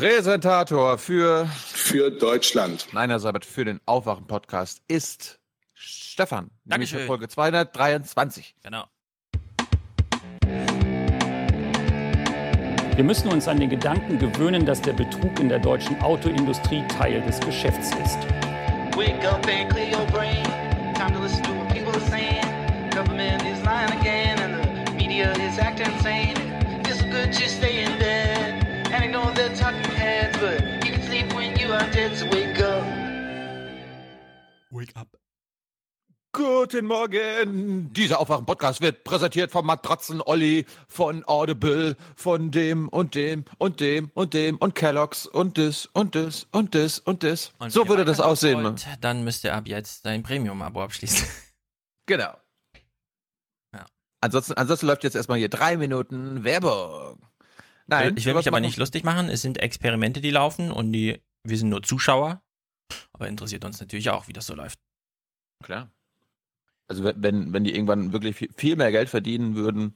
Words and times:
Präsentator 0.00 0.96
für 0.96 1.44
für 1.44 2.10
Deutschland. 2.10 2.86
Nein, 2.92 3.10
Herr 3.10 3.20
Sabat, 3.20 3.44
für 3.44 3.66
den 3.66 3.80
Aufwachen-Podcast 3.84 4.80
ist 4.88 5.38
Stefan. 5.74 6.44
nämlich 6.64 6.90
Dankeschön. 6.90 7.00
für 7.00 7.06
Folge 7.06 7.28
223. 7.28 8.54
Genau. 8.62 8.84
Wir 12.96 13.04
müssen 13.04 13.28
uns 13.28 13.46
an 13.46 13.60
den 13.60 13.68
Gedanken 13.68 14.18
gewöhnen, 14.18 14.64
dass 14.64 14.80
der 14.80 14.94
Betrug 14.94 15.38
in 15.38 15.50
der 15.50 15.58
deutschen 15.58 16.00
Autoindustrie 16.00 16.82
Teil 16.88 17.20
des 17.20 17.38
Geschäfts 17.40 17.90
ist. 18.02 18.18
Wake 18.96 19.22
up 19.30 19.46
and 19.46 19.68
clear 19.68 20.00
your 20.00 20.06
brain. 20.06 20.29
Wake 34.80 34.96
up. 34.96 35.08
Guten 36.32 36.86
Morgen! 36.86 37.92
Dieser 37.92 38.18
Aufwachen-Podcast 38.18 38.80
wird 38.80 39.04
präsentiert 39.04 39.50
vom 39.50 39.66
Matratzen-Olli, 39.66 40.64
von 40.88 41.22
Audible, 41.26 41.96
von 42.16 42.50
dem 42.50 42.88
und 42.88 43.14
dem 43.14 43.44
und 43.58 43.80
dem 43.80 44.10
und 44.14 44.32
dem 44.32 44.56
und 44.56 44.74
Kellogg's 44.74 45.26
und 45.26 45.58
das 45.58 45.84
und 45.92 46.14
das 46.14 46.46
und 46.52 46.74
das 46.74 46.98
und 47.00 47.24
das. 47.24 47.52
Und 47.58 47.72
so 47.72 47.86
würde 47.88 48.06
das 48.06 48.20
aussehen. 48.20 48.62
wollt, 48.64 48.86
Dann 49.02 49.22
müsst 49.22 49.44
ihr 49.44 49.54
ab 49.54 49.68
jetzt 49.68 50.06
dein 50.06 50.22
Premium-Abo 50.22 50.82
abschließen. 50.82 51.28
Genau. 52.06 52.34
Ja. 53.72 53.86
Ansonsten, 54.20 54.54
ansonsten 54.54 54.86
läuft 54.86 55.04
jetzt 55.04 55.14
erstmal 55.14 55.38
hier 55.38 55.48
drei 55.48 55.76
Minuten 55.76 56.42
Werbung. 56.42 57.22
Nein, 57.86 58.16
ich 58.16 58.24
will 58.26 58.34
mich 58.34 58.48
aber 58.48 58.56
machen- 58.56 58.62
nicht 58.62 58.78
lustig 58.78 59.04
machen. 59.04 59.28
Es 59.28 59.42
sind 59.42 59.58
Experimente, 59.58 60.20
die 60.20 60.30
laufen 60.30 60.72
und 60.72 60.90
die, 60.90 61.22
wir 61.44 61.56
sind 61.58 61.68
nur 61.68 61.84
Zuschauer. 61.84 62.42
Aber 63.12 63.28
interessiert 63.28 63.64
uns 63.64 63.80
natürlich 63.80 64.10
auch, 64.10 64.28
wie 64.28 64.32
das 64.32 64.46
so 64.46 64.54
läuft. 64.54 64.78
Klar. 65.62 65.90
Also 66.88 67.04
wenn- 67.04 67.52
wenn, 67.52 67.64
die 67.64 67.74
irgendwann 67.74 68.12
wirklich 68.12 68.36
viel, 68.36 68.50
viel 68.56 68.76
mehr 68.76 68.90
Geld 68.90 69.08
verdienen 69.08 69.54
würden 69.54 69.94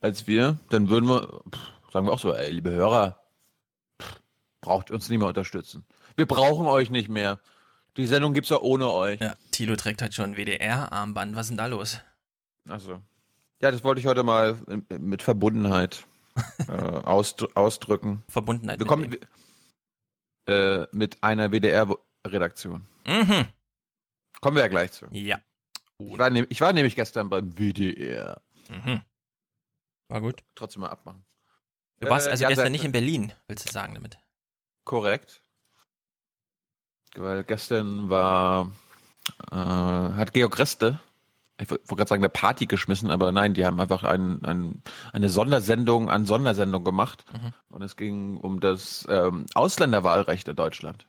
als 0.00 0.26
wir, 0.26 0.58
dann 0.70 0.88
würden 0.88 1.08
wir, 1.08 1.42
pff, 1.52 1.92
sagen 1.92 2.06
wir 2.06 2.12
auch 2.12 2.18
so, 2.18 2.32
ey, 2.34 2.50
liebe 2.50 2.70
Hörer, 2.70 3.20
pff, 4.00 4.20
braucht 4.62 4.90
uns 4.90 5.08
nicht 5.10 5.18
mehr 5.18 5.28
unterstützen. 5.28 5.84
Wir 6.16 6.26
brauchen 6.26 6.66
euch 6.66 6.90
nicht 6.90 7.08
mehr. 7.08 7.38
Die 7.96 8.06
Sendung 8.06 8.32
gibt's 8.34 8.50
ja 8.50 8.58
ohne 8.60 8.90
euch. 8.90 9.20
Ja, 9.20 9.34
Thilo 9.50 9.76
trägt 9.76 10.00
halt 10.00 10.14
schon 10.14 10.36
WDR-Armband. 10.36 11.34
Was 11.34 11.46
ist 11.46 11.50
denn 11.50 11.56
da 11.58 11.66
los? 11.66 11.98
Also. 12.68 13.02
Ja, 13.60 13.70
das 13.70 13.84
wollte 13.84 14.00
ich 14.00 14.06
heute 14.06 14.22
mal 14.22 14.58
mit 14.88 15.22
Verbundenheit 15.22 16.06
äh, 16.68 16.72
ausdr 16.72 17.48
ausdrücken. 17.54 18.22
Verbundenheit. 18.28 18.78
Wir 18.78 18.84
mit 18.84 18.88
kommen 18.88 19.16
äh, 20.46 20.86
mit 20.92 21.22
einer 21.22 21.50
WDR-Redaktion. 21.52 21.98
Dem. 22.26 22.86
Mhm. 23.06 23.46
Kommen 24.40 24.56
wir 24.56 24.62
ja 24.62 24.68
gleich 24.68 24.92
zu. 24.92 25.06
Ja. 25.10 25.40
Ich 25.98 26.18
war, 26.18 26.30
nehm, 26.30 26.46
ich 26.48 26.60
war 26.60 26.72
nämlich 26.72 26.96
gestern 26.96 27.28
beim 27.28 27.52
WDR. 27.58 28.40
Mhm. 28.68 29.02
War 30.08 30.20
gut. 30.20 30.42
Trotzdem 30.54 30.80
mal 30.82 30.88
abmachen. 30.88 31.24
Du 32.00 32.08
warst 32.08 32.26
Äh, 32.26 32.30
also 32.30 32.42
ja, 32.42 32.48
gestern 32.48 32.64
seit- 32.66 32.72
nicht 32.72 32.84
in 32.84 32.92
Berlin, 32.92 33.32
willst 33.48 33.68
du 33.68 33.72
sagen 33.72 33.94
damit? 33.94 34.18
Korrekt. 34.84 35.42
Weil 37.16 37.44
gestern 37.44 38.08
war, 38.08 38.70
äh, 39.50 39.54
hat 39.56 40.32
Georg 40.32 40.58
Reste, 40.58 41.00
ich 41.60 41.68
wollte 41.70 41.84
gerade 41.96 42.08
sagen, 42.08 42.22
eine 42.22 42.30
Party 42.30 42.64
geschmissen, 42.66 43.10
aber 43.10 43.32
nein, 43.32 43.52
die 43.52 43.66
haben 43.66 43.78
einfach 43.80 44.02
ein, 44.04 44.42
ein, 44.44 44.82
eine 45.12 45.28
Sondersendung 45.28 46.08
an 46.08 46.24
Sondersendung 46.24 46.84
gemacht. 46.84 47.24
Mhm. 47.32 47.52
Und 47.68 47.82
es 47.82 47.96
ging 47.96 48.38
um 48.38 48.60
das 48.60 49.06
ähm, 49.10 49.44
Ausländerwahlrecht 49.54 50.48
in 50.48 50.56
Deutschland. 50.56 51.06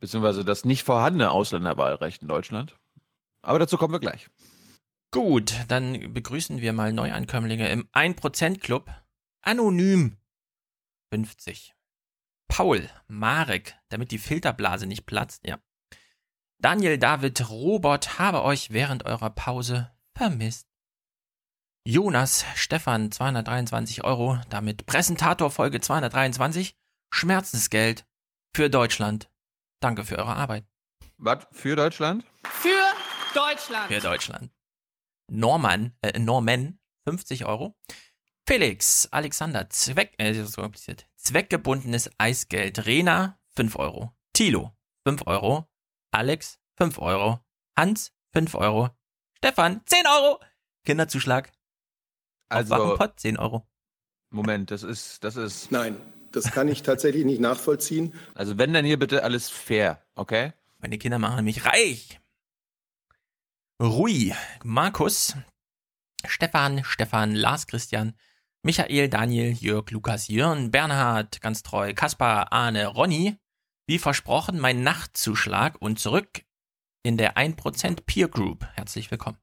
Beziehungsweise 0.00 0.44
das 0.44 0.64
nicht 0.64 0.84
vorhandene 0.84 1.30
Ausländerwahlrecht 1.30 2.22
in 2.22 2.28
Deutschland. 2.28 2.76
Aber 3.42 3.58
dazu 3.58 3.76
kommen 3.76 3.94
wir 3.94 4.00
gleich. 4.00 4.28
Gut, 5.10 5.54
dann 5.68 6.12
begrüßen 6.12 6.60
wir 6.60 6.72
mal 6.72 6.92
Neuankömmlinge 6.92 7.68
im 7.70 7.88
1%-Club. 7.92 8.90
Anonym 9.40 10.18
50. 11.10 11.74
Paul, 12.48 12.88
Marek, 13.06 13.76
damit 13.88 14.10
die 14.10 14.18
Filterblase 14.18 14.86
nicht 14.86 15.06
platzt, 15.06 15.46
ja. 15.46 15.58
Daniel, 16.60 16.98
David, 16.98 17.48
Robert, 17.48 18.18
habe 18.18 18.42
euch 18.42 18.70
während 18.70 19.06
eurer 19.06 19.30
Pause 19.30 19.92
vermisst. 20.14 20.68
Jonas, 21.86 22.44
Stefan, 22.54 23.10
223 23.12 24.04
Euro, 24.04 24.38
damit 24.50 24.84
Präsentator 24.84 25.50
Folge 25.50 25.80
223, 25.80 26.76
Schmerzensgeld 27.10 28.06
für 28.54 28.68
Deutschland. 28.68 29.30
Danke 29.80 30.04
für 30.04 30.18
eure 30.18 30.34
Arbeit. 30.34 30.66
Was 31.18 31.46
für 31.52 31.76
Deutschland? 31.76 32.24
Für 32.44 32.70
Deutschland. 33.34 33.88
für 33.88 34.00
Deutschland. 34.00 34.52
Norman, 35.30 35.96
äh, 36.02 36.18
Norman, 36.18 36.80
50 37.04 37.44
Euro. 37.44 37.76
Felix, 38.46 39.08
Alexander, 39.10 39.68
Zweck, 39.68 40.14
äh, 40.18 40.32
das 40.32 40.48
ist 40.48 40.54
so 40.54 40.62
kompliziert. 40.62 41.06
Zweckgebundenes 41.16 42.10
Eisgeld. 42.18 42.86
Rena, 42.86 43.38
5 43.56 43.76
Euro. 43.76 44.16
Tilo, 44.32 44.74
5 45.06 45.26
Euro. 45.26 45.68
Alex, 46.12 46.58
5 46.78 46.98
Euro. 46.98 47.40
Hans, 47.76 48.12
5 48.32 48.54
Euro. 48.54 48.90
Stefan, 49.36 49.82
10 49.84 50.06
Euro. 50.06 50.40
Kinderzuschlag. 50.84 51.52
Also, 52.48 52.70
Wachenpott, 52.70 53.20
10 53.20 53.36
Euro. 53.36 53.68
Moment, 54.30 54.70
das 54.70 54.82
ist, 54.82 55.22
das 55.24 55.36
ist, 55.36 55.70
Nein, 55.70 55.96
das 56.32 56.50
kann 56.50 56.68
ich 56.68 56.82
tatsächlich 56.82 57.24
nicht 57.24 57.40
nachvollziehen. 57.40 58.14
also 58.34 58.58
wenn 58.58 58.72
dann 58.72 58.84
hier 58.84 58.98
bitte 58.98 59.22
alles 59.24 59.48
fair, 59.48 60.02
okay? 60.14 60.52
Meine 60.78 60.98
Kinder 60.98 61.18
machen 61.18 61.44
mich 61.44 61.64
reich. 61.64 62.20
Rui, 63.80 64.32
Markus, 64.64 65.34
Stefan, 66.26 66.82
Stefan, 66.84 67.34
Lars 67.34 67.66
Christian, 67.66 68.14
Michael, 68.62 69.08
Daniel, 69.08 69.52
Jörg, 69.52 69.90
Lukas, 69.90 70.28
Jörn, 70.28 70.70
Bernhard, 70.70 71.40
ganz 71.40 71.62
treu, 71.62 71.94
Kaspar, 71.94 72.52
Arne, 72.52 72.86
Ronny. 72.88 73.38
Wie 73.86 73.98
versprochen, 73.98 74.58
mein 74.58 74.82
Nachtzuschlag 74.82 75.80
und 75.80 75.98
zurück 75.98 76.42
in 77.02 77.16
der 77.16 77.36
1% 77.36 78.02
Peer 78.04 78.28
Group. 78.28 78.66
Herzlich 78.74 79.10
willkommen. 79.10 79.38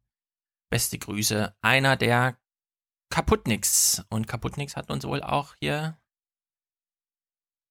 Beste 0.70 1.00
Grüße, 1.00 1.56
einer 1.62 1.96
der 1.96 2.38
Kaputniks. 3.10 4.04
Und 4.10 4.28
Kaputniks 4.28 4.76
hat 4.76 4.92
uns 4.92 5.06
wohl 5.06 5.24
auch 5.24 5.56
hier 5.60 5.98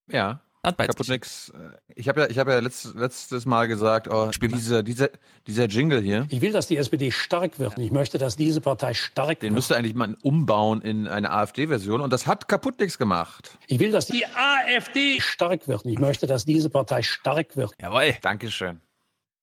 Ja. 0.08 0.40
Kaputt 0.62 1.08
nix. 1.08 1.50
Äh, 1.50 1.76
Ich 1.94 2.08
habe 2.08 2.22
ja, 2.22 2.30
ich 2.30 2.38
habe 2.38 2.52
ja 2.52 2.58
letztes, 2.58 2.94
letztes 2.94 3.44
Mal 3.44 3.68
gesagt, 3.68 4.08
oh, 4.08 4.32
Spiel 4.32 4.48
mal. 4.48 4.56
dieser, 4.56 4.82
dieser, 4.82 5.10
dieser 5.46 5.66
Jingle 5.66 6.00
hier, 6.00 6.26
Ich 6.30 6.40
will, 6.40 6.52
dass 6.52 6.66
die 6.66 6.78
SPD 6.78 7.10
stark 7.10 7.58
wird. 7.58 7.76
Ich 7.78 7.90
möchte, 7.90 8.16
dass 8.16 8.36
diese 8.36 8.62
Partei 8.62 8.94
stark 8.94 9.40
den 9.40 9.48
wird. 9.50 9.52
müsste 9.52 9.76
eigentlich 9.76 9.94
mal 9.94 10.16
umbauen 10.22 10.80
in 10.80 11.06
eine 11.06 11.30
AfD-Version 11.30 12.00
und 12.00 12.12
das 12.12 12.26
hat 12.26 12.48
kaputt 12.48 12.80
nichts 12.80 12.96
gemacht. 12.96 13.58
Ich 13.66 13.78
will, 13.78 13.92
dass 13.92 14.06
die 14.06 14.24
AfD 14.26 15.20
stark 15.20 15.68
wird. 15.68 15.84
Ich 15.84 15.98
möchte, 15.98 16.26
dass 16.26 16.46
diese 16.46 16.70
Partei 16.70 17.02
stark 17.02 17.56
wird. 17.56 17.72
Jawohl. 17.80 18.14
Dankeschön. 18.22 18.80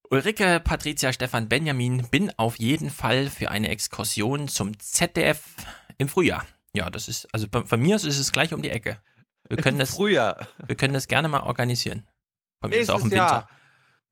Ulrike, 0.10 0.60
Patricia, 0.62 1.14
Stefan, 1.14 1.48
Benjamin, 1.48 2.08
bin 2.10 2.32
auf 2.36 2.58
jeden 2.60 2.90
Fall 2.90 3.30
für 3.30 3.50
eine 3.52 3.70
Exkursion 3.70 4.48
zum 4.50 4.78
ZDF 4.80 5.42
im 6.00 6.10
Frühjahr. 6.10 6.46
Ja, 6.74 6.90
das 6.90 7.08
ist, 7.08 7.28
also 7.34 7.48
bei, 7.50 7.64
von 7.64 7.80
mir 7.80 7.96
aus 7.96 8.04
ist 8.04 8.18
es 8.20 8.32
gleich 8.32 8.54
um 8.54 8.62
die 8.62 8.72
Ecke. 8.72 8.98
Wir 9.52 9.58
können 9.64 9.80
das, 9.80 9.96
Früher. 9.96 10.38
wir 10.66 10.76
können 10.76 10.94
das 10.94 11.08
gerne 11.08 11.28
mal 11.28 11.42
organisieren. 11.42 12.08
Von 12.62 12.70
mir 12.70 12.78
ist 12.78 12.90
auch 12.90 13.02
im 13.02 13.10
Nächstes 13.10 13.20
Winter. 13.20 13.34
Jahr. 13.34 13.50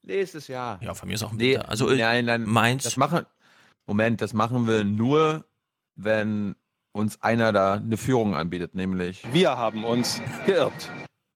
Nächstes 0.03 0.47
Jahr. 0.47 0.83
Ja, 0.83 0.93
von 0.93 1.07
mir 1.07 1.15
ist 1.15 1.23
auch 1.23 1.31
im 1.31 1.37
Nee, 1.37 1.53
Winter. 1.53 1.69
Also 1.69 1.89
äh, 1.89 1.97
nein, 1.97 2.25
nein. 2.25 2.43
meins. 2.43 2.83
Das 2.83 2.97
machen, 2.97 3.25
Moment, 3.87 4.21
das 4.21 4.33
machen 4.33 4.67
wir 4.67 4.83
nur, 4.83 5.45
wenn 5.95 6.55
uns 6.91 7.21
einer 7.21 7.53
da 7.53 7.75
eine 7.75 7.97
Führung 7.97 8.35
anbietet, 8.35 8.75
nämlich. 8.75 9.23
Wir 9.31 9.51
haben 9.57 9.83
uns 9.85 10.21
geirrt. 10.45 10.91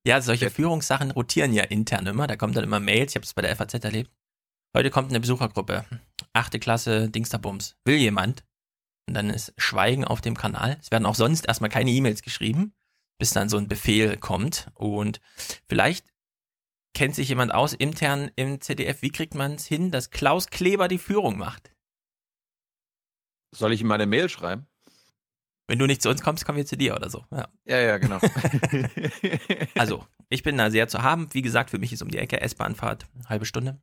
Ja, 0.05 0.19
solche 0.21 0.49
Führungssachen 0.49 1.11
rotieren 1.11 1.53
ja 1.53 1.63
intern 1.63 2.05
immer. 2.07 2.27
Da 2.27 2.35
kommen 2.35 2.53
dann 2.53 2.63
immer 2.65 2.79
Mails. 2.81 3.13
Ich 3.13 3.15
habe 3.15 3.25
es 3.25 3.33
bei 3.33 3.41
der 3.41 3.55
FAZ 3.55 3.75
erlebt. 3.85 4.11
Heute 4.75 4.89
kommt 4.89 5.09
eine 5.11 5.19
Besuchergruppe. 5.19 5.85
Achte 6.33 6.59
Klasse 6.59 7.09
Dingsterbums. 7.09 7.77
Will 7.85 7.95
jemand? 7.97 8.43
Und 9.07 9.13
dann 9.13 9.29
ist 9.29 9.53
Schweigen 9.57 10.03
auf 10.03 10.19
dem 10.19 10.35
Kanal. 10.35 10.77
Es 10.81 10.91
werden 10.91 11.05
auch 11.05 11.15
sonst 11.15 11.45
erstmal 11.47 11.69
keine 11.69 11.91
E-Mails 11.91 12.21
geschrieben, 12.21 12.73
bis 13.17 13.31
dann 13.31 13.49
so 13.49 13.57
ein 13.57 13.67
Befehl 13.67 14.17
kommt. 14.17 14.67
Und 14.75 15.19
vielleicht 15.67 16.05
kennt 16.93 17.15
sich 17.15 17.29
jemand 17.29 17.53
aus 17.53 17.73
intern 17.73 18.31
im 18.35 18.61
ZDF. 18.61 19.01
Wie 19.01 19.11
kriegt 19.11 19.35
man 19.35 19.53
es 19.53 19.65
hin, 19.65 19.91
dass 19.91 20.09
Klaus 20.09 20.47
Kleber 20.47 20.87
die 20.87 20.97
Führung 20.97 21.37
macht? 21.37 21.73
Soll 23.51 23.73
ich 23.73 23.81
ihm 23.81 23.87
mal 23.87 23.95
eine 23.95 24.07
Mail 24.07 24.29
schreiben? 24.29 24.67
Wenn 25.67 25.79
du 25.79 25.85
nicht 25.85 26.01
zu 26.01 26.09
uns 26.09 26.21
kommst, 26.21 26.45
kommen 26.45 26.57
wir 26.57 26.65
zu 26.65 26.75
dir 26.75 26.95
oder 26.95 27.09
so. 27.09 27.23
Ja. 27.31 27.47
Ja, 27.65 27.79
ja, 27.79 27.97
genau. 27.97 28.19
Also, 29.75 30.05
ich 30.29 30.43
bin 30.43 30.57
da 30.57 30.69
sehr 30.69 30.87
zu 30.87 31.01
haben. 31.03 31.33
Wie 31.33 31.41
gesagt, 31.41 31.69
für 31.69 31.79
mich 31.79 31.93
ist 31.93 32.01
um 32.01 32.09
die 32.09 32.17
Ecke 32.17 32.41
S-Bahnfahrt, 32.41 33.05
halbe 33.27 33.45
Stunde. 33.45 33.81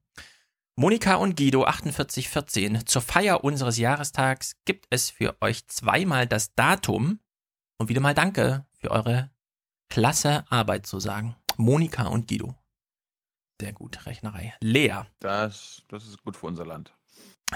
Monika 0.77 1.17
und 1.17 1.37
Guido 1.37 1.65
4814. 1.65 2.87
Zur 2.87 3.03
Feier 3.03 3.45
unseres 3.45 3.79
Jahrestags 3.79 4.57
gibt 4.65 4.87
es 4.91 5.11
für 5.11 5.37
euch 5.41 5.67
zweimal 5.67 6.27
das 6.27 6.55
Datum 6.55 7.21
und 7.79 7.89
wieder 7.89 8.01
mal 8.01 8.15
Danke 8.15 8.67
für 8.81 8.91
eure 8.91 9.31
klasse 9.91 10.45
Arbeit 10.51 10.87
zu 10.87 11.01
sagen. 11.01 11.37
Monika 11.57 12.07
und 12.07 12.29
Guido. 12.29 12.55
Sehr 13.61 13.73
gut, 13.73 14.07
Rechnerei. 14.07 14.55
Lea. 14.61 15.03
Das, 15.19 15.83
das 15.89 16.07
ist 16.07 16.23
gut 16.23 16.37
für 16.37 16.47
unser 16.47 16.65
Land. 16.65 16.95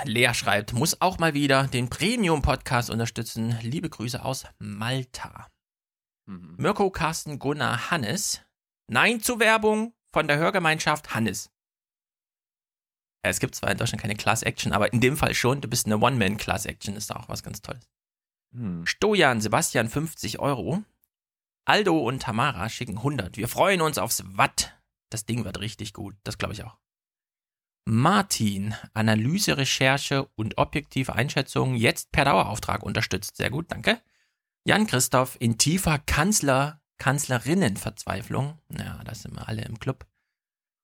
Lea 0.04 0.34
schreibt, 0.34 0.72
muss 0.72 1.00
auch 1.00 1.18
mal 1.18 1.34
wieder 1.34 1.68
den 1.68 1.88
Premium-Podcast 1.88 2.90
unterstützen. 2.90 3.56
Liebe 3.62 3.88
Grüße 3.88 4.22
aus 4.22 4.44
Malta. 4.58 5.48
Mhm. 6.26 6.56
Mirko, 6.58 6.90
Carsten, 6.90 7.38
Gunnar, 7.38 7.90
Hannes. 7.90 8.42
Nein 8.88 9.20
zur 9.20 9.40
Werbung 9.40 9.94
von 10.12 10.28
der 10.28 10.36
Hörgemeinschaft 10.36 11.14
Hannes. 11.14 11.50
Es 13.22 13.40
gibt 13.40 13.54
zwar 13.54 13.70
in 13.70 13.78
Deutschland 13.78 14.02
keine 14.02 14.16
Class 14.16 14.42
Action, 14.42 14.72
aber 14.72 14.92
in 14.92 15.00
dem 15.00 15.16
Fall 15.16 15.34
schon. 15.34 15.62
Du 15.62 15.68
bist 15.68 15.86
eine 15.86 15.98
One-Man-Class 15.98 16.66
Action, 16.66 16.96
ist 16.96 17.14
auch 17.14 17.28
was 17.30 17.42
ganz 17.42 17.62
Tolles. 17.62 17.88
Hm. 18.52 18.84
Stojan, 18.84 19.40
Sebastian 19.40 19.88
50 19.88 20.40
Euro. 20.40 20.84
Aldo 21.64 21.98
und 21.98 22.22
Tamara 22.22 22.68
schicken 22.68 22.98
100. 22.98 23.36
Wir 23.36 23.48
freuen 23.48 23.80
uns 23.80 23.98
aufs 23.98 24.24
Watt. 24.36 24.78
Das 25.10 25.24
Ding 25.24 25.44
wird 25.44 25.60
richtig 25.60 25.92
gut. 25.92 26.14
Das 26.24 26.38
glaube 26.38 26.54
ich 26.54 26.64
auch. 26.64 26.76
Martin, 27.86 28.74
Analyse, 28.94 29.56
Recherche 29.56 30.26
und 30.36 30.56
objektive 30.56 31.14
Einschätzung 31.14 31.74
jetzt 31.74 32.12
per 32.12 32.24
Dauerauftrag 32.24 32.82
unterstützt. 32.82 33.36
Sehr 33.36 33.50
gut, 33.50 33.70
danke. 33.70 34.00
Jan 34.66 34.86
Christoph 34.86 35.36
in 35.40 35.58
tiefer 35.58 35.98
Kanzler, 35.98 36.80
Kanzlerinnenverzweiflung. 36.98 38.58
Ja, 38.78 39.02
da 39.04 39.14
sind 39.14 39.34
wir 39.34 39.48
alle 39.48 39.62
im 39.62 39.78
Club. 39.78 40.06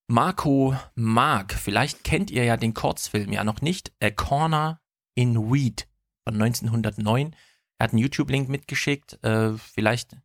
Marco 0.08 0.76
Mark, 0.94 1.54
vielleicht 1.54 2.04
kennt 2.04 2.30
ihr 2.30 2.44
ja 2.44 2.56
den 2.56 2.74
Kurzfilm, 2.74 3.32
ja 3.32 3.44
noch 3.44 3.62
nicht. 3.62 3.92
A 4.02 4.10
Corner 4.10 4.80
in 5.14 5.50
Weed 5.50 5.88
von 6.24 6.34
1909. 6.34 7.34
Er 7.78 7.84
hat 7.84 7.92
einen 7.92 8.02
YouTube-Link 8.02 8.48
mitgeschickt. 8.48 9.22
Äh, 9.24 9.56
vielleicht 9.56 10.16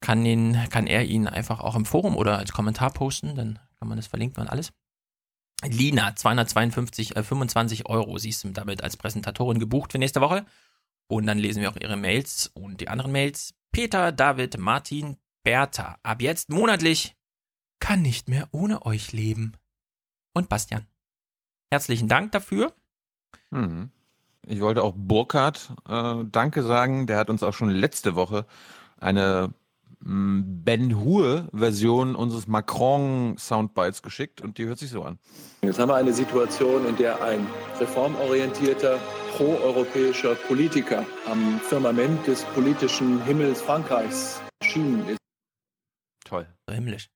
kann, 0.00 0.24
ihn, 0.24 0.58
kann 0.70 0.86
er 0.86 1.04
ihn 1.04 1.26
einfach 1.26 1.60
auch 1.60 1.74
im 1.74 1.84
Forum 1.84 2.16
oder 2.16 2.38
als 2.38 2.52
Kommentar 2.52 2.92
posten, 2.92 3.34
dann 3.34 3.58
kann 3.78 3.88
man 3.88 3.96
das 3.96 4.06
verlinken 4.06 4.42
und 4.42 4.48
alles. 4.48 4.72
Lina, 5.64 6.14
252, 6.14 7.16
äh, 7.16 7.22
25 7.22 7.86
Euro, 7.86 8.18
sie 8.18 8.28
ist 8.28 8.46
damit 8.52 8.82
als 8.82 8.96
Präsentatorin 8.96 9.58
gebucht 9.58 9.92
für 9.92 9.98
nächste 9.98 10.20
Woche. 10.20 10.44
Und 11.08 11.26
dann 11.26 11.38
lesen 11.38 11.62
wir 11.62 11.70
auch 11.70 11.76
ihre 11.76 11.96
Mails 11.96 12.50
und 12.54 12.80
die 12.80 12.88
anderen 12.88 13.12
Mails. 13.12 13.54
Peter, 13.72 14.12
David, 14.12 14.58
Martin, 14.58 15.16
Bertha, 15.44 15.98
ab 16.02 16.20
jetzt 16.20 16.50
monatlich 16.50 17.14
kann 17.78 18.02
nicht 18.02 18.28
mehr 18.28 18.48
ohne 18.50 18.84
euch 18.84 19.12
leben. 19.12 19.52
Und 20.34 20.48
Bastian. 20.48 20.86
Herzlichen 21.70 22.08
Dank 22.08 22.32
dafür. 22.32 22.74
Mhm. 23.50 23.90
Ich 24.42 24.60
wollte 24.60 24.82
auch 24.82 24.94
Burkhard 24.96 25.72
äh, 25.88 26.24
Danke 26.30 26.62
sagen. 26.62 27.06
Der 27.06 27.18
hat 27.18 27.30
uns 27.30 27.42
auch 27.42 27.54
schon 27.54 27.70
letzte 27.70 28.14
Woche 28.14 28.46
eine 28.98 29.54
Ben 30.00 30.96
Hur-Version 30.96 32.14
unseres 32.14 32.46
Macron-Soundbites 32.46 34.02
geschickt 34.02 34.40
und 34.40 34.58
die 34.58 34.66
hört 34.66 34.78
sich 34.78 34.90
so 34.90 35.02
an. 35.02 35.18
Jetzt 35.62 35.78
haben 35.78 35.88
wir 35.88 35.96
eine 35.96 36.12
Situation, 36.12 36.86
in 36.86 36.96
der 36.96 37.22
ein 37.22 37.46
reformorientierter, 37.80 38.98
proeuropäischer 39.36 40.34
Politiker 40.34 41.04
am 41.26 41.58
Firmament 41.60 42.26
des 42.26 42.44
politischen 42.44 43.22
Himmels 43.24 43.62
Frankreichs 43.62 44.40
erschienen 44.60 45.08
ist. 45.08 45.18
Toll. 46.24 46.46
So 46.68 46.74
himmlisch. 46.74 47.08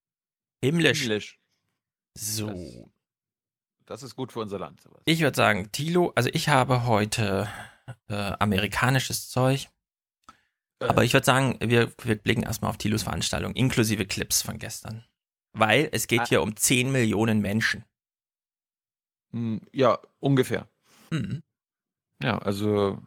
Himmlisch. 0.62 1.02
Englisch. 1.02 1.38
So. 2.16 2.46
Das, 2.48 4.00
das 4.00 4.02
ist 4.04 4.16
gut 4.16 4.32
für 4.32 4.40
unser 4.40 4.58
Land. 4.58 4.80
sowas. 4.80 5.00
Ich 5.04 5.20
würde 5.20 5.36
sagen, 5.36 5.70
Tilo, 5.72 6.12
also 6.14 6.30
ich 6.32 6.48
habe 6.48 6.86
heute 6.86 7.48
äh, 8.08 8.32
amerikanisches 8.38 9.28
Zeug. 9.28 9.68
Aber 10.80 11.04
ich 11.04 11.12
würde 11.12 11.26
sagen, 11.26 11.58
wir, 11.60 11.92
wir 12.02 12.16
blicken 12.16 12.42
erstmal 12.42 12.70
auf 12.70 12.78
Tilos 12.78 13.02
Veranstaltung, 13.02 13.52
inklusive 13.54 14.06
Clips 14.06 14.42
von 14.42 14.58
gestern. 14.58 15.04
Weil 15.52 15.88
es 15.92 16.06
geht 16.06 16.20
Ah. 16.20 16.26
hier 16.26 16.42
um 16.42 16.56
10 16.56 16.90
Millionen 16.90 17.40
Menschen. 17.40 17.84
Hm, 19.32 19.60
Ja, 19.72 19.98
ungefähr. 20.20 20.68
Mhm. 21.10 21.42
Ja, 22.22 22.38
also 22.38 22.98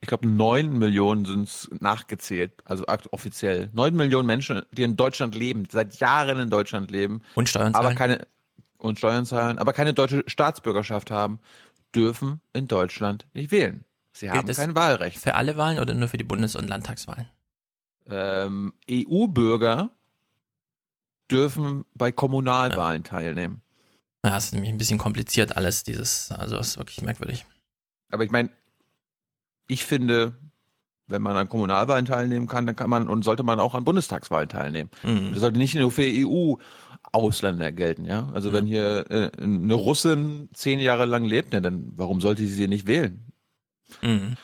ich 0.00 0.08
glaube, 0.08 0.28
neun 0.28 0.78
Millionen 0.78 1.24
sind 1.24 1.44
es 1.48 1.68
nachgezählt, 1.80 2.52
also 2.64 2.84
offiziell. 3.10 3.70
Neun 3.72 3.94
Millionen 3.96 4.26
Menschen, 4.26 4.62
die 4.72 4.82
in 4.82 4.96
Deutschland 4.96 5.34
leben, 5.34 5.66
seit 5.70 5.96
Jahren 6.00 6.38
in 6.38 6.50
Deutschland 6.50 6.90
leben, 6.90 7.22
Und 7.34 7.48
Steuern 7.48 7.74
aber 7.74 7.84
zahlen. 7.88 7.96
keine 7.96 8.26
und 8.78 8.98
Steuern 8.98 9.24
zahlen, 9.24 9.58
aber 9.58 9.72
keine 9.72 9.94
deutsche 9.94 10.22
Staatsbürgerschaft 10.26 11.10
haben, 11.10 11.40
dürfen 11.94 12.40
in 12.52 12.68
Deutschland 12.68 13.26
nicht 13.32 13.50
wählen. 13.50 13.84
Sie 14.16 14.30
haben 14.30 14.46
kein 14.46 14.74
Wahlrecht. 14.74 15.18
Für 15.18 15.34
alle 15.34 15.58
Wahlen 15.58 15.78
oder 15.78 15.92
nur 15.92 16.08
für 16.08 16.16
die 16.16 16.24
Bundes- 16.24 16.56
und 16.56 16.68
Landtagswahlen? 16.68 17.28
Ähm, 18.08 18.72
EU-Bürger 18.90 19.90
dürfen 21.30 21.84
bei 21.94 22.12
Kommunalwahlen 22.12 23.04
teilnehmen. 23.04 23.60
Ja, 24.24 24.30
das 24.30 24.46
ist 24.46 24.54
nämlich 24.54 24.70
ein 24.70 24.78
bisschen 24.78 24.96
kompliziert 24.96 25.56
alles, 25.56 25.82
dieses, 25.82 26.32
also 26.32 26.56
das 26.56 26.68
ist 26.68 26.78
wirklich 26.78 27.02
merkwürdig. 27.02 27.44
Aber 28.10 28.24
ich 28.24 28.30
meine, 28.30 28.48
ich 29.68 29.84
finde, 29.84 30.38
wenn 31.08 31.20
man 31.20 31.36
an 31.36 31.48
Kommunalwahlen 31.48 32.06
teilnehmen 32.06 32.46
kann, 32.46 32.64
dann 32.64 32.74
kann 32.74 32.88
man 32.88 33.08
und 33.08 33.22
sollte 33.22 33.42
man 33.42 33.60
auch 33.60 33.74
an 33.74 33.84
Bundestagswahlen 33.84 34.48
teilnehmen. 34.48 34.90
Mhm. 35.02 35.32
Das 35.32 35.40
sollte 35.40 35.58
nicht 35.58 35.74
nur 35.74 35.92
für 35.92 36.06
EU-Ausländer 36.06 37.70
gelten, 37.72 38.06
ja. 38.06 38.30
Also 38.32 38.54
wenn 38.54 38.64
hier 38.64 39.10
äh, 39.10 39.30
eine 39.42 39.74
Russin 39.74 40.48
zehn 40.54 40.80
Jahre 40.80 41.04
lang 41.04 41.24
lebt, 41.24 41.52
ne, 41.52 41.60
dann 41.60 41.92
warum 41.96 42.22
sollte 42.22 42.42
sie 42.42 42.54
sie 42.54 42.68
nicht 42.68 42.86
wählen? 42.86 43.25
Mhm. 44.02 44.36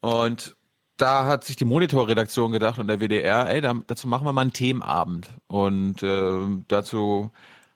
Und 0.00 0.56
da 0.96 1.26
hat 1.26 1.44
sich 1.44 1.56
die 1.56 1.64
Monitor-Redaktion 1.64 2.52
gedacht 2.52 2.78
und 2.78 2.86
der 2.88 3.00
WDR, 3.00 3.48
ey, 3.50 3.60
da, 3.60 3.74
dazu 3.86 4.08
machen 4.08 4.24
wir 4.24 4.32
mal 4.32 4.42
einen 4.42 4.52
Themenabend. 4.52 5.28
Und 5.46 6.02
äh, 6.02 6.62
dazu, 6.68 7.32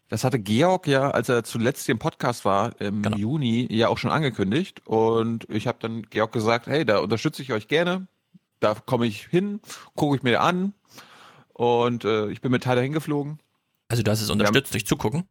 das 0.09 0.25
hatte 0.25 0.39
Georg 0.39 0.87
ja, 0.87 1.11
als 1.11 1.29
er 1.29 1.45
zuletzt 1.45 1.89
im 1.89 1.99
Podcast 1.99 2.45
war, 2.45 2.81
im 2.81 3.03
Genau. 3.03 3.17
Juni, 3.17 3.67
ja 3.71 3.89
auch 3.89 3.99
schon 3.99 4.11
angekündigt. 4.11 4.87
Und 4.87 5.47
ich 5.51 5.67
habe 5.67 5.79
dann 5.81 6.03
Georg 6.05 6.33
gesagt, 6.33 6.67
hey, 6.67 6.85
da 6.85 6.99
unterstütze 6.99 7.43
ich 7.43 7.53
euch 7.53 7.69
gerne. 7.69 8.07
Da 8.61 8.75
komme 8.75 9.07
ich 9.07 9.27
hin, 9.27 9.61
gucke 9.97 10.17
ich 10.17 10.23
mir 10.23 10.41
an. 10.41 10.73
Und 11.53 12.05
äh, 12.05 12.29
ich 12.31 12.41
bin 12.41 12.53
mit 12.53 12.63
Tyler 12.63 12.81
hingeflogen. 12.83 13.39
Also 13.89 14.03
du 14.03 14.11
hast 14.11 14.23
es 14.23 14.31
unterstützt 14.31 14.73
durch 14.73 14.87
Zugucken? 14.87 15.25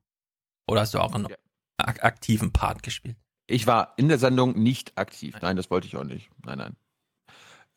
Oder 0.68 0.82
hast 0.82 0.94
du 0.94 1.00
auch 1.00 1.14
einen 1.16 1.28
Ja. 1.30 1.36
ak 1.78 2.04
aktiven 2.04 2.52
Part 2.52 2.84
gespielt? 2.84 3.18
Ich 3.50 3.68
war 3.68 3.94
in 3.98 4.10
der 4.10 4.20
Sendung 4.20 4.62
nicht 4.62 4.98
aktiv. 4.98 5.36
Nein, 5.42 5.56
das 5.56 5.72
wollte 5.72 5.88
ich 5.88 5.98
auch 5.98 6.04
nicht. 6.04 6.30
Nein, 6.46 6.60
nein. 6.60 6.76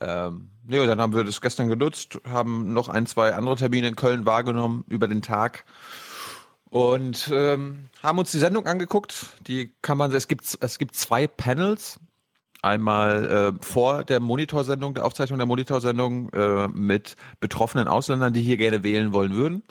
Ähm, 0.00 0.50
nee, 0.64 0.80
und 0.80 0.88
dann 0.88 1.00
haben 1.00 1.14
wir 1.14 1.24
das 1.24 1.40
gestern 1.40 1.68
genutzt, 1.68 2.20
haben 2.28 2.72
noch 2.72 2.88
ein, 2.88 3.06
zwei 3.06 3.34
andere 3.34 3.56
Termine 3.56 3.88
in 3.88 3.96
Köln 3.96 4.26
wahrgenommen 4.26 4.84
über 4.88 5.06
den 5.06 5.22
Tag 5.22 5.64
und 6.72 7.30
ähm, 7.32 7.90
haben 8.02 8.18
uns 8.18 8.32
die 8.32 8.38
Sendung 8.38 8.66
angeguckt. 8.66 9.26
Die 9.46 9.74
kann 9.82 9.98
man, 9.98 10.10
es 10.12 10.26
gibt, 10.26 10.56
es 10.58 10.78
gibt 10.78 10.96
zwei 10.96 11.26
Panels. 11.26 12.00
Einmal 12.62 13.26
äh, 13.26 13.64
vor 13.64 14.04
der 14.04 14.20
Monitorsendung, 14.20 14.94
der 14.94 15.04
Aufzeichnung 15.04 15.38
der 15.38 15.46
Monitorsendung 15.46 16.30
äh, 16.30 16.68
mit 16.68 17.16
betroffenen 17.40 17.88
Ausländern, 17.88 18.32
die 18.32 18.40
hier 18.40 18.56
gerne 18.56 18.82
wählen 18.84 19.12
wollen 19.12 19.34
würden. 19.34 19.62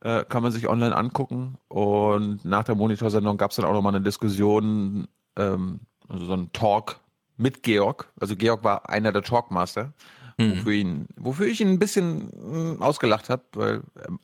Äh, 0.00 0.24
kann 0.24 0.42
man 0.42 0.50
sich 0.50 0.68
online 0.68 0.96
angucken. 0.96 1.58
Und 1.68 2.44
nach 2.44 2.64
der 2.64 2.74
Monitorsendung 2.74 3.36
gab 3.36 3.50
es 3.50 3.56
dann 3.56 3.66
auch 3.66 3.74
nochmal 3.74 3.94
eine 3.94 4.04
Diskussion, 4.04 5.06
ähm, 5.36 5.80
also 6.08 6.26
so 6.26 6.32
ein 6.34 6.52
Talk 6.52 7.00
mit 7.36 7.62
Georg. 7.62 8.12
Also 8.20 8.36
Georg 8.36 8.62
war 8.64 8.88
einer 8.88 9.12
der 9.12 9.22
Talkmaster, 9.22 9.92
Mhm. 10.38 10.58
wofür, 10.58 10.72
ihn, 10.72 11.06
wofür 11.16 11.46
ich 11.46 11.60
ihn 11.60 11.68
ein 11.68 11.78
bisschen 11.78 12.30
mh, 12.78 12.84
ausgelacht 12.84 13.28
habe, 13.28 13.42
weil 13.52 13.82
ähm, 14.06 14.18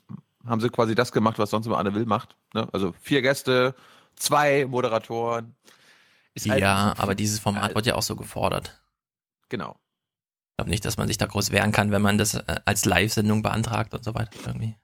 haben 0.45 0.59
sie 0.61 0.69
quasi 0.69 0.95
das 0.95 1.11
gemacht, 1.11 1.37
was 1.37 1.49
sonst 1.51 1.67
immer 1.67 1.77
Anne 1.77 1.93
Will 1.93 2.05
macht. 2.05 2.35
Ne? 2.53 2.67
Also 2.73 2.93
vier 2.99 3.21
Gäste, 3.21 3.75
zwei 4.15 4.65
Moderatoren. 4.65 5.55
Halt 6.47 6.61
Ja, 6.61 6.93
aber 6.97 7.15
dieses 7.15 7.39
Format 7.39 7.71
Äh, 7.71 7.75
wird 7.75 7.85
ja 7.85 7.95
auch 7.95 8.01
so 8.01 8.15
gefordert. 8.15 8.81
Genau. 9.49 9.71
Ich 10.51 10.57
glaube 10.57 10.69
nicht, 10.71 10.85
dass 10.85 10.97
man 10.97 11.07
sich 11.07 11.17
da 11.17 11.25
groß 11.25 11.51
wehren 11.51 11.71
kann, 11.71 11.91
wenn 11.91 12.01
man 12.01 12.17
das 12.17 12.35
äh, 12.35 12.59
als 12.65 12.85
Live-Sendung 12.85 13.41
beantragt 13.41 13.93
und 13.93 14.03
so 14.03 14.15
weiter. 14.15 14.31
Irgendwie. 14.45 14.75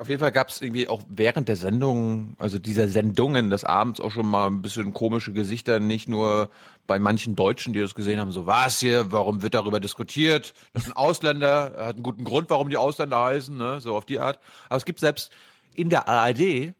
Auf 0.00 0.08
jeden 0.08 0.20
Fall 0.20 0.30
gab 0.30 0.48
es 0.48 0.62
irgendwie 0.62 0.86
auch 0.88 1.02
während 1.08 1.48
der 1.48 1.56
Sendung, 1.56 2.36
also 2.38 2.60
dieser 2.60 2.86
Sendungen 2.88 3.50
des 3.50 3.64
Abends 3.64 4.00
auch 4.00 4.12
schon 4.12 4.26
mal 4.26 4.46
ein 4.46 4.62
bisschen 4.62 4.92
komische 4.94 5.32
Gesichter, 5.32 5.80
nicht 5.80 6.08
nur 6.08 6.50
bei 6.86 7.00
manchen 7.00 7.34
Deutschen, 7.34 7.72
die 7.72 7.80
das 7.80 7.96
gesehen 7.96 8.20
haben, 8.20 8.30
so 8.30 8.46
was 8.46 8.78
hier, 8.78 9.10
warum 9.10 9.42
wird 9.42 9.54
darüber 9.54 9.80
diskutiert? 9.80 10.54
Das 10.72 10.84
sind 10.84 10.96
Ausländer, 10.96 11.74
er 11.76 11.86
hat 11.86 11.96
einen 11.96 12.04
guten 12.04 12.22
Grund, 12.22 12.48
warum 12.48 12.70
die 12.70 12.76
Ausländer 12.76 13.24
heißen, 13.24 13.56
ne? 13.56 13.80
so 13.80 13.96
auf 13.96 14.04
die 14.04 14.20
Art. 14.20 14.38
Aber 14.68 14.76
es 14.76 14.84
gibt 14.84 15.00
selbst 15.00 15.32
in 15.74 15.90
der 15.90 16.06
ARD 16.08 16.74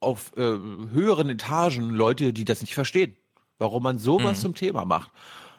auf 0.00 0.32
äh, 0.36 0.40
höheren 0.42 1.30
Etagen 1.30 1.88
Leute, 1.88 2.34
die 2.34 2.44
das 2.44 2.60
nicht 2.60 2.74
verstehen, 2.74 3.16
warum 3.58 3.82
man 3.82 3.98
sowas 3.98 4.38
Mhm. 4.38 4.42
zum 4.42 4.54
Thema 4.54 4.84
macht. 4.84 5.10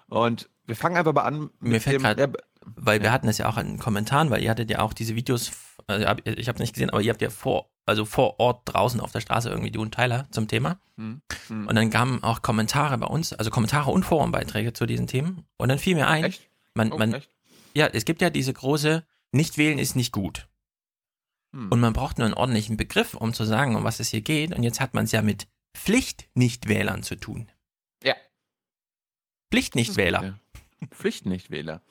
Und 0.09 0.47
wir 0.67 0.75
fangen 0.75 0.95
einfach 0.95 1.13
mal 1.13 1.23
an 1.23 1.49
Mir 1.59 1.81
fällt 1.81 2.03
der, 2.03 2.33
Weil 2.75 2.99
wir 2.99 3.07
Ja. 3.07 3.13
hatten 3.13 3.27
es 3.27 3.39
ja 3.39 3.49
auch 3.49 3.57
in 3.57 3.65
den 3.67 3.79
Kommentaren, 3.79 4.29
weil 4.29 4.43
ihr 4.43 4.49
hattet 4.51 4.69
ja 4.69 4.79
auch 4.79 4.93
diese 4.93 5.15
Videos, 5.15 5.51
also 5.87 6.05
ich 6.25 6.47
habe 6.47 6.55
es 6.55 6.59
nicht 6.59 6.73
gesehen, 6.73 6.89
aber 6.89 7.01
ihr 7.01 7.11
habt 7.11 7.21
ja 7.21 7.29
vor, 7.29 7.69
also 7.85 8.05
vor 8.05 8.39
Ort 8.39 8.61
draußen 8.65 8.99
auf 8.99 9.11
der 9.11 9.21
Straße 9.21 9.49
irgendwie 9.49 9.71
du 9.71 9.81
und 9.81 9.93
Tyler 9.93 10.27
zum 10.31 10.47
Thema. 10.47 10.79
Hm, 10.97 11.21
hm. 11.47 11.67
Und 11.67 11.75
dann 11.75 11.89
kamen 11.89 12.23
auch 12.23 12.41
Kommentare 12.41 12.97
bei 12.97 13.07
uns, 13.07 13.33
also 13.33 13.49
Kommentare 13.49 13.91
und 13.91 14.03
Forumbeiträge 14.03 14.73
zu 14.73 14.85
diesen 14.85 15.07
Themen. 15.07 15.45
Und 15.57 15.69
dann 15.69 15.79
fiel 15.79 15.95
mir 15.95 16.07
ein, 16.07 16.25
echt? 16.25 16.49
man, 16.73 16.91
Oh, 16.91 16.97
man, 16.97 17.13
echt? 17.13 17.29
ja, 17.73 17.87
es 17.87 18.05
gibt 18.05 18.21
ja 18.21 18.29
diese 18.29 18.53
große, 18.53 19.05
nicht 19.31 19.57
wählen 19.57 19.79
ist 19.79 19.95
nicht 19.95 20.11
gut. 20.11 20.47
Hm. 21.53 21.71
Und 21.71 21.79
man 21.79 21.93
braucht 21.93 22.17
nur 22.17 22.25
einen 22.25 22.33
ordentlichen 22.33 22.77
Begriff, 22.77 23.13
um 23.13 23.33
zu 23.33 23.43
sagen, 23.43 23.75
um 23.75 23.83
was 23.83 23.99
es 23.99 24.09
hier 24.09 24.21
geht. 24.21 24.55
Und 24.55 24.63
jetzt 24.63 24.79
hat 24.79 24.93
man 24.93 25.05
es 25.05 25.11
ja 25.11 25.21
mit 25.21 25.47
Pflichtnichtwählern 25.75 27.03
zu 27.03 27.15
tun. 27.15 27.49
Ja. 28.03 28.15
Pflichtnichtwähler. 29.51 30.39
Pflichtnichtwähler. 30.91 31.81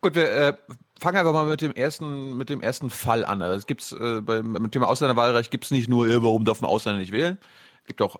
Gut, 0.00 0.14
wir 0.14 0.30
äh, 0.30 0.56
fangen 1.00 1.16
einfach 1.16 1.32
mal 1.32 1.46
mit 1.46 1.62
dem 1.62 1.72
ersten, 1.72 2.36
mit 2.36 2.50
dem 2.50 2.60
ersten 2.60 2.90
Fall 2.90 3.24
an. 3.24 3.42
Also 3.42 3.56
es 3.56 3.66
gibt's 3.66 3.92
äh, 3.92 4.20
beim 4.20 4.70
Thema 4.70 4.88
Ausländerwahlrecht 4.88 5.50
gibt 5.50 5.64
es 5.64 5.70
nicht 5.70 5.88
nur, 5.88 6.06
äh, 6.06 6.22
warum 6.22 6.44
darf 6.44 6.60
ein 6.62 6.66
Ausländer 6.66 7.00
nicht 7.00 7.12
wählen. 7.12 7.38
Es 7.82 7.88
gibt 7.88 8.02
auch 8.02 8.16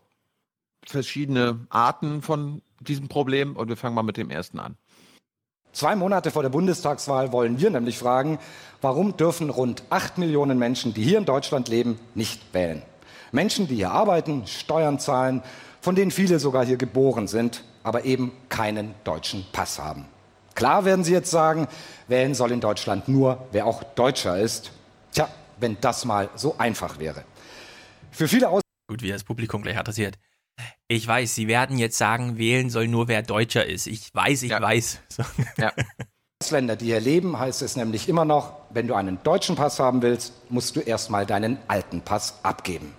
verschiedene 0.87 1.67
Arten 1.69 2.23
von 2.23 2.63
diesem 2.81 3.09
Problem 3.09 3.57
und 3.57 3.69
wir 3.69 3.77
fangen 3.77 3.95
mal 3.95 4.03
mit 4.03 4.17
dem 4.17 4.31
ersten 4.31 4.59
an. 4.59 4.77
Zwei 5.73 5.95
Monate 5.95 6.31
vor 6.31 6.43
der 6.43 6.49
Bundestagswahl 6.49 7.31
wollen 7.33 7.61
wir 7.61 7.71
nämlich 7.71 7.99
fragen, 7.99 8.39
warum 8.81 9.17
dürfen 9.17 9.51
rund 9.51 9.85
acht 9.91 10.19
Millionen 10.19 10.59
Menschen, 10.59 10.95
die 10.95 11.03
hier 11.03 11.19
in 11.19 11.27
Deutschland 11.27 11.69
leben, 11.69 12.01
nicht 12.15 12.53
wählen? 12.53 12.83
Menschen, 13.31 13.69
die 13.69 13.77
hier 13.77 13.93
arbeiten, 13.93 14.47
Steuern 14.47 14.99
zahlen, 14.99 15.43
von 15.81 15.95
denen 15.95 16.11
viele 16.11 16.41
sogar 16.41 16.65
hier 16.67 16.77
geboren 16.77 17.29
sind, 17.29 17.63
aber 17.85 18.05
eben 18.05 18.33
keinen 18.49 18.95
deutschen 19.05 19.47
Pass 19.53 19.79
haben. 19.79 20.07
Klar 20.61 20.85
werden 20.85 21.05
Sie 21.05 21.13
jetzt 21.15 21.31
sagen, 21.31 21.69
wählen 22.07 22.35
soll 22.35 22.53
in 22.53 22.61
Deutschland 22.61 23.09
nur, 23.09 23.49
wer 23.51 23.65
auch 23.65 23.83
Deutscher 23.83 24.39
ist. 24.39 24.73
Tja, 25.11 25.27
wenn 25.59 25.79
das 25.81 26.05
mal 26.05 26.29
so 26.37 26.57
einfach 26.59 26.99
wäre. 26.99 27.25
Für 28.11 28.29
viele 28.29 28.47
Aus 28.51 28.61
Gut, 28.87 29.01
wie 29.01 29.09
das 29.09 29.25
Publikum 29.25 29.63
gleich 29.63 29.79
adressiert. 29.79 30.19
Ich 30.87 31.09
weiß, 31.09 31.35
Sie 31.35 31.49
werden 31.49 31.79
jetzt 31.79 31.97
sagen, 31.97 32.37
wählen 32.37 32.69
soll 32.69 32.89
nur 32.89 33.09
wer 33.09 33.23
Deutscher 33.23 33.65
ist. 33.65 33.87
Ich 33.87 34.15
weiß, 34.15 34.43
ich 34.43 34.51
Ja. 34.51 34.61
weiß. 34.61 34.99
So. 35.09 35.23
Ja. 35.57 35.73
Ausländer, 36.43 36.77
die 36.77 36.85
hier 36.87 37.01
leben, 37.01 37.39
heißt 37.39 37.63
es 37.63 37.77
nämlich 37.77 38.07
immer 38.07 38.27
noch, 38.27 38.53
wenn 38.69 38.87
du 38.87 38.93
einen 38.95 39.23
deutschen 39.23 39.57
Pass 39.57 39.81
haben 39.81 40.03
willst, 40.03 40.35
musst 40.51 40.77
du 40.77 40.81
erstmal 40.81 41.25
deinen 41.25 41.57
alten 41.69 42.03
Pass 42.03 42.35
abgeben. 42.43 42.93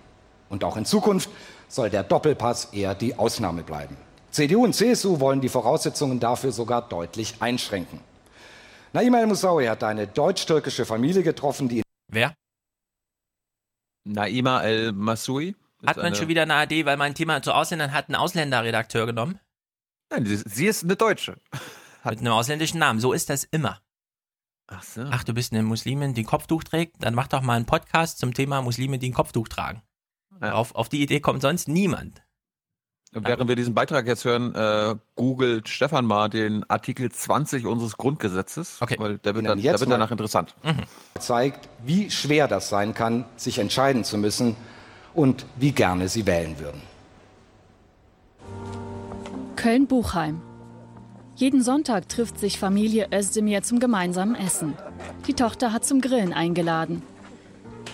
Und 0.48 0.64
auch 0.64 0.76
in 0.76 0.84
Zukunft 0.84 1.30
soll 1.68 1.90
der 1.90 2.02
Doppelpass 2.02 2.70
eher 2.72 2.96
die 2.96 3.16
Ausnahme 3.16 3.62
bleiben. 3.62 3.96
CDU 4.32 4.64
und 4.64 4.74
CSU 4.74 5.20
wollen 5.20 5.40
die 5.40 5.48
Voraussetzungen 5.48 6.18
dafür 6.18 6.52
sogar 6.52 6.88
deutlich 6.88 7.34
einschränken. 7.40 8.00
Naima 8.94 9.20
El-Moussaoui 9.20 9.66
hat 9.66 9.84
eine 9.84 10.06
deutsch-türkische 10.06 10.84
Familie 10.84 11.22
getroffen, 11.22 11.68
die 11.68 11.82
Wer? 12.08 12.34
Naima 14.04 14.62
El-Massoui. 14.62 15.54
Hat 15.86 15.96
man 15.96 16.14
schon 16.14 16.28
wieder 16.28 16.42
eine 16.42 16.54
AD, 16.54 16.84
weil 16.86 16.96
mein 16.96 17.14
Thema 17.14 17.42
zu 17.42 17.52
Ausländern 17.54 17.92
hat 17.92 18.08
einen 18.08 18.16
Ausländerredakteur 18.16 19.06
genommen? 19.06 19.40
Nein, 20.10 20.26
sie, 20.26 20.36
sie 20.36 20.66
ist 20.66 20.84
eine 20.84 20.96
Deutsche. 20.96 21.36
Hat- 22.02 22.10
Mit 22.12 22.20
einem 22.20 22.32
ausländischen 22.32 22.78
Namen. 22.78 23.00
So 23.00 23.12
ist 23.12 23.30
das 23.30 23.44
immer. 23.44 23.80
Ach 24.68 24.82
so. 24.82 25.02
Ach, 25.10 25.24
du 25.24 25.34
bist 25.34 25.52
eine 25.52 25.62
Muslimin, 25.62 26.14
die 26.14 26.22
ein 26.22 26.26
Kopftuch 26.26 26.64
trägt? 26.64 26.96
Dann 27.00 27.14
mach 27.14 27.28
doch 27.28 27.42
mal 27.42 27.54
einen 27.56 27.66
Podcast 27.66 28.18
zum 28.18 28.32
Thema 28.34 28.62
Muslime, 28.62 28.98
die 28.98 29.10
ein 29.10 29.14
Kopftuch 29.14 29.48
tragen. 29.48 29.82
Ja. 30.40 30.52
Auf, 30.52 30.74
auf 30.74 30.88
die 30.88 31.02
Idee 31.02 31.20
kommt 31.20 31.42
sonst 31.42 31.68
niemand. 31.68 32.22
Während 33.14 33.46
wir 33.48 33.56
diesen 33.56 33.74
Beitrag 33.74 34.06
jetzt 34.06 34.24
hören, 34.24 34.54
äh, 34.54 34.94
googelt 35.16 35.68
Stefan 35.68 36.06
mal 36.06 36.30
den 36.30 36.64
Artikel 36.70 37.12
20 37.12 37.66
unseres 37.66 37.98
Grundgesetzes, 37.98 38.78
Okay. 38.80 38.96
weil 38.98 39.18
der 39.18 39.34
wird, 39.34 39.46
dann, 39.46 39.58
jetzt 39.58 39.72
der 39.74 39.80
wird 39.80 39.90
danach 39.90 40.10
interessant. 40.10 40.54
zeigt, 41.18 41.68
wie 41.84 42.10
schwer 42.10 42.48
das 42.48 42.70
sein 42.70 42.94
kann, 42.94 43.26
sich 43.36 43.58
entscheiden 43.58 44.04
zu 44.04 44.16
müssen 44.16 44.56
und 45.12 45.44
wie 45.56 45.72
gerne 45.72 46.08
sie 46.08 46.26
wählen 46.26 46.58
würden. 46.58 46.80
Köln-Buchheim. 49.56 50.40
Jeden 51.36 51.62
Sonntag 51.62 52.08
trifft 52.08 52.38
sich 52.38 52.58
Familie 52.58 53.08
Özdemir 53.12 53.62
zum 53.62 53.78
gemeinsamen 53.78 54.34
Essen. 54.34 54.74
Die 55.26 55.34
Tochter 55.34 55.72
hat 55.72 55.84
zum 55.84 56.00
Grillen 56.00 56.32
eingeladen. 56.32 57.02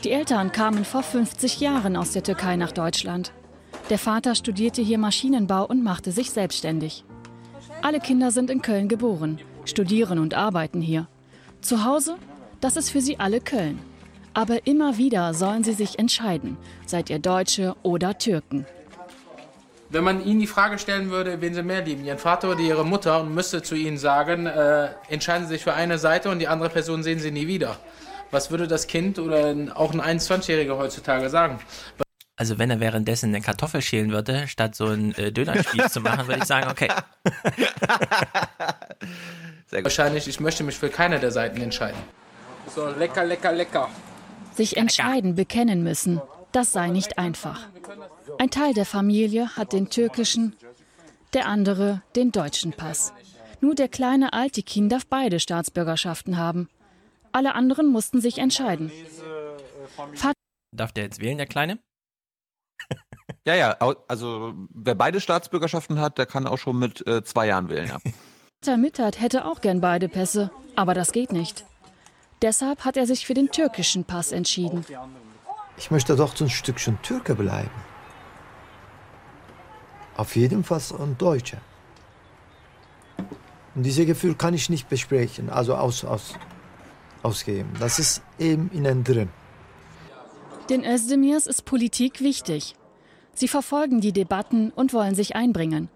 Die 0.04 0.12
Eltern 0.12 0.52
kamen 0.52 0.84
vor 0.84 1.02
50 1.02 1.58
Jahren 1.60 1.96
aus 1.96 2.12
der 2.12 2.22
Türkei 2.22 2.54
nach 2.56 2.72
Deutschland. 2.72 3.32
Der 3.90 3.98
Vater 3.98 4.34
studierte 4.34 4.82
hier 4.82 4.98
Maschinenbau 4.98 5.64
und 5.64 5.82
machte 5.82 6.12
sich 6.12 6.30
selbstständig. 6.30 7.04
Alle 7.80 8.00
Kinder 8.00 8.30
sind 8.30 8.50
in 8.50 8.60
Köln 8.60 8.86
geboren, 8.88 9.40
studieren 9.64 10.18
und 10.18 10.34
arbeiten 10.34 10.82
hier. 10.82 11.08
Zu 11.62 11.84
Hause, 11.84 12.16
das 12.60 12.76
ist 12.76 12.90
für 12.90 13.00
sie 13.00 13.18
alle 13.18 13.40
Köln. 13.40 13.78
Aber 14.34 14.66
immer 14.66 14.98
wieder 14.98 15.32
sollen 15.32 15.64
sie 15.64 15.72
sich 15.72 15.98
entscheiden, 15.98 16.58
seid 16.84 17.08
ihr 17.08 17.18
Deutsche 17.18 17.76
oder 17.82 18.18
Türken. 18.18 18.66
Wenn 19.88 20.04
man 20.04 20.22
ihnen 20.22 20.40
die 20.40 20.46
Frage 20.46 20.78
stellen 20.78 21.08
würde, 21.08 21.40
wen 21.40 21.54
sie 21.54 21.62
mehr 21.62 21.82
lieben, 21.82 22.04
ihren 22.04 22.18
Vater 22.18 22.50
oder 22.50 22.60
ihre 22.60 22.84
Mutter, 22.84 23.22
und 23.22 23.34
müsste 23.34 23.62
zu 23.62 23.74
ihnen 23.74 23.96
sagen, 23.96 24.44
äh, 24.44 24.90
entscheiden 25.08 25.46
sie 25.46 25.54
sich 25.54 25.62
für 25.64 25.72
eine 25.72 25.96
Seite 25.96 26.28
und 26.28 26.40
die 26.40 26.48
andere 26.48 26.68
Person 26.68 27.02
sehen 27.02 27.20
sie 27.20 27.30
nie 27.30 27.46
wieder. 27.46 27.78
Was 28.30 28.50
würde 28.50 28.68
das 28.68 28.86
Kind 28.86 29.18
oder 29.18 29.54
auch 29.74 29.94
ein 29.94 30.18
21-Jähriger 30.18 30.76
heutzutage 30.76 31.30
sagen? 31.30 31.58
Also 32.38 32.56
wenn 32.56 32.70
er 32.70 32.78
währenddessen 32.78 33.30
eine 33.30 33.40
Kartoffel 33.40 33.82
schälen 33.82 34.12
würde, 34.12 34.46
statt 34.46 34.76
so 34.76 34.86
einen 34.86 35.12
äh, 35.16 35.32
Dönerspieß 35.32 35.92
zu 35.92 36.00
machen, 36.00 36.28
würde 36.28 36.40
ich 36.40 36.46
sagen, 36.46 36.70
okay. 36.70 36.88
Sehr 39.66 39.80
gut. 39.80 39.84
Wahrscheinlich, 39.86 40.28
ich 40.28 40.38
möchte 40.38 40.62
mich 40.62 40.76
für 40.76 40.88
keine 40.88 41.18
der 41.18 41.32
Seiten 41.32 41.60
entscheiden. 41.60 41.98
So, 42.72 42.86
lecker, 42.90 43.24
lecker, 43.24 43.50
lecker. 43.50 43.90
Sich 44.54 44.76
entscheiden, 44.76 45.34
bekennen 45.34 45.82
müssen, 45.82 46.22
das 46.52 46.72
sei 46.72 46.90
nicht 46.90 47.18
einfach. 47.18 47.66
Ein 48.38 48.50
Teil 48.50 48.72
der 48.72 48.86
Familie 48.86 49.56
hat 49.56 49.72
den 49.72 49.90
türkischen, 49.90 50.54
der 51.34 51.46
andere 51.46 52.02
den 52.14 52.30
deutschen 52.30 52.72
Pass. 52.72 53.12
Nur 53.60 53.74
der 53.74 53.88
kleine 53.88 54.32
Altikin 54.32 54.88
darf 54.88 55.06
beide 55.06 55.40
Staatsbürgerschaften 55.40 56.36
haben. 56.36 56.68
Alle 57.32 57.56
anderen 57.56 57.88
mussten 57.88 58.20
sich 58.20 58.38
entscheiden. 58.38 58.92
Darf 60.70 60.92
der 60.92 61.02
jetzt 61.04 61.20
wählen, 61.20 61.38
der 61.38 61.46
Kleine? 61.48 61.80
Ja, 63.44 63.54
ja, 63.54 63.76
also 64.08 64.52
wer 64.74 64.94
beide 64.94 65.20
Staatsbürgerschaften 65.20 66.00
hat, 66.00 66.18
der 66.18 66.26
kann 66.26 66.46
auch 66.46 66.58
schon 66.58 66.78
mit 66.78 67.06
äh, 67.06 67.24
zwei 67.24 67.46
Jahren 67.46 67.70
wählen. 67.70 67.88
Ja. 67.88 67.98
Vater 68.62 68.76
Mittert 68.76 69.20
hätte 69.20 69.44
auch 69.44 69.60
gern 69.60 69.80
beide 69.80 70.08
Pässe, 70.08 70.50
aber 70.74 70.92
das 70.92 71.12
geht 71.12 71.32
nicht. 71.32 71.64
Deshalb 72.42 72.84
hat 72.84 72.96
er 72.96 73.06
sich 73.06 73.26
für 73.26 73.34
den 73.34 73.50
türkischen 73.50 74.04
Pass 74.04 74.32
entschieden. 74.32 74.84
Ich 75.76 75.90
möchte 75.90 76.16
doch 76.16 76.36
so 76.36 76.44
ein 76.44 76.50
Stückchen 76.50 77.00
Türke 77.02 77.34
bleiben. 77.34 77.70
Auf 80.16 80.34
jeden 80.34 80.64
Fall 80.64 80.80
ein 80.98 81.16
Deutscher. 81.16 81.58
Und 83.74 83.84
dieses 83.84 84.04
Gefühl 84.06 84.34
kann 84.34 84.54
ich 84.54 84.68
nicht 84.68 84.88
besprechen, 84.88 85.50
also 85.50 85.76
aus, 85.76 86.04
aus, 86.04 86.34
ausgeben. 87.22 87.70
Das 87.78 87.98
ist 88.00 88.22
eben 88.38 88.70
innen 88.72 89.04
drin. 89.04 89.30
Den 90.70 90.84
Özdemirs 90.84 91.46
ist 91.46 91.64
Politik 91.64 92.20
wichtig. 92.20 92.74
Sie 93.32 93.48
verfolgen 93.48 94.02
die 94.02 94.12
Debatten 94.12 94.70
und 94.70 94.92
wollen 94.92 95.14
sich 95.14 95.34
einbringen. 95.34 95.88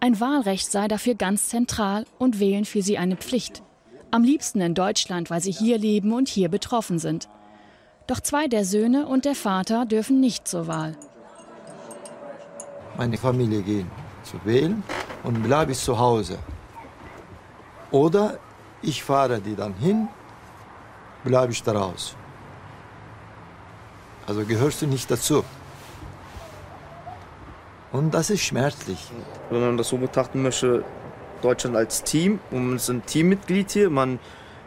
Ein 0.00 0.18
Wahlrecht 0.18 0.70
sei 0.70 0.88
dafür 0.88 1.14
ganz 1.14 1.48
zentral 1.48 2.06
und 2.18 2.40
wählen 2.40 2.64
für 2.64 2.80
sie 2.80 2.96
eine 2.96 3.16
Pflicht. 3.16 3.62
Am 4.10 4.24
liebsten 4.24 4.62
in 4.62 4.74
Deutschland, 4.74 5.28
weil 5.28 5.42
sie 5.42 5.50
hier 5.50 5.76
leben 5.76 6.12
und 6.14 6.28
hier 6.28 6.48
betroffen 6.48 6.98
sind. 6.98 7.28
Doch 8.06 8.20
zwei 8.20 8.48
der 8.48 8.64
Söhne 8.64 9.06
und 9.06 9.26
der 9.26 9.34
Vater 9.34 9.84
dürfen 9.84 10.20
nicht 10.20 10.48
zur 10.48 10.68
Wahl. 10.68 10.96
Meine 12.96 13.18
Familie 13.18 13.60
gehen 13.60 13.90
zu 14.22 14.42
wählen 14.44 14.82
und 15.22 15.42
bleibe 15.42 15.72
ich 15.72 15.78
zu 15.78 15.98
Hause. 15.98 16.38
Oder 17.90 18.38
ich 18.80 19.02
fahre 19.02 19.38
die 19.40 19.54
dann 19.54 19.74
hin, 19.74 20.08
bleibe 21.24 21.52
ich 21.52 21.62
daraus. 21.62 22.16
Also 24.26 24.44
gehörst 24.44 24.82
du 24.82 24.86
nicht 24.86 25.10
dazu. 25.10 25.44
Und 27.92 28.12
das 28.12 28.30
ist 28.30 28.42
schmerzlich. 28.42 28.98
wenn 29.50 29.60
man 29.60 29.76
das 29.76 29.88
so 29.88 29.98
betrachten 29.98 30.42
möchte, 30.42 30.84
Deutschland 31.42 31.76
als 31.76 32.02
Team 32.02 32.40
und 32.50 32.66
man 32.68 32.76
ist 32.76 32.88
ein 32.88 33.04
Teammitglied 33.04 33.70
hier, 33.70 33.90
man 33.90 34.18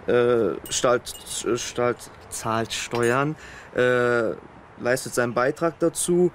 äh, 0.05 0.51
stahlt, 0.69 1.13
stahlt, 1.55 1.97
zahlt 2.29 2.71
Steuern, 2.71 3.35
äh, 3.75 4.31
leistet 4.79 5.13
seinen 5.13 5.33
Beitrag 5.33 5.79
dazu, 5.79 6.31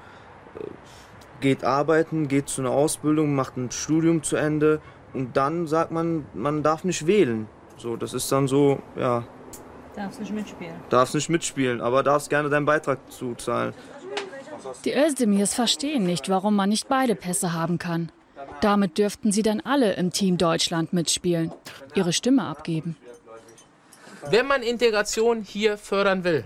geht 1.40 1.64
arbeiten, 1.64 2.28
geht 2.28 2.48
zu 2.48 2.62
einer 2.62 2.70
Ausbildung, 2.70 3.34
macht 3.34 3.56
ein 3.56 3.70
Studium 3.70 4.22
zu 4.22 4.36
Ende 4.36 4.80
und 5.14 5.36
dann 5.36 5.66
sagt 5.66 5.92
man, 5.92 6.26
man 6.34 6.62
darf 6.62 6.84
nicht 6.84 7.06
wählen. 7.06 7.48
So, 7.76 7.96
das 7.96 8.14
ist 8.14 8.30
dann 8.32 8.48
so, 8.48 8.80
ja, 8.96 9.24
Darfst 9.94 10.20
nicht 10.20 10.32
mitspielen. 10.32 10.74
darfst 10.88 11.14
nicht 11.14 11.28
mitspielen, 11.28 11.80
aber 11.80 12.02
darfst 12.02 12.30
gerne 12.30 12.48
deinen 12.48 12.64
Beitrag 12.64 12.98
zuzahlen. 13.10 13.74
Die 14.84 14.94
Özdemirs 14.94 15.54
verstehen 15.54 16.04
nicht, 16.04 16.28
warum 16.28 16.56
man 16.56 16.68
nicht 16.68 16.88
beide 16.88 17.14
Pässe 17.14 17.52
haben 17.52 17.78
kann. 17.78 18.10
Damit 18.60 18.98
dürften 18.98 19.32
sie 19.32 19.42
dann 19.42 19.60
alle 19.60 19.94
im 19.94 20.12
Team 20.12 20.38
Deutschland 20.38 20.92
mitspielen, 20.92 21.52
ihre 21.94 22.12
Stimme 22.12 22.44
abgeben. 22.44 22.96
Wenn 24.30 24.46
man 24.46 24.62
Integration 24.62 25.42
hier 25.42 25.76
fördern 25.76 26.24
will, 26.24 26.44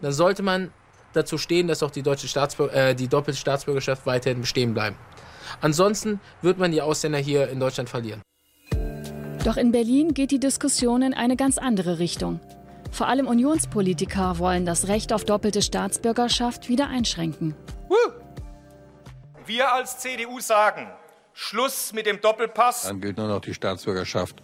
dann 0.00 0.12
sollte 0.12 0.42
man 0.42 0.70
dazu 1.12 1.38
stehen, 1.38 1.66
dass 1.66 1.82
auch 1.82 1.90
die, 1.90 2.02
deutsche 2.02 2.28
Staatsbür 2.28 2.72
äh, 2.72 2.94
die 2.94 3.08
doppelte 3.08 3.38
Staatsbürgerschaft 3.38 4.06
weiterhin 4.06 4.42
bestehen 4.42 4.74
bleiben. 4.74 4.96
Ansonsten 5.60 6.20
wird 6.42 6.58
man 6.58 6.70
die 6.70 6.82
Ausländer 6.82 7.18
hier 7.18 7.48
in 7.48 7.58
Deutschland 7.58 7.88
verlieren. 7.88 8.22
Doch 9.44 9.56
in 9.56 9.72
Berlin 9.72 10.12
geht 10.12 10.32
die 10.32 10.40
Diskussion 10.40 11.02
in 11.02 11.14
eine 11.14 11.36
ganz 11.36 11.56
andere 11.58 11.98
Richtung. 11.98 12.40
Vor 12.96 13.08
allem 13.08 13.26
Unionspolitiker 13.26 14.38
wollen 14.38 14.64
das 14.64 14.88
Recht 14.88 15.12
auf 15.12 15.26
doppelte 15.26 15.60
Staatsbürgerschaft 15.60 16.70
wieder 16.70 16.88
einschränken. 16.88 17.54
Wir 19.44 19.70
als 19.70 19.98
CDU 19.98 20.40
sagen, 20.40 20.86
Schluss 21.34 21.92
mit 21.92 22.06
dem 22.06 22.22
Doppelpass. 22.22 22.84
Dann 22.84 23.02
gilt 23.02 23.18
nur 23.18 23.28
noch 23.28 23.42
die 23.42 23.52
Staatsbürgerschaft 23.52 24.42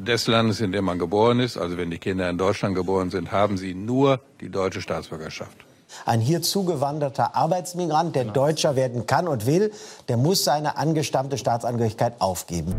des 0.00 0.26
Landes, 0.26 0.60
in 0.60 0.72
dem 0.72 0.84
man 0.84 0.98
geboren 0.98 1.38
ist. 1.38 1.56
Also 1.56 1.78
wenn 1.78 1.92
die 1.92 1.98
Kinder 1.98 2.28
in 2.28 2.38
Deutschland 2.38 2.74
geboren 2.74 3.10
sind, 3.10 3.30
haben 3.30 3.56
sie 3.56 3.72
nur 3.72 4.18
die 4.40 4.48
deutsche 4.48 4.80
Staatsbürgerschaft. 4.80 5.58
Ein 6.04 6.20
hier 6.20 6.42
zugewanderter 6.42 7.36
Arbeitsmigrant, 7.36 8.16
der 8.16 8.24
Deutscher 8.24 8.74
werden 8.74 9.06
kann 9.06 9.28
und 9.28 9.46
will, 9.46 9.70
der 10.08 10.16
muss 10.16 10.42
seine 10.42 10.76
angestammte 10.76 11.38
Staatsangehörigkeit 11.38 12.20
aufgeben. 12.20 12.74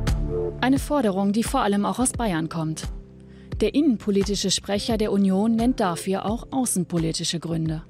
Eine 0.59 0.79
Forderung, 0.79 1.31
die 1.31 1.43
vor 1.43 1.61
allem 1.61 1.85
auch 1.85 1.99
aus 1.99 2.11
Bayern 2.11 2.49
kommt. 2.49 2.89
Der 3.61 3.75
innenpolitische 3.75 4.51
Sprecher 4.51 4.97
der 4.97 5.11
Union 5.11 5.55
nennt 5.55 5.79
dafür 5.79 6.25
auch 6.25 6.47
außenpolitische 6.51 7.39
Gründe. 7.39 7.83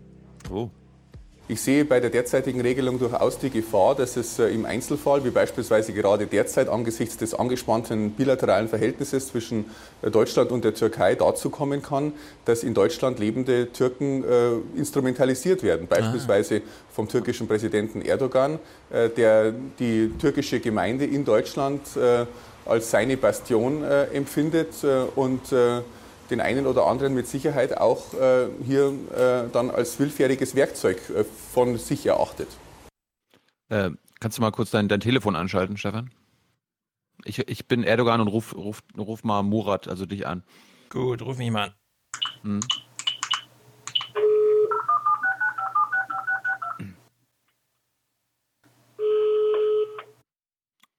Oh. 0.51 0.69
Ich 1.49 1.61
sehe 1.61 1.83
bei 1.83 1.99
der 1.99 2.09
derzeitigen 2.09 2.61
Regelung 2.61 2.99
durchaus 2.99 3.37
die 3.37 3.49
Gefahr, 3.49 3.95
dass 3.95 4.15
es 4.15 4.39
äh, 4.39 4.47
im 4.47 4.65
Einzelfall, 4.65 5.25
wie 5.25 5.29
beispielsweise 5.29 5.91
gerade 5.91 6.25
derzeit 6.25 6.69
angesichts 6.69 7.17
des 7.17 7.33
angespannten 7.33 8.11
bilateralen 8.11 8.69
Verhältnisses 8.69 9.27
zwischen 9.27 9.65
äh, 10.01 10.09
Deutschland 10.09 10.51
und 10.51 10.63
der 10.63 10.73
Türkei 10.73 11.15
dazu 11.15 11.49
kommen 11.49 11.81
kann, 11.81 12.13
dass 12.45 12.63
in 12.63 12.73
Deutschland 12.73 13.19
lebende 13.19 13.73
Türken 13.73 14.23
äh, 14.23 14.51
instrumentalisiert 14.77 15.63
werden. 15.63 15.87
Beispielsweise 15.87 16.61
vom 16.89 17.09
türkischen 17.09 17.45
Präsidenten 17.47 18.01
Erdogan, 18.01 18.59
äh, 18.89 19.09
der 19.09 19.53
die 19.79 20.11
türkische 20.17 20.61
Gemeinde 20.61 21.03
in 21.03 21.25
Deutschland 21.25 21.81
äh, 21.97 22.25
als 22.65 22.91
seine 22.91 23.17
Bastion 23.17 23.83
äh, 23.83 24.05
empfindet 24.05 24.83
und 25.15 25.51
den 26.29 26.41
einen 26.41 26.65
oder 26.65 26.87
anderen 26.87 27.13
mit 27.13 27.27
Sicherheit 27.27 27.77
auch 27.77 28.13
äh, 28.13 28.47
hier 28.63 28.93
äh, 29.15 29.49
dann 29.51 29.69
als 29.69 29.99
willfähriges 29.99 30.55
Werkzeug 30.55 30.97
äh, 31.09 31.23
von 31.23 31.77
sich 31.77 32.05
erachtet. 32.05 32.47
Äh, 33.69 33.91
kannst 34.19 34.37
du 34.37 34.41
mal 34.41 34.51
kurz 34.51 34.71
dein, 34.71 34.87
dein 34.87 34.99
Telefon 34.99 35.35
anschalten, 35.35 35.77
Stefan? 35.77 36.11
Ich, 37.25 37.39
ich 37.47 37.67
bin 37.67 37.83
Erdogan 37.83 38.19
und 38.21 38.27
ruf, 38.27 38.55
ruf, 38.55 38.81
ruf 38.97 39.23
mal 39.23 39.43
Murat, 39.43 39.87
also 39.87 40.05
dich 40.05 40.25
an. 40.25 40.43
Gut, 40.89 41.21
ruf 41.21 41.37
mich 41.37 41.51
mal 41.51 41.65
an. 41.65 41.73
Hm. 42.41 42.59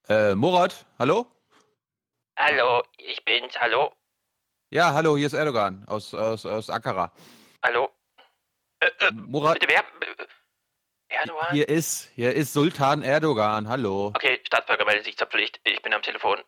Äh, 0.07 0.35
Murat, 0.35 0.87
hallo? 0.99 1.27
Hallo, 2.37 2.83
ich 2.99 3.25
bin's, 3.25 3.59
hallo. 3.61 3.93
Ja, 4.71 4.93
hallo, 4.93 5.17
hier 5.17 5.27
ist 5.27 5.35
Erdogan 5.35 5.85
aus, 5.87 6.13
aus, 6.15 6.45
aus 6.47 6.69
Ankara. 6.71 7.13
Hallo. 7.63 7.91
Äh, 8.81 8.87
äh, 9.01 9.11
Murat, 9.13 9.59
bitte 9.61 9.69
wer? 9.73 9.81
Äh, 9.81 11.15
Erdogan? 11.15 11.53
hier 11.53 11.69
ist, 11.69 12.11
hier 12.15 12.35
ist 12.35 12.53
Sultan 12.53 13.03
Erdogan, 13.03 13.69
hallo. 13.69 14.09
Okay, 14.09 14.41
Staatsbürger 14.45 14.85
meldet 14.85 15.05
sich 15.05 15.17
zur 15.17 15.29
Pflicht. 15.29 15.61
Ich 15.65 15.81
bin 15.83 15.95
am 15.95 16.03
Telefon. 16.03 16.41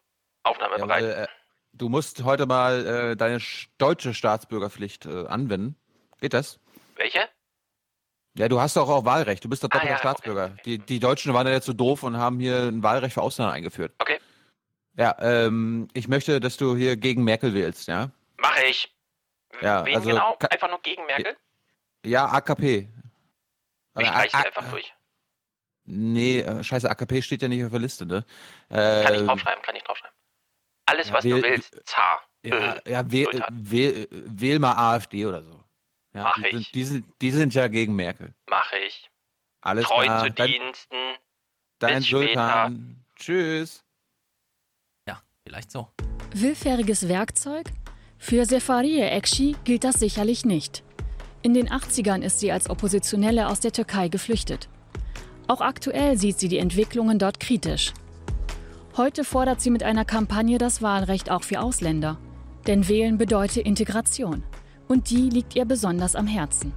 Aufnahme 0.42 0.76
bereit. 0.76 1.02
Jawohl, 1.02 1.22
äh, 1.24 1.28
du 1.72 1.88
musst 1.88 2.24
heute 2.24 2.46
mal 2.46 2.86
äh, 3.12 3.16
deine 3.16 3.38
sch- 3.38 3.68
deutsche 3.78 4.12
Staatsbürgerpflicht 4.12 5.06
äh, 5.06 5.26
anwenden. 5.26 5.76
Geht 6.20 6.34
das? 6.34 6.58
Welche? 6.96 7.28
Ja, 8.36 8.48
du 8.48 8.60
hast 8.60 8.76
doch 8.76 8.88
auch 8.88 9.04
Wahlrecht. 9.04 9.44
Du 9.44 9.48
bist 9.48 9.62
doch 9.62 9.68
Ah, 9.70 9.74
doppelter 9.74 9.92
ja, 9.94 9.98
Staatsbürger. 9.98 10.48
Die, 10.64 10.78
die 10.78 10.98
Deutschen 11.00 11.32
waren 11.32 11.46
ja 11.46 11.52
jetzt 11.54 11.66
so 11.66 11.72
doof 11.72 12.02
und 12.02 12.16
haben 12.18 12.38
hier 12.40 12.64
ein 12.64 12.82
Wahlrecht 12.82 13.14
für 13.14 13.22
Ausländer 13.22 13.52
eingeführt. 13.52 13.94
Okay. 13.98 14.20
Ja, 14.96 15.14
ähm, 15.20 15.88
ich 15.92 16.08
möchte, 16.08 16.40
dass 16.40 16.56
du 16.56 16.74
hier 16.76 16.96
gegen 16.96 17.22
Merkel 17.24 17.52
wählst, 17.54 17.86
ja? 17.88 18.10
Mache 18.38 18.64
ich. 18.64 18.94
Ja, 19.60 19.84
Wen 19.84 19.94
also 19.94 20.08
genau? 20.08 20.36
Einfach 20.50 20.68
nur 20.70 20.80
gegen 20.82 21.04
Merkel? 21.06 21.36
Ja, 22.04 22.26
AKP. 22.26 22.88
Ich 23.98 24.08
reiche 24.10 24.36
einfach 24.36 24.68
durch. 24.70 24.92
Nee, 25.84 26.40
äh, 26.40 26.64
scheiße, 26.64 26.90
AKP 26.90 27.22
steht 27.22 27.42
ja 27.42 27.48
nicht 27.48 27.64
auf 27.64 27.70
der 27.70 27.80
Liste, 27.80 28.04
ne? 28.06 28.24
Kann 28.68 29.14
ich 29.14 29.20
Ähm, 29.20 29.26
draufschreiben, 29.26 29.62
kann 29.62 29.76
ich 29.76 29.82
draufschreiben. 29.84 30.16
Alles, 30.86 31.08
ja, 31.08 31.14
was 31.14 31.24
wähl- 31.24 31.42
du 31.42 31.48
willst. 31.48 31.80
Zar. 31.86 32.22
Ja, 32.42 32.74
Äh, 32.74 32.90
ja 32.90 33.10
wähl, 33.10 33.26
wähl, 33.50 34.08
wähl 34.10 34.58
mal 34.58 34.74
AfD 34.94 35.26
oder 35.26 35.42
so. 35.42 35.62
Ja, 36.14 36.24
Mach 36.24 36.34
die, 36.36 36.46
ich. 36.46 36.52
sind, 36.52 36.74
die, 36.74 36.84
sind, 36.84 37.06
die 37.22 37.30
sind 37.30 37.54
ja 37.54 37.68
gegen 37.68 37.94
Merkel. 37.94 38.34
Mache 38.48 38.78
ich. 38.78 39.10
Alles 39.60 39.84
Treu 39.86 40.04
klar. 40.04 40.24
zu 40.24 40.30
Diensten. 40.30 40.96
dein 41.78 41.98
Bis 41.98 42.06
später. 42.08 42.22
Sultan. 42.68 43.04
Tschüss. 43.16 43.84
Vielleicht 45.46 45.70
so. 45.70 45.86
Willfähriges 46.34 47.08
Werkzeug? 47.08 47.70
Für 48.18 48.44
Sefariye 48.44 49.10
Ekşi 49.10 49.54
gilt 49.64 49.84
das 49.84 50.00
sicherlich 50.00 50.44
nicht. 50.44 50.82
In 51.42 51.54
den 51.54 51.68
80ern 51.68 52.22
ist 52.22 52.40
sie 52.40 52.50
als 52.50 52.68
Oppositionelle 52.68 53.46
aus 53.46 53.60
der 53.60 53.70
Türkei 53.70 54.08
geflüchtet. 54.08 54.68
Auch 55.46 55.60
aktuell 55.60 56.18
sieht 56.18 56.40
sie 56.40 56.48
die 56.48 56.58
Entwicklungen 56.58 57.20
dort 57.20 57.38
kritisch. 57.38 57.94
Heute 58.96 59.22
fordert 59.22 59.60
sie 59.60 59.70
mit 59.70 59.84
einer 59.84 60.04
Kampagne 60.04 60.58
das 60.58 60.82
Wahlrecht 60.82 61.30
auch 61.30 61.44
für 61.44 61.60
Ausländer. 61.60 62.18
Denn 62.66 62.88
Wählen 62.88 63.16
bedeutet 63.16 63.66
Integration. 63.66 64.42
Und 64.88 65.10
die 65.10 65.30
liegt 65.30 65.54
ihr 65.54 65.64
besonders 65.64 66.16
am 66.16 66.26
Herzen. 66.26 66.72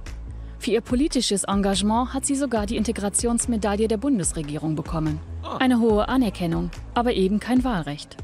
Für 0.60 0.70
ihr 0.70 0.80
politisches 0.80 1.42
Engagement 1.42 2.14
hat 2.14 2.24
sie 2.24 2.36
sogar 2.36 2.66
die 2.66 2.76
Integrationsmedaille 2.76 3.88
der 3.88 3.96
Bundesregierung 3.96 4.76
bekommen. 4.76 5.18
Eine 5.58 5.80
hohe 5.80 6.08
Anerkennung, 6.08 6.70
aber 6.94 7.14
eben 7.14 7.40
kein 7.40 7.64
Wahlrecht. 7.64 8.16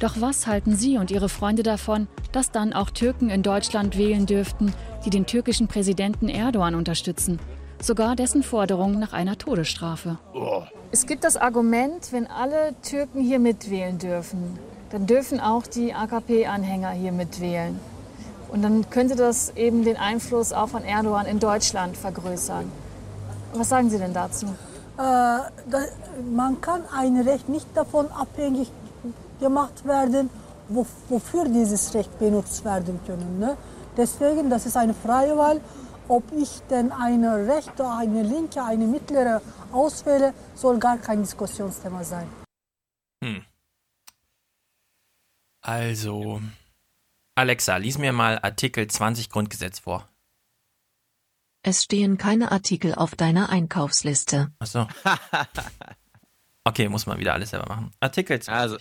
Doch 0.00 0.20
was 0.20 0.46
halten 0.46 0.76
Sie 0.76 0.96
und 0.96 1.10
Ihre 1.10 1.28
Freunde 1.28 1.64
davon, 1.64 2.06
dass 2.30 2.52
dann 2.52 2.72
auch 2.72 2.90
Türken 2.90 3.30
in 3.30 3.42
Deutschland 3.42 3.98
wählen 3.98 4.26
dürften, 4.26 4.72
die 5.04 5.10
den 5.10 5.26
türkischen 5.26 5.66
Präsidenten 5.66 6.28
Erdogan 6.28 6.76
unterstützen? 6.76 7.40
Sogar 7.80 8.14
dessen 8.14 8.44
Forderung 8.44 8.98
nach 9.00 9.12
einer 9.12 9.38
Todesstrafe. 9.38 10.18
Es 10.92 11.06
gibt 11.06 11.24
das 11.24 11.36
Argument, 11.36 12.12
wenn 12.12 12.28
alle 12.28 12.74
Türken 12.82 13.22
hier 13.22 13.40
mitwählen 13.40 13.98
dürfen, 13.98 14.58
dann 14.90 15.06
dürfen 15.06 15.40
auch 15.40 15.66
die 15.66 15.92
AKP-Anhänger 15.92 16.90
hier 16.90 17.12
mitwählen. 17.12 17.78
Und 18.50 18.62
dann 18.62 18.88
könnte 18.90 19.16
das 19.16 19.50
eben 19.56 19.84
den 19.84 19.96
Einfluss 19.96 20.52
auch 20.52 20.68
von 20.68 20.84
Erdogan 20.84 21.26
in 21.26 21.40
Deutschland 21.40 21.96
vergrößern. 21.96 22.70
Was 23.52 23.68
sagen 23.68 23.90
Sie 23.90 23.98
denn 23.98 24.14
dazu? 24.14 24.46
Äh, 24.46 25.00
da, 25.00 25.50
man 26.34 26.60
kann 26.60 26.82
ein 26.96 27.20
Recht 27.20 27.48
nicht 27.48 27.66
davon 27.74 28.06
abhängig 28.10 28.70
gemacht 29.38 29.84
werden, 29.84 30.30
wo, 30.68 30.86
wofür 31.08 31.44
dieses 31.44 31.94
Recht 31.94 32.18
benutzt 32.18 32.64
werden 32.64 33.00
können. 33.06 33.38
Ne? 33.38 33.56
Deswegen, 33.96 34.50
das 34.50 34.66
ist 34.66 34.76
eine 34.76 34.94
freie 34.94 35.36
Wahl. 35.36 35.60
Ob 36.08 36.24
ich 36.32 36.60
denn 36.70 36.90
eine 36.90 37.46
rechte, 37.46 37.86
eine 37.86 38.22
linke, 38.22 38.62
eine 38.62 38.86
mittlere 38.86 39.42
auswähle, 39.72 40.32
soll 40.54 40.78
gar 40.78 40.96
kein 40.96 41.22
Diskussionsthema 41.22 42.02
sein. 42.02 42.26
Hm. 43.22 43.44
Also, 45.60 46.40
Alexa, 47.34 47.76
lies 47.76 47.98
mir 47.98 48.12
mal 48.12 48.38
Artikel 48.38 48.86
20 48.86 49.28
Grundgesetz 49.28 49.80
vor. 49.80 50.08
Es 51.62 51.84
stehen 51.84 52.16
keine 52.16 52.52
Artikel 52.52 52.94
auf 52.94 53.14
deiner 53.14 53.50
Einkaufsliste. 53.50 54.50
Achso. 54.60 54.86
Okay, 56.68 56.90
muss 56.90 57.06
man 57.06 57.18
wieder 57.18 57.32
alles 57.32 57.48
selber 57.48 57.66
machen. 57.66 57.92
Artikel 57.98 58.38
20. 58.42 58.52
Also, 58.52 58.76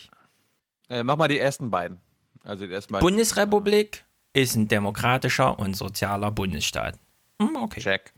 äh, 0.89 1.03
mach 1.03 1.17
mal 1.17 1.27
die 1.27 1.39
ersten 1.39 1.69
beiden. 1.69 1.99
Also 2.43 2.65
die 2.65 2.73
ersten 2.73 2.93
beiden. 2.93 3.05
Bundesrepublik 3.05 4.05
ist 4.33 4.55
ein 4.55 4.67
demokratischer 4.67 5.57
und 5.59 5.75
sozialer 5.75 6.31
Bundesstaat. 6.31 6.99
Hm, 7.41 7.55
okay. 7.55 7.81
Check. 7.81 8.13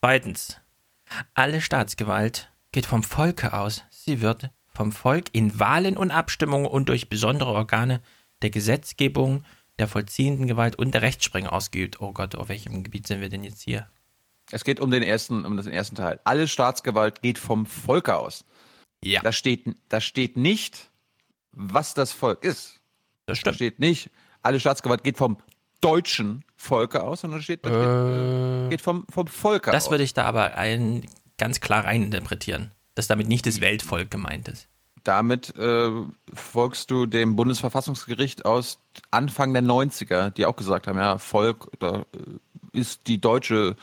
Zweitens. 0.00 0.60
Alle 1.34 1.60
Staatsgewalt 1.60 2.50
geht 2.72 2.86
vom 2.86 3.02
Volke 3.02 3.52
aus. 3.52 3.84
Sie 3.90 4.20
wird 4.20 4.50
vom 4.68 4.92
Volk 4.92 5.26
in 5.32 5.58
Wahlen 5.58 5.96
und 5.96 6.10
Abstimmungen 6.10 6.66
und 6.66 6.88
durch 6.88 7.08
besondere 7.08 7.50
Organe 7.50 8.02
der 8.42 8.50
Gesetzgebung, 8.50 9.44
der 9.78 9.88
vollziehenden 9.88 10.46
Gewalt 10.46 10.76
und 10.76 10.92
der 10.92 11.02
Rechtsprechung 11.02 11.48
ausgeübt. 11.48 12.00
Oh 12.00 12.12
Gott, 12.12 12.34
auf 12.34 12.48
welchem 12.48 12.82
Gebiet 12.82 13.06
sind 13.06 13.20
wir 13.20 13.28
denn 13.28 13.44
jetzt 13.44 13.62
hier? 13.62 13.88
Es 14.50 14.64
geht 14.64 14.80
um 14.80 14.90
den 14.90 15.02
ersten, 15.02 15.44
um 15.44 15.56
den 15.56 15.72
ersten 15.72 15.96
Teil. 15.96 16.20
Alle 16.24 16.46
Staatsgewalt 16.46 17.22
geht 17.22 17.38
vom 17.38 17.66
Volke 17.66 18.16
aus. 18.16 18.44
Ja. 19.02 19.22
Da 19.22 19.32
steht, 19.32 19.64
da 19.88 20.00
steht 20.00 20.36
nicht, 20.36 20.90
was 21.56 21.94
das 21.94 22.12
Volk 22.12 22.44
ist. 22.44 22.80
Das 23.26 23.40
Da 23.40 23.52
steht 23.52 23.80
nicht, 23.80 24.10
alle 24.42 24.60
Staatsgewalt 24.60 25.02
geht 25.02 25.16
vom 25.16 25.38
deutschen 25.80 26.44
Volke 26.56 27.02
aus, 27.02 27.22
sondern 27.22 27.42
steht, 27.42 27.64
da 27.66 27.70
steht, 27.70 28.66
äh, 28.66 28.70
geht 28.70 28.80
vom, 28.80 29.04
vom 29.10 29.26
Volke 29.26 29.72
Das 29.72 29.86
aus. 29.86 29.90
würde 29.90 30.04
ich 30.04 30.14
da 30.14 30.24
aber 30.24 30.54
ein, 30.56 31.06
ganz 31.38 31.60
klar 31.60 31.84
reininterpretieren, 31.84 32.70
dass 32.94 33.08
damit 33.08 33.28
nicht 33.28 33.46
das 33.46 33.60
Weltvolk 33.60 34.10
gemeint 34.10 34.48
ist. 34.48 34.68
Damit 35.04 35.56
äh, 35.56 35.90
folgst 36.34 36.90
du 36.90 37.06
dem 37.06 37.36
Bundesverfassungsgericht 37.36 38.44
aus 38.44 38.78
Anfang 39.10 39.52
der 39.52 39.62
90er, 39.62 40.30
die 40.30 40.46
auch 40.46 40.56
gesagt 40.56 40.86
haben, 40.86 40.98
ja, 40.98 41.18
Volk 41.18 41.70
da 41.78 42.00
äh, 42.00 42.78
ist 42.78 43.06
die 43.06 43.20
deutsche 43.20 43.76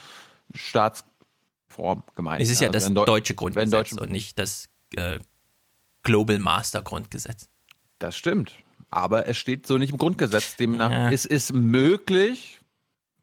Staatsform 0.53 2.03
gemeint. 2.15 2.41
Es 2.41 2.49
ist 2.49 2.61
ja 2.61 2.69
Also 2.69 2.93
das 2.93 3.05
deutsche 3.05 3.35
Grundgesetz 3.35 3.93
und 3.93 4.11
nicht 4.11 4.37
das 4.37 4.67
äh, 4.95 5.19
Global 6.03 6.39
Master 6.39 6.81
Grundgesetz. 6.81 7.47
Das 8.03 8.17
stimmt. 8.17 8.51
Aber 8.91 9.27
es 9.29 9.37
steht 9.37 9.65
so 9.65 9.77
nicht 9.77 9.91
im 9.91 9.97
Grundgesetz. 9.97 10.57
Demnach 10.57 10.91
Ja. 10.91 11.09
es 11.09 11.23
ist 11.25 11.53
möglich, 11.53 12.59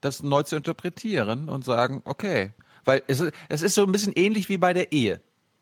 das 0.00 0.22
neu 0.22 0.42
zu 0.42 0.56
interpretieren 0.56 1.50
und 1.50 1.66
sagen, 1.66 2.00
okay, 2.06 2.52
weil 2.86 3.02
es, 3.06 3.20
ist- 3.20 3.32
es 3.50 3.60
ist 3.60 3.74
so 3.74 3.84
ein 3.84 3.92
bisschen 3.92 4.14
ähnlich 4.14 4.48
wie 4.48 4.56
bei 4.56 4.72
der 4.72 4.90
Ehe. 4.92 5.20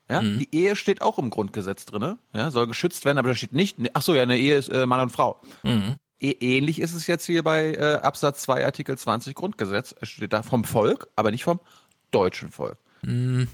Ja, 0.09 0.23
Mhm. 0.23 0.39
die 0.39 0.55
Ehe 0.55 0.77
steht 0.77 1.03
auch 1.03 1.19
im 1.19 1.31
Grundgesetz 1.31 1.85
drin, 1.85 2.17
ja, 2.33 2.51
soll 2.53 2.69
geschützt 2.69 3.05
werden, 3.05 3.19
aber 3.19 3.31
da 3.31 3.35
steht 3.35 3.53
nicht, 3.53 3.77
ach 3.93 4.03
so, 4.03 4.15
ja, 4.15 4.23
eine 4.23 4.39
Ehe 4.39 4.57
ist 4.57 4.69
äh, 4.71 4.87
Mann 4.87 5.01
und 5.01 5.11
Frau. 5.11 5.41
Mhm. 5.65 5.97
Ä- 6.23 6.37
Ähnlich 6.41 6.81
ist 6.81 6.95
es 6.95 7.09
jetzt 7.09 7.27
hier 7.27 7.43
bei 7.43 7.73
äh, 7.75 7.95
Absatz 7.97 8.43
2 8.43 8.65
Artikel 8.65 8.97
20 8.97 9.35
Grundgesetz. 9.35 9.95
Es 10.01 10.09
steht 10.11 10.33
da 10.33 10.43
vom 10.45 10.63
Volk, 10.65 11.09
aber 11.17 11.33
nicht 11.33 11.43
vom 11.45 11.59
deutschen 12.13 12.51
Volk. 12.53 12.79
Hm. 13.03 13.49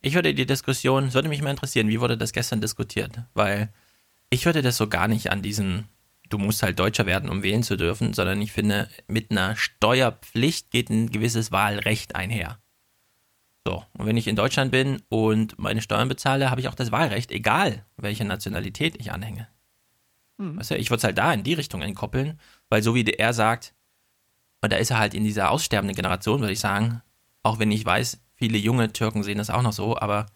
Ich 0.00 0.14
würde 0.14 0.32
die 0.32 0.46
Diskussion, 0.46 1.04
es 1.04 1.14
würde 1.14 1.28
mich 1.28 1.42
mal 1.42 1.50
interessieren, 1.50 1.88
wie 1.88 2.00
wurde 2.00 2.16
das 2.16 2.32
gestern 2.32 2.60
diskutiert? 2.60 3.18
Weil 3.34 3.72
ich 4.34 4.46
würde 4.46 4.62
das 4.62 4.76
so 4.76 4.88
gar 4.88 5.08
nicht 5.08 5.30
an 5.30 5.42
diesen, 5.42 5.88
du 6.28 6.38
musst 6.38 6.62
halt 6.62 6.78
Deutscher 6.78 7.06
werden, 7.06 7.30
um 7.30 7.42
wählen 7.42 7.62
zu 7.62 7.76
dürfen, 7.76 8.12
sondern 8.12 8.42
ich 8.42 8.52
finde, 8.52 8.88
mit 9.06 9.30
einer 9.30 9.56
Steuerpflicht 9.56 10.70
geht 10.70 10.90
ein 10.90 11.10
gewisses 11.10 11.52
Wahlrecht 11.52 12.16
einher. 12.16 12.58
So, 13.66 13.84
und 13.96 14.06
wenn 14.06 14.16
ich 14.16 14.26
in 14.26 14.36
Deutschland 14.36 14.72
bin 14.72 15.00
und 15.08 15.58
meine 15.58 15.80
Steuern 15.80 16.08
bezahle, 16.08 16.50
habe 16.50 16.60
ich 16.60 16.68
auch 16.68 16.74
das 16.74 16.92
Wahlrecht, 16.92 17.30
egal 17.30 17.86
welche 17.96 18.24
Nationalität 18.24 18.96
ich 19.00 19.12
anhänge. 19.12 19.48
Weißt 20.36 20.72
du, 20.72 20.76
ich 20.76 20.90
würde 20.90 20.98
es 20.98 21.04
halt 21.04 21.16
da 21.16 21.32
in 21.32 21.44
die 21.44 21.54
Richtung 21.54 21.80
entkoppeln, 21.80 22.40
weil 22.68 22.82
so 22.82 22.94
wie 22.94 23.04
er 23.04 23.32
sagt, 23.32 23.72
und 24.60 24.72
da 24.72 24.76
ist 24.76 24.90
er 24.90 24.98
halt 24.98 25.14
in 25.14 25.22
dieser 25.22 25.50
aussterbenden 25.50 25.94
Generation, 25.94 26.40
würde 26.40 26.52
ich 26.52 26.60
sagen, 26.60 27.02
auch 27.42 27.58
wenn 27.60 27.70
ich 27.70 27.86
weiß, 27.86 28.20
viele 28.34 28.58
junge 28.58 28.92
Türken 28.92 29.22
sehen 29.22 29.38
das 29.38 29.50
auch 29.50 29.62
noch 29.62 29.72
so, 29.72 29.96
aber 29.96 30.26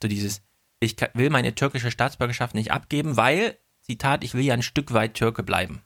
so 0.00 0.08
dieses, 0.08 0.42
ich 0.80 0.96
will 1.14 1.30
meine 1.30 1.54
türkische 1.54 1.90
Staatsbürgerschaft 1.90 2.54
nicht 2.54 2.72
abgeben, 2.72 3.16
weil, 3.16 3.56
Zitat, 3.82 4.24
ich 4.24 4.34
will 4.34 4.44
ja 4.44 4.54
ein 4.54 4.62
Stück 4.62 4.92
weit 4.92 5.14
Türke 5.14 5.42
bleiben. 5.42 5.82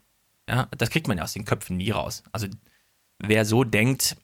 Ja, 0.49 0.69
das 0.77 0.91
kriegt 0.91 1.09
man 1.09 1.19
ja 1.19 1.25
aus 1.25 1.33
den 1.33 1.45
Köpfen 1.45 1.77
nie 1.77 1.91
raus. 1.91 2.23
Also 2.33 2.49
wer 3.19 3.45
so 3.45 3.65
denkt, 3.65 4.17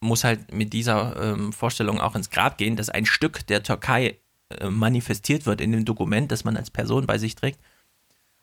muss 0.00 0.24
halt 0.24 0.52
mit 0.52 0.72
dieser 0.72 1.34
ähm, 1.34 1.52
Vorstellung 1.52 2.00
auch 2.00 2.14
ins 2.14 2.30
Grab 2.30 2.56
gehen, 2.56 2.76
dass 2.76 2.88
ein 2.88 3.04
Stück 3.04 3.46
der 3.46 3.62
Türkei 3.62 4.18
äh, 4.48 4.70
manifestiert 4.70 5.46
wird 5.46 5.60
in 5.60 5.72
dem 5.72 5.84
Dokument, 5.84 6.32
das 6.32 6.44
man 6.44 6.56
als 6.56 6.70
Person 6.70 7.06
bei 7.06 7.18
sich 7.18 7.34
trägt. 7.34 7.60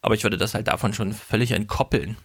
Aber 0.02 0.14
ich 0.14 0.24
würde 0.24 0.38
das 0.38 0.54
halt 0.54 0.68
davon 0.68 0.94
schon 0.94 1.14
völlig 1.14 1.52
entkoppeln. 1.52 2.18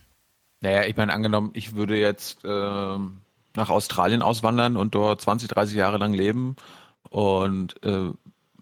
Naja, 0.60 0.84
ich 0.84 0.96
meine, 0.96 1.12
angenommen, 1.12 1.50
ich 1.54 1.74
würde 1.74 1.98
jetzt 1.98 2.40
ähm, 2.44 3.22
nach 3.56 3.70
Australien 3.70 4.22
auswandern 4.22 4.76
und 4.76 4.94
dort 4.94 5.20
20, 5.20 5.48
30 5.48 5.76
Jahre 5.76 5.98
lang 5.98 6.12
leben 6.12 6.56
und 7.08 7.82
äh, 7.82 8.10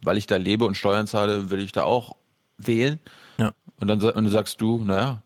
weil 0.02 0.16
ich 0.16 0.26
da 0.26 0.36
lebe 0.36 0.64
und 0.64 0.76
Steuern 0.76 1.06
zahle, 1.06 1.50
will 1.50 1.60
ich 1.60 1.72
da 1.72 1.84
auch 1.84 2.16
wählen. 2.58 3.00
Ja. 3.38 3.52
Und 3.78 3.88
dann, 3.88 4.00
und 4.00 4.28
sagst 4.28 4.60
du, 4.60 4.82
naja, 4.84 5.22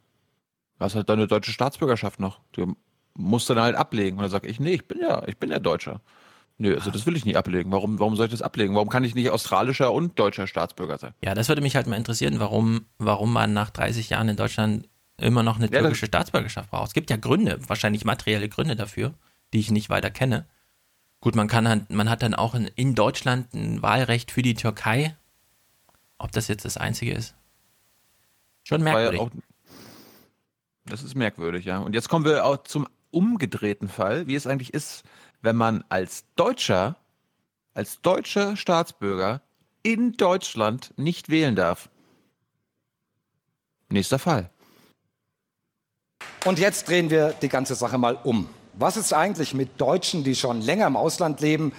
du 0.78 0.84
hast 0.84 0.94
halt 0.94 1.08
deine 1.08 1.26
deutsche 1.26 1.52
Staatsbürgerschaft 1.52 2.20
noch. 2.20 2.40
Du 2.52 2.76
musst 3.14 3.48
dann 3.50 3.60
halt 3.60 3.76
ablegen. 3.76 4.16
Und 4.16 4.22
dann 4.22 4.30
sag 4.30 4.46
ich, 4.46 4.60
nee, 4.60 4.74
ich 4.74 4.86
bin 4.86 5.00
ja, 5.00 5.22
ich 5.26 5.36
bin 5.38 5.50
ja 5.50 5.58
Deutscher. 5.58 6.00
Nö, 6.56 6.76
also 6.76 6.90
das 6.90 7.04
will 7.04 7.16
ich 7.16 7.24
nicht 7.24 7.36
ablegen. 7.36 7.72
Warum, 7.72 7.98
warum 7.98 8.14
soll 8.14 8.26
ich 8.26 8.32
das 8.32 8.42
ablegen? 8.42 8.74
Warum 8.74 8.88
kann 8.88 9.02
ich 9.02 9.16
nicht 9.16 9.30
australischer 9.30 9.92
und 9.92 10.18
deutscher 10.18 10.46
Staatsbürger 10.46 10.98
sein? 10.98 11.14
Ja, 11.20 11.34
das 11.34 11.48
würde 11.48 11.62
mich 11.62 11.74
halt 11.74 11.88
mal 11.88 11.96
interessieren, 11.96 12.38
warum, 12.38 12.86
warum 12.98 13.32
man 13.32 13.52
nach 13.52 13.70
30 13.70 14.10
Jahren 14.10 14.28
in 14.28 14.36
Deutschland 14.36 14.88
immer 15.16 15.42
noch 15.42 15.56
eine 15.56 15.70
Ja, 15.70 15.80
türkische 15.80 16.06
Staatsbürgerschaft 16.06 16.70
braucht. 16.70 16.88
Es 16.88 16.94
gibt 16.94 17.10
ja 17.10 17.16
Gründe, 17.16 17.58
wahrscheinlich 17.66 18.04
materielle 18.04 18.48
Gründe 18.48 18.76
dafür, 18.76 19.14
die 19.52 19.58
ich 19.58 19.72
nicht 19.72 19.90
weiter 19.90 20.10
kenne. 20.10 20.46
Gut, 21.24 21.36
man 21.36 21.48
kann 21.48 21.66
halt, 21.66 21.88
man 21.88 22.10
hat 22.10 22.20
dann 22.20 22.34
auch 22.34 22.54
in, 22.54 22.66
in 22.76 22.94
Deutschland 22.94 23.54
ein 23.54 23.80
Wahlrecht 23.80 24.30
für 24.30 24.42
die 24.42 24.52
Türkei. 24.52 25.16
Ob 26.18 26.32
das 26.32 26.48
jetzt 26.48 26.66
das 26.66 26.76
einzige 26.76 27.12
ist? 27.14 27.34
Schon 28.62 28.82
merkwürdig. 28.82 29.20
auch, 29.20 29.30
das 30.84 31.02
ist 31.02 31.14
merkwürdig, 31.14 31.64
ja. 31.64 31.78
Und 31.78 31.94
jetzt 31.94 32.10
kommen 32.10 32.26
wir 32.26 32.44
auch 32.44 32.58
zum 32.64 32.86
umgedrehten 33.10 33.88
Fall, 33.88 34.26
wie 34.26 34.34
es 34.34 34.46
eigentlich 34.46 34.74
ist, 34.74 35.02
wenn 35.40 35.56
man 35.56 35.82
als 35.88 36.26
Deutscher, 36.36 36.96
als 37.72 38.02
deutscher 38.02 38.54
Staatsbürger 38.58 39.40
in 39.82 40.18
Deutschland 40.18 40.92
nicht 40.98 41.30
wählen 41.30 41.56
darf. 41.56 41.88
Nächster 43.88 44.18
Fall. 44.18 44.50
Und 46.44 46.58
jetzt 46.58 46.86
drehen 46.86 47.08
wir 47.08 47.32
die 47.40 47.48
ganze 47.48 47.76
Sache 47.76 47.96
mal 47.96 48.18
um. 48.24 48.46
Was 48.76 48.96
ist 48.96 49.12
eigentlich 49.12 49.54
mit 49.54 49.80
Deutschen, 49.80 50.24
die 50.24 50.34
schon 50.34 50.60
länger 50.60 50.86
im 50.86 50.96
Ausland 50.96 51.40
leben? 51.40 51.72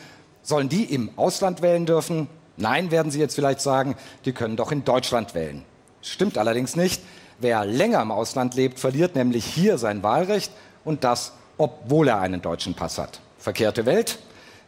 Sollen 0.43 0.69
die 0.69 0.85
im 0.85 1.09
Ausland 1.17 1.61
wählen 1.61 1.85
dürfen? 1.85 2.27
Nein, 2.57 2.89
werden 2.89 3.11
Sie 3.11 3.19
jetzt 3.19 3.35
vielleicht 3.35 3.59
sagen, 3.59 3.95
die 4.23 4.31
können 4.31 4.55
doch 4.55 4.71
in 4.71 4.85
Deutschland 4.85 5.35
wählen. 5.35 5.63
Stimmt 6.01 6.37
allerdings 6.37 6.75
nicht. 6.75 7.01
Wer 7.39 7.65
länger 7.65 8.01
im 8.01 8.11
Ausland 8.11 8.55
lebt, 8.55 8.79
verliert 8.79 9.15
nämlich 9.15 9.43
hier 9.43 9.77
sein 9.77 10.03
Wahlrecht 10.03 10.51
und 10.85 11.03
das, 11.03 11.33
obwohl 11.57 12.07
er 12.07 12.21
einen 12.21 12.41
deutschen 12.41 12.75
Pass 12.75 12.97
hat. 12.97 13.19
Verkehrte 13.39 13.85
Welt. 13.85 14.19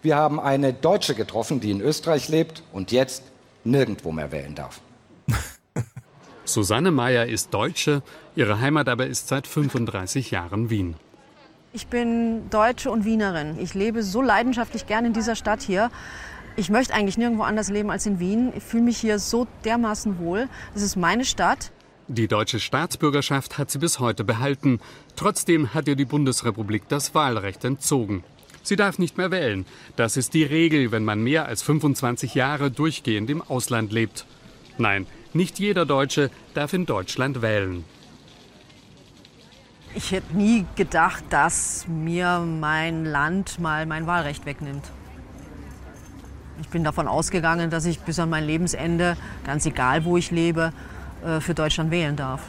Wir 0.01 0.17
haben 0.17 0.39
eine 0.39 0.73
Deutsche 0.73 1.15
getroffen, 1.15 1.61
die 1.61 1.71
in 1.71 1.79
Österreich 1.79 2.27
lebt 2.27 2.61
und 2.73 2.91
jetzt 2.91 3.23
nirgendwo 3.63 4.11
mehr 4.11 4.31
wählen 4.33 4.53
darf. 4.53 4.81
Susanne 6.45 6.91
Meyer 6.91 7.25
ist 7.25 7.53
Deutsche, 7.53 8.01
ihre 8.35 8.59
Heimat 8.59 8.89
aber 8.89 9.07
ist 9.07 9.29
seit 9.29 9.47
35 9.47 10.31
Jahren 10.31 10.69
Wien. 10.69 10.95
Ich 11.73 11.87
bin 11.87 12.49
Deutsche 12.49 12.89
und 12.89 13.03
Wienerin. 13.03 13.59
Ich 13.59 13.73
lebe 13.73 14.01
so 14.01 14.21
leidenschaftlich 14.21 14.87
gern 14.87 15.05
in 15.05 15.13
dieser 15.13 15.35
Stadt 15.35 15.61
hier. 15.61 15.91
Ich 16.55 16.69
möchte 16.69 16.93
eigentlich 16.93 17.17
nirgendwo 17.17 17.43
anders 17.43 17.69
leben 17.69 17.91
als 17.91 18.05
in 18.05 18.19
Wien. 18.19 18.53
Ich 18.55 18.63
fühle 18.63 18.83
mich 18.83 18.97
hier 18.97 19.19
so 19.19 19.47
dermaßen 19.65 20.17
wohl. 20.19 20.47
Das 20.73 20.81
ist 20.81 20.95
meine 20.95 21.25
Stadt. 21.25 21.71
Die 22.07 22.29
deutsche 22.29 22.61
Staatsbürgerschaft 22.61 23.57
hat 23.57 23.69
sie 23.69 23.79
bis 23.79 23.99
heute 23.99 24.23
behalten. 24.23 24.79
Trotzdem 25.17 25.73
hat 25.73 25.89
ihr 25.89 25.97
die 25.97 26.05
Bundesrepublik 26.05 26.87
das 26.87 27.13
Wahlrecht 27.13 27.65
entzogen. 27.65 28.23
Sie 28.63 28.77
darf 28.77 28.97
nicht 28.97 29.17
mehr 29.17 29.29
wählen. 29.29 29.65
Das 29.97 30.15
ist 30.15 30.33
die 30.33 30.43
Regel, 30.43 30.91
wenn 30.91 31.03
man 31.03 31.21
mehr 31.21 31.47
als 31.47 31.61
25 31.63 32.33
Jahre 32.33 32.71
durchgehend 32.71 33.29
im 33.29 33.41
Ausland 33.41 33.91
lebt. 33.91 34.25
Nein, 34.77 35.05
nicht 35.33 35.59
jeder 35.59 35.85
Deutsche 35.85 36.31
darf 36.53 36.71
in 36.71 36.85
Deutschland 36.85 37.41
wählen. 37.41 37.83
Ich 39.97 40.11
hätte 40.11 40.37
nie 40.37 40.63
gedacht, 40.75 41.23
dass 41.31 41.87
mir 41.87 42.37
mein 42.41 43.03
Land 43.03 43.59
mal 43.59 43.87
mein 43.87 44.05
Wahlrecht 44.05 44.45
wegnimmt. 44.45 44.91
Ich 46.61 46.69
bin 46.69 46.83
davon 46.83 47.07
ausgegangen, 47.07 47.71
dass 47.71 47.83
ich 47.85 48.01
bis 48.01 48.19
an 48.19 48.29
mein 48.29 48.43
Lebensende, 48.43 49.17
ganz 49.43 49.65
egal 49.65 50.05
wo 50.05 50.15
ich 50.15 50.29
lebe, 50.29 50.71
äh, 51.25 51.39
für 51.39 51.55
Deutschland 51.55 51.89
wählen 51.89 52.15
darf. 52.15 52.43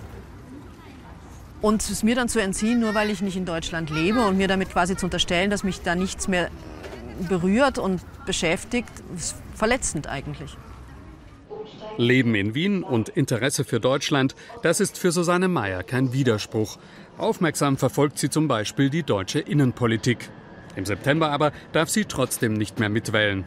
Und 1.62 1.80
es 1.88 2.02
mir 2.02 2.14
dann 2.14 2.28
zu 2.28 2.38
entziehen, 2.38 2.80
nur 2.80 2.94
weil 2.94 3.08
ich 3.08 3.22
nicht 3.22 3.38
in 3.38 3.46
Deutschland 3.46 3.88
lebe 3.88 4.26
und 4.26 4.36
mir 4.36 4.46
damit 4.46 4.68
quasi 4.68 4.94
zu 4.94 5.06
unterstellen, 5.06 5.48
dass 5.48 5.64
mich 5.64 5.80
da 5.80 5.94
nichts 5.94 6.28
mehr 6.28 6.50
berührt 7.30 7.78
und 7.78 8.02
beschäftigt, 8.26 8.90
ist 9.16 9.36
verletzend 9.54 10.06
eigentlich. 10.06 10.54
Leben 11.96 12.34
in 12.34 12.54
Wien 12.54 12.82
und 12.82 13.08
Interesse 13.08 13.64
für 13.64 13.80
Deutschland, 13.80 14.36
das 14.62 14.80
ist 14.80 14.98
für 14.98 15.12
Susanne 15.12 15.48
Meyer 15.48 15.82
kein 15.82 16.12
Widerspruch. 16.12 16.78
Aufmerksam 17.18 17.76
verfolgt 17.76 18.18
sie 18.18 18.30
zum 18.30 18.48
Beispiel 18.48 18.90
die 18.90 19.02
deutsche 19.02 19.40
Innenpolitik. 19.40 20.30
Im 20.76 20.86
September 20.86 21.30
aber 21.30 21.52
darf 21.72 21.88
sie 21.88 22.04
trotzdem 22.04 22.54
nicht 22.54 22.78
mehr 22.78 22.88
mitwählen. 22.88 23.44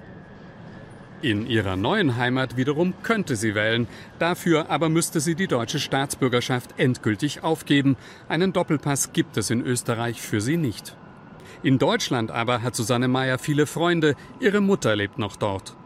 In 1.21 1.45
ihrer 1.47 1.75
neuen 1.75 2.17
Heimat 2.17 2.57
wiederum 2.57 2.93
könnte 3.03 3.35
sie 3.35 3.55
wählen. 3.55 3.87
Dafür 4.19 4.69
aber 4.69 4.89
müsste 4.89 5.19
sie 5.19 5.35
die 5.35 5.47
deutsche 5.47 5.79
Staatsbürgerschaft 5.79 6.77
endgültig 6.77 7.43
aufgeben. 7.43 7.95
Einen 8.27 8.53
Doppelpass 8.53 9.13
gibt 9.13 9.37
es 9.37 9.51
in 9.51 9.61
Österreich 9.61 10.21
für 10.21 10.41
sie 10.41 10.57
nicht. 10.57 10.97
In 11.63 11.77
Deutschland 11.77 12.31
aber 12.31 12.63
hat 12.63 12.75
Susanne 12.75 13.07
Meyer 13.07 13.37
viele 13.37 13.67
Freunde. 13.67 14.15
Ihre 14.39 14.61
Mutter 14.61 14.95
lebt 14.95 15.19
noch 15.19 15.35
dort. 15.35 15.77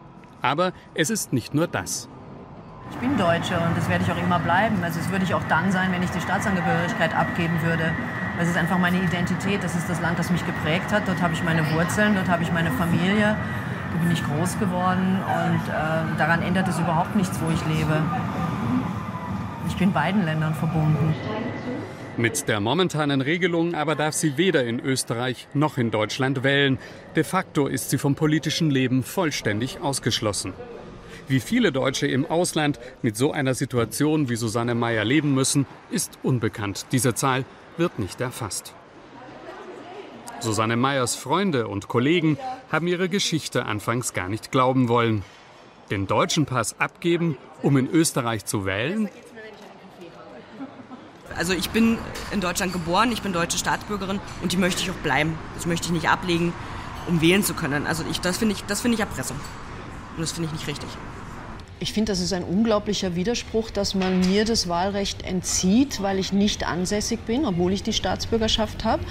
Aber 0.42 0.72
es 0.94 1.10
ist 1.10 1.34
nicht 1.34 1.54
nur 1.54 1.68
das. 1.68 2.08
Ich 2.92 2.98
bin 2.98 3.18
Deutsche 3.18 3.56
und 3.56 3.78
das 3.78 3.90
werde 3.90 4.04
ich 4.04 4.12
auch 4.12 4.22
immer 4.22 4.40
bleiben. 4.40 4.84
Also 4.84 5.00
das 5.00 5.10
würde 5.10 5.26
ich 5.26 5.34
auch 5.34 5.44
dann 5.50 5.72
sein, 5.72 5.92
wenn 5.92 6.04
ich 6.04 6.10
die 6.12 6.22
Staatsangehörigkeit 6.22 7.16
abgeben 7.16 7.62
würde. 7.64 7.92
Das 8.38 8.48
ist 8.48 8.58
einfach 8.58 8.78
meine 8.78 8.98
Identität, 8.98 9.64
das 9.64 9.76
ist 9.76 9.90
das 9.90 10.02
Land, 10.02 10.20
das 10.20 10.30
mich 10.30 10.46
geprägt 10.46 10.92
hat. 10.92 11.08
Dort 11.08 11.22
habe 11.22 11.34
ich 11.34 11.44
meine 11.44 11.70
Wurzeln, 11.72 12.16
dort 12.16 12.28
habe 12.28 12.44
ich 12.44 12.52
meine 12.52 12.72
Familie, 12.72 13.36
da 13.94 13.98
bin 14.02 14.12
ich 14.12 14.24
groß 14.26 14.60
geworden 14.60 15.20
und 15.24 15.70
äh, 15.70 16.18
daran 16.18 16.42
ändert 16.42 16.68
es 16.68 16.78
überhaupt 16.80 17.16
nichts, 17.16 17.40
wo 17.42 17.50
ich 17.52 17.66
lebe. 17.66 18.02
Ich 19.68 19.78
bin 19.78 19.94
beiden 19.94 20.26
Ländern 20.26 20.54
verbunden. 20.54 21.16
Mit 22.18 22.48
der 22.48 22.62
momentanen 22.62 23.22
Regelung 23.22 23.74
aber 23.74 23.96
darf 23.96 24.14
sie 24.14 24.38
weder 24.38 24.64
in 24.64 24.80
Österreich 24.80 25.48
noch 25.54 25.78
in 25.78 25.92
Deutschland 25.92 26.44
wählen. 26.44 26.78
De 27.16 27.24
facto 27.24 27.68
ist 27.68 27.90
sie 27.90 27.98
vom 27.98 28.16
politischen 28.16 28.70
Leben 28.70 29.04
vollständig 29.04 29.82
ausgeschlossen. 29.82 30.54
Wie 31.28 31.40
viele 31.40 31.72
Deutsche 31.72 32.06
im 32.08 32.26
Ausland 32.26 32.80
mit 33.02 33.18
so 33.18 33.32
einer 33.32 33.56
Situation 33.56 34.30
wie 34.30 34.36
Susanne 34.36 34.76
Meyer 34.76 35.04
leben 35.04 35.34
müssen, 35.34 35.66
ist 35.90 36.20
unbekannt. 36.22 36.86
Diese 36.92 37.16
Zahl 37.16 37.46
wird 37.78 37.98
nicht 37.98 38.22
erfasst. 38.22 38.74
Susanne 40.40 40.76
Meyers 40.76 41.16
Freunde 41.16 41.68
und 41.68 41.88
Kollegen 41.88 42.38
haben 42.72 42.88
ihre 42.88 43.10
Geschichte 43.10 43.66
anfangs 43.66 44.14
gar 44.14 44.30
nicht 44.30 44.52
glauben 44.52 44.88
wollen. 44.88 45.24
Den 45.90 46.06
deutschen 46.06 46.46
Pass 46.46 46.80
abgeben, 46.80 47.38
um 47.64 47.78
in 47.78 47.90
Österreich 47.90 48.46
zu 48.46 48.66
wählen? 48.66 49.10
Also 51.36 51.54
ich 51.54 51.70
bin 51.72 51.98
in 52.32 52.40
Deutschland 52.40 52.72
geboren, 52.72 53.12
ich 53.12 53.22
bin 53.22 53.34
deutsche 53.34 53.58
Staatsbürgerin 53.58 54.20
und 54.42 54.52
die 54.52 54.58
möchte 54.58 54.84
ich 54.84 54.92
auch 54.92 54.96
bleiben. 54.96 55.38
Das 55.56 55.66
möchte 55.66 55.88
ich 55.88 55.92
nicht 55.92 56.08
ablegen, 56.08 56.54
um 57.08 57.22
wählen 57.22 57.44
zu 57.44 57.56
können. 57.56 57.88
Also 57.88 58.04
ich, 58.10 58.22
das 58.22 58.38
finde 58.38 58.54
ich, 58.54 58.64
das 58.66 58.82
finde 58.82 58.96
ich 58.96 59.02
Erpressung. 59.02 59.38
Und 60.16 60.22
das 60.22 60.32
finde 60.32 60.48
ich 60.48 60.54
nicht 60.54 60.68
richtig. 60.68 60.90
Ich 61.78 61.92
finde, 61.92 62.14
das 62.14 62.22
ist 62.22 62.32
ein 62.32 62.46
unglaublicher 62.46 63.18
Widerspruch, 63.18 63.70
dass 63.70 63.96
man 63.96 64.22
mir 64.22 64.46
das 64.46 64.70
Wahlrecht 64.70 65.26
entzieht, 65.26 66.02
weil 66.02 66.20
ich 66.20 66.32
nicht 66.32 66.66
ansässig 66.66 67.20
bin, 67.26 67.46
obwohl 67.46 67.74
ich 67.74 67.84
die 67.84 67.92
Staatsbürgerschaft 67.92 68.86
habe. 68.86 69.04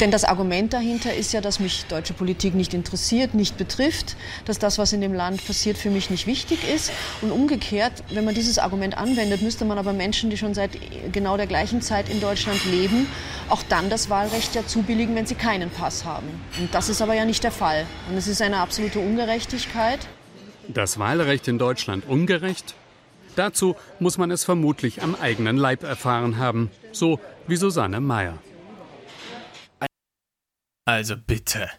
Denn 0.00 0.10
das 0.10 0.24
Argument 0.24 0.72
dahinter 0.72 1.12
ist 1.12 1.34
ja, 1.34 1.42
dass 1.42 1.60
mich 1.60 1.84
deutsche 1.84 2.14
Politik 2.14 2.54
nicht 2.54 2.72
interessiert, 2.72 3.34
nicht 3.34 3.58
betrifft, 3.58 4.16
dass 4.46 4.58
das, 4.58 4.78
was 4.78 4.94
in 4.94 5.02
dem 5.02 5.12
Land 5.12 5.46
passiert, 5.46 5.76
für 5.76 5.90
mich 5.90 6.08
nicht 6.08 6.26
wichtig 6.26 6.60
ist. 6.74 6.90
Und 7.20 7.30
umgekehrt, 7.30 7.92
wenn 8.08 8.24
man 8.24 8.34
dieses 8.34 8.58
Argument 8.58 8.96
anwendet, 8.96 9.42
müsste 9.42 9.66
man 9.66 9.76
aber 9.76 9.92
Menschen, 9.92 10.30
die 10.30 10.38
schon 10.38 10.54
seit 10.54 10.70
genau 11.12 11.36
der 11.36 11.46
gleichen 11.46 11.82
Zeit 11.82 12.08
in 12.08 12.22
Deutschland 12.22 12.64
leben, 12.64 13.06
auch 13.50 13.62
dann 13.68 13.90
das 13.90 14.08
Wahlrecht 14.08 14.54
ja 14.54 14.66
zubilligen, 14.66 15.14
wenn 15.14 15.26
sie 15.26 15.34
keinen 15.34 15.68
Pass 15.68 16.06
haben. 16.06 16.28
Und 16.58 16.74
das 16.74 16.88
ist 16.88 17.02
aber 17.02 17.12
ja 17.12 17.26
nicht 17.26 17.44
der 17.44 17.52
Fall. 17.52 17.84
Und 18.08 18.16
es 18.16 18.28
ist 18.28 18.40
eine 18.40 18.56
absolute 18.56 18.98
Ungerechtigkeit. 18.98 20.00
Das 20.68 20.98
Wahlrecht 20.98 21.48
in 21.48 21.58
Deutschland 21.58 22.06
ungerecht? 22.06 22.74
Dazu 23.36 23.76
muss 23.98 24.18
man 24.18 24.30
es 24.30 24.44
vermutlich 24.44 25.02
am 25.02 25.14
eigenen 25.14 25.56
Leib 25.56 25.82
erfahren 25.82 26.38
haben, 26.38 26.70
so 26.92 27.18
wie 27.46 27.56
Susanne 27.56 28.00
Meyer. 28.00 28.38
Also 30.84 31.16
bitte. 31.16 31.70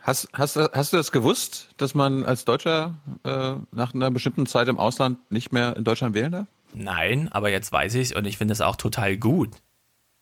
Hast, 0.00 0.28
hast, 0.34 0.56
hast 0.56 0.92
du 0.92 0.96
das 0.98 1.12
gewusst, 1.12 1.70
dass 1.78 1.94
man 1.94 2.24
als 2.24 2.44
Deutscher 2.44 2.94
äh, 3.24 3.54
nach 3.70 3.94
einer 3.94 4.10
bestimmten 4.10 4.44
Zeit 4.44 4.68
im 4.68 4.78
Ausland 4.78 5.18
nicht 5.30 5.52
mehr 5.52 5.76
in 5.76 5.84
Deutschland 5.84 6.14
wählen 6.14 6.32
darf? 6.32 6.46
Nein, 6.74 7.28
aber 7.32 7.50
jetzt 7.50 7.72
weiß 7.72 7.94
ich 7.94 8.10
es 8.10 8.12
und 8.12 8.26
ich 8.26 8.36
finde 8.36 8.52
es 8.52 8.60
auch 8.60 8.76
total 8.76 9.16
gut. 9.16 9.50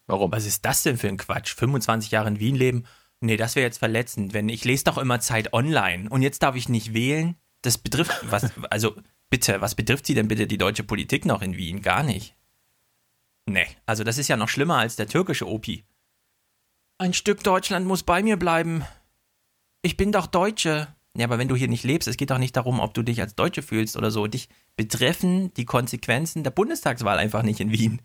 Warum? 0.07 0.31
Was 0.31 0.47
ist 0.47 0.65
das 0.65 0.83
denn 0.83 0.99
für 0.99 1.09
ein 1.09 1.17
Quatsch? 1.17 1.55
25 1.55 2.11
Jahre 2.11 2.29
in 2.29 2.39
Wien 2.39 2.55
leben? 2.55 2.85
Nee, 3.21 3.37
das 3.37 3.57
wäre 3.57 3.67
jetzt 3.67 3.79
verletzend. 3.79 4.35
Wenn 4.35 4.49
ich 4.49 4.65
lese 4.65 4.85
doch 4.85 4.99
immer 4.99 5.21
Zeit 5.21 5.53
online 5.53 6.09
und 6.11 6.23
jetzt 6.23 6.43
darf 6.43 6.55
ich 6.55 6.69
nicht 6.69 6.93
wählen. 6.93 7.37
Das 7.63 7.79
betrifft 7.79 8.13
was 8.31 8.51
also 8.71 8.97
bitte, 9.31 9.61
was 9.61 9.75
betrifft 9.75 10.07
sie 10.07 10.15
denn 10.15 10.29
bitte 10.29 10.47
die 10.47 10.59
deutsche 10.59 10.85
Politik 10.85 11.25
noch 11.25 11.43
in 11.43 11.57
Wien? 11.57 11.83
Gar 11.83 12.03
nicht. 12.03 12.37
Nee, 13.47 13.67
also 13.87 14.05
das 14.05 14.19
ist 14.19 14.29
ja 14.29 14.37
noch 14.37 14.49
schlimmer 14.49 14.77
als 14.77 14.97
der 14.97 15.09
türkische 15.09 15.49
Opi. 15.49 15.85
Ein 16.99 17.15
Stück 17.15 17.43
Deutschland 17.43 17.87
muss 17.87 18.03
bei 18.03 18.23
mir 18.23 18.37
bleiben. 18.37 18.85
Ich 19.83 19.97
bin 19.97 20.13
doch 20.13 20.27
Deutsche. 20.27 20.89
Ja, 21.17 21.27
aber 21.27 21.39
wenn 21.39 21.49
du 21.49 21.57
hier 21.57 21.69
nicht 21.69 21.85
lebst, 21.85 22.09
es 22.09 22.17
geht 22.17 22.31
doch 22.31 22.39
nicht 22.39 22.57
darum, 22.57 22.81
ob 22.81 22.95
du 22.95 23.03
dich 23.03 23.21
als 23.21 23.35
Deutsche 23.35 23.63
fühlst 23.63 23.97
oder 23.97 24.11
so. 24.11 24.27
Dich 24.27 24.49
betreffen 24.77 25.53
die 25.55 25.65
Konsequenzen 25.65 26.45
der 26.45 26.53
Bundestagswahl 26.53 27.19
einfach 27.19 27.43
nicht 27.43 27.61
in 27.61 27.73
Wien. 27.73 28.01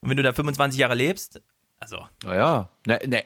Und 0.00 0.10
wenn 0.10 0.16
du 0.16 0.22
da 0.22 0.32
25 0.32 0.78
Jahre 0.78 0.94
lebst, 0.94 1.40
also. 1.78 2.06
Naja, 2.24 2.68
ne, 2.86 2.98
ne. 3.06 3.24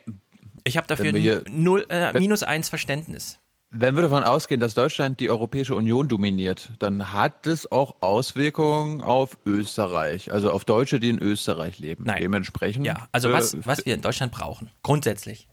Ich 0.65 0.77
habe 0.77 0.87
dafür 0.87 1.13
null, 1.49 1.87
äh, 1.89 2.13
minus 2.19 2.43
eins 2.43 2.69
Verständnis. 2.69 3.41
Wenn 3.71 3.97
wir 3.97 4.03
davon 4.03 4.25
ausgehen, 4.25 4.61
dass 4.61 4.73
Deutschland 4.73 5.21
die 5.21 5.29
Europäische 5.29 5.75
Union 5.75 6.09
dominiert, 6.09 6.71
dann 6.79 7.13
hat 7.13 7.47
es 7.47 7.71
auch 7.71 7.97
Auswirkungen 8.01 9.03
auf 9.03 9.37
Österreich, 9.45 10.33
also 10.33 10.51
auf 10.51 10.65
Deutsche, 10.65 10.99
die 11.01 11.11
in 11.11 11.19
Österreich 11.19 11.79
leben. 11.79 12.05
Nein. 12.05 12.23
Dementsprechend. 12.23 12.87
Ja, 12.87 13.09
also 13.13 13.29
äh, 13.29 13.33
was, 13.33 13.57
was 13.67 13.85
wir 13.85 13.95
in 13.95 14.01
Deutschland 14.01 14.33
brauchen, 14.33 14.71
grundsätzlich, 14.83 15.49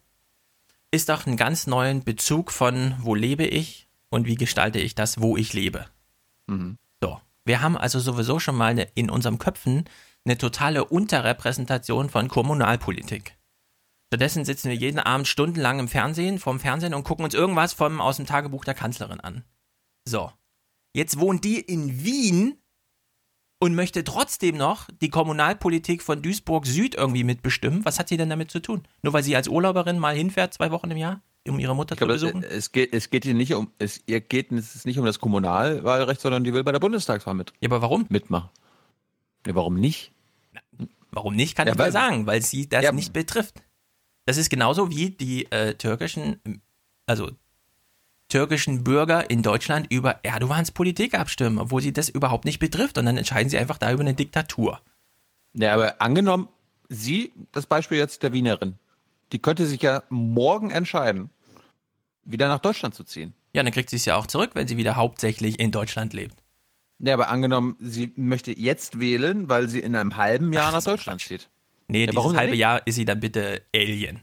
ist 0.91 1.09
doch 1.09 1.27
einen 1.27 1.35
ganz 1.35 1.67
neuen 1.67 2.05
Bezug 2.05 2.51
von, 2.51 2.95
wo 3.01 3.15
lebe 3.15 3.45
ich 3.45 3.89
und 4.09 4.27
wie 4.27 4.35
gestalte 4.35 4.79
ich 4.79 4.95
das, 4.95 5.19
wo 5.19 5.35
ich 5.35 5.51
lebe. 5.51 5.85
Mhm. 6.47 6.77
So. 7.01 7.19
Wir 7.43 7.61
haben 7.61 7.75
also 7.75 7.99
sowieso 7.99 8.39
schon 8.39 8.55
mal 8.55 8.71
eine, 8.71 8.87
in 8.95 9.09
unserem 9.09 9.39
Köpfen 9.39 9.89
eine 10.23 10.37
totale 10.37 10.85
Unterrepräsentation 10.85 12.09
von 12.09 12.29
Kommunalpolitik. 12.29 13.34
Stattdessen 14.07 14.45
sitzen 14.45 14.69
wir 14.69 14.75
jeden 14.75 14.99
Abend 14.99 15.27
stundenlang 15.27 15.79
im 15.79 15.87
Fernsehen, 15.87 16.39
vorm 16.39 16.59
Fernsehen 16.59 16.93
und 16.93 17.03
gucken 17.03 17.25
uns 17.25 17.33
irgendwas 17.33 17.73
vom, 17.73 17.99
aus 17.99 18.17
dem 18.17 18.25
Tagebuch 18.25 18.63
der 18.63 18.73
Kanzlerin 18.75 19.19
an. 19.19 19.43
So. 20.07 20.31
Jetzt 20.93 21.19
wohnt 21.19 21.43
die 21.43 21.59
in 21.59 22.03
Wien 22.05 22.57
und 23.59 23.75
möchte 23.75 24.03
trotzdem 24.03 24.55
noch 24.57 24.87
die 25.01 25.09
Kommunalpolitik 25.09 26.01
von 26.03 26.21
Duisburg 26.21 26.65
Süd 26.65 26.95
irgendwie 26.95 27.23
mitbestimmen. 27.23 27.83
Was 27.83 27.99
hat 27.99 28.07
sie 28.07 28.15
denn 28.17 28.29
damit 28.29 28.51
zu 28.51 28.61
tun? 28.61 28.83
Nur 29.01 29.11
weil 29.13 29.23
sie 29.23 29.35
als 29.35 29.47
Urlauberin 29.47 29.97
mal 29.99 30.15
hinfährt, 30.15 30.53
zwei 30.53 30.71
Wochen 30.71 30.91
im 30.91 30.97
Jahr, 30.97 31.21
um 31.47 31.59
ihre 31.59 31.75
Mutter 31.75 31.95
glaube, 31.95 32.17
zu 32.17 32.27
besuchen? 32.27 32.43
es, 32.43 32.71
geht, 32.71 32.93
es 32.93 33.09
geht 33.09 33.25
hier 33.25 33.33
nicht 33.33 33.53
um, 33.55 33.71
es, 33.79 34.01
ihr 34.05 34.21
geht 34.21 34.51
es 34.51 34.75
ist 34.75 34.85
nicht 34.85 34.99
um 34.99 35.05
das 35.05 35.19
Kommunalwahlrecht, 35.19 36.21
sondern 36.21 36.43
die 36.43 36.53
will 36.53 36.63
bei 36.63 36.71
der 36.71 36.79
Bundestagswahl 36.79 37.33
mit. 37.33 37.51
Ja, 37.59 37.69
aber 37.69 37.81
warum? 37.81 38.05
Mitmachen. 38.09 38.49
Ja, 39.47 39.55
warum 39.55 39.75
nicht? 39.75 40.11
Warum 41.11 41.35
nicht, 41.35 41.55
kann 41.55 41.67
Ja, 41.67 41.73
ich 41.73 41.77
dir 41.77 41.83
weil- 41.83 41.91
sagen, 41.91 42.27
weil 42.27 42.41
sie 42.41 42.69
das 42.69 42.83
Ja. 42.83 42.91
nicht 42.91 43.11
betrifft. 43.13 43.63
Das 44.25 44.37
ist 44.37 44.49
genauso 44.49 44.89
wie 44.89 45.11
die 45.11 45.51
äh, 45.51 45.75
türkischen, 45.75 46.39
also 47.05 47.31
türkischen 48.27 48.83
Bürger 48.83 49.29
in 49.29 49.43
Deutschland 49.43 49.91
über 49.91 50.19
Erdogans 50.23 50.71
Politik 50.71 51.13
abstimmen, 51.13 51.59
obwohl 51.59 51.81
sie 51.81 51.93
das 51.93 52.09
überhaupt 52.09 52.45
nicht 52.45 52.59
betrifft. 52.59 52.97
Und 52.97 53.05
dann 53.05 53.17
entscheiden 53.17 53.49
sie 53.49 53.57
einfach 53.57 53.77
da 53.77 53.91
über 53.91 54.01
eine 54.01 54.15
Diktatur. 54.15 54.81
Ja, 55.53 55.73
aber 55.73 56.01
angenommen, 56.01 56.49
sie, 56.89 57.31
das 57.51 57.65
Beispiel 57.65 57.97
jetzt 57.97 58.23
der 58.23 58.33
Wienerin, 58.33 58.75
die 59.31 59.39
könnte 59.39 59.65
sich 59.65 59.81
ja 59.81 60.03
morgen 60.09 60.71
entscheiden, 60.71 61.29
wieder 62.23 62.47
nach 62.47 62.59
Deutschland 62.59 62.95
zu 62.95 63.03
ziehen. 63.03 63.33
Ja, 63.53 63.63
dann 63.63 63.71
kriegt 63.71 63.89
sie 63.89 63.95
es 63.95 64.05
ja 64.05 64.17
auch 64.17 64.27
zurück, 64.27 64.51
wenn 64.53 64.67
sie 64.67 64.77
wieder 64.77 64.95
hauptsächlich 64.95 65.59
in 65.59 65.71
Deutschland 65.71 66.13
lebt. 66.13 66.35
Ja, 66.99 67.13
aber 67.13 67.29
angenommen, 67.29 67.75
sie 67.79 68.11
möchte 68.15 68.57
jetzt 68.57 68.99
wählen, 68.99 69.49
weil 69.49 69.69
sie 69.69 69.79
in 69.79 69.95
einem 69.95 70.17
halben 70.17 70.51
Jahr 70.51 70.71
nach 70.71 70.83
Deutschland 70.83 71.21
zieht. 71.21 71.49
Nee, 71.87 72.01
Ja, 72.01 72.05
dieses 72.07 72.15
warum 72.15 72.35
halbe 72.37 72.51
nicht? 72.51 72.59
Jahr 72.59 72.85
ist 72.85 72.95
sie 72.95 73.05
dann 73.05 73.19
bitte 73.19 73.61
Alien. 73.75 74.21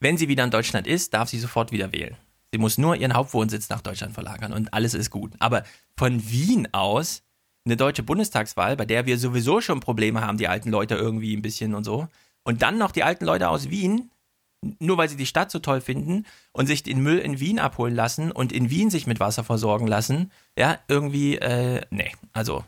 Wenn 0.00 0.16
sie 0.16 0.28
wieder 0.28 0.44
in 0.44 0.50
Deutschland 0.50 0.86
ist, 0.86 1.14
darf 1.14 1.28
sie 1.28 1.38
sofort 1.38 1.72
wieder 1.72 1.92
wählen. 1.92 2.16
Sie 2.52 2.58
muss 2.58 2.78
nur 2.78 2.96
ihren 2.96 3.14
Hauptwohnsitz 3.14 3.68
nach 3.68 3.80
Deutschland 3.80 4.14
verlagern 4.14 4.52
und 4.52 4.74
alles 4.74 4.94
ist 4.94 5.10
gut. 5.10 5.32
Aber 5.38 5.62
von 5.96 6.30
Wien 6.30 6.68
aus 6.72 7.22
eine 7.64 7.76
deutsche 7.76 8.02
Bundestagswahl, 8.02 8.76
bei 8.76 8.86
der 8.86 9.06
wir 9.06 9.18
sowieso 9.18 9.60
schon 9.60 9.80
Probleme 9.80 10.20
haben, 10.22 10.38
die 10.38 10.48
alten 10.48 10.70
Leute 10.70 10.94
irgendwie 10.96 11.36
ein 11.36 11.42
bisschen 11.42 11.74
und 11.74 11.84
so. 11.84 12.08
Und 12.42 12.62
dann 12.62 12.78
noch 12.78 12.90
die 12.90 13.04
alten 13.04 13.24
Leute 13.26 13.48
aus 13.50 13.68
Wien, 13.70 14.10
nur 14.78 14.96
weil 14.96 15.08
sie 15.08 15.16
die 15.16 15.26
Stadt 15.26 15.50
so 15.50 15.58
toll 15.58 15.80
finden 15.80 16.26
und 16.52 16.66
sich 16.66 16.82
den 16.82 17.02
Müll 17.02 17.18
in 17.18 17.38
Wien 17.38 17.58
abholen 17.58 17.94
lassen 17.94 18.32
und 18.32 18.52
in 18.52 18.70
Wien 18.70 18.90
sich 18.90 19.06
mit 19.06 19.20
Wasser 19.20 19.44
versorgen 19.44 19.86
lassen. 19.86 20.32
Ja, 20.58 20.78
irgendwie, 20.88 21.36
äh, 21.36 21.82
nee, 21.90 22.10
also 22.32 22.64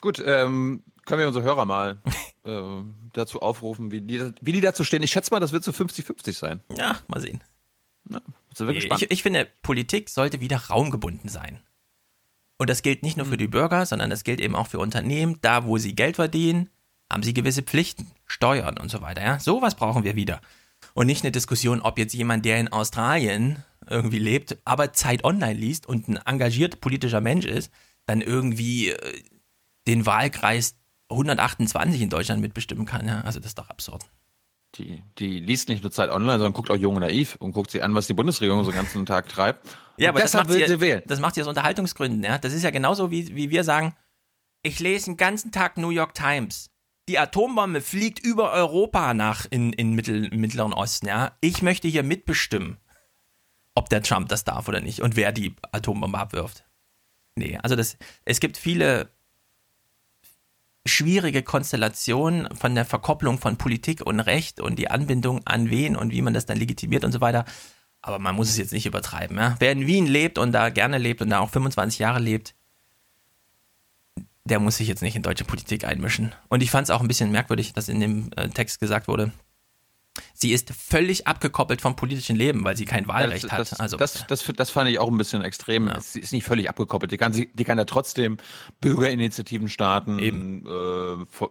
Gut, 0.00 0.22
ähm, 0.24 0.82
können 1.04 1.20
wir 1.20 1.28
unsere 1.28 1.44
Hörer 1.44 1.64
mal 1.64 1.98
äh, 2.44 2.82
dazu 3.12 3.40
aufrufen, 3.40 3.90
wie 3.90 4.00
die, 4.00 4.32
wie 4.40 4.52
die 4.52 4.60
dazu 4.60 4.84
stehen. 4.84 5.02
Ich 5.02 5.10
schätze 5.10 5.32
mal, 5.32 5.40
das 5.40 5.52
wird 5.52 5.64
so 5.64 5.72
50-50 5.72 6.32
sein. 6.32 6.60
Ja, 6.76 6.98
mal 7.08 7.20
sehen. 7.20 7.42
Sind 8.54 8.66
wir 8.66 8.74
gespannt. 8.74 9.02
Ich, 9.02 9.10
ich 9.10 9.22
finde, 9.22 9.48
Politik 9.62 10.08
sollte 10.08 10.40
wieder 10.40 10.56
raumgebunden 10.56 11.28
sein. 11.28 11.60
Und 12.58 12.70
das 12.70 12.82
gilt 12.82 13.02
nicht 13.02 13.16
nur 13.16 13.26
für 13.26 13.36
die 13.36 13.48
Bürger, 13.48 13.86
sondern 13.86 14.10
das 14.10 14.24
gilt 14.24 14.40
eben 14.40 14.54
auch 14.54 14.66
für 14.66 14.78
Unternehmen. 14.78 15.38
Da, 15.40 15.64
wo 15.64 15.78
sie 15.78 15.94
Geld 15.94 16.16
verdienen, 16.16 16.68
haben 17.10 17.22
sie 17.22 17.34
gewisse 17.34 17.62
Pflichten, 17.62 18.10
Steuern 18.26 18.78
und 18.78 18.90
so 18.90 19.00
weiter. 19.00 19.22
Ja? 19.22 19.38
Sowas 19.38 19.74
brauchen 19.74 20.04
wir 20.04 20.16
wieder. 20.16 20.40
Und 20.94 21.06
nicht 21.06 21.24
eine 21.24 21.32
Diskussion, 21.32 21.80
ob 21.80 21.98
jetzt 21.98 22.14
jemand, 22.14 22.44
der 22.44 22.58
in 22.58 22.68
Australien 22.68 23.64
irgendwie 23.88 24.18
lebt, 24.18 24.58
aber 24.64 24.92
Zeit 24.92 25.24
online 25.24 25.58
liest 25.58 25.86
und 25.86 26.08
ein 26.08 26.16
engagiert 26.16 26.80
politischer 26.80 27.20
Mensch 27.20 27.46
ist, 27.46 27.72
dann 28.06 28.20
irgendwie 28.20 28.90
äh, 28.90 29.22
den 29.86 30.06
Wahlkreis 30.06 30.76
128 31.12 32.00
in 32.00 32.10
Deutschland 32.10 32.40
mitbestimmen 32.40 32.86
kann. 32.86 33.06
Ja? 33.06 33.20
Also 33.22 33.38
das 33.40 33.48
ist 33.48 33.58
doch 33.58 33.68
absurd. 33.70 34.04
Die, 34.76 35.02
die 35.18 35.38
liest 35.38 35.68
nicht 35.68 35.82
nur 35.82 35.92
Zeit 35.92 36.10
online, 36.10 36.38
sondern 36.38 36.54
guckt 36.54 36.70
auch 36.70 36.76
Jung 36.76 36.96
und 36.96 37.02
Naiv 37.02 37.36
und 37.40 37.52
guckt 37.52 37.70
sich 37.70 37.82
an, 37.84 37.94
was 37.94 38.06
die 38.06 38.14
Bundesregierung 38.14 38.64
so 38.64 38.70
den 38.70 38.76
ganzen 38.78 39.04
Tag 39.04 39.28
treibt. 39.28 39.66
Ja, 39.98 40.08
Und 40.08 40.08
aber 40.10 40.20
das 40.20 40.30
deshalb 40.30 40.48
macht, 40.48 40.56
will 40.58 40.66
sie, 40.66 40.74
sie 40.74 40.80
wählen. 40.80 41.02
das 41.06 41.20
macht 41.20 41.34
sie 41.34 41.42
aus 41.42 41.48
Unterhaltungsgründen. 41.48 42.22
Ja? 42.24 42.38
Das 42.38 42.52
ist 42.54 42.62
ja 42.62 42.70
genauso, 42.70 43.10
wie, 43.10 43.34
wie 43.36 43.50
wir 43.50 43.64
sagen, 43.64 43.94
ich 44.62 44.80
lese 44.80 45.06
den 45.06 45.16
ganzen 45.16 45.52
Tag 45.52 45.76
New 45.76 45.90
York 45.90 46.14
Times. 46.14 46.70
Die 47.08 47.18
Atombombe 47.18 47.80
fliegt 47.80 48.20
über 48.24 48.52
Europa 48.52 49.12
nach 49.12 49.44
in, 49.50 49.72
in 49.72 49.92
Mittel, 49.92 50.26
im 50.26 50.40
Mittleren 50.40 50.72
Osten. 50.72 51.06
Ja? 51.06 51.36
Ich 51.40 51.60
möchte 51.60 51.88
hier 51.88 52.02
mitbestimmen, 52.02 52.78
ob 53.74 53.88
der 53.90 54.02
Trump 54.02 54.28
das 54.28 54.44
darf 54.44 54.68
oder 54.68 54.80
nicht 54.80 55.02
und 55.02 55.16
wer 55.16 55.32
die 55.32 55.54
Atombombe 55.72 56.18
abwirft. 56.18 56.64
Nee, 57.34 57.58
also 57.62 57.76
das, 57.76 57.96
es 58.24 58.40
gibt 58.40 58.58
viele 58.58 59.10
schwierige 60.86 61.42
Konstellationen 61.42 62.48
von 62.56 62.74
der 62.74 62.84
Verkopplung 62.84 63.38
von 63.38 63.56
Politik 63.56 64.04
und 64.04 64.20
Recht 64.20 64.60
und 64.60 64.78
die 64.78 64.90
Anbindung 64.90 65.40
an 65.46 65.70
wen 65.70 65.96
und 65.96 66.12
wie 66.12 66.22
man 66.22 66.34
das 66.34 66.46
dann 66.46 66.58
legitimiert 66.58 67.04
und 67.04 67.12
so 67.12 67.20
weiter. 67.20 67.44
Aber 68.00 68.18
man 68.18 68.34
muss 68.34 68.50
es 68.50 68.56
jetzt 68.56 68.72
nicht 68.72 68.86
übertreiben. 68.86 69.36
Ja? 69.36 69.54
Wer 69.60 69.72
in 69.72 69.86
Wien 69.86 70.06
lebt 70.06 70.38
und 70.38 70.52
da 70.52 70.70
gerne 70.70 70.98
lebt 70.98 71.22
und 71.22 71.30
da 71.30 71.38
auch 71.38 71.50
25 71.50 72.00
Jahre 72.00 72.18
lebt, 72.18 72.54
der 74.44 74.58
muss 74.58 74.78
sich 74.78 74.88
jetzt 74.88 75.02
nicht 75.02 75.14
in 75.14 75.22
deutsche 75.22 75.44
Politik 75.44 75.84
einmischen. 75.84 76.34
Und 76.48 76.62
ich 76.62 76.70
fand 76.70 76.86
es 76.86 76.90
auch 76.90 77.00
ein 77.00 77.08
bisschen 77.08 77.30
merkwürdig, 77.30 77.74
dass 77.74 77.88
in 77.88 78.00
dem 78.00 78.30
äh, 78.36 78.48
Text 78.48 78.80
gesagt 78.80 79.06
wurde, 79.06 79.32
Sie 80.34 80.52
ist 80.52 80.70
völlig 80.70 81.26
abgekoppelt 81.26 81.80
vom 81.80 81.96
politischen 81.96 82.36
Leben, 82.36 82.64
weil 82.64 82.76
sie 82.76 82.84
kein 82.84 83.08
Wahlrecht 83.08 83.44
das, 83.44 83.50
das, 83.50 83.72
hat. 83.72 83.80
Also, 83.80 83.96
das, 83.96 84.26
das, 84.26 84.44
das, 84.56 84.70
fand 84.70 84.90
ich 84.90 84.98
auch 84.98 85.08
ein 85.08 85.16
bisschen 85.16 85.42
extrem. 85.42 85.88
Ja. 85.88 86.00
Sie 86.00 86.20
ist 86.20 86.32
nicht 86.32 86.44
völlig 86.44 86.68
abgekoppelt. 86.68 87.12
Die 87.12 87.16
kann, 87.16 87.32
die 87.32 87.64
kann 87.64 87.78
ja 87.78 87.84
trotzdem 87.84 88.36
Bürgerinitiativen 88.80 89.68
starten. 89.68 90.18
Eben. 90.18 90.66
Äh, 90.66 91.46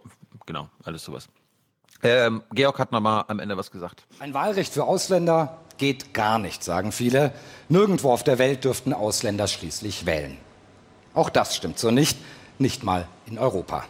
genau, 0.46 0.68
alles 0.84 1.04
sowas. 1.04 1.28
Ähm, 2.02 2.42
Georg 2.52 2.78
hat 2.78 2.92
nochmal 2.92 3.24
am 3.28 3.38
Ende 3.38 3.56
was 3.56 3.70
gesagt. 3.70 4.04
Ein 4.18 4.34
Wahlrecht 4.34 4.72
für 4.72 4.84
Ausländer 4.84 5.58
geht 5.78 6.14
gar 6.14 6.38
nicht, 6.38 6.62
sagen 6.64 6.92
viele. 6.92 7.32
Nirgendwo 7.68 8.12
auf 8.12 8.24
der 8.24 8.38
Welt 8.38 8.64
dürften 8.64 8.92
Ausländer 8.92 9.46
schließlich 9.46 10.06
wählen. 10.06 10.36
Auch 11.14 11.30
das 11.30 11.56
stimmt 11.56 11.78
so 11.78 11.90
nicht, 11.90 12.18
nicht 12.58 12.82
mal 12.82 13.06
in 13.26 13.38
Europa. 13.38 13.84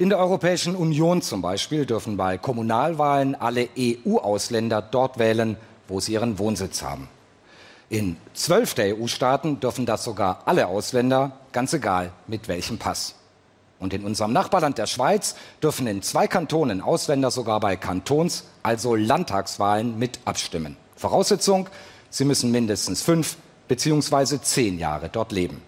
In 0.00 0.08
der 0.08 0.18
Europäischen 0.18 0.76
Union 0.76 1.20
zum 1.20 1.42
Beispiel 1.42 1.84
dürfen 1.84 2.16
bei 2.16 2.38
Kommunalwahlen 2.38 3.34
alle 3.34 3.68
EU-Ausländer 3.78 4.80
dort 4.80 5.18
wählen, 5.18 5.58
wo 5.88 6.00
sie 6.00 6.14
ihren 6.14 6.38
Wohnsitz 6.38 6.80
haben. 6.80 7.06
In 7.90 8.16
zwölf 8.32 8.72
der 8.72 8.96
EU-Staaten 8.96 9.60
dürfen 9.60 9.84
das 9.84 10.02
sogar 10.02 10.40
alle 10.46 10.68
Ausländer, 10.68 11.32
ganz 11.52 11.74
egal 11.74 12.12
mit 12.28 12.48
welchem 12.48 12.78
Pass. 12.78 13.14
Und 13.78 13.92
in 13.92 14.06
unserem 14.06 14.32
Nachbarland 14.32 14.78
der 14.78 14.86
Schweiz 14.86 15.34
dürfen 15.62 15.86
in 15.86 16.00
zwei 16.00 16.26
Kantonen 16.26 16.80
Ausländer 16.80 17.30
sogar 17.30 17.60
bei 17.60 17.76
Kantons-, 17.76 18.44
also 18.62 18.94
Landtagswahlen 18.94 19.98
mit 19.98 20.18
abstimmen. 20.24 20.78
Voraussetzung, 20.96 21.68
sie 22.08 22.24
müssen 22.24 22.50
mindestens 22.50 23.02
fünf 23.02 23.36
bzw. 23.68 24.38
zehn 24.40 24.78
Jahre 24.78 25.10
dort 25.10 25.30
leben. 25.30 25.60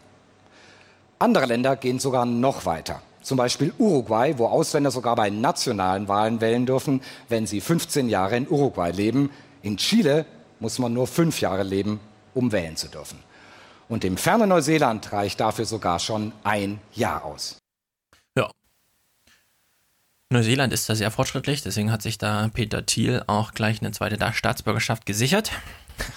Andere 1.19 1.45
Länder 1.45 1.77
gehen 1.77 1.99
sogar 1.99 2.25
noch 2.25 2.65
weiter 2.65 3.03
zum 3.23 3.39
Beispiel 3.39 3.73
Uruguay, 3.79 4.35
wo 4.37 4.47
Ausländer 4.47 4.91
sogar 4.91 5.17
bei 5.17 5.31
nationalen 5.31 6.09
Wahlen 6.09 6.41
wählen 6.41 6.67
dürfen, 6.67 7.01
wenn 7.29 7.47
sie 7.47 7.61
15 7.61 8.09
Jahre 8.09 8.37
in 8.37 8.49
Uruguay 8.49 8.91
leben. 8.91 9.31
In 9.63 9.77
Chile 9.77 10.27
muss 10.61 10.79
man 10.79 10.93
nur 10.93 11.07
fünf 11.07 11.41
Jahre 11.41 11.63
leben, 11.63 12.01
um 12.35 12.53
wählen 12.53 12.77
zu 12.77 12.89
dürfen. 12.89 13.19
Und 13.89 14.05
im 14.05 14.17
fernen 14.17 14.49
Neuseeland 14.49 15.13
reicht 15.13 15.41
dafür 15.41 15.65
sogar 15.65 15.99
schon 15.99 16.33
ein 16.45 16.81
Jahr 16.95 17.25
aus. 17.25 17.59
Ja. 18.37 18.51
Neuseeland 20.31 20.73
ist 20.73 20.89
da 20.89 20.95
sehr 20.95 21.11
fortschrittlich, 21.11 21.63
deswegen 21.63 21.93
hat 21.93 22.01
sich 22.01 22.17
da 22.17 22.49
Peter 22.55 22.87
Thiel 22.87 23.23
auch 23.27 23.53
gleich 23.53 23.83
eine 23.83 23.93
zweite 23.93 24.19
Staatsbürgerschaft 24.33 25.05
gesichert. 25.05 25.51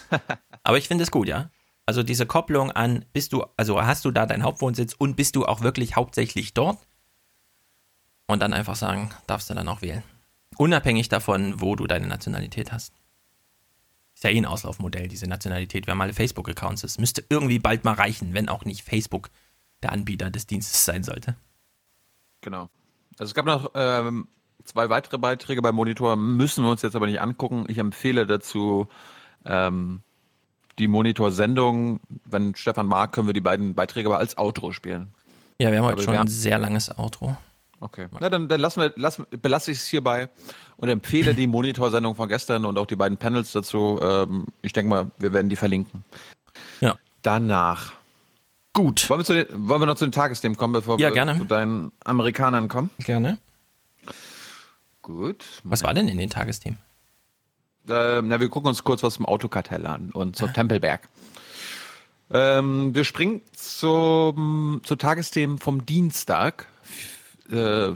Aber 0.63 0.77
ich 0.77 0.87
finde 0.87 1.03
es 1.03 1.11
gut, 1.11 1.27
ja. 1.27 1.49
Also 1.85 2.01
diese 2.01 2.25
Kopplung 2.25 2.71
an, 2.71 3.05
bist 3.13 3.33
du, 3.33 3.43
also 3.57 3.81
hast 3.81 4.05
du 4.05 4.11
da 4.11 4.25
deinen 4.25 4.43
Hauptwohnsitz 4.43 4.95
und 4.97 5.15
bist 5.15 5.35
du 5.35 5.45
auch 5.45 5.61
wirklich 5.61 5.95
hauptsächlich 5.95 6.53
dort? 6.53 6.79
Und 8.27 8.41
dann 8.41 8.53
einfach 8.53 8.75
sagen, 8.75 9.11
darfst 9.27 9.49
du 9.49 9.53
dann 9.53 9.67
auch 9.67 9.81
wählen. 9.81 10.03
Unabhängig 10.57 11.09
davon, 11.09 11.61
wo 11.61 11.75
du 11.75 11.85
deine 11.85 12.07
Nationalität 12.07 12.71
hast. 12.71 12.93
Ist 14.15 14.23
ja 14.23 14.29
eh 14.29 14.37
ein 14.37 14.45
Auslaufmodell, 14.45 15.09
diese 15.09 15.27
Nationalität. 15.27 15.87
Wir 15.87 15.91
haben 15.91 16.01
alle 16.01 16.13
Facebook-Accounts. 16.13 16.83
Es 16.83 16.97
müsste 16.97 17.23
irgendwie 17.29 17.59
bald 17.59 17.83
mal 17.83 17.93
reichen, 17.93 18.33
wenn 18.33 18.47
auch 18.47 18.63
nicht 18.63 18.83
Facebook 18.83 19.29
der 19.83 19.91
Anbieter 19.91 20.31
des 20.31 20.47
Dienstes 20.47 20.85
sein 20.85 21.03
sollte. 21.03 21.35
Genau. 22.41 22.69
Also 23.19 23.31
es 23.31 23.33
gab 23.33 23.45
noch 23.45 23.71
ähm, 23.75 24.27
zwei 24.63 24.89
weitere 24.89 25.17
Beiträge 25.17 25.61
beim 25.61 25.75
Monitor, 25.75 26.15
müssen 26.15 26.63
wir 26.63 26.71
uns 26.71 26.81
jetzt 26.81 26.95
aber 26.95 27.07
nicht 27.07 27.21
angucken. 27.21 27.65
Ich 27.67 27.77
empfehle 27.77 28.25
dazu 28.25 28.87
ähm, 29.45 30.01
die 30.79 30.87
Monitor-Sendung. 30.87 31.99
Wenn 32.25 32.55
Stefan 32.55 32.87
mag, 32.87 33.11
können 33.11 33.27
wir 33.27 33.33
die 33.33 33.41
beiden 33.41 33.75
Beiträge 33.75 34.09
aber 34.09 34.17
als 34.17 34.37
Outro 34.37 34.71
spielen. 34.71 35.13
Ja, 35.59 35.71
wir 35.71 35.79
haben 35.79 35.85
heute 35.85 36.03
schon 36.03 36.15
ein 36.15 36.27
sehr 36.27 36.57
langes 36.57 36.97
Outro. 36.97 37.37
Okay, 37.79 38.07
na 38.19 38.29
dann, 38.29 38.47
dann 38.47 38.61
lassen 38.61 38.81
wir, 38.81 38.93
lassen, 38.95 39.25
belasse 39.29 39.71
ich 39.71 39.79
es 39.79 39.87
hierbei 39.87 40.29
und 40.77 40.89
empfehle 40.89 41.33
die 41.35 41.47
Monitorsendung 41.47 42.15
von 42.15 42.29
gestern 42.29 42.65
und 42.65 42.77
auch 42.77 42.87
die 42.87 42.95
beiden 42.95 43.17
Panels 43.17 43.51
dazu. 43.51 43.99
Ähm, 44.01 44.45
ich 44.61 44.73
denke 44.73 44.89
mal, 44.89 45.11
wir 45.17 45.33
werden 45.33 45.49
die 45.49 45.55
verlinken. 45.55 46.03
Ja. 46.79 46.95
Danach. 47.21 47.93
Gut. 48.73 49.09
Wollen 49.09 49.27
wir, 49.27 49.45
den, 49.45 49.69
wollen 49.69 49.81
wir 49.81 49.85
noch 49.85 49.95
zu 49.95 50.05
den 50.05 50.11
Tagesthemen 50.11 50.57
kommen, 50.57 50.73
bevor 50.73 50.99
ja, 50.99 51.09
wir 51.09 51.13
gerne. 51.13 51.37
zu 51.37 51.45
deinen 51.45 51.91
Amerikanern 52.03 52.67
kommen? 52.67 52.89
Gerne. 52.99 53.37
Gut. 55.01 55.45
Was 55.63 55.83
war 55.83 55.93
denn 55.93 56.07
in 56.07 56.17
den 56.17 56.29
Tagesthemen? 56.29 56.79
Äh, 57.87 58.21
na, 58.21 58.39
wir 58.39 58.49
gucken 58.49 58.69
uns 58.69 58.83
kurz 58.83 59.03
was 59.03 59.15
zum 59.15 59.25
Autokartell 59.25 59.85
an 59.85 60.09
und 60.11 60.35
zum 60.35 60.51
Tempelberg. 60.51 61.07
Ähm, 62.31 62.95
wir 62.95 63.03
springen 63.03 63.41
zum, 63.53 64.81
zu 64.83 64.95
Tagesthemen 64.95 65.59
vom 65.59 65.85
Dienstag, 65.85 66.67
äh, 67.51 67.93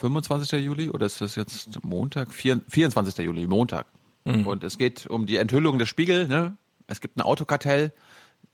25. 0.00 0.64
Juli 0.64 0.90
oder 0.90 1.06
ist 1.06 1.20
das 1.20 1.36
jetzt 1.36 1.82
Montag? 1.84 2.32
24. 2.32 3.18
Juli, 3.18 3.46
Montag. 3.46 3.86
Mhm. 4.24 4.46
Und 4.46 4.64
es 4.64 4.78
geht 4.78 5.06
um 5.06 5.26
die 5.26 5.36
Enthüllung 5.36 5.78
des 5.78 5.88
Spiegel. 5.88 6.28
Ne? 6.28 6.56
Es 6.86 7.00
gibt 7.00 7.16
ein 7.16 7.22
Autokartell. 7.22 7.92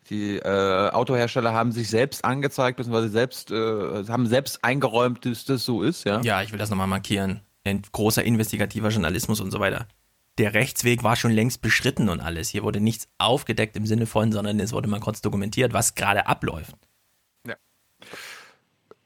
Die 0.08 0.36
äh, 0.36 0.90
Autohersteller 0.90 1.52
haben 1.52 1.72
sich 1.72 1.88
selbst 1.88 2.24
angezeigt, 2.24 2.76
beziehungsweise 2.76 3.10
selbst, 3.10 3.50
äh, 3.50 4.04
haben 4.08 4.26
selbst 4.26 4.64
eingeräumt, 4.64 5.26
dass 5.26 5.44
das 5.44 5.64
so 5.64 5.82
ist. 5.82 6.04
Ja, 6.04 6.20
ja 6.20 6.42
ich 6.42 6.52
will 6.52 6.58
das 6.58 6.70
nochmal 6.70 6.86
markieren. 6.86 7.40
Ein 7.64 7.82
großer 7.92 8.24
investigativer 8.24 8.88
Journalismus 8.88 9.40
und 9.40 9.50
so 9.50 9.60
weiter. 9.60 9.86
Der 10.38 10.54
Rechtsweg 10.54 11.02
war 11.02 11.16
schon 11.16 11.32
längst 11.32 11.60
beschritten 11.60 12.08
und 12.08 12.20
alles. 12.20 12.48
Hier 12.48 12.62
wurde 12.62 12.80
nichts 12.80 13.08
aufgedeckt 13.18 13.76
im 13.76 13.86
Sinne 13.86 14.06
von, 14.06 14.32
sondern 14.32 14.58
es 14.58 14.72
wurde 14.72 14.88
mal 14.88 15.00
kurz 15.00 15.20
dokumentiert, 15.20 15.72
was 15.72 15.94
gerade 15.94 16.26
abläuft. 16.26 16.74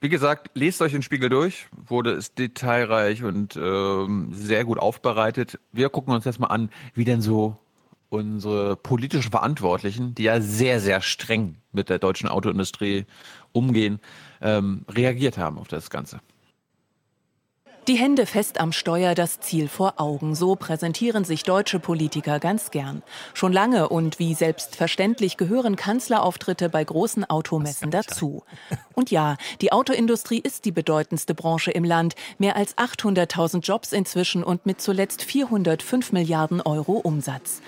Wie 0.04 0.10
gesagt, 0.10 0.50
lest 0.52 0.82
euch 0.82 0.92
den 0.92 1.00
Spiegel 1.00 1.30
durch, 1.30 1.66
wurde 1.72 2.12
es 2.12 2.34
detailreich 2.34 3.24
und 3.24 3.56
ähm, 3.56 4.28
sehr 4.34 4.66
gut 4.66 4.78
aufbereitet. 4.78 5.58
Wir 5.72 5.88
gucken 5.88 6.12
uns 6.12 6.26
jetzt 6.26 6.38
mal 6.38 6.48
an, 6.48 6.68
wie 6.92 7.06
denn 7.06 7.22
so 7.22 7.56
unsere 8.10 8.76
politischen 8.76 9.30
Verantwortlichen, 9.30 10.14
die 10.14 10.24
ja 10.24 10.42
sehr, 10.42 10.78
sehr 10.80 11.00
streng 11.00 11.56
mit 11.72 11.88
der 11.88 11.98
deutschen 12.00 12.28
Autoindustrie 12.28 13.06
umgehen, 13.52 13.98
ähm, 14.42 14.84
reagiert 14.90 15.38
haben 15.38 15.56
auf 15.56 15.68
das 15.68 15.88
Ganze. 15.88 16.20
Die 17.86 17.96
Hände 17.96 18.24
fest 18.24 18.60
am 18.60 18.72
Steuer, 18.72 19.14
das 19.14 19.40
Ziel 19.40 19.68
vor 19.68 19.94
Augen. 19.98 20.34
So 20.34 20.56
präsentieren 20.56 21.24
sich 21.24 21.42
deutsche 21.42 21.78
Politiker 21.78 22.40
ganz 22.40 22.70
gern. 22.70 23.02
Schon 23.34 23.52
lange 23.52 23.90
und 23.90 24.18
wie 24.18 24.32
selbstverständlich 24.32 25.36
gehören 25.36 25.76
Kanzlerauftritte 25.76 26.70
bei 26.70 26.82
großen 26.82 27.28
Automessen 27.28 27.90
dazu. 27.90 28.42
Und 28.94 29.10
ja, 29.10 29.36
die 29.60 29.72
Autoindustrie 29.72 30.38
ist 30.38 30.64
die 30.64 30.70
bedeutendste 30.70 31.34
Branche 31.34 31.72
im 31.72 31.82
Land. 31.82 32.14
Mehr 32.38 32.54
als 32.54 32.78
800.000 32.78 33.60
Jobs 33.60 33.92
inzwischen 33.92 34.44
und 34.44 34.66
mit 34.66 34.80
zuletzt 34.80 35.22
405 35.22 36.12
Milliarden 36.12 36.60
Euro 36.60 36.92
Umsatz. 36.92 37.60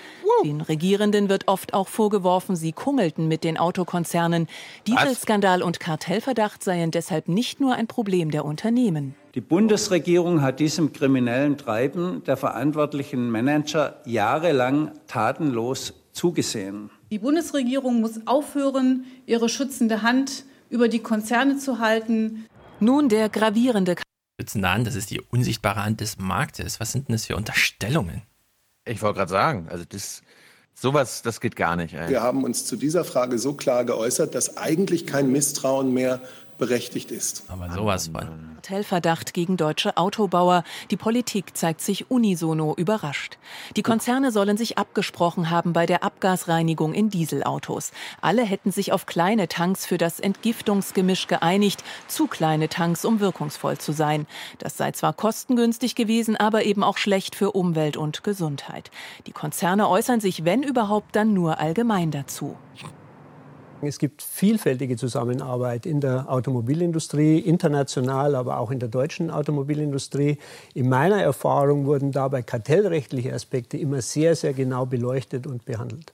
Den 0.45 0.61
Regierenden 0.61 1.27
wird 1.27 1.49
oft 1.49 1.73
auch 1.73 1.89
vorgeworfen, 1.89 2.55
sie 2.55 2.71
kummelten 2.71 3.27
mit 3.27 3.43
den 3.43 3.57
Autokonzernen. 3.57 4.47
Dieselskandal 4.87 5.61
und 5.61 5.81
Kartellverdacht 5.81 6.63
seien 6.63 6.91
deshalb 6.91 7.27
nicht 7.27 7.59
nur 7.59 7.75
ein 7.75 7.87
Problem 7.87 8.31
der 8.31 8.45
Unternehmen. 8.45 9.13
Die 9.35 9.41
Bundesregierung 9.41 10.41
hat 10.41 10.59
diesem 10.59 10.93
kriminellen 10.93 11.57
Treiben 11.57 12.23
der 12.25 12.37
verantwortlichen 12.37 13.29
Manager 13.29 14.01
jahrelang 14.05 14.91
tatenlos 15.07 15.93
zugesehen. 16.11 16.89
Die 17.11 17.19
Bundesregierung 17.19 18.01
muss 18.01 18.19
aufhören, 18.25 19.05
ihre 19.25 19.49
schützende 19.49 20.01
Hand 20.01 20.45
über 20.69 20.87
die 20.87 20.99
Konzerne 20.99 21.57
zu 21.57 21.79
halten. 21.79 22.45
Nun 22.79 23.09
der 23.09 23.29
gravierende 23.29 23.95
schützende 24.39 24.69
Hand, 24.69 24.85
das 24.85 24.95
ist 24.95 25.09
die 25.09 25.21
unsichtbare 25.21 25.83
Hand 25.83 26.01
des 26.01 26.17
Marktes. 26.19 26.79
Was 26.79 26.91
sind 26.91 27.07
denn 27.07 27.15
das 27.15 27.25
für 27.25 27.35
Unterstellungen? 27.35 28.21
Ich 28.85 29.01
wollte 29.01 29.17
gerade 29.17 29.31
sagen, 29.31 29.67
also 29.69 29.83
das 29.87 30.21
sowas, 30.73 31.21
das 31.23 31.41
geht 31.41 31.55
gar 31.55 31.75
nicht. 31.75 31.93
Ey. 31.93 32.09
Wir 32.09 32.21
haben 32.21 32.43
uns 32.43 32.65
zu 32.65 32.75
dieser 32.75 33.03
Frage 33.03 33.39
so 33.39 33.53
klar 33.53 33.83
geäußert, 33.83 34.35
dass 34.35 34.57
eigentlich 34.57 35.07
kein 35.07 35.31
Misstrauen 35.31 35.93
mehr 35.93 36.21
berechtigt 36.57 37.11
ist. 37.11 37.43
Aber 37.47 37.71
sowas 37.71 38.07
von. 38.07 38.57
Kartellverdacht 38.67 39.33
gegen 39.33 39.55
deutsche 39.55 39.95
Autobauer. 39.95 40.65
Die 40.91 40.97
Politik 40.97 41.55
zeigt 41.55 41.79
sich 41.79 42.11
unisono 42.11 42.73
überrascht. 42.75 43.37
Die 43.77 43.81
Konzerne 43.81 44.31
sollen 44.31 44.57
sich 44.57 44.77
abgesprochen 44.77 45.49
haben 45.49 45.71
bei 45.71 45.85
der 45.85 46.03
Abgasreinigung 46.03 46.93
in 46.93 47.09
Dieselautos. 47.09 47.91
Alle 48.19 48.43
hätten 48.43 48.71
sich 48.71 48.91
auf 48.91 49.05
kleine 49.05 49.47
Tanks 49.47 49.85
für 49.85 49.97
das 49.97 50.19
Entgiftungsgemisch 50.19 51.27
geeinigt, 51.27 51.81
zu 52.09 52.27
kleine 52.27 52.67
Tanks, 52.67 53.05
um 53.05 53.21
wirkungsvoll 53.21 53.77
zu 53.77 53.93
sein. 53.93 54.27
Das 54.59 54.75
sei 54.75 54.91
zwar 54.91 55.13
kostengünstig 55.13 55.95
gewesen, 55.95 56.35
aber 56.35 56.65
eben 56.65 56.83
auch 56.83 56.97
schlecht 56.97 57.35
für 57.35 57.53
Umwelt 57.53 57.95
und 57.95 58.25
Gesundheit. 58.25 58.91
Die 59.27 59.31
Konzerne 59.31 59.87
äußern 59.87 60.19
sich, 60.19 60.43
wenn 60.43 60.61
überhaupt, 60.61 61.15
dann 61.15 61.33
nur 61.33 61.59
allgemein 61.61 62.11
dazu. 62.11 62.57
Es 63.81 63.99
gibt 63.99 64.23
vielfältige 64.23 64.97
Zusammenarbeit 64.97 65.85
in 65.85 66.01
der 66.01 66.31
Automobilindustrie, 66.31 67.37
international, 67.37 68.33
aber 68.33 68.59
auch 68.59 68.71
in 68.71 68.79
der 68.79 68.89
deutschen 68.89 69.29
Automobilindustrie. 69.29 70.39
In 70.73 70.89
meiner 70.89 71.21
Erfahrung 71.21 71.85
wurden 71.85 72.11
dabei 72.11 72.41
kartellrechtliche 72.41 73.33
Aspekte 73.33 73.77
immer 73.77 74.01
sehr, 74.01 74.35
sehr 74.35 74.53
genau 74.53 74.87
beleuchtet 74.87 75.45
und 75.45 75.65
behandelt. 75.65 76.13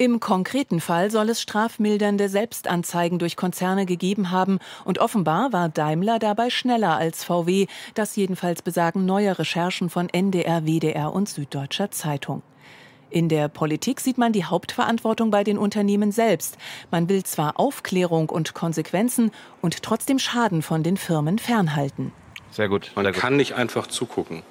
Im 0.00 0.20
konkreten 0.20 0.80
Fall 0.80 1.10
soll 1.10 1.30
es 1.30 1.40
strafmildernde 1.40 2.28
Selbstanzeigen 2.28 3.18
durch 3.18 3.36
Konzerne 3.36 3.84
gegeben 3.84 4.30
haben 4.30 4.60
und 4.84 5.00
offenbar 5.00 5.52
war 5.52 5.70
Daimler 5.70 6.20
dabei 6.20 6.50
schneller 6.50 6.96
als 6.96 7.24
VW. 7.24 7.66
Das 7.94 8.14
jedenfalls 8.14 8.62
besagen 8.62 9.06
neue 9.06 9.38
Recherchen 9.38 9.90
von 9.90 10.08
NDR, 10.08 10.66
WDR 10.66 11.12
und 11.12 11.28
Süddeutscher 11.28 11.90
Zeitung. 11.90 12.42
In 13.10 13.28
der 13.28 13.48
Politik 13.48 14.00
sieht 14.00 14.18
man 14.18 14.32
die 14.32 14.44
Hauptverantwortung 14.44 15.30
bei 15.30 15.44
den 15.44 15.58
Unternehmen 15.58 16.12
selbst. 16.12 16.58
Man 16.90 17.08
will 17.08 17.24
zwar 17.24 17.58
Aufklärung 17.58 18.28
und 18.28 18.54
Konsequenzen 18.54 19.30
und 19.62 19.82
trotzdem 19.82 20.18
Schaden 20.18 20.62
von 20.62 20.82
den 20.82 20.96
Firmen 20.96 21.38
fernhalten. 21.38 22.12
Sehr 22.50 22.68
gut. 22.68 22.92
Man 22.94 23.10
kann 23.12 23.36
nicht 23.36 23.54
einfach 23.54 23.86
zugucken, 23.86 24.42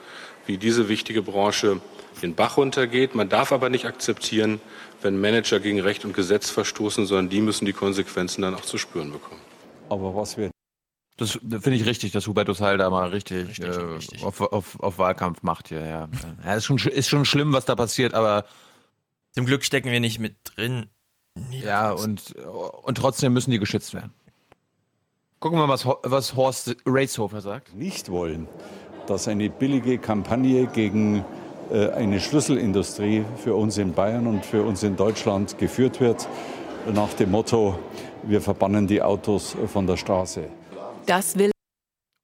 wie 0.46 0.58
diese 0.58 0.90
wichtige 0.90 1.22
Branche 1.22 1.82
den 2.22 2.36
Bach 2.36 2.58
runtergeht. 2.58 3.16
Man 3.16 3.30
darf 3.30 3.52
aber 3.52 3.70
nicht 3.70 3.86
akzeptieren, 3.86 4.60
wenn 5.02 5.20
Manager 5.20 5.60
gegen 5.60 5.80
Recht 5.80 6.06
und 6.06 6.14
Gesetz 6.14 6.50
verstoßen, 6.50 7.06
sondern 7.06 7.30
die 7.30 7.42
müssen 7.42 7.66
die 7.66 7.74
Konsequenzen 7.74 8.42
dann 8.42 8.56
auch 8.56 8.62
zu 8.62 8.78
spüren 8.78 9.12
bekommen. 9.12 9.42
Aber 9.90 10.16
was 10.16 10.38
wird? 10.38 10.52
Das 11.18 11.32
finde 11.32 11.74
ich 11.74 11.86
richtig, 11.86 12.12
dass 12.12 12.28
Hubertus 12.28 12.62
Heil 12.62 12.78
da 12.78 12.90
mal 12.92 13.10
richtig, 13.10 13.50
richtig, 13.50 13.66
äh, 13.66 13.72
richtig. 13.72 14.24
Auf, 14.24 14.40
auf, 14.40 14.80
auf, 14.80 15.00
Wahlkampf 15.00 15.42
macht 15.42 15.70
hier. 15.70 15.84
Ja. 15.84 16.08
ja, 16.46 16.54
ist, 16.54 16.66
schon, 16.66 16.78
ist 16.78 17.10
schon 17.10 17.26
schlimm, 17.26 17.54
was 17.54 17.66
da 17.66 17.76
passiert, 17.76 18.14
aber. 18.14 18.46
Zum 19.32 19.46
Glück 19.46 19.64
stecken 19.64 19.92
wir 19.92 20.00
nicht 20.00 20.20
mit 20.20 20.36
drin. 20.44 20.88
Ja, 21.52 21.92
und, 21.92 22.36
und 22.36 22.98
trotzdem 22.98 23.34
müssen 23.34 23.52
die 23.52 23.60
geschützt 23.60 23.94
werden. 23.94 24.12
Gucken 25.40 25.60
wir 25.60 25.68
mal, 25.68 25.74
was, 25.74 25.86
was 25.86 26.36
Horst 26.36 26.76
Reitshofer 26.86 27.42
sagt. 27.42 27.76
Nicht 27.76 28.10
wollen, 28.10 28.48
dass 29.06 29.28
eine 29.28 29.50
billige 29.50 30.00
Kampagne 30.00 30.66
gegen 30.66 31.24
äh, 31.72 31.90
eine 31.90 32.20
Schlüsselindustrie 32.20 33.26
für 33.44 33.54
uns 33.54 33.78
in 33.78 33.94
Bayern 33.94 34.26
und 34.26 34.46
für 34.46 34.64
uns 34.64 34.82
in 34.82 34.96
Deutschland 34.96 35.58
geführt 35.58 36.00
wird, 36.00 36.28
nach 36.94 37.14
dem 37.14 37.32
Motto, 37.32 37.78
wir 38.24 38.42
verbannen 38.42 38.88
die 38.88 39.02
Autos 39.02 39.56
von 39.68 39.86
der 39.86 39.98
Straße. 39.98 40.46
Das 41.08 41.38
will. 41.40 41.52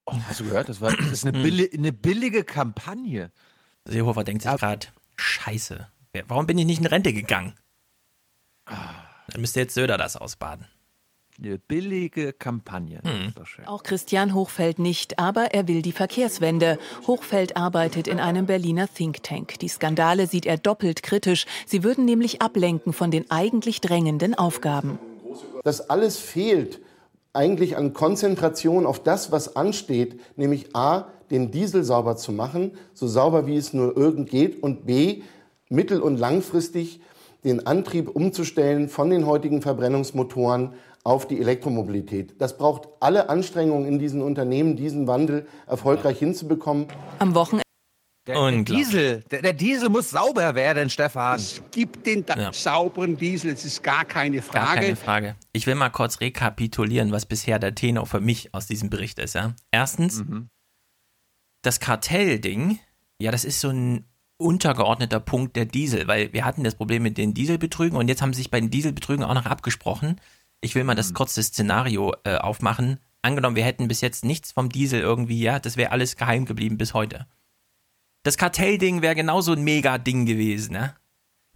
Oh, 0.05 0.13
hast 0.27 0.41
du 0.41 0.43
gehört? 0.43 0.69
Das, 0.69 0.81
war, 0.81 0.95
das 0.95 1.07
ist 1.07 1.25
eine, 1.25 1.39
billi 1.43 1.71
eine 1.73 1.93
billige 1.93 2.43
Kampagne. 2.43 3.31
Seehofer 3.85 4.23
denkt 4.23 4.43
sich 4.43 4.51
gerade, 4.51 4.87
scheiße, 5.15 5.87
warum 6.27 6.45
bin 6.45 6.57
ich 6.57 6.65
nicht 6.65 6.79
in 6.79 6.85
Rente 6.85 7.13
gegangen? 7.13 7.55
Dann 8.65 9.41
müsste 9.41 9.61
jetzt 9.61 9.73
Söder 9.73 9.97
das 9.97 10.15
ausbaden. 10.15 10.67
Eine 11.39 11.57
billige 11.57 12.31
Kampagne. 12.31 13.01
Hm. 13.03 13.33
Auch 13.65 13.83
Christian 13.83 14.33
Hochfeld 14.33 14.79
nicht, 14.79 15.17
aber 15.17 15.53
er 15.53 15.67
will 15.67 15.81
die 15.81 15.91
Verkehrswende. 15.91 16.77
Hochfeld 17.07 17.57
arbeitet 17.57 18.07
in 18.07 18.19
einem 18.19 18.45
Berliner 18.45 18.87
Think 18.87 19.23
Tank. 19.23 19.57
Die 19.59 19.67
Skandale 19.67 20.27
sieht 20.27 20.45
er 20.45 20.57
doppelt 20.57 21.01
kritisch. 21.01 21.45
Sie 21.65 21.83
würden 21.83 22.05
nämlich 22.05 22.41
ablenken 22.41 22.93
von 22.93 23.09
den 23.11 23.31
eigentlich 23.31 23.81
drängenden 23.81 24.35
Aufgaben. 24.35 24.99
Das 25.63 25.89
alles 25.89 26.19
fehlt 26.19 26.82
eigentlich 27.33 27.77
an 27.77 27.93
Konzentration 27.93 28.85
auf 28.85 29.01
das, 29.01 29.31
was 29.31 29.55
ansteht, 29.55 30.19
nämlich 30.37 30.75
A, 30.75 31.05
den 31.31 31.51
Diesel 31.51 31.83
sauber 31.83 32.15
zu 32.15 32.31
machen, 32.31 32.71
so 32.93 33.07
sauber 33.07 33.47
wie 33.47 33.57
es 33.57 33.73
nur 33.73 33.97
irgend 33.97 34.29
geht, 34.29 34.61
und 34.61 34.85
B, 34.85 35.23
mittel- 35.69 36.01
und 36.01 36.17
langfristig 36.17 37.01
den 37.43 37.65
Antrieb 37.65 38.15
umzustellen 38.15 38.87
von 38.87 39.09
den 39.09 39.25
heutigen 39.25 39.61
Verbrennungsmotoren 39.61 40.73
auf 41.03 41.27
die 41.27 41.41
Elektromobilität. 41.41 42.35
Das 42.39 42.57
braucht 42.57 42.87
alle 42.99 43.29
Anstrengungen 43.29 43.87
in 43.87 43.99
diesen 43.99 44.21
Unternehmen, 44.21 44.77
diesen 44.77 45.07
Wandel 45.07 45.47
erfolgreich 45.67 46.19
hinzubekommen. 46.19 46.87
Am 47.19 47.35
Wochenende 47.35 47.62
der, 48.25 48.51
der, 48.51 48.63
Diesel, 48.63 49.23
der, 49.31 49.41
der, 49.41 49.53
Diesel 49.53 49.89
muss 49.89 50.09
sauber 50.09 50.55
werden, 50.55 50.89
Stefan. 50.89 51.35
Es 51.35 51.61
gibt 51.71 52.05
den 52.05 52.23
ja. 52.27 52.53
sauberen 52.53 53.17
Diesel, 53.17 53.51
es 53.51 53.65
ist 53.65 53.83
gar 53.83 54.05
keine 54.05 54.41
Frage. 54.41 54.65
Gar 54.65 54.75
keine 54.75 54.95
Frage. 54.95 55.35
Ich 55.51 55.67
will 55.67 55.75
mal 55.75 55.89
kurz 55.89 56.21
rekapitulieren, 56.21 57.11
was 57.11 57.25
bisher 57.25 57.59
der 57.59 57.75
Tenor 57.75 58.05
für 58.05 58.21
mich 58.21 58.53
aus 58.53 58.65
diesem 58.65 58.89
Bericht 58.89 59.19
ist. 59.19 59.35
Ja? 59.35 59.55
Erstens, 59.71 60.23
mhm. 60.23 60.49
das 61.63 61.81
Kartellding, 61.81 62.79
ja, 63.19 63.31
das 63.31 63.43
ist 63.43 63.59
so 63.59 63.69
ein 63.69 64.05
untergeordneter 64.37 65.19
Punkt 65.19 65.55
der 65.57 65.65
Diesel, 65.65 66.07
weil 66.07 66.31
wir 66.31 66.45
hatten 66.45 66.63
das 66.63 66.75
Problem 66.75 67.03
mit 67.03 67.17
den 67.17 67.33
Dieselbetrügen 67.33 67.97
und 67.97 68.07
jetzt 68.07 68.21
haben 68.21 68.33
sie 68.33 68.39
sich 68.39 68.51
bei 68.51 68.59
den 68.59 68.71
Dieselbetrügen 68.71 69.25
auch 69.25 69.33
noch 69.33 69.45
abgesprochen. 69.45 70.19
Ich 70.61 70.75
will 70.75 70.85
mal 70.85 70.95
das 70.95 71.09
mhm. 71.09 71.15
kurze 71.15 71.43
Szenario 71.43 72.13
äh, 72.23 72.37
aufmachen. 72.37 72.99
Angenommen, 73.21 73.57
wir 73.57 73.65
hätten 73.65 73.89
bis 73.89 73.99
jetzt 73.99 74.23
nichts 74.23 74.53
vom 74.53 74.69
Diesel 74.69 75.01
irgendwie, 75.01 75.41
ja, 75.41 75.59
das 75.59 75.75
wäre 75.75 75.91
alles 75.91 76.15
geheim 76.15 76.45
geblieben 76.45 76.77
bis 76.77 76.93
heute. 76.93 77.27
Das 78.23 78.37
Kartellding 78.37 79.01
wäre 79.01 79.15
genauso 79.15 79.53
ein 79.53 79.63
Mega-Ding 79.63 80.25
gewesen, 80.25 80.73
ne? 80.73 80.95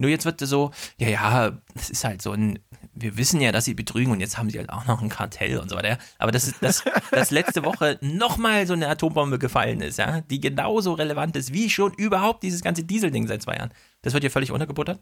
Nur 0.00 0.10
jetzt 0.10 0.24
wird 0.24 0.38
so, 0.40 0.70
ja, 0.96 1.08
ja, 1.08 1.58
das 1.74 1.90
ist 1.90 2.04
halt 2.04 2.22
so 2.22 2.30
ein, 2.30 2.60
wir 2.94 3.16
wissen 3.16 3.40
ja, 3.40 3.50
dass 3.50 3.64
sie 3.64 3.74
betrügen 3.74 4.12
und 4.12 4.20
jetzt 4.20 4.38
haben 4.38 4.48
sie 4.48 4.58
halt 4.58 4.70
auch 4.70 4.86
noch 4.86 5.02
ein 5.02 5.08
Kartell 5.08 5.58
und 5.58 5.68
so 5.68 5.76
weiter. 5.76 5.98
Aber 6.18 6.30
das 6.30 6.46
ist, 6.46 6.62
dass, 6.62 6.84
dass 7.10 7.32
letzte 7.32 7.64
Woche 7.64 7.98
nochmal 8.00 8.66
so 8.66 8.74
eine 8.74 8.88
Atombombe 8.88 9.40
gefallen 9.40 9.80
ist, 9.80 9.98
ja, 9.98 10.20
die 10.20 10.40
genauso 10.40 10.92
relevant 10.92 11.34
ist 11.36 11.52
wie 11.52 11.68
schon 11.68 11.92
überhaupt 11.94 12.44
dieses 12.44 12.62
ganze 12.62 12.84
Diesel-Ding 12.84 13.26
seit 13.26 13.42
zwei 13.42 13.56
Jahren. 13.56 13.72
Das 14.02 14.12
wird 14.12 14.22
hier 14.22 14.30
völlig 14.30 14.52
untergebuttert. 14.52 15.00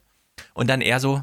Und 0.54 0.70
dann 0.70 0.80
eher 0.80 1.00
so, 1.00 1.22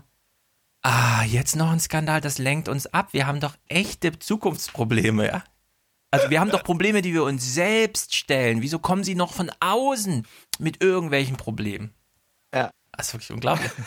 ah, 0.84 1.24
jetzt 1.24 1.56
noch 1.56 1.72
ein 1.72 1.80
Skandal, 1.80 2.22
das 2.22 2.38
lenkt 2.38 2.70
uns 2.70 2.86
ab. 2.88 3.10
Wir 3.12 3.26
haben 3.26 3.40
doch 3.40 3.56
echte 3.68 4.20
Zukunftsprobleme, 4.20 5.28
ja. 5.28 5.44
Also 6.14 6.30
wir 6.30 6.40
haben 6.40 6.52
doch 6.52 6.62
Probleme, 6.62 7.02
die 7.02 7.12
wir 7.12 7.24
uns 7.24 7.56
selbst 7.56 8.14
stellen. 8.14 8.62
Wieso 8.62 8.78
kommen 8.78 9.04
sie 9.04 9.16
noch 9.16 9.34
von 9.34 9.50
außen 9.60 10.28
mit 10.60 10.84
irgendwelchen 10.84 11.38
Problemen? 11.38 11.90
Ja. 12.54 12.70
Das 12.96 13.08
ist 13.08 13.14
wirklich 13.16 13.32
unglaublich. 13.32 13.72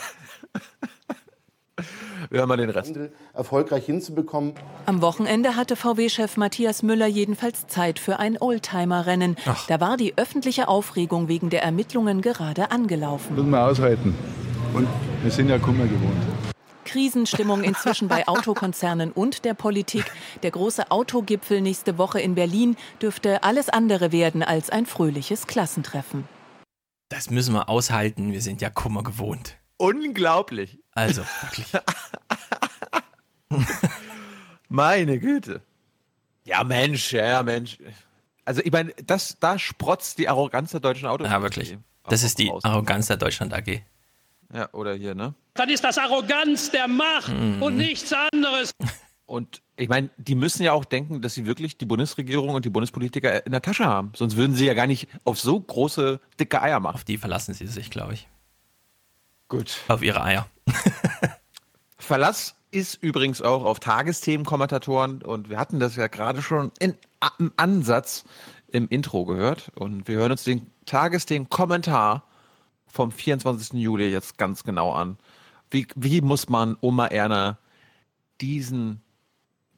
Wir 2.30 2.38
hören 2.40 2.48
mal 2.48 2.56
den 2.56 2.70
Rest. 2.70 2.98
Erfolgreich 3.34 3.84
hinzubekommen. 3.84 4.54
Am 4.86 5.02
Wochenende 5.02 5.54
hatte 5.54 5.76
VW-Chef 5.76 6.36
Matthias 6.38 6.82
Müller 6.82 7.06
jedenfalls 7.06 7.66
Zeit 7.68 7.98
für 8.00 8.18
ein 8.18 8.40
Oldtimer-Rennen. 8.40 9.36
Da 9.68 9.80
war 9.80 9.96
die 9.96 10.16
öffentliche 10.16 10.66
Aufregung 10.66 11.28
wegen 11.28 11.50
der 11.50 11.62
Ermittlungen 11.62 12.22
gerade 12.22 12.70
angelaufen. 12.72 13.36
Müssen 13.36 13.50
wir 13.50 13.62
aushalten. 13.62 14.16
Und 14.72 14.88
wir 15.22 15.30
sind 15.30 15.50
ja 15.50 15.58
Kummer 15.58 15.84
gewohnt. 15.84 16.55
Krisenstimmung 16.96 17.62
inzwischen 17.62 18.08
bei 18.08 18.26
Autokonzernen 18.26 19.12
und 19.12 19.44
der 19.44 19.52
Politik. 19.52 20.10
Der 20.42 20.50
große 20.50 20.90
Autogipfel 20.90 21.60
nächste 21.60 21.98
Woche 21.98 22.20
in 22.22 22.34
Berlin 22.34 22.74
dürfte 23.02 23.42
alles 23.42 23.68
andere 23.68 24.12
werden 24.12 24.42
als 24.42 24.70
ein 24.70 24.86
fröhliches 24.86 25.46
Klassentreffen. 25.46 26.26
Das 27.10 27.28
müssen 27.28 27.52
wir 27.52 27.68
aushalten. 27.68 28.32
Wir 28.32 28.40
sind 28.40 28.62
ja 28.62 28.70
Kummer 28.70 29.02
gewohnt. 29.02 29.58
Unglaublich. 29.76 30.78
Also, 30.92 31.20
wirklich. 31.42 31.66
Meine 34.70 35.18
Güte. 35.18 35.60
Ja, 36.44 36.64
Mensch, 36.64 37.12
ja, 37.12 37.42
Mensch. 37.42 37.76
Also, 38.46 38.62
ich 38.64 38.72
meine, 38.72 38.94
das, 39.04 39.36
da 39.38 39.58
sprotzt 39.58 40.16
die 40.16 40.30
Arroganz 40.30 40.70
der 40.70 40.80
deutschen 40.80 41.08
Autos. 41.08 41.28
Ja, 41.28 41.42
wirklich. 41.42 41.76
Das 42.08 42.22
ist 42.22 42.38
die 42.38 42.50
Arroganz 42.62 43.08
der 43.08 43.18
Deutschland 43.18 43.52
AG. 43.52 43.82
Ja, 44.52 44.68
oder 44.72 44.94
hier, 44.94 45.14
ne? 45.14 45.34
Dann 45.54 45.68
ist 45.68 45.84
das 45.84 45.98
Arroganz 45.98 46.70
der 46.70 46.88
Macht 46.88 47.28
mhm. 47.28 47.62
und 47.62 47.76
nichts 47.76 48.12
anderes. 48.12 48.72
Und 49.26 49.60
ich 49.76 49.88
meine, 49.88 50.10
die 50.16 50.36
müssen 50.36 50.62
ja 50.62 50.72
auch 50.72 50.84
denken, 50.84 51.20
dass 51.20 51.34
sie 51.34 51.46
wirklich 51.46 51.76
die 51.76 51.84
Bundesregierung 51.84 52.50
und 52.50 52.64
die 52.64 52.70
Bundespolitiker 52.70 53.44
in 53.44 53.52
der 53.52 53.62
Tasche 53.62 53.84
haben. 53.84 54.12
Sonst 54.14 54.36
würden 54.36 54.54
sie 54.54 54.66
ja 54.66 54.74
gar 54.74 54.86
nicht 54.86 55.08
auf 55.24 55.38
so 55.40 55.58
große, 55.58 56.20
dicke 56.38 56.62
Eier 56.62 56.80
machen. 56.80 56.94
Auf 56.94 57.04
die 57.04 57.18
verlassen 57.18 57.52
sie 57.52 57.66
sich, 57.66 57.90
glaube 57.90 58.14
ich. 58.14 58.28
Gut. 59.48 59.78
Auf 59.88 60.02
ihre 60.02 60.22
Eier. 60.22 60.46
Verlass 61.98 62.54
ist 62.70 63.02
übrigens 63.02 63.42
auch 63.42 63.64
auf 63.64 63.80
Tagesthemenkommentatoren 63.80 65.22
und 65.22 65.50
wir 65.50 65.58
hatten 65.58 65.80
das 65.80 65.96
ja 65.96 66.06
gerade 66.08 66.42
schon 66.42 66.72
in, 66.78 66.94
im 67.38 67.52
Ansatz 67.56 68.24
im 68.68 68.88
Intro 68.88 69.24
gehört 69.24 69.72
und 69.74 70.06
wir 70.08 70.16
hören 70.16 70.32
uns 70.32 70.44
den 70.44 70.70
Tagesthemen-Kommentar 70.84 72.24
vom 72.86 73.12
24. 73.12 73.80
Juli 73.80 74.10
jetzt 74.10 74.38
ganz 74.38 74.64
genau 74.64 74.92
an. 74.92 75.18
Wie, 75.70 75.86
wie 75.94 76.20
muss 76.20 76.48
man 76.48 76.76
Oma 76.80 77.06
Erna 77.06 77.58
diesen, 78.40 79.02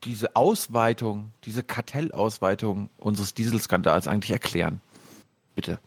diese 0.04 0.36
Ausweitung, 0.36 1.32
diese 1.44 1.62
Kartellausweitung 1.62 2.90
unseres 2.98 3.34
Dieselskandals 3.34 4.06
eigentlich 4.06 4.30
erklären? 4.30 4.80
Bitte. 5.54 5.78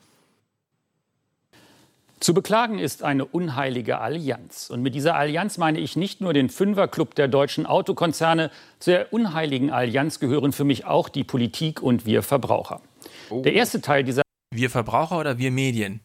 Zu 2.21 2.35
beklagen 2.35 2.77
ist 2.77 3.01
eine 3.01 3.25
unheilige 3.25 3.97
Allianz. 3.97 4.69
Und 4.69 4.83
mit 4.83 4.93
dieser 4.93 5.15
Allianz 5.15 5.57
meine 5.57 5.79
ich 5.79 5.95
nicht 5.95 6.21
nur 6.21 6.33
den 6.33 6.49
Fünferclub 6.49 7.15
der 7.15 7.27
deutschen 7.27 7.65
Autokonzerne. 7.65 8.51
Zur 8.77 9.07
unheiligen 9.09 9.71
Allianz 9.71 10.19
gehören 10.19 10.51
für 10.51 10.63
mich 10.63 10.85
auch 10.85 11.09
die 11.09 11.23
Politik 11.23 11.81
und 11.81 12.05
wir 12.05 12.21
Verbraucher. 12.21 12.79
Oh. 13.31 13.41
Der 13.41 13.53
erste 13.53 13.81
Teil 13.81 14.03
dieser. 14.03 14.21
Wir 14.53 14.69
Verbraucher 14.69 15.17
oder 15.17 15.39
wir 15.39 15.49
Medien? 15.49 16.01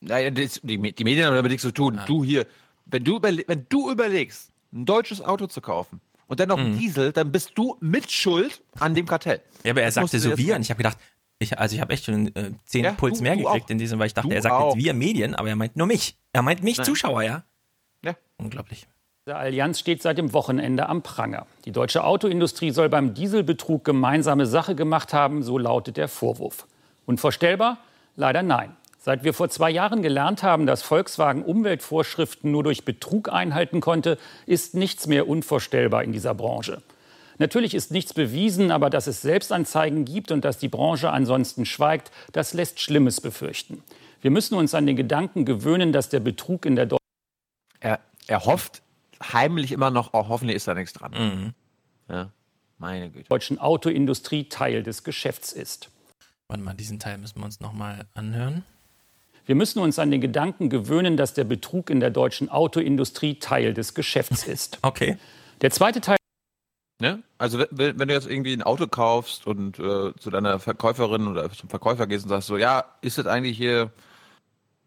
Naja, 0.00 0.30
das, 0.30 0.60
die, 0.62 0.78
die, 0.92 1.04
Medien 1.04 1.26
haben 1.26 1.34
damit 1.34 1.50
nichts 1.50 1.62
zu 1.62 1.72
tun. 1.72 1.98
Ah. 1.98 2.04
Du 2.06 2.22
hier, 2.22 2.46
wenn 2.86 3.04
du, 3.04 3.20
wenn 3.22 3.66
du 3.68 3.90
überlegst, 3.90 4.50
ein 4.72 4.84
deutsches 4.84 5.22
Auto 5.22 5.46
zu 5.46 5.60
kaufen 5.60 6.00
und 6.26 6.40
dann 6.40 6.48
noch 6.48 6.58
mhm. 6.58 6.66
ein 6.66 6.78
Diesel, 6.78 7.12
dann 7.12 7.32
bist 7.32 7.52
du 7.54 7.76
mit 7.80 8.10
Schuld 8.10 8.62
an 8.78 8.94
dem 8.94 9.06
Kartell. 9.06 9.40
Ja, 9.64 9.72
aber 9.72 9.82
er 9.82 9.90
sagte 9.90 10.18
so 10.18 10.36
wir 10.36 10.56
und 10.56 10.62
ich 10.62 10.70
habe 10.70 10.78
gedacht, 10.78 10.98
ich, 11.38 11.58
also 11.58 11.74
ich 11.74 11.80
habe 11.80 11.92
echt 11.92 12.04
schon 12.04 12.34
äh, 12.34 12.52
zehn 12.64 12.84
ja, 12.84 12.92
Puls 12.92 13.18
du, 13.18 13.24
mehr 13.24 13.36
gekriegt 13.36 13.70
in 13.70 13.78
diesem, 13.78 13.98
weil 13.98 14.06
ich 14.06 14.14
dachte, 14.14 14.34
er 14.34 14.42
sagt 14.42 14.54
auch. 14.54 14.74
jetzt 14.74 14.84
wir 14.84 14.94
Medien, 14.94 15.34
aber 15.34 15.48
er 15.48 15.56
meint 15.56 15.76
nur 15.76 15.86
mich. 15.86 16.16
Er 16.32 16.42
meint 16.42 16.62
mich 16.62 16.78
Nein. 16.78 16.86
Zuschauer, 16.86 17.22
ja? 17.22 17.44
Ja. 18.02 18.14
Unglaublich. 18.38 18.86
Der 19.26 19.38
Allianz 19.38 19.80
steht 19.80 20.02
seit 20.02 20.18
dem 20.18 20.32
Wochenende 20.32 20.88
am 20.88 21.02
Pranger. 21.02 21.46
Die 21.64 21.72
deutsche 21.72 22.04
Autoindustrie 22.04 22.70
soll 22.70 22.88
beim 22.88 23.12
Dieselbetrug 23.12 23.84
gemeinsame 23.84 24.46
Sache 24.46 24.76
gemacht 24.76 25.12
haben, 25.12 25.42
so 25.42 25.58
lautet 25.58 25.96
der 25.96 26.08
Vorwurf. 26.08 26.66
Unvorstellbar? 27.06 27.78
Leider 28.14 28.42
nein. 28.42 28.76
Seit 29.06 29.22
wir 29.22 29.34
vor 29.34 29.48
zwei 29.48 29.70
Jahren 29.70 30.02
gelernt 30.02 30.42
haben, 30.42 30.66
dass 30.66 30.82
Volkswagen 30.82 31.44
Umweltvorschriften 31.44 32.50
nur 32.50 32.64
durch 32.64 32.84
Betrug 32.84 33.32
einhalten 33.32 33.80
konnte, 33.80 34.18
ist 34.46 34.74
nichts 34.74 35.06
mehr 35.06 35.28
unvorstellbar 35.28 36.02
in 36.02 36.10
dieser 36.10 36.34
Branche. 36.34 36.82
Natürlich 37.38 37.74
ist 37.74 37.92
nichts 37.92 38.14
bewiesen, 38.14 38.72
aber 38.72 38.90
dass 38.90 39.06
es 39.06 39.22
Selbstanzeigen 39.22 40.06
gibt 40.06 40.32
und 40.32 40.44
dass 40.44 40.58
die 40.58 40.66
Branche 40.66 41.10
ansonsten 41.10 41.66
schweigt, 41.66 42.10
das 42.32 42.52
lässt 42.52 42.80
Schlimmes 42.80 43.20
befürchten. 43.20 43.84
Wir 44.22 44.32
müssen 44.32 44.56
uns 44.56 44.74
an 44.74 44.86
den 44.86 44.96
Gedanken 44.96 45.44
gewöhnen, 45.44 45.92
dass 45.92 46.08
der 46.08 46.18
Betrug 46.18 46.66
in 46.66 46.74
der 46.74 46.86
Deu 46.86 46.96
Er, 47.78 48.00
er 48.26 48.44
hofft 48.44 48.82
heimlich 49.22 49.70
immer 49.70 49.92
noch, 49.92 50.14
oh, 50.14 50.26
hoffentlich 50.26 50.56
ist 50.56 50.66
da 50.66 50.74
nichts 50.74 50.94
dran. 50.94 51.12
Mhm. 51.12 51.54
Ja, 52.12 52.30
meine 52.78 53.10
Güte. 53.10 53.28
deutschen 53.28 53.60
Autoindustrie 53.60 54.48
Teil 54.48 54.82
des 54.82 55.04
Geschäfts 55.04 55.52
ist. 55.52 55.90
Warte 56.48 56.64
mal, 56.64 56.74
diesen 56.74 56.98
Teil 56.98 57.18
müssen 57.18 57.38
wir 57.38 57.44
uns 57.44 57.60
nochmal 57.60 58.06
anhören. 58.12 58.64
Wir 59.46 59.54
müssen 59.54 59.78
uns 59.78 59.98
an 59.98 60.10
den 60.10 60.20
Gedanken 60.20 60.68
gewöhnen, 60.68 61.16
dass 61.16 61.32
der 61.34 61.44
Betrug 61.44 61.88
in 61.90 62.00
der 62.00 62.10
deutschen 62.10 62.48
Autoindustrie 62.50 63.38
Teil 63.38 63.72
des 63.74 63.94
Geschäfts 63.94 64.46
ist. 64.46 64.78
Okay. 64.82 65.16
Der 65.62 65.70
zweite 65.70 66.00
Teil 66.00 66.16
Ne? 67.00 67.22
Also 67.36 67.58
wenn, 67.70 67.98
wenn 67.98 68.08
du 68.08 68.14
jetzt 68.14 68.26
irgendwie 68.26 68.54
ein 68.54 68.62
Auto 68.62 68.86
kaufst 68.86 69.46
und 69.46 69.78
äh, 69.78 70.14
zu 70.18 70.30
deiner 70.30 70.58
Verkäuferin 70.58 71.28
oder 71.28 71.50
zum 71.50 71.68
Verkäufer 71.68 72.06
gehst 72.06 72.24
und 72.24 72.30
sagst 72.30 72.46
so, 72.48 72.56
ja, 72.56 72.84
ist 73.02 73.18
das 73.18 73.26
eigentlich 73.26 73.56
hier, 73.58 73.90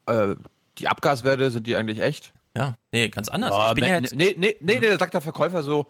äh, 0.08 0.36
die 0.80 0.88
Abgaswerte, 0.88 1.52
sind 1.52 1.68
die 1.68 1.76
eigentlich 1.76 2.00
echt? 2.02 2.34
Ja, 2.58 2.76
nee, 2.92 3.10
ganz 3.10 3.30
anders. 3.30 3.52
Oh, 3.54 3.64
ich 3.70 3.76
bin 3.76 3.84
nee, 3.84 3.90
ja 3.92 4.00
jetzt, 4.00 4.16
nee, 4.16 4.36
nee, 4.38 4.56
nee, 4.60 4.80
nee, 4.80 4.90
da 4.90 4.98
sagt 4.98 5.14
der 5.14 5.22
Verkäufer 5.22 5.62
so, 5.62 5.86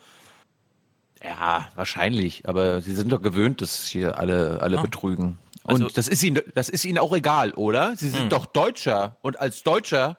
ja, 1.24 1.70
wahrscheinlich, 1.76 2.48
aber 2.48 2.82
sie 2.82 2.96
sind 2.96 3.12
doch 3.14 3.22
gewöhnt, 3.22 3.62
dass 3.62 3.88
hier 3.88 4.18
alle, 4.20 4.62
alle 4.62 4.80
Ah. 4.80 4.82
betrügen. 4.82 5.38
Und 5.64 5.74
Also- 5.84 5.90
das 5.94 6.08
ist 6.08 6.24
ihnen, 6.24 6.42
das 6.56 6.70
ist 6.70 6.86
ihnen 6.86 6.98
auch 6.98 7.14
egal, 7.14 7.52
oder? 7.54 7.96
Sie 7.96 8.10
sind 8.10 8.24
Hm. 8.24 8.30
doch 8.30 8.46
Deutscher 8.46 9.18
und 9.22 9.40
als 9.40 9.64
Deutscher 9.64 10.18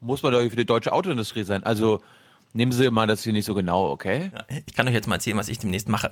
muss 0.00 0.22
man 0.22 0.32
doch 0.32 0.40
für 0.42 0.56
die 0.56 0.66
deutsche 0.66 0.92
Autoindustrie 0.92 1.44
sein. 1.44 1.62
Also 1.64 2.00
nehmen 2.52 2.72
Sie 2.72 2.90
mal 2.90 3.06
das 3.06 3.22
hier 3.22 3.32
nicht 3.32 3.44
so 3.44 3.54
genau, 3.54 3.90
okay? 3.90 4.30
ich 4.66 4.74
kann 4.74 4.86
euch 4.88 4.94
jetzt 4.94 5.06
mal 5.06 5.16
erzählen, 5.16 5.36
was 5.36 5.48
ich 5.48 5.58
demnächst 5.58 5.88
mache. 5.88 6.10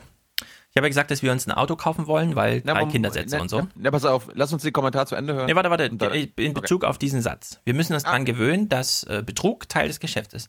Ich 0.70 0.76
habe 0.76 0.86
ja 0.86 0.88
gesagt, 0.90 1.10
dass 1.10 1.22
wir 1.22 1.32
uns 1.32 1.46
ein 1.48 1.52
Auto 1.52 1.74
kaufen 1.76 2.06
wollen, 2.06 2.36
weil 2.36 2.60
Na, 2.64 2.74
drei 2.74 2.80
Mom- 2.82 2.90
Kindersätze 2.92 3.36
na, 3.36 3.42
und 3.42 3.48
so. 3.48 3.66
Na, 3.74 3.90
pass 3.90 4.04
auf, 4.04 4.28
lass 4.34 4.52
uns 4.52 4.62
den 4.62 4.72
Kommentar 4.72 5.06
zu 5.06 5.16
Ende 5.16 5.32
hören. 5.34 5.46
Nee, 5.46 5.54
warte, 5.56 5.70
warte. 5.70 5.90
Und 5.90 6.02
In 6.02 6.28
okay. 6.36 6.50
Bezug 6.52 6.84
auf 6.84 6.98
diesen 6.98 7.22
Satz. 7.22 7.60
Wir 7.64 7.74
müssen 7.74 7.94
uns 7.94 8.04
daran 8.04 8.24
gewöhnen, 8.26 8.68
dass 8.68 9.02
äh, 9.04 9.22
Betrug 9.24 9.68
Teil 9.68 9.88
des 9.88 9.98
Geschäfts 9.98 10.34
ist. 10.34 10.48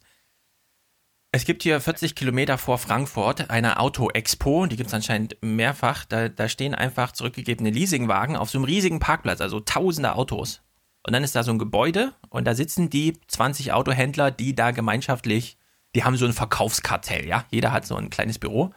Es 1.32 1.44
gibt 1.44 1.62
hier 1.62 1.80
40 1.80 2.16
Kilometer 2.16 2.58
vor 2.58 2.78
Frankfurt 2.78 3.50
eine 3.50 3.78
Auto-Expo, 3.78 4.66
die 4.66 4.74
gibt 4.76 4.88
es 4.88 4.94
anscheinend 4.94 5.36
mehrfach. 5.42 6.04
Da, 6.04 6.28
da 6.28 6.48
stehen 6.48 6.74
einfach 6.74 7.12
zurückgegebene 7.12 7.70
Leasingwagen 7.70 8.34
auf 8.34 8.50
so 8.50 8.58
einem 8.58 8.64
riesigen 8.64 8.98
Parkplatz, 8.98 9.40
also 9.40 9.60
tausende 9.60 10.16
Autos. 10.16 10.62
Und 11.06 11.12
dann 11.12 11.22
ist 11.22 11.36
da 11.36 11.44
so 11.44 11.52
ein 11.52 11.60
Gebäude 11.60 12.14
und 12.30 12.46
da 12.46 12.54
sitzen 12.54 12.90
die 12.90 13.16
20 13.28 13.72
Autohändler, 13.72 14.32
die 14.32 14.56
da 14.56 14.72
gemeinschaftlich, 14.72 15.56
die 15.94 16.02
haben 16.02 16.16
so 16.16 16.26
ein 16.26 16.32
Verkaufskartell, 16.32 17.28
ja. 17.28 17.44
Jeder 17.50 17.70
hat 17.70 17.86
so 17.86 17.94
ein 17.94 18.10
kleines 18.10 18.40
Büro. 18.40 18.74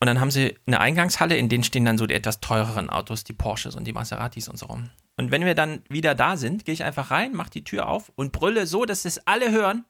Und 0.00 0.06
dann 0.06 0.20
haben 0.20 0.30
sie 0.30 0.58
eine 0.66 0.80
Eingangshalle, 0.80 1.38
in 1.38 1.48
denen 1.48 1.64
stehen 1.64 1.86
dann 1.86 1.96
so 1.96 2.06
die 2.06 2.14
etwas 2.14 2.40
teureren 2.40 2.90
Autos, 2.90 3.24
die 3.24 3.32
Porsches 3.32 3.76
und 3.76 3.84
die 3.84 3.94
Maseratis 3.94 4.48
und 4.50 4.58
so 4.58 4.66
rum. 4.66 4.90
Und 5.16 5.30
wenn 5.30 5.46
wir 5.46 5.54
dann 5.54 5.82
wieder 5.88 6.14
da 6.14 6.36
sind, 6.36 6.66
gehe 6.66 6.74
ich 6.74 6.84
einfach 6.84 7.10
rein, 7.10 7.30
mach 7.32 7.48
die 7.48 7.64
Tür 7.64 7.88
auf 7.88 8.12
und 8.14 8.32
brülle 8.32 8.66
so, 8.66 8.84
dass 8.84 9.06
es 9.06 9.26
alle 9.26 9.50
hören. 9.50 9.86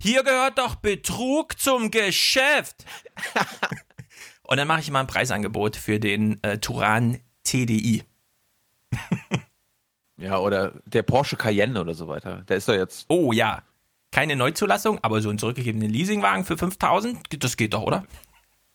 Hier 0.00 0.22
gehört 0.22 0.58
doch 0.58 0.76
Betrug 0.76 1.58
zum 1.58 1.90
Geschäft. 1.90 2.84
und 4.42 4.58
dann 4.58 4.68
mache 4.68 4.80
ich 4.80 4.90
mal 4.90 5.00
ein 5.00 5.06
Preisangebot 5.06 5.76
für 5.76 5.98
den 5.98 6.42
äh, 6.42 6.58
Turan 6.58 7.20
TDI. 7.44 8.04
Ja, 10.18 10.38
oder 10.38 10.72
der 10.86 11.02
Porsche 11.02 11.36
Cayenne 11.36 11.80
oder 11.80 11.94
so 11.94 12.08
weiter. 12.08 12.42
Der 12.48 12.56
ist 12.56 12.68
doch 12.68 12.74
jetzt. 12.74 13.04
Oh 13.08 13.32
ja. 13.32 13.62
Keine 14.10 14.36
Neuzulassung, 14.36 14.98
aber 15.02 15.20
so 15.20 15.28
einen 15.28 15.38
zurückgegebenen 15.38 15.90
Leasingwagen 15.90 16.44
für 16.44 16.56
5000, 16.56 17.42
das 17.42 17.56
geht 17.56 17.74
doch, 17.74 17.82
oder? 17.82 18.04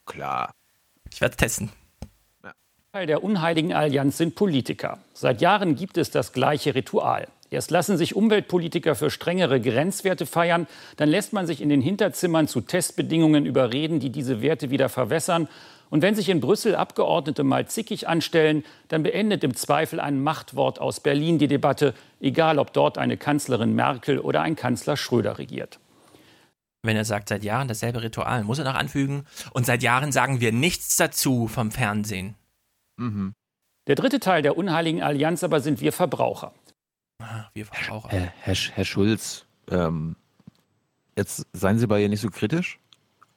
Klar. 0.06 0.54
Ich 1.12 1.20
werde 1.20 1.32
es 1.32 1.36
testen. 1.36 1.72
Teil 2.92 3.06
der 3.06 3.24
unheiligen 3.24 3.72
Allianz 3.72 4.18
sind 4.18 4.34
Politiker. 4.34 4.98
Seit 5.14 5.40
Jahren 5.40 5.74
gibt 5.74 5.96
es 5.96 6.10
das 6.10 6.32
gleiche 6.32 6.74
Ritual. 6.74 7.26
Erst 7.52 7.70
lassen 7.70 7.98
sich 7.98 8.16
Umweltpolitiker 8.16 8.94
für 8.94 9.10
strengere 9.10 9.60
Grenzwerte 9.60 10.24
feiern, 10.24 10.66
dann 10.96 11.10
lässt 11.10 11.34
man 11.34 11.46
sich 11.46 11.60
in 11.60 11.68
den 11.68 11.82
Hinterzimmern 11.82 12.48
zu 12.48 12.62
Testbedingungen 12.62 13.44
überreden, 13.44 14.00
die 14.00 14.10
diese 14.10 14.40
Werte 14.40 14.70
wieder 14.70 14.88
verwässern. 14.88 15.48
Und 15.90 16.00
wenn 16.00 16.14
sich 16.14 16.30
in 16.30 16.40
Brüssel 16.40 16.74
Abgeordnete 16.74 17.44
mal 17.44 17.68
zickig 17.68 18.08
anstellen, 18.08 18.64
dann 18.88 19.02
beendet 19.02 19.44
im 19.44 19.54
Zweifel 19.54 20.00
ein 20.00 20.22
Machtwort 20.22 20.80
aus 20.80 21.00
Berlin 21.00 21.38
die 21.38 21.48
Debatte, 21.48 21.92
egal 22.20 22.58
ob 22.58 22.72
dort 22.72 22.96
eine 22.96 23.18
Kanzlerin 23.18 23.74
Merkel 23.74 24.18
oder 24.18 24.40
ein 24.40 24.56
Kanzler 24.56 24.96
Schröder 24.96 25.36
regiert. 25.38 25.78
Wenn 26.82 26.96
er 26.96 27.04
sagt, 27.04 27.28
seit 27.28 27.44
Jahren 27.44 27.68
dasselbe 27.68 28.02
Ritual, 28.02 28.44
muss 28.44 28.58
er 28.58 28.64
noch 28.64 28.74
anfügen. 28.74 29.26
Und 29.52 29.66
seit 29.66 29.82
Jahren 29.82 30.10
sagen 30.10 30.40
wir 30.40 30.52
nichts 30.52 30.96
dazu 30.96 31.46
vom 31.48 31.70
Fernsehen. 31.70 32.34
Mhm. 32.96 33.34
Der 33.86 33.94
dritte 33.94 34.20
Teil 34.20 34.42
der 34.42 34.56
unheiligen 34.56 35.02
Allianz 35.02 35.44
aber 35.44 35.60
sind 35.60 35.80
wir 35.80 35.92
Verbraucher. 35.92 36.54
Ah, 37.22 37.50
wir 37.54 37.66
Verbraucher. 37.66 38.08
Herr, 38.10 38.32
Herr, 38.40 38.54
Herr 38.54 38.84
Schulz, 38.84 39.46
ähm, 39.70 40.16
jetzt 41.16 41.46
seien 41.52 41.78
Sie 41.78 41.86
bei 41.86 42.02
ihr 42.02 42.08
nicht 42.08 42.20
so 42.20 42.28
kritisch, 42.30 42.78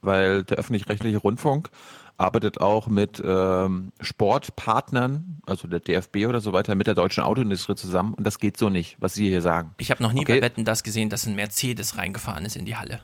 weil 0.02 0.44
der 0.44 0.58
öffentlich-rechtliche 0.58 1.18
Rundfunk 1.18 1.70
arbeitet 2.18 2.62
auch 2.62 2.88
mit 2.88 3.22
ähm, 3.26 3.92
Sportpartnern, 4.00 5.40
also 5.46 5.68
der 5.68 5.80
DFB 5.82 6.26
oder 6.28 6.40
so 6.42 6.54
weiter, 6.54 6.76
mit 6.76 6.88
der 6.88 6.96
deutschen 6.96 7.24
Autoindustrie 7.24 7.76
zusammen 7.76 8.14
und 8.14 8.24
das 8.26 8.40
geht 8.40 8.58
so 8.58 8.70
nicht, 8.70 8.96
was 9.00 9.14
Sie 9.14 9.28
hier 9.28 9.42
sagen. 9.42 9.76
Ich 9.80 9.92
habe 9.92 10.02
noch 10.02 10.14
nie 10.14 10.22
Okay. 10.22 10.36
bei 10.40 10.42
Wetten 10.42 10.64
das 10.66 10.84
gesehen, 10.84 11.10
dass 11.10 11.26
ein 11.26 11.36
Mercedes 11.36 11.98
reingefahren 11.98 12.46
ist 12.46 12.56
in 12.56 12.66
die 12.66 12.76
Halle. 12.78 13.02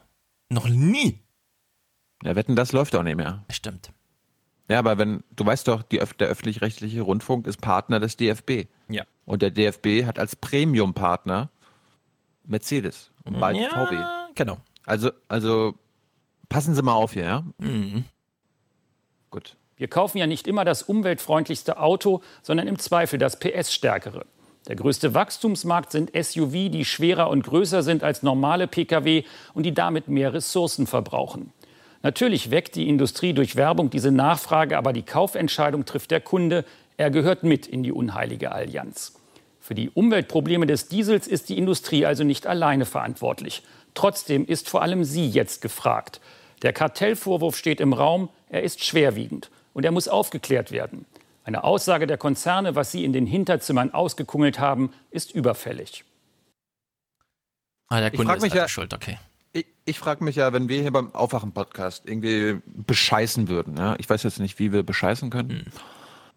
Noch 0.50 0.68
nie. 0.70 1.20
Ja, 2.24 2.36
wetten, 2.36 2.56
das 2.56 2.72
läuft 2.72 2.96
auch 2.96 3.04
nicht 3.04 3.16
mehr. 3.18 3.44
Stimmt. 3.50 3.92
Ja, 4.70 4.80
aber 4.80 4.98
wenn, 4.98 5.24
du 5.36 5.46
weißt 5.46 5.68
doch, 5.68 5.84
Öff- 5.84 6.16
der 6.18 6.28
öffentlich-rechtliche 6.30 7.02
Rundfunk 7.02 7.48
ist 7.48 7.60
Partner 7.60 8.00
des 8.00 8.16
DFB. 8.16 8.68
Und 9.32 9.42
der 9.42 9.50
DFB 9.50 10.06
hat 10.06 10.20
als 10.20 10.36
Premium-Partner 10.36 11.50
Mercedes 12.44 13.12
und 13.24 13.40
bald 13.40 13.56
Ja, 13.56 13.70
VW. 13.70 13.96
Genau. 14.36 14.58
Also, 14.86 15.12
also 15.30 15.74
passen 16.50 16.76
Sie 16.76 16.82
mal 16.82 16.96
auf 16.96 17.14
hier, 17.14 17.24
ja? 17.24 17.44
Mhm. 17.58 18.04
Gut. 19.30 19.56
Wir 19.78 19.88
kaufen 19.88 20.18
ja 20.18 20.28
nicht 20.28 20.50
immer 20.50 20.66
das 20.66 20.84
umweltfreundlichste 20.84 21.80
Auto, 21.80 22.22
sondern 22.42 22.68
im 22.68 22.78
Zweifel 22.78 23.18
das 23.20 23.40
PS-stärkere. 23.40 24.26
Der 24.68 24.76
größte 24.76 25.14
Wachstumsmarkt 25.14 25.94
sind 25.94 26.12
SUV, 26.14 26.70
die 26.70 26.84
schwerer 26.84 27.30
und 27.30 27.44
größer 27.44 27.84
sind 27.84 28.04
als 28.04 28.24
normale 28.24 28.68
Pkw 28.68 29.24
und 29.54 29.64
die 29.64 29.74
damit 29.74 30.10
mehr 30.10 30.34
Ressourcen 30.34 30.88
verbrauchen. 30.88 31.54
Natürlich 32.04 32.52
weckt 32.52 32.76
die 32.76 32.90
Industrie 32.90 33.32
durch 33.32 33.56
Werbung 33.56 33.92
diese 33.92 34.12
Nachfrage, 34.12 34.78
aber 34.78 34.92
die 34.92 35.04
Kaufentscheidung 35.04 35.86
trifft 35.86 36.12
der 36.12 36.20
Kunde. 36.20 36.66
Er 36.98 37.12
gehört 37.12 37.44
mit 37.44 37.66
in 37.66 37.82
die 37.82 37.94
unheilige 37.94 38.52
Allianz. 38.52 39.21
Für 39.72 39.76
die 39.76 39.90
Umweltprobleme 39.90 40.66
des 40.68 40.90
Diesels 40.90 41.28
ist 41.28 41.48
die 41.48 41.58
Industrie 41.58 42.06
also 42.06 42.26
nicht 42.26 42.46
alleine 42.46 42.84
verantwortlich. 42.84 43.64
Trotzdem 43.94 44.44
ist 44.46 44.68
vor 44.68 44.82
allem 44.82 45.06
sie 45.06 45.30
jetzt 45.30 45.62
gefragt. 45.62 46.20
Der 46.62 46.74
Kartellvorwurf 46.74 47.56
steht 47.56 47.80
im 47.80 47.94
Raum, 47.94 48.28
er 48.50 48.64
ist 48.64 48.84
schwerwiegend 48.84 49.50
und 49.74 49.86
er 49.86 49.94
muss 49.94 50.10
aufgeklärt 50.10 50.74
werden. 50.74 51.06
Eine 51.46 51.64
Aussage 51.64 52.06
der 52.06 52.18
Konzerne, 52.18 52.76
was 52.76 52.92
sie 52.92 53.06
in 53.06 53.14
den 53.14 53.26
Hinterzimmern 53.26 53.94
ausgekungelt 53.94 54.60
haben, 54.60 54.92
ist 55.10 55.32
überfällig. 55.34 56.04
Ah, 57.88 58.02
der 58.02 58.12
Ich 58.12 58.18
Kunde 58.20 58.34
ist 58.36 58.42
mich 58.42 58.52
also 58.52 58.62
ja- 58.64 58.68
schuld, 58.68 58.94
okay. 58.94 59.20
Ich, 59.54 59.68
ich 59.86 60.00
frage 60.00 60.22
mich 60.26 60.36
ja, 60.36 60.52
wenn 60.52 60.68
wir 60.68 60.82
hier 60.82 60.92
beim 60.92 61.16
Aufwachen-Podcast 61.16 62.10
irgendwie 62.10 62.60
bescheißen 62.66 63.48
würden, 63.48 63.78
ja, 63.78 63.96
ich 64.00 64.10
weiß 64.10 64.24
jetzt 64.24 64.42
nicht, 64.42 64.60
wie 64.60 64.74
wir 64.74 64.84
bescheißen 64.84 65.30
können, 65.30 65.72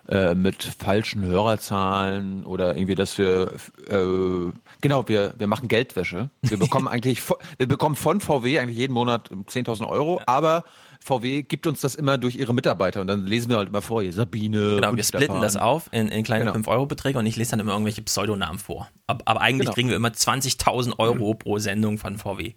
äh, 0.08 0.34
mit 0.34 0.62
falschen 0.62 1.22
Hörerzahlen 1.24 2.44
oder 2.44 2.76
irgendwie, 2.76 2.94
dass 2.94 3.16
wir, 3.18 3.52
äh, 3.88 4.52
genau, 4.80 5.08
wir, 5.08 5.34
wir 5.38 5.46
machen 5.46 5.68
Geldwäsche. 5.68 6.30
Wir 6.42 6.58
bekommen 6.58 6.88
eigentlich, 6.88 7.22
wir 7.58 7.66
bekommen 7.68 7.96
von 7.96 8.20
VW 8.20 8.58
eigentlich 8.58 8.76
jeden 8.78 8.92
Monat 8.92 9.30
10.000 9.30 9.88
Euro, 9.88 10.20
aber 10.26 10.64
VW 11.00 11.42
gibt 11.42 11.66
uns 11.66 11.80
das 11.82 11.94
immer 11.94 12.16
durch 12.18 12.36
ihre 12.36 12.54
Mitarbeiter 12.54 13.00
und 13.00 13.06
dann 13.06 13.26
lesen 13.26 13.50
wir 13.50 13.58
halt 13.58 13.68
immer 13.68 13.82
vor, 13.82 14.02
hier 14.02 14.12
Sabine. 14.12 14.76
Genau, 14.76 14.90
und 14.90 14.96
wir 14.96 15.04
splitten 15.04 15.40
das 15.40 15.56
auf 15.56 15.88
in, 15.92 16.08
in 16.08 16.22
kleine 16.24 16.44
Genau. 16.50 16.56
5-Euro-Beträge 16.56 17.18
und 17.18 17.26
ich 17.26 17.36
lese 17.36 17.52
dann 17.52 17.60
immer 17.60 17.72
irgendwelche 17.72 18.02
Pseudonamen 18.02 18.58
vor. 18.58 18.88
Ab, 19.06 19.22
aber 19.26 19.40
eigentlich 19.42 19.66
Genau. 19.66 19.74
kriegen 19.74 19.88
wir 19.90 19.96
immer 19.96 20.08
20.000 20.08 20.98
Euro 20.98 21.34
pro 21.34 21.58
Sendung 21.58 21.98
von 21.98 22.16
VW. 22.16 22.54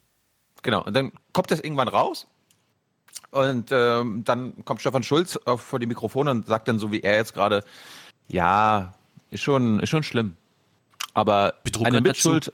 Genau, 0.63 0.83
und 0.83 0.95
dann 0.95 1.11
kommt 1.33 1.51
das 1.51 1.59
irgendwann 1.59 1.87
raus. 1.87 2.27
Und 3.31 3.69
ähm, 3.71 4.23
dann 4.23 4.63
kommt 4.65 4.81
Stefan 4.81 5.03
Schulz 5.03 5.37
vor 5.57 5.79
die 5.79 5.85
Mikrofone 5.85 6.31
und 6.31 6.47
sagt 6.47 6.67
dann 6.67 6.79
so 6.79 6.91
wie 6.91 7.01
er 7.01 7.15
jetzt 7.17 7.33
gerade, 7.33 7.63
ja, 8.27 8.93
ist 9.31 9.41
schon, 9.43 9.79
ist 9.79 9.89
schon 9.89 10.03
schlimm. 10.03 10.35
Aber 11.13 11.55
Betrug 11.63 11.85
eine 11.87 11.97
dazu. 12.01 12.07
Mitschuld, 12.09 12.53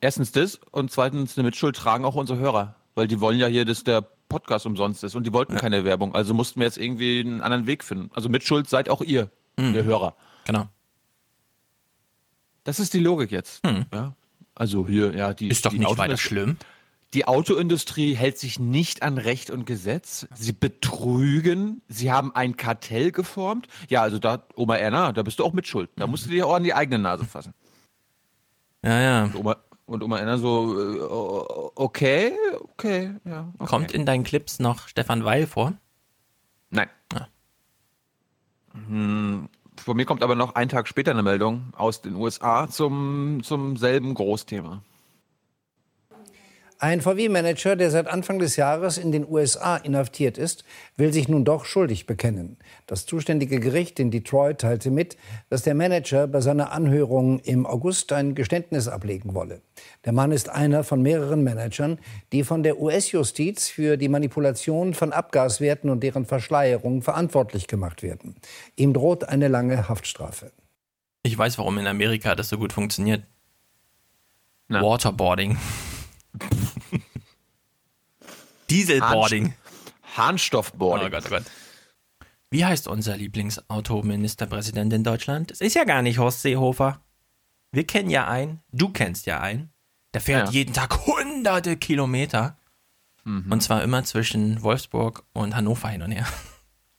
erstens 0.00 0.32
das 0.32 0.60
und 0.70 0.90
zweitens 0.90 1.36
eine 1.36 1.44
Mitschuld 1.46 1.76
tragen 1.76 2.04
auch 2.04 2.14
unsere 2.14 2.38
Hörer, 2.38 2.76
weil 2.94 3.08
die 3.08 3.20
wollen 3.20 3.38
ja 3.38 3.46
hier, 3.46 3.64
dass 3.64 3.84
der 3.84 4.02
Podcast 4.28 4.66
umsonst 4.66 5.02
ist 5.04 5.14
und 5.14 5.24
die 5.24 5.32
wollten 5.32 5.56
keine 5.56 5.84
Werbung. 5.84 6.14
Also 6.14 6.34
mussten 6.34 6.60
wir 6.60 6.66
jetzt 6.66 6.78
irgendwie 6.78 7.20
einen 7.20 7.40
anderen 7.40 7.66
Weg 7.66 7.82
finden. 7.84 8.10
Also 8.14 8.28
Mitschuld 8.28 8.68
seid 8.68 8.88
auch 8.88 9.00
ihr, 9.02 9.30
Mhm. 9.58 9.74
ihr 9.74 9.84
Hörer. 9.84 10.14
Genau. 10.44 10.68
Das 12.64 12.78
ist 12.80 12.94
die 12.94 12.98
Logik 13.00 13.30
jetzt. 13.30 13.64
Mhm. 13.64 13.86
Ja. 13.92 14.14
Also 14.54 14.86
hier, 14.86 15.14
ja, 15.14 15.34
die 15.34 15.48
Ist 15.48 15.64
doch 15.64 15.70
die 15.70 15.78
nicht 15.78 15.88
Autoindustrie- 15.88 15.98
weiter 15.98 16.16
schlimm. 16.16 16.56
Die 17.14 17.26
Autoindustrie 17.26 18.14
hält 18.14 18.38
sich 18.38 18.58
nicht 18.58 19.02
an 19.02 19.18
Recht 19.18 19.50
und 19.50 19.64
Gesetz. 19.64 20.26
Sie 20.34 20.52
betrügen. 20.52 21.82
Sie 21.88 22.10
haben 22.10 22.34
ein 22.34 22.56
Kartell 22.56 23.12
geformt. 23.12 23.68
Ja, 23.88 24.02
also 24.02 24.18
da, 24.18 24.44
Oma 24.54 24.76
Erna, 24.76 25.12
da 25.12 25.22
bist 25.22 25.38
du 25.38 25.44
auch 25.44 25.52
mit 25.52 25.66
Schuld. 25.66 25.88
Da 25.96 26.06
musst 26.06 26.26
du 26.26 26.30
dir 26.30 26.46
auch 26.46 26.54
an 26.54 26.64
die 26.64 26.74
eigene 26.74 26.98
Nase 26.98 27.24
fassen. 27.24 27.54
Ja, 28.84 29.00
ja. 29.00 29.24
Und 29.24 29.36
Oma, 29.36 29.56
und 29.86 30.02
Oma 30.02 30.18
Erna 30.18 30.36
so, 30.36 30.78
äh, 30.78 31.00
okay, 31.76 32.32
okay, 32.72 33.14
ja. 33.24 33.52
Okay. 33.58 33.66
Kommt 33.66 33.92
in 33.92 34.04
deinen 34.04 34.24
Clips 34.24 34.58
noch 34.58 34.88
Stefan 34.88 35.24
Weil 35.24 35.46
vor? 35.46 35.74
Nein. 36.70 36.88
Hm, 38.88 39.48
von 39.76 39.96
mir 39.96 40.04
kommt 40.04 40.22
aber 40.22 40.34
noch 40.34 40.54
einen 40.54 40.68
Tag 40.68 40.88
später 40.88 41.12
eine 41.12 41.22
Meldung 41.22 41.72
aus 41.76 42.02
den 42.02 42.14
USA 42.14 42.68
zum, 42.68 43.42
zum 43.42 43.76
selben 43.76 44.14
Großthema. 44.14 44.82
Ein 46.78 47.00
VW-Manager, 47.00 47.74
der 47.74 47.90
seit 47.90 48.06
Anfang 48.06 48.38
des 48.38 48.56
Jahres 48.56 48.98
in 48.98 49.10
den 49.10 49.26
USA 49.26 49.78
inhaftiert 49.78 50.36
ist, 50.36 50.62
will 50.98 51.10
sich 51.10 51.26
nun 51.26 51.46
doch 51.46 51.64
schuldig 51.64 52.04
bekennen. 52.04 52.58
Das 52.86 53.06
zuständige 53.06 53.60
Gericht 53.60 53.98
in 53.98 54.10
Detroit 54.10 54.58
teilte 54.58 54.90
mit, 54.90 55.16
dass 55.48 55.62
der 55.62 55.74
Manager 55.74 56.26
bei 56.26 56.42
seiner 56.42 56.72
Anhörung 56.72 57.38
im 57.40 57.64
August 57.64 58.12
ein 58.12 58.34
Geständnis 58.34 58.88
ablegen 58.88 59.32
wolle. 59.32 59.62
Der 60.04 60.12
Mann 60.12 60.32
ist 60.32 60.50
einer 60.50 60.84
von 60.84 61.00
mehreren 61.00 61.42
Managern, 61.42 61.98
die 62.32 62.44
von 62.44 62.62
der 62.62 62.78
US-Justiz 62.78 63.68
für 63.68 63.96
die 63.96 64.10
Manipulation 64.10 64.92
von 64.92 65.12
Abgaswerten 65.12 65.88
und 65.88 66.02
deren 66.02 66.26
Verschleierung 66.26 67.00
verantwortlich 67.00 67.68
gemacht 67.68 68.02
werden. 68.02 68.36
Ihm 68.76 68.92
droht 68.92 69.24
eine 69.24 69.48
lange 69.48 69.88
Haftstrafe. 69.88 70.52
Ich 71.22 71.38
weiß, 71.38 71.56
warum 71.56 71.78
in 71.78 71.86
Amerika 71.86 72.34
das 72.34 72.50
so 72.50 72.58
gut 72.58 72.74
funktioniert. 72.74 73.22
Waterboarding. 74.68 75.56
Dieselboarding. 78.70 79.54
Harnstoffboarding. 80.16 81.08
Oh 81.08 81.10
Gott, 81.10 81.24
oh 81.26 81.30
Gott. 81.30 81.44
Wie 82.50 82.64
heißt 82.64 82.88
unser 82.88 83.16
Lieblingsautoministerpräsident 83.16 84.92
in 84.92 85.04
Deutschland? 85.04 85.50
Es 85.50 85.60
ist 85.60 85.74
ja 85.74 85.84
gar 85.84 86.02
nicht 86.02 86.18
Horst 86.18 86.42
Seehofer. 86.42 87.00
Wir 87.72 87.86
kennen 87.86 88.10
ja 88.10 88.26
einen, 88.28 88.60
du 88.72 88.88
kennst 88.88 89.26
ja 89.26 89.40
einen. 89.40 89.70
Der 90.14 90.20
fährt 90.20 90.46
Ja. 90.48 90.52
jeden 90.52 90.72
Tag 90.72 91.06
hunderte 91.06 91.76
Kilometer. 91.76 92.56
Mhm. 93.24 93.50
Und 93.52 93.62
zwar 93.62 93.82
immer 93.82 94.04
zwischen 94.04 94.62
Wolfsburg 94.62 95.24
und 95.32 95.54
Hannover 95.56 95.88
hin 95.88 96.02
und 96.02 96.12
her. 96.12 96.26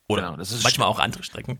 Oder 0.07 0.23
Genau, 0.23 0.37
das 0.37 0.51
ist 0.51 0.63
manchmal 0.63 0.87
auch 0.87 0.99
andere 0.99 1.23
Strecken. 1.23 1.59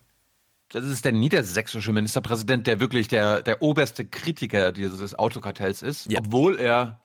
Das 0.70 0.84
ist 0.84 1.06
der 1.06 1.14
niedersächsische 1.14 1.94
Ministerpräsident, 1.94 2.68
der 2.68 2.82
wirklich 2.82 3.08
der, 3.08 3.42
der 3.42 3.62
oberste 3.62 4.06
Kritiker 4.06 4.74
dieses 4.74 5.16
Autokartells 5.16 5.82
ist, 5.82 6.14
obwohl 6.16 6.60
er 6.60 7.00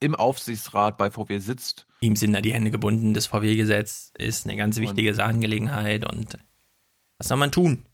im 0.00 0.14
Aufsichtsrat 0.14 0.96
bei 0.96 1.10
VW 1.10 1.38
sitzt. 1.38 1.86
Ihm 2.00 2.16
sind 2.16 2.32
da 2.32 2.40
die 2.40 2.52
Hände 2.52 2.70
gebunden. 2.70 3.14
Das 3.14 3.26
VW-Gesetz 3.26 4.12
ist 4.16 4.46
eine 4.46 4.56
ganz 4.56 4.78
wichtige 4.78 5.22
Angelegenheit. 5.22 6.10
Und 6.10 6.38
was 7.18 7.28
soll 7.28 7.38
man 7.38 7.50
tun? 7.52 7.84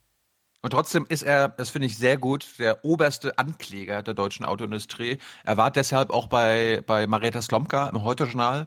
Und 0.60 0.70
trotzdem 0.70 1.04
ist 1.08 1.22
er, 1.22 1.48
das 1.48 1.70
finde 1.70 1.86
ich 1.86 1.98
sehr 1.98 2.16
gut, 2.16 2.58
der 2.58 2.84
oberste 2.84 3.38
Ankläger 3.38 4.02
der 4.02 4.14
deutschen 4.14 4.46
Autoindustrie. 4.46 5.18
Er 5.44 5.58
war 5.58 5.70
deshalb 5.70 6.10
auch 6.10 6.26
bei, 6.26 6.82
bei 6.86 7.06
Marietta 7.06 7.42
Slomka 7.42 7.88
im 7.88 8.02
Heute-Journal 8.02 8.66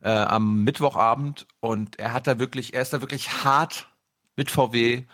äh, 0.00 0.08
am 0.10 0.64
Mittwochabend 0.64 1.46
und 1.60 1.98
er 1.98 2.14
hat 2.14 2.26
da 2.26 2.38
wirklich, 2.38 2.72
er 2.72 2.80
ist 2.80 2.94
da 2.94 3.02
wirklich 3.02 3.44
hart 3.44 3.88
mit 4.36 4.50
VW 4.50 5.04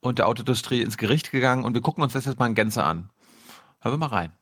und 0.00 0.18
der 0.18 0.26
Autoindustrie 0.26 0.82
ins 0.82 0.96
Gericht 0.96 1.30
gegangen 1.30 1.64
und 1.64 1.74
wir 1.74 1.80
gucken 1.80 2.02
uns 2.02 2.12
das 2.12 2.24
jetzt 2.24 2.40
mal 2.40 2.46
in 2.46 2.56
Gänze 2.56 2.82
an. 2.82 3.10
Hören 3.80 3.94
wir 3.94 3.98
mal 3.98 4.06
rein. 4.06 4.32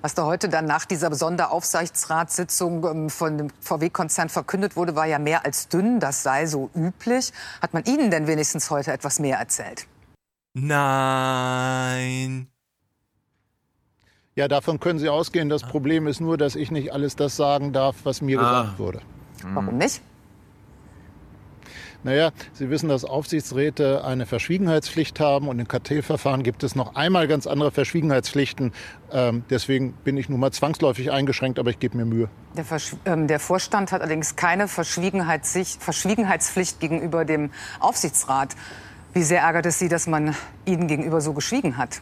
Was 0.00 0.14
da 0.14 0.24
heute 0.24 0.48
dann 0.48 0.64
nach 0.66 0.84
dieser 0.84 1.12
Sonderaufsichtsratssitzung 1.12 2.84
ähm, 2.84 3.10
von 3.10 3.36
dem 3.36 3.50
VW-Konzern 3.60 4.28
verkündet 4.28 4.76
wurde, 4.76 4.94
war 4.94 5.06
ja 5.06 5.18
mehr 5.18 5.44
als 5.44 5.68
dünn. 5.68 5.98
Das 5.98 6.22
sei 6.22 6.46
so 6.46 6.70
üblich. 6.74 7.32
Hat 7.60 7.74
man 7.74 7.84
Ihnen 7.84 8.10
denn 8.10 8.26
wenigstens 8.28 8.70
heute 8.70 8.92
etwas 8.92 9.18
mehr 9.18 9.38
erzählt? 9.38 9.86
Nein. 10.54 12.46
Ja, 14.36 14.46
davon 14.46 14.78
können 14.78 15.00
Sie 15.00 15.08
ausgehen. 15.08 15.48
Das 15.48 15.62
Problem 15.62 16.06
ist 16.06 16.20
nur, 16.20 16.38
dass 16.38 16.54
ich 16.54 16.70
nicht 16.70 16.92
alles 16.92 17.16
das 17.16 17.34
sagen 17.36 17.72
darf, 17.72 17.96
was 18.04 18.20
mir 18.22 18.38
Ah. 18.40 18.62
gesagt 18.62 18.78
wurde. 18.78 19.00
Warum 19.42 19.78
nicht? 19.78 20.00
Naja, 22.04 22.30
Sie 22.52 22.70
wissen, 22.70 22.88
dass 22.88 23.04
Aufsichtsräte 23.04 24.04
eine 24.04 24.24
Verschwiegenheitspflicht 24.24 25.18
haben 25.18 25.48
und 25.48 25.58
im 25.58 25.66
Kartellverfahren 25.66 26.44
gibt 26.44 26.62
es 26.62 26.76
noch 26.76 26.94
einmal 26.94 27.26
ganz 27.26 27.48
andere 27.48 27.72
Verschwiegenheitspflichten. 27.72 28.72
Ähm, 29.10 29.42
deswegen 29.50 29.94
bin 30.04 30.16
ich 30.16 30.28
nun 30.28 30.38
mal 30.38 30.52
zwangsläufig 30.52 31.10
eingeschränkt, 31.10 31.58
aber 31.58 31.70
ich 31.70 31.80
gebe 31.80 31.96
mir 31.96 32.04
Mühe. 32.04 32.28
Der, 32.56 32.64
ähm, 33.04 33.26
der 33.26 33.40
Vorstand 33.40 33.90
hat 33.90 34.00
allerdings 34.00 34.36
keine 34.36 34.68
Verschwiegenheitspflicht 34.68 36.78
gegenüber 36.78 37.24
dem 37.24 37.50
Aufsichtsrat. 37.80 38.54
Wie 39.12 39.24
sehr 39.24 39.40
ärgert 39.40 39.66
es 39.66 39.80
Sie, 39.80 39.88
dass 39.88 40.06
man 40.06 40.36
Ihnen 40.66 40.86
gegenüber 40.86 41.20
so 41.20 41.32
geschwiegen 41.32 41.78
hat? 41.78 42.00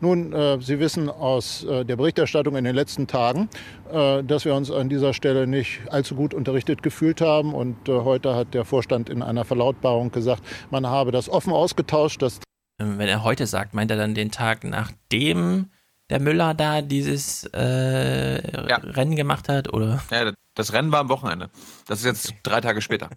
Nun, 0.00 0.32
äh, 0.32 0.60
Sie 0.60 0.78
wissen 0.78 1.08
aus 1.08 1.64
äh, 1.64 1.84
der 1.84 1.96
Berichterstattung 1.96 2.56
in 2.56 2.64
den 2.64 2.74
letzten 2.74 3.06
Tagen, 3.06 3.48
äh, 3.90 4.22
dass 4.22 4.44
wir 4.44 4.54
uns 4.54 4.70
an 4.70 4.88
dieser 4.88 5.14
Stelle 5.14 5.46
nicht 5.46 5.80
allzu 5.90 6.14
gut 6.14 6.34
unterrichtet 6.34 6.82
gefühlt 6.82 7.20
haben. 7.20 7.54
Und 7.54 7.88
äh, 7.88 7.92
heute 7.92 8.34
hat 8.34 8.54
der 8.54 8.64
Vorstand 8.64 9.08
in 9.08 9.22
einer 9.22 9.44
Verlautbarung 9.44 10.10
gesagt, 10.10 10.42
man 10.70 10.86
habe 10.86 11.12
das 11.12 11.28
offen 11.28 11.52
ausgetauscht. 11.52 12.22
Das 12.22 12.40
Ähm, 12.78 12.98
Wenn 12.98 13.08
er 13.08 13.24
heute 13.24 13.46
sagt, 13.46 13.74
meint 13.74 13.90
er 13.90 13.96
dann 13.96 14.14
den 14.14 14.30
Tag, 14.30 14.64
nachdem 14.64 15.70
der 16.10 16.20
Müller 16.20 16.54
da 16.54 16.82
dieses 16.82 17.44
äh, 17.44 17.58
Rennen 17.58 19.16
gemacht 19.16 19.48
hat? 19.48 19.72
Oder? 19.72 20.02
Ja, 20.10 20.32
das 20.54 20.72
Rennen 20.72 20.92
war 20.92 21.00
am 21.00 21.08
Wochenende. 21.08 21.50
Das 21.86 22.00
ist 22.00 22.04
jetzt 22.04 22.34
drei 22.42 22.60
Tage 22.60 22.80
später. 22.80 23.10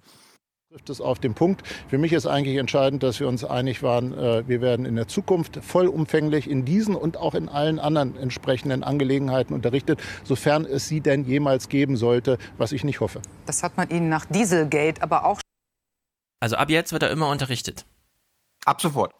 Trifft 0.69 0.89
es 0.91 1.01
auf 1.01 1.17
den 1.17 1.33
Punkt. 1.33 1.63
Für 1.87 1.97
mich 1.97 2.13
ist 2.13 2.27
eigentlich 2.27 2.57
entscheidend, 2.57 3.01
dass 3.01 3.19
wir 3.19 3.27
uns 3.27 3.43
einig 3.43 3.81
waren, 3.81 4.13
äh, 4.15 4.47
wir 4.47 4.61
werden 4.61 4.85
in 4.85 4.95
der 4.95 5.07
Zukunft 5.07 5.57
vollumfänglich 5.63 6.47
in 6.47 6.63
diesen 6.63 6.95
und 6.95 7.17
auch 7.17 7.33
in 7.33 7.49
allen 7.49 7.79
anderen 7.79 8.15
entsprechenden 8.15 8.83
Angelegenheiten 8.83 9.55
unterrichtet, 9.55 9.99
sofern 10.23 10.65
es 10.65 10.87
sie 10.87 11.01
denn 11.01 11.25
jemals 11.25 11.69
geben 11.69 11.97
sollte, 11.97 12.37
was 12.59 12.71
ich 12.71 12.83
nicht 12.83 12.99
hoffe. 12.99 13.19
Das 13.47 13.63
hat 13.63 13.77
man 13.77 13.89
Ihnen 13.89 14.09
nach 14.09 14.25
Dieselgate 14.27 15.01
aber 15.01 15.25
auch 15.25 15.41
Also 16.39 16.55
ab 16.55 16.69
jetzt 16.69 16.91
wird 16.91 17.01
er 17.01 17.09
immer 17.09 17.29
unterrichtet. 17.29 17.87
Ab 18.63 18.79
sofort. 18.79 19.11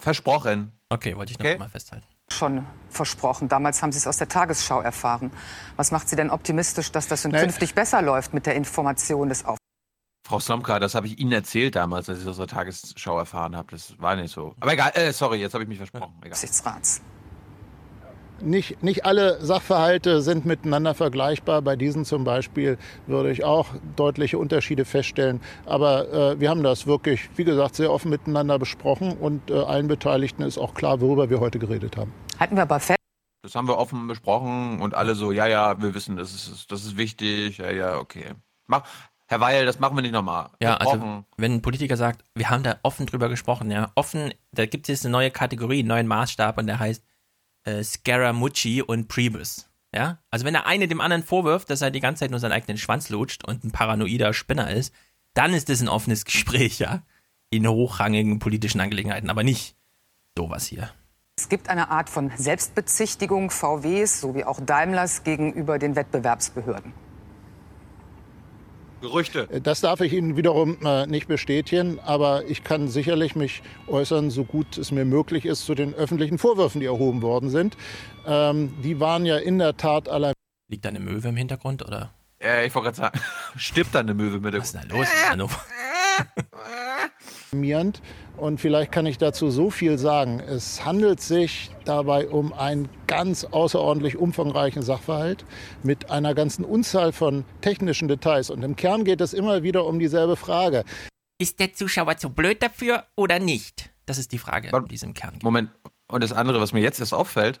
Versprochen. 0.00 0.72
Okay, 0.88 1.16
wollte 1.16 1.30
ich 1.30 1.38
noch 1.38 1.58
mal 1.58 1.68
festhalten. 1.68 2.04
schon 2.32 2.66
versprochen. 2.90 3.46
Damals 3.48 3.80
haben 3.80 3.92
Sie 3.92 3.98
es 3.98 4.08
aus 4.08 4.16
der 4.16 4.28
Tagesschau 4.28 4.80
erfahren. 4.80 5.30
Was 5.76 5.92
macht 5.92 6.08
Sie 6.08 6.16
denn 6.16 6.30
optimistisch, 6.30 6.90
dass 6.90 7.06
das 7.06 7.24
Nee. 7.24 7.38
künftig 7.38 7.76
besser 7.76 8.02
läuft 8.02 8.34
mit 8.34 8.46
der 8.46 8.56
Information 8.56 9.28
des 9.28 9.44
Auf 9.44 9.58
Frau 10.26 10.40
Slomka, 10.40 10.80
das 10.80 10.96
habe 10.96 11.06
ich 11.06 11.20
Ihnen 11.20 11.30
erzählt 11.30 11.76
damals, 11.76 12.08
als 12.08 12.20
ich 12.20 12.26
aus 12.26 12.38
der 12.38 12.48
Tagesschau 12.48 13.16
erfahren 13.16 13.54
habe. 13.54 13.68
Das 13.70 13.94
war 14.00 14.16
nicht 14.16 14.34
so. 14.34 14.56
Aber 14.58 14.72
egal, 14.72 14.90
äh, 14.94 15.12
sorry, 15.12 15.38
jetzt 15.38 15.54
habe 15.54 15.62
ich 15.62 15.68
mich 15.68 15.78
versprochen. 15.78 16.14
Egal. 16.20 16.32
Aufsichtsrats? 16.32 17.00
Nicht, 18.40 18.82
nicht 18.82 19.06
alle 19.06 19.40
Sachverhalte 19.40 20.22
sind 20.22 20.44
miteinander 20.44 20.94
vergleichbar. 20.94 21.62
Bei 21.62 21.76
diesen 21.76 22.04
zum 22.04 22.24
Beispiel 22.24 22.76
würde 23.06 23.30
ich 23.30 23.44
auch 23.44 23.68
deutliche 23.94 24.36
Unterschiede 24.36 24.84
feststellen. 24.84 25.40
Aber 25.64 26.12
äh, 26.12 26.40
wir 26.40 26.50
haben 26.50 26.64
das 26.64 26.88
wirklich, 26.88 27.30
wie 27.36 27.44
gesagt, 27.44 27.76
sehr 27.76 27.92
offen 27.92 28.10
miteinander 28.10 28.58
besprochen 28.58 29.16
und 29.18 29.48
äh, 29.48 29.54
allen 29.54 29.86
Beteiligten 29.86 30.42
ist 30.42 30.58
auch 30.58 30.74
klar, 30.74 31.00
worüber 31.00 31.30
wir 31.30 31.38
heute 31.38 31.60
geredet 31.60 31.96
haben. 31.96 32.12
Halten 32.40 32.56
wir 32.56 32.62
aber 32.62 32.80
fest. 32.80 32.98
Das 33.42 33.54
haben 33.54 33.68
wir 33.68 33.78
offen 33.78 34.08
besprochen 34.08 34.80
und 34.80 34.92
alle 34.92 35.14
so, 35.14 35.30
ja, 35.30 35.46
ja, 35.46 35.80
wir 35.80 35.94
wissen, 35.94 36.16
das 36.16 36.34
ist, 36.34 36.72
das 36.72 36.84
ist 36.84 36.96
wichtig, 36.96 37.58
ja, 37.58 37.70
ja, 37.70 37.98
okay. 37.98 38.34
Mach, 38.66 38.82
Herr 39.28 39.40
Weil, 39.40 39.66
das 39.66 39.80
machen 39.80 39.96
wir 39.96 40.02
nicht 40.02 40.12
nochmal. 40.12 40.50
Ja, 40.62 40.76
also 40.76 41.24
wenn 41.36 41.54
ein 41.54 41.62
Politiker 41.62 41.96
sagt, 41.96 42.24
wir 42.34 42.48
haben 42.48 42.62
da 42.62 42.78
offen 42.82 43.06
drüber 43.06 43.28
gesprochen, 43.28 43.70
ja, 43.70 43.90
offen, 43.96 44.32
da 44.52 44.66
gibt 44.66 44.88
es 44.88 45.04
eine 45.04 45.12
neue 45.12 45.30
Kategorie, 45.32 45.80
einen 45.80 45.88
neuen 45.88 46.06
Maßstab 46.06 46.58
und 46.58 46.68
der 46.68 46.78
heißt 46.78 47.02
äh, 47.64 47.82
Scaramucci 47.82 48.82
und 48.82 49.08
Priebus. 49.08 49.68
Ja, 49.92 50.18
also 50.30 50.44
wenn 50.44 50.52
der 50.52 50.66
eine 50.66 50.88
dem 50.88 51.00
anderen 51.00 51.22
vorwirft, 51.24 51.70
dass 51.70 51.80
er 51.80 51.90
die 51.90 52.00
ganze 52.00 52.20
Zeit 52.20 52.30
nur 52.30 52.38
seinen 52.38 52.52
eigenen 52.52 52.78
Schwanz 52.78 53.08
lutscht 53.08 53.44
und 53.46 53.64
ein 53.64 53.72
paranoider 53.72 54.32
Spinner 54.32 54.70
ist, 54.70 54.92
dann 55.34 55.54
ist 55.54 55.68
das 55.68 55.80
ein 55.80 55.88
offenes 55.88 56.24
Gespräch, 56.24 56.78
ja, 56.78 57.02
in 57.50 57.66
hochrangigen 57.66 58.38
politischen 58.38 58.80
Angelegenheiten, 58.80 59.30
aber 59.30 59.42
nicht 59.42 59.76
sowas 60.36 60.66
hier. 60.66 60.90
Es 61.38 61.48
gibt 61.48 61.68
eine 61.68 61.90
Art 61.90 62.08
von 62.08 62.30
Selbstbezichtigung 62.36 63.50
VWs 63.50 64.20
sowie 64.20 64.44
auch 64.44 64.60
Daimlers 64.60 65.22
gegenüber 65.24 65.78
den 65.78 65.96
Wettbewerbsbehörden. 65.96 66.92
Gerüchte. 69.00 69.48
Äh, 69.50 69.60
Das 69.60 69.80
darf 69.80 70.00
ich 70.00 70.12
Ihnen 70.12 70.36
wiederum 70.36 70.78
äh, 70.84 71.06
nicht 71.06 71.28
bestätigen, 71.28 71.98
aber 72.04 72.44
ich 72.46 72.64
kann 72.64 72.88
sicherlich 72.88 73.36
mich 73.36 73.62
äußern, 73.86 74.30
so 74.30 74.44
gut 74.44 74.78
es 74.78 74.90
mir 74.92 75.04
möglich 75.04 75.44
ist, 75.46 75.64
zu 75.66 75.74
den 75.74 75.94
öffentlichen 75.94 76.38
Vorwürfen, 76.38 76.80
die 76.80 76.86
erhoben 76.86 77.22
worden 77.22 77.50
sind. 77.50 77.76
Ähm, 78.26 78.74
die 78.82 78.98
waren 79.00 79.26
ja 79.26 79.36
in 79.38 79.58
der 79.58 79.76
Tat 79.76 80.08
allein. 80.08 80.32
Liegt 80.68 80.84
da 80.84 80.88
eine 80.88 81.00
Möwe 81.00 81.28
im 81.28 81.36
Hintergrund 81.36 81.84
oder? 81.86 82.12
Ja, 82.42 82.62
ich 82.62 82.74
wollte 82.74 82.86
gerade 82.92 82.96
sagen, 82.96 83.20
stirbt 83.56 83.94
da 83.94 84.00
eine 84.00 84.14
Möwe 84.14 84.40
mit 84.40 84.54
dem. 84.54 84.60
Was 84.60 84.68
ist 84.68 84.74
denn 84.80 84.88
da 84.88 84.96
los? 84.96 85.06
Hannover? 85.30 85.60
Und 88.36 88.60
vielleicht 88.60 88.92
kann 88.92 89.06
ich 89.06 89.18
dazu 89.18 89.50
so 89.50 89.70
viel 89.70 89.98
sagen. 89.98 90.40
Es 90.40 90.84
handelt 90.84 91.20
sich 91.20 91.70
dabei 91.84 92.28
um 92.28 92.52
einen 92.52 92.88
ganz 93.06 93.44
außerordentlich 93.44 94.16
umfangreichen 94.16 94.82
Sachverhalt 94.82 95.44
mit 95.82 96.10
einer 96.10 96.34
ganzen 96.34 96.64
Unzahl 96.64 97.12
von 97.12 97.44
technischen 97.62 98.08
Details. 98.08 98.50
Und 98.50 98.62
im 98.62 98.76
Kern 98.76 99.04
geht 99.04 99.20
es 99.20 99.32
immer 99.32 99.62
wieder 99.62 99.86
um 99.86 99.98
dieselbe 99.98 100.36
Frage. 100.36 100.84
Ist 101.38 101.60
der 101.60 101.72
Zuschauer 101.74 102.16
zu 102.16 102.30
blöd 102.30 102.62
dafür 102.62 103.04
oder 103.16 103.38
nicht? 103.38 103.90
Das 104.06 104.18
ist 104.18 104.32
die 104.32 104.38
Frage, 104.38 104.70
um 104.76 104.88
die 104.88 104.94
es 104.94 105.02
im 105.02 105.14
Kern 105.14 105.34
geht. 105.34 105.42
Moment. 105.42 105.70
Und 106.08 106.22
das 106.22 106.32
andere, 106.32 106.60
was 106.60 106.72
mir 106.72 106.80
jetzt 106.80 107.00
erst 107.00 107.12
auffällt, 107.14 107.60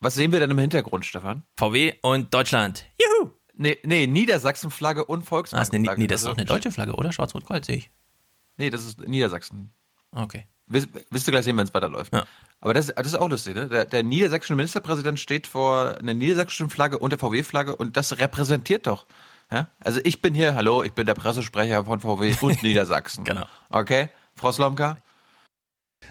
was 0.00 0.14
sehen 0.14 0.32
wir 0.32 0.38
denn 0.40 0.50
im 0.50 0.58
Hintergrund, 0.58 1.04
Stefan? 1.04 1.42
VW 1.58 1.94
und 2.02 2.32
Deutschland. 2.32 2.86
Juhu! 3.00 3.30
Nee, 3.56 3.76
nee 3.84 4.06
Niedersachsen-Flagge 4.06 5.04
und 5.04 5.30
Ah, 5.30 5.62
ist 5.62 5.74
eine, 5.74 5.84
das 5.84 5.98
ist 5.98 6.12
Also- 6.12 6.28
doch 6.28 6.36
eine 6.38 6.46
deutsche 6.46 6.70
Flagge, 6.70 6.94
oder? 6.94 7.12
Schwarz-Rot-Gold 7.12 7.64
sehe 7.66 7.76
ich. 7.76 7.90
Nee, 8.60 8.68
das 8.68 8.84
ist 8.84 9.00
Niedersachsen. 9.08 9.72
Okay. 10.12 10.46
Wirst, 10.66 10.88
wirst 11.10 11.26
du 11.26 11.30
gleich 11.30 11.44
sehen, 11.44 11.56
wenn 11.56 11.64
es 11.64 11.72
weiterläuft. 11.72 12.12
Aber 12.60 12.74
das, 12.74 12.88
das 12.88 13.06
ist 13.06 13.14
auch 13.14 13.30
lustig, 13.30 13.54
ne? 13.54 13.68
Der, 13.68 13.86
der 13.86 14.02
niedersächsische 14.02 14.54
Ministerpräsident 14.54 15.18
steht 15.18 15.46
vor 15.46 15.96
einer 15.98 16.12
niedersächsischen 16.12 16.68
Flagge 16.68 16.98
und 16.98 17.10
der 17.10 17.18
VW-Flagge 17.18 17.74
und 17.74 17.96
das 17.96 18.18
repräsentiert 18.18 18.86
doch. 18.86 19.06
Ja? 19.50 19.68
Also 19.80 20.00
ich 20.04 20.20
bin 20.20 20.34
hier, 20.34 20.54
hallo, 20.54 20.82
ich 20.82 20.92
bin 20.92 21.06
der 21.06 21.14
Pressesprecher 21.14 21.86
von 21.86 22.00
VW 22.00 22.34
und 22.42 22.62
Niedersachsen. 22.62 23.24
genau. 23.24 23.46
Okay, 23.70 24.10
Frau 24.34 24.52
Slomka? 24.52 24.98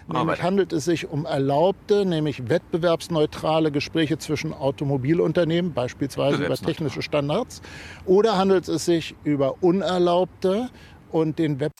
Nämlich 0.08 0.42
handelt 0.42 0.72
es 0.72 0.86
sich 0.86 1.08
um 1.08 1.26
erlaubte, 1.26 2.04
nämlich 2.04 2.48
wettbewerbsneutrale 2.48 3.70
Gespräche 3.70 4.18
zwischen 4.18 4.52
Automobilunternehmen, 4.52 5.72
beispielsweise 5.72 6.44
über 6.44 6.56
technische 6.56 7.02
Standards, 7.02 7.62
oder 8.06 8.36
handelt 8.36 8.68
es 8.68 8.86
sich 8.86 9.14
über 9.22 9.62
unerlaubte 9.62 10.68
und 11.10 11.38
den 11.38 11.60
Web 11.60 11.72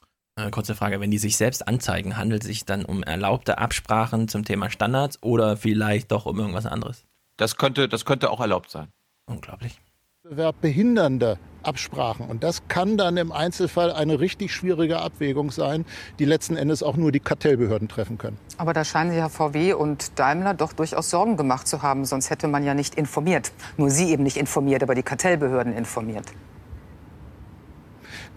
Äh, 0.46 0.50
kurze 0.50 0.74
Frage, 0.74 1.00
wenn 1.00 1.10
die 1.10 1.18
sich 1.18 1.36
selbst 1.36 1.66
anzeigen, 1.66 2.16
handelt 2.16 2.42
es 2.42 2.48
sich 2.48 2.64
dann 2.64 2.84
um 2.84 3.02
erlaubte 3.02 3.58
Absprachen 3.58 4.28
zum 4.28 4.44
Thema 4.44 4.70
Standards 4.70 5.18
oder 5.22 5.56
vielleicht 5.56 6.12
doch 6.12 6.26
um 6.26 6.38
irgendwas 6.38 6.66
anderes? 6.66 7.04
Das 7.36 7.56
könnte, 7.56 7.88
das 7.88 8.04
könnte 8.04 8.30
auch 8.30 8.40
erlaubt 8.40 8.70
sein. 8.70 8.88
Unglaublich. 9.26 9.80
Wettbewerb 10.22 10.60
behindernde 10.60 11.38
Absprachen. 11.62 12.26
Und 12.26 12.44
das 12.44 12.68
kann 12.68 12.96
dann 12.96 13.16
im 13.16 13.32
Einzelfall 13.32 13.90
eine 13.90 14.20
richtig 14.20 14.54
schwierige 14.54 15.00
Abwägung 15.00 15.50
sein, 15.50 15.84
die 16.18 16.24
letzten 16.24 16.56
Endes 16.56 16.82
auch 16.82 16.96
nur 16.96 17.10
die 17.10 17.20
Kartellbehörden 17.20 17.88
treffen 17.88 18.16
können. 18.18 18.38
Aber 18.56 18.72
da 18.72 18.84
scheinen 18.84 19.10
sich 19.10 19.18
ja 19.18 19.28
VW 19.28 19.72
und 19.72 20.18
Daimler 20.18 20.54
doch 20.54 20.72
durchaus 20.72 21.10
Sorgen 21.10 21.36
gemacht 21.36 21.66
zu 21.66 21.82
haben. 21.82 22.04
Sonst 22.04 22.30
hätte 22.30 22.48
man 22.48 22.64
ja 22.64 22.74
nicht 22.74 22.94
informiert. 22.94 23.52
Nur 23.76 23.90
sie 23.90 24.10
eben 24.10 24.22
nicht 24.22 24.36
informiert, 24.36 24.82
aber 24.82 24.94
die 24.94 25.02
Kartellbehörden 25.02 25.72
informiert. 25.72 26.26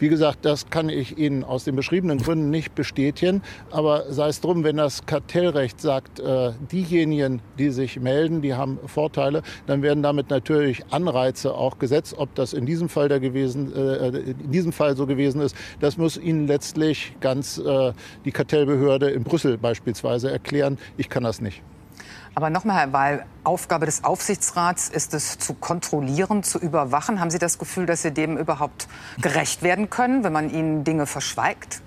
Wie 0.04 0.10
gesagt, 0.10 0.44
das 0.44 0.70
kann 0.70 0.90
ich 0.90 1.18
Ihnen 1.18 1.46
aus 1.46 1.64
den 1.64 1.78
beschriebenen 1.78 2.18
Gründen 2.18 2.50
nicht 2.50 2.76
bestätigen. 2.76 3.42
Aber 3.72 4.12
sei 4.12 4.28
es 4.28 4.42
drum, 4.42 4.66
wenn 4.66 4.76
das 4.76 5.06
Kartellrecht 5.06 5.80
sagt, 5.80 6.20
äh, 6.20 6.52
diejenigen, 6.74 7.40
die 7.58 7.70
sich 7.70 8.02
melden, 8.02 8.42
die 8.42 8.54
haben 8.54 8.80
Vorteile, 8.86 9.44
dann 9.66 9.82
werden 9.82 10.04
damit 10.04 10.30
natürlich 10.30 10.84
Anreize 10.92 11.54
auch 11.54 11.80
gesetzt. 11.80 12.16
Ob 12.18 12.36
das 12.36 12.52
in 12.52 12.66
diesem 12.66 12.90
Fall, 12.90 13.08
der 13.08 13.22
gewesen, 13.22 13.74
äh, 13.74 14.10
in 14.10 14.52
diesem 14.52 14.74
Fall 14.74 14.98
so 14.98 15.08
gewesen 15.08 15.40
ist, 15.40 15.56
das 15.80 15.98
muss 15.98 16.18
Ihnen 16.18 16.48
letztlich 16.48 17.16
ganz 17.22 17.58
äh, 17.60 17.94
die 18.26 18.34
Kartellbehörde 18.34 19.10
in 19.10 19.24
Brüssel 19.24 19.58
beispielsweise 19.58 20.30
erklären. 20.30 20.80
Ich 20.98 21.08
kann 21.08 21.24
das 21.24 21.40
nicht. 21.40 21.64
Aber 22.36 22.50
nochmal, 22.50 22.94
Weil, 22.94 23.26
Aufgabe 23.44 23.86
des 23.86 24.04
Aufsichtsrats 24.04 24.90
ist 24.90 25.14
es 25.14 25.38
zu 25.38 25.54
kontrollieren, 25.54 26.44
zu 26.44 26.58
überwachen. 26.58 27.20
Haben 27.20 27.30
Sie 27.30 27.40
das 27.40 27.60
Gefühl, 27.60 27.86
dass 27.86 28.02
Sie 28.02 28.12
dem 28.12 28.38
überhaupt 28.38 28.88
gerecht 29.22 29.62
werden 29.62 29.90
können, 29.90 30.24
wenn 30.24 30.34
man 30.34 30.50
Ihnen 30.50 30.84
Dinge 30.84 31.06
verschweigt? 31.06 31.82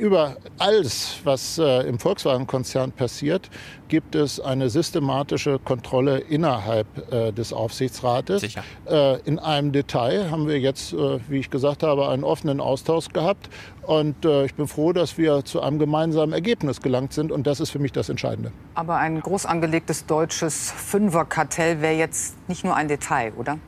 Über 0.00 0.36
alles, 0.56 1.18
was 1.24 1.58
äh, 1.58 1.86
im 1.86 1.98
Volkswagen-Konzern 1.98 2.90
passiert, 2.90 3.50
gibt 3.88 4.14
es 4.14 4.40
eine 4.40 4.70
systematische 4.70 5.58
Kontrolle 5.58 6.20
innerhalb 6.20 6.86
äh, 7.12 7.32
des 7.32 7.52
Aufsichtsrates. 7.52 8.40
Sicher. 8.40 8.64
Äh, 8.86 9.20
in 9.26 9.38
einem 9.38 9.72
Detail 9.72 10.30
haben 10.30 10.48
wir 10.48 10.58
jetzt, 10.58 10.94
äh, 10.94 11.18
wie 11.28 11.40
ich 11.40 11.50
gesagt 11.50 11.82
habe, 11.82 12.08
einen 12.08 12.24
offenen 12.24 12.62
Austausch 12.62 13.10
gehabt. 13.10 13.50
Und 13.82 14.24
äh, 14.24 14.46
ich 14.46 14.54
bin 14.54 14.68
froh, 14.68 14.94
dass 14.94 15.18
wir 15.18 15.44
zu 15.44 15.60
einem 15.60 15.78
gemeinsamen 15.78 16.32
Ergebnis 16.32 16.80
gelangt 16.80 17.12
sind. 17.12 17.30
Und 17.30 17.46
das 17.46 17.60
ist 17.60 17.68
für 17.68 17.78
mich 17.78 17.92
das 17.92 18.08
Entscheidende. 18.08 18.52
Aber 18.72 18.96
ein 18.96 19.20
groß 19.20 19.44
angelegtes 19.44 20.06
deutsches 20.06 20.72
Fünferkartell 20.72 21.82
wäre 21.82 21.96
jetzt 21.96 22.48
nicht 22.48 22.64
nur 22.64 22.74
ein 22.74 22.88
Detail, 22.88 23.34
oder? 23.36 23.58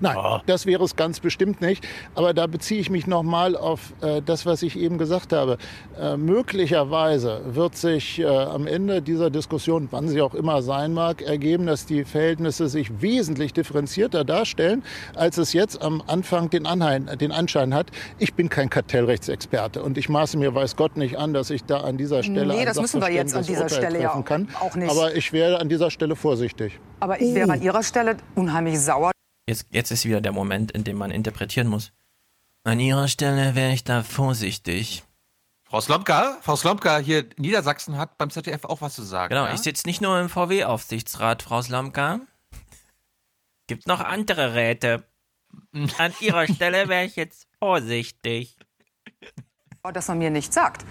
Nein, 0.00 0.16
das 0.46 0.66
wäre 0.66 0.82
es 0.84 0.96
ganz 0.96 1.20
bestimmt 1.20 1.60
nicht. 1.60 1.86
Aber 2.14 2.34
da 2.34 2.46
beziehe 2.46 2.80
ich 2.80 2.90
mich 2.90 3.06
nochmal 3.06 3.56
auf 3.56 3.92
äh, 4.00 4.22
das, 4.24 4.46
was 4.46 4.62
ich 4.62 4.78
eben 4.78 4.98
gesagt 4.98 5.32
habe. 5.32 5.58
Äh, 5.98 6.16
möglicherweise 6.16 7.42
wird 7.46 7.76
sich 7.76 8.18
äh, 8.18 8.26
am 8.26 8.66
Ende 8.66 9.02
dieser 9.02 9.30
Diskussion, 9.30 9.88
wann 9.90 10.08
sie 10.08 10.22
auch 10.22 10.34
immer 10.34 10.62
sein 10.62 10.92
mag, 10.92 11.22
ergeben, 11.22 11.66
dass 11.66 11.86
die 11.86 12.04
Verhältnisse 12.04 12.68
sich 12.68 13.02
wesentlich 13.02 13.52
differenzierter 13.52 14.24
darstellen, 14.24 14.82
als 15.14 15.38
es 15.38 15.52
jetzt 15.52 15.82
am 15.82 16.02
Anfang 16.06 16.50
den, 16.50 16.66
Anheim, 16.66 17.06
den 17.18 17.32
Anschein 17.32 17.74
hat. 17.74 17.88
Ich 18.18 18.34
bin 18.34 18.48
kein 18.48 18.70
Kartellrechtsexperte 18.70 19.82
und 19.82 19.98
ich 19.98 20.08
maße 20.08 20.36
mir, 20.38 20.54
weiß 20.54 20.76
Gott, 20.76 20.96
nicht 20.96 21.18
an, 21.18 21.34
dass 21.34 21.50
ich 21.50 21.64
da 21.64 21.80
an 21.80 21.96
dieser 21.96 22.22
Stelle 22.22 22.46
Nee, 22.46 22.60
ein 22.60 22.66
das 22.66 22.80
müssen 22.80 23.00
wir 23.00 23.10
jetzt 23.10 23.34
an 23.34 23.44
dieser 23.44 23.68
sachverständiges 23.68 23.76
Urteil 23.76 23.90
Stelle 23.90 24.02
ja 24.02 24.08
treffen 24.10 24.24
kann. 24.24 24.48
auch 24.60 24.74
nicht. 24.74 24.90
Aber 24.90 25.14
ich 25.14 25.32
wäre 25.32 25.60
an 25.60 25.68
dieser 25.68 25.90
Stelle 25.90 26.16
vorsichtig. 26.16 26.78
Aber 27.00 27.20
ich 27.20 27.34
wäre 27.34 27.52
an 27.52 27.62
Ihrer 27.62 27.82
Stelle 27.82 28.16
unheimlich 28.34 28.80
sauer. 28.80 29.10
Jetzt, 29.50 29.66
jetzt 29.70 29.90
ist 29.90 30.04
wieder 30.04 30.20
der 30.20 30.30
Moment, 30.30 30.70
in 30.70 30.84
dem 30.84 30.96
man 30.96 31.10
interpretieren 31.10 31.66
muss. 31.66 31.90
An 32.62 32.78
ihrer 32.78 33.08
Stelle 33.08 33.56
wäre 33.56 33.72
ich 33.72 33.82
da 33.82 34.04
vorsichtig. 34.04 35.02
Frau 35.64 35.80
Slomka, 35.80 36.38
Frau 36.40 36.54
Slomka 36.54 36.98
hier 36.98 37.18
in 37.20 37.30
Niedersachsen 37.36 37.98
hat 37.98 38.16
beim 38.16 38.30
ZDF 38.30 38.64
auch 38.64 38.80
was 38.80 38.94
zu 38.94 39.02
sagen. 39.02 39.34
Genau, 39.34 39.46
ja? 39.46 39.52
ich 39.52 39.58
sitze 39.60 39.88
nicht 39.88 40.00
nur 40.00 40.20
im 40.20 40.28
VW-Aufsichtsrat, 40.28 41.42
Frau 41.42 41.62
Slomka. 41.62 42.20
Gibt 43.66 43.88
noch 43.88 43.98
andere 43.98 44.54
Räte. 44.54 45.02
An 45.98 46.14
ihrer 46.20 46.46
Stelle 46.46 46.88
wäre 46.88 47.04
ich 47.04 47.16
jetzt 47.16 47.48
vorsichtig. 47.58 48.56
Dass 49.82 50.06
man 50.06 50.18
mir 50.18 50.30
nichts 50.30 50.54
sagt 50.54 50.84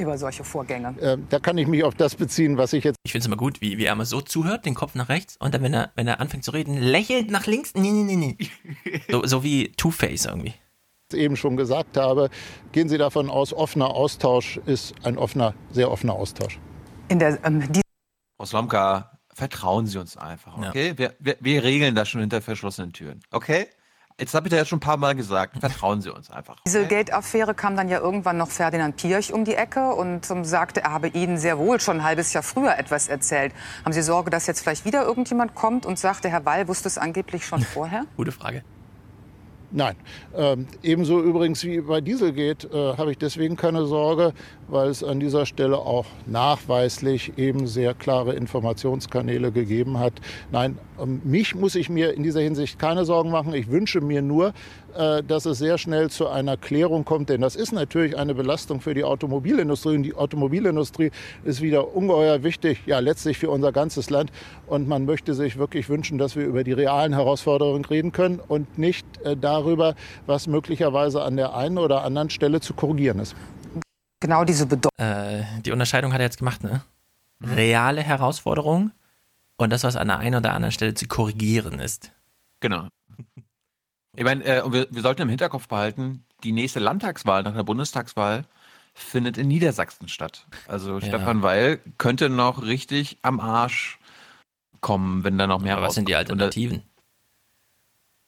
über 0.00 0.18
solche 0.18 0.44
Vorgänge. 0.44 0.94
Äh, 1.00 1.18
da 1.28 1.38
kann 1.38 1.58
ich 1.58 1.66
mich 1.66 1.84
auf 1.84 1.94
das 1.94 2.14
beziehen, 2.14 2.56
was 2.56 2.72
ich 2.72 2.84
jetzt 2.84 2.96
Ich 3.04 3.12
finde 3.12 3.22
es 3.22 3.26
immer 3.26 3.36
gut, 3.36 3.60
wie, 3.60 3.78
wie 3.78 3.84
er 3.84 3.94
mal 3.94 4.04
so 4.04 4.20
zuhört, 4.20 4.66
den 4.66 4.74
Kopf 4.74 4.94
nach 4.94 5.08
rechts 5.08 5.36
und 5.36 5.54
dann, 5.54 5.62
wenn 5.62 5.74
er, 5.74 5.92
wenn 5.94 6.06
er 6.06 6.20
anfängt 6.20 6.44
zu 6.44 6.50
reden, 6.50 6.78
lächelt 6.78 7.30
nach 7.30 7.46
links. 7.46 7.72
Nee, 7.74 7.90
nee, 7.90 8.16
nee, 8.16 8.36
nee. 8.38 9.00
So, 9.10 9.24
so 9.26 9.42
wie 9.42 9.72
Two-Face 9.72 10.26
irgendwie. 10.26 10.54
eben 11.12 11.36
schon 11.36 11.56
gesagt 11.56 11.96
habe, 11.96 12.30
gehen 12.72 12.88
Sie 12.88 12.98
davon 12.98 13.30
aus, 13.30 13.52
offener 13.52 13.90
Austausch 13.90 14.58
ist 14.66 14.94
ein 15.04 15.18
offener, 15.18 15.54
sehr 15.70 15.90
offener 15.90 16.14
Austausch. 16.14 16.58
In 17.08 17.18
der, 17.18 17.38
ähm, 17.44 17.70
die 17.72 17.82
Frau 18.36 18.46
Slomka, 18.46 19.18
vertrauen 19.32 19.86
Sie 19.86 19.98
uns 19.98 20.16
einfach, 20.16 20.56
okay? 20.56 20.94
Wir, 20.96 21.14
wir, 21.18 21.36
wir 21.40 21.62
regeln 21.62 21.94
das 21.94 22.08
schon 22.08 22.22
hinter 22.22 22.40
verschlossenen 22.40 22.92
Türen, 22.92 23.20
okay? 23.30 23.66
Jetzt 24.18 24.32
habe 24.32 24.46
ich 24.46 24.50
da 24.50 24.56
jetzt 24.56 24.68
schon 24.68 24.78
ein 24.78 24.80
paar 24.80 24.96
Mal 24.96 25.14
gesagt, 25.14 25.58
vertrauen 25.60 26.00
Sie 26.00 26.08
uns 26.10 26.30
einfach. 26.30 26.56
Dieselgate-Affäre 26.66 27.54
kam 27.54 27.76
dann 27.76 27.90
ja 27.90 28.00
irgendwann 28.00 28.38
noch 28.38 28.48
Ferdinand 28.48 28.96
Pirch 28.96 29.30
um 29.30 29.44
die 29.44 29.54
Ecke 29.54 29.90
und 29.90 30.30
ähm, 30.30 30.42
sagte, 30.42 30.80
er 30.80 30.92
habe 30.92 31.08
Ihnen 31.08 31.36
sehr 31.36 31.58
wohl 31.58 31.80
schon 31.80 31.98
ein 31.98 32.02
halbes 32.02 32.32
Jahr 32.32 32.42
früher 32.42 32.78
etwas 32.78 33.08
erzählt. 33.08 33.52
Haben 33.84 33.92
Sie 33.92 34.00
Sorge, 34.00 34.30
dass 34.30 34.46
jetzt 34.46 34.60
vielleicht 34.62 34.86
wieder 34.86 35.04
irgendjemand 35.04 35.54
kommt 35.54 35.84
und 35.84 35.98
sagt, 35.98 36.24
der 36.24 36.30
Herr 36.30 36.46
Wall 36.46 36.66
wusste 36.66 36.88
es 36.88 36.96
angeblich 36.96 37.44
schon 37.44 37.60
vorher? 37.74 38.06
Gute 38.16 38.32
Frage. 38.32 38.64
Nein. 39.70 39.96
Ähm, 40.34 40.66
ebenso 40.82 41.20
übrigens 41.20 41.62
wie 41.64 41.82
bei 41.82 42.00
Dieselgate 42.00 42.68
äh, 42.68 42.96
habe 42.96 43.10
ich 43.10 43.18
deswegen 43.18 43.56
keine 43.56 43.84
Sorge, 43.84 44.32
weil 44.68 44.88
es 44.88 45.02
an 45.02 45.20
dieser 45.20 45.46
Stelle 45.46 45.78
auch 45.78 46.06
nachweislich 46.26 47.38
eben 47.38 47.66
sehr 47.66 47.94
klare 47.94 48.34
Informationskanäle 48.34 49.52
gegeben 49.52 49.98
hat. 49.98 50.14
Nein, 50.50 50.78
um 50.96 51.20
mich 51.24 51.54
muss 51.54 51.74
ich 51.74 51.88
mir 51.88 52.14
in 52.14 52.22
dieser 52.22 52.40
Hinsicht 52.40 52.78
keine 52.78 53.04
Sorgen 53.04 53.30
machen. 53.30 53.54
Ich 53.54 53.70
wünsche 53.70 54.00
mir 54.00 54.22
nur, 54.22 54.52
äh, 54.96 55.22
dass 55.22 55.44
es 55.44 55.58
sehr 55.58 55.78
schnell 55.78 56.10
zu 56.10 56.28
einer 56.28 56.56
Klärung 56.56 57.04
kommt, 57.04 57.28
denn 57.28 57.40
das 57.40 57.54
ist 57.54 57.72
natürlich 57.72 58.16
eine 58.16 58.34
Belastung 58.34 58.80
für 58.80 58.94
die 58.94 59.04
Automobilindustrie 59.04 59.96
und 59.96 60.02
die 60.02 60.14
Automobilindustrie 60.14 61.10
ist 61.44 61.60
wieder 61.60 61.94
ungeheuer 61.94 62.42
wichtig, 62.42 62.80
ja 62.86 62.98
letztlich 62.98 63.38
für 63.38 63.50
unser 63.50 63.72
ganzes 63.72 64.10
Land 64.10 64.30
und 64.66 64.88
man 64.88 65.04
möchte 65.04 65.34
sich 65.34 65.58
wirklich 65.58 65.88
wünschen, 65.88 66.18
dass 66.18 66.34
wir 66.34 66.46
über 66.46 66.64
die 66.64 66.72
realen 66.72 67.12
Herausforderungen 67.12 67.84
reden 67.84 68.12
können 68.12 68.40
und 68.48 68.78
nicht 68.78 69.06
äh, 69.22 69.36
darüber, 69.36 69.94
was 70.24 70.46
möglicherweise 70.46 71.22
an 71.22 71.36
der 71.36 71.54
einen 71.54 71.78
oder 71.78 72.02
anderen 72.02 72.30
Stelle 72.30 72.60
zu 72.60 72.72
korrigieren 72.72 73.18
ist. 73.18 73.36
Genau 74.20 74.44
diese 74.44 74.66
Bedeutung. 74.66 74.90
Äh, 74.98 75.44
die 75.60 75.72
Unterscheidung 75.72 76.12
hat 76.12 76.20
er 76.20 76.26
jetzt 76.26 76.38
gemacht, 76.38 76.62
ne? 76.62 76.82
Reale 77.42 78.02
Herausforderung 78.02 78.92
und 79.56 79.70
das, 79.70 79.84
was 79.84 79.96
an 79.96 80.08
der 80.08 80.18
einen 80.18 80.36
oder 80.36 80.54
anderen 80.54 80.72
Stelle 80.72 80.94
zu 80.94 81.06
korrigieren 81.06 81.78
ist. 81.78 82.12
Genau. 82.60 82.88
Ich 84.16 84.24
meine, 84.24 84.42
äh, 84.44 84.62
wir, 84.72 84.86
wir 84.90 85.02
sollten 85.02 85.22
im 85.22 85.28
Hinterkopf 85.28 85.68
behalten, 85.68 86.24
die 86.42 86.52
nächste 86.52 86.80
Landtagswahl 86.80 87.42
nach 87.42 87.54
der 87.54 87.62
Bundestagswahl 87.62 88.44
findet 88.94 89.36
in 89.36 89.48
Niedersachsen 89.48 90.08
statt. 90.08 90.46
Also 90.66 90.98
Ja. 90.98 91.06
Stefan 91.06 91.42
Weil 91.42 91.80
könnte 91.98 92.30
noch 92.30 92.62
richtig 92.62 93.18
am 93.20 93.40
Arsch 93.40 93.98
kommen, 94.80 95.24
wenn 95.24 95.36
da 95.36 95.46
noch 95.46 95.60
mehr 95.60 95.76
Aber 95.76 95.86
was 95.86 95.94
sind 95.94 96.08
die 96.08 96.14
rauskommt. 96.14 96.30
Alternativen? 96.40 96.82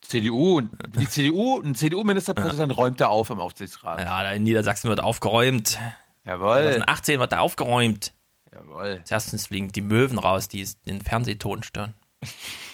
CDU, 0.09 0.61
die 0.97 1.07
CDU, 1.09 1.61
ein 1.61 1.75
CDU-Ministerpräsident 1.75 2.75
räumt 2.75 2.99
da 2.99 3.07
auf 3.07 3.29
im 3.29 3.39
Aufsichtsrat. 3.39 4.01
Ja, 4.01 4.31
in 4.31 4.43
Niedersachsen 4.43 4.89
wird 4.89 5.01
aufgeräumt. 5.01 5.79
Jawohl. 6.25 6.63
2018 6.63 7.19
wird 7.19 7.31
da 7.31 7.39
aufgeräumt. 7.39 8.13
Jawohl. 8.51 9.03
Erstens 9.07 9.47
fliegen 9.47 9.71
die 9.71 9.81
Möwen 9.81 10.17
raus, 10.17 10.47
die 10.47 10.67
den 10.85 11.01
Fernsehton 11.01 11.63
stören. 11.63 11.93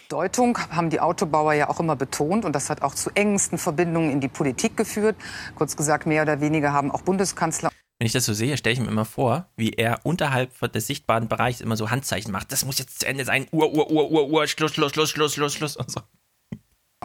Deutung 0.10 0.58
haben 0.70 0.92
die 0.92 1.00
Autobauer 1.00 1.54
ja 1.54 1.68
auch 1.68 1.80
immer 1.80 1.96
betont 1.96 2.46
und 2.46 2.54
das 2.54 2.70
hat 2.70 2.84
auch 2.84 2.94
zu 2.94 3.10
engsten 3.16 3.58
Verbindungen 3.58 4.12
in 4.12 4.22
die 4.22 4.28
Politik 4.28 4.78
geführt. 4.78 5.16
Kurz 5.56 5.76
gesagt, 5.76 6.06
mehr 6.06 6.22
oder 6.22 6.42
weniger 6.42 6.74
haben 6.74 6.92
auch 6.92 7.02
Bundeskanzler 7.02 7.72
Wenn 7.98 8.06
ich 8.06 8.14
das 8.14 8.26
so 8.26 8.34
sehe, 8.34 8.56
stelle 8.56 8.74
ich 8.74 8.80
mir 8.80 8.88
immer 8.88 9.06
vor, 9.06 9.48
wie 9.58 9.72
er 9.72 10.02
unterhalb 10.04 10.52
des 10.74 10.86
sichtbaren 10.86 11.28
Bereichs 11.28 11.60
immer 11.60 11.76
so 11.76 11.90
Handzeichen 11.90 12.32
macht. 12.32 12.52
Das 12.52 12.66
muss 12.66 12.78
jetzt 12.78 13.00
zu 13.00 13.08
Ende 13.08 13.26
sein. 13.26 13.48
Uhr, 13.52 13.74
Uhr, 13.74 13.90
Uhr, 13.90 14.12
Uhr, 14.12 14.28
Uhr, 14.28 14.48
Schluss, 14.48 14.76
Schluss, 14.76 14.92
Schluss, 14.92 15.10
Schluss, 15.10 15.34
Schluss, 15.34 15.56
Schluss. 15.56 15.76
Und 15.76 15.90
so. 15.90 16.02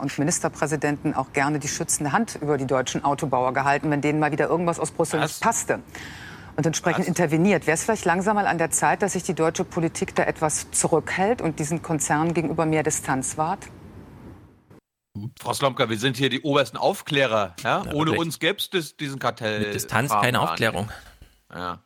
Und 0.01 0.18
Ministerpräsidenten 0.18 1.14
auch 1.14 1.32
gerne 1.32 1.59
die 1.59 1.68
schützende 1.68 2.12
Hand 2.12 2.38
über 2.40 2.57
die 2.59 2.66
deutschen 2.66 3.05
Autobauer 3.05 3.53
gehalten, 3.53 3.90
wenn 3.90 4.01
denen 4.01 4.18
mal 4.18 4.32
wieder 4.32 4.48
irgendwas 4.48 4.78
aus 4.78 4.90
Brüssel 4.90 5.20
nicht 5.20 5.40
passte. 5.40 5.80
Und 6.57 6.66
entsprechend 6.66 7.07
interveniert. 7.07 7.66
Wäre 7.66 7.74
es 7.74 7.84
vielleicht 7.84 8.05
langsam 8.05 8.34
mal 8.34 8.46
an 8.46 8.59
der 8.59 8.70
Zeit, 8.70 9.03
dass 9.03 9.12
sich 9.12 9.22
die 9.22 9.34
deutsche 9.34 9.64
Politik 9.64 10.14
da 10.14 10.24
etwas 10.24 10.70
zurückhält 10.72 11.40
und 11.40 11.59
diesen 11.59 11.80
Konzernen 11.82 12.34
gegenüber 12.34 12.66
mehr 12.66 12.82
Distanz 12.82 13.38
wahrt? 13.38 13.68
Frau 15.40 15.53
Slomka, 15.53 15.88
wir 15.88 15.98
sind 15.98 16.16
hier 16.16 16.28
die 16.28 16.42
obersten 16.42 16.76
Aufklärer. 16.76 17.55
Ja? 17.62 17.80
Ohne 17.80 18.11
wirklich. 18.11 18.18
uns 18.18 18.38
gäbe 18.38 18.59
es 18.59 18.96
diesen 18.96 19.18
Kartell. 19.18 19.61
Mit 19.61 19.74
Distanz 19.74 20.11
keine. 20.11 20.40
Aufklärung. 20.40 20.90
Ja. 21.53 21.80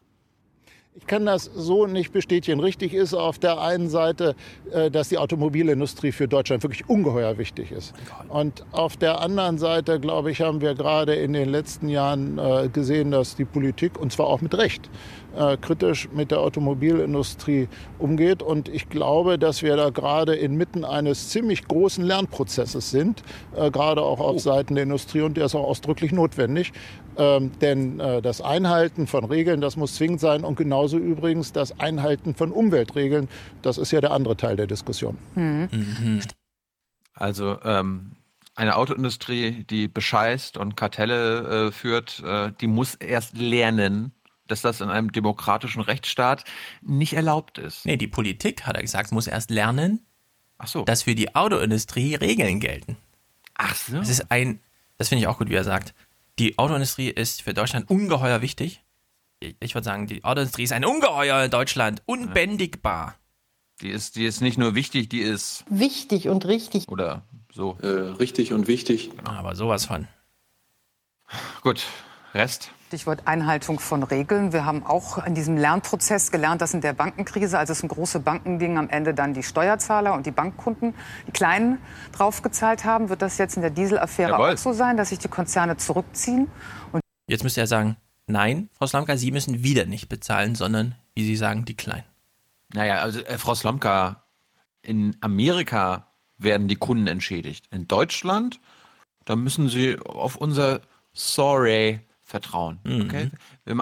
Ich 0.97 1.09
kann 1.09 1.27
das 1.27 1.47
so 1.47 1.87
nicht 1.89 2.13
bestätigen. 2.13 2.61
Richtig 2.61 2.95
ist 2.95 3.15
auf 3.15 3.41
der 3.41 3.61
einen 3.61 3.89
Seite, 3.89 4.37
äh, 4.71 4.93
dass 4.93 5.09
die 5.09 5.19
Automobilindustrie 5.19 6.13
für 6.13 6.29
Deutschland 6.29 6.63
wirklich 6.63 6.89
ungeheuer 6.89 7.37
wichtig 7.37 7.73
ist. 7.73 7.93
Und 8.29 8.65
auf 8.71 8.97
der 8.97 9.21
anderen 9.21 9.59
Seite, 9.59 9.99
glaube 9.99 10.31
ich, 10.31 10.41
haben 10.41 10.61
wir 10.61 10.77
gerade 10.77 11.17
in 11.17 11.33
den 11.33 11.49
letzten 11.49 11.89
Jahren 11.89 12.39
äh, 12.39 12.69
gesehen, 12.69 13.11
dass 13.11 13.35
die 13.35 13.45
Politik, 13.45 13.99
und 13.99 14.13
zwar 14.13 14.29
auch 14.29 14.41
mit 14.41 14.57
Recht, 14.57 14.89
äh, 15.37 15.57
kritisch 15.57 16.09
mit 16.13 16.31
der 16.31 16.41
Automobilindustrie 16.41 17.69
umgeht. 17.99 18.43
Und 18.43 18.69
ich 18.69 18.89
glaube, 18.89 19.39
dass 19.39 19.63
wir 19.63 19.77
da 19.77 19.91
gerade 19.91 20.35
inmitten 20.35 20.85
eines 20.85 21.31
ziemlich 21.31 21.67
großen 21.67 22.05
Lernprozesses 22.05 22.91
sind, 22.91 23.23
äh, 23.57 23.71
gerade 23.71 24.03
auch 24.03 24.21
auf 24.21 24.41
Seiten 24.41 24.75
der 24.75 24.85
Industrie. 24.85 25.23
Und 25.23 25.37
der 25.37 25.47
ist 25.47 25.55
auch 25.55 25.65
ausdrücklich 25.65 26.13
notwendig. 26.13 26.73
Ähm, 27.17 27.53
denn 27.61 28.01
äh, 28.01 28.23
das 28.23 28.41
Einhalten 28.41 29.07
von 29.07 29.25
Regeln, 29.25 29.61
das 29.61 29.77
muss 29.77 29.95
zwingend 29.95 30.21
sein. 30.21 30.45
Und 30.45 30.57
genauso 30.57 30.99
übrigens 30.99 31.53
das 31.53 31.79
Einhalten 31.79 32.35
von 32.35 32.51
Umweltregeln, 32.51 33.29
das 33.63 33.79
ist 33.79 33.93
ja 33.93 34.01
der 34.01 34.13
andere 34.13 34.37
Teil 34.37 34.57
der 34.57 34.67
Diskussion. 34.67 35.17
Also 37.15 37.59
ähm, 37.63 38.17
eine 38.57 38.77
Autoindustrie, 38.77 39.65
die 39.65 39.89
bescheißt 39.89 40.57
und 40.57 40.77
Kartelle 40.77 41.69
äh, 41.69 41.73
führt, 41.73 42.23
äh, 42.25 42.53
die 42.61 42.67
muss 42.67 42.95
erst 42.95 43.37
lernen, 43.37 44.13
dass 44.47 44.63
das 44.63 44.81
in 44.81 44.91
einem 44.91 45.13
demokratischen 45.13 45.81
Rechtsstaat 45.83 46.45
nicht 46.83 47.15
erlaubt 47.15 47.59
ist. 47.59 47.87
Nee, 47.87 47.97
die 47.97 48.09
Politik, 48.09 48.67
hat 48.67 48.77
er 48.77 48.83
gesagt, 48.83 49.13
muss 49.13 49.27
erst 49.27 49.51
lernen, 49.51 50.05
Ach 50.59 50.67
so. 50.69 50.85
dass 50.85 51.03
für 51.05 51.15
die 51.15 51.35
Autoindustrie 51.35 52.15
Regeln 52.15 52.61
gelten. 52.61 52.97
Ach 53.55 53.75
so. 53.75 53.97
Das 53.99 54.09
ist 54.09 54.31
ein, 54.31 54.61
das 54.99 55.09
finde 55.09 55.23
ich 55.23 55.29
auch 55.29 55.39
gut, 55.39 55.49
wie 55.49 55.55
er 55.55 55.65
sagt. 55.65 55.95
Die 56.39 56.59
Autoindustrie 56.59 57.09
ist 57.09 57.43
für 57.43 57.55
Deutschland 57.55 57.89
ungeheuer 57.91 58.43
wichtig. 58.43 58.83
Ich, 59.41 59.57
ich 59.61 59.75
würde 59.75 59.85
sagen, 59.85 60.07
die 60.07 60.25
Autoindustrie 60.25 60.65
ist 60.65 60.73
ein 60.73 60.85
Ungeheuer 60.85 61.45
in 61.45 61.51
Deutschland, 61.51 62.03
unbändigbar. 62.07 63.15
Die 63.81 63.91
ist, 63.91 64.17
die 64.17 64.25
ist 64.25 64.41
nicht 64.41 64.59
nur 64.59 64.75
wichtig, 64.75 65.09
die 65.09 65.21
ist 65.21 65.65
Wichtig 65.69 66.29
und 66.29 66.47
richtig. 66.47 66.89
oder 66.89 67.23
so. 67.53 67.77
Äh, 67.83 67.87
richtig 67.87 68.53
und 68.53 68.67
wichtig. 68.69 69.11
Aber 69.25 69.55
sowas 69.57 69.87
von. 69.87 70.07
Gut, 71.63 71.85
Rest. 72.35 72.71
Stichwort 72.95 73.27
Einhaltung 73.27 73.81
von 73.81 74.05
Regeln. 74.05 74.53
Wir 74.53 74.65
haben 74.65 74.87
auch 74.87 75.27
in 75.27 75.35
diesem 75.35 75.57
Lernprozess 75.57 76.31
gelernt, 76.31 76.61
dass 76.61 76.75
in 76.75 76.81
der 76.81 76.93
Bankenkrise, 76.93 77.59
als 77.59 77.69
es 77.69 77.83
um 77.83 77.89
große 77.89 78.21
Banken 78.21 78.61
ging, 78.61 78.79
am 78.79 78.89
Ende 78.89 79.15
dann 79.15 79.35
die 79.35 79.43
Steuerzahler 79.43 80.15
und 80.15 80.27
die 80.27 80.31
Bankkunden, 80.31 80.95
die 81.27 81.33
Kleinen, 81.33 81.79
draufgezahlt 82.13 82.85
haben. 82.85 83.09
Wird 83.09 83.21
das 83.21 83.37
jetzt 83.37 83.57
in 83.57 83.63
der 83.63 83.73
Dieselaffäre 83.73 84.39
auch 84.39 84.57
so 84.57 84.73
sein, 84.73 84.97
dass 84.97 85.09
sich 85.09 85.19
die 85.19 85.27
Konzerne 85.27 85.77
zurückziehen? 85.77 86.49
Und 86.93 87.01
Jetzt 87.27 87.43
müsste 87.43 87.63
er 87.63 87.67
sagen, 87.67 87.97
nein, 88.29 88.69
Frau 88.79 88.87
Slamka, 88.87 89.17
Sie 89.17 89.33
müssen 89.33 89.65
wieder 89.65 89.87
nicht 89.87 90.09
bezahlen, 90.09 90.55
sondern, 90.55 90.95
wie 91.17 91.25
Sie 91.25 91.35
sagen, 91.35 91.65
die 91.65 91.75
Kleinen. 91.75 92.07
Naja, 92.75 92.99
also 92.99 93.19
äh, 93.23 93.39
Frau 93.39 93.57
Slomka, 93.57 94.23
in 94.83 95.17
Amerika 95.21 96.13
werden 96.39 96.69
die 96.69 96.77
Kunden 96.77 97.09
entschädigt. 97.09 97.67
In 97.73 97.89
Deutschland, 97.89 98.61
da 99.25 99.35
müssen 99.35 99.69
sie 99.69 99.99
auf 99.99 100.37
unser 100.37 100.81
Sorry 101.13 101.99
vertrauen. 102.35 102.81
Mhm. 102.83 103.03
Okay? 103.03 103.31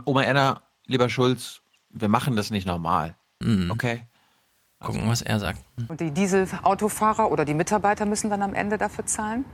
Oma 0.04 0.22
Erna, 0.24 0.62
lieber 0.86 1.08
Schulz, 1.08 1.62
wir 1.88 2.08
machen 2.08 2.36
das 2.36 2.50
nicht 2.50 2.66
normal. 2.66 3.16
Mhm. 3.42 3.70
Okay? 3.70 4.02
Gucken, 4.78 5.08
was 5.08 5.22
er 5.22 5.38
sagt. 5.38 5.64
Und 5.88 6.00
die 6.00 6.10
Dieselautofahrer 6.10 7.30
oder 7.30 7.46
die 7.46 7.54
Mitarbeiter 7.54 8.04
müssen 8.04 8.28
dann 8.28 8.42
am 8.42 8.52
Ende 8.52 8.76
dafür 8.76 9.06
zahlen? 9.06 9.46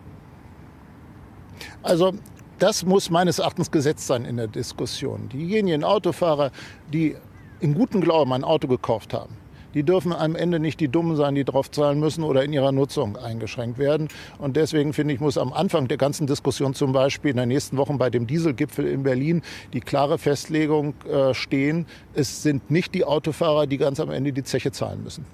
Also 1.83 2.15
das 2.59 2.85
muss 2.85 3.09
meines 3.09 3.39
Erachtens 3.39 3.71
gesetzt 3.71 4.07
sein 4.07 4.25
in 4.25 4.37
der 4.37 4.49
Diskussion. 4.49 5.29
Diejenigen 5.29 5.85
Autofahrer, 5.85 6.51
die 6.93 7.17
in 7.61 7.75
gutem 7.75 8.01
Glauben 8.01 8.33
ein 8.33 8.43
Auto 8.43 8.67
gekauft 8.67 9.15
haben, 9.15 9.37
die 9.75 9.83
dürfen 9.83 10.12
am 10.12 10.37
Ende 10.37 10.59
nicht 10.59 10.81
die 10.81 10.89
Dummen 10.89 11.16
sein, 11.16 11.35
die 11.35 11.45
drauf 11.45 11.71
zahlen 11.71 12.01
müssen 12.01 12.25
oder 12.25 12.45
in 12.45 12.53
ihrer 12.53 12.73
Nutzung 12.73 13.16
eingeschränkt 13.16 13.79
werden. 13.79 14.09
Und 14.39 14.57
deswegen 14.57 14.93
finde 14.93 15.14
ich, 15.14 15.21
muss 15.21 15.39
am 15.39 15.53
Anfang 15.53 15.89
der 15.89 15.97
ganzen 15.99 16.27
Diskussion 16.27 16.75
zum 16.75 16.93
Beispiel 16.93 17.31
in 17.31 17.37
den 17.37 17.49
nächsten 17.49 17.77
Wochen 17.77 17.99
bei 17.99 18.11
dem 18.11 18.27
Dieselgipfel 18.27 18.87
in 18.87 19.03
Berlin 19.03 19.43
die 19.73 19.81
klare 19.81 20.19
Festlegung 20.19 20.95
äh, 21.05 21.35
stehen, 21.35 21.87
es 22.14 22.43
sind 22.43 22.71
nicht 22.71 22.95
die 22.95 23.05
Autofahrer, 23.05 23.66
die 23.66 23.79
ganz 23.79 24.01
am 24.01 24.11
Ende 24.11 24.33
die 24.33 24.43
Zeche 24.43 24.73
zahlen 24.73 25.03
müssen. 25.03 25.25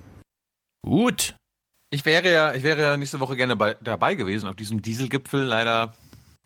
Gut. 0.83 1.35
Ich 1.91 2.05
wäre 2.05 2.33
ja, 2.33 2.55
ich 2.55 2.63
wäre 2.63 2.83
ja 2.83 2.97
nächste 2.97 3.21
Woche 3.21 3.37
gerne 3.37 3.55
bei, 3.57 3.77
dabei 3.81 4.17
gewesen 4.17 4.49
auf 4.49 4.57
diesem 4.57 4.83
Dieselgipfel. 4.83 5.45
Leider 5.45 5.95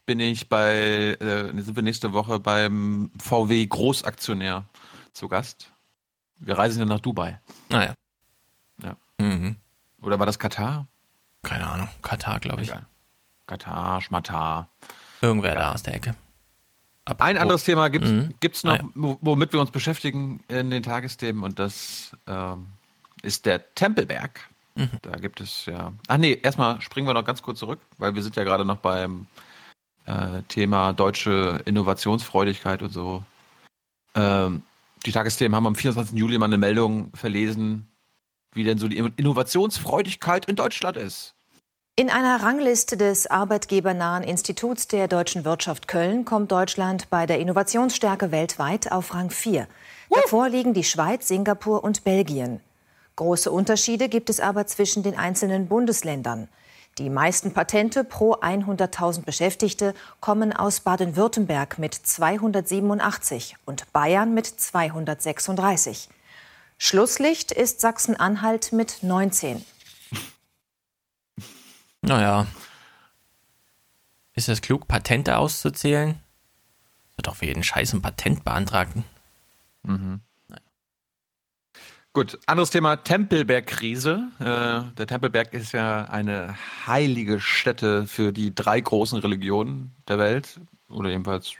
bin 0.05 0.21
ich 0.21 0.49
bei, 0.49 1.17
äh, 1.21 1.63
sind 1.63 1.75
wir 1.75 1.83
nächste 1.83 2.13
Woche 2.13 2.39
beim 2.39 3.11
VW 3.19 3.67
Großaktionär 3.67 4.65
zu 5.13 5.29
Gast. 5.29 5.73
Wir 6.41 6.57
reisen 6.59 6.79
ja 6.81 6.85
nach 6.85 7.01
Dubai. 7.01 7.41
Naja. 7.69 7.95
Ja. 8.83 8.97
Mhm. 9.19 9.57
Oder 10.03 10.19
war 10.19 10.27
das 10.27 10.39
Katar? 10.39 10.87
Keine 11.43 11.67
Ahnung. 11.67 11.89
Katar, 12.03 12.39
glaube 12.41 12.63
ich. 12.63 12.69
Egal. 12.69 12.87
Katar, 13.47 14.01
Schmatar. 14.01 14.69
Irgendwer 15.21 15.55
da 15.55 15.73
aus 15.73 15.83
der 15.83 15.95
Ecke. 15.95 16.15
Ein 17.19 17.39
anderes 17.39 17.65
Thema 17.65 17.89
gibt 17.89 18.05
Mhm. 18.07 18.35
es 18.41 18.65
noch, 18.65 18.75
Ah, 18.75 18.77
ja. 18.77 18.89
wo- 18.95 19.19
womit 19.23 19.53
wir 19.53 19.61
uns 19.61 19.71
beschäftigen 19.71 20.45
in 20.49 20.71
den 20.71 20.83
Tagesthemen 20.83 21.43
und 21.43 21.59
das 21.59 22.15
ähm, 22.27 22.67
ist 23.23 23.47
der 23.47 23.75
Tempelberg. 23.75 24.41
Mhm. 24.75 24.91
Da 25.03 25.13
gibt 25.13 25.41
es 25.41 25.65
ja. 25.67 25.93
Ach 26.07 26.19
nee, 26.19 26.35
erstmal 26.43 26.81
springen 26.83 27.07
wir 27.09 27.15
noch 27.15 27.25
ganz 27.25 27.43
kurz 27.43 27.59
zurück, 27.61 27.81
weil 27.97 28.15
wir 28.15 28.23
sind 28.23 28.37
ja 28.37 28.45
gerade 28.45 28.65
noch 28.67 28.77
beim 28.77 29.27
äh, 30.05 30.43
Thema 30.49 30.93
deutsche 30.93 31.63
Innovationsfreudigkeit 31.65 32.83
und 32.83 32.91
so. 32.91 33.25
Ähm, 34.15 34.63
die 35.09 35.13
Tagesthemen 35.13 35.57
haben 35.57 35.67
am 35.67 35.75
24. 35.75 36.19
Juli 36.19 36.37
mal 36.37 36.45
eine 36.45 36.59
Meldung 36.59 37.11
verlesen, 37.15 37.91
wie 38.53 38.63
denn 38.63 38.77
so 38.77 38.89
die 38.89 38.99
Innovationsfreudigkeit 38.99 40.45
in 40.45 40.55
Deutschland 40.55 40.99
ist. 40.99 41.35
In 41.97 42.11
einer 42.11 42.43
Rangliste 42.43 42.99
des 42.99 43.27
arbeitgebernahen 43.27 44.23
Instituts 44.23 44.87
der 44.87 45.09
deutschen 45.09 45.47
Wirtschaft 45.47 45.89
Köln 45.89 46.27
kommt 46.27 46.53
Deutschland 46.53 47.09
bei 47.09 47.25
der 47.25 47.41
Innovationsstärke 47.41 48.31
weltweit 48.31 48.93
auf 48.93 49.15
Rang 49.15 49.31
4. 49.31 49.67
Davor 50.11 50.51
liegen 50.51 50.75
die 50.75 50.85
Schweiz, 50.85 51.27
Singapur 51.27 51.83
und 51.83 52.05
Belgien. 52.05 52.61
Große 53.17 53.51
Unterschiede 53.51 54.11
gibt 54.11 54.29
es 54.29 54.41
aber 54.41 54.67
zwischen 54.67 55.03
den 55.03 55.17
einzelnen 55.17 55.69
Bundesländern. 55.69 56.49
Die 56.99 57.11
meisten 57.11 57.53
Patente 57.53 58.03
pro 58.03 58.35
100.000 58.35 59.23
Beschäftigte 59.23 59.95
kommen 60.19 60.53
aus 60.53 60.81
Baden-Württemberg 60.81 61.79
mit 61.79 61.95
287 61.95 63.55
und 63.65 63.93
Bayern 63.93 64.35
mit 64.35 64.47
236. 64.47 66.09
Schlusslicht 66.77 67.53
ist 67.53 67.81
Sachsen-Anhalt 67.81 68.73
mit 68.73 69.03
19. 69.03 69.65
Naja. 72.03 72.49
Ist 74.35 74.49
es 74.49 74.61
klug, 74.61 74.89
Patente 74.89 75.37
auszuzählen? 75.37 76.21
Wird 77.15 77.29
doch 77.29 77.37
für 77.37 77.47
jeden 77.47 77.63
Scheiß 77.63 77.93
ein 77.93 78.03
Patent 78.03 78.45
beantragen. 78.45 79.05
Mhm. 79.85 80.21
Gut, 82.19 82.37
anderes 82.47 82.71
Thema, 82.71 82.97
Tempelberg-Krise. 82.97 84.33
Äh, 84.41 84.93
der 84.97 85.07
Tempelberg 85.07 85.53
ist 85.53 85.71
ja 85.71 86.03
eine 86.07 86.57
heilige 86.85 87.39
Stätte 87.39 88.09
für 88.09 88.33
die 88.33 88.53
drei 88.53 88.81
großen 88.81 89.21
Religionen 89.21 89.95
der 90.09 90.19
Welt. 90.19 90.59
Oder 90.89 91.11
jedenfalls 91.11 91.53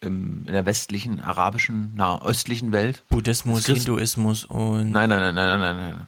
im, 0.00 0.44
in 0.46 0.52
der 0.52 0.64
westlichen, 0.64 1.20
arabischen, 1.20 1.92
nahöstlichen 1.96 2.70
Welt. 2.70 3.02
Buddhismus, 3.08 3.66
Hinduismus 3.66 4.44
und. 4.44 4.92
Nein, 4.92 5.08
nein, 5.08 5.34
nein, 5.34 5.34
nein, 5.34 5.58
nein, 5.58 5.76
nein. 5.76 6.06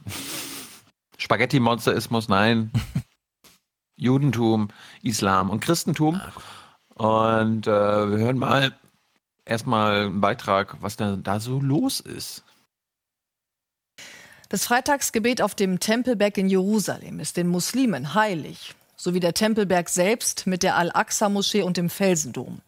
Spaghetti-Monsterismus, 1.17 2.29
nein. 2.29 2.71
Judentum, 3.97 4.69
Islam 5.01 5.49
und 5.49 5.59
Christentum. 5.59 6.21
Und 6.95 7.67
äh, 7.67 7.69
wir 7.69 8.17
hören 8.17 8.37
mal 8.37 8.71
erstmal 9.43 10.05
einen 10.05 10.21
Beitrag, 10.21 10.77
was 10.79 10.95
da, 10.95 11.17
da 11.17 11.41
so 11.41 11.59
los 11.59 11.99
ist. 11.99 12.45
Das 14.53 14.65
Freitagsgebet 14.65 15.41
auf 15.41 15.55
dem 15.55 15.79
Tempelberg 15.79 16.37
in 16.37 16.47
Jerusalem 16.47 17.19
ist 17.19 17.37
den 17.37 17.47
Muslimen 17.47 18.13
heilig, 18.13 18.75
sowie 18.95 19.19
der 19.19 19.33
Tempelberg 19.33 19.89
selbst 19.89 20.45
mit 20.45 20.61
der 20.61 20.75
Al-Aqsa-Moschee 20.77 21.63
und 21.63 21.75
dem 21.75 21.89
Felsendom. 21.89 22.61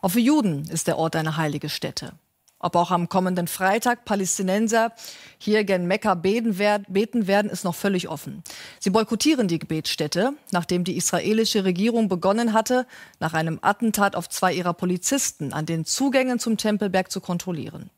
Auch 0.00 0.12
für 0.12 0.20
Juden 0.20 0.66
ist 0.70 0.86
der 0.86 0.96
Ort 0.96 1.14
eine 1.14 1.36
heilige 1.36 1.68
Stätte. 1.68 2.12
Ob 2.58 2.74
auch 2.74 2.90
am 2.90 3.10
kommenden 3.10 3.48
Freitag 3.48 4.06
Palästinenser 4.06 4.94
hier 5.36 5.64
gen 5.64 5.86
Mekka 5.86 6.14
beten 6.14 6.56
werden, 6.56 7.50
ist 7.50 7.64
noch 7.64 7.74
völlig 7.74 8.08
offen. 8.08 8.42
Sie 8.80 8.88
boykottieren 8.88 9.46
die 9.46 9.58
Gebetsstätte, 9.58 10.32
nachdem 10.52 10.84
die 10.84 10.96
israelische 10.96 11.64
Regierung 11.64 12.08
begonnen 12.08 12.54
hatte, 12.54 12.86
nach 13.20 13.34
einem 13.34 13.58
Attentat 13.60 14.16
auf 14.16 14.30
zwei 14.30 14.54
ihrer 14.54 14.72
Polizisten 14.72 15.52
an 15.52 15.66
den 15.66 15.84
Zugängen 15.84 16.38
zum 16.38 16.56
Tempelberg 16.56 17.10
zu 17.12 17.20
kontrollieren. 17.20 17.90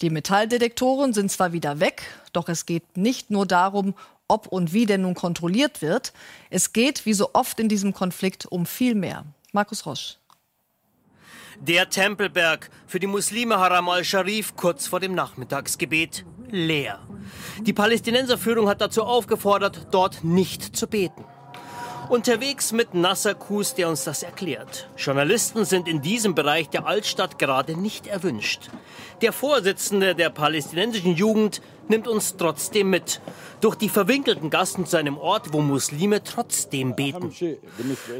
Die 0.00 0.10
Metalldetektoren 0.10 1.12
sind 1.12 1.30
zwar 1.30 1.52
wieder 1.52 1.80
weg, 1.80 2.02
doch 2.32 2.48
es 2.48 2.66
geht 2.66 2.96
nicht 2.96 3.30
nur 3.30 3.46
darum, 3.46 3.94
ob 4.28 4.46
und 4.48 4.72
wie 4.72 4.86
denn 4.86 5.02
nun 5.02 5.14
kontrolliert 5.14 5.82
wird. 5.82 6.12
Es 6.50 6.72
geht, 6.72 7.06
wie 7.06 7.12
so 7.12 7.30
oft 7.34 7.60
in 7.60 7.68
diesem 7.68 7.92
Konflikt, 7.92 8.46
um 8.46 8.66
viel 8.66 8.94
mehr. 8.94 9.24
Markus 9.52 9.86
Rosch. 9.86 10.16
Der 11.60 11.88
Tempelberg 11.88 12.70
für 12.86 12.98
die 12.98 13.06
Muslime 13.06 13.58
Haram 13.58 13.88
al-Sharif 13.88 14.56
kurz 14.56 14.88
vor 14.88 14.98
dem 14.98 15.14
Nachmittagsgebet 15.14 16.24
leer. 16.50 16.98
Die 17.60 17.72
Palästinenserführung 17.72 18.68
hat 18.68 18.80
dazu 18.80 19.04
aufgefordert, 19.04 19.86
dort 19.92 20.24
nicht 20.24 20.76
zu 20.76 20.88
beten. 20.88 21.24
Unterwegs 22.08 22.72
mit 22.72 22.94
Nasser 22.94 23.34
Kus, 23.34 23.74
der 23.74 23.88
uns 23.88 24.04
das 24.04 24.22
erklärt. 24.22 24.88
Journalisten 24.96 25.64
sind 25.64 25.88
in 25.88 26.02
diesem 26.02 26.34
Bereich 26.34 26.68
der 26.68 26.86
Altstadt 26.86 27.38
gerade 27.38 27.78
nicht 27.78 28.06
erwünscht. 28.06 28.68
Der 29.22 29.32
Vorsitzende 29.32 30.14
der 30.14 30.30
palästinensischen 30.30 31.14
Jugend 31.14 31.62
nimmt 31.88 32.06
uns 32.08 32.36
trotzdem 32.36 32.90
mit. 32.90 33.20
Durch 33.60 33.76
die 33.76 33.88
verwinkelten 33.88 34.50
Gassen 34.50 34.86
zu 34.86 34.96
einem 34.96 35.16
Ort, 35.16 35.52
wo 35.52 35.60
Muslime 35.60 36.22
trotzdem 36.22 36.94
beten. 36.94 37.32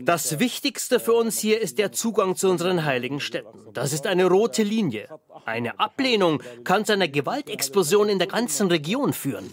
Das 0.03 0.39
Wichtigste 0.39 1.01
für 1.01 1.12
uns 1.12 1.39
hier 1.39 1.61
ist 1.61 1.78
der 1.78 1.93
Zugang 1.93 2.37
zu 2.37 2.49
unseren 2.49 2.85
heiligen 2.85 3.20
Städten. 3.20 3.59
Das 3.72 3.93
ist 3.93 4.07
eine 4.07 4.26
rote 4.26 4.62
Linie. 4.62 5.09
Eine 5.45 5.78
Ablehnung 5.78 6.43
kann 6.64 6.85
zu 6.85 6.93
einer 6.93 7.09
Gewaltexplosion 7.09 8.09
in 8.09 8.18
der 8.18 8.28
ganzen 8.28 8.68
Region 8.68 9.12
führen. 9.12 9.53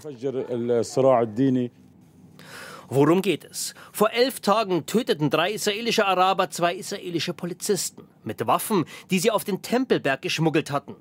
Worum 2.93 3.21
geht 3.21 3.45
es? 3.45 3.73
Vor 3.93 4.11
elf 4.11 4.41
Tagen 4.41 4.85
töteten 4.85 5.29
drei 5.29 5.53
israelische 5.53 6.05
Araber 6.05 6.49
zwei 6.49 6.75
israelische 6.75 7.33
Polizisten 7.33 8.05
mit 8.25 8.45
Waffen, 8.45 8.83
die 9.09 9.19
sie 9.19 9.31
auf 9.31 9.45
den 9.45 9.61
Tempelberg 9.61 10.21
geschmuggelt 10.21 10.71
hatten. 10.71 10.97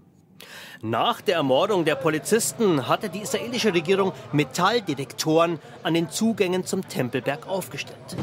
Nach 0.83 1.21
der 1.21 1.35
Ermordung 1.35 1.85
der 1.85 1.97
Polizisten 1.97 2.87
hatte 2.87 3.09
die 3.09 3.19
israelische 3.19 3.75
Regierung 3.75 4.13
Metalldetektoren 4.31 5.59
an 5.83 5.95
den 5.95 6.09
Zugängen 6.11 6.65
zum 6.65 6.89
Tempelberg 6.89 7.49
aufgestellt. 7.49 8.17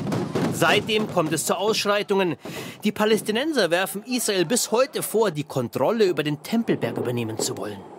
Seitdem 0.54 1.12
kommt 1.12 1.34
es 1.34 1.46
zu 1.46 1.58
Ausschreitungen. 1.58 2.38
Die 2.86 2.94
Palästinenser 2.94 3.70
werfen 3.70 4.02
Israel 4.04 4.46
bis 4.46 4.72
heute 4.72 5.04
vor, 5.04 5.32
die 5.32 5.44
Kontrolle 5.44 6.06
über 6.06 6.24
den 6.24 6.42
Tempelberg 6.42 6.98
übernehmen 6.98 7.38
zu 7.38 7.58
wollen. 7.58 7.97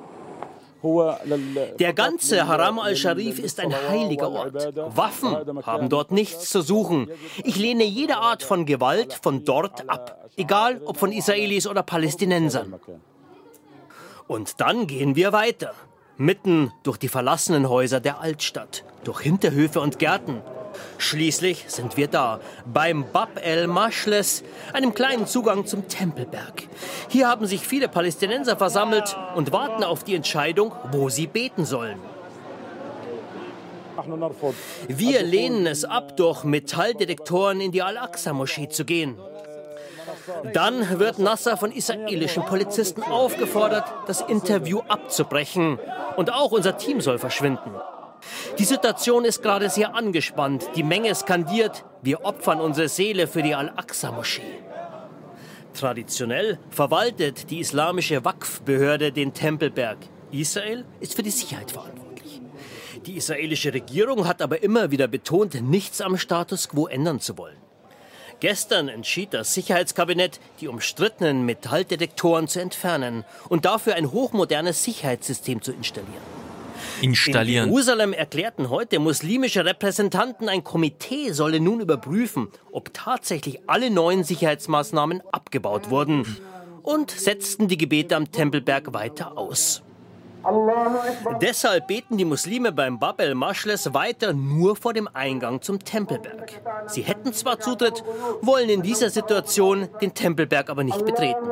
Der 0.83 1.93
ganze 1.93 2.47
Haram 2.47 2.79
al-Sharif 2.79 3.39
ist 3.39 3.59
ein 3.61 3.75
heiliger 3.89 4.31
Ort. 4.31 4.77
Waffen 4.97 5.37
haben 5.65 5.89
dort 5.89 6.13
nichts 6.13 6.51
zu 6.51 6.63
suchen. 6.63 7.11
Ich 7.45 7.57
lehne 7.57 7.85
jede 7.85 8.19
Art 8.19 8.43
von 8.43 8.65
Gewalt 8.65 9.15
von 9.15 9.45
dort 9.45 9.89
ab, 9.89 10.29
egal 10.37 10.81
ob 10.85 10.97
von 10.97 11.13
Israelis 11.13 11.67
oder 11.67 11.83
Palästinensern. 11.83 12.79
Und 14.29 14.61
dann 14.61 14.87
gehen 14.87 15.17
wir 15.17 15.33
weiter, 15.33 15.73
mitten 16.17 16.73
durch 16.83 16.99
die 16.99 17.09
verlassenen 17.09 17.69
Häuser 17.69 18.01
der 18.01 18.21
Altstadt, 18.21 18.85
durch 19.05 19.21
Hinterhöfe 19.21 19.81
und 19.81 19.99
Gärten, 19.99 20.43
Schließlich 20.99 21.65
sind 21.69 21.97
wir 21.97 22.09
da, 22.09 22.41
beim 22.67 23.05
Bab 23.13 23.45
el-Mashles, 23.45 24.43
einem 24.73 24.95
kleinen 24.95 25.27
Zugang 25.27 25.67
zum 25.67 25.89
Tempelberg. 25.89 26.65
Hier 27.09 27.29
haben 27.29 27.47
sich 27.47 27.67
viele 27.67 27.89
Palästinenser 27.89 28.57
versammelt 28.57 29.17
und 29.35 29.53
warten 29.53 29.85
auf 29.85 30.05
die 30.05 30.15
Entscheidung, 30.15 30.73
wo 30.91 31.09
sie 31.09 31.27
beten 31.27 31.65
sollen. 31.65 31.99
Wir 34.87 35.23
lehnen 35.23 35.67
es 35.67 35.85
ab, 35.85 36.17
durch 36.17 36.45
Metalldetektoren 36.45 37.61
in 37.61 37.73
die 37.73 37.83
Al-Aqsa-Moschee 37.83 38.69
zu 38.69 38.85
gehen. 38.85 39.19
Dann 40.53 40.99
wird 40.99 41.19
Nasser 41.19 41.57
von 41.57 41.73
israelischen 41.73 42.45
Polizisten 42.45 43.03
aufgefordert, 43.03 43.85
das 44.07 44.21
Interview 44.21 44.81
abzubrechen. 44.89 45.79
Und 46.17 46.33
auch 46.33 46.53
unser 46.53 46.77
Team 46.77 47.01
soll 47.01 47.19
verschwinden. 47.19 47.73
Die 48.59 48.65
Situation 48.65 49.25
ist 49.25 49.43
gerade 49.43 49.71
sehr 49.71 49.95
angespannt. 49.95 50.69
Die 50.75 50.83
Menge 50.83 51.15
skandiert, 51.15 51.85
wir 52.03 52.25
opfern 52.25 52.61
unsere 52.61 52.89
Seele 52.89 53.27
für 53.27 53.43
die 53.43 53.55
Al-Aqsa-Moschee. 53.55 54.43
Traditionell 55.75 56.59
verwaltet 56.71 57.51
die 57.51 57.61
islamische 57.61 58.25
Waqf-Behörde 58.25 59.13
den 59.13 59.33
Tempelberg. 59.33 59.99
Israel 60.33 60.85
ist 61.01 61.15
für 61.15 61.23
die 61.23 61.31
Sicherheit 61.31 61.71
verantwortlich. 61.71 62.41
Die 63.07 63.17
israelische 63.17 63.73
Regierung 63.73 64.27
hat 64.27 64.43
aber 64.43 64.63
immer 64.63 64.91
wieder 64.91 65.07
betont, 65.07 65.63
nichts 65.63 66.01
am 66.01 66.19
Status 66.19 66.69
quo 66.69 66.89
ändern 66.89 67.21
zu 67.21 67.39
wollen. 67.39 67.57
Gestern 68.41 68.89
entschied 68.89 69.35
das 69.35 69.55
Sicherheitskabinett, 69.55 70.41
die 70.61 70.69
umstrittenen 70.69 71.45
Metalldetektoren 71.45 72.49
zu 72.49 72.61
entfernen 72.61 73.25
und 73.49 73.65
dafür 73.65 73.95
ein 73.95 74.13
hochmodernes 74.13 74.85
Sicherheitssystem 74.85 75.63
zu 75.63 75.73
installieren 75.73 76.48
installieren. 77.03 77.69
In 77.69 77.71
Jerusalem 77.73 78.13
erklärten 78.13 78.71
heute 78.71 78.99
muslimische 78.99 79.65
Repräsentanten, 79.65 80.49
ein 80.49 80.65
Komitee 80.65 81.33
solle 81.33 81.61
nun 81.61 81.81
überprüfen, 81.81 82.49
ob 82.73 82.93
tatsächlich 82.95 83.61
alle 83.67 83.91
neuen 83.91 84.25
Sicherheitsmaßnahmen 84.25 85.23
abgebaut 85.33 85.91
wurden 85.91 86.25
und 86.83 87.11
setzten 87.11 87.69
die 87.69 87.79
Gebete 87.79 88.17
am 88.17 88.31
Tempelberg 88.31 88.93
weiter 88.93 89.37
aus. 89.37 89.83
Deshalb 91.41 91.89
beten 91.89 92.17
die 92.17 92.25
Muslime 92.25 92.73
beim 92.73 92.99
Bab 92.99 93.21
el-Mashles 93.21 93.93
weiter 93.93 94.33
nur 94.33 94.77
vor 94.77 94.95
dem 94.95 95.09
Eingang 95.13 95.61
zum 95.61 95.81
Tempelberg. 95.81 96.61
Sie 96.87 97.03
hätten 97.03 97.33
zwar 97.33 97.61
Zutritt, 97.61 98.05
wollen 98.41 98.69
in 98.69 98.83
dieser 98.83 99.11
Situation 99.11 99.89
den 100.01 100.15
Tempelberg 100.15 100.71
aber 100.71 100.85
nicht 100.85 101.05
betreten. 101.05 101.51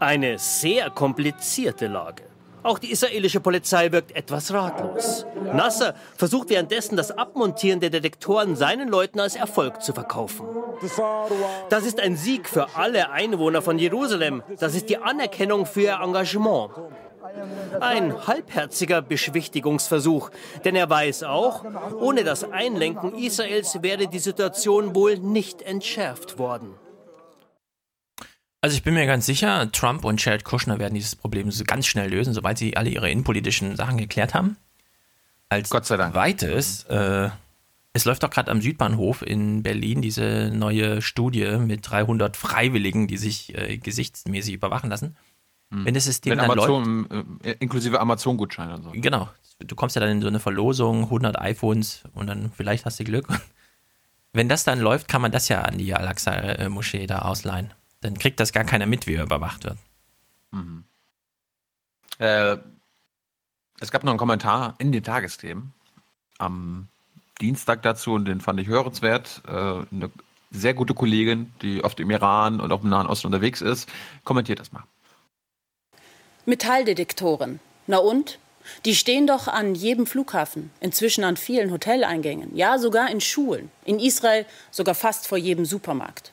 Eine 0.00 0.38
sehr 0.38 0.90
komplizierte 0.90 1.86
Lage. 1.86 2.31
Auch 2.62 2.78
die 2.78 2.90
israelische 2.90 3.40
Polizei 3.40 3.90
wirkt 3.92 4.14
etwas 4.14 4.52
ratlos. 4.52 5.26
Nasser 5.52 5.94
versucht 6.16 6.50
währenddessen 6.50 6.96
das 6.96 7.10
Abmontieren 7.10 7.80
der 7.80 7.90
Detektoren 7.90 8.56
seinen 8.56 8.88
Leuten 8.88 9.20
als 9.20 9.34
Erfolg 9.36 9.82
zu 9.82 9.92
verkaufen. 9.92 10.46
Das 11.68 11.84
ist 11.84 12.00
ein 12.00 12.16
Sieg 12.16 12.48
für 12.48 12.76
alle 12.76 13.10
Einwohner 13.10 13.62
von 13.62 13.78
Jerusalem. 13.78 14.42
Das 14.58 14.74
ist 14.74 14.88
die 14.88 14.98
Anerkennung 14.98 15.66
für 15.66 15.82
ihr 15.82 16.00
Engagement. 16.02 16.70
Ein 17.80 18.26
halbherziger 18.26 19.00
Beschwichtigungsversuch, 19.00 20.30
denn 20.64 20.76
er 20.76 20.90
weiß 20.90 21.22
auch, 21.24 21.64
ohne 21.98 22.24
das 22.24 22.44
Einlenken 22.44 23.14
Israels 23.14 23.82
wäre 23.82 24.06
die 24.06 24.18
Situation 24.18 24.94
wohl 24.94 25.18
nicht 25.18 25.62
entschärft 25.62 26.38
worden. 26.38 26.74
Also 28.62 28.76
ich 28.76 28.84
bin 28.84 28.94
mir 28.94 29.06
ganz 29.06 29.26
sicher, 29.26 29.70
Trump 29.72 30.04
und 30.04 30.24
Jared 30.24 30.44
Kushner 30.44 30.78
werden 30.78 30.94
dieses 30.94 31.16
Problem 31.16 31.50
so 31.50 31.64
ganz 31.64 31.84
schnell 31.84 32.08
lösen, 32.08 32.32
sobald 32.32 32.58
sie 32.58 32.76
alle 32.76 32.90
ihre 32.90 33.10
innenpolitischen 33.10 33.74
Sachen 33.74 33.98
geklärt 33.98 34.34
haben. 34.34 34.56
Als 35.48 35.68
Gott 35.68 35.84
sei 35.84 35.96
Dank. 35.96 36.14
Zweites, 36.14 36.84
äh, 36.84 37.28
es 37.92 38.04
läuft 38.04 38.22
doch 38.22 38.30
gerade 38.30 38.52
am 38.52 38.62
Südbahnhof 38.62 39.22
in 39.22 39.64
Berlin 39.64 40.00
diese 40.00 40.52
neue 40.54 41.02
Studie 41.02 41.58
mit 41.58 41.90
300 41.90 42.36
Freiwilligen, 42.36 43.08
die 43.08 43.16
sich 43.16 43.52
äh, 43.58 43.78
gesichtsmäßig 43.78 44.54
überwachen 44.54 44.88
lassen. 44.88 45.16
Hm. 45.72 45.84
Wenn 45.84 45.94
das 45.94 46.04
System 46.04 46.30
Wenn 46.30 46.38
dann 46.38 46.50
Amazon, 46.52 47.06
läuft, 47.10 47.46
äh, 47.46 47.56
inklusive 47.58 47.98
Amazon-Gutscheine 47.98 48.74
und 48.74 48.82
so. 48.84 48.90
Genau. 48.94 49.28
Du 49.58 49.74
kommst 49.74 49.96
ja 49.96 50.00
dann 50.00 50.10
in 50.10 50.22
so 50.22 50.28
eine 50.28 50.38
Verlosung, 50.40 51.04
100 51.04 51.36
iPhones 51.40 52.04
und 52.14 52.28
dann 52.28 52.52
vielleicht 52.56 52.86
hast 52.86 53.00
du 53.00 53.04
Glück. 53.04 53.26
Wenn 54.32 54.48
das 54.48 54.62
dann 54.62 54.78
läuft, 54.78 55.08
kann 55.08 55.20
man 55.20 55.32
das 55.32 55.48
ja 55.48 55.62
an 55.62 55.78
die 55.78 55.92
Al-Aqsa-Moschee 55.94 57.08
da 57.08 57.20
ausleihen. 57.20 57.74
Dann 58.02 58.18
kriegt 58.18 58.38
das 58.40 58.52
gar 58.52 58.64
keiner 58.64 58.86
mit, 58.86 59.06
wie 59.06 59.14
er 59.14 59.24
überwacht 59.24 59.64
wird. 59.64 59.78
Mhm. 60.50 60.84
Äh, 62.18 62.58
Es 63.80 63.90
gab 63.90 64.04
noch 64.04 64.12
einen 64.12 64.18
Kommentar 64.18 64.74
in 64.78 64.92
den 64.92 65.02
Tagesthemen 65.02 65.72
am 66.38 66.88
Dienstag 67.40 67.82
dazu 67.82 68.12
und 68.12 68.26
den 68.26 68.40
fand 68.40 68.60
ich 68.60 68.68
hörenswert. 68.68 69.42
Äh, 69.46 69.50
eine 69.50 70.10
sehr 70.50 70.74
gute 70.74 70.94
Kollegin, 70.94 71.52
die 71.62 71.82
oft 71.82 71.98
im 71.98 72.10
Iran 72.10 72.60
und 72.60 72.70
auch 72.70 72.82
im 72.82 72.90
Nahen 72.90 73.06
Osten 73.06 73.28
unterwegs 73.28 73.60
ist, 73.60 73.88
kommentiert 74.24 74.60
das 74.60 74.70
mal. 74.72 74.84
Metalldetektoren. 76.44 77.60
Na 77.86 77.98
und? 77.98 78.38
Die 78.84 78.94
stehen 78.94 79.26
doch 79.26 79.48
an 79.48 79.74
jedem 79.74 80.06
Flughafen, 80.06 80.70
inzwischen 80.80 81.24
an 81.24 81.36
vielen 81.36 81.72
Hoteleingängen, 81.72 82.54
ja 82.56 82.78
sogar 82.78 83.10
in 83.10 83.20
Schulen, 83.20 83.70
in 83.84 83.98
Israel 83.98 84.46
sogar 84.70 84.94
fast 84.94 85.26
vor 85.26 85.38
jedem 85.38 85.64
Supermarkt. 85.64 86.31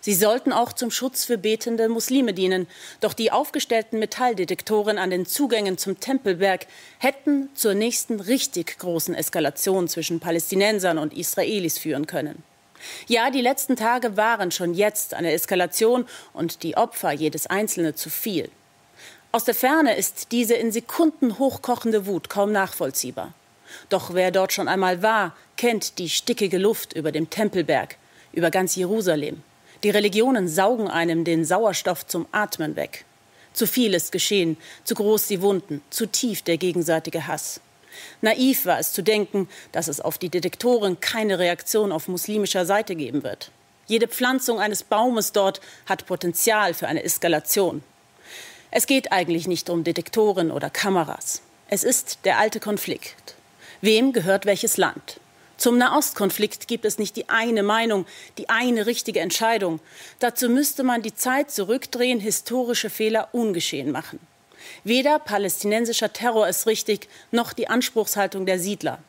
Sie 0.00 0.14
sollten 0.14 0.52
auch 0.52 0.72
zum 0.72 0.90
Schutz 0.90 1.24
für 1.24 1.36
betende 1.36 1.88
Muslime 1.88 2.32
dienen. 2.32 2.66
Doch 3.00 3.12
die 3.12 3.32
aufgestellten 3.32 3.98
Metalldetektoren 3.98 4.98
an 4.98 5.10
den 5.10 5.26
Zugängen 5.26 5.76
zum 5.76 6.00
Tempelberg 6.00 6.66
hätten 6.98 7.50
zur 7.54 7.74
nächsten 7.74 8.20
richtig 8.20 8.78
großen 8.78 9.14
Eskalation 9.14 9.88
zwischen 9.88 10.20
Palästinensern 10.20 10.98
und 10.98 11.14
Israelis 11.14 11.78
führen 11.78 12.06
können. 12.06 12.42
Ja, 13.08 13.30
die 13.30 13.42
letzten 13.42 13.76
Tage 13.76 14.16
waren 14.16 14.50
schon 14.50 14.72
jetzt 14.72 15.12
eine 15.12 15.32
Eskalation 15.32 16.06
und 16.32 16.62
die 16.62 16.78
Opfer 16.78 17.12
jedes 17.12 17.46
Einzelne 17.46 17.94
zu 17.94 18.08
viel. 18.08 18.50
Aus 19.32 19.44
der 19.44 19.54
Ferne 19.54 19.96
ist 19.96 20.32
diese 20.32 20.54
in 20.54 20.72
Sekunden 20.72 21.38
hochkochende 21.38 22.06
Wut 22.06 22.30
kaum 22.30 22.52
nachvollziehbar. 22.52 23.34
Doch 23.88 24.14
wer 24.14 24.30
dort 24.30 24.52
schon 24.52 24.66
einmal 24.66 25.02
war, 25.02 25.36
kennt 25.56 25.98
die 25.98 26.08
stickige 26.08 26.58
Luft 26.58 26.94
über 26.94 27.12
dem 27.12 27.30
Tempelberg, 27.30 27.96
über 28.32 28.50
ganz 28.50 28.74
Jerusalem. 28.74 29.42
Die 29.82 29.90
Religionen 29.90 30.46
saugen 30.46 30.88
einem 30.88 31.24
den 31.24 31.44
Sauerstoff 31.44 32.06
zum 32.06 32.26
Atmen 32.32 32.76
weg. 32.76 33.04
Zu 33.52 33.66
viel 33.66 33.94
ist 33.94 34.12
geschehen, 34.12 34.56
zu 34.84 34.94
groß 34.94 35.26
die 35.26 35.40
Wunden, 35.40 35.82
zu 35.90 36.06
tief 36.06 36.42
der 36.42 36.58
gegenseitige 36.58 37.26
Hass. 37.26 37.60
Naiv 38.20 38.66
war 38.66 38.78
es 38.78 38.92
zu 38.92 39.02
denken, 39.02 39.48
dass 39.72 39.88
es 39.88 40.00
auf 40.00 40.18
die 40.18 40.28
Detektoren 40.28 41.00
keine 41.00 41.38
Reaktion 41.38 41.92
auf 41.92 42.08
muslimischer 42.08 42.66
Seite 42.66 42.94
geben 42.94 43.22
wird. 43.22 43.50
Jede 43.86 44.06
Pflanzung 44.06 44.60
eines 44.60 44.84
Baumes 44.84 45.32
dort 45.32 45.60
hat 45.86 46.06
Potenzial 46.06 46.74
für 46.74 46.86
eine 46.86 47.02
Eskalation. 47.02 47.82
Es 48.70 48.86
geht 48.86 49.10
eigentlich 49.10 49.48
nicht 49.48 49.68
um 49.68 49.82
Detektoren 49.82 50.52
oder 50.52 50.70
Kameras. 50.70 51.42
Es 51.68 51.82
ist 51.82 52.20
der 52.24 52.38
alte 52.38 52.60
Konflikt. 52.60 53.34
Wem 53.80 54.12
gehört 54.12 54.46
welches 54.46 54.76
Land? 54.76 55.18
Zum 55.60 55.76
Nahostkonflikt 55.76 56.68
gibt 56.68 56.86
es 56.86 56.96
nicht 56.96 57.16
die 57.16 57.28
eine 57.28 57.62
Meinung, 57.62 58.06
die 58.38 58.48
eine 58.48 58.86
richtige 58.86 59.20
Entscheidung. 59.20 59.78
Dazu 60.18 60.48
müsste 60.48 60.84
man 60.84 61.02
die 61.02 61.14
Zeit 61.14 61.50
zurückdrehen, 61.50 62.18
historische 62.18 62.88
Fehler 62.88 63.28
ungeschehen 63.32 63.92
machen. 63.92 64.20
Weder 64.84 65.18
palästinensischer 65.18 66.14
Terror 66.14 66.48
ist 66.48 66.66
richtig, 66.66 67.10
noch 67.30 67.52
die 67.52 67.68
Anspruchshaltung 67.68 68.46
der 68.46 68.58
Siedler. 68.58 69.00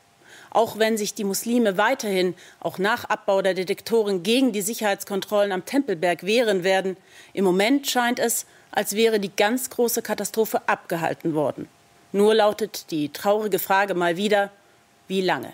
Auch 0.49 0.77
wenn 0.77 0.97
sich 0.97 1.13
die 1.13 1.23
Muslime 1.23 1.77
weiterhin, 1.77 2.35
auch 2.59 2.79
nach 2.79 3.05
Abbau 3.05 3.41
der 3.41 3.53
Detektoren, 3.53 4.21
gegen 4.21 4.51
die 4.51 4.61
Sicherheitskontrollen 4.61 5.53
am 5.53 5.63
Tempelberg 5.63 6.25
wehren 6.25 6.65
werden, 6.65 6.97
im 7.31 7.45
Moment 7.45 7.89
scheint 7.89 8.19
es, 8.19 8.45
als 8.71 8.97
wäre 8.97 9.21
die 9.21 9.33
ganz 9.33 9.69
große 9.69 10.01
Katastrophe 10.01 10.67
abgehalten 10.67 11.33
worden. 11.33 11.69
Nur 12.11 12.35
lautet 12.35 12.91
die 12.91 13.07
traurige 13.07 13.57
Frage 13.57 13.93
mal 13.93 14.17
wieder, 14.17 14.51
wie 15.07 15.21
lange? 15.21 15.53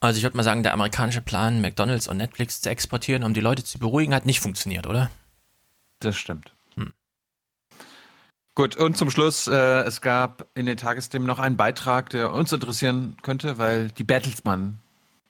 Also 0.00 0.16
ich 0.16 0.22
würde 0.22 0.36
mal 0.36 0.42
sagen, 0.42 0.62
der 0.62 0.72
amerikanische 0.72 1.20
Plan, 1.20 1.60
McDonald's 1.60 2.08
und 2.08 2.16
Netflix 2.16 2.62
zu 2.62 2.70
exportieren, 2.70 3.22
um 3.22 3.34
die 3.34 3.40
Leute 3.40 3.64
zu 3.64 3.78
beruhigen, 3.78 4.14
hat 4.14 4.24
nicht 4.24 4.40
funktioniert, 4.40 4.86
oder? 4.86 5.10
Das 6.00 6.16
stimmt. 6.16 6.54
Hm. 6.74 6.94
Gut, 8.54 8.76
und 8.76 8.96
zum 8.96 9.10
Schluss, 9.10 9.46
äh, 9.46 9.82
es 9.82 10.00
gab 10.00 10.48
in 10.54 10.64
den 10.64 10.78
Tagesthemen 10.78 11.28
noch 11.28 11.38
einen 11.38 11.58
Beitrag, 11.58 12.08
der 12.10 12.32
uns 12.32 12.50
interessieren 12.50 13.18
könnte, 13.20 13.58
weil 13.58 13.90
die 13.90 14.04
Bertelsmann, 14.04 14.78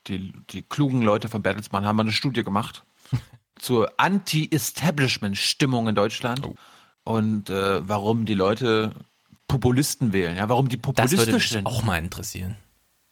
die, 0.07 0.33
die 0.51 0.63
klugen 0.63 1.03
Leute 1.03 1.29
von 1.29 1.43
Bertelsmann 1.43 1.85
haben 1.85 1.99
eine 1.99 2.13
Studie 2.13 2.45
gemacht 2.45 2.85
zur 3.59 3.93
Anti-Establishment-Stimmung 3.97 5.89
in 5.89 5.97
Deutschland 5.97 6.47
oh. 6.47 6.55
und 7.03 7.51
äh, 7.51 7.87
warum 7.89 8.25
die 8.25 8.35
Leute 8.35 8.93
Populisten 9.49 10.13
wählen, 10.13 10.37
ja, 10.37 10.49
warum 10.49 10.69
die 10.69 10.77
populistisch 10.77 11.19
das 11.19 11.27
würde 11.27 11.39
mich 11.39 11.49
sind. 11.49 11.67
auch 11.67 11.83
mal 11.83 11.99
interessieren. 11.99 12.57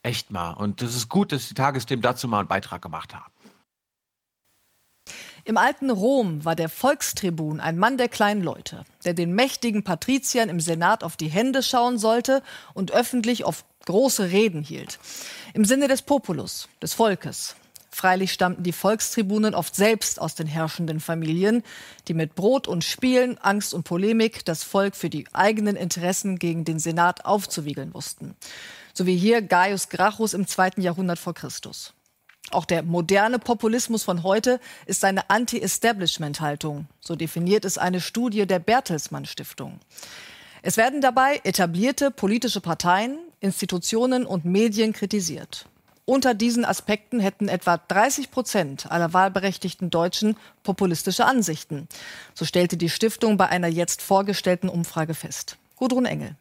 Echt 0.03 0.31
mal. 0.31 0.53
Und 0.53 0.81
das 0.83 0.95
ist 0.95 1.09
gut, 1.09 1.33
dass 1.33 1.49
die 1.49 1.55
Tagesthemen 1.55 2.03
dazu 2.03 2.29
mal 2.29 2.41
einen 2.41 2.49
Beitrag 2.49 2.83
gemacht 2.83 3.15
haben. 3.15 3.33
Im 5.45 5.57
alten 5.57 5.89
Rom 5.89 6.45
war 6.45 6.55
der 6.55 6.69
Volkstribun 6.69 7.59
ein 7.59 7.79
Mann 7.79 7.97
der 7.97 8.09
kleinen 8.09 8.43
Leute, 8.43 8.85
der 9.07 9.15
den 9.15 9.35
mächtigen 9.35 9.83
Patriziern 9.83 10.51
im 10.51 10.61
Senat 10.61 11.03
auf 11.03 11.17
die 11.17 11.29
Hände 11.29 11.63
schauen 11.63 11.99
sollte 11.99 12.43
und 12.75 12.93
öffentlich 12.93 13.45
auf 13.45 13.65
große 13.87 14.31
Reden 14.31 14.63
hielt. 14.63 14.99
Im 15.55 15.65
Sinne 15.65 15.89
des 15.89 16.03
Populus, 16.03 16.69
des 16.83 16.93
Volkes. 16.93 17.57
Freilich 17.91 18.33
stammten 18.33 18.63
die 18.63 18.73
Volkstribunen 18.73 19.55
oft 19.55 19.75
selbst 19.75 20.21
aus 20.21 20.35
den 20.35 20.47
herrschenden 20.47 21.01
Familien, 21.01 21.63
die 22.07 22.15
mit 22.15 22.35
Brot 22.35 22.69
und 22.69 22.85
Spielen, 22.85 23.39
Angst 23.39 23.73
und 23.73 23.85
Polemik 23.85 24.45
das 24.45 24.63
Volk 24.63 24.95
für 24.95 25.09
die 25.09 25.27
eigenen 25.33 25.77
Interessen 25.77 26.39
gegen 26.39 26.67
den 26.67 26.79
Senat 26.79 27.25
aufzuwiegeln 27.25 27.95
wussten 27.95 28.37
so 28.99 29.07
wie 29.07 29.17
hier 29.17 29.43
Gaius 29.43 29.91
Gracchus 29.91 30.35
im 30.35 30.49
zweiten 30.49 30.83
Jahrhundert 30.83 31.21
vor 31.21 31.33
Christus. 31.33 31.95
Auch 32.51 32.65
der 32.65 32.83
moderne 32.83 33.39
Populismus 33.39 34.03
von 34.03 34.25
heute 34.25 34.59
ist 34.87 35.05
eine 35.05 35.31
Anti-Establishment-Haltung. 35.31 36.89
So 36.99 37.15
definiert 37.15 37.65
es 37.65 37.79
eine 37.79 38.01
Studie 38.01 38.45
der 38.45 38.59
Bertelsmann 38.59 39.25
Stiftung. 39.25 39.79
Es 40.63 40.77
werden 40.77 41.01
dabei 41.01 41.41
etablierte 41.45 42.11
politische 42.11 42.61
Parteien, 42.61 43.19
Institutionen 43.39 44.27
und 44.27 44.45
Medien 44.45 44.93
kritisiert. 44.93 45.67
Unter 46.05 46.35
diesen 46.35 46.65
Aspekten 46.65 47.21
hätten 47.21 47.49
etwa 47.49 47.77
30 47.77 48.33
Prozent 48.33 48.91
aller 48.91 49.13
wahlberechtigten 49.13 49.91
Deutschen 49.91 50.37
populistische 50.65 51.25
Ansichten. 51.25 51.87
So 52.35 52.45
stellte 52.45 52.77
die 52.77 52.91
Stiftung 52.91 53.37
bei 53.37 53.49
einer 53.49 53.69
jetzt 53.69 54.03
vorgestellten 54.03 54.69
Umfrage 54.69 55.15
fest. 55.15 55.57
Gudrun 55.77 56.07
Engel. 56.07 56.35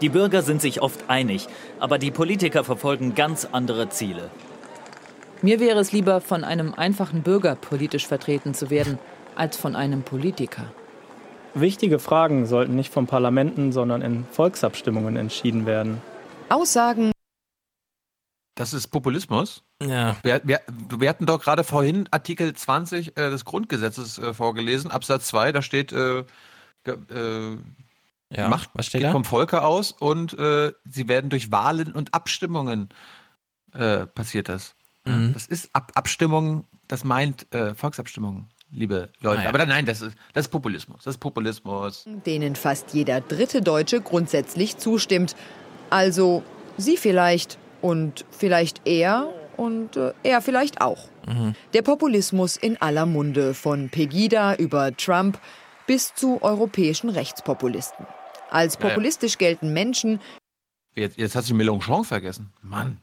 Die 0.00 0.08
Bürger 0.08 0.42
sind 0.42 0.62
sich 0.62 0.80
oft 0.80 1.08
einig, 1.08 1.46
aber 1.78 1.98
die 1.98 2.10
Politiker 2.10 2.64
verfolgen 2.64 3.14
ganz 3.14 3.46
andere 3.50 3.90
Ziele. 3.90 4.30
Mir 5.42 5.60
wäre 5.60 5.78
es 5.78 5.92
lieber, 5.92 6.20
von 6.20 6.44
einem 6.44 6.74
einfachen 6.74 7.22
Bürger 7.22 7.54
politisch 7.54 8.06
vertreten 8.06 8.54
zu 8.54 8.70
werden, 8.70 8.98
als 9.36 9.56
von 9.56 9.76
einem 9.76 10.02
Politiker. 10.02 10.72
Wichtige 11.54 11.98
Fragen 11.98 12.46
sollten 12.46 12.76
nicht 12.76 12.92
von 12.92 13.06
Parlamenten, 13.06 13.72
sondern 13.72 14.02
in 14.02 14.24
Volksabstimmungen 14.30 15.16
entschieden 15.16 15.66
werden. 15.66 16.00
Aussagen. 16.48 17.12
Das 18.54 18.74
ist 18.74 18.88
Populismus. 18.88 19.62
Ja. 19.82 20.16
Wir, 20.22 20.40
wir, 20.44 20.60
wir 20.68 21.08
hatten 21.08 21.26
doch 21.26 21.40
gerade 21.40 21.64
vorhin 21.64 22.06
Artikel 22.10 22.52
20 22.52 23.16
äh, 23.16 23.30
des 23.30 23.44
Grundgesetzes 23.44 24.18
äh, 24.18 24.34
vorgelesen, 24.34 24.90
Absatz 24.90 25.28
2, 25.28 25.52
da 25.52 25.62
steht, 25.62 25.92
äh, 25.92 26.24
äh 26.86 27.56
ja, 28.32 28.48
Macht 28.48 28.70
was 28.74 28.86
steht 28.86 29.00
geht 29.00 29.08
da? 29.08 29.12
vom 29.12 29.24
Volke 29.24 29.62
aus 29.62 29.92
und 29.92 30.38
äh, 30.38 30.72
sie 30.84 31.08
werden 31.08 31.30
durch 31.30 31.50
Wahlen 31.50 31.92
und 31.92 32.14
Abstimmungen 32.14 32.88
äh, 33.74 34.06
passiert 34.06 34.48
das. 34.48 34.74
Mhm. 35.04 35.32
Das 35.32 35.46
ist 35.46 35.70
Ab 35.72 35.92
Abstimmung, 35.94 36.64
das 36.86 37.04
meint 37.04 37.52
äh, 37.54 37.74
Volksabstimmungen, 37.74 38.48
liebe 38.70 39.10
Leute. 39.20 39.40
Ah, 39.40 39.44
ja. 39.44 39.48
Aber 39.48 39.66
nein, 39.66 39.86
das 39.86 40.00
ist, 40.00 40.16
das 40.32 40.46
ist 40.46 40.50
Populismus. 40.50 41.04
Das 41.04 41.14
ist 41.14 41.20
Populismus. 41.20 42.04
Denen 42.26 42.54
fast 42.54 42.94
jeder 42.94 43.20
dritte 43.20 43.62
Deutsche 43.62 44.00
grundsätzlich 44.00 44.78
zustimmt. 44.78 45.34
Also 45.88 46.44
Sie 46.76 46.96
vielleicht 46.96 47.58
und 47.82 48.24
vielleicht 48.30 48.82
er 48.86 49.32
und 49.56 49.96
äh, 49.96 50.12
er 50.22 50.40
vielleicht 50.40 50.80
auch. 50.80 51.08
Mhm. 51.26 51.54
Der 51.74 51.82
Populismus 51.82 52.56
in 52.56 52.80
aller 52.80 53.06
Munde, 53.06 53.54
von 53.54 53.90
Pegida 53.90 54.54
über 54.54 54.96
Trump 54.96 55.38
bis 55.86 56.14
zu 56.14 56.40
europäischen 56.42 57.10
Rechtspopulisten. 57.10 58.06
Als 58.50 58.76
populistisch 58.76 59.38
gelten 59.38 59.72
Menschen, 59.72 60.20
Jetzt, 60.96 61.18
jetzt 61.18 61.36
hast 61.36 61.48
du 61.48 61.54
Mélenchon 61.54 62.04
vergessen. 62.04 62.52
Mann. 62.62 62.98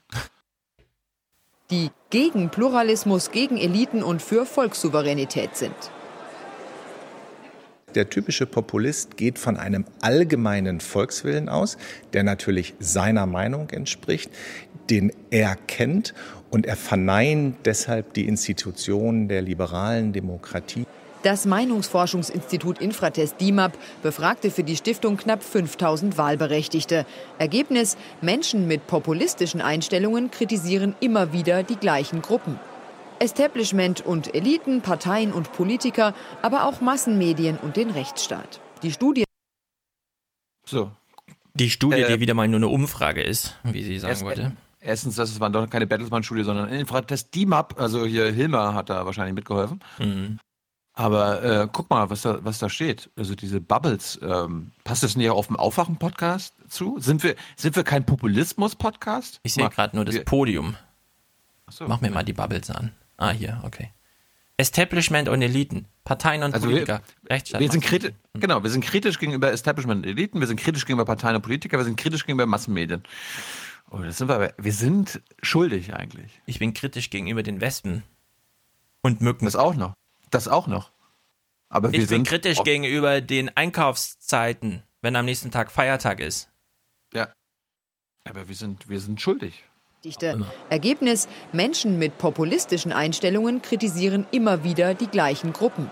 die 1.72 1.90
gegen 2.10 2.50
Pluralismus, 2.50 3.32
gegen 3.32 3.58
Eliten 3.58 4.04
und 4.04 4.22
für 4.22 4.46
Volkssouveränität 4.46 5.56
sind. 5.56 5.76
Der 7.96 8.10
typische 8.10 8.46
Populist 8.46 9.18
geht 9.18 9.40
von 9.40 9.58
einem 9.58 9.86
allgemeinen 10.02 10.82
Volkswillen 10.82 11.50
aus, 11.50 11.78
der 12.14 12.24
natürlich 12.24 12.76
seiner 12.80 13.26
Meinung 13.26 13.70
entspricht, 13.70 14.30
den 14.90 15.12
er 15.30 15.56
kennt 15.56 16.14
und 16.50 16.66
er 16.66 16.76
verneint 16.76 17.58
deshalb 17.66 18.14
die 18.14 18.28
Institutionen 18.28 19.28
der 19.28 19.42
liberalen 19.42 20.14
Demokratie. 20.14 20.86
Das 21.24 21.46
Meinungsforschungsinstitut 21.46 22.80
Infratest 22.80 23.42
DIMAP 23.42 23.78
befragte 24.04 24.52
für 24.52 24.64
die 24.64 24.76
Stiftung 24.78 25.18
knapp 25.18 25.44
5000 25.44 26.18
Wahlberechtigte. 26.18 27.06
Ergebnis: 27.40 27.98
Menschen 28.22 28.68
mit 28.68 28.88
populistischen 28.88 29.62
Einstellungen 29.62 30.32
kritisieren 30.32 30.96
immer 31.00 31.34
wieder 31.34 31.64
die 31.64 31.76
gleichen 31.76 32.22
Gruppen. 32.22 32.60
Establishment 33.20 34.06
und 34.06 34.36
Eliten, 34.36 34.82
Parteien 34.82 35.34
und 35.34 35.52
Politiker, 35.52 36.14
aber 36.44 36.66
auch 36.66 36.82
Massenmedien 36.82 37.58
und 37.58 37.76
den 37.76 37.90
Rechtsstaat. 37.90 38.60
Die 38.84 38.92
Studie 38.92 39.24
So. 40.68 40.92
Die 41.56 41.72
Studie, 41.72 42.02
Äh, 42.02 42.08
die 42.14 42.20
wieder 42.20 42.36
mal 42.36 42.48
nur 42.48 42.58
eine 42.60 42.68
Umfrage 42.68 43.24
ist, 43.24 43.58
wie 43.64 43.84
sie 43.84 43.98
sagen 43.98 44.12
Erst- 44.12 44.24
wollte. 44.24 44.52
Erstens, 44.80 45.16
das 45.16 45.40
waren 45.40 45.52
doch 45.52 45.68
keine 45.68 45.88
Bertelsmann-Studie, 45.88 46.44
sondern 46.44 46.70
Infratest 46.70 47.34
DIMAP. 47.34 47.82
Also 47.82 48.06
hier 48.06 48.32
Hilmer 48.32 48.76
hat 48.76 48.92
da 48.92 49.06
wahrscheinlich 49.08 49.34
mitgeholfen. 49.34 49.80
Mhm. 49.98 50.38
Aber 51.00 51.44
äh, 51.44 51.68
guck 51.72 51.92
mal, 51.92 52.10
was 52.10 52.24
da, 52.24 52.44
was 52.44 52.58
da 52.58 52.70
steht. 52.70 53.12
Also 53.16 53.36
diese 53.36 53.62
Bubbles, 53.62 54.20
ähm, 54.24 54.72
passt 54.84 55.04
das 55.04 55.16
nicht 55.16 55.30
auf 55.30 55.46
dem 55.46 55.56
Aufwachen-Podcast 55.56 56.56
zu? 56.70 56.98
Sind 57.00 57.22
wir, 57.22 57.36
sind 57.56 57.76
wir 57.76 57.84
kein 57.84 58.04
Populismus-Podcast? 58.04 59.40
Ich 59.44 59.54
sehe 59.54 59.70
gerade 59.70 59.96
nur 59.96 60.06
das 60.06 60.24
Podium. 60.26 60.76
Achso. 61.68 61.88
Mach 61.88 62.02
mir 62.02 62.10
mal 62.10 62.24
die 62.24 62.34
Bubbles 62.34 62.72
an. 62.72 62.94
Ah, 63.18 63.30
hier, 63.30 63.62
okay. 63.64 63.92
Establishment 64.58 65.30
und 65.30 65.40
Eliten, 65.44 65.86
Parteien 66.04 66.42
und 66.42 66.56
Also 66.56 66.66
Politiker. 66.66 67.02
wir, 67.22 67.30
Rechtsstaat. 67.30 67.62
wir 67.62 67.70
sind 67.72 67.82
kritisch, 67.84 68.14
genau, 68.34 68.64
wir 68.64 68.72
sind 68.72 68.84
kritisch 68.84 69.20
gegenüber 69.20 69.52
Establishment 69.52 70.04
und 70.04 70.10
Eliten, 70.10 70.40
wir 70.40 70.48
sind 70.48 70.60
kritisch 70.60 70.86
gegenüber 70.86 71.06
Parteien 71.06 71.36
und 71.36 71.44
Politiker, 71.44 71.78
wir 71.78 71.86
sind 71.86 71.96
kritisch 72.00 72.26
gegenüber 72.26 72.48
Massenmedien. 72.48 73.04
Oh, 73.92 74.00
das 74.00 74.18
sind 74.18 74.30
wir, 74.30 74.36
aber- 74.36 74.54
wir 74.58 74.74
sind 74.74 75.22
schuldig 75.44 75.94
eigentlich. 75.94 76.42
Ich 76.48 76.58
bin 76.58 76.74
kritisch 76.74 77.12
gegenüber 77.12 77.44
den 77.44 77.62
Wespen 77.62 78.02
und 79.04 79.22
Mücken. 79.22 79.46
Das 79.46 79.56
auch 79.56 79.76
noch. 79.76 79.94
Das 80.30 80.48
auch 80.48 80.68
noch. 80.68 80.92
Aber 81.70 81.92
wir 81.92 82.00
Ich 82.00 82.08
bin 82.08 82.20
sind 82.20 82.28
kritisch 82.28 82.64
gegenüber 82.64 83.22
den 83.22 83.56
Einkaufszeiten, 83.56 84.84
wenn 85.02 85.16
am 85.16 85.26
nächsten 85.26 85.52
Tag 85.52 85.72
Feiertag 85.72 86.20
ist. 86.20 86.50
Ja. 87.14 87.34
Aber 88.24 88.48
wir 88.48 88.56
sind, 88.56 88.90
wir 88.90 89.00
sind 89.00 89.22
schuldig. 89.22 89.64
Dichte. 90.04 90.46
Ergebnis: 90.70 91.28
Menschen 91.52 91.98
mit 91.98 92.18
populistischen 92.18 92.92
Einstellungen 92.92 93.62
kritisieren 93.62 94.26
immer 94.32 94.64
wieder 94.64 94.94
die 94.94 95.08
gleichen 95.08 95.54
Gruppen. 95.54 95.90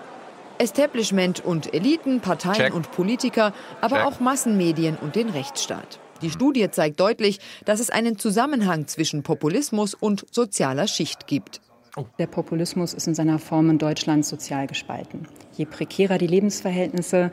Establishment 0.57 1.44
und 1.44 1.74
Eliten, 1.74 2.22
Parteien 2.22 2.56
Check. 2.56 2.74
und 2.74 2.91
Politiker, 2.91 3.53
aber 3.82 3.98
Check. 3.98 4.06
auch 4.06 4.20
Massenmedien 4.22 4.95
und 4.95 5.16
den 5.16 5.30
Rechtsstaat. 5.30 5.99
Die 6.22 6.30
Studie 6.30 6.70
zeigt 6.72 6.99
deutlich, 7.02 7.40
dass 7.66 7.82
es 7.82 7.90
einen 7.90 8.18
Zusammenhang 8.18 8.88
zwischen 8.88 9.24
Populismus 9.24 9.94
und 9.94 10.26
sozialer 10.34 10.88
Schicht 10.88 11.28
gibt. 11.28 11.60
Der 12.20 12.28
Populismus 12.28 12.94
ist 12.94 13.08
in 13.08 13.16
seiner 13.16 13.40
Form 13.40 13.70
in 13.70 13.78
Deutschland 13.78 14.26
sozial 14.26 14.68
gespalten. 14.68 15.28
Je 15.56 15.64
prekärer 15.64 16.18
die 16.18 16.28
Lebensverhältnisse, 16.28 17.32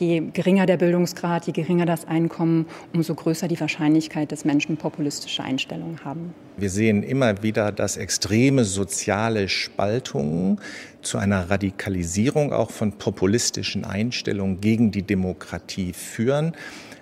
je 0.00 0.20
geringer 0.32 0.66
der 0.66 0.78
Bildungsgrad, 0.78 1.46
je 1.46 1.52
geringer 1.52 1.86
das 1.86 2.08
Einkommen, 2.08 2.66
umso 2.92 3.14
größer 3.14 3.46
die 3.46 3.60
Wahrscheinlichkeit, 3.60 4.32
dass 4.32 4.44
Menschen 4.44 4.76
populistische 4.76 5.44
Einstellungen 5.44 6.04
haben. 6.04 6.34
Wir 6.56 6.70
sehen 6.70 7.04
immer 7.04 7.44
wieder, 7.44 7.70
dass 7.70 7.96
extreme 7.96 8.64
soziale 8.64 9.48
Spaltungen 9.48 10.60
zu 11.02 11.18
einer 11.18 11.48
Radikalisierung 11.48 12.52
auch 12.52 12.72
von 12.72 12.98
populistischen 12.98 13.84
Einstellungen 13.84 14.60
gegen 14.60 14.90
die 14.90 15.02
Demokratie 15.02 15.92
führen. 15.92 16.56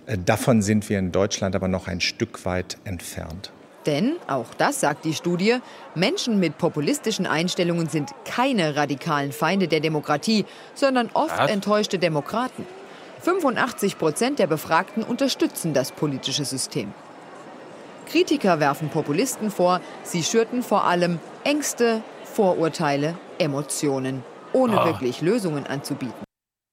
Äh, 0.04 0.18
Davon 0.22 0.60
sind 0.60 0.90
wir 0.90 0.98
in 0.98 1.10
Deutschland 1.10 1.56
aber 1.56 1.68
noch 1.68 1.88
ein 1.88 2.02
Stück 2.02 2.44
weit 2.44 2.76
entfernt. 2.84 3.50
Denn, 3.86 4.16
auch 4.26 4.46
das 4.58 4.80
sagt 4.80 5.04
die 5.04 5.14
Studie, 5.14 5.58
Menschen 5.94 6.38
mit 6.40 6.58
populistischen 6.58 7.26
Einstellungen 7.26 7.88
sind 7.88 8.10
keine 8.24 8.76
radikalen 8.76 9.32
Feinde 9.32 9.68
der 9.68 9.80
Demokratie, 9.80 10.44
sondern 10.74 11.10
oft 11.14 11.38
Was? 11.38 11.50
enttäuschte 11.50 11.98
Demokraten. 11.98 12.66
85 13.22 13.98
Prozent 13.98 14.38
der 14.38 14.46
Befragten 14.46 15.02
unterstützen 15.02 15.74
das 15.74 15.92
politische 15.92 16.44
System. 16.44 16.92
Kritiker 18.06 18.58
werfen 18.60 18.88
Populisten 18.88 19.50
vor, 19.50 19.80
sie 20.02 20.22
schürten 20.22 20.62
vor 20.62 20.84
allem 20.84 21.18
Ängste, 21.44 22.02
Vorurteile, 22.24 23.18
Emotionen, 23.38 24.22
ohne 24.52 24.80
Ah. 24.80 24.86
wirklich 24.86 25.20
Lösungen 25.20 25.66
anzubieten. 25.66 26.14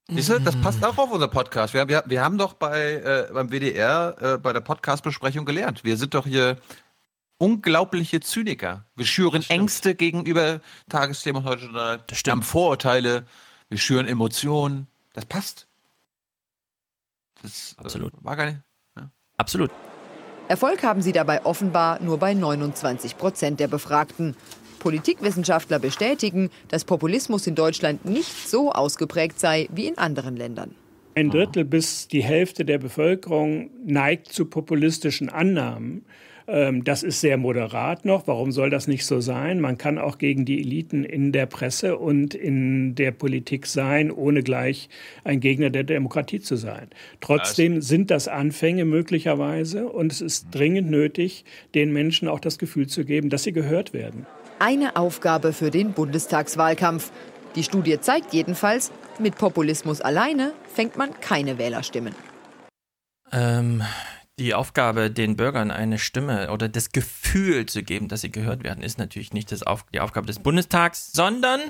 Siehst 0.08 0.30
du, 0.30 0.40
das 0.40 0.56
passt 0.62 0.86
auch 0.86 0.98
auf 1.00 1.12
unser 1.12 1.28
Podcast. 1.28 1.74
Wir, 1.74 1.88
wir, 1.88 2.04
wir 2.06 2.24
haben 2.24 2.38
doch 2.38 2.54
bei, 2.54 2.94
äh, 3.30 3.34
beim 3.34 3.50
WDR 3.50 4.16
äh, 4.22 4.38
bei 4.38 4.54
der 4.54 4.60
Podcast-Besprechung 4.62 5.46
gelernt. 5.46 5.84
Wir 5.84 5.98
sind 5.98 6.14
doch 6.14 6.28
hier 6.28 6.58
unglaubliche 7.38 8.20
Zyniker. 8.20 8.86
Wir 8.96 9.06
schüren 9.06 9.44
Ängste 9.50 9.96
gegenüber 9.96 10.62
Tagesthemen 10.90 11.44
und 11.44 11.50
heute 11.50 11.66
Journal. 11.66 12.04
Wir 12.08 12.32
haben 12.32 12.44
Vorurteile. 12.44 13.26
Wir 13.70 13.78
schüren 13.78 14.08
Emotionen. 14.08 14.88
Das 15.14 15.26
passt. 15.26 15.68
Das 17.42 17.76
Absolut. 17.78 18.14
Äh, 18.14 18.18
war 18.22 18.36
gar 18.36 18.46
nicht. 18.46 18.60
Absolut. 19.38 19.72
Erfolg 20.48 20.84
haben 20.84 21.02
sie 21.02 21.12
dabei 21.12 21.44
offenbar 21.46 22.02
nur 22.02 22.20
bei 22.20 22.34
29 22.34 23.18
Prozent 23.18 23.60
der 23.60 23.68
Befragten. 23.68 24.36
Politikwissenschaftler 24.80 25.80
bestätigen, 25.80 26.52
dass 26.68 26.86
Populismus 26.86 27.48
in 27.48 27.56
Deutschland 27.56 28.06
nicht 28.06 28.48
so 28.48 28.72
ausgeprägt 28.72 29.40
sei 29.40 29.68
wie 29.72 29.88
in 29.88 29.98
anderen 29.98 30.38
Ländern. 30.38 30.76
Ein 31.16 31.32
Drittel 31.32 31.66
bis 31.66 32.08
die 32.08 32.24
Hälfte 32.24 32.66
der 32.66 32.78
Bevölkerung 32.78 33.72
neigt 33.84 34.32
zu 34.32 34.46
populistischen 34.46 35.30
Annahmen. 35.30 36.06
Ähm, 36.48 36.84
Das 36.84 37.04
ist 37.04 37.22
sehr 37.22 37.38
moderat 37.38 38.06
noch. 38.06 38.28
Warum 38.28 38.52
soll 38.52 38.70
das 38.70 38.88
nicht 38.88 39.06
so 39.06 39.20
sein? 39.20 39.60
Man 39.60 39.78
kann 39.78 39.98
auch 39.98 40.18
gegen 40.18 40.46
die 40.46 40.62
Eliten 40.62 41.04
in 41.04 41.32
der 41.32 41.46
Presse 41.46 41.98
und 41.98 42.34
in 42.36 42.96
der 42.96 43.12
Politik 43.12 43.66
sein, 43.66 44.12
ohne 44.12 44.44
gleich 44.44 44.90
ein 45.24 45.40
Gegner 45.40 45.70
der 45.70 45.84
Demokratie 45.84 46.40
zu 46.40 46.56
sein. 46.56 46.90
Trotzdem 47.22 47.82
sind 47.82 48.12
das 48.12 48.28
Anfänge 48.28 48.86
möglicherweise 48.86 49.88
und 49.88 50.12
es 50.12 50.22
ist 50.22 50.48
dringend 50.52 50.90
nötig, 50.90 51.46
den 51.74 51.92
Menschen 51.92 52.28
auch 52.28 52.40
das 52.40 52.58
Gefühl 52.58 52.88
zu 52.88 53.06
geben, 53.06 53.30
dass 53.30 53.44
sie 53.44 53.54
gehört 53.54 53.94
werden. 53.94 54.26
Eine 54.60 54.96
Aufgabe 54.96 55.52
für 55.52 55.72
den 55.72 55.92
Bundestagswahlkampf. 55.94 57.12
Die 57.56 57.64
Studie 57.64 58.00
zeigt 58.00 58.34
jedenfalls, 58.34 58.92
mit 59.20 59.38
Populismus 59.38 60.02
alleine 60.02 60.54
fängt 60.74 60.98
man 60.98 61.10
keine 61.22 61.58
Wählerstimmen. 61.58 62.14
Ähm, 63.32 63.82
die 64.40 64.54
Aufgabe, 64.54 65.10
den 65.10 65.36
Bürgern 65.38 65.72
eine 65.72 65.98
Stimme 65.98 66.52
oder 66.52 66.68
das 66.68 66.92
Gefühl 66.92 67.66
zu 67.66 67.84
geben, 67.84 68.08
dass 68.08 68.22
sie 68.22 68.32
gehört 68.32 68.64
werden, 68.64 68.84
ist 68.84 68.98
natürlich 68.98 69.34
nicht 69.34 69.52
das 69.52 69.64
Auf 69.64 69.86
die 69.94 70.00
Aufgabe 70.00 70.28
des 70.28 70.40
Bundestags, 70.40 71.12
sondern 71.14 71.62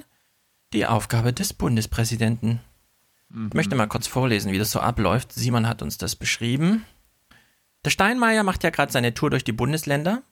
die 0.74 0.86
Aufgabe 0.86 1.32
des 1.32 1.54
Bundespräsidenten. 1.54 2.60
Ich 3.30 3.54
möchte 3.54 3.76
mal 3.76 3.88
kurz 3.88 4.08
vorlesen, 4.08 4.52
wie 4.52 4.60
das 4.60 4.72
so 4.72 4.80
abläuft. 4.80 5.34
Simon 5.34 5.68
hat 5.68 5.82
uns 5.82 5.98
das 5.98 6.16
beschrieben. 6.16 6.86
Der 7.84 7.90
Steinmeier 7.90 8.44
macht 8.44 8.64
ja 8.64 8.70
gerade 8.70 8.92
seine 8.92 9.14
Tour 9.14 9.30
durch 9.30 9.44
die 9.44 9.52
Bundesländer. 9.52 10.24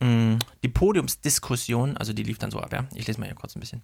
Mm, 0.00 0.36
Die 0.62 0.68
Podiumsdiskussion, 0.68 1.96
also 1.96 2.12
die 2.12 2.22
lief 2.22 2.38
dann 2.38 2.50
so 2.50 2.60
ab, 2.60 2.72
ja. 2.72 2.86
Ich 2.94 3.06
lese 3.06 3.18
mal 3.18 3.26
hier 3.26 3.34
kurz 3.34 3.56
ein 3.56 3.60
bisschen. 3.60 3.82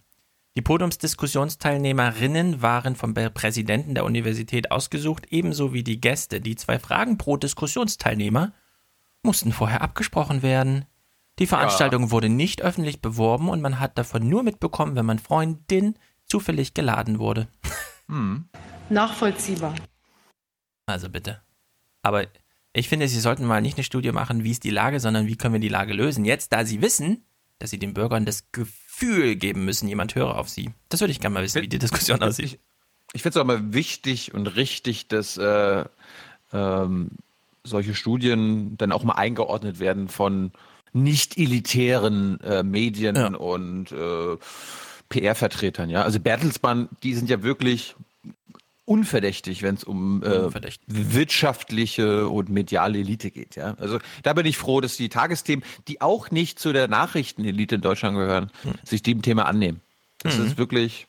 Die 0.56 0.62
Podiumsdiskussionsteilnehmerinnen 0.62 2.60
waren 2.60 2.96
vom 2.96 3.14
Präsidenten 3.14 3.94
der 3.94 4.04
Universität 4.04 4.72
ausgesucht, 4.72 5.26
ebenso 5.30 5.72
wie 5.72 5.84
die 5.84 6.00
Gäste. 6.00 6.40
Die 6.40 6.56
zwei 6.56 6.80
Fragen 6.80 7.18
pro 7.18 7.36
Diskussionsteilnehmer 7.36 8.52
mussten 9.22 9.52
vorher 9.52 9.80
abgesprochen 9.82 10.42
werden. 10.42 10.86
Die 11.38 11.46
Veranstaltung 11.46 12.10
wurde 12.10 12.28
nicht 12.28 12.62
öffentlich 12.62 13.00
beworben 13.00 13.48
und 13.48 13.60
man 13.60 13.78
hat 13.78 13.96
davon 13.96 14.28
nur 14.28 14.42
mitbekommen, 14.42 14.96
wenn 14.96 15.06
man 15.06 15.20
Freundin 15.20 15.94
zufällig 16.26 16.74
geladen 16.74 17.20
wurde. 17.20 17.46
Nachvollziehbar. 18.88 19.74
Also 20.86 21.08
bitte. 21.08 21.42
Aber 22.02 22.26
ich 22.72 22.88
finde, 22.88 23.06
Sie 23.06 23.20
sollten 23.20 23.46
mal 23.46 23.62
nicht 23.62 23.76
eine 23.76 23.84
Studie 23.84 24.10
machen, 24.10 24.42
wie 24.42 24.50
ist 24.50 24.64
die 24.64 24.70
Lage, 24.70 24.98
sondern 24.98 25.28
wie 25.28 25.36
können 25.36 25.54
wir 25.54 25.60
die 25.60 25.68
Lage 25.68 25.92
lösen. 25.92 26.24
Jetzt, 26.24 26.52
da 26.52 26.64
Sie 26.64 26.82
wissen, 26.82 27.24
dass 27.60 27.70
Sie 27.70 27.78
den 27.78 27.94
Bürgern 27.94 28.24
das 28.24 28.50
Gefühl 28.50 28.89
geben 29.00 29.64
müssen, 29.64 29.88
jemand 29.88 30.14
höre 30.14 30.36
auf 30.36 30.48
Sie. 30.48 30.70
Das 30.88 31.00
würde 31.00 31.12
ich 31.12 31.20
gerne 31.20 31.34
mal 31.34 31.42
wissen, 31.42 31.62
wie 31.62 31.68
die 31.68 31.78
Diskussion 31.78 32.22
aussieht. 32.22 32.58
Ich 33.12 33.22
finde 33.22 33.38
es 33.38 33.42
auch 33.42 33.46
mal 33.46 33.72
wichtig 33.72 34.34
und 34.34 34.46
richtig, 34.46 35.08
dass 35.08 35.36
äh, 35.36 35.84
ähm, 36.52 37.10
solche 37.64 37.94
Studien 37.94 38.76
dann 38.78 38.92
auch 38.92 39.02
mal 39.02 39.14
eingeordnet 39.14 39.80
werden 39.80 40.08
von 40.08 40.52
nicht 40.92 41.38
elitären 41.38 42.40
äh, 42.40 42.62
Medien 42.62 43.34
und 43.36 43.92
äh, 43.92 44.36
PR-Vertretern. 45.08 45.90
Ja, 45.90 46.02
also 46.02 46.20
Bertelsmann, 46.20 46.88
die 47.02 47.14
sind 47.14 47.28
ja 47.28 47.42
wirklich 47.42 47.96
unverdächtig, 48.90 49.62
wenn 49.62 49.76
es 49.76 49.84
um 49.84 50.22
äh, 50.24 50.50
wirtschaftliche 50.86 52.28
und 52.28 52.48
mediale 52.48 52.98
Elite 52.98 53.30
geht. 53.30 53.54
Ja, 53.56 53.74
also 53.74 53.98
da 54.24 54.32
bin 54.32 54.46
ich 54.46 54.58
froh, 54.58 54.80
dass 54.80 54.96
die 54.96 55.08
Tagesthemen, 55.08 55.64
die 55.86 56.00
auch 56.00 56.30
nicht 56.32 56.58
zu 56.58 56.72
der 56.72 56.88
Nachrichtenelite 56.88 57.76
in 57.76 57.80
Deutschland 57.82 58.16
gehören, 58.16 58.50
sich 58.84 59.02
dem 59.02 59.22
Thema 59.22 59.46
annehmen. 59.46 59.80
Das 60.18 60.38
Mhm. 60.38 60.46
ist 60.46 60.58
wirklich. 60.58 61.06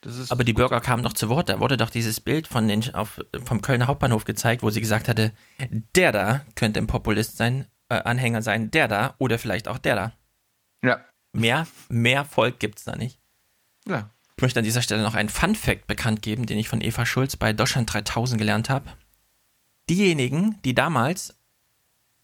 Das 0.00 0.16
ist 0.16 0.32
Aber 0.32 0.42
die 0.42 0.52
Bürger 0.52 0.80
kamen 0.80 1.02
noch 1.04 1.12
zu 1.12 1.28
Wort. 1.28 1.48
Da 1.48 1.60
wurde 1.60 1.76
doch 1.76 1.90
dieses 1.90 2.18
Bild 2.20 2.48
von 2.48 2.66
den, 2.66 2.92
auf, 2.92 3.20
vom 3.44 3.62
Kölner 3.62 3.86
Hauptbahnhof 3.86 4.24
gezeigt, 4.24 4.64
wo 4.64 4.70
sie 4.70 4.80
gesagt 4.80 5.06
hatte, 5.06 5.32
der 5.94 6.10
da 6.10 6.44
könnte 6.56 6.80
ein 6.80 6.88
Populist 6.88 7.36
sein, 7.36 7.66
äh, 7.88 7.94
Anhänger 8.02 8.42
sein, 8.42 8.72
der 8.72 8.88
da 8.88 9.14
oder 9.18 9.38
vielleicht 9.38 9.68
auch 9.68 9.78
der 9.78 9.94
da. 9.94 10.12
Ja. 10.84 11.00
Mehr, 11.32 11.68
mehr 11.88 12.24
Volk 12.24 12.58
gibt's 12.58 12.82
da 12.82 12.96
nicht. 12.96 13.20
Ja. 13.86 14.10
Ich 14.42 14.44
möchte 14.44 14.58
an 14.58 14.64
dieser 14.64 14.82
Stelle 14.82 15.04
noch 15.04 15.14
einen 15.14 15.28
Fun-Fact 15.28 15.86
bekannt 15.86 16.20
geben, 16.20 16.46
den 16.46 16.58
ich 16.58 16.68
von 16.68 16.80
Eva 16.80 17.06
Schulz 17.06 17.36
bei 17.36 17.52
Deutschland 17.52 17.94
3000 17.94 18.40
gelernt 18.40 18.70
habe. 18.70 18.90
Diejenigen, 19.88 20.60
die 20.64 20.74
damals 20.74 21.36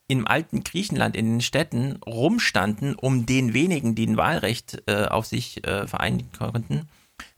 im 0.09 0.27
alten 0.27 0.65
Griechenland 0.65 1.15
in 1.15 1.27
den 1.27 1.41
Städten 1.41 2.01
rumstanden, 2.05 2.97
um 2.97 3.25
den 3.25 3.55
wenigen, 3.55 3.95
die 3.95 4.05
ein 4.05 4.17
Wahlrecht 4.17 4.83
äh, 4.87 5.05
auf 5.05 5.27
sich 5.27 5.65
äh, 5.65 5.87
vereinigen 5.87 6.33
konnten, 6.37 6.89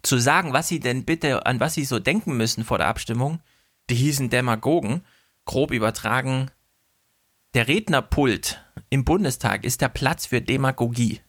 zu 0.00 0.16
sagen, 0.16 0.54
was 0.54 0.68
sie 0.68 0.80
denn 0.80 1.04
bitte, 1.04 1.44
an 1.44 1.60
was 1.60 1.74
sie 1.74 1.84
so 1.84 1.98
denken 1.98 2.38
müssen 2.38 2.64
vor 2.64 2.78
der 2.78 2.86
Abstimmung, 2.86 3.40
die 3.90 3.96
hießen 3.96 4.30
Demagogen, 4.30 5.02
grob 5.44 5.72
übertragen, 5.72 6.50
der 7.52 7.68
Rednerpult 7.68 8.64
im 8.88 9.04
Bundestag 9.04 9.62
ist 9.62 9.82
der 9.82 9.90
Platz 9.90 10.24
für 10.24 10.40
Demagogie. 10.40 11.20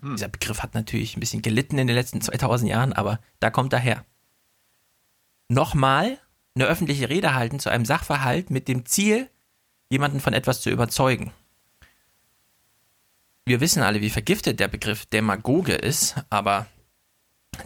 Hm. 0.00 0.16
Dieser 0.16 0.28
Begriff 0.28 0.62
hat 0.62 0.74
natürlich 0.74 1.16
ein 1.16 1.20
bisschen 1.20 1.42
gelitten 1.42 1.78
in 1.78 1.86
den 1.86 1.96
letzten 1.96 2.20
2000 2.20 2.70
Jahren, 2.70 2.92
aber 2.92 3.20
da 3.38 3.50
kommt 3.50 3.72
er 3.72 3.78
her. 3.78 4.04
Nochmal 5.48 6.18
eine 6.54 6.66
öffentliche 6.66 7.08
Rede 7.08 7.34
halten 7.34 7.60
zu 7.60 7.70
einem 7.70 7.84
Sachverhalt 7.84 8.50
mit 8.50 8.68
dem 8.68 8.86
Ziel, 8.86 9.28
jemanden 9.88 10.20
von 10.20 10.32
etwas 10.32 10.60
zu 10.60 10.70
überzeugen. 10.70 11.32
Wir 13.44 13.60
wissen 13.60 13.82
alle, 13.82 14.00
wie 14.00 14.10
vergiftet 14.10 14.60
der 14.60 14.68
Begriff 14.68 15.06
Demagoge 15.06 15.74
ist, 15.74 16.16
aber 16.30 16.66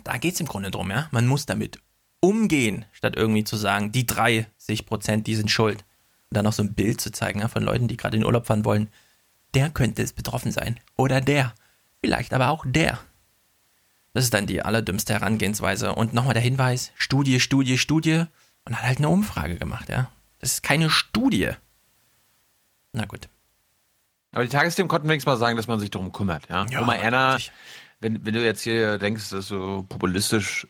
da 0.03 0.17
geht 0.17 0.35
es 0.35 0.41
im 0.41 0.47
Grunde 0.47 0.71
drum, 0.71 0.91
ja. 0.91 1.09
Man 1.11 1.27
muss 1.27 1.47
damit 1.47 1.79
umgehen, 2.21 2.87
statt 2.93 3.17
irgendwie 3.17 3.45
zu 3.45 3.57
sagen, 3.57 3.93
die 3.93 4.07
30 4.07 4.87
Prozent, 4.87 5.27
die 5.27 5.35
sind 5.35 5.51
schuld. 5.51 5.85
Und 6.31 6.37
dann 6.39 6.45
noch 6.45 6.55
so 6.55 6.63
ein 6.63 6.75
Bild 6.75 7.01
zu 7.01 7.13
zeigen 7.13 7.41
ja, 7.41 7.49
von 7.49 7.63
Leuten, 7.63 7.87
die 7.87 7.99
gerade 7.99 8.17
in 8.17 8.25
Urlaub 8.25 8.47
fahren 8.47 8.65
wollen. 8.65 8.89
Der 9.53 9.71
könnte 9.71 10.03
es 10.03 10.15
betroffen 10.15 10.51
sein. 10.51 10.81
Oder 10.97 11.21
der. 11.21 11.55
Vielleicht 12.05 12.35
aber 12.35 12.51
auch 12.51 12.65
der. 12.67 12.99
Das 14.13 14.25
ist 14.25 14.35
dann 14.35 14.47
die 14.47 14.63
allerdümmste 14.63 15.15
Herangehensweise. 15.15 15.95
Und 15.95 16.13
nochmal 16.13 16.35
der 16.35 16.43
Hinweis: 16.43 16.93
Studie, 16.97 17.41
Studie, 17.41 17.79
Studie. 17.79 18.25
Und 18.67 18.77
hat 18.77 18.87
halt 18.87 18.99
eine 18.99 19.09
Umfrage 19.09 19.57
gemacht, 19.57 19.89
ja. 19.89 20.11
Das 20.39 20.53
ist 20.53 20.63
keine 20.63 20.91
Studie. 20.91 21.53
Na 22.93 23.07
gut. 23.07 23.29
Aber 24.33 24.45
die 24.45 24.51
Tagesthemen 24.51 24.89
konnten 24.89 25.09
wenigstens 25.09 25.31
mal 25.31 25.39
sagen, 25.39 25.57
dass 25.57 25.67
man 25.67 25.81
sich 25.81 25.91
darum 25.91 26.13
kümmert, 26.13 26.49
ja. 26.51 26.67
ja 26.67 26.83
Oma 26.83 26.95
Erna, 26.95 27.39
wenn, 28.01 28.27
wenn 28.27 28.35
du 28.35 28.45
jetzt 28.45 28.63
hier 28.63 28.99
denkst, 28.99 29.31
dass 29.31 29.49
du 29.49 29.85
populistisch 29.85 30.67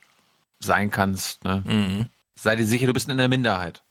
sein 0.61 0.91
kannst, 0.91 1.43
ne? 1.43 1.63
Mhm. 1.67 2.07
sei 2.37 2.55
dir 2.55 2.67
sicher, 2.67 2.87
du 2.87 2.93
bist 2.93 3.09
in 3.09 3.17
der 3.17 3.29
Minderheit. 3.29 3.83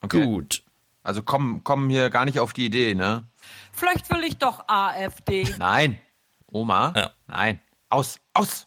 Okay. 0.00 0.24
Gut. 0.24 0.62
Also 1.02 1.22
komm, 1.22 1.62
komm 1.64 1.90
hier 1.90 2.08
gar 2.08 2.24
nicht 2.24 2.38
auf 2.38 2.52
die 2.54 2.66
Idee, 2.66 2.94
ne? 2.94 3.24
Vielleicht 3.72 4.08
will 4.10 4.24
ich 4.24 4.38
doch 4.38 4.68
AfD. 4.68 5.46
Nein. 5.58 5.98
Oma? 6.56 6.92
Ja. 6.96 7.10
Nein. 7.26 7.60
Aus, 7.88 8.18
aus. 8.34 8.66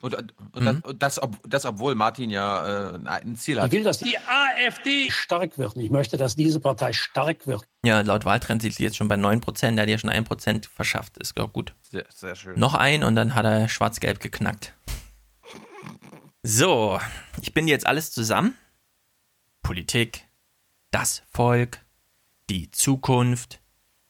Und, 0.00 0.14
und, 0.16 0.64
mhm. 0.64 0.82
das, 0.98 1.14
das, 1.14 1.20
das, 1.46 1.64
obwohl 1.64 1.94
Martin 1.94 2.28
ja 2.28 2.94
äh, 2.96 2.98
ein 3.06 3.36
Ziel 3.36 3.60
hat. 3.60 3.68
Ich 3.68 3.72
will, 3.72 3.84
dass 3.84 3.98
die 3.98 4.18
AfD 4.18 5.10
stark 5.10 5.58
wird. 5.58 5.76
Ich 5.76 5.90
möchte, 5.90 6.16
dass 6.16 6.34
diese 6.34 6.58
Partei 6.58 6.92
stark 6.92 7.46
wird. 7.46 7.68
Ja, 7.84 8.00
laut 8.00 8.24
Wahltrend 8.24 8.62
sieht 8.62 8.74
sie 8.74 8.82
jetzt 8.82 8.96
schon 8.96 9.06
bei 9.06 9.14
9%. 9.14 9.76
Der 9.76 9.82
hat 9.82 9.88
ja 9.88 9.98
schon 9.98 10.10
1% 10.10 10.68
verschafft. 10.68 11.18
Ist 11.18 11.38
auch 11.38 11.52
gut. 11.52 11.72
Sehr, 11.82 12.04
sehr 12.08 12.34
schön. 12.34 12.58
Noch 12.58 12.74
ein 12.74 13.04
und 13.04 13.14
dann 13.14 13.36
hat 13.36 13.44
er 13.44 13.68
schwarz-gelb 13.68 14.18
geknackt. 14.18 14.74
So, 16.42 16.98
ich 17.40 17.54
bin 17.54 17.68
jetzt 17.68 17.86
alles 17.86 18.10
zusammen. 18.10 18.56
Politik, 19.62 20.26
das 20.90 21.22
Volk, 21.30 21.78
die 22.50 22.72
Zukunft, 22.72 23.60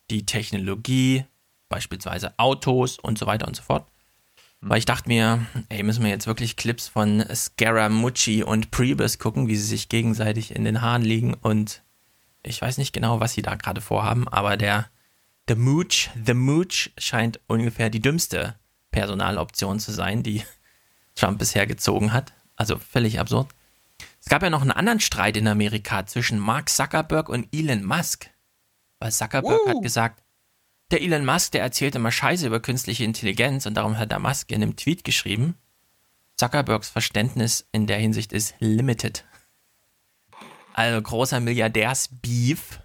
die 0.09 0.25
Technologie, 0.25 1.25
beispielsweise 1.73 2.37
Autos 2.37 2.99
und 2.99 3.17
so 3.17 3.25
weiter 3.25 3.47
und 3.47 3.55
so 3.55 3.63
fort. 3.63 3.87
Weil 4.61 4.77
ich 4.77 4.85
dachte 4.85 5.09
mir, 5.09 5.45
ey, 5.69 5.83
müssen 5.83 6.03
wir 6.03 6.11
jetzt 6.11 6.27
wirklich 6.27 6.55
Clips 6.55 6.87
von 6.87 7.25
Scaramucci 7.33 8.43
und 8.43 8.71
Priebus 8.71 9.17
gucken, 9.17 9.47
wie 9.47 9.55
sie 9.55 9.65
sich 9.65 9.89
gegenseitig 9.89 10.55
in 10.55 10.63
den 10.63 10.81
Haaren 10.81 11.01
liegen 11.01 11.33
und 11.33 11.81
ich 12.43 12.61
weiß 12.61 12.77
nicht 12.77 12.93
genau, 12.93 13.19
was 13.19 13.33
sie 13.33 13.41
da 13.41 13.55
gerade 13.55 13.81
vorhaben, 13.81 14.27
aber 14.27 14.55
der 14.55 14.87
The 15.47 15.55
Mooch, 15.55 16.09
The 16.25 16.33
Mooch 16.33 16.91
scheint 16.97 17.39
ungefähr 17.47 17.89
die 17.89 18.01
dümmste 18.01 18.55
Personaloption 18.91 19.79
zu 19.79 19.91
sein, 19.91 20.23
die 20.23 20.43
Trump 21.15 21.39
bisher 21.39 21.65
gezogen 21.65 22.13
hat. 22.13 22.33
Also 22.55 22.77
völlig 22.77 23.19
absurd. 23.19 23.49
Es 24.21 24.29
gab 24.29 24.43
ja 24.43 24.49
noch 24.49 24.61
einen 24.61 24.71
anderen 24.71 24.99
Streit 24.99 25.35
in 25.35 25.47
Amerika 25.47 26.05
zwischen 26.05 26.39
Mark 26.39 26.69
Zuckerberg 26.69 27.27
und 27.27 27.47
Elon 27.53 27.83
Musk. 27.83 28.29
Weil 28.99 29.11
Zuckerberg 29.11 29.59
uh. 29.65 29.69
hat 29.69 29.81
gesagt, 29.81 30.22
der 30.93 31.01
Elon 31.01 31.25
Musk, 31.25 31.53
der 31.53 31.63
erzählt 31.63 31.95
immer 31.95 32.11
Scheiße 32.11 32.45
über 32.45 32.59
künstliche 32.59 33.03
Intelligenz 33.03 33.65
und 33.65 33.73
darum 33.73 33.97
hat 33.97 34.11
der 34.11 34.19
Musk 34.19 34.51
in 34.51 34.61
einem 34.61 34.75
Tweet 34.75 35.03
geschrieben, 35.03 35.55
Zuckerbergs 36.37 36.89
Verständnis 36.89 37.67
in 37.71 37.87
der 37.87 37.97
Hinsicht 37.97 38.31
ist 38.31 38.53
limited. 38.59 39.25
Also 40.73 41.01
großer 41.01 41.39
Milliardärsbeef. 41.39 42.79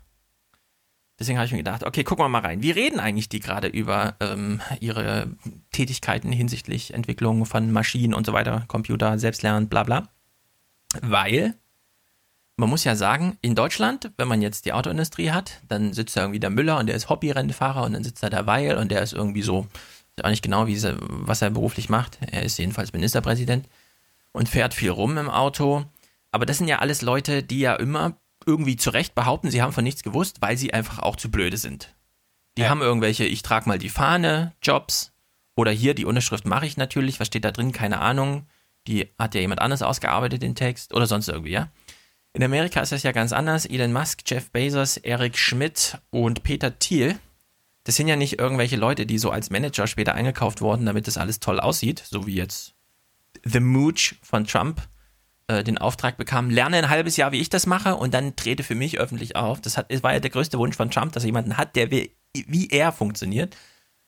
Deswegen 1.18 1.36
habe 1.36 1.46
ich 1.46 1.52
mir 1.52 1.58
gedacht, 1.58 1.84
okay, 1.84 2.02
gucken 2.02 2.24
wir 2.24 2.28
mal 2.30 2.40
rein. 2.40 2.62
Wie 2.62 2.70
reden 2.70 2.98
eigentlich 2.98 3.28
die 3.28 3.40
gerade 3.40 3.68
über 3.68 4.16
ähm, 4.20 4.62
ihre 4.80 5.36
Tätigkeiten 5.72 6.32
hinsichtlich 6.32 6.94
Entwicklung 6.94 7.44
von 7.44 7.72
Maschinen 7.72 8.14
und 8.14 8.24
so 8.24 8.32
weiter, 8.32 8.64
Computer, 8.68 9.18
Selbstlernen, 9.18 9.68
bla 9.68 9.82
bla? 9.82 10.08
Weil 11.02 11.56
man 12.58 12.68
muss 12.68 12.82
ja 12.82 12.96
sagen, 12.96 13.38
in 13.40 13.54
Deutschland, 13.54 14.10
wenn 14.16 14.26
man 14.26 14.42
jetzt 14.42 14.64
die 14.64 14.72
Autoindustrie 14.72 15.30
hat, 15.30 15.60
dann 15.68 15.92
sitzt 15.92 16.16
da 16.16 16.22
irgendwie 16.22 16.40
der 16.40 16.50
Müller 16.50 16.78
und 16.78 16.86
der 16.86 16.96
ist 16.96 17.08
Hobbyrennfahrer 17.08 17.84
und 17.84 17.92
dann 17.92 18.02
sitzt 18.02 18.22
da 18.22 18.30
der 18.30 18.46
Weil 18.46 18.76
und 18.76 18.90
der 18.90 19.00
ist 19.00 19.12
irgendwie 19.12 19.42
so, 19.42 19.68
ich 19.70 20.18
weiß 20.18 20.24
auch 20.24 20.30
nicht 20.30 20.42
genau, 20.42 20.66
wie 20.66 20.76
sie, 20.76 20.96
was 21.00 21.40
er 21.40 21.50
beruflich 21.50 21.88
macht. 21.88 22.18
Er 22.20 22.42
ist 22.42 22.58
jedenfalls 22.58 22.92
Ministerpräsident 22.92 23.68
und 24.32 24.48
fährt 24.48 24.74
viel 24.74 24.90
rum 24.90 25.16
im 25.18 25.30
Auto. 25.30 25.84
Aber 26.32 26.46
das 26.46 26.58
sind 26.58 26.66
ja 26.66 26.80
alles 26.80 27.00
Leute, 27.00 27.44
die 27.44 27.60
ja 27.60 27.76
immer 27.76 28.16
irgendwie 28.44 28.76
zu 28.76 28.90
Recht 28.90 29.14
behaupten, 29.14 29.50
sie 29.50 29.62
haben 29.62 29.72
von 29.72 29.84
nichts 29.84 30.02
gewusst, 30.02 30.38
weil 30.40 30.56
sie 30.56 30.74
einfach 30.74 30.98
auch 30.98 31.14
zu 31.14 31.30
blöde 31.30 31.58
sind. 31.58 31.94
Die 32.56 32.62
ja. 32.62 32.70
haben 32.70 32.80
irgendwelche, 32.80 33.24
ich 33.24 33.42
trage 33.42 33.68
mal 33.68 33.78
die 33.78 33.88
Fahne, 33.88 34.52
Jobs. 34.60 35.12
Oder 35.54 35.70
hier, 35.70 35.94
die 35.94 36.04
Unterschrift 36.04 36.44
mache 36.44 36.66
ich 36.66 36.76
natürlich, 36.76 37.20
was 37.20 37.28
steht 37.28 37.44
da 37.44 37.52
drin, 37.52 37.70
keine 37.70 38.00
Ahnung. 38.00 38.46
Die 38.88 39.08
hat 39.16 39.36
ja 39.36 39.40
jemand 39.40 39.60
anderes 39.60 39.82
ausgearbeitet, 39.82 40.42
den 40.42 40.56
Text. 40.56 40.92
Oder 40.92 41.06
sonst 41.06 41.28
irgendwie, 41.28 41.52
ja. 41.52 41.68
In 42.34 42.44
Amerika 42.44 42.80
ist 42.80 42.92
das 42.92 43.02
ja 43.02 43.12
ganz 43.12 43.32
anders. 43.32 43.66
Elon 43.66 43.92
Musk, 43.92 44.22
Jeff 44.26 44.50
Bezos, 44.50 44.96
Eric 44.98 45.38
Schmidt 45.38 45.98
und 46.10 46.42
Peter 46.42 46.78
Thiel, 46.78 47.18
das 47.88 47.96
sind 47.96 48.06
ja 48.06 48.16
nicht 48.16 48.38
irgendwelche 48.38 48.76
Leute, 48.76 49.06
die 49.06 49.16
so 49.16 49.30
als 49.30 49.48
Manager 49.48 49.86
später 49.86 50.14
eingekauft 50.14 50.60
wurden, 50.60 50.84
damit 50.84 51.06
das 51.06 51.16
alles 51.16 51.40
toll 51.40 51.58
aussieht, 51.58 52.02
so 52.06 52.26
wie 52.26 52.34
jetzt 52.34 52.74
The 53.46 53.60
Mooch 53.60 54.14
von 54.22 54.46
Trump 54.46 54.82
äh, 55.46 55.64
den 55.64 55.78
Auftrag 55.78 56.18
bekam, 56.18 56.50
lerne 56.50 56.76
ein 56.76 56.90
halbes 56.90 57.16
Jahr, 57.16 57.32
wie 57.32 57.40
ich 57.40 57.48
das 57.48 57.66
mache 57.66 57.96
und 57.96 58.12
dann 58.12 58.36
trete 58.36 58.62
für 58.62 58.74
mich 58.74 58.98
öffentlich 58.98 59.36
auf. 59.36 59.62
Das, 59.62 59.78
hat, 59.78 59.90
das 59.90 60.02
war 60.02 60.12
ja 60.12 60.20
der 60.20 60.28
größte 60.28 60.58
Wunsch 60.58 60.76
von 60.76 60.90
Trump, 60.90 61.12
dass 61.12 61.22
er 61.22 61.28
jemanden 61.28 61.56
hat, 61.56 61.76
der 61.76 61.90
wie, 61.90 62.14
wie 62.34 62.68
er 62.68 62.92
funktioniert, 62.92 63.56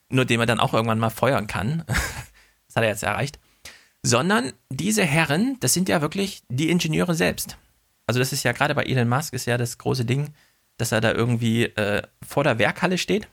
nur 0.09 0.25
den 0.25 0.37
man 0.37 0.47
dann 0.47 0.59
auch 0.59 0.75
irgendwann 0.75 0.99
mal 0.99 1.09
feuern 1.09 1.47
kann. 1.47 1.83
das 1.87 2.75
hat 2.75 2.83
er 2.83 2.89
jetzt 2.89 3.01
erreicht. 3.01 3.39
Sondern 4.03 4.53
diese 4.69 5.03
Herren, 5.03 5.57
das 5.59 5.73
sind 5.73 5.89
ja 5.89 6.01
wirklich 6.01 6.43
die 6.49 6.69
Ingenieure 6.69 7.15
selbst. 7.15 7.57
Also 8.11 8.19
das 8.19 8.33
ist 8.33 8.43
ja 8.43 8.51
gerade 8.51 8.75
bei 8.75 8.83
Elon 8.83 9.07
Musk 9.07 9.33
ist 9.33 9.45
ja 9.45 9.57
das 9.57 9.77
große 9.77 10.03
Ding, 10.03 10.33
dass 10.75 10.91
er 10.91 10.99
da 10.99 11.13
irgendwie 11.13 11.63
äh, 11.63 12.01
vor 12.21 12.43
der 12.43 12.59
Werkhalle 12.59 12.97
steht. 12.97 13.29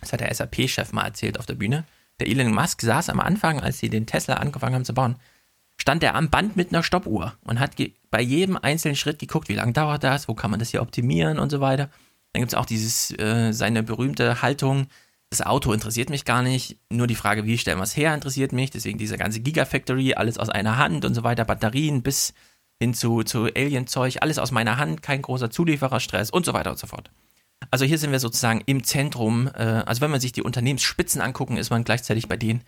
Das 0.00 0.12
hat 0.12 0.18
der 0.18 0.34
SAP-Chef 0.34 0.92
mal 0.92 1.04
erzählt 1.04 1.38
auf 1.38 1.46
der 1.46 1.54
Bühne. 1.54 1.84
Der 2.18 2.26
Elon 2.26 2.52
Musk 2.52 2.82
saß 2.82 3.10
am 3.10 3.20
Anfang, 3.20 3.60
als 3.60 3.78
sie 3.78 3.90
den 3.90 4.06
Tesla 4.06 4.34
angefangen 4.34 4.74
haben 4.74 4.84
zu 4.84 4.92
bauen, 4.92 5.14
stand 5.76 6.02
er 6.02 6.16
am 6.16 6.30
Band 6.30 6.56
mit 6.56 6.70
einer 6.70 6.82
Stoppuhr 6.82 7.34
und 7.44 7.60
hat 7.60 7.76
bei 8.10 8.20
jedem 8.20 8.56
einzelnen 8.56 8.96
Schritt 8.96 9.20
geguckt, 9.20 9.48
wie 9.48 9.54
lange 9.54 9.72
dauert 9.72 10.02
das, 10.02 10.26
wo 10.26 10.34
kann 10.34 10.50
man 10.50 10.58
das 10.58 10.70
hier 10.70 10.82
optimieren 10.82 11.38
und 11.38 11.50
so 11.50 11.60
weiter. 11.60 11.88
Dann 12.32 12.42
gibt 12.42 12.52
es 12.52 12.58
auch 12.58 12.66
dieses, 12.66 13.16
äh, 13.20 13.52
seine 13.52 13.84
berühmte 13.84 14.42
Haltung, 14.42 14.88
das 15.30 15.42
Auto 15.42 15.72
interessiert 15.72 16.10
mich 16.10 16.24
gar 16.24 16.42
nicht, 16.42 16.76
nur 16.90 17.06
die 17.06 17.14
Frage, 17.14 17.44
wie 17.44 17.56
stellen 17.56 17.78
wir 17.78 17.84
es 17.84 17.96
her, 17.96 18.12
interessiert 18.12 18.52
mich, 18.52 18.70
deswegen 18.70 18.98
diese 18.98 19.16
ganze 19.16 19.38
Gigafactory, 19.38 20.14
alles 20.14 20.38
aus 20.38 20.48
einer 20.48 20.76
Hand 20.76 21.04
und 21.04 21.14
so 21.14 21.22
weiter, 21.22 21.44
Batterien 21.44 22.02
bis 22.02 22.34
hin 22.82 22.94
zu, 22.94 23.22
zu 23.22 23.44
Alien-Zeug, 23.44 24.18
alles 24.20 24.38
aus 24.38 24.50
meiner 24.50 24.76
Hand, 24.76 25.02
kein 25.02 25.22
großer 25.22 25.50
Zuliefererstress 25.50 26.30
und 26.30 26.44
so 26.44 26.52
weiter 26.52 26.70
und 26.70 26.78
so 26.78 26.86
fort. 26.86 27.10
Also 27.70 27.84
hier 27.84 27.98
sind 27.98 28.10
wir 28.10 28.18
sozusagen 28.18 28.62
im 28.66 28.82
Zentrum. 28.82 29.48
Äh, 29.54 29.84
also 29.86 30.00
wenn 30.00 30.10
man 30.10 30.20
sich 30.20 30.32
die 30.32 30.42
Unternehmensspitzen 30.42 31.20
angucken, 31.20 31.56
ist 31.56 31.70
man 31.70 31.84
gleichzeitig 31.84 32.28
bei 32.28 32.36
denen, 32.36 32.62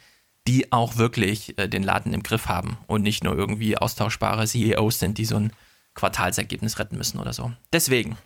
die 0.47 0.73
auch 0.73 0.97
wirklich 0.97 1.59
äh, 1.59 1.69
den 1.69 1.83
Laden 1.83 2.15
im 2.15 2.23
Griff 2.23 2.47
haben 2.47 2.79
und 2.87 3.03
nicht 3.03 3.25
nur 3.25 3.37
irgendwie 3.37 3.77
austauschbare 3.77 4.47
CEOs 4.47 5.01
sind, 5.01 5.19
die 5.19 5.25
so 5.25 5.37
ein 5.37 5.53
Quartalsergebnis 5.95 6.79
retten 6.79 6.97
müssen 6.97 7.19
oder 7.19 7.33
so. 7.33 7.53
Deswegen. 7.73 8.17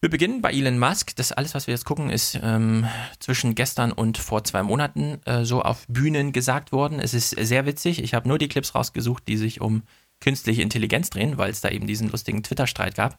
Wir 0.00 0.10
beginnen 0.10 0.42
bei 0.42 0.52
Elon 0.52 0.78
Musk. 0.78 1.16
Das 1.16 1.32
alles, 1.32 1.56
was 1.56 1.66
wir 1.66 1.74
jetzt 1.74 1.84
gucken, 1.84 2.10
ist 2.10 2.38
ähm, 2.40 2.86
zwischen 3.18 3.56
gestern 3.56 3.90
und 3.90 4.16
vor 4.16 4.44
zwei 4.44 4.62
Monaten 4.62 5.20
äh, 5.24 5.44
so 5.44 5.62
auf 5.62 5.86
Bühnen 5.88 6.32
gesagt 6.32 6.70
worden. 6.70 7.00
Es 7.00 7.14
ist 7.14 7.30
sehr 7.30 7.66
witzig. 7.66 8.02
Ich 8.02 8.14
habe 8.14 8.28
nur 8.28 8.38
die 8.38 8.46
Clips 8.48 8.76
rausgesucht, 8.76 9.26
die 9.26 9.36
sich 9.36 9.60
um 9.60 9.82
künstliche 10.20 10.62
Intelligenz 10.62 11.10
drehen, 11.10 11.38
weil 11.38 11.50
es 11.50 11.60
da 11.60 11.68
eben 11.68 11.86
diesen 11.86 12.10
lustigen 12.10 12.42
Twitter-Streit 12.42 12.94
gab. 12.94 13.18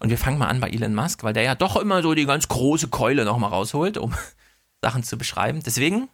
Und 0.00 0.10
wir 0.10 0.18
fangen 0.18 0.38
mal 0.38 0.48
an 0.48 0.60
bei 0.60 0.68
Elon 0.68 0.94
Musk, 0.94 1.22
weil 1.22 1.32
der 1.32 1.42
ja 1.42 1.54
doch 1.54 1.76
immer 1.76 2.02
so 2.02 2.14
die 2.14 2.26
ganz 2.26 2.48
große 2.48 2.88
Keule 2.88 3.24
nochmal 3.24 3.50
rausholt, 3.50 3.98
um 3.98 4.14
Sachen 4.82 5.02
zu 5.02 5.16
beschreiben. 5.16 5.62
Deswegen 5.64 6.08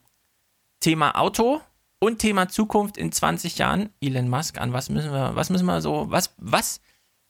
Thema 0.81 1.19
Auto 1.19 1.61
und 1.99 2.19
Thema 2.19 2.49
Zukunft 2.49 2.97
in 2.97 3.13
20 3.13 3.59
Jahren. 3.59 3.91
Elon 4.01 4.29
Musk, 4.29 4.61
an 4.61 4.73
was 4.73 4.91
müssen 4.91 5.13
wir, 5.13 5.35
was 5.35 5.51
müssen 5.51 5.67
wir 5.67 5.81
so, 5.81 6.07
was, 6.09 6.35
was, 6.37 6.81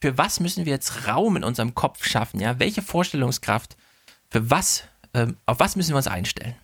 für 0.01 0.19
was 0.19 0.41
müssen 0.41 0.65
wir 0.65 0.73
jetzt 0.73 1.07
Raum 1.07 1.37
in 1.37 1.45
unserem 1.45 1.75
Kopf 1.75 2.05
schaffen? 2.05 2.41
Ja, 2.41 2.59
welche 2.59 2.83
Vorstellungskraft, 2.83 3.77
für 4.31 4.51
was, 4.51 4.85
ähm, 5.15 5.37
auf 5.47 5.61
was 5.61 5.77
müssen 5.77 5.91
wir 5.91 5.99
uns 5.99 6.09
einstellen? 6.09 6.57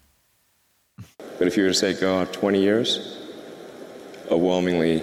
But 1.38 1.46
if 1.46 1.56
you 1.56 1.62
were 1.62 1.72
to 1.72 1.78
say, 1.78 1.94
go 1.94 2.24
20 2.24 2.58
years, 2.58 2.98
overwhelmingly 4.28 5.02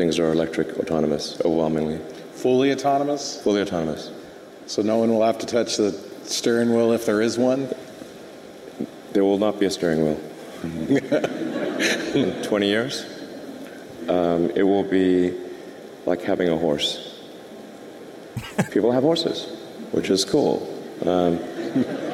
things 0.00 0.18
are 0.18 0.32
electric, 0.32 0.78
autonomous, 0.78 1.38
overwhelmingly. 1.44 1.98
Fully 2.32 2.72
autonomous? 2.72 3.38
Fully 3.42 3.60
autonomous. 3.60 4.10
So 4.66 4.80
no 4.80 4.96
one 4.96 5.10
will 5.10 5.22
have 5.22 5.36
to 5.40 5.46
touch 5.46 5.76
the 5.76 5.92
steering 6.24 6.74
wheel 6.74 6.92
if 6.92 7.04
there 7.04 7.20
is 7.20 7.36
one? 7.36 7.68
There 9.12 9.24
will 9.24 9.36
not 9.36 9.60
be 9.60 9.66
a 9.66 9.70
steering 9.70 10.02
wheel. 10.02 10.20
In 12.14 12.42
20 12.42 12.66
years, 12.66 13.04
um, 14.08 14.50
it 14.54 14.62
will 14.62 14.84
be 14.84 15.36
like 16.06 16.22
having 16.22 16.48
a 16.48 16.56
horse. 16.56 17.20
People 18.70 18.92
have 18.92 19.02
horses, 19.02 19.44
which 19.92 20.08
is 20.08 20.24
cool. 20.24 20.66
Um, 21.04 21.38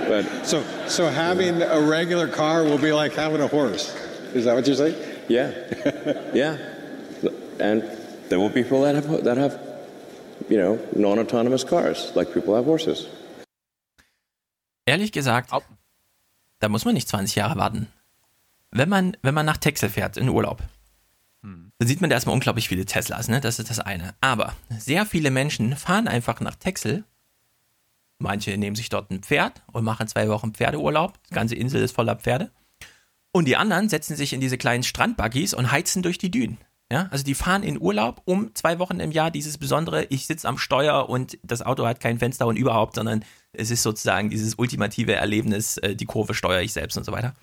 but 0.08 0.22
so, 0.44 0.64
so 0.88 1.08
having 1.08 1.62
a 1.62 1.80
regular 1.80 2.26
car 2.26 2.64
will 2.64 2.78
be 2.78 2.92
like 2.92 3.12
having 3.12 3.40
a 3.40 3.46
horse. 3.46 3.94
Is 4.34 4.44
that 4.44 4.56
what 4.56 4.66
you're 4.66 4.74
saying? 4.74 4.96
Yeah, 5.28 5.52
yeah, 6.34 6.75
and 7.60 7.82
there 8.28 8.40
will 8.40 8.48
be 8.48 8.62
people 8.62 8.82
that 8.82 8.94
have 8.94 9.22
that 9.24 9.38
have, 9.38 9.58
you 10.48 10.56
know, 10.56 10.78
non-autonomous 10.94 11.66
cars, 11.66 12.12
like 12.14 12.32
people 12.32 12.54
have 12.54 12.66
horses. 12.66 13.06
Ehrlich 14.86 15.12
gesagt, 15.12 15.50
da 16.60 16.68
muss 16.68 16.84
man 16.84 16.94
nicht 16.94 17.08
20 17.08 17.34
Jahre 17.34 17.56
warten. 17.56 17.88
Wenn 18.70 18.88
man, 18.88 19.16
wenn 19.22 19.34
man 19.34 19.46
nach 19.46 19.56
Texel 19.56 19.88
fährt 19.88 20.16
in 20.16 20.28
Urlaub, 20.28 20.62
dann 21.78 21.88
sieht 21.88 22.00
man 22.00 22.10
da 22.10 22.16
erstmal 22.16 22.34
unglaublich 22.34 22.68
viele 22.68 22.86
Teslas, 22.86 23.28
ne? 23.28 23.40
Das 23.40 23.58
ist 23.58 23.70
das 23.70 23.80
eine. 23.80 24.14
Aber 24.20 24.54
sehr 24.70 25.06
viele 25.06 25.30
Menschen 25.30 25.76
fahren 25.76 26.08
einfach 26.08 26.40
nach 26.40 26.56
Texel. 26.56 27.04
Manche 28.18 28.56
nehmen 28.56 28.76
sich 28.76 28.88
dort 28.88 29.10
ein 29.10 29.22
Pferd 29.22 29.62
und 29.72 29.84
machen 29.84 30.08
zwei 30.08 30.28
Wochen 30.28 30.54
Pferdeurlaub. 30.54 31.22
Die 31.28 31.34
ganze 31.34 31.54
Insel 31.54 31.82
ist 31.82 31.94
voller 31.94 32.16
Pferde. 32.16 32.50
Und 33.30 33.44
die 33.44 33.56
anderen 33.56 33.90
setzen 33.90 34.16
sich 34.16 34.32
in 34.32 34.40
diese 34.40 34.56
kleinen 34.56 34.82
Strandbuggies 34.82 35.52
und 35.52 35.70
heizen 35.70 36.02
durch 36.02 36.16
die 36.16 36.30
Dünen. 36.30 36.56
Ja, 36.90 37.08
also 37.10 37.24
die 37.24 37.34
fahren 37.34 37.64
in 37.64 37.80
Urlaub 37.80 38.22
um 38.26 38.54
zwei 38.54 38.78
Wochen 38.78 39.00
im 39.00 39.10
Jahr 39.10 39.32
dieses 39.32 39.58
besondere, 39.58 40.04
ich 40.04 40.26
sitze 40.26 40.46
am 40.46 40.56
Steuer 40.56 41.08
und 41.08 41.36
das 41.42 41.62
Auto 41.62 41.84
hat 41.84 41.98
kein 41.98 42.20
Fenster 42.20 42.46
und 42.46 42.56
überhaupt, 42.56 42.94
sondern 42.94 43.24
es 43.52 43.72
ist 43.72 43.82
sozusagen 43.82 44.30
dieses 44.30 44.54
ultimative 44.54 45.14
Erlebnis, 45.14 45.78
äh, 45.78 45.96
die 45.96 46.04
Kurve 46.04 46.32
steuere 46.32 46.62
ich 46.62 46.72
selbst 46.72 46.96
und 46.96 47.02
so 47.02 47.10
weiter. 47.10 47.34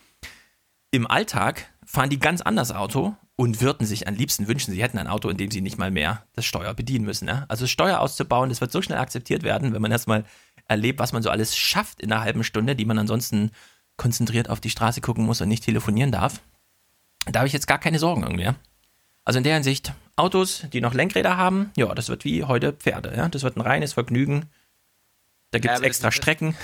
Im 0.92 1.08
Alltag 1.08 1.68
fahren 1.86 2.10
die 2.10 2.20
ganz 2.20 2.40
anders 2.42 2.72
Auto 2.72 3.16
und 3.36 3.60
würden 3.60 3.86
sich 3.86 4.08
am 4.08 4.16
liebsten 4.16 4.48
wünschen, 4.48 4.74
sie 4.74 4.82
hätten 4.82 4.98
ein 4.98 5.08
Auto, 5.08 5.28
in 5.28 5.36
dem 5.36 5.52
sie 5.52 5.60
nicht 5.60 5.78
mal 5.78 5.92
mehr 5.92 6.24
das 6.34 6.46
Steuer 6.46 6.74
bedienen 6.74 7.04
müssen. 7.04 7.28
Ja? 7.28 7.46
Also 7.50 7.68
Steuer 7.68 8.00
auszubauen, 8.00 8.48
das 8.48 8.62
wird 8.62 8.72
so 8.72 8.82
schnell 8.82 9.00
akzeptiert 9.00 9.44
werden, 9.44 9.74
wenn 9.74 9.82
man 9.82 9.92
erstmal 9.92 10.24
erlebt, 10.68 11.00
was 11.00 11.12
man 11.12 11.24
so 11.24 11.30
alles 11.30 11.58
schafft 11.58 12.02
in 12.02 12.14
einer 12.14 12.22
halben 12.22 12.46
Stunde, 12.46 12.78
die 12.78 12.86
man 12.86 12.98
ansonsten 12.98 13.52
konzentriert 13.98 14.50
auf 14.50 14.62
die 14.62 14.70
Straße 14.70 15.02
gucken 15.02 15.26
muss 15.26 15.42
und 15.42 15.50
nicht 15.50 15.66
telefonieren 15.66 16.12
darf. 16.12 16.42
Da 17.26 17.40
habe 17.40 17.48
ich 17.48 17.54
jetzt 17.54 17.68
gar 17.68 17.80
keine 17.80 18.00
Sorgen 18.00 18.24
irgendwie. 18.24 18.52
Also 19.26 19.38
in 19.38 19.44
der 19.44 19.54
Hinsicht, 19.54 19.94
Autos, 20.16 20.66
die 20.74 20.82
noch 20.82 20.94
Lenkräder 20.94 21.38
haben, 21.38 21.72
ja, 21.78 21.94
das 21.96 22.10
wird 22.10 22.26
wie 22.26 22.44
heute 22.44 22.74
Pferde. 22.74 23.14
Ja? 23.16 23.30
Das 23.30 23.44
wird 23.44 23.58
ein 23.58 23.62
reines 23.62 23.94
Vergnügen. 23.94 24.50
Da 25.52 25.60
gibt 25.60 25.74
es 25.74 25.80
ja, 25.80 25.86
extra 25.86 26.12
Strecken. 26.12 26.56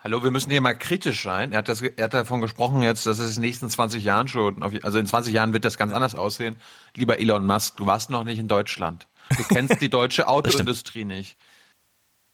Hallo, 0.00 0.22
wir 0.22 0.30
müssen 0.30 0.50
hier 0.50 0.60
mal 0.60 0.74
kritisch 0.74 1.22
sein. 1.22 1.52
Er 1.52 1.58
hat, 1.58 1.68
das, 1.68 1.80
er 1.80 2.04
hat 2.04 2.12
davon 2.12 2.42
gesprochen 2.42 2.82
jetzt, 2.82 3.06
dass 3.06 3.18
es 3.18 3.36
in 3.36 3.42
den 3.42 3.48
nächsten 3.48 3.70
20 3.70 4.04
Jahren 4.04 4.28
schon, 4.28 4.62
also 4.82 4.98
in 4.98 5.06
20 5.06 5.32
Jahren 5.32 5.54
wird 5.54 5.64
das 5.64 5.78
ganz 5.78 5.94
anders 5.94 6.14
aussehen. 6.14 6.56
Lieber 6.94 7.18
Elon 7.18 7.46
Musk, 7.46 7.78
du 7.78 7.86
warst 7.86 8.10
noch 8.10 8.24
nicht 8.24 8.38
in 8.38 8.48
Deutschland. 8.48 9.06
Du 9.34 9.44
kennst 9.44 9.80
die 9.80 9.88
deutsche 9.88 10.28
Autoindustrie 10.28 11.06
nicht. 11.06 11.38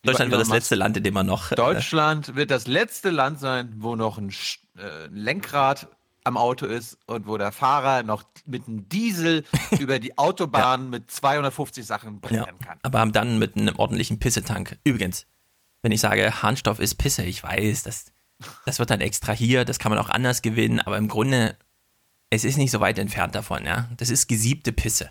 Deutschland 0.02 0.32
wird 0.32 0.40
das 0.40 0.48
letzte 0.48 0.74
Land, 0.74 0.96
in 0.96 1.04
dem 1.04 1.14
man 1.14 1.26
noch. 1.26 1.52
Äh, 1.52 1.54
Deutschland 1.54 2.34
wird 2.34 2.50
das 2.50 2.66
letzte 2.66 3.10
Land 3.10 3.38
sein, 3.38 3.72
wo 3.76 3.94
noch 3.94 4.18
ein, 4.18 4.30
äh, 4.76 5.06
Lenkrad 5.12 5.88
am 6.24 6.36
Auto 6.36 6.66
ist 6.66 6.98
und 7.06 7.26
wo 7.26 7.38
der 7.38 7.52
Fahrer 7.52 8.02
noch 8.02 8.24
mit 8.46 8.66
einem 8.68 8.88
Diesel 8.88 9.44
über 9.78 9.98
die 9.98 10.16
Autobahn 10.18 10.84
ja. 10.84 10.88
mit 10.88 11.10
250 11.10 11.84
Sachen 11.84 12.20
bringen 12.20 12.44
ja, 12.46 12.66
kann. 12.66 12.78
Aber 12.82 13.04
dann 13.06 13.38
mit 13.38 13.56
einem 13.56 13.76
ordentlichen 13.76 14.18
Pissetank. 14.18 14.78
Übrigens, 14.84 15.26
wenn 15.82 15.92
ich 15.92 16.00
sage, 16.00 16.42
Harnstoff 16.42 16.78
ist 16.78 16.96
Pisse, 16.96 17.24
ich 17.24 17.42
weiß, 17.42 17.82
das, 17.84 18.12
das 18.66 18.78
wird 18.78 18.90
dann 18.90 19.00
extrahiert, 19.00 19.68
das 19.68 19.78
kann 19.78 19.90
man 19.90 19.98
auch 19.98 20.10
anders 20.10 20.42
gewinnen, 20.42 20.80
aber 20.80 20.98
im 20.98 21.08
Grunde, 21.08 21.56
es 22.28 22.44
ist 22.44 22.58
nicht 22.58 22.70
so 22.70 22.80
weit 22.80 22.98
entfernt 22.98 23.34
davon, 23.34 23.64
ja. 23.64 23.88
Das 23.96 24.10
ist 24.10 24.26
gesiebte 24.26 24.72
Pisse. 24.72 25.10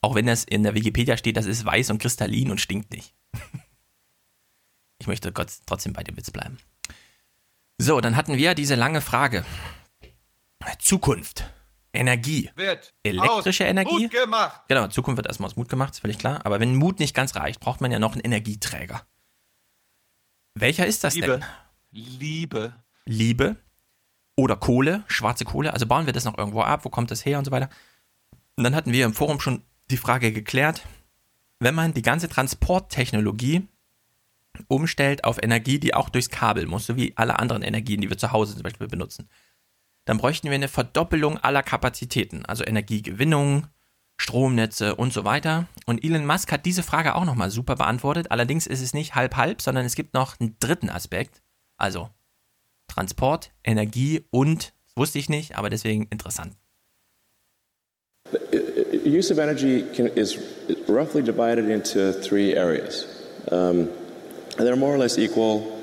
Auch 0.00 0.14
wenn 0.14 0.26
das 0.26 0.44
in 0.44 0.62
der 0.62 0.74
Wikipedia 0.74 1.16
steht, 1.16 1.36
das 1.36 1.46
ist 1.46 1.64
weiß 1.64 1.90
und 1.90 1.98
kristallin 1.98 2.50
und 2.50 2.60
stinkt 2.60 2.90
nicht. 2.92 3.14
ich 4.98 5.06
möchte 5.06 5.32
Gott 5.32 5.52
trotzdem 5.66 5.92
bei 5.92 6.02
dem 6.02 6.16
Witz 6.16 6.30
bleiben. 6.30 6.58
So, 7.78 8.00
dann 8.00 8.16
hatten 8.16 8.36
wir 8.36 8.54
diese 8.54 8.74
lange 8.74 9.00
Frage. 9.00 9.44
Zukunft. 10.78 11.44
Energie. 11.92 12.50
Wird 12.54 12.94
Elektrische 13.02 13.64
Energie. 13.64 14.04
Mut 14.04 14.10
gemacht. 14.10 14.62
Genau, 14.68 14.86
Zukunft 14.88 15.18
wird 15.18 15.26
erstmal 15.26 15.48
aus 15.48 15.56
Mut 15.56 15.68
gemacht, 15.68 15.94
ist 15.94 16.00
völlig 16.00 16.18
klar. 16.18 16.40
Aber 16.44 16.60
wenn 16.60 16.74
Mut 16.74 17.00
nicht 17.00 17.14
ganz 17.14 17.36
reicht, 17.36 17.60
braucht 17.60 17.80
man 17.80 17.92
ja 17.92 17.98
noch 17.98 18.12
einen 18.12 18.22
Energieträger. 18.22 19.02
Welcher 20.54 20.86
ist 20.86 21.04
das 21.04 21.14
Liebe. 21.14 21.26
denn? 21.26 21.44
Liebe. 21.90 22.74
Liebe. 23.04 23.56
Oder 24.36 24.56
Kohle, 24.56 25.04
schwarze 25.06 25.44
Kohle. 25.44 25.72
Also 25.72 25.86
bauen 25.86 26.06
wir 26.06 26.12
das 26.12 26.24
noch 26.24 26.38
irgendwo 26.38 26.62
ab, 26.62 26.84
wo 26.84 26.88
kommt 26.88 27.10
das 27.10 27.24
her 27.24 27.38
und 27.38 27.44
so 27.44 27.50
weiter. 27.50 27.68
Und 28.56 28.64
dann 28.64 28.74
hatten 28.74 28.92
wir 28.92 29.04
im 29.04 29.14
Forum 29.14 29.40
schon 29.40 29.62
die 29.90 29.96
Frage 29.96 30.32
geklärt, 30.32 30.86
wenn 31.58 31.74
man 31.74 31.92
die 31.92 32.02
ganze 32.02 32.28
Transporttechnologie 32.28 33.68
umstellt 34.68 35.24
auf 35.24 35.42
Energie, 35.42 35.78
die 35.78 35.94
auch 35.94 36.08
durchs 36.08 36.30
Kabel 36.30 36.66
muss, 36.66 36.86
so 36.86 36.96
wie 36.96 37.12
alle 37.16 37.38
anderen 37.38 37.62
Energien, 37.62 38.00
die 38.00 38.10
wir 38.10 38.18
zu 38.18 38.32
Hause 38.32 38.54
zum 38.54 38.62
Beispiel 38.62 38.88
benutzen, 38.88 39.28
dann 40.04 40.18
bräuchten 40.18 40.48
wir 40.48 40.54
eine 40.54 40.68
Verdoppelung 40.68 41.38
aller 41.38 41.62
Kapazitäten, 41.62 42.44
also 42.44 42.64
Energiegewinnung, 42.64 43.68
Stromnetze 44.16 44.94
und 44.94 45.12
so 45.12 45.24
weiter. 45.24 45.66
Und 45.86 46.04
Elon 46.04 46.26
Musk 46.26 46.52
hat 46.52 46.66
diese 46.66 46.82
Frage 46.82 47.14
auch 47.14 47.24
nochmal 47.24 47.50
super 47.50 47.76
beantwortet. 47.76 48.30
Allerdings 48.30 48.66
ist 48.66 48.82
es 48.82 48.94
nicht 48.94 49.14
halb-halb, 49.14 49.62
sondern 49.62 49.84
es 49.84 49.94
gibt 49.94 50.14
noch 50.14 50.38
einen 50.38 50.56
dritten 50.60 50.90
Aspekt. 50.90 51.42
Also 51.76 52.10
Transport, 52.88 53.52
Energie 53.64 54.26
und, 54.30 54.74
das 54.86 54.96
wusste 54.96 55.18
ich 55.18 55.28
nicht, 55.28 55.56
aber 55.56 55.70
deswegen 55.70 56.06
interessant. 56.10 56.56
use 59.04 59.30
of 59.30 59.38
energy 59.38 59.82
can, 59.94 60.06
is 60.08 60.38
roughly 60.88 61.22
divided 61.22 61.68
into 61.68 62.12
three 62.12 62.54
areas. 62.54 63.06
Um, 63.50 63.88
they're 64.56 64.76
more 64.76 64.94
or 64.94 64.98
less 64.98 65.18
equal 65.18 65.80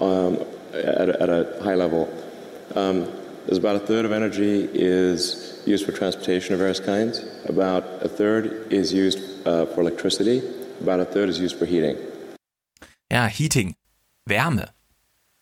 um, 0.00 0.38
at, 0.72 1.08
a, 1.08 1.22
at, 1.22 1.28
a, 1.28 1.62
high 1.62 1.74
level. 1.74 2.08
Um, 2.74 3.06
there's 3.46 3.58
about 3.58 3.76
a 3.76 3.80
third 3.80 4.04
of 4.04 4.12
energy 4.12 4.68
is 4.72 5.62
used 5.66 5.84
for 5.84 5.92
transportation 5.92 6.54
of 6.54 6.60
various 6.60 6.80
kinds. 6.80 7.22
About 7.46 7.84
a 8.02 8.08
third 8.08 8.72
is 8.72 8.92
used 8.92 9.18
uh, 9.46 9.66
for 9.66 9.80
electricity. 9.80 10.42
About 10.80 11.00
a 11.00 11.04
third 11.04 11.28
is 11.28 11.38
used 11.38 11.58
for 11.58 11.66
heating. 11.66 11.96
Ja, 13.10 13.26
Heating, 13.26 13.74
Wärme. 14.26 14.68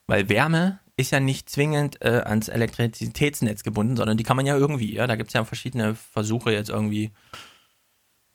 Weil 0.06 0.28
Wärme 0.28 0.80
ist 0.96 1.12
ja 1.12 1.20
nicht 1.20 1.50
zwingend 1.50 2.00
äh, 2.00 2.22
ans 2.24 2.48
Elektrizitätsnetz 2.48 3.62
gebunden, 3.62 3.96
sondern 3.96 4.16
die 4.16 4.24
kann 4.24 4.36
man 4.36 4.46
ja 4.46 4.56
irgendwie, 4.56 4.94
ja, 4.94 5.06
da 5.06 5.16
gibt 5.16 5.28
es 5.28 5.34
ja 5.34 5.44
verschiedene 5.44 5.94
Versuche 5.94 6.50
jetzt 6.50 6.70
irgendwie, 6.70 7.12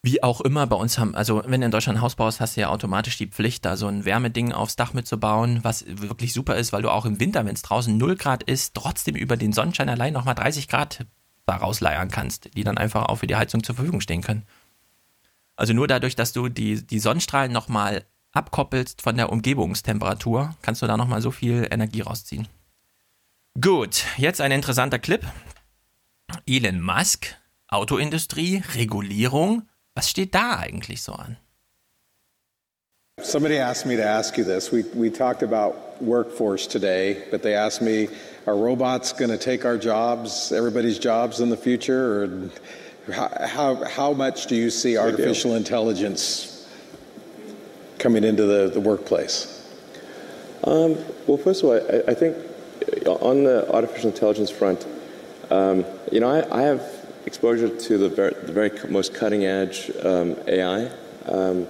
wie 0.04 0.22
auch 0.22 0.42
immer 0.42 0.68
bei 0.68 0.76
uns 0.76 1.00
haben, 1.00 1.16
also 1.16 1.42
wenn 1.46 1.62
du 1.62 1.66
in 1.66 1.72
Deutschland 1.72 1.98
ein 1.98 2.02
Haus 2.02 2.16
baust, 2.16 2.42
hast 2.42 2.58
du 2.58 2.62
ja 2.62 2.68
automatisch 2.68 3.18
die 3.18 3.28
Pflicht, 3.28 3.64
da 3.64 3.78
so 3.78 3.88
ein 3.88 4.04
Wärmeding 4.04 4.52
aufs 4.52 4.76
Dach 4.76 4.94
mitzubauen, 4.94 5.64
was 5.64 5.86
wirklich 5.88 6.34
super 6.34 6.58
ist, 6.58 6.74
weil 6.74 6.82
du 6.82 6.92
auch 6.92 7.06
im 7.06 7.22
Winter, 7.22 7.46
wenn 7.46 7.56
es 7.56 7.62
draußen 7.62 7.98
0 7.98 8.18
Grad 8.18 8.44
ist, 8.44 8.76
trotzdem 8.76 9.16
über 9.16 9.38
den 9.38 9.54
Sonnenschein 9.54 9.88
allein 9.88 10.12
nochmal 10.12 10.36
30 10.36 10.68
Grad 10.68 11.06
daraus 11.46 11.80
leiern 11.80 12.10
kannst, 12.12 12.54
die 12.56 12.66
dann 12.66 12.78
einfach 12.78 13.06
auch 13.06 13.16
für 13.16 13.28
die 13.28 13.38
Heizung 13.38 13.64
zur 13.64 13.76
Verfügung 13.76 14.02
stehen 14.02 14.22
können. 14.22 14.46
Also 15.56 15.72
nur 15.72 15.88
dadurch, 15.88 16.18
dass 16.18 16.34
du 16.34 16.50
die, 16.50 16.86
die 16.86 17.00
Sonnenstrahlen 17.00 17.54
nochmal 17.54 18.04
abkoppelst 18.34 19.02
von 19.02 19.16
der 19.16 19.32
Umgebungstemperatur, 19.32 20.54
kannst 20.62 20.82
du 20.82 20.88
da 20.88 20.98
nochmal 20.98 21.22
so 21.22 21.32
viel 21.32 21.68
Energie 21.72 22.02
rausziehen. 22.02 22.50
Gut, 23.62 24.04
jetzt 24.18 24.42
ein 24.42 24.52
interessanter 24.52 25.00
Clip. 25.00 25.26
Elon 26.46 26.82
Musk, 26.82 27.38
Autoindustrie, 27.70 28.64
Regulierung. 28.76 29.70
Was 29.96 30.08
steht 30.08 30.34
da 30.34 30.60
eigentlich 30.60 31.02
so 31.02 31.14
an? 31.14 31.38
Somebody 33.22 33.60
asked 33.60 33.86
me 33.86 33.96
to 33.96 34.04
ask 34.04 34.38
you 34.38 34.44
this. 34.44 34.72
We, 34.72 34.84
we 34.96 35.12
talked 35.12 35.44
about 35.44 36.02
workforce 36.02 36.66
today, 36.66 37.24
but 37.30 37.44
they 37.44 37.54
asked 37.54 37.82
me, 37.82 38.08
are 38.48 38.56
robots 38.56 39.14
going 39.14 39.30
to 39.30 39.38
take 39.38 39.66
our 39.66 39.78
jobs, 39.78 40.52
everybody's 40.52 40.98
jobs 40.98 41.40
in 41.40 41.50
the 41.50 41.58
future? 41.58 42.24
Or 42.24 42.50
how, 43.14 43.76
how 43.86 44.14
much 44.14 44.48
do 44.48 44.56
you 44.56 44.72
see 44.72 44.98
artificial 44.98 45.56
intelligence 45.56 46.68
coming 48.00 48.24
into 48.24 48.46
the, 48.46 48.70
the 48.70 48.80
workplace? 48.80 49.64
Um, 50.64 50.98
well, 51.28 51.38
first 51.38 51.64
of 51.64 51.70
all, 51.70 51.76
I, 51.76 52.12
I, 52.12 52.14
think 52.14 52.36
on 53.06 53.44
the 53.44 53.72
artificial 53.72 54.10
intelligence 54.10 54.50
front, 54.50 54.88
um, 55.52 55.86
you 56.12 56.20
know, 56.20 56.30
I, 56.30 56.60
I, 56.60 56.62
have 56.64 56.93
exposure 57.26 57.70
to 57.70 57.98
the 57.98 58.10
very, 58.10 58.34
the 58.34 58.52
very 58.52 58.72
most 58.90 59.14
cutting 59.14 59.46
edge 59.46 59.92
um, 60.04 60.36
AI, 60.48 60.90
um, 61.26 61.68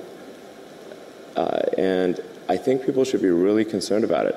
uh, 1.35 1.61
and 1.77 2.19
I 2.49 2.57
think 2.57 2.85
people 2.85 3.03
should 3.03 3.21
be 3.21 3.29
really 3.29 3.65
concerned 3.65 4.03
about 4.03 4.25
it. 4.27 4.35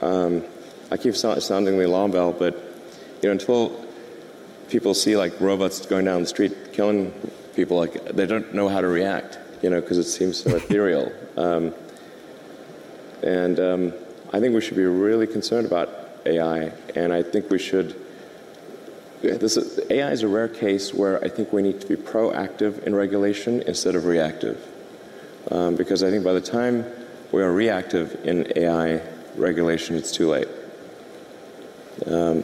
Um, 0.00 0.44
I 0.90 0.96
keep 0.96 1.14
so- 1.14 1.38
sounding 1.38 1.78
the 1.78 1.86
alarm 1.86 2.10
bell, 2.10 2.32
but 2.32 2.54
you 3.22 3.28
know, 3.28 3.32
until 3.32 3.84
people 4.68 4.94
see 4.94 5.16
like 5.16 5.40
robots 5.40 5.84
going 5.86 6.04
down 6.04 6.22
the 6.22 6.28
street 6.28 6.72
killing 6.72 7.12
people, 7.54 7.76
like 7.76 8.04
they 8.06 8.26
don't 8.26 8.54
know 8.54 8.68
how 8.68 8.80
to 8.80 8.88
react. 8.88 9.38
you 9.62 9.70
know, 9.70 9.80
because 9.80 9.96
it 9.98 10.04
seems 10.04 10.42
so 10.42 10.56
ethereal. 10.56 11.12
Um, 11.36 11.72
and 13.22 13.60
um, 13.60 13.92
I 14.32 14.40
think 14.40 14.54
we 14.54 14.60
should 14.60 14.76
be 14.76 14.84
really 14.84 15.26
concerned 15.28 15.66
about 15.66 15.88
AI, 16.26 16.72
and 16.96 17.12
I 17.12 17.22
think 17.22 17.50
we 17.50 17.58
should. 17.58 17.94
This 19.22 19.56
is, 19.56 19.80
AI 19.88 20.10
is 20.10 20.24
a 20.24 20.28
rare 20.28 20.48
case 20.48 20.92
where 20.92 21.22
I 21.24 21.28
think 21.28 21.52
we 21.52 21.62
need 21.62 21.80
to 21.80 21.86
be 21.86 21.94
proactive 21.94 22.82
in 22.82 22.94
regulation 22.94 23.62
instead 23.62 23.94
of 23.94 24.04
reactive. 24.04 24.66
Um, 25.48 25.76
because 25.76 26.02
I 26.02 26.10
think 26.10 26.24
by 26.24 26.32
the 26.32 26.40
time 26.40 26.84
we 27.30 27.42
are 27.42 27.52
reactive 27.52 28.26
in 28.26 28.52
AI 28.56 29.00
regulation, 29.36 29.94
it's 29.94 30.10
too 30.10 30.28
late. 30.28 30.48
Um, 32.06 32.42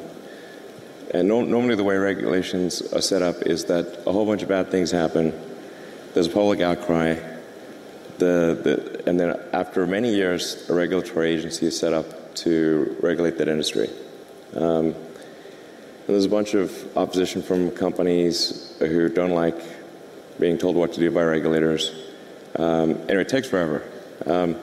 and 1.13 1.27
no, 1.27 1.43
normally, 1.43 1.75
the 1.75 1.85
way 1.85 1.97
regulations 1.97 2.83
are 2.93 3.01
set 3.01 3.23
up 3.23 3.43
is 3.43 3.65
that 3.65 4.03
a 4.07 4.13
whole 4.13 4.27
bunch 4.27 4.43
of 4.43 4.49
bad 4.49 4.71
things 4.71 4.91
happen. 4.91 5.33
There's 6.15 6.27
a 6.27 6.31
public 6.31 6.61
outcry. 6.61 7.15
The, 8.19 8.59
the, 8.63 9.09
and 9.09 9.19
then, 9.19 9.41
after 9.53 9.87
many 9.87 10.15
years, 10.15 10.69
a 10.69 10.75
regulatory 10.75 11.31
agency 11.31 11.67
is 11.67 11.79
set 11.79 11.93
up 11.93 12.35
to 12.37 12.97
regulate 13.01 13.39
that 13.39 13.49
industry. 13.49 13.89
Um, 14.55 14.95
there's 16.13 16.25
a 16.25 16.31
bunch 16.31 16.55
of 16.55 16.97
opposition 16.97 17.43
from 17.43 17.71
companies 17.71 18.75
who 18.79 19.09
don't 19.09 19.33
like 19.33 19.61
being 20.41 20.57
told 20.57 20.75
what 20.75 20.93
to 20.95 21.01
do 21.01 21.11
by 21.11 21.23
regulators. 21.23 21.93
Um, 22.57 22.93
anyway, 23.03 23.23
it 23.23 23.29
takes 23.29 23.49
forever. 23.49 23.83
Um, 24.27 24.57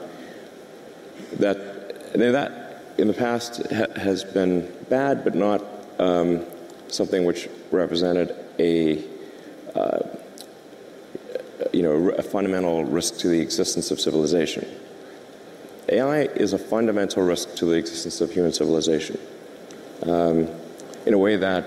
that, 1.38 2.12
that 2.14 2.82
in 2.98 3.06
the 3.06 3.14
past 3.14 3.62
ha- 3.70 3.92
has 3.94 4.24
been 4.24 4.72
bad, 4.88 5.22
but 5.22 5.34
not 5.34 5.64
um, 5.98 6.44
something 6.88 7.24
which 7.24 7.48
represented 7.70 8.34
a 8.58 9.04
uh, 9.74 10.00
you 11.72 11.82
know 11.82 12.10
a 12.10 12.22
fundamental 12.22 12.84
risk 12.84 13.18
to 13.18 13.28
the 13.28 13.40
existence 13.40 13.90
of 13.90 14.00
civilization. 14.00 14.66
AI 15.88 16.22
is 16.22 16.52
a 16.52 16.58
fundamental 16.58 17.22
risk 17.22 17.54
to 17.56 17.66
the 17.66 17.76
existence 17.76 18.20
of 18.20 18.32
human 18.32 18.52
civilization, 18.52 19.18
um, 20.02 20.48
in 21.06 21.14
a 21.14 21.18
way 21.18 21.36
that 21.36 21.64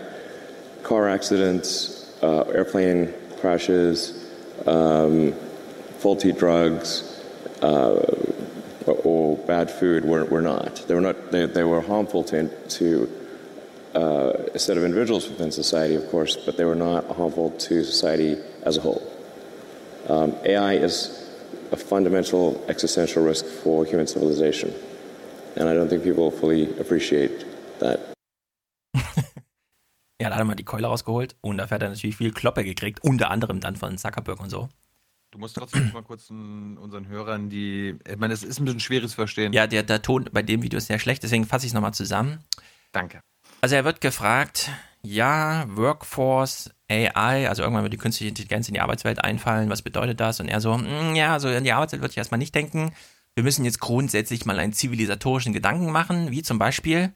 car 0.83 1.09
accidents, 1.09 2.17
uh, 2.21 2.41
airplane 2.41 3.13
crashes, 3.39 4.31
um, 4.67 5.33
faulty 5.99 6.31
drugs. 6.31 7.05
Uh, 7.61 8.35
or 9.03 9.37
bad 9.37 9.69
food 9.69 10.05
were, 10.05 10.25
were 10.25 10.41
not. 10.41 10.83
They 10.87 10.95
were 10.95 11.01
not. 11.01 11.31
They, 11.31 11.45
they 11.45 11.63
were 11.63 11.81
harmful 11.81 12.23
to, 12.25 12.47
to 12.47 13.19
uh, 13.95 14.33
a 14.53 14.59
set 14.59 14.77
of 14.77 14.83
individuals 14.83 15.29
within 15.29 15.51
society, 15.51 15.95
of 15.95 16.09
course, 16.09 16.35
but 16.35 16.57
they 16.57 16.65
were 16.65 16.75
not 16.75 17.05
harmful 17.15 17.51
to 17.51 17.83
society 17.83 18.37
as 18.63 18.77
a 18.77 18.81
whole. 18.81 19.01
Um, 20.07 20.35
AI 20.43 20.73
is 20.73 21.29
a 21.71 21.77
fundamental 21.77 22.63
existential 22.67 23.23
risk 23.23 23.45
for 23.45 23.85
human 23.85 24.07
civilization, 24.07 24.73
and 25.55 25.69
I 25.69 25.73
don't 25.73 25.89
think 25.89 26.03
people 26.03 26.31
fully 26.31 26.77
appreciate 26.79 27.45
that. 27.79 27.99
Da 30.19 30.29
hat 30.31 30.37
er 30.37 30.43
mal 30.43 30.55
die 30.55 30.65
Keule 30.65 30.87
rausgeholt 30.87 31.37
und 31.39 31.57
dafür 31.57 31.75
hat 31.75 31.83
er 31.83 31.89
natürlich 31.89 32.17
viel 32.17 32.33
Kloppe 32.33 32.65
gekriegt, 32.65 33.01
unter 33.03 33.31
anderem 33.31 33.61
dann 33.61 33.77
von 33.77 33.97
Zuckerberg 33.97 34.41
und 34.41 34.49
so. 34.49 34.67
Du 35.31 35.39
musst 35.39 35.55
trotzdem 35.55 35.91
mal 35.93 36.03
kurz 36.03 36.29
unseren 36.29 37.07
Hörern 37.07 37.49
die. 37.49 37.97
Ich 38.07 38.17
meine, 38.17 38.33
es 38.33 38.43
ist 38.43 38.59
ein 38.59 38.65
bisschen 38.65 38.81
schwierig 38.81 39.09
zu 39.09 39.15
verstehen. 39.15 39.53
Ja, 39.53 39.65
der, 39.65 39.83
der 39.83 40.01
Ton 40.01 40.29
bei 40.31 40.41
dem 40.41 40.61
Video 40.61 40.77
ist 40.77 40.87
sehr 40.87 40.99
schlecht, 40.99 41.23
deswegen 41.23 41.45
fasse 41.45 41.65
ich 41.65 41.69
es 41.69 41.73
nochmal 41.73 41.93
zusammen. 41.93 42.39
Danke. 42.91 43.21
Also 43.61 43.75
er 43.75 43.85
wird 43.85 44.01
gefragt, 44.01 44.71
ja, 45.01 45.65
Workforce, 45.69 46.71
AI, 46.89 47.47
also 47.47 47.61
irgendwann 47.61 47.83
wird 47.83 47.93
die 47.93 47.97
künstliche 47.97 48.29
Intelligenz 48.29 48.67
in 48.67 48.73
die 48.73 48.81
Arbeitswelt 48.81 49.23
einfallen, 49.23 49.69
was 49.69 49.81
bedeutet 49.81 50.19
das? 50.19 50.39
Und 50.39 50.49
er 50.49 50.59
so, 50.59 50.77
mm, 50.77 51.15
ja, 51.15 51.33
also 51.33 51.47
in 51.49 51.63
die 51.63 51.71
Arbeitswelt 51.71 52.01
würde 52.01 52.11
ich 52.11 52.17
erstmal 52.17 52.39
nicht 52.39 52.55
denken. 52.55 52.91
Wir 53.35 53.43
müssen 53.43 53.63
jetzt 53.63 53.79
grundsätzlich 53.79 54.45
mal 54.45 54.59
einen 54.59 54.73
zivilisatorischen 54.73 55.53
Gedanken 55.53 55.91
machen, 55.91 56.31
wie 56.31 56.41
zum 56.41 56.59
Beispiel, 56.59 57.13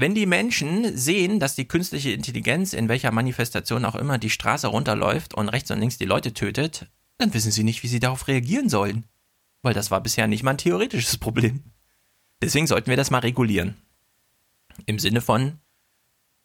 wenn 0.00 0.14
die 0.14 0.26
Menschen 0.26 0.96
sehen, 0.96 1.40
dass 1.40 1.56
die 1.56 1.66
künstliche 1.66 2.12
Intelligenz 2.12 2.72
in 2.72 2.88
welcher 2.88 3.10
Manifestation 3.10 3.84
auch 3.84 3.96
immer 3.96 4.16
die 4.16 4.30
Straße 4.30 4.68
runterläuft 4.68 5.34
und 5.34 5.48
rechts 5.48 5.72
und 5.72 5.80
links 5.80 5.98
die 5.98 6.04
Leute 6.04 6.32
tötet, 6.32 6.86
dann 7.18 7.34
wissen 7.34 7.50
sie 7.50 7.64
nicht, 7.64 7.82
wie 7.82 7.88
sie 7.88 7.98
darauf 7.98 8.28
reagieren 8.28 8.68
sollen. 8.68 9.06
Weil 9.62 9.74
das 9.74 9.90
war 9.90 10.00
bisher 10.00 10.28
nicht 10.28 10.44
mal 10.44 10.52
ein 10.52 10.58
theoretisches 10.58 11.18
Problem. 11.18 11.64
Deswegen 12.40 12.68
sollten 12.68 12.90
wir 12.90 12.96
das 12.96 13.10
mal 13.10 13.18
regulieren. 13.18 13.76
Im 14.86 15.00
Sinne 15.00 15.20
von, 15.20 15.58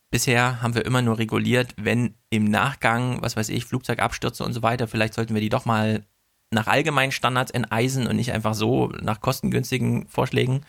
bisher 0.10 0.64
haben 0.64 0.74
wir 0.74 0.86
immer 0.86 1.04
nur 1.04 1.20
reguliert, 1.20 1.76
wenn 1.78 2.16
im 2.32 2.46
Nachgang, 2.46 3.22
was 3.22 3.36
weiß 3.36 3.50
ich, 3.50 3.66
Flugzeugabstürze 3.66 4.44
und 4.44 4.54
so 4.54 4.64
weiter, 4.64 4.88
vielleicht 4.88 5.14
sollten 5.14 5.36
wir 5.36 5.42
die 5.42 5.50
doch 5.50 5.66
mal 5.66 6.08
nach 6.50 6.66
allgemeinen 6.66 7.12
Standards 7.12 7.52
enteisen 7.52 8.08
und 8.08 8.16
nicht 8.16 8.32
einfach 8.32 8.56
so 8.56 8.88
nach 8.88 9.22
kostengünstigen 9.22 10.08
Vorschlägen. 10.08 10.66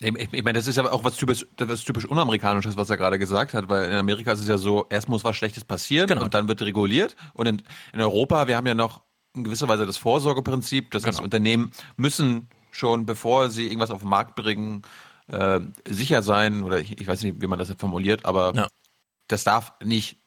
Ich, 0.00 0.14
ich 0.14 0.44
meine, 0.44 0.58
das 0.58 0.66
ist 0.66 0.78
aber 0.78 0.92
auch 0.92 1.04
was 1.04 1.16
typisch, 1.16 1.46
was 1.56 1.82
typisch 1.82 2.04
Unamerikanisches, 2.04 2.76
was 2.76 2.90
er 2.90 2.98
gerade 2.98 3.18
gesagt 3.18 3.54
hat, 3.54 3.68
weil 3.68 3.90
in 3.90 3.96
Amerika 3.96 4.32
ist 4.32 4.40
es 4.40 4.48
ja 4.48 4.58
so, 4.58 4.86
erst 4.90 5.08
muss 5.08 5.24
was 5.24 5.36
Schlechtes 5.36 5.64
passieren 5.64 6.06
genau. 6.06 6.24
und 6.24 6.34
dann 6.34 6.48
wird 6.48 6.60
reguliert. 6.60 7.16
Und 7.32 7.46
in, 7.46 7.62
in, 7.94 8.00
Europa, 8.00 8.46
wir 8.46 8.56
haben 8.56 8.66
ja 8.66 8.74
noch 8.74 9.02
in 9.34 9.44
gewisser 9.44 9.68
Weise 9.68 9.86
das 9.86 9.96
Vorsorgeprinzip, 9.96 10.90
das 10.90 11.02
genau. 11.02 11.14
heißt, 11.14 11.24
Unternehmen 11.24 11.72
müssen 11.96 12.48
schon, 12.72 13.06
bevor 13.06 13.48
sie 13.48 13.66
irgendwas 13.66 13.90
auf 13.90 14.00
den 14.00 14.10
Markt 14.10 14.36
bringen, 14.36 14.82
äh, 15.28 15.60
sicher 15.88 16.22
sein, 16.22 16.62
oder 16.62 16.78
ich, 16.78 17.00
ich, 17.00 17.06
weiß 17.06 17.22
nicht, 17.22 17.40
wie 17.40 17.46
man 17.46 17.58
das 17.58 17.70
jetzt 17.70 17.80
formuliert, 17.80 18.26
aber 18.26 18.52
ja. 18.54 18.68
das 19.28 19.44
darf 19.44 19.72
nicht 19.82 20.18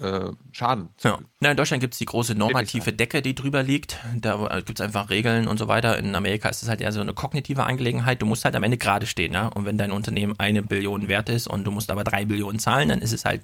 äh, 0.00 0.30
Schaden. 0.52 0.88
Ja. 1.02 1.18
Na, 1.40 1.50
in 1.50 1.56
Deutschland 1.56 1.80
gibt 1.80 1.94
es 1.94 1.98
die 1.98 2.06
große 2.06 2.34
normative 2.34 2.92
Decke, 2.92 3.20
die 3.20 3.34
drüber 3.34 3.62
liegt. 3.62 3.98
Da 4.16 4.46
äh, 4.46 4.62
gibt 4.62 4.80
es 4.80 4.84
einfach 4.84 5.10
Regeln 5.10 5.48
und 5.48 5.58
so 5.58 5.68
weiter. 5.68 5.98
In 5.98 6.14
Amerika 6.14 6.48
ist 6.48 6.62
es 6.62 6.68
halt 6.68 6.80
eher 6.80 6.92
so 6.92 7.00
eine 7.00 7.14
kognitive 7.14 7.64
Angelegenheit. 7.64 8.22
Du 8.22 8.26
musst 8.26 8.44
halt 8.44 8.56
am 8.56 8.62
Ende 8.62 8.78
gerade 8.78 9.06
stehen, 9.06 9.32
ja. 9.32 9.48
Und 9.48 9.64
wenn 9.64 9.78
dein 9.78 9.92
Unternehmen 9.92 10.34
eine 10.38 10.62
Billion 10.62 11.08
wert 11.08 11.28
ist 11.28 11.46
und 11.46 11.64
du 11.64 11.70
musst 11.70 11.90
aber 11.90 12.04
drei 12.04 12.24
Billionen 12.24 12.58
zahlen, 12.58 12.88
dann 12.88 13.02
ist 13.02 13.12
es 13.12 13.24
halt, 13.24 13.42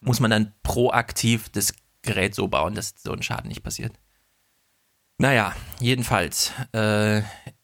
muss 0.00 0.20
man 0.20 0.30
dann 0.30 0.52
proaktiv 0.62 1.48
das 1.50 1.74
Gerät 2.02 2.34
so 2.34 2.48
bauen, 2.48 2.74
dass 2.74 2.94
so 2.98 3.12
ein 3.12 3.22
Schaden 3.22 3.48
nicht 3.48 3.62
passiert. 3.62 3.92
Naja, 5.18 5.54
jedenfalls, 5.80 6.52
äh, 6.72 7.22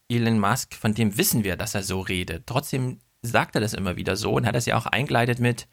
Elon 0.08 0.38
Musk, 0.38 0.74
von 0.74 0.94
dem 0.94 1.16
wissen 1.16 1.44
wir, 1.44 1.56
dass 1.56 1.74
er 1.74 1.82
so 1.82 2.00
redet. 2.00 2.46
Trotzdem 2.46 3.00
sagt 3.22 3.54
er 3.54 3.60
das 3.60 3.74
immer 3.74 3.96
wieder 3.96 4.16
so 4.16 4.32
und 4.32 4.46
hat 4.46 4.54
es 4.54 4.66
ja 4.66 4.76
auch 4.76 4.86
eingeleitet 4.86 5.40
mit, 5.40 5.66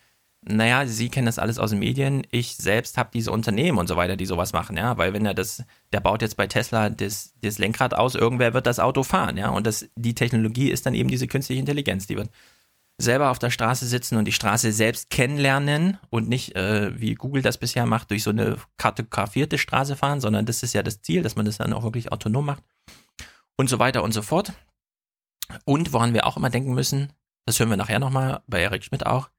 naja, 0.50 0.86
Sie 0.88 1.10
kennen 1.10 1.26
das 1.26 1.40
alles 1.40 1.60
aus 1.60 1.72
den 1.72 1.80
Medien, 1.80 2.26
ich 2.32 2.56
selbst 2.56 2.98
habe 2.98 3.10
diese 3.14 3.32
Unternehmen 3.32 3.78
und 3.78 3.88
so 3.88 3.96
weiter, 3.96 4.16
die 4.16 4.26
sowas 4.26 4.54
machen, 4.54 4.78
ja, 4.78 4.98
weil 4.98 5.14
wenn 5.14 5.26
er 5.26 5.34
das, 5.34 5.64
der 5.92 6.00
baut 6.00 6.22
jetzt 6.22 6.38
bei 6.38 6.48
Tesla 6.48 6.90
das, 6.90 7.34
das 7.42 7.58
Lenkrad 7.58 7.94
aus, 7.94 8.16
irgendwer 8.16 8.54
wird 8.54 8.66
das 8.66 8.80
Auto 8.80 9.04
fahren, 9.04 9.38
ja, 9.38 9.50
und 9.50 9.68
das, 9.68 9.88
die 9.96 10.16
Technologie 10.16 10.70
ist 10.70 10.86
dann 10.86 10.94
eben 10.94 11.10
diese 11.10 11.28
künstliche 11.28 11.60
Intelligenz, 11.60 12.08
die 12.08 12.16
wird 12.16 12.30
selber 13.00 13.30
auf 13.30 13.40
der 13.40 13.52
Straße 13.52 13.86
sitzen 13.86 14.18
und 14.18 14.26
die 14.26 14.32
Straße 14.32 14.72
selbst 14.72 15.10
kennenlernen 15.10 16.00
und 16.10 16.30
nicht, 16.30 16.56
äh, 16.56 17.00
wie 17.00 17.14
Google 17.14 17.44
das 17.44 17.58
bisher 17.58 17.86
macht, 17.86 18.10
durch 18.10 18.24
so 18.24 18.32
eine 18.32 18.58
kartografierte 18.78 19.58
Straße 19.58 19.96
fahren, 19.96 20.20
sondern 20.20 20.46
das 20.46 20.64
ist 20.64 20.74
ja 20.74 20.82
das 20.82 21.02
Ziel, 21.02 21.22
dass 21.22 21.36
man 21.36 21.46
das 21.46 21.58
dann 21.58 21.74
auch 21.74 21.84
wirklich 21.84 22.12
autonom 22.12 22.46
macht 22.46 22.64
und 23.56 23.70
so 23.70 23.80
weiter 23.80 24.04
und 24.04 24.14
so 24.14 24.22
fort. 24.22 24.54
Und 25.66 25.94
woran 25.94 26.14
wir 26.14 26.26
auch 26.26 26.38
immer 26.38 26.50
denken 26.50 26.74
müssen, 26.74 27.14
das 27.46 27.60
hören 27.60 27.70
wir 27.70 27.78
nachher 27.78 28.00
nochmal 28.00 28.42
bei 28.48 28.62
Eric 28.62 28.84
Schmidt 28.84 29.06
auch, 29.06 29.30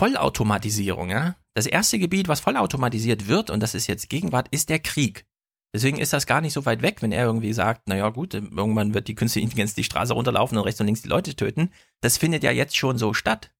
Vollautomatisierung, 0.00 1.10
ja. 1.10 1.36
Das 1.52 1.66
erste 1.66 1.98
Gebiet, 1.98 2.26
was 2.26 2.40
vollautomatisiert 2.40 3.28
wird, 3.28 3.50
und 3.50 3.60
das 3.60 3.74
ist 3.74 3.86
jetzt 3.86 4.08
Gegenwart, 4.08 4.48
ist 4.50 4.70
der 4.70 4.78
Krieg. 4.78 5.26
Deswegen 5.74 5.98
ist 5.98 6.14
das 6.14 6.24
gar 6.24 6.40
nicht 6.40 6.54
so 6.54 6.64
weit 6.64 6.80
weg, 6.80 7.02
wenn 7.02 7.12
er 7.12 7.26
irgendwie 7.26 7.52
sagt, 7.52 7.86
naja 7.86 8.08
gut, 8.08 8.32
irgendwann 8.32 8.94
wird 8.94 9.08
die 9.08 9.14
künstliche 9.14 9.44
Intelligenz 9.44 9.74
die 9.74 9.84
Straße 9.84 10.14
runterlaufen 10.14 10.56
und 10.56 10.64
rechts 10.64 10.80
und 10.80 10.86
links 10.86 11.02
die 11.02 11.10
Leute 11.10 11.36
töten. 11.36 11.70
Das 12.00 12.16
findet 12.16 12.42
ja 12.42 12.50
jetzt 12.50 12.78
schon 12.78 12.96
so 12.96 13.12
statt. 13.12 13.52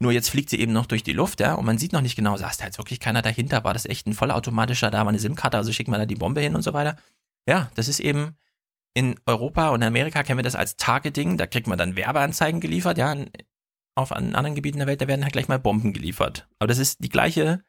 Nur 0.00 0.12
jetzt 0.12 0.30
fliegt 0.30 0.48
sie 0.48 0.60
eben 0.60 0.72
noch 0.72 0.86
durch 0.86 1.02
die 1.02 1.12
Luft, 1.12 1.40
ja, 1.40 1.52
und 1.52 1.66
man 1.66 1.76
sieht 1.76 1.92
noch 1.92 2.00
nicht 2.00 2.16
genau, 2.16 2.38
saß 2.38 2.56
da 2.56 2.64
jetzt 2.64 2.78
wirklich 2.78 2.98
keiner 2.98 3.20
dahinter, 3.20 3.62
war 3.62 3.74
das 3.74 3.84
echt 3.84 4.06
ein 4.06 4.14
vollautomatischer, 4.14 4.90
da 4.90 5.00
war 5.00 5.08
eine 5.08 5.18
SIM-Karte, 5.18 5.58
also 5.58 5.74
schickt 5.74 5.90
man 5.90 6.00
da 6.00 6.06
die 6.06 6.14
Bombe 6.14 6.40
hin 6.40 6.54
und 6.54 6.62
so 6.62 6.72
weiter. 6.72 6.96
Ja, 7.46 7.70
das 7.74 7.88
ist 7.88 8.00
eben 8.00 8.38
in 8.94 9.20
Europa 9.26 9.68
und 9.68 9.82
Amerika 9.82 10.22
kennen 10.22 10.38
wir 10.38 10.42
das 10.42 10.56
als 10.56 10.76
Targeting, 10.76 11.36
da 11.36 11.46
kriegt 11.46 11.66
man 11.66 11.76
dann 11.76 11.96
Werbeanzeigen 11.96 12.62
geliefert, 12.62 12.96
ja, 12.96 13.14
auf 13.94 14.12
anderen 14.12 14.54
Gebieten 14.54 14.78
der 14.78 14.86
Welt, 14.86 15.00
da 15.00 15.08
werden 15.08 15.22
halt 15.22 15.32
gleich 15.32 15.48
mal 15.48 15.58
Bomben 15.58 15.92
geliefert. 15.92 16.48
Aber 16.58 16.68
das 16.68 16.78
ist 16.78 17.02
die 17.04 17.08
gleiche, 17.08 17.62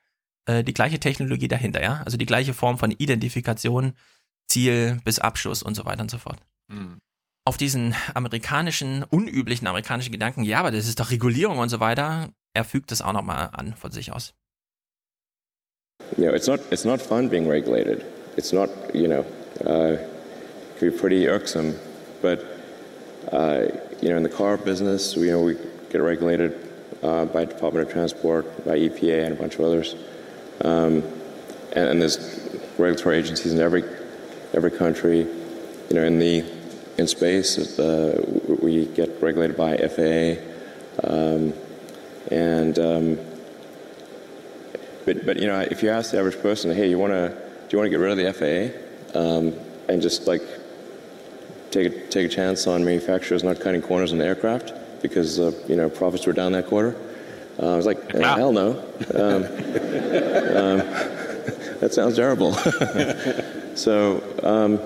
äh, 0.45 0.63
die 0.63 0.73
gleiche 0.73 0.99
Technologie 0.99 1.47
dahinter, 1.47 1.81
ja, 1.81 2.01
also 2.05 2.17
die 2.17 2.25
gleiche 2.25 2.53
Form 2.53 2.77
von 2.77 2.91
Identifikation, 2.91 3.93
Ziel 4.47 4.99
bis 5.03 5.19
Abschluss 5.19 5.63
und 5.63 5.75
so 5.75 5.85
weiter 5.85 6.01
und 6.01 6.11
so 6.11 6.17
fort. 6.17 6.39
Mhm. 6.69 6.99
Auf 7.45 7.57
diesen 7.57 7.93
amerikanischen, 8.13 9.03
unüblichen 9.03 9.67
amerikanischen 9.67 10.11
Gedanken, 10.11 10.43
ja, 10.43 10.59
aber 10.59 10.71
das 10.71 10.87
ist 10.87 10.99
doch 10.99 11.11
Regulierung 11.11 11.57
und 11.57 11.69
so 11.69 11.79
weiter, 11.79 12.29
er 12.53 12.63
fügt 12.63 12.91
das 12.91 13.01
auch 13.01 13.13
nochmal 13.13 13.49
an 13.51 13.75
von 13.75 13.91
sich 13.91 14.11
aus. 14.11 14.33
You 16.17 16.25
know, 16.25 16.33
it's 16.33 16.47
not, 16.47 16.59
it's 16.71 16.85
not 16.85 17.01
fun 17.01 17.29
being 17.29 17.49
regulated. 17.49 18.03
It's 18.37 18.51
not, 18.53 18.69
you 18.93 19.07
know, 19.07 19.25
uh 19.65 19.97
can 20.83 20.91
be 20.91 20.97
pretty 20.97 21.27
irksome. 21.27 21.75
But 22.21 22.43
uh, 23.31 23.67
you 24.01 24.09
know, 24.09 24.17
in 24.17 24.23
the 24.23 24.29
car 24.29 24.57
business, 24.57 25.15
you 25.15 25.31
know, 25.31 25.41
we 25.41 25.55
get 25.93 26.01
regulated 26.01 26.69
uh, 27.03 27.25
by 27.25 27.45
Department 27.45 27.87
of 27.87 27.93
Transport, 27.93 28.65
by 28.65 28.77
EPA, 28.77 29.25
and 29.25 29.33
a 29.33 29.39
bunch 29.39 29.55
of 29.55 29.61
others. 29.61 29.95
Um, 30.61 31.03
and, 31.73 31.89
and, 31.89 32.01
there's 32.01 32.17
regulatory 32.77 33.17
agencies 33.17 33.53
in 33.53 33.59
every 33.59 33.83
every 34.53 34.71
country. 34.71 35.19
You 35.19 35.95
know, 35.95 36.03
in 36.03 36.17
the 36.17 36.43
in 36.97 37.07
space, 37.07 37.77
we 38.61 38.87
get 38.87 39.21
regulated 39.21 39.55
by 39.55 39.77
FAA, 39.77 40.41
um, 41.03 41.53
and 42.31 42.79
um, 42.79 43.19
but 45.05 45.25
but 45.25 45.37
you 45.37 45.47
know, 45.47 45.59
if 45.59 45.83
you 45.83 45.89
ask 45.89 46.11
the 46.11 46.19
average 46.19 46.39
person, 46.39 46.75
hey, 46.75 46.89
you 46.89 46.97
want 46.97 47.13
to 47.13 47.29
do 47.29 47.67
you 47.71 47.77
want 47.77 47.85
to 47.85 47.89
get 47.91 47.99
rid 47.99 48.11
of 48.11 48.17
the 48.17 48.33
FAA 48.33 49.19
um, 49.19 49.53
and 49.89 50.01
just 50.01 50.25
like 50.25 50.41
take 51.69 51.87
a, 51.87 52.07
take 52.07 52.25
a 52.25 52.29
chance 52.29 52.65
on 52.65 52.83
manufacturers 52.83 53.43
not 53.43 53.59
cutting 53.59 53.81
corners 53.81 54.11
in 54.11 54.17
the 54.17 54.25
aircraft 54.25 54.73
because 55.03 55.39
uh, 55.39 55.51
you 55.67 55.75
know 55.75 55.89
profits 55.89 56.25
were 56.25 56.33
down 56.33 56.53
that 56.53 56.65
quarter? 56.65 56.95
Uh, 57.61 57.73
I 57.73 57.75
was 57.75 57.85
like, 57.85 58.11
hell 58.11 58.51
no. 58.51 58.71
Um, 59.13 59.43
um, 59.43 60.79
that 61.79 61.93
sounds 61.93 62.15
terrible. 62.15 62.53
so, 63.75 64.23
um, 64.41 64.79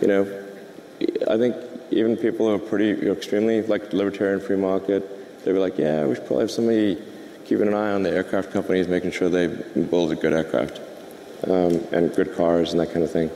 you 0.00 0.08
know, 0.08 0.44
I 1.30 1.36
think 1.36 1.54
even 1.92 2.16
people 2.16 2.48
who 2.48 2.54
are 2.54 2.58
pretty 2.58 2.88
you 2.88 3.06
know, 3.06 3.12
extremely 3.12 3.62
like 3.62 3.92
libertarian 3.92 4.40
free 4.40 4.56
market, 4.56 5.44
they'd 5.44 5.52
be 5.52 5.58
like, 5.58 5.78
yeah, 5.78 6.04
we 6.04 6.16
should 6.16 6.26
probably 6.26 6.42
have 6.42 6.50
somebody 6.50 7.00
keeping 7.44 7.68
an 7.68 7.74
eye 7.74 7.92
on 7.92 8.02
the 8.02 8.10
aircraft 8.10 8.52
companies, 8.52 8.88
making 8.88 9.12
sure 9.12 9.28
they 9.28 9.46
build 9.46 10.10
a 10.10 10.16
good 10.16 10.32
aircraft 10.32 10.80
um, 11.44 11.80
and 11.92 12.12
good 12.16 12.34
cars 12.34 12.72
and 12.72 12.80
that 12.80 12.92
kind 12.92 13.04
of 13.04 13.10
thing. 13.12 13.30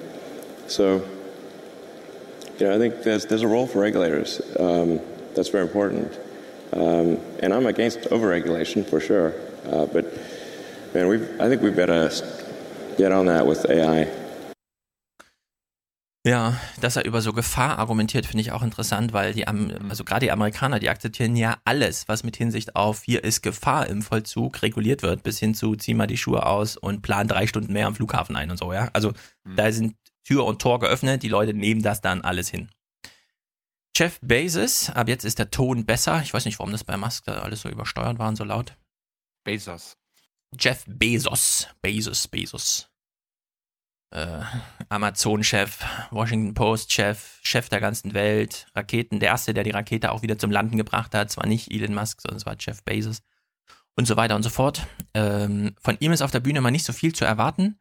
So, 0.66 1.06
you 2.58 2.66
know, 2.66 2.74
I 2.74 2.78
think 2.78 3.04
there's 3.04 3.26
there's 3.26 3.42
a 3.42 3.48
role 3.48 3.68
for 3.68 3.78
regulators. 3.78 4.40
Um, 4.58 4.98
that's 5.34 5.48
very 5.48 5.64
important. 5.64 6.18
Um, 6.72 7.18
and 7.42 7.52
I'm 7.52 7.66
against 7.66 8.00
overregulation 8.10 8.84
for 8.84 9.00
sure. 9.00 9.32
Uh, 9.66 9.86
but 9.86 10.04
man, 10.94 11.08
we 11.08 11.16
I 11.38 11.48
think 11.48 11.62
we 11.62 11.70
better 11.70 12.10
get 12.96 13.12
on 13.12 13.26
that 13.26 13.46
with 13.46 13.68
AI. 13.68 14.08
Ja, 16.26 16.60
dass 16.82 16.96
er 16.96 17.06
über 17.06 17.22
so 17.22 17.32
Gefahr 17.32 17.78
argumentiert, 17.78 18.26
finde 18.26 18.42
ich 18.42 18.52
auch 18.52 18.62
interessant, 18.62 19.14
weil 19.14 19.32
die, 19.32 19.46
also 19.46 20.04
gerade 20.04 20.26
die 20.26 20.30
Amerikaner, 20.30 20.78
die 20.78 20.90
akzeptieren 20.90 21.34
ja 21.34 21.56
alles, 21.64 22.08
was 22.08 22.24
mit 22.24 22.36
Hinsicht 22.36 22.76
auf 22.76 23.02
hier 23.04 23.24
ist 23.24 23.40
Gefahr 23.40 23.86
im 23.86 24.02
Vollzug 24.02 24.60
reguliert 24.60 25.02
wird, 25.02 25.22
bis 25.22 25.38
hin 25.38 25.54
zu 25.54 25.76
zieh 25.76 25.94
mal 25.94 26.06
die 26.06 26.18
Schuhe 26.18 26.44
aus 26.44 26.76
und 26.76 27.00
plan 27.00 27.26
drei 27.26 27.46
Stunden 27.46 27.72
mehr 27.72 27.86
am 27.86 27.94
Flughafen 27.94 28.36
ein 28.36 28.50
und 28.50 28.58
so, 28.58 28.70
ja. 28.74 28.90
Also 28.92 29.12
mhm. 29.44 29.56
da 29.56 29.72
sind 29.72 29.96
Tür 30.22 30.44
und 30.44 30.60
Tor 30.60 30.78
geöffnet, 30.78 31.22
die 31.22 31.28
Leute 31.28 31.54
nehmen 31.54 31.80
das 31.80 32.02
dann 32.02 32.20
alles 32.20 32.50
hin. 32.50 32.68
Jeff 34.00 34.18
Bezos, 34.22 34.88
ab 34.88 35.08
jetzt 35.08 35.24
ist 35.24 35.38
der 35.38 35.50
Ton 35.50 35.84
besser. 35.84 36.22
Ich 36.22 36.32
weiß 36.32 36.46
nicht, 36.46 36.58
warum 36.58 36.72
das 36.72 36.84
bei 36.84 36.96
Musk 36.96 37.24
da 37.26 37.40
alles 37.40 37.60
so 37.60 37.68
übersteuert 37.68 38.18
war 38.18 38.28
und 38.28 38.36
so 38.36 38.44
laut. 38.44 38.78
Bezos. 39.44 39.98
Jeff 40.58 40.84
Bezos. 40.86 41.68
Bezos, 41.82 42.26
Bezos 42.26 42.90
äh, 44.10 44.40
Amazon-Chef, 44.88 45.84
Washington 46.10 46.54
Post-Chef, 46.54 47.38
Chef 47.42 47.68
der 47.68 47.80
ganzen 47.80 48.14
Welt, 48.14 48.66
Raketen, 48.74 49.20
der 49.20 49.30
erste, 49.30 49.54
der 49.54 49.64
die 49.64 49.70
Rakete 49.70 50.10
auch 50.12 50.22
wieder 50.22 50.38
zum 50.38 50.50
Landen 50.50 50.76
gebracht 50.76 51.14
hat, 51.14 51.30
zwar 51.30 51.46
nicht 51.46 51.70
Elon 51.70 51.94
Musk, 51.94 52.20
sondern 52.20 52.38
es 52.38 52.46
war 52.46 52.56
Jeff 52.58 52.82
Bezos 52.82 53.22
und 53.96 54.06
so 54.06 54.16
weiter 54.16 54.36
und 54.36 54.42
so 54.42 54.50
fort. 54.50 54.86
Ähm, 55.14 55.74
von 55.80 55.96
ihm 56.00 56.12
ist 56.12 56.22
auf 56.22 56.30
der 56.30 56.40
Bühne 56.40 56.60
mal 56.60 56.70
nicht 56.70 56.84
so 56.84 56.92
viel 56.92 57.14
zu 57.14 57.24
erwarten. 57.24 57.78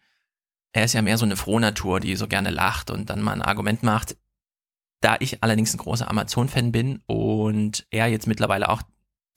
Er 0.71 0.83
ist 0.83 0.93
ja 0.93 1.01
mehr 1.01 1.17
so 1.17 1.25
eine 1.25 1.35
Frohnatur, 1.35 1.99
die 1.99 2.15
so 2.15 2.27
gerne 2.27 2.51
lacht 2.51 2.91
und 2.91 3.09
dann 3.09 3.21
mal 3.21 3.33
ein 3.33 3.41
Argument 3.41 3.81
macht. 3.81 4.15
Da 5.01 5.15
ich 5.19 5.43
allerdings 5.43 5.73
ein 5.73 5.77
großer 5.77 6.09
Amazon-Fan 6.09 6.71
bin 6.71 7.01
und 7.07 7.87
er 7.89 8.07
jetzt 8.07 8.27
mittlerweile 8.27 8.69
auch 8.69 8.81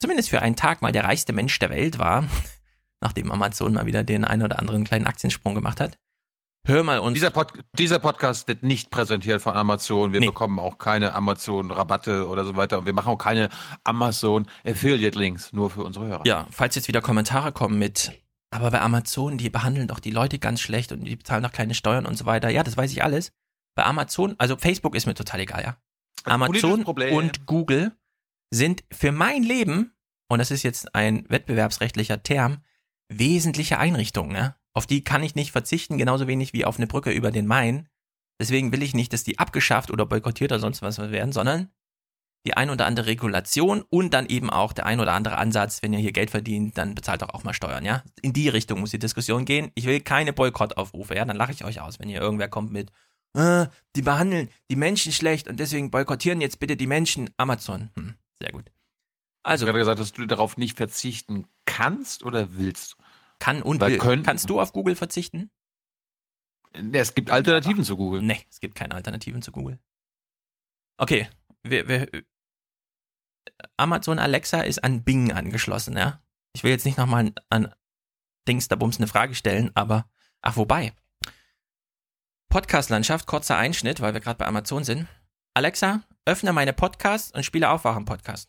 zumindest 0.01 0.31
für 0.31 0.43
einen 0.43 0.57
Tag 0.57 0.83
mal 0.83 0.93
der 0.93 1.05
reichste 1.05 1.33
Mensch 1.33 1.59
der 1.59 1.71
Welt 1.71 1.99
war, 1.99 2.25
nachdem 3.01 3.31
Amazon 3.31 3.75
mal 3.75 3.87
wieder 3.87 4.03
den 4.03 4.25
einen 4.25 4.43
oder 4.43 4.59
anderen 4.59 4.85
kleinen 4.85 5.07
Aktiensprung 5.07 5.55
gemacht 5.55 5.81
hat, 5.81 5.97
Hör 6.65 6.85
mal 6.85 7.01
und 7.01 7.15
dieser, 7.15 7.31
Pod 7.31 7.53
dieser 7.77 7.99
Podcast 7.99 8.47
wird 8.47 8.63
nicht 8.63 8.91
präsentiert 8.91 9.43
von 9.43 9.55
Amazon. 9.55 10.13
Wir 10.13 10.21
nee. 10.21 10.27
bekommen 10.27 10.61
auch 10.61 10.79
keine 10.79 11.13
Amazon-Rabatte 11.13 12.29
oder 12.29 12.45
so 12.45 12.55
weiter. 12.55 12.79
Und 12.79 12.87
wir 12.87 12.93
machen 12.93 13.09
auch 13.09 13.19
keine 13.19 13.49
Amazon-Affiliate-Links, 13.83 15.53
nur 15.53 15.71
für 15.71 15.83
unsere 15.83 16.07
Hörer. 16.07 16.23
Ja, 16.25 16.47
falls 16.53 16.77
jetzt 16.77 16.87
wieder 16.87 17.01
Kommentare 17.01 17.51
kommen 17.51 17.81
mit, 17.81 18.13
aber 18.53 18.71
bei 18.71 18.81
Amazon, 18.81 19.39
die 19.39 19.51
behandeln 19.51 19.89
doch 19.89 19.99
die 19.99 20.13
Leute 20.13 20.39
ganz 20.39 20.61
schlecht 20.61 20.93
und 20.93 21.03
die 21.03 21.17
bezahlen 21.17 21.43
doch 21.43 21.51
keine 21.51 21.75
Steuern 21.75 22.07
und 22.07 22.17
so 22.17 22.27
weiter. 22.27 22.49
Ja, 22.49 22.63
das 22.63 22.77
weiß 22.77 22.93
ich 22.93 23.03
alles. 23.03 23.33
Bei 23.75 23.85
Amazon, 23.85 24.35
also 24.39 24.57
Facebook 24.57 24.95
ist 24.95 25.07
mir 25.07 25.15
total 25.15 25.41
egal, 25.41 25.63
ja. 25.63 25.77
Amazon 26.25 26.85
und 26.85 27.47
Google 27.47 27.93
sind 28.51 28.85
für 28.93 29.13
mein 29.13 29.43
Leben, 29.43 29.95
und 30.29 30.39
das 30.39 30.51
ist 30.51 30.63
jetzt 30.63 30.95
ein 30.95 31.25
wettbewerbsrechtlicher 31.29 32.23
Term, 32.23 32.63
wesentliche 33.09 33.79
Einrichtungen, 33.79 34.33
ne? 34.33 34.55
Auf 34.75 34.87
die 34.87 35.05
kann 35.05 35.23
ich 35.23 35.35
nicht 35.35 35.53
verzichten, 35.53 35.99
genauso 35.99 36.27
wenig 36.27 36.53
wie 36.53 36.65
auf 36.65 36.79
eine 36.79 36.87
Brücke 36.87 37.11
über 37.11 37.31
den 37.31 37.47
Main. 37.47 37.89
Deswegen 38.41 38.73
will 38.73 38.83
ich 38.83 38.95
nicht, 38.95 39.13
dass 39.13 39.25
die 39.25 39.39
abgeschafft 39.39 39.91
oder 39.91 40.07
boykottiert 40.07 40.51
oder 40.51 40.61
sonst 40.61 40.81
was 40.81 40.99
werden, 40.99 41.33
sondern 41.33 41.71
die 42.47 42.55
ein 42.55 42.71
oder 42.71 42.87
andere 42.87 43.07
Regulation 43.07 43.85
und 43.89 44.15
dann 44.15 44.27
eben 44.27 44.51
auch 44.51 44.73
der 44.73 44.87
ein 44.87 44.99
oder 44.99 45.13
andere 45.13 45.39
Ansatz, 45.39 45.83
wenn 45.83 45.93
ihr 45.93 45.99
hier 45.99 46.13
Geld 46.13 46.31
verdient, 46.31 46.77
dann 46.77 46.95
bezahlt 46.95 47.23
doch 47.23 47.31
auch 47.31 47.45
mal 47.45 47.53
Steuern, 47.53 47.85
ja? 47.85 48.03
In 48.23 48.33
die 48.33 48.49
Richtung 48.49 48.81
muss 48.81 48.91
die 48.91 48.99
Diskussion 48.99 49.45
gehen. 49.45 49.71
Ich 49.75 49.85
will 49.85 50.01
keine 50.01 50.33
Boykottaufrufe, 50.33 51.15
ja? 51.15 51.25
Dann 51.25 51.37
lache 51.37 51.53
ich 51.53 51.65
euch 51.65 51.81
aus, 51.81 52.01
wenn 52.01 52.09
hier 52.09 52.21
irgendwer 52.21 52.49
kommt 52.49 52.73
mit, 52.73 52.91
äh, 53.35 53.67
die 53.97 54.03
behandeln 54.03 54.49
die 54.71 54.77
Menschen 54.77 55.13
schlecht 55.13 55.49
und 55.49 55.59
deswegen 55.59 55.91
boykottieren 55.91 56.41
jetzt 56.41 56.61
bitte 56.61 56.77
die 56.77 56.87
Menschen 56.87 57.31
Amazon. 57.37 57.91
Hm, 57.97 58.15
sehr 58.41 58.53
gut. 58.53 58.71
Also. 59.43 59.65
Hast 59.65 59.71
gerade 59.71 59.79
gesagt, 59.79 60.01
dass 60.01 60.13
du 60.13 60.27
darauf 60.27 60.57
nicht 60.57 60.77
verzichten 60.77 61.47
kannst 61.65 62.25
oder 62.25 62.57
willst. 62.57 62.97
Kann 63.39 63.63
und 63.63 63.81
will. 63.81 63.99
Können, 63.99 64.23
Kannst 64.23 64.49
du 64.51 64.61
auf 64.61 64.73
Google 64.73 64.95
verzichten? 64.95 65.51
Es 66.93 67.15
gibt 67.15 67.31
Alternativen 67.31 67.85
zu 67.85 67.97
Google. 67.97 68.23
Nee, 68.23 68.41
es 68.51 68.61
gibt 68.61 68.75
keine 68.75 68.95
Alternativen 68.95 69.43
zu 69.43 69.53
Google. 69.53 69.79
Okay, 70.97 71.29
wir, 71.63 71.89
wir, 71.89 72.09
Amazon 73.77 74.19
Alexa 74.19 74.61
ist 74.61 74.83
an 74.85 75.03
Bing 75.05 75.33
angeschlossen, 75.33 75.97
ja. 75.97 76.23
Ich 76.55 76.65
will 76.65 76.71
jetzt 76.71 76.85
nicht 76.85 76.99
nochmal 76.99 77.33
an 77.51 77.75
Dings 78.47 78.69
da 78.69 78.77
Bums 78.77 78.99
eine 78.99 79.07
Frage 79.07 79.35
stellen, 79.35 79.71
aber 79.75 80.09
ach 80.41 80.57
wobei. 80.57 80.93
Podcast-Landschaft, 82.53 83.27
kurzer 83.27 83.57
Einschnitt, 83.57 84.03
weil 84.03 84.13
wir 84.13 84.21
gerade 84.21 84.37
bei 84.37 84.47
Amazon 84.47 84.85
sind. 84.85 85.09
Alexa, 85.55 86.03
öffne 86.27 86.53
meine 86.53 86.75
Podcasts 86.75 87.33
und 87.33 87.45
spiele 87.45 87.71
Aufwachen-Podcast. 87.71 88.47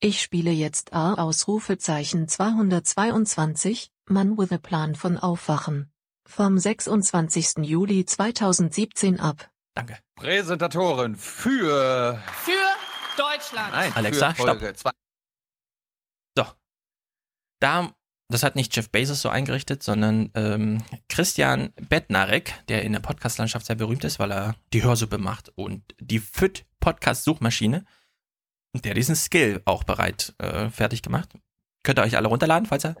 Ich 0.00 0.20
spiele 0.20 0.50
jetzt 0.50 0.92
A 0.92 1.14
Ausrufezeichen 1.14 2.26
222, 2.26 3.92
Man 4.06 4.36
with 4.36 4.50
a 4.50 4.58
Plan 4.58 4.96
von 4.96 5.16
Aufwachen. 5.16 5.92
Vom 6.28 6.58
26. 6.58 7.58
Juli 7.58 8.04
2017 8.04 9.20
ab. 9.20 9.48
Danke. 9.76 10.00
Präsentatorin 10.16 11.14
für... 11.14 12.20
Für 12.42 12.52
Deutschland. 13.16 13.70
Nein, 13.70 13.92
Alexa, 13.94 14.34
stopp. 14.34 14.60
So. 16.36 16.46
Da, 17.60 17.94
das 18.32 18.42
hat 18.42 18.56
nicht 18.56 18.74
Jeff 18.74 18.90
Bezos 18.90 19.22
so 19.22 19.28
eingerichtet, 19.28 19.82
sondern 19.82 20.30
ähm, 20.34 20.82
Christian 21.08 21.72
Bednarek, 21.88 22.54
der 22.68 22.82
in 22.82 22.92
der 22.92 23.00
Podcastlandschaft 23.00 23.66
sehr 23.66 23.76
berühmt 23.76 24.04
ist, 24.04 24.18
weil 24.18 24.32
er 24.32 24.56
die 24.72 24.82
Hörsuppe 24.82 25.18
macht 25.18 25.50
und 25.56 25.82
die 26.00 26.18
FIT 26.18 26.64
Podcast-Suchmaschine 26.80 27.84
der 28.80 28.94
diesen 28.94 29.16
Skill 29.16 29.62
auch 29.64 29.84
bereit 29.84 30.34
äh, 30.38 30.70
fertig 30.70 31.02
gemacht. 31.02 31.28
Könnt 31.82 31.98
ihr 31.98 32.02
euch 32.02 32.16
alle 32.16 32.28
runterladen, 32.28 32.66
falls 32.66 32.84
ihr 32.84 32.96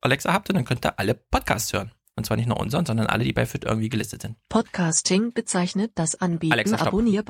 Alexa 0.00 0.32
habt, 0.32 0.48
und 0.48 0.56
dann 0.56 0.64
könnt 0.64 0.84
ihr 0.84 0.98
alle 0.98 1.14
Podcasts 1.14 1.72
hören. 1.72 1.92
Und 2.16 2.26
zwar 2.26 2.36
nicht 2.36 2.48
nur 2.48 2.58
unseren, 2.60 2.84
sondern 2.84 3.06
alle, 3.06 3.24
die 3.24 3.32
bei 3.32 3.46
FIT 3.46 3.64
irgendwie 3.64 3.88
gelistet 3.88 4.22
sind. 4.22 4.36
Podcasting 4.48 5.32
bezeichnet 5.32 5.92
das 5.94 6.16
Anbieten 6.16 6.52
Alexa, 6.52 6.76
abonnier. 6.76 7.24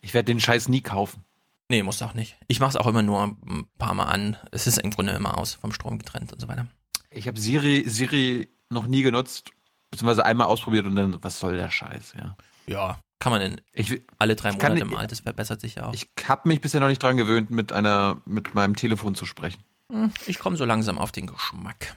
Ich 0.00 0.14
werde 0.14 0.26
den 0.26 0.40
Scheiß 0.40 0.68
nie 0.68 0.80
kaufen. 0.80 1.24
Nee, 1.68 1.82
muss 1.82 2.02
auch 2.02 2.14
nicht. 2.14 2.36
Ich 2.48 2.60
mache 2.60 2.70
es 2.70 2.76
auch 2.76 2.86
immer 2.86 3.02
nur 3.02 3.22
ein 3.24 3.66
paar 3.78 3.94
Mal 3.94 4.04
an. 4.04 4.36
Es 4.52 4.66
ist 4.66 4.78
im 4.78 4.90
Grunde 4.90 5.12
immer 5.12 5.38
aus, 5.38 5.54
vom 5.54 5.72
Strom 5.72 5.98
getrennt 5.98 6.32
und 6.32 6.40
so 6.40 6.48
weiter. 6.48 6.66
Ich 7.10 7.26
habe 7.26 7.40
Siri, 7.40 7.84
Siri 7.88 8.48
noch 8.70 8.86
nie 8.86 9.02
genutzt, 9.02 9.50
beziehungsweise 9.90 10.24
einmal 10.24 10.46
ausprobiert 10.46 10.86
und 10.86 10.96
dann, 10.96 11.22
was 11.22 11.40
soll 11.40 11.56
der 11.56 11.70
Scheiß, 11.70 12.14
ja. 12.18 12.36
Ja, 12.66 12.98
kann 13.18 13.32
man 13.32 13.40
in 13.40 13.60
ich, 13.72 14.02
alle 14.18 14.36
drei 14.36 14.52
Monate 14.52 14.80
kann, 14.80 14.88
mal, 14.88 15.06
das 15.06 15.20
verbessert 15.20 15.60
sich 15.60 15.76
ja 15.76 15.86
auch. 15.86 15.94
Ich 15.94 16.08
habe 16.28 16.48
mich 16.48 16.60
bisher 16.60 16.80
noch 16.80 16.88
nicht 16.88 17.02
dran 17.02 17.16
gewöhnt, 17.16 17.50
mit 17.50 17.72
einer, 17.72 18.20
mit 18.26 18.54
meinem 18.54 18.76
Telefon 18.76 19.14
zu 19.14 19.24
sprechen. 19.24 19.62
Hm, 19.90 20.12
ich 20.26 20.38
komme 20.38 20.56
so 20.56 20.64
langsam 20.64 20.98
auf 20.98 21.12
den 21.12 21.26
Geschmack. 21.26 21.96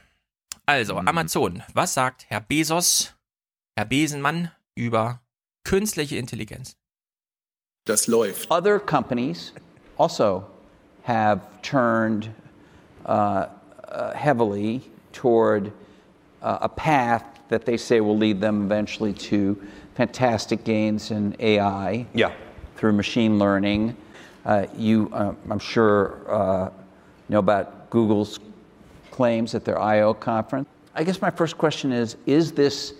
Also, 0.65 0.99
mhm. 0.99 1.07
Amazon. 1.07 1.63
Was 1.73 1.93
sagt 1.93 2.25
Herr 2.29 2.41
Bezos, 2.41 3.15
Herr 3.75 3.85
Besenmann 3.85 4.51
über 4.75 5.21
künstliche 5.63 6.15
Intelligenz? 6.17 6.77
Das 7.89 8.07
läuft. 8.07 8.47
Other 8.51 8.79
companies 8.79 9.51
also 9.97 10.45
have 11.01 11.41
turned 11.63 12.29
uh, 13.05 13.47
uh, 13.87 14.13
heavily 14.13 14.81
toward 15.11 15.71
uh, 16.43 16.59
a 16.61 16.69
path 16.69 17.23
that 17.49 17.65
they 17.65 17.77
say 17.77 17.99
will 17.99 18.15
lead 18.15 18.39
them 18.39 18.63
eventually 18.63 19.11
to 19.13 19.59
fantastic 19.95 20.63
gains 20.63 21.09
in 21.09 21.35
AI. 21.39 22.05
Yeah. 22.13 22.31
Through 22.75 22.93
machine 22.93 23.39
learning. 23.39 23.97
Uh, 24.45 24.67
you, 24.77 25.09
uh, 25.11 25.33
I'm 25.49 25.59
sure, 25.59 26.19
uh, 26.27 26.69
know 27.27 27.39
about 27.39 27.89
Google's 27.89 28.39
claims 29.09 29.55
at 29.55 29.65
their 29.65 29.79
I/O 29.79 30.13
conference. 30.13 30.69
I 30.93 31.03
guess 31.03 31.21
my 31.21 31.31
first 31.31 31.57
question 31.57 31.91
is: 31.91 32.17
Is 32.27 32.51
this 32.51 32.93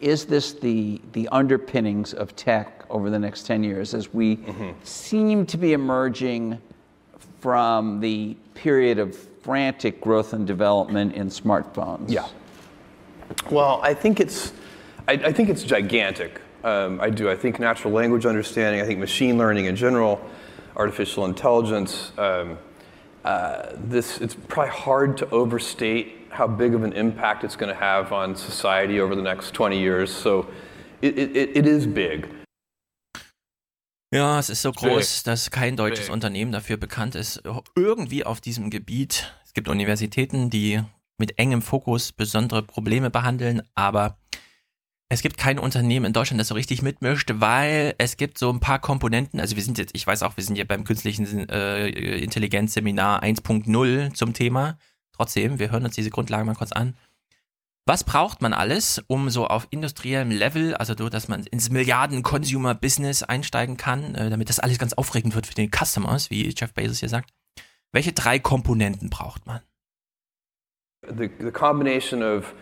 is 0.00 0.24
this 0.24 0.52
the 0.52 1.00
the 1.12 1.28
underpinnings 1.32 2.14
of 2.14 2.34
tech 2.36 2.75
over 2.90 3.10
the 3.10 3.18
next 3.18 3.44
ten 3.46 3.62
years 3.64 3.94
as 3.94 4.12
we 4.12 4.38
seem 4.82 5.46
to 5.46 5.56
be 5.56 5.72
emerging 5.72 6.58
from 7.40 8.00
the 8.00 8.36
period 8.54 8.98
of 8.98 9.16
frantic 9.16 10.00
growth 10.00 10.32
and 10.32 10.46
development 10.46 11.14
in 11.14 11.28
smartphones? 11.28 12.10
Yeah. 12.10 12.26
Well, 13.50 13.80
I 13.82 13.94
think 13.94 14.18
it's, 14.18 14.52
I, 15.06 15.12
I 15.12 15.32
think 15.32 15.48
it's 15.48 15.62
gigantic. 15.62 16.40
Um, 16.64 17.00
I 17.00 17.10
do. 17.10 17.30
I 17.30 17.36
think 17.36 17.60
natural 17.60 17.92
language 17.92 18.26
understanding. 18.26 18.80
I 18.80 18.84
think 18.84 18.98
machine 18.98 19.38
learning 19.38 19.66
in 19.66 19.76
general, 19.76 20.20
artificial 20.74 21.24
intelligence. 21.26 22.10
Um, 22.18 22.58
uh, 23.24 23.72
this 23.74 24.20
it's 24.20 24.34
probably 24.34 24.72
hard 24.72 25.16
to 25.18 25.30
overstate 25.30 26.26
how 26.30 26.46
big 26.46 26.74
of 26.74 26.82
an 26.82 26.92
impact 26.92 27.44
it's 27.44 27.56
going 27.56 27.72
to 27.72 27.80
have 27.80 28.12
on 28.12 28.34
society 28.34 29.00
over 29.00 29.14
the 29.14 29.22
next 29.22 29.52
20 29.52 29.78
years. 29.78 30.12
So, 30.12 30.48
it, 31.02 31.16
it, 31.18 31.56
it 31.56 31.66
is 31.66 31.86
big. 31.86 32.28
Ja, 34.12 34.38
es 34.38 34.50
ist 34.50 34.62
so 34.62 34.70
groß, 34.70 35.24
dass 35.24 35.50
kein 35.50 35.76
deutsches. 35.76 36.10
Unternehmen 36.10 36.52
dafür 36.52 36.76
bekannt 36.76 37.14
ist, 37.14 37.42
irgendwie 37.74 38.24
auf 38.24 38.40
diesem 38.40 38.70
Gebiet. 38.70 39.34
Es 39.44 39.52
gibt 39.52 39.68
Universitäten, 39.68 40.48
die 40.48 40.80
mit 41.18 41.38
engem 41.38 41.62
Fokus 41.62 42.12
besondere 42.12 42.62
Probleme 42.62 43.10
behandeln, 43.10 43.62
aber 43.74 44.18
es 45.08 45.22
gibt 45.22 45.38
kein 45.38 45.58
Unternehmen 45.58 46.06
in 46.06 46.12
Deutschland, 46.12 46.40
das 46.40 46.48
so 46.48 46.54
richtig 46.54 46.82
mitmischt, 46.82 47.30
weil 47.34 47.94
es 47.98 48.16
gibt 48.16 48.38
so 48.38 48.50
ein 48.50 48.60
paar 48.60 48.80
Komponenten. 48.80 49.40
Also 49.40 49.54
wir 49.56 49.62
sind 49.62 49.78
jetzt, 49.78 49.94
ich 49.94 50.06
weiß 50.06 50.22
auch, 50.22 50.36
wir 50.36 50.44
sind 50.44 50.56
ja 50.58 50.64
beim 50.64 50.84
künstlichen 50.84 51.48
äh, 51.48 51.88
Intelligenzseminar 51.88 53.22
1.0 53.22 54.14
zum 54.14 54.32
Thema. 54.34 54.78
Trotzdem, 55.12 55.58
wir 55.58 55.70
hören 55.70 55.84
uns 55.84 55.94
diese 55.94 56.10
Grundlagen 56.10 56.46
mal 56.46 56.54
kurz 56.54 56.72
an. 56.72 56.96
Was 57.86 58.02
braucht 58.02 58.42
man 58.42 58.52
alles, 58.52 59.02
um 59.06 59.30
so 59.30 59.46
auf 59.46 59.68
industriellem 59.70 60.30
Level, 60.30 60.74
also 60.74 60.94
so, 60.98 61.08
dass 61.08 61.28
man 61.28 61.44
ins 61.44 61.70
Milliarden-Consumer-Business 61.70 63.22
einsteigen 63.22 63.76
kann, 63.76 64.14
äh, 64.16 64.28
damit 64.28 64.48
das 64.48 64.58
alles 64.58 64.78
ganz 64.78 64.92
aufregend 64.92 65.34
wird 65.34 65.46
für 65.46 65.54
den 65.54 65.70
Customers, 65.70 66.30
wie 66.30 66.52
Jeff 66.56 66.74
Bezos 66.74 66.98
hier 66.98 67.08
sagt? 67.08 67.30
Welche 67.92 68.12
drei 68.12 68.40
Komponenten 68.40 69.08
braucht 69.08 69.46
man? 69.46 69.60
the, 71.10 71.28
the 71.38 71.52
combination 71.52 72.22
of 72.22 72.54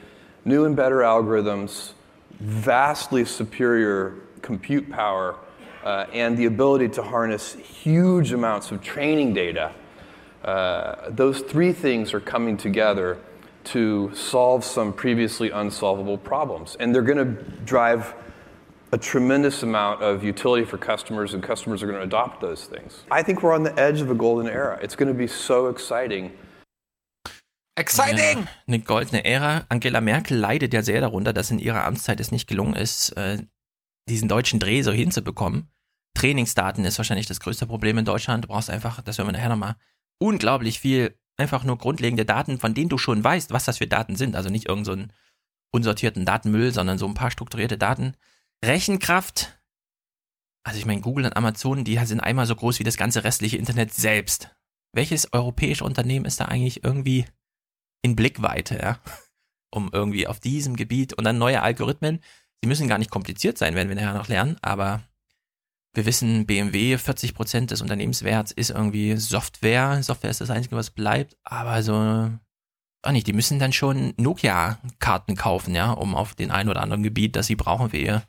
new 0.44 0.64
and 0.64 0.76
better 0.76 0.98
algorithms, 0.98 1.92
vastly 2.40 3.24
superior 3.24 4.16
compute 4.42 4.90
power, 4.90 5.38
uh, 5.84 6.06
and 6.12 6.36
the 6.36 6.46
ability 6.46 6.88
to 6.88 7.02
harness 7.02 7.54
huge 7.54 8.32
amounts 8.32 8.70
of 8.70 8.82
training 8.82 9.34
data. 9.34 9.72
Uh, 10.42 11.10
those 11.10 11.40
three 11.40 11.72
things 11.72 12.12
are 12.12 12.20
coming 12.20 12.56
together 12.56 13.18
to 13.66 14.14
solve 14.14 14.64
some 14.64 14.92
previously 14.92 15.50
unsolvable 15.50 16.18
problems. 16.18 16.76
And 16.78 16.94
they're 16.94 17.02
going 17.02 17.18
to 17.18 17.42
drive 17.64 18.14
a 18.92 18.98
tremendous 18.98 19.62
amount 19.62 20.02
of 20.02 20.22
utility 20.22 20.64
for 20.64 20.78
customers, 20.78 21.34
and 21.34 21.42
customers 21.42 21.82
are 21.82 21.86
going 21.86 21.98
to 21.98 22.04
adopt 22.04 22.40
those 22.40 22.66
things. 22.66 23.04
I 23.10 23.22
think 23.22 23.42
we're 23.42 23.54
on 23.54 23.64
the 23.64 23.76
edge 23.78 24.00
of 24.00 24.10
a 24.10 24.14
golden 24.14 24.48
era. 24.48 24.78
It's 24.82 24.96
going 24.96 25.08
to 25.08 25.18
be 25.18 25.26
so 25.26 25.68
exciting. 25.68 26.30
Exciting! 27.76 28.46
Eine 28.68 28.78
goldene 28.78 29.24
Ära. 29.24 29.66
Angela 29.68 30.00
Merkel 30.00 30.38
leidet 30.38 30.72
ja 30.72 30.82
sehr 30.82 31.00
darunter, 31.00 31.32
dass 31.32 31.50
in 31.50 31.58
ihrer 31.58 31.84
Amtszeit 31.84 32.20
es 32.20 32.30
nicht 32.30 32.46
gelungen 32.46 32.76
ist, 32.76 33.10
äh, 33.16 33.38
diesen 34.08 34.28
deutschen 34.28 34.60
Dreh 34.60 34.82
so 34.82 34.92
hinzubekommen. 34.92 35.68
Trainingsdaten 36.14 36.84
ist 36.84 36.98
wahrscheinlich 36.98 37.26
das 37.26 37.40
größte 37.40 37.66
Problem 37.66 37.98
in 37.98 38.04
Deutschland. 38.04 38.44
Du 38.44 38.48
brauchst 38.48 38.70
einfach, 38.70 39.02
das 39.02 39.18
hören 39.18 39.26
wir 39.26 39.32
nachher 39.32 39.48
nochmal, 39.48 39.74
unglaublich 40.18 40.78
viel, 40.78 41.18
einfach 41.36 41.64
nur 41.64 41.78
grundlegende 41.78 42.24
Daten, 42.24 42.58
von 42.58 42.74
denen 42.74 42.88
du 42.88 42.98
schon 42.98 43.22
weißt, 43.22 43.50
was 43.52 43.64
das 43.64 43.78
für 43.78 43.86
Daten 43.86 44.16
sind. 44.16 44.36
Also 44.36 44.50
nicht 44.50 44.68
irgend 44.68 44.86
so 44.86 44.96
unsortierten 45.72 46.24
Datenmüll, 46.24 46.72
sondern 46.72 46.98
so 46.98 47.06
ein 47.06 47.14
paar 47.14 47.30
strukturierte 47.30 47.78
Daten. 47.78 48.14
Rechenkraft. 48.64 49.58
Also 50.64 50.78
ich 50.78 50.86
meine, 50.86 51.00
Google 51.00 51.26
und 51.26 51.36
Amazon, 51.36 51.84
die 51.84 51.98
sind 52.06 52.20
einmal 52.20 52.46
so 52.46 52.54
groß 52.54 52.78
wie 52.78 52.84
das 52.84 52.96
ganze 52.96 53.24
restliche 53.24 53.58
Internet 53.58 53.92
selbst. 53.92 54.54
Welches 54.92 55.32
europäische 55.32 55.84
Unternehmen 55.84 56.24
ist 56.24 56.40
da 56.40 56.46
eigentlich 56.46 56.84
irgendwie 56.84 57.26
in 58.02 58.16
Blickweite, 58.16 58.78
ja? 58.78 59.00
Um 59.74 59.90
irgendwie 59.92 60.28
auf 60.28 60.38
diesem 60.38 60.76
Gebiet 60.76 61.14
und 61.14 61.24
dann 61.24 61.36
neue 61.36 61.60
Algorithmen. 61.60 62.20
Sie 62.62 62.68
müssen 62.68 62.86
gar 62.86 62.98
nicht 62.98 63.10
kompliziert 63.10 63.58
sein, 63.58 63.74
werden 63.74 63.88
wir 63.88 63.96
nachher 63.96 64.14
noch 64.14 64.28
lernen, 64.28 64.56
aber 64.62 65.02
wir 65.94 66.06
wissen, 66.06 66.46
BMW, 66.46 66.98
40 66.98 67.34
Prozent 67.34 67.70
des 67.70 67.80
Unternehmenswerts 67.80 68.52
ist 68.52 68.70
irgendwie 68.70 69.16
Software. 69.16 70.02
Software 70.02 70.30
ist 70.30 70.40
das 70.40 70.50
Einzige, 70.50 70.76
was 70.76 70.90
bleibt, 70.90 71.36
aber 71.44 71.82
so, 71.82 72.30
auch 73.02 73.12
nicht, 73.12 73.26
die 73.26 73.32
müssen 73.32 73.58
dann 73.58 73.72
schon 73.72 74.12
Nokia-Karten 74.16 75.36
kaufen, 75.36 75.74
ja, 75.74 75.92
um 75.92 76.14
auf 76.14 76.34
den 76.34 76.50
ein 76.50 76.68
oder 76.68 76.82
anderen 76.82 77.02
Gebiet, 77.02 77.36
das 77.36 77.46
sie 77.46 77.56
brauchen 77.56 77.90
für 77.90 77.98
ihr 77.98 78.22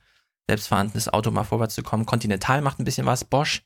selbstfahrendes 0.47 1.09
Auto 1.09 1.31
mal 1.31 1.43
vorwärts 1.43 1.75
zu 1.75 1.81
kommen. 1.81 2.05
Continental 2.05 2.61
macht 2.61 2.79
ein 2.79 2.85
bisschen 2.85 3.07
was, 3.07 3.25
Bosch, 3.25 3.63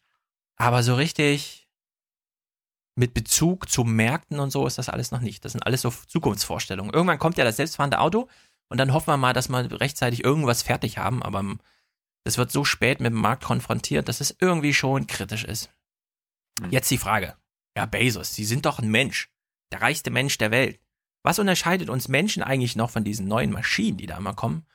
aber 0.55 0.81
so 0.81 0.95
richtig 0.95 1.67
mit 2.95 3.13
Bezug 3.13 3.69
zu 3.69 3.83
Märkten 3.83 4.39
und 4.39 4.51
so 4.51 4.67
ist 4.67 4.77
das 4.77 4.89
alles 4.89 5.11
noch 5.11 5.21
nicht. 5.21 5.43
Das 5.43 5.53
sind 5.53 5.65
alles 5.65 5.81
so 5.81 5.89
Zukunftsvorstellungen. 5.89 6.93
Irgendwann 6.93 7.19
kommt 7.19 7.37
ja 7.37 7.45
das 7.45 7.57
selbstfahrende 7.57 7.99
Auto 7.99 8.27
und 8.69 8.77
dann 8.77 8.93
hoffen 8.93 9.07
wir 9.07 9.17
mal, 9.17 9.33
dass 9.33 9.49
wir 9.49 9.79
rechtzeitig 9.79 10.23
irgendwas 10.23 10.61
fertig 10.61 10.97
haben, 10.97 11.23
aber 11.23 11.43
das 12.23 12.37
wird 12.37 12.51
so 12.51 12.63
spät 12.63 12.99
mit 12.99 13.11
dem 13.11 13.19
Markt 13.19 13.43
konfrontiert, 13.43 14.07
dass 14.07 14.21
es 14.21 14.35
irgendwie 14.39 14.73
schon 14.73 15.07
kritisch 15.07 15.43
ist. 15.43 15.71
Jetzt 16.69 16.91
die 16.91 16.97
Frage. 16.97 17.35
Ja, 17.75 17.85
Bezos, 17.85 18.35
Sie 18.35 18.45
sind 18.45 18.65
doch 18.65 18.79
ein 18.79 18.91
Mensch. 18.91 19.29
Der 19.71 19.81
reichste 19.81 20.11
Mensch 20.11 20.37
der 20.37 20.51
Welt. 20.51 20.79
Was 21.23 21.39
unterscheidet 21.39 21.89
uns 21.89 22.07
Menschen 22.07 22.43
eigentlich 22.43 22.75
noch 22.75 22.89
von 22.89 23.03
diesen 23.03 23.27
neuen 23.27 23.51
Maschinen, 23.51 23.97
die 23.97 24.07
da 24.07 24.17
immer 24.17 24.33
kommen? 24.33 24.65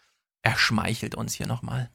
Er 0.43 0.57
schmeichelt 0.57 1.15
uns 1.15 1.35
hier 1.35 1.47
nochmal. 1.47 1.91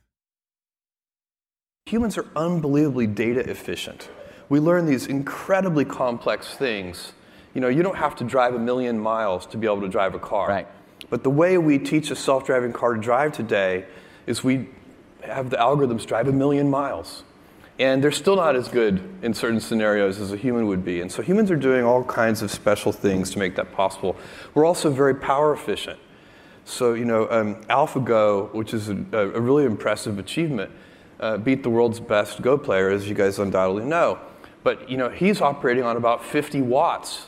Humans 1.89 2.17
are 2.17 2.27
unbelievably 2.35 3.07
data 3.07 3.41
efficient. 3.41 4.09
We 4.49 4.59
learn 4.59 4.85
these 4.85 5.07
incredibly 5.07 5.85
complex 5.85 6.55
things. 6.57 7.13
You 7.53 7.61
know, 7.61 7.69
you 7.69 7.84
don't 7.84 7.97
have 7.97 8.15
to 8.17 8.23
drive 8.23 8.55
a 8.55 8.59
million 8.59 8.99
miles 8.99 9.47
to 9.47 9.57
be 9.57 9.67
able 9.67 9.81
to 9.81 9.88
drive 9.88 10.15
a 10.15 10.19
car. 10.19 10.47
Right. 10.47 10.67
But 11.09 11.23
the 11.23 11.30
way 11.30 11.57
we 11.57 11.80
teach 11.80 12.11
a 12.11 12.15
self 12.15 12.45
driving 12.45 12.73
car 12.73 12.93
to 12.93 13.01
drive 13.01 13.31
today 13.31 13.85
is 14.27 14.43
we 14.43 14.67
have 15.23 15.49
the 15.49 15.57
algorithms 15.57 16.05
drive 16.05 16.27
a 16.27 16.31
million 16.31 16.69
miles. 16.69 17.23
And 17.79 18.03
they're 18.03 18.11
still 18.11 18.35
not 18.35 18.57
as 18.57 18.67
good 18.67 19.01
in 19.21 19.33
certain 19.33 19.61
scenarios 19.61 20.19
as 20.19 20.33
a 20.33 20.37
human 20.37 20.67
would 20.67 20.83
be. 20.83 20.99
And 20.99 21.09
so 21.09 21.21
humans 21.21 21.49
are 21.49 21.55
doing 21.55 21.85
all 21.85 22.03
kinds 22.03 22.41
of 22.41 22.51
special 22.51 22.91
things 22.91 23.31
to 23.31 23.39
make 23.39 23.55
that 23.55 23.71
possible. 23.71 24.17
We're 24.53 24.65
also 24.65 24.91
very 24.91 25.15
power 25.15 25.53
efficient. 25.53 25.97
So, 26.65 26.93
you 26.93 27.05
know, 27.05 27.29
um, 27.31 27.55
AlphaGo, 27.63 28.53
which 28.53 28.73
is 28.73 28.89
a, 28.89 28.95
a 29.13 29.39
really 29.39 29.63
impressive 29.63 30.19
achievement, 30.19 30.71
uh, 31.21 31.37
beat 31.37 31.63
the 31.63 31.69
world's 31.69 31.99
best 31.99 32.41
Go 32.41 32.57
player, 32.57 32.89
as 32.89 33.07
you 33.07 33.15
guys 33.15 33.39
undoubtedly 33.39 33.85
know. 33.85 34.19
But, 34.61 34.89
you 34.89 34.97
know, 34.97 35.09
he's 35.09 35.41
operating 35.41 35.83
on 35.83 35.95
about 35.95 36.23
50 36.23 36.61
watts. 36.61 37.27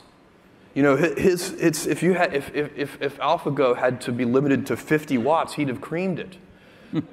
You 0.73 0.84
know, 0.84 0.95
his, 0.95 1.53
it's, 1.53 1.85
if, 1.85 2.03
you 2.03 2.13
had, 2.13 2.34
if, 2.34 2.53
if, 2.53 2.77
if, 2.77 3.01
if 3.01 3.18
AlphaGo 3.19 3.77
had 3.77 4.01
to 4.01 4.11
be 4.11 4.26
limited 4.26 4.65
to 4.68 4.77
50 4.77 5.18
watts, 5.18 5.53
he'd 5.53 5.69
have 5.69 5.81
creamed 5.81 6.19
it. 6.19 6.38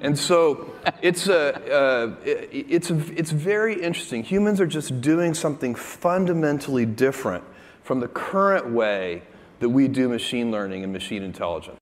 And 0.01 0.17
so 0.17 0.65
it's, 1.01 1.27
a, 1.27 1.55
uh, 1.71 2.15
it's, 2.23 2.89
it's 2.91 3.31
very 3.31 3.81
interesting. 3.81 4.23
Humans 4.23 4.59
are 4.59 4.67
just 4.67 5.01
doing 5.01 5.33
something 5.33 5.75
fundamentally 5.75 6.85
different 6.85 7.43
from 7.83 7.99
the 7.99 8.07
current 8.07 8.71
way 8.71 9.21
that 9.59 9.69
we 9.69 9.87
do 9.87 10.07
machine 10.07 10.51
learning 10.51 10.83
and 10.83 10.93
machine 10.93 11.23
intelligence. 11.23 11.79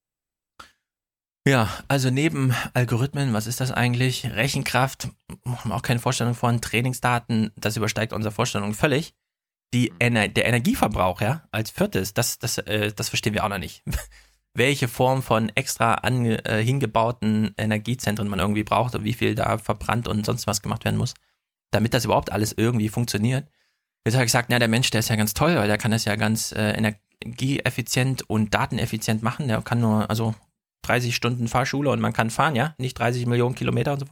Ja, 1.48 1.70
also 1.88 2.10
neben 2.10 2.54
Algorithmen, 2.74 3.32
was 3.34 3.48
ist 3.48 3.62
das 3.62 3.72
eigentlich? 3.72 4.26
Rechenkraft, 4.26 5.08
haben 5.46 5.72
auch 5.72 5.82
keine 5.82 6.02
Vorstellung 6.02 6.36
von, 6.36 6.60
Trainingsdaten, 6.60 7.52
das 7.56 7.78
übersteigt 7.78 8.12
unsere 8.12 8.34
Vorstellung 8.34 8.74
völlig. 8.74 9.14
Die 9.74 9.94
Ener 10.00 10.28
der 10.28 10.46
Energieverbrauch, 10.46 11.22
ja, 11.22 11.48
als 11.52 11.72
viertes, 11.72 12.14
das, 12.14 12.38
das, 12.38 12.58
äh, 12.58 12.92
das 12.94 13.08
verstehen 13.08 13.34
wir 13.34 13.46
auch 13.46 13.50
noch 13.50 13.60
nicht. 13.60 13.82
Welche 14.58 14.88
Form 14.88 15.22
von 15.22 15.50
extra 15.50 15.94
an, 15.96 16.26
äh, 16.26 16.64
hingebauten 16.64 17.54
Energiezentren 17.58 18.28
man 18.28 18.40
irgendwie 18.40 18.64
braucht 18.64 18.96
und 18.96 19.04
wie 19.04 19.14
viel 19.14 19.36
da 19.36 19.60
verbrannt 19.60 20.08
und 20.08 20.26
sonst 20.26 20.48
was 20.48 20.64
gemacht 20.64 20.84
werden 20.84 20.98
muss, 20.98 21.14
damit 21.72 21.94
das 21.94 22.06
überhaupt 22.06 22.32
alles 22.32 22.54
irgendwie 22.58 22.90
funktioniert. 22.90 23.48
Jetzt 24.04 24.16
habe 24.16 24.24
ich 24.24 24.30
gesagt, 24.30 24.50
na, 24.50 24.58
der 24.58 24.68
Mensch, 24.68 24.90
der 24.90 25.00
ist 25.00 25.10
ja 25.10 25.16
ganz 25.16 25.34
toll, 25.34 25.56
weil 25.58 25.68
der 25.68 25.78
kann 25.78 25.92
das 25.92 26.06
ja 26.06 26.16
ganz 26.16 26.54
äh, 26.54 26.72
energieeffizient 26.72 28.28
und 28.30 28.54
dateneffizient 28.54 29.22
machen. 29.22 29.48
Der 29.48 29.62
kann 29.62 29.80
nur, 29.80 30.10
also 30.10 30.34
30 30.84 31.16
Stunden 31.16 31.48
Fahrschule 31.48 31.92
und 31.92 32.00
man 32.00 32.14
kann 32.14 32.30
fahren, 32.30 32.56
ja, 32.56 32.74
nicht 32.80 32.98
30 32.98 33.26
Millionen 33.26 33.54
Kilometer 33.54 33.94
und 33.94 34.00
so. 34.00 34.06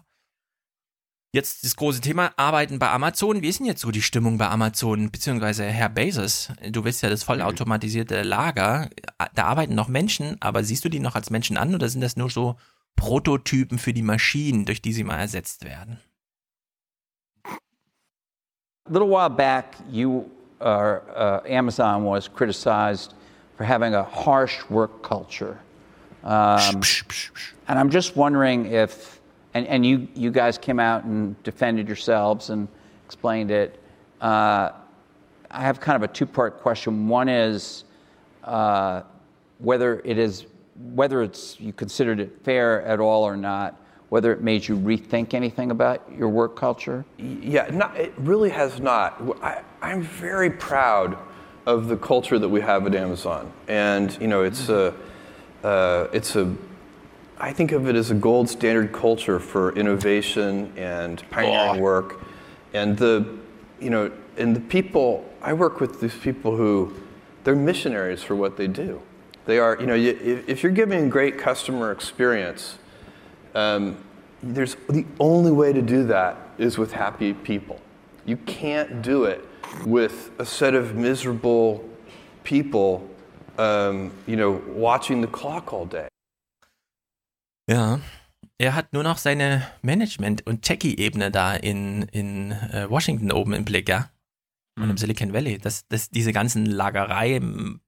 Jetzt 1.36 1.66
das 1.66 1.76
große 1.76 1.99
Thema 1.99 2.32
Arbeiten 2.38 2.80
bei 2.80 2.90
Amazon. 2.90 3.41
Wie 3.41 3.49
ist 3.49 3.60
denn 3.60 3.66
jetzt 3.66 3.82
so 3.82 3.91
die 3.91 4.02
Stimmung 4.02 4.38
bei 4.38 4.48
Amazon, 4.48 5.12
beziehungsweise 5.12 5.66
Herr 5.66 5.90
Bezos? 5.90 6.48
Du 6.72 6.86
willst 6.86 7.03
ja 7.03 7.10
das 7.10 7.24
vollautomatisierte 7.24 8.22
Lager. 8.22 8.90
Da 9.34 9.44
arbeiten 9.44 9.76
noch 9.76 9.90
Menschen, 9.90 10.38
aber 10.40 10.64
siehst 10.64 10.86
du 10.86 10.90
die 10.90 11.02
noch 11.02 11.14
als 11.14 11.32
Menschen 11.32 11.57
an 11.57 11.76
oder 11.76 11.90
sind 11.90 11.99
das 11.99 12.16
nur 12.16 12.30
so 12.30 12.56
Prototypen 12.95 13.80
für 13.80 13.91
die 13.91 14.02
Maschinen, 14.02 14.64
durch 14.64 14.82
die 14.82 14.94
sie 14.94 15.03
mal 15.03 15.20
ersetzt 15.20 15.66
werden? 15.66 15.99
A 17.44 18.90
little 18.90 19.10
while 19.10 19.30
back, 19.30 19.76
you, 19.91 20.24
uh, 20.62 20.64
uh, 20.64 21.41
Amazon 21.49 22.06
was 22.06 22.34
criticized 22.34 23.14
for 23.57 23.68
having 23.68 23.94
a 23.94 24.07
harsh 24.26 24.64
work 24.70 25.03
culture. 25.03 25.57
Um, 26.24 26.82
and 27.68 27.78
I'm 27.78 27.90
just 27.91 28.16
wondering 28.16 28.72
if, 28.72 29.20
and, 29.56 29.65
and 29.68 29.86
you, 29.86 30.07
you 30.14 30.32
guys 30.32 30.57
came 30.57 30.80
out 30.80 31.06
and 31.06 31.41
defended 31.44 31.88
yourselves 31.88 32.49
and 32.49 32.68
explained 33.06 33.52
it. 33.52 33.80
Uh, 34.19 34.72
I 35.49 35.61
have 35.61 35.80
kind 35.80 35.95
of 35.95 36.03
a 36.03 36.14
two 36.14 36.26
part 36.26 36.60
question. 36.60 37.07
One 37.07 37.30
is 37.30 37.86
uh, 38.44 39.03
whether 39.60 40.02
it 40.03 40.18
is, 40.18 40.45
whether 40.94 41.23
it's, 41.23 41.60
you 41.60 41.72
considered 41.72 42.19
it 42.19 42.38
fair 42.44 42.82
at 42.82 42.99
all 42.99 43.23
or 43.23 43.38
not, 43.38 43.82
whether 44.10 44.34
it 44.34 44.41
made 44.41 44.68
you 44.68 44.77
rethink 44.77 45.34
anything 45.34 45.72
about 45.72 46.03
your 46.11 46.27
work 46.27 46.57
culture? 46.57 47.06
Yeah, 47.18 47.69
not, 47.72 47.95
it 47.95 48.14
really 48.18 48.49
has 48.49 48.82
not. 48.82 49.22
I, 49.41 49.61
I'm 49.82 50.02
very 50.02 50.49
proud 50.49 51.18
of 51.65 51.88
the 51.88 51.95
culture 51.95 52.38
that 52.38 52.49
we 52.49 52.60
have 52.60 52.86
at 52.86 52.94
Amazon, 52.94 53.52
and 53.69 54.15
you 54.22 54.27
know, 54.27 54.44
it's 54.44 54.69
a, 54.69 54.94
uh, 55.64 56.07
it's 56.11 56.36
a, 56.36 56.53
I 57.38 57.52
think 57.52 57.72
of 57.72 57.88
it 57.88 57.95
as 57.95 58.12
a 58.12 58.16
gold 58.16 58.49
standard 58.49 58.94
culture 58.94 59.40
for 59.40 59.76
innovation 59.76 60.72
and 60.78 61.24
pioneering 61.30 61.82
work, 61.82 62.22
and 62.74 62.98
the, 62.98 63.38
you 63.80 63.90
know, 63.90 64.12
and 64.38 64.56
the 64.56 64.62
people 64.62 65.26
I 65.41 65.53
work 65.53 65.80
with 65.80 66.02
these 66.02 66.16
people 66.16 66.56
who, 66.56 66.94
they're 67.44 67.56
missionaries 67.56 68.24
for 68.24 68.36
what 68.36 68.57
they 68.57 68.68
do. 68.68 69.02
They 69.45 69.60
are, 69.60 69.78
you 69.80 69.86
know, 69.86 69.94
you, 69.94 70.44
if 70.48 70.64
you're 70.64 70.72
giving 70.72 71.10
great 71.10 71.38
customer 71.38 71.91
experience, 71.91 72.80
um, 73.53 74.03
there's 74.41 74.76
the 74.90 75.06
only 75.20 75.52
way 75.52 75.72
to 75.72 75.82
do 75.82 76.06
that 76.06 76.38
is 76.57 76.78
with 76.78 76.94
happy 76.94 77.34
people. 77.34 77.80
You 78.26 78.38
can't 78.38 79.02
do 79.02 79.26
it 79.26 79.45
with 79.86 80.32
a 80.40 80.45
set 80.45 80.74
of 80.74 80.95
miserable 80.95 81.88
people, 82.44 83.07
um, 83.57 84.12
you 84.26 84.36
know, 84.36 84.64
watching 84.68 85.22
the 85.22 85.28
clock 85.28 85.74
all 85.74 85.86
day. 85.86 86.07
Ja. 87.70 88.00
Er 88.58 88.76
hat 88.76 88.94
nur 88.94 89.04
noch 89.04 89.18
seine 89.18 89.68
Management- 89.82 90.46
und 90.48 90.62
Techie-Ebene 90.62 91.30
da 91.32 91.56
in, 91.56 92.04
in 92.04 92.52
äh, 92.52 92.90
Washington 92.90 93.32
oben 93.32 93.54
im 93.54 93.66
Blick, 93.66 93.90
ja. 93.90 94.10
Und 94.78 94.90
im 94.90 94.98
Silicon 94.98 95.34
Valley. 95.34 95.58
Das, 95.58 95.88
das, 95.88 96.10
diese 96.10 96.34
ganzen 96.34 96.66
Lagerei, 96.66 97.42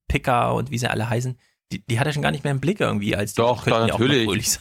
Picker 0.07 0.55
und 0.55 0.71
wie 0.71 0.77
sie 0.77 0.89
alle 0.89 1.09
heißen, 1.09 1.37
die, 1.71 1.85
die 1.85 1.99
hat 1.99 2.07
er 2.07 2.13
schon 2.13 2.21
gar 2.21 2.31
nicht 2.31 2.43
mehr 2.45 2.51
im 2.51 2.61
Blick 2.61 2.79
irgendwie, 2.79 3.15
als 3.15 3.33
die 3.33 3.41
Doch, 3.41 3.67
ja 3.67 3.83
auch 3.83 3.87
natürlich. 3.87 4.59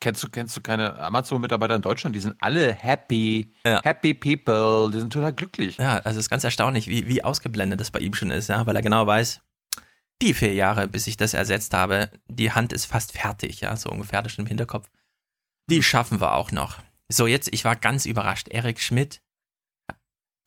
Kennst 0.00 0.22
du, 0.24 0.28
kennst 0.30 0.56
du 0.56 0.60
keine 0.60 0.98
Amazon-Mitarbeiter 0.98 1.76
in 1.76 1.82
Deutschland? 1.82 2.16
Die 2.16 2.20
sind 2.20 2.34
alle 2.40 2.72
happy, 2.74 3.52
happy 3.64 4.14
people, 4.14 4.90
die 4.92 4.98
sind 4.98 5.12
total 5.12 5.32
glücklich. 5.32 5.76
Ja, 5.76 5.98
also 5.98 6.18
es 6.18 6.24
ist 6.24 6.30
ganz 6.30 6.42
erstaunlich, 6.42 6.88
wie, 6.88 7.06
wie 7.06 7.22
ausgeblendet 7.22 7.80
das 7.80 7.92
bei 7.92 8.00
ihm 8.00 8.12
schon 8.12 8.32
ist, 8.32 8.48
ja, 8.48 8.66
weil 8.66 8.74
er 8.74 8.82
genau 8.82 9.06
weiß, 9.06 9.40
die 10.22 10.34
vier 10.34 10.54
Jahre, 10.54 10.88
bis 10.88 11.06
ich 11.06 11.16
das 11.16 11.34
ersetzt 11.34 11.74
habe, 11.74 12.10
die 12.28 12.52
Hand 12.52 12.72
ist 12.72 12.86
fast 12.86 13.12
fertig, 13.12 13.60
ja, 13.60 13.76
so 13.76 13.90
ungefähr 13.90 14.22
das 14.22 14.32
schon 14.32 14.44
im 14.44 14.48
Hinterkopf. 14.48 14.88
Die 15.68 15.82
schaffen 15.82 16.20
wir 16.20 16.34
auch 16.34 16.52
noch. 16.52 16.78
So, 17.08 17.26
jetzt, 17.26 17.52
ich 17.52 17.64
war 17.64 17.76
ganz 17.76 18.06
überrascht. 18.06 18.48
Erik 18.48 18.80
Schmidt, 18.80 19.20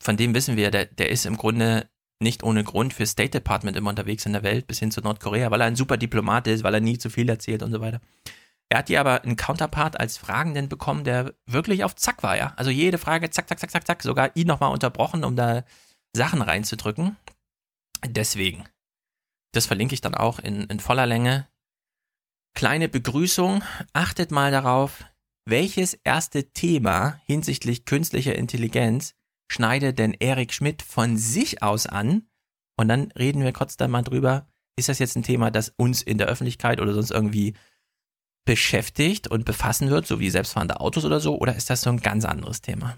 von 0.01 0.17
dem 0.17 0.33
wissen 0.33 0.57
wir, 0.57 0.71
der, 0.71 0.85
der 0.85 1.09
ist 1.09 1.25
im 1.25 1.37
Grunde 1.37 1.89
nicht 2.21 2.43
ohne 2.43 2.63
Grund 2.63 2.93
für 2.93 3.05
State 3.05 3.31
Department 3.31 3.77
immer 3.77 3.89
unterwegs 3.89 4.25
in 4.25 4.33
der 4.33 4.43
Welt, 4.43 4.67
bis 4.67 4.79
hin 4.79 4.91
zu 4.91 5.01
Nordkorea, 5.01 5.51
weil 5.51 5.61
er 5.61 5.67
ein 5.67 5.75
super 5.75 5.97
Diplomat 5.97 6.47
ist, 6.47 6.63
weil 6.63 6.73
er 6.73 6.79
nie 6.79 6.97
zu 6.97 7.09
viel 7.09 7.29
erzählt 7.29 7.61
und 7.61 7.71
so 7.71 7.81
weiter. 7.81 7.99
Er 8.69 8.79
hat 8.79 8.87
hier 8.87 8.99
aber 8.99 9.23
einen 9.23 9.35
Counterpart 9.35 9.99
als 9.99 10.17
Fragenden 10.17 10.69
bekommen, 10.69 11.03
der 11.03 11.33
wirklich 11.45 11.83
auf 11.83 11.95
Zack 11.95 12.23
war, 12.23 12.37
ja. 12.37 12.53
Also 12.55 12.71
jede 12.71 12.97
Frage, 12.97 13.29
zack, 13.29 13.47
zack, 13.47 13.59
zack, 13.59 13.71
zack, 13.71 13.85
zack, 13.85 14.03
sogar 14.03 14.35
ihn 14.35 14.47
nochmal 14.47 14.71
unterbrochen, 14.71 15.23
um 15.23 15.35
da 15.35 15.63
Sachen 16.13 16.41
reinzudrücken. 16.41 17.17
Deswegen. 18.05 18.63
Das 19.55 19.67
verlinke 19.67 19.93
ich 19.93 20.01
dann 20.01 20.15
auch 20.15 20.39
in, 20.39 20.65
in 20.65 20.81
voller 20.81 21.05
Länge. 21.05 21.47
Kleine 22.55 22.89
Begrüßung. 22.89 23.63
Achtet 23.93 24.31
mal 24.31 24.51
darauf, 24.51 25.05
welches 25.45 25.93
erste 25.93 26.51
Thema 26.51 27.21
hinsichtlich 27.25 27.85
künstlicher 27.85 28.35
Intelligenz 28.35 29.15
schneidet 29.49 29.97
denn 29.97 30.13
Erik 30.13 30.51
Schmidt 30.51 30.81
von 30.81 31.17
sich 31.17 31.63
aus 31.63 31.87
an? 31.87 32.27
Und 32.77 32.89
dann 32.89 33.11
reden 33.13 33.43
wir 33.43 33.53
kurz 33.53 33.77
dann 33.77 33.91
mal 33.91 34.01
drüber, 34.01 34.45
ist 34.77 34.89
das 34.89 34.99
jetzt 34.99 35.15
ein 35.15 35.23
Thema, 35.23 35.51
das 35.51 35.73
uns 35.77 36.01
in 36.01 36.17
der 36.17 36.27
Öffentlichkeit 36.27 36.81
oder 36.81 36.93
sonst 36.93 37.11
irgendwie 37.11 37.55
beschäftigt 38.45 39.29
und 39.29 39.45
befassen 39.45 39.89
wird, 39.89 40.05
so 40.05 40.19
wie 40.19 40.29
selbstfahrende 40.29 40.81
Autos 40.81 41.05
oder 41.05 41.21
so, 41.21 41.39
oder 41.39 41.55
ist 41.55 41.69
das 41.69 41.81
so 41.81 41.89
ein 41.89 42.01
ganz 42.01 42.25
anderes 42.25 42.61
Thema? 42.61 42.95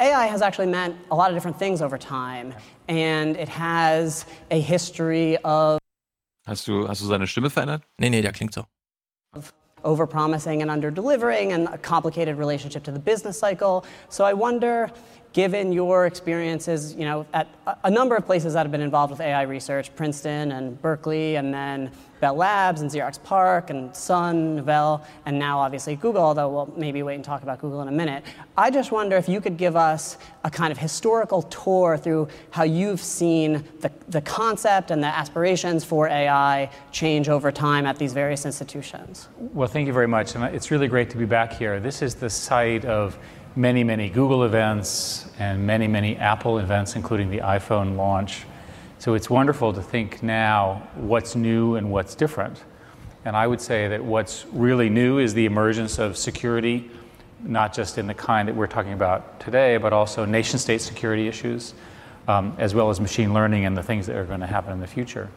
AI 0.00 0.26
has 0.26 0.42
actually 0.42 0.66
meant 0.66 0.96
a 1.10 1.16
lot 1.16 1.30
of 1.30 1.36
different 1.36 1.58
things 1.58 1.82
over 1.82 1.98
time, 1.98 2.54
and 2.88 3.36
it 3.36 3.48
has 3.48 4.26
a 4.50 4.60
history 4.60 5.36
of 5.38 5.78
Hast 6.46 6.66
du, 6.66 6.86
hast 6.86 7.02
du 7.02 7.06
seine 7.06 7.26
Stimme 7.26 7.50
verändert? 7.50 7.82
Nee, 7.98 8.08
nee, 8.08 8.22
der 8.22 8.32
klingt 8.32 8.54
so. 8.54 8.66
overpromising 9.84 10.60
and 10.60 10.70
underdelivering 10.70 11.52
and 11.52 11.68
a 11.68 11.78
complicated 11.78 12.36
relationship 12.36 12.82
to 12.82 12.90
the 12.90 12.98
business 12.98 13.38
cycle. 13.38 13.84
So 14.08 14.24
I 14.24 14.32
wonder, 14.32 14.90
given 15.38 15.72
your 15.72 16.06
experiences, 16.06 16.96
you 16.96 17.04
know, 17.04 17.24
at 17.32 17.46
a- 17.84 17.90
number 17.92 18.16
of 18.16 18.26
places 18.26 18.54
that 18.54 18.64
have 18.64 18.72
been 18.72 18.80
involved 18.80 19.12
with 19.12 19.20
AI 19.20 19.42
research, 19.42 19.94
Princeton 19.94 20.50
and 20.50 20.82
Berkeley, 20.82 21.36
and 21.36 21.54
then 21.54 21.92
Bell 22.20 22.34
Labs 22.34 22.80
and 22.80 22.90
Xerox 22.90 23.22
Park 23.22 23.70
and 23.70 23.94
Sun, 23.94 24.58
Novell, 24.58 25.04
and 25.26 25.38
now 25.38 25.60
obviously 25.60 25.94
Google, 25.94 26.22
although 26.22 26.48
we'll 26.48 26.74
maybe 26.76 27.04
wait 27.04 27.14
and 27.14 27.24
talk 27.24 27.44
about 27.44 27.60
Google 27.60 27.80
in 27.82 27.86
a 27.86 27.92
minute. 27.92 28.24
I 28.56 28.72
just 28.72 28.90
wonder 28.90 29.16
if 29.16 29.28
you 29.28 29.40
could 29.40 29.56
give 29.56 29.76
us 29.76 30.16
a 30.42 30.50
kind 30.50 30.72
of 30.72 30.78
historical 30.78 31.42
tour 31.42 31.96
through 31.96 32.26
how 32.50 32.64
you've 32.64 33.00
seen 33.00 33.62
the, 33.78 33.92
the 34.08 34.22
concept 34.22 34.90
and 34.90 35.00
the 35.00 35.06
aspirations 35.06 35.84
for 35.84 36.08
AI 36.08 36.68
change 36.90 37.28
over 37.28 37.52
time 37.52 37.86
at 37.86 37.96
these 37.96 38.12
various 38.12 38.44
institutions. 38.44 39.28
Well, 39.38 39.68
thank 39.68 39.86
you 39.86 39.92
very 39.92 40.08
much. 40.08 40.34
And 40.34 40.42
it's 40.52 40.72
really 40.72 40.88
great 40.88 41.10
to 41.10 41.16
be 41.16 41.26
back 41.26 41.52
here. 41.52 41.78
This 41.78 42.02
is 42.02 42.16
the 42.16 42.28
site 42.28 42.84
of 42.84 43.16
many, 43.56 43.84
many 43.84 44.08
Google 44.08 44.44
events 44.44 45.28
and 45.38 45.66
many, 45.66 45.88
many 45.88 46.16
Apple 46.16 46.58
events, 46.58 46.96
including 46.96 47.30
the 47.30 47.38
iPhone 47.38 47.96
launch. 47.96 48.44
So 48.98 49.14
it's 49.14 49.30
wonderful 49.30 49.72
to 49.72 49.82
think 49.82 50.22
now 50.22 50.88
what's 50.96 51.36
new 51.36 51.76
and 51.76 51.90
what's 51.90 52.14
different. 52.14 52.62
And 53.24 53.36
I 53.36 53.46
would 53.46 53.60
say 53.60 53.88
that 53.88 54.04
what's 54.04 54.46
really 54.52 54.88
new 54.88 55.18
is 55.18 55.34
the 55.34 55.46
emergence 55.46 55.98
of 55.98 56.16
security, 56.16 56.90
not 57.42 57.74
just 57.74 57.98
in 57.98 58.06
the 58.06 58.14
kind 58.14 58.48
that 58.48 58.56
we're 58.56 58.66
talking 58.66 58.92
about 58.92 59.40
today, 59.40 59.76
but 59.76 59.92
also 59.92 60.24
nation 60.24 60.58
state 60.58 60.80
security 60.80 61.28
issues, 61.28 61.74
um, 62.26 62.54
as 62.58 62.74
well 62.74 62.90
as 62.90 63.00
machine 63.00 63.34
learning 63.34 63.64
and 63.64 63.76
the 63.76 63.82
things 63.82 64.06
that 64.06 64.16
are 64.16 64.24
going 64.24 64.40
to 64.40 64.46
happen 64.46 64.72
in 64.72 64.80
the 64.80 64.86
future. 64.86 65.28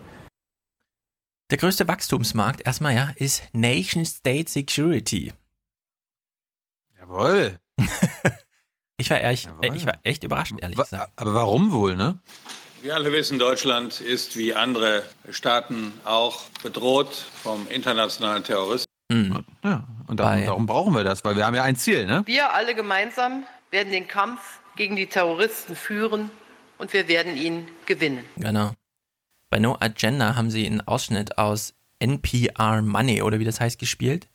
Der 1.51 1.57
größte 1.57 1.85
Wachstumsmarkt 1.89 2.61
erstmal, 2.61 2.95
ja, 2.95 3.11
ist 3.17 3.43
Nation 3.51 4.05
State 4.05 4.47
Security. 4.47 5.33
Jawohl. 6.97 7.59
Ich 9.01 9.09
war, 9.09 9.19
ehrlich, 9.19 9.49
ich 9.73 9.85
war 9.87 9.97
echt 10.03 10.23
überrascht, 10.23 10.53
ehrlich 10.61 10.77
gesagt. 10.77 11.11
Aber 11.15 11.33
warum 11.33 11.71
wohl, 11.71 11.95
ne? 11.95 12.19
Wir 12.83 12.93
alle 12.93 13.11
wissen, 13.11 13.39
Deutschland 13.39 13.99
ist 13.99 14.37
wie 14.37 14.53
andere 14.53 15.01
Staaten 15.31 15.91
auch 16.05 16.43
bedroht 16.61 17.11
vom 17.41 17.67
internationalen 17.67 18.43
Terrorismus. 18.43 18.85
Ja, 19.63 19.87
und 20.05 20.19
darum, 20.19 20.45
darum 20.45 20.65
brauchen 20.67 20.93
wir 20.93 21.03
das, 21.03 21.25
weil 21.25 21.35
wir 21.35 21.47
haben 21.47 21.55
ja 21.55 21.63
ein 21.63 21.75
Ziel, 21.75 22.05
ne? 22.05 22.21
Wir 22.27 22.53
alle 22.53 22.75
gemeinsam 22.75 23.43
werden 23.71 23.91
den 23.91 24.07
Kampf 24.07 24.59
gegen 24.75 24.95
die 24.95 25.07
Terroristen 25.07 25.75
führen 25.75 26.29
und 26.77 26.93
wir 26.93 27.07
werden 27.07 27.35
ihn 27.35 27.67
gewinnen. 27.87 28.23
Genau. 28.37 28.73
Bei 29.49 29.57
No 29.57 29.77
Agenda 29.79 30.35
haben 30.35 30.51
sie 30.51 30.67
einen 30.67 30.81
Ausschnitt 30.81 31.39
aus 31.39 31.73
NPR 31.97 32.83
Money 32.83 33.23
oder 33.23 33.39
wie 33.39 33.45
das 33.45 33.59
heißt 33.59 33.79
gespielt. 33.79 34.27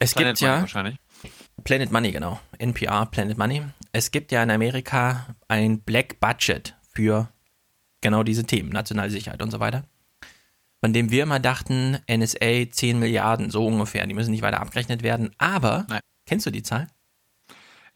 Es 0.00 0.14
Planet 0.14 0.32
gibt 0.32 0.40
ja 0.40 0.48
Money 0.48 0.62
wahrscheinlich. 0.62 0.96
Planet 1.64 1.90
Money, 1.92 2.12
genau. 2.12 2.40
NPR 2.58 3.06
Planet 3.06 3.38
Money. 3.38 3.62
Es 3.92 4.10
gibt 4.10 4.32
ja 4.32 4.42
in 4.42 4.50
Amerika 4.50 5.26
ein 5.48 5.80
Black 5.80 6.20
Budget 6.20 6.74
für 6.92 7.28
genau 8.00 8.22
diese 8.22 8.44
Themen, 8.44 8.70
nationale 8.70 9.10
Sicherheit 9.10 9.42
und 9.42 9.50
so 9.50 9.60
weiter. 9.60 9.84
Von 10.80 10.92
dem 10.92 11.10
wir 11.10 11.24
immer 11.24 11.40
dachten, 11.40 11.98
NSA 12.08 12.70
10 12.70 12.98
Milliarden, 12.98 13.50
so 13.50 13.66
ungefähr. 13.66 14.06
Die 14.06 14.14
müssen 14.14 14.30
nicht 14.30 14.42
weiter 14.42 14.60
abgerechnet 14.60 15.02
werden. 15.02 15.30
Aber, 15.38 15.86
kennst 16.26 16.46
du 16.46 16.50
die 16.50 16.62
Zahl? 16.62 16.86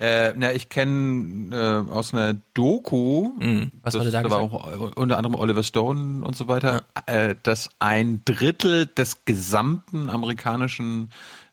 Äh, 0.00 0.32
na, 0.36 0.52
ich 0.52 0.68
kenne 0.68 1.86
äh, 1.88 1.92
aus 1.92 2.12
einer 2.12 2.34
Doku, 2.54 3.30
Mhm. 3.38 3.70
Was 3.82 3.92
das, 3.92 4.00
wurde 4.00 4.10
da 4.10 4.22
gesagt? 4.22 4.42
auch 4.42 4.72
äh, 4.72 4.76
unter 4.96 5.16
anderem 5.16 5.36
Oliver 5.36 5.62
Stone 5.62 6.24
und 6.24 6.34
so 6.34 6.48
weiter, 6.48 6.82
äh, 7.06 7.36
dass 7.44 7.70
ein 7.78 8.22
Drittel 8.24 8.86
des 8.86 9.24
gesamten 9.24 10.10
amerikanischen 10.10 11.10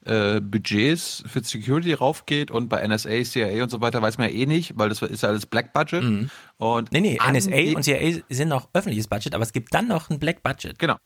äh, 0.09 0.41
Budgets 0.41 1.23
für 1.27 1.43
Security 1.43 1.93
raufgeht 1.93 2.51
und 2.51 2.67
bei 2.69 2.85
NSA, 2.87 3.23
CIA 3.23 3.63
und 3.63 3.69
so 3.69 3.79
weiter 3.81 4.01
weiß 4.01 4.17
man 4.17 4.29
ja 4.29 4.35
eh 4.35 4.45
nicht, 4.45 4.77
weil 4.77 4.89
das 4.89 5.01
ist 5.01 5.23
ja 5.23 5.29
alles 5.29 5.45
Black 5.45 5.71
Budget. 5.73 6.03
Mhm. 6.03 6.29
Und 6.57 6.91
Nee, 6.91 7.01
nee, 7.01 7.19
NSA 7.21 7.75
und 7.77 7.83
CIA 7.83 8.21
sind 8.29 8.49
noch 8.49 8.69
öffentliches 8.73 9.07
Budget, 9.07 9.33
aber 9.35 9.43
es 9.43 9.53
gibt 9.53 9.73
dann 9.73 9.87
noch 9.87 10.09
ein 10.09 10.19
Black 10.19 10.43
Budget. 10.43 10.77
Genau. 10.79 10.97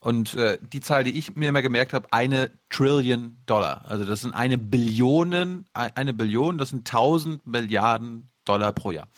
Und 0.00 0.34
äh, 0.34 0.58
die 0.60 0.80
Zahl, 0.80 1.02
die 1.04 1.16
ich 1.18 1.34
mir 1.34 1.48
immer 1.48 1.62
gemerkt 1.62 1.94
habe, 1.94 2.06
eine 2.12 2.50
Trillion 2.68 3.38
Dollar. 3.46 3.86
Also 3.88 4.04
das 4.04 4.20
sind 4.20 4.34
eine 4.34 4.58
Billionen, 4.58 5.64
ein- 5.72 5.96
eine 5.96 6.12
Billion, 6.12 6.58
das 6.58 6.68
sind 6.68 6.80
1000 6.86 7.46
Milliarden 7.46 8.28
Dollar 8.44 8.72
pro 8.72 8.90
Jahr. 8.92 9.08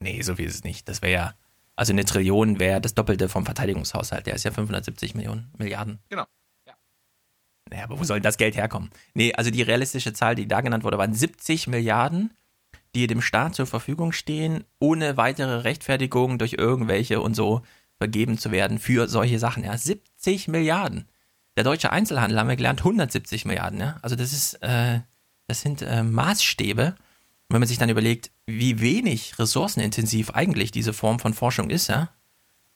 Nee, 0.00 0.22
so 0.22 0.34
viel 0.34 0.46
ist 0.46 0.54
es 0.56 0.64
nicht. 0.64 0.88
Das 0.88 1.02
wäre 1.02 1.12
ja, 1.12 1.34
Also 1.76 1.92
eine 1.92 2.04
Trillion 2.04 2.58
wäre 2.58 2.80
das 2.80 2.94
Doppelte 2.94 3.28
vom 3.28 3.44
Verteidigungshaushalt. 3.46 4.26
Der 4.26 4.34
ist 4.34 4.44
ja 4.44 4.50
570 4.50 5.14
Millionen 5.14 5.52
Milliarden. 5.56 6.00
Genau. 6.08 6.24
Naja, 7.70 7.84
aber 7.84 7.98
wo 7.98 8.04
soll 8.04 8.20
das 8.20 8.36
Geld 8.36 8.56
herkommen? 8.56 8.90
Nee, 9.14 9.32
also 9.34 9.50
die 9.50 9.62
realistische 9.62 10.12
Zahl, 10.12 10.34
die 10.34 10.48
da 10.48 10.60
genannt 10.60 10.84
wurde, 10.84 10.98
waren 10.98 11.14
70 11.14 11.68
Milliarden, 11.68 12.32
die 12.94 13.06
dem 13.06 13.22
Staat 13.22 13.54
zur 13.54 13.66
Verfügung 13.66 14.12
stehen, 14.12 14.64
ohne 14.80 15.16
weitere 15.16 15.60
Rechtfertigung 15.60 16.38
durch 16.38 16.54
irgendwelche 16.54 17.20
und 17.20 17.34
so 17.34 17.62
vergeben 17.96 18.38
zu 18.38 18.50
werden 18.50 18.78
für 18.78 19.08
solche 19.08 19.38
Sachen. 19.38 19.62
Ja, 19.62 19.76
70 19.76 20.48
Milliarden. 20.48 21.06
Der 21.56 21.64
deutsche 21.64 21.92
Einzelhandel 21.92 22.38
haben 22.38 22.48
wir 22.48 22.56
gelernt, 22.56 22.80
170 22.80 23.44
Milliarden. 23.44 23.78
Ja? 23.78 23.98
Also 24.02 24.16
das 24.16 24.32
ist, 24.32 24.54
äh, 24.62 25.00
das 25.46 25.60
sind 25.60 25.82
äh, 25.82 26.02
Maßstäbe. 26.02 26.86
Und 26.86 27.54
wenn 27.54 27.60
man 27.60 27.68
sich 27.68 27.78
dann 27.78 27.88
überlegt, 27.88 28.30
wie 28.46 28.80
wenig 28.80 29.38
ressourcenintensiv 29.38 30.30
eigentlich 30.30 30.72
diese 30.72 30.92
Form 30.92 31.18
von 31.18 31.34
Forschung 31.34 31.70
ist, 31.70 31.88
ja, 31.88 32.08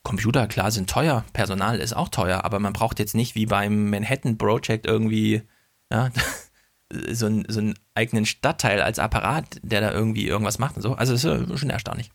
Computer, 0.05 0.47
klar, 0.47 0.71
sind 0.71 0.89
teuer, 0.89 1.25
Personal 1.33 1.81
ist 1.81 1.97
auch 1.97 2.09
teuer, 2.09 2.45
aber 2.45 2.61
man 2.61 2.73
braucht 2.73 3.01
jetzt 3.01 3.15
nicht 3.15 3.35
wie 3.35 3.47
beim 3.47 3.91
Manhattan 3.91 4.39
Project 4.39 4.87
irgendwie 4.87 5.43
ja, 5.91 6.11
so, 7.11 7.27
einen, 7.27 7.47
so 7.49 7.61
einen 7.61 7.75
eigenen 7.95 8.27
Stadtteil 8.27 8.83
als 8.83 8.99
Apparat, 8.99 9.59
der 9.63 9.81
da 9.81 9.91
irgendwie 9.91 10.29
irgendwas 10.29 10.59
macht 10.59 10.77
und 10.77 10.83
so. 10.83 10.95
Also 10.95 11.15
das 11.15 11.25
ist 11.25 11.59
schon 11.59 11.71
erstaunlich. 11.71 12.11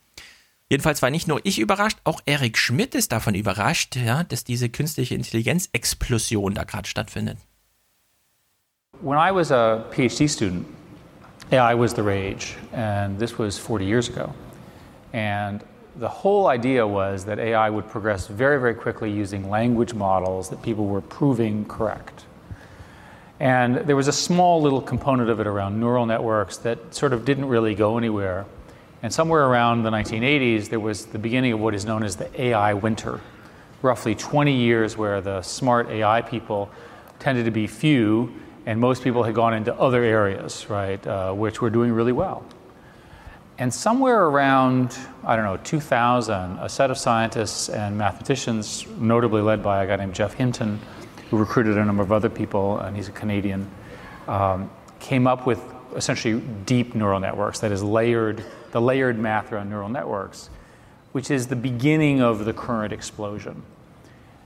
Jedenfalls 0.69 1.01
war 1.01 1.09
nicht 1.09 1.27
nur 1.27 1.41
ich 1.43 1.57
überrascht, 1.57 1.97
auch 2.03 2.21
Eric 2.25 2.57
Schmidt 2.57 2.93
ist 2.93 3.11
davon 3.11 3.33
überrascht, 3.33 3.95
ja, 3.95 4.23
dass 4.23 4.43
diese 4.43 4.69
künstliche 4.69 5.15
Intelligenz-Explosion 5.15 6.53
da 6.53 6.63
gerade 6.63 6.87
stattfindet. 6.87 7.39
When 9.01 9.17
I 9.17 9.33
was 9.33 9.51
a 9.51 9.85
PhD 9.91 10.29
student, 10.29 10.67
AI 11.51 11.73
was 11.73 11.95
the 11.95 12.01
rage, 12.01 12.55
and 12.71 13.17
this 13.17 13.39
was 13.39 13.57
40 13.57 13.85
years 13.85 14.09
ago. 14.09 14.31
And 15.11 15.63
the 15.99 16.07
whole 16.07 16.47
idea 16.47 16.87
was 16.87 17.25
that 17.25 17.39
AI 17.39 17.69
would 17.69 17.85
progress 17.89 18.25
very, 18.27 18.57
very 18.57 18.73
quickly 18.73 19.11
using 19.11 19.49
language 19.49 19.93
models 19.93 20.49
that 20.49 20.61
people 20.61 20.85
were 20.85 21.01
proving 21.01 21.65
correct. 21.65 22.25
And 23.41 23.75
there 23.75 23.97
was 23.97 24.07
a 24.07 24.13
small 24.13 24.61
little 24.61 24.81
component 24.81 25.29
of 25.29 25.41
it 25.41 25.47
around 25.47 25.77
neural 25.77 26.05
networks 26.05 26.55
that 26.59 26.95
sort 26.95 27.11
of 27.11 27.25
didn't 27.25 27.45
really 27.49 27.75
go 27.75 27.97
anywhere. 27.97 28.45
And 29.03 29.13
somewhere 29.13 29.45
around 29.45 29.83
the 29.83 29.89
1980s, 29.89 30.69
there 30.69 30.79
was 30.79 31.05
the 31.05 31.19
beginning 31.19 31.51
of 31.51 31.59
what 31.59 31.75
is 31.75 31.83
known 31.83 32.03
as 32.03 32.15
the 32.15 32.41
AI 32.41 32.73
winter, 32.75 33.19
roughly 33.81 34.15
20 34.15 34.53
years 34.53 34.95
where 34.95 35.19
the 35.19 35.41
smart 35.41 35.89
AI 35.89 36.21
people 36.21 36.69
tended 37.19 37.43
to 37.43 37.51
be 37.51 37.67
few, 37.67 38.33
and 38.65 38.79
most 38.79 39.03
people 39.03 39.23
had 39.23 39.35
gone 39.35 39.53
into 39.53 39.73
other 39.75 40.03
areas, 40.03 40.69
right, 40.69 41.05
uh, 41.05 41.33
which 41.33 41.61
were 41.61 41.69
doing 41.69 41.91
really 41.91 42.13
well. 42.13 42.45
And 43.59 43.73
somewhere 43.73 44.23
around, 44.23 44.97
I 45.25 45.35
don't 45.35 45.43
know, 45.43 45.57
2000, 45.57 46.59
a 46.59 46.69
set 46.69 46.91
of 46.91 46.97
scientists 46.97 47.67
and 47.67 47.97
mathematicians, 47.97 48.87
notably 48.97 49.41
led 49.41 49.61
by 49.61 49.83
a 49.83 49.87
guy 49.87 49.97
named 49.97 50.15
Jeff 50.15 50.33
Hinton, 50.33 50.79
who 51.29 51.37
recruited 51.37 51.77
a 51.77 51.83
number 51.83 52.01
of 52.01 52.13
other 52.13 52.29
people, 52.29 52.79
and 52.79 52.95
he's 52.95 53.09
a 53.09 53.11
Canadian, 53.11 53.69
um, 54.29 54.71
came 55.01 55.27
up 55.27 55.45
with 55.45 55.61
essentially 55.93 56.39
deep 56.65 56.95
neural 56.95 57.19
networks, 57.19 57.59
that 57.59 57.73
is, 57.73 57.83
layered, 57.83 58.45
the 58.71 58.79
layered 58.79 59.19
math 59.19 59.51
around 59.51 59.69
neural 59.69 59.89
networks, 59.89 60.49
which 61.11 61.29
is 61.29 61.45
the 61.45 61.55
beginning 61.57 62.21
of 62.21 62.45
the 62.45 62.53
current 62.53 62.93
explosion. 62.93 63.61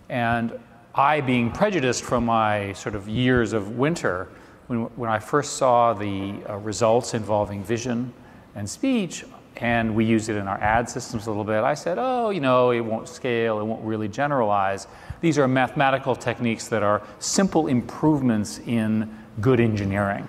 And 0.10 0.58
I, 0.96 1.22
being 1.22 1.52
prejudiced 1.52 2.04
from 2.04 2.26
my 2.26 2.74
sort 2.74 2.96
of 2.96 3.08
years 3.08 3.54
of 3.54 3.78
winter, 3.78 4.30
when, 4.66 4.86
when 4.96 5.12
I 5.12 5.20
first 5.20 5.58
saw 5.58 5.94
the 5.94 6.34
uh, 6.50 6.58
results 6.58 7.14
involving 7.14 7.64
vision, 7.64 8.12
and 8.56 8.70
speech, 8.70 9.26
and 9.58 9.96
we 9.96 10.06
used 10.06 10.30
it 10.30 10.36
in 10.36 10.48
our 10.48 10.60
ad 10.62 10.90
systems 10.90 11.28
a 11.28 11.30
little 11.30 11.44
bit. 11.44 11.64
I 11.64 11.76
said, 11.76 11.98
oh, 12.00 12.32
you 12.32 12.40
know, 12.40 12.72
it 12.72 12.82
won't 12.82 13.08
scale, 13.08 13.60
it 13.60 13.66
won't 13.66 13.84
really 13.84 14.08
generalize. 14.08 14.88
These 15.22 15.38
are 15.38 15.48
mathematical 15.48 16.16
techniques 16.16 16.68
that 16.70 16.84
are 16.84 17.02
simple 17.20 17.68
improvements 17.68 18.60
in 18.66 19.10
good 19.42 19.60
engineering. 19.60 20.28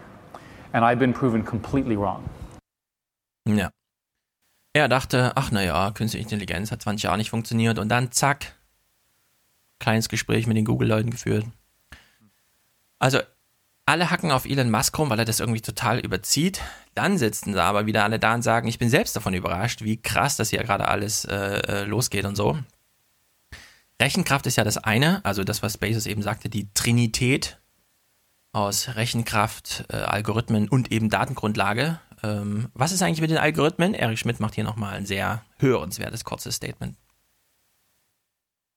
And 0.73 0.85
I've 0.85 0.99
been 0.99 1.13
proven 1.13 1.43
completely 1.43 1.97
wrong. 1.97 2.29
Ja. 3.47 3.71
Er 4.73 4.89
dachte, 4.89 5.33
ach 5.37 5.53
naja, 5.53 5.93
künstliche 5.93 6.25
Intelligenz 6.25 6.73
hat 6.73 6.83
20 6.83 7.05
Jahre 7.05 7.17
nicht 7.19 7.31
funktioniert 7.31 7.79
und 7.79 7.89
dann 7.89 8.11
zack, 8.11 8.57
kleines 9.79 10.09
Gespräch 10.09 10.47
mit 10.47 10.57
den 10.57 10.65
Google-Leuten 10.65 11.11
geführt. 11.11 11.45
Also 12.99 13.21
alle 13.87 14.11
hacken 14.11 14.31
auf 14.31 14.47
Elon 14.47 14.71
Musk 14.71 14.99
rum, 14.99 15.11
weil 15.11 15.19
er 15.19 15.25
das 15.25 15.41
irgendwie 15.41 15.61
total 15.61 15.99
überzieht. 15.99 16.61
Dann 16.95 17.19
sitzen 17.19 17.53
sie 17.53 17.63
aber 17.63 17.87
wieder 17.87 18.05
alle 18.05 18.19
da 18.19 18.35
und 18.35 18.43
sagen, 18.43 18.69
ich 18.69 18.79
bin 18.79 18.89
selbst 18.89 19.15
davon 19.17 19.35
überrascht, 19.35 19.83
wie 19.83 20.01
krass 20.01 20.37
das 20.37 20.51
hier 20.51 20.63
gerade 20.63 20.89
alles 20.89 21.25
äh, 21.25 21.35
äh, 21.35 21.85
losgeht 21.85 22.25
und 22.25 22.37
so. 22.37 22.59
Rechenkraft 24.01 24.47
ist 24.47 24.57
ja 24.57 24.65
das 24.65 24.79
eine, 24.79 25.25
also 25.25 25.45
das, 25.45 25.63
was 25.63 25.79
Bezos 25.79 26.07
eben 26.07 26.23
sagte, 26.23 26.49
die 26.49 26.69
Trinität 26.75 27.59
aus 28.53 28.97
Rechenkraft, 28.97 29.85
äh, 29.89 29.97
Algorithmen 29.97 30.69
und 30.69 30.91
eben 30.93 31.11
Datengrundlage. 31.11 32.01
Ähm, 32.23 32.69
was 32.75 32.93
ist 32.93 33.03
eigentlich 33.03 33.21
mit 33.21 33.31
den 33.31 33.39
Algorithmen? 33.39 33.95
Erich 33.95 34.21
Schmidt 34.21 34.41
macht 34.41 34.55
hier 34.55 34.65
nochmal 34.65 34.95
ein 34.95 35.07
sehr 35.07 35.43
hörenswertes, 35.59 36.25
kurzes 36.25 36.55
Statement. 36.55 36.97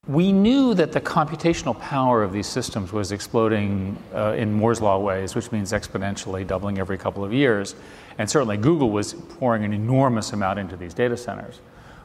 We 0.07 0.31
knew 0.31 0.73
that 0.73 0.93
the 0.93 1.01
computational 1.01 1.77
power 1.77 2.23
of 2.23 2.31
these 2.31 2.47
systems 2.47 2.93
was 2.93 3.11
exploding 3.11 3.97
uh, 4.15 4.33
in 4.37 4.53
Moore's 4.53 4.79
Law 4.79 4.99
ways, 4.99 5.35
which 5.35 5.51
means 5.51 5.73
exponentially 5.73 6.47
doubling 6.47 6.79
every 6.79 6.97
couple 6.97 7.25
of 7.25 7.33
years. 7.33 7.75
And 8.17 8.29
certainly 8.29 8.55
Google 8.55 8.89
was 8.89 9.13
pouring 9.13 9.65
an 9.65 9.73
enormous 9.73 10.31
amount 10.31 10.59
into 10.59 10.77
these 10.77 10.93
data 10.93 11.17
centers. 11.17 11.59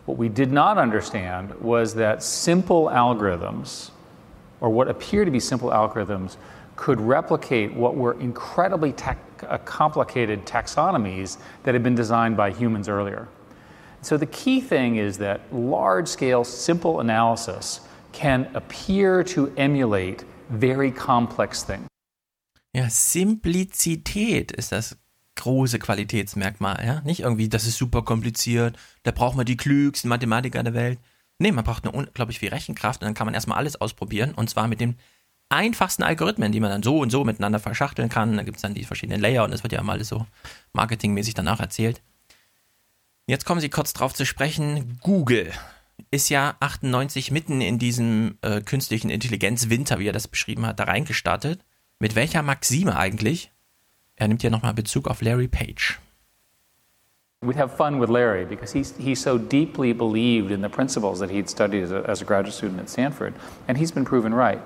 What 0.07 0.19
we 0.19 0.29
did 0.29 0.51
not 0.51 0.79
understand 0.79 1.55
was 1.61 1.95
that 1.95 2.25
simple 2.25 2.87
algorithms, 2.87 3.93
or 4.61 4.71
what 4.71 4.89
appear 4.89 5.25
to 5.25 5.31
be 5.31 5.39
simple 5.39 5.71
algorithms, 5.71 6.37
could 6.75 7.01
replicate 7.01 7.73
what 7.73 7.95
were 7.95 8.19
incredibly 8.19 8.93
ta- 8.93 9.15
uh, 9.47 9.59
complicated 9.59 10.45
taxonomies 10.45 11.37
that 11.63 11.73
had 11.73 11.85
been 11.85 11.95
designed 11.95 12.37
by 12.37 12.51
humans 12.51 12.89
earlier. 12.89 13.29
So 14.01 14.17
the 14.17 14.27
key 14.27 14.61
thing 14.61 14.97
is 14.97 15.19
that 15.19 15.41
large 15.55 16.09
scale, 16.09 16.43
simple 16.43 16.99
analysis 16.99 17.81
can 18.13 18.47
appear 18.55 19.25
to 19.25 19.49
emulate 19.57 20.25
very 20.51 20.91
complex 20.91 21.65
things. 21.65 21.87
Ja, 22.75 22.89
Simplizität 22.89 24.53
ist 24.53 24.73
das 24.73 24.97
große 25.37 25.79
Qualitätsmerkmal, 25.79 26.85
ja? 26.85 27.01
Nicht 27.03 27.21
irgendwie, 27.21 27.49
das 27.49 27.67
ist 27.67 27.77
super 27.77 28.03
kompliziert, 28.03 28.79
da 29.03 29.11
braucht 29.11 29.37
man 29.37 29.47
die 29.47 29.57
klügsten 29.57 30.09
Mathematiker 30.09 30.63
der 30.63 30.75
Welt. 30.75 30.99
Nee, 31.39 31.53
man 31.53 31.65
braucht 31.65 31.85
eine 31.85 31.93
unglaublich 31.93 32.39
viel 32.39 32.51
Rechenkraft 32.51 33.01
und 33.01 33.07
dann 33.07 33.15
kann 33.15 33.27
man 33.27 33.35
erstmal 33.35 33.59
alles 33.59 33.81
ausprobieren 33.81 34.33
und 34.35 34.49
zwar 34.49 34.69
mit 34.69 34.81
den 34.81 34.97
einfachsten 35.49 36.03
Algorithmen, 36.03 36.53
die 36.53 36.61
man 36.61 36.71
dann 36.71 36.83
so 36.83 36.99
und 36.99 37.11
so 37.11 37.25
miteinander 37.25 37.59
verschachteln 37.59 38.09
kann. 38.09 38.37
Da 38.37 38.43
gibt 38.43 38.57
es 38.57 38.63
dann 38.63 38.75
die 38.75 38.85
verschiedenen 38.85 39.21
Layer 39.21 39.45
und 39.45 39.51
das 39.51 39.63
wird 39.63 39.73
ja 39.73 39.81
immer 39.81 39.93
alles 39.93 40.09
so 40.09 40.27
marketingmäßig 40.73 41.35
danach 41.35 41.61
erzählt. 41.61 42.01
Jetzt 43.27 43.45
kommen 43.45 43.61
Sie 43.61 43.69
kurz 43.69 43.93
drauf 43.93 44.15
zu 44.15 44.25
sprechen. 44.25 44.99
Google 45.03 45.53
ist 46.13 46.29
ja 46.29 46.57
98 46.61 47.31
mitten 47.31 47.61
in 47.61 47.79
diesem 47.79 48.39
äh, 48.43 48.61
künstlichen 48.61 49.11
Intelligenz-Winter, 49.11 49.99
wie 49.99 50.09
er 50.09 50.13
das 50.13 50.29
beschrieben 50.29 50.67
hat, 50.67 50.79
da 50.79 50.85
reingestartet. 50.85 51.65
Mit 51.99 52.15
welcher 52.15 52.43
Maxime 52.43 52.97
eigentlich? 52.97 53.51
Er 54.17 54.29
nimmt 54.29 54.43
ja 54.43 54.51
nochmal 54.51 54.75
Bezug 54.75 55.09
auf 55.09 55.23
Larry 55.23 55.49
Page. 55.49 55.99
We'd 57.41 57.57
have 57.57 57.75
fun 57.75 57.99
with 57.99 58.09
Larry 58.09 58.45
because 58.45 58.73
he's, 58.73 58.95
he 58.99 59.17
so 59.17 59.37
deeply 59.37 59.93
believed 59.93 60.53
in 60.53 60.63
the 60.63 60.69
principles 60.69 61.19
that 61.19 61.31
he'd 61.31 61.49
studied 61.49 61.83
as 61.83 61.91
a, 61.91 62.09
as 62.09 62.23
a 62.23 62.25
graduate 62.25 62.55
student 62.55 62.79
at 62.79 62.89
Stanford, 62.89 63.35
and 63.67 63.79
he's 63.79 63.91
been 63.91 64.05
proven 64.05 64.33
right. 64.33 64.61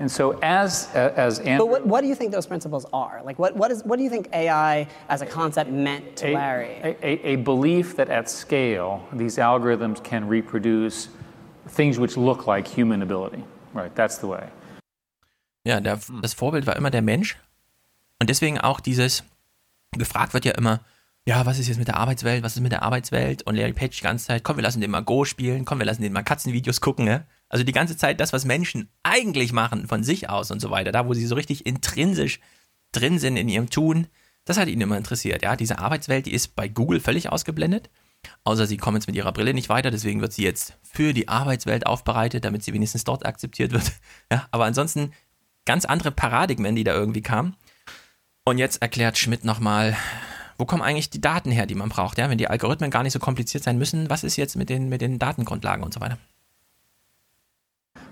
And 0.00 0.10
so, 0.10 0.38
as 0.42 0.88
as 0.94 1.40
Andrew, 1.40 1.66
but 1.66 1.68
what, 1.68 1.86
what, 1.86 2.00
do 2.02 2.06
you 2.06 2.14
think 2.14 2.30
those 2.30 2.46
principles 2.46 2.86
are? 2.92 3.20
Like, 3.24 3.38
what 3.38 3.56
what 3.56 3.70
is 3.72 3.82
what 3.84 3.96
do 3.96 4.04
you 4.04 4.10
think 4.10 4.28
AI 4.32 4.86
as 5.08 5.22
a 5.22 5.26
concept 5.26 5.70
meant 5.70 6.16
to 6.18 6.28
a, 6.28 6.34
Larry? 6.34 6.80
A, 6.84 6.96
a, 7.02 7.32
a 7.32 7.36
belief 7.36 7.96
that 7.96 8.08
at 8.08 8.30
scale 8.30 9.02
these 9.12 9.38
algorithms 9.38 10.02
can 10.02 10.28
reproduce 10.28 11.08
things 11.68 11.98
which 11.98 12.16
look 12.16 12.46
like 12.46 12.68
human 12.68 13.02
ability. 13.02 13.42
Right, 13.74 13.94
that's 13.94 14.18
the 14.18 14.28
way. 14.28 14.48
Ja, 15.64 15.80
der, 15.80 15.98
das 16.22 16.34
Vorbild 16.34 16.66
war 16.66 16.76
immer 16.76 16.90
der 16.90 17.02
Mensch 17.02 17.36
und 18.20 18.30
deswegen 18.30 18.58
auch 18.58 18.80
dieses 18.80 19.24
gefragt 19.92 20.32
wird 20.32 20.44
ja 20.44 20.52
immer, 20.52 20.80
ja, 21.26 21.44
was 21.44 21.58
ist 21.58 21.68
jetzt 21.68 21.78
mit 21.78 21.88
der 21.88 21.96
Arbeitswelt? 21.96 22.42
Was 22.42 22.56
ist 22.56 22.62
mit 22.62 22.72
der 22.72 22.82
Arbeitswelt? 22.82 23.42
Und 23.42 23.56
Larry 23.56 23.72
Page 23.72 23.98
die 23.98 24.02
ganze 24.02 24.26
Zeit, 24.26 24.44
komm, 24.44 24.56
wir 24.56 24.62
lassen 24.62 24.80
den 24.80 24.90
mal 24.90 25.02
Go 25.02 25.24
spielen, 25.24 25.64
komm, 25.64 25.78
wir 25.78 25.86
lassen 25.86 26.02
den 26.02 26.12
mal 26.12 26.22
Katzenvideos 26.22 26.80
gucken, 26.80 27.04
ne? 27.04 27.26
Also 27.48 27.64
die 27.64 27.72
ganze 27.72 27.96
Zeit 27.96 28.20
das, 28.20 28.32
was 28.32 28.44
Menschen 28.44 28.90
eigentlich 29.02 29.52
machen 29.52 29.86
von 29.88 30.04
sich 30.04 30.28
aus 30.28 30.50
und 30.50 30.60
so 30.60 30.70
weiter, 30.70 30.92
da 30.92 31.06
wo 31.06 31.14
sie 31.14 31.26
so 31.26 31.34
richtig 31.34 31.66
intrinsisch 31.66 32.40
drin 32.92 33.18
sind 33.18 33.36
in 33.36 33.48
ihrem 33.48 33.70
Tun, 33.70 34.06
das 34.44 34.58
hat 34.58 34.68
ihn 34.68 34.80
immer 34.80 34.96
interessiert. 34.96 35.42
Ja, 35.42 35.56
diese 35.56 35.78
Arbeitswelt, 35.78 36.26
die 36.26 36.32
ist 36.32 36.56
bei 36.56 36.68
Google 36.68 37.00
völlig 37.00 37.30
ausgeblendet. 37.30 37.90
Außer 38.44 38.66
sie 38.66 38.76
kommen 38.76 38.96
jetzt 38.96 39.06
mit 39.06 39.16
ihrer 39.16 39.32
Brille 39.32 39.54
nicht 39.54 39.68
weiter, 39.68 39.90
deswegen 39.90 40.20
wird 40.20 40.32
sie 40.32 40.42
jetzt 40.42 40.74
für 40.82 41.12
die 41.12 41.28
Arbeitswelt 41.28 41.86
aufbereitet, 41.86 42.44
damit 42.44 42.64
sie 42.64 42.72
wenigstens 42.72 43.04
dort 43.04 43.24
akzeptiert 43.26 43.72
wird. 43.72 43.92
Ja, 44.32 44.46
aber 44.50 44.64
ansonsten 44.64 45.12
ganz 45.64 45.84
andere 45.84 46.10
Paradigmen, 46.10 46.76
die 46.76 46.84
da 46.84 46.94
irgendwie 46.94 47.22
kamen. 47.22 47.56
Und 48.44 48.58
jetzt 48.58 48.82
erklärt 48.82 49.18
Schmidt 49.18 49.44
nochmal, 49.44 49.96
wo 50.56 50.64
kommen 50.64 50.82
eigentlich 50.82 51.10
die 51.10 51.20
Daten 51.20 51.50
her, 51.50 51.66
die 51.66 51.74
man 51.74 51.90
braucht? 51.90 52.18
Ja, 52.18 52.28
wenn 52.28 52.38
die 52.38 52.48
Algorithmen 52.48 52.90
gar 52.90 53.02
nicht 53.02 53.12
so 53.12 53.18
kompliziert 53.18 53.62
sein 53.62 53.78
müssen, 53.78 54.10
was 54.10 54.24
ist 54.24 54.36
jetzt 54.36 54.56
mit 54.56 54.68
den, 54.68 54.88
mit 54.88 55.00
den 55.00 55.18
Datengrundlagen 55.18 55.84
und 55.84 55.94
so 55.94 56.00
weiter? 56.00 56.18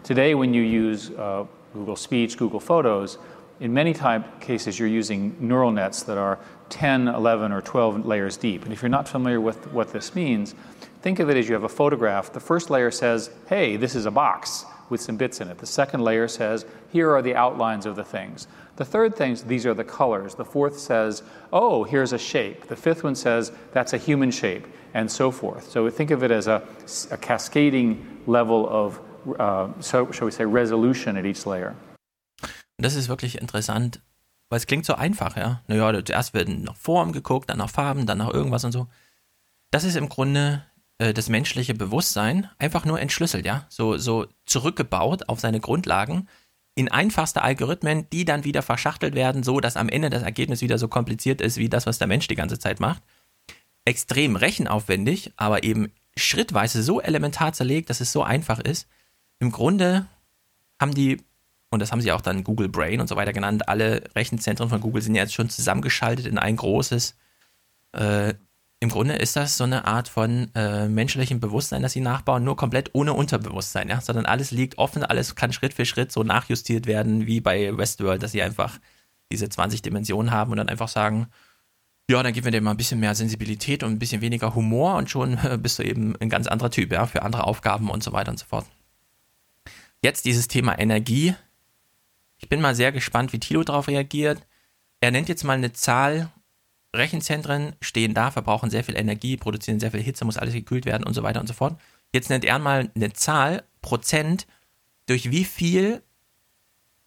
Today, 0.06 0.36
when 0.36 0.54
you 0.54 0.62
use 0.62 1.10
uh, 1.10 1.46
Google 1.74 1.96
Speech, 1.96 2.36
Google 2.36 2.60
Photos, 2.60 3.18
in 3.58 3.74
many 3.74 3.92
type 3.92 4.40
cases 4.40 4.78
you're 4.78 4.86
using 4.86 5.36
neural 5.40 5.72
nets 5.72 6.04
that 6.04 6.16
are 6.16 6.38
10, 6.68 7.08
11, 7.08 7.50
or 7.50 7.60
12 7.60 8.06
layers 8.06 8.36
deep. 8.36 8.62
And 8.62 8.72
if 8.72 8.82
you're 8.82 8.88
not 8.88 9.08
familiar 9.08 9.40
with 9.40 9.66
what 9.72 9.92
this 9.92 10.14
means, 10.14 10.54
think 11.02 11.18
of 11.18 11.28
it 11.28 11.36
as 11.36 11.48
you 11.48 11.54
have 11.54 11.64
a 11.64 11.68
photograph. 11.68 12.32
The 12.32 12.38
first 12.38 12.70
layer 12.70 12.92
says, 12.92 13.30
hey, 13.48 13.76
this 13.76 13.96
is 13.96 14.06
a 14.06 14.12
box 14.12 14.64
with 14.90 15.00
some 15.00 15.16
bits 15.16 15.40
in 15.40 15.48
it. 15.48 15.58
The 15.58 15.66
second 15.66 16.02
layer 16.02 16.28
says, 16.28 16.66
here 16.92 17.10
are 17.10 17.20
the 17.20 17.34
outlines 17.34 17.84
of 17.84 17.96
the 17.96 18.04
things. 18.04 18.46
The 18.76 18.84
third 18.84 19.16
thing, 19.16 19.36
these 19.48 19.66
are 19.66 19.74
the 19.74 19.82
colors. 19.82 20.36
The 20.36 20.44
fourth 20.44 20.78
says, 20.78 21.24
oh, 21.52 21.82
here's 21.82 22.12
a 22.12 22.18
shape. 22.18 22.68
The 22.68 22.76
fifth 22.76 23.02
one 23.02 23.16
says, 23.16 23.50
that's 23.72 23.92
a 23.92 23.98
human 23.98 24.30
shape, 24.30 24.68
and 24.94 25.10
so 25.10 25.32
forth. 25.32 25.68
So 25.68 25.90
think 25.90 26.12
of 26.12 26.22
it 26.22 26.30
as 26.30 26.46
a, 26.46 26.62
a 27.10 27.16
cascading 27.16 28.22
level 28.28 28.68
of, 28.68 29.00
so, 29.80 30.12
shall 30.12 30.26
we 30.26 30.30
say, 30.30 30.44
resolution 30.44 31.16
at 31.16 31.24
each 31.24 31.44
layer. 31.44 31.74
Das 32.78 32.94
ist 32.94 33.08
wirklich 33.08 33.40
interessant, 33.40 34.00
weil 34.48 34.58
es 34.58 34.66
klingt 34.66 34.84
so 34.84 34.94
einfach, 34.94 35.36
ja. 35.36 35.62
Naja, 35.66 36.04
zuerst 36.04 36.34
werden 36.34 36.62
nach 36.62 36.76
Form 36.76 37.12
geguckt, 37.12 37.50
dann 37.50 37.58
nach 37.58 37.70
Farben, 37.70 38.06
dann 38.06 38.18
nach 38.18 38.32
irgendwas 38.32 38.64
und 38.64 38.72
so. 38.72 38.86
Das 39.70 39.84
ist 39.84 39.96
im 39.96 40.08
Grunde 40.08 40.64
äh, 40.98 41.12
das 41.12 41.28
menschliche 41.28 41.74
Bewusstsein 41.74 42.48
einfach 42.58 42.84
nur 42.84 43.00
entschlüsselt, 43.00 43.46
ja. 43.46 43.66
So, 43.68 43.96
so 43.96 44.26
zurückgebaut 44.44 45.28
auf 45.28 45.40
seine 45.40 45.60
Grundlagen 45.60 46.28
in 46.74 46.90
einfachste 46.90 47.42
Algorithmen, 47.42 48.08
die 48.10 48.26
dann 48.26 48.44
wieder 48.44 48.62
verschachtelt 48.62 49.14
werden, 49.14 49.42
so 49.42 49.60
dass 49.60 49.78
am 49.78 49.88
Ende 49.88 50.10
das 50.10 50.22
Ergebnis 50.22 50.60
wieder 50.60 50.76
so 50.76 50.88
kompliziert 50.88 51.40
ist 51.40 51.56
wie 51.56 51.70
das, 51.70 51.86
was 51.86 51.98
der 51.98 52.06
Mensch 52.06 52.28
die 52.28 52.34
ganze 52.34 52.58
Zeit 52.58 52.80
macht. 52.80 53.02
Extrem 53.86 54.36
rechenaufwendig, 54.36 55.32
aber 55.36 55.64
eben 55.64 55.90
schrittweise 56.16 56.82
so 56.82 57.00
elementar 57.00 57.54
zerlegt, 57.54 57.88
dass 57.88 58.00
es 58.00 58.12
so 58.12 58.22
einfach 58.22 58.60
ist. 58.60 58.88
Im 59.38 59.52
Grunde 59.52 60.06
haben 60.80 60.94
die, 60.94 61.22
und 61.70 61.80
das 61.80 61.92
haben 61.92 62.00
sie 62.00 62.12
auch 62.12 62.20
dann 62.20 62.44
Google 62.44 62.68
Brain 62.68 63.00
und 63.00 63.08
so 63.08 63.16
weiter 63.16 63.32
genannt, 63.32 63.68
alle 63.68 64.04
Rechenzentren 64.14 64.68
von 64.68 64.80
Google 64.80 65.02
sind 65.02 65.14
jetzt 65.14 65.34
schon 65.34 65.50
zusammengeschaltet 65.50 66.26
in 66.26 66.38
ein 66.38 66.56
großes 66.56 67.16
äh, 67.92 68.34
im 68.78 68.90
Grunde 68.90 69.14
ist 69.14 69.36
das 69.36 69.56
so 69.56 69.64
eine 69.64 69.86
Art 69.86 70.08
von 70.08 70.50
äh, 70.54 70.86
menschlichem 70.86 71.40
Bewusstsein, 71.40 71.80
das 71.80 71.92
sie 71.92 72.00
nachbauen, 72.00 72.44
nur 72.44 72.56
komplett 72.56 72.90
ohne 72.92 73.14
Unterbewusstsein, 73.14 73.88
ja, 73.88 74.02
sondern 74.02 74.26
alles 74.26 74.50
liegt 74.50 74.76
offen, 74.76 75.02
alles 75.02 75.34
kann 75.34 75.52
Schritt 75.52 75.72
für 75.72 75.86
Schritt 75.86 76.12
so 76.12 76.22
nachjustiert 76.22 76.86
werden, 76.86 77.26
wie 77.26 77.40
bei 77.40 77.74
Westworld, 77.76 78.22
dass 78.22 78.32
sie 78.32 78.42
einfach 78.42 78.78
diese 79.32 79.48
20 79.48 79.80
Dimensionen 79.80 80.30
haben 80.30 80.50
und 80.50 80.58
dann 80.58 80.68
einfach 80.68 80.88
sagen, 80.88 81.28
ja, 82.10 82.22
dann 82.22 82.34
geben 82.34 82.44
wir 82.44 82.52
dir 82.52 82.60
mal 82.60 82.72
ein 82.72 82.76
bisschen 82.76 83.00
mehr 83.00 83.14
Sensibilität 83.14 83.82
und 83.82 83.92
ein 83.92 83.98
bisschen 83.98 84.20
weniger 84.20 84.54
Humor 84.54 84.96
und 84.96 85.08
schon 85.08 85.38
bist 85.62 85.78
du 85.78 85.82
eben 85.82 86.14
ein 86.20 86.28
ganz 86.28 86.46
anderer 86.46 86.70
Typ, 86.70 86.92
ja, 86.92 87.06
für 87.06 87.22
andere 87.22 87.44
Aufgaben 87.44 87.90
und 87.90 88.02
so 88.02 88.12
weiter 88.12 88.30
und 88.30 88.38
so 88.38 88.44
fort. 88.44 88.66
Jetzt 90.06 90.24
dieses 90.24 90.46
Thema 90.46 90.78
Energie. 90.78 91.34
Ich 92.38 92.48
bin 92.48 92.60
mal 92.60 92.76
sehr 92.76 92.92
gespannt, 92.92 93.32
wie 93.32 93.40
Thilo 93.40 93.64
darauf 93.64 93.88
reagiert. 93.88 94.40
Er 95.00 95.10
nennt 95.10 95.28
jetzt 95.28 95.42
mal 95.42 95.54
eine 95.54 95.72
Zahl, 95.72 96.30
Rechenzentren 96.94 97.74
stehen 97.80 98.14
da, 98.14 98.30
verbrauchen 98.30 98.70
sehr 98.70 98.84
viel 98.84 98.96
Energie, 98.96 99.36
produzieren 99.36 99.80
sehr 99.80 99.90
viel 99.90 100.04
Hitze, 100.04 100.24
muss 100.24 100.38
alles 100.38 100.54
gekühlt 100.54 100.86
werden 100.86 101.02
und 101.02 101.14
so 101.14 101.24
weiter 101.24 101.40
und 101.40 101.48
so 101.48 101.54
fort. 101.54 101.76
Jetzt 102.12 102.30
nennt 102.30 102.44
er 102.44 102.60
mal 102.60 102.88
eine 102.94 103.14
Zahl, 103.14 103.64
Prozent, 103.82 104.46
durch 105.06 105.32
wie 105.32 105.42
viel, 105.42 106.04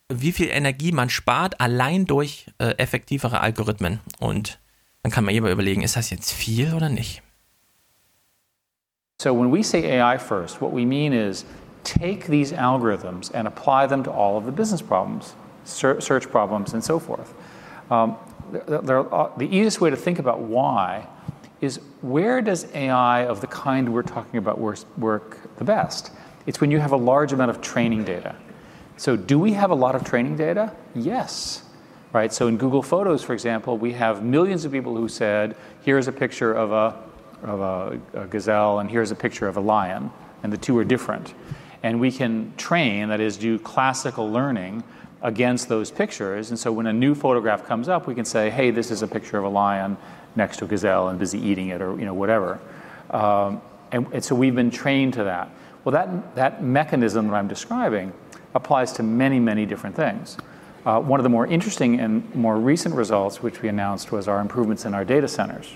wie 0.09 0.33
viel 0.33 0.49
Energie 0.49 0.91
man 0.91 1.09
spart, 1.09 1.61
allein 1.61 2.05
durch 2.05 2.47
äh, 2.57 2.71
effektivere 2.71 3.39
Algorithmen. 3.39 4.01
Und 4.19 4.59
dann 5.03 5.11
kann 5.13 5.23
man 5.23 5.33
immer 5.33 5.51
überlegen, 5.51 5.83
ist 5.83 5.95
das 5.95 6.09
jetzt 6.09 6.33
viel 6.33 6.73
oder 6.73 6.89
nicht? 6.89 7.21
So 9.21 9.33
when 9.33 9.53
we 9.53 9.63
say 9.63 10.01
AI 10.01 10.19
first, 10.19 10.59
what 10.59 10.73
we 10.73 10.85
mean 10.85 11.13
is 11.13 11.45
take 11.89 12.27
these 12.27 12.51
algorithms 12.51 13.31
and 13.33 13.47
apply 13.47 13.87
them 13.87 14.03
to 14.03 14.11
all 14.11 14.37
of 14.37 14.45
the 14.45 14.51
business 14.51 14.81
problems, 14.81 15.33
search 15.63 16.29
problems, 16.29 16.73
and 16.73 16.83
so 16.83 16.99
forth. 16.99 17.33
Um, 17.89 18.15
uh, 18.53 19.37
the 19.37 19.47
easiest 19.47 19.81
way 19.81 19.89
to 19.89 19.95
think 19.95 20.19
about 20.19 20.39
why 20.39 21.07
is 21.61 21.77
where 22.01 22.41
does 22.41 22.67
AI 22.73 23.25
of 23.25 23.41
the 23.41 23.47
kind 23.47 23.91
we're 23.91 24.03
talking 24.03 24.37
about 24.37 24.59
work, 24.59 24.79
work 24.97 25.57
the 25.57 25.63
best? 25.63 26.11
It's 26.45 26.61
when 26.61 26.69
you 26.69 26.79
have 26.79 26.91
a 26.91 26.97
large 26.97 27.33
amount 27.33 27.49
of 27.49 27.59
training 27.61 28.03
data. 28.03 28.35
So, 28.97 29.15
do 29.15 29.39
we 29.39 29.53
have 29.53 29.71
a 29.71 29.75
lot 29.75 29.95
of 29.95 30.03
training 30.03 30.35
data? 30.35 30.75
Yes. 30.93 31.63
Right? 32.13 32.31
So, 32.31 32.47
in 32.47 32.57
Google 32.57 32.83
Photos, 32.83 33.23
for 33.23 33.33
example, 33.33 33.77
we 33.77 33.93
have 33.93 34.23
millions 34.23 34.63
of 34.65 34.71
people 34.71 34.95
who 34.95 35.07
said, 35.07 35.55
here's 35.81 36.07
a 36.07 36.11
picture 36.11 36.53
of 36.53 36.71
a, 36.71 37.01
of 37.43 37.59
a, 37.61 38.21
a 38.21 38.27
gazelle, 38.27 38.79
and 38.79 38.89
here's 38.89 39.11
a 39.11 39.15
picture 39.15 39.47
of 39.47 39.57
a 39.57 39.61
lion, 39.61 40.11
and 40.43 40.53
the 40.53 40.57
two 40.57 40.77
are 40.77 40.85
different. 40.85 41.33
And 41.83 41.99
we 41.99 42.11
can 42.11 42.53
train, 42.57 43.09
that 43.09 43.19
is, 43.19 43.37
do 43.37 43.57
classical 43.59 44.29
learning 44.29 44.83
against 45.21 45.69
those 45.69 45.91
pictures. 45.91 46.49
And 46.49 46.59
so 46.59 46.71
when 46.71 46.87
a 46.87 46.93
new 46.93 47.15
photograph 47.15 47.65
comes 47.65 47.89
up, 47.89 48.07
we 48.07 48.15
can 48.15 48.25
say, 48.25 48.49
hey, 48.49 48.71
this 48.71 48.91
is 48.91 49.01
a 49.01 49.07
picture 49.07 49.37
of 49.37 49.45
a 49.45 49.49
lion 49.49 49.97
next 50.35 50.57
to 50.57 50.65
a 50.65 50.67
gazelle 50.67 51.09
and 51.09 51.19
busy 51.19 51.39
eating 51.39 51.69
it 51.69 51.81
or 51.81 51.97
you 51.97 52.05
know, 52.05 52.13
whatever. 52.13 52.59
Um, 53.09 53.61
and, 53.91 54.07
and, 54.13 54.23
so 54.23 54.35
we've 54.35 54.55
been 54.55 54.71
trained 54.71 55.13
to 55.15 55.23
that. 55.23 55.49
Well, 55.83 55.93
that, 55.93 56.35
that 56.35 56.63
mechanism 56.63 57.27
that 57.27 57.33
I'm 57.33 57.47
describing 57.47 58.13
applies 58.53 58.91
to 58.93 59.03
many, 59.03 59.39
many 59.39 59.65
different 59.65 59.95
things. 59.95 60.37
Uh, 60.85 60.99
one 60.99 61.19
of 61.19 61.23
the 61.23 61.29
more 61.29 61.47
interesting 61.47 61.99
and 61.99 62.33
more 62.35 62.57
recent 62.57 62.95
results, 62.95 63.41
which 63.41 63.61
we 63.61 63.69
announced, 63.69 64.11
was 64.11 64.27
our 64.27 64.39
improvements 64.39 64.85
in 64.85 64.93
our 64.93 65.03
data 65.03 65.27
centers. 65.27 65.75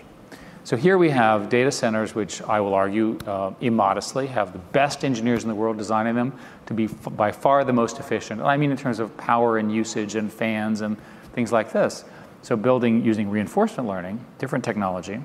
So 0.65 0.77
here 0.77 0.97
we 0.97 1.09
have 1.09 1.49
data 1.49 1.71
centers, 1.73 2.15
which 2.15 2.41
I 2.41 2.61
will 2.61 2.73
argue 2.73 3.17
uh, 3.27 3.53
immodestly 3.59 4.27
have 4.27 4.53
the 4.53 4.59
best 4.59 5.03
engineers 5.03 5.43
in 5.43 5.49
the 5.49 5.55
world 5.55 5.77
designing 5.77 6.15
them 6.15 6.31
to 6.67 6.73
be 6.73 6.85
f- 6.85 7.17
by 7.17 7.33
far 7.33 7.65
the 7.65 7.73
most 7.73 7.99
efficient. 7.99 8.41
I 8.41 8.55
mean, 8.55 8.71
in 8.71 8.77
terms 8.77 8.99
of 8.99 9.15
power 9.17 9.57
and 9.57 9.73
usage 9.73 10.15
and 10.15 10.31
fans 10.31 10.79
and 10.79 10.95
things 11.33 11.51
like 11.51 11.73
this. 11.73 12.05
So, 12.43 12.55
building 12.55 13.03
using 13.03 13.29
reinforcement 13.29 13.89
learning, 13.89 14.23
different 14.37 14.63
technology, 14.63 15.21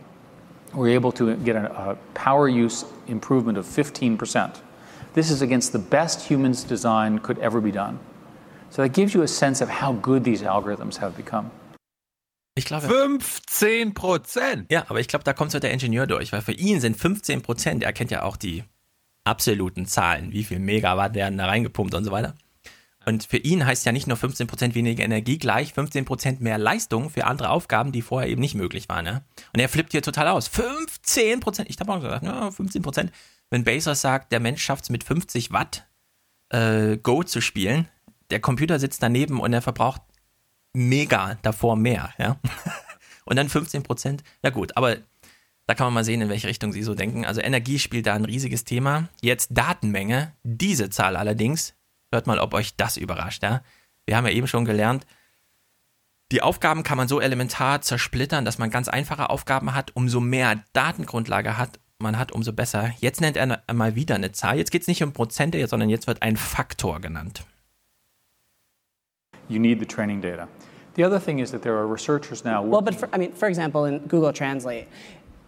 we're 0.74 0.94
able 0.94 1.12
to 1.12 1.36
get 1.36 1.54
a, 1.54 1.90
a 1.90 1.94
power 2.14 2.48
use 2.48 2.84
improvement 3.06 3.58
of 3.58 3.64
15%. 3.64 4.58
This 5.14 5.30
is 5.30 5.40
against 5.40 5.72
the 5.72 5.78
best 5.78 6.26
humans 6.26 6.64
design 6.64 7.20
could 7.20 7.38
ever 7.38 7.60
be 7.60 7.70
done. 7.70 8.00
So, 8.70 8.82
that 8.82 8.88
gives 8.88 9.14
you 9.14 9.22
a 9.22 9.28
sense 9.28 9.60
of 9.60 9.68
how 9.68 9.92
good 9.92 10.24
these 10.24 10.42
algorithms 10.42 10.96
have 10.96 11.16
become. 11.16 11.52
Ich 12.58 12.64
glaube. 12.64 12.88
15 12.88 13.94
Prozent! 13.94 14.66
Ja, 14.72 14.84
aber 14.88 14.98
ich 14.98 15.06
glaube, 15.06 15.22
da 15.22 15.32
kommt 15.32 15.52
so 15.52 15.60
der 15.60 15.70
Ingenieur 15.70 16.08
durch, 16.08 16.32
weil 16.32 16.42
für 16.42 16.52
ihn 16.52 16.80
sind 16.80 16.96
15 16.96 17.40
Prozent, 17.40 17.84
er 17.84 17.92
kennt 17.92 18.10
ja 18.10 18.24
auch 18.24 18.36
die 18.36 18.64
absoluten 19.22 19.86
Zahlen, 19.86 20.32
wie 20.32 20.42
viel 20.42 20.58
Megawatt 20.58 21.14
werden 21.14 21.38
da 21.38 21.46
reingepumpt 21.46 21.94
und 21.94 22.02
so 22.02 22.10
weiter. 22.10 22.34
Und 23.06 23.22
für 23.22 23.36
ihn 23.36 23.64
heißt 23.64 23.86
ja 23.86 23.92
nicht 23.92 24.08
nur 24.08 24.16
15 24.16 24.48
Prozent 24.48 24.74
weniger 24.74 25.04
Energie 25.04 25.38
gleich 25.38 25.72
15 25.72 26.04
Prozent 26.04 26.40
mehr 26.40 26.58
Leistung 26.58 27.10
für 27.10 27.26
andere 27.26 27.50
Aufgaben, 27.50 27.92
die 27.92 28.02
vorher 28.02 28.28
eben 28.28 28.40
nicht 28.40 28.56
möglich 28.56 28.88
waren. 28.88 29.04
Ne? 29.04 29.22
Und 29.54 29.60
er 29.60 29.68
flippt 29.68 29.92
hier 29.92 30.02
total 30.02 30.26
aus. 30.26 30.50
15%! 30.50 31.40
Prozent. 31.40 31.70
Ich 31.70 31.78
habe 31.78 31.92
auch 31.92 32.00
gesagt, 32.00 32.24
ja, 32.24 32.48
15%. 32.48 32.82
Prozent. 32.82 33.12
Wenn 33.50 33.62
Bezos 33.62 34.00
sagt, 34.00 34.32
der 34.32 34.40
Mensch 34.40 34.62
schafft 34.64 34.82
es 34.84 34.90
mit 34.90 35.04
50 35.04 35.52
Watt 35.52 35.86
äh, 36.48 36.96
Go 36.96 37.22
zu 37.22 37.40
spielen, 37.40 37.86
der 38.30 38.40
Computer 38.40 38.80
sitzt 38.80 39.00
daneben 39.00 39.38
und 39.38 39.52
er 39.52 39.62
verbraucht 39.62 40.02
mega 40.72 41.38
davor 41.42 41.76
mehr, 41.76 42.12
ja. 42.18 42.36
Und 43.24 43.36
dann 43.36 43.48
15 43.48 43.82
Prozent, 43.82 44.22
ja 44.42 44.50
gut, 44.50 44.76
aber 44.76 44.96
da 45.66 45.74
kann 45.74 45.86
man 45.88 45.94
mal 45.94 46.04
sehen, 46.04 46.22
in 46.22 46.30
welche 46.30 46.48
Richtung 46.48 46.72
sie 46.72 46.82
so 46.82 46.94
denken. 46.94 47.26
Also 47.26 47.42
Energie 47.42 47.78
spielt 47.78 48.06
da 48.06 48.14
ein 48.14 48.24
riesiges 48.24 48.64
Thema. 48.64 49.08
Jetzt 49.20 49.50
Datenmenge, 49.50 50.32
diese 50.42 50.88
Zahl 50.88 51.14
allerdings, 51.14 51.74
hört 52.10 52.26
mal, 52.26 52.38
ob 52.38 52.54
euch 52.54 52.74
das 52.76 52.96
überrascht, 52.96 53.42
ja. 53.42 53.62
Wir 54.06 54.16
haben 54.16 54.26
ja 54.26 54.32
eben 54.32 54.48
schon 54.48 54.64
gelernt, 54.64 55.04
die 56.32 56.42
Aufgaben 56.42 56.82
kann 56.82 56.98
man 56.98 57.08
so 57.08 57.20
elementar 57.20 57.80
zersplittern, 57.80 58.44
dass 58.44 58.58
man 58.58 58.70
ganz 58.70 58.88
einfache 58.88 59.30
Aufgaben 59.30 59.74
hat. 59.74 59.92
Umso 59.94 60.20
mehr 60.20 60.62
Datengrundlage 60.74 61.56
hat, 61.56 61.80
man 61.98 62.18
hat, 62.18 62.32
umso 62.32 62.52
besser. 62.52 62.92
Jetzt 63.00 63.20
nennt 63.20 63.36
er 63.36 63.62
mal 63.72 63.94
wieder 63.94 64.14
eine 64.14 64.32
Zahl. 64.32 64.58
Jetzt 64.58 64.70
geht 64.70 64.82
es 64.82 64.88
nicht 64.88 65.02
um 65.02 65.12
Prozente, 65.12 65.66
sondern 65.66 65.88
jetzt 65.88 66.06
wird 66.06 66.22
ein 66.22 66.36
Faktor 66.36 67.00
genannt. 67.00 67.44
You 69.48 69.58
need 69.58 69.80
the 69.80 69.86
training 69.86 70.20
data. 70.20 70.48
The 70.98 71.04
other 71.04 71.20
thing 71.20 71.38
is 71.38 71.52
that 71.52 71.62
there 71.62 71.76
are 71.76 71.86
researchers 71.86 72.44
now. 72.44 72.60
Well, 72.60 72.80
but 72.80 72.92
for, 72.96 73.08
I 73.12 73.18
mean, 73.18 73.30
for 73.30 73.46
example, 73.46 73.84
in 73.84 74.00
Google 74.08 74.32
Translate, 74.32 74.88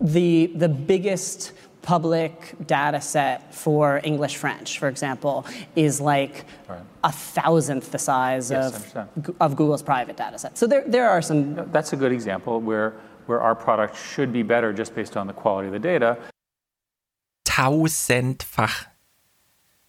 the 0.00 0.52
the 0.54 0.68
biggest 0.68 1.52
public 1.82 2.54
data 2.68 3.00
set 3.00 3.52
for 3.52 4.00
English 4.04 4.36
French, 4.36 4.78
for 4.78 4.86
example, 4.86 5.44
is 5.74 6.00
like 6.00 6.44
right. 6.68 6.78
a 7.02 7.10
thousandth 7.10 7.90
the 7.90 7.98
size 7.98 8.52
yes, 8.52 8.94
of, 8.94 9.34
of 9.40 9.56
Google's 9.56 9.82
private 9.82 10.16
data 10.16 10.38
set. 10.38 10.56
So 10.56 10.68
there, 10.68 10.84
there 10.86 11.10
are 11.10 11.20
some. 11.20 11.56
That's 11.72 11.92
a 11.92 11.96
good 11.96 12.12
example 12.12 12.60
where, 12.60 12.92
where 13.26 13.40
our 13.40 13.56
product 13.56 13.96
should 13.96 14.32
be 14.32 14.44
better 14.44 14.72
just 14.72 14.94
based 14.94 15.16
on 15.16 15.26
the 15.26 15.32
quality 15.32 15.66
of 15.66 15.72
the 15.72 15.80
data. 15.80 16.16
Tausendfach. 17.44 18.86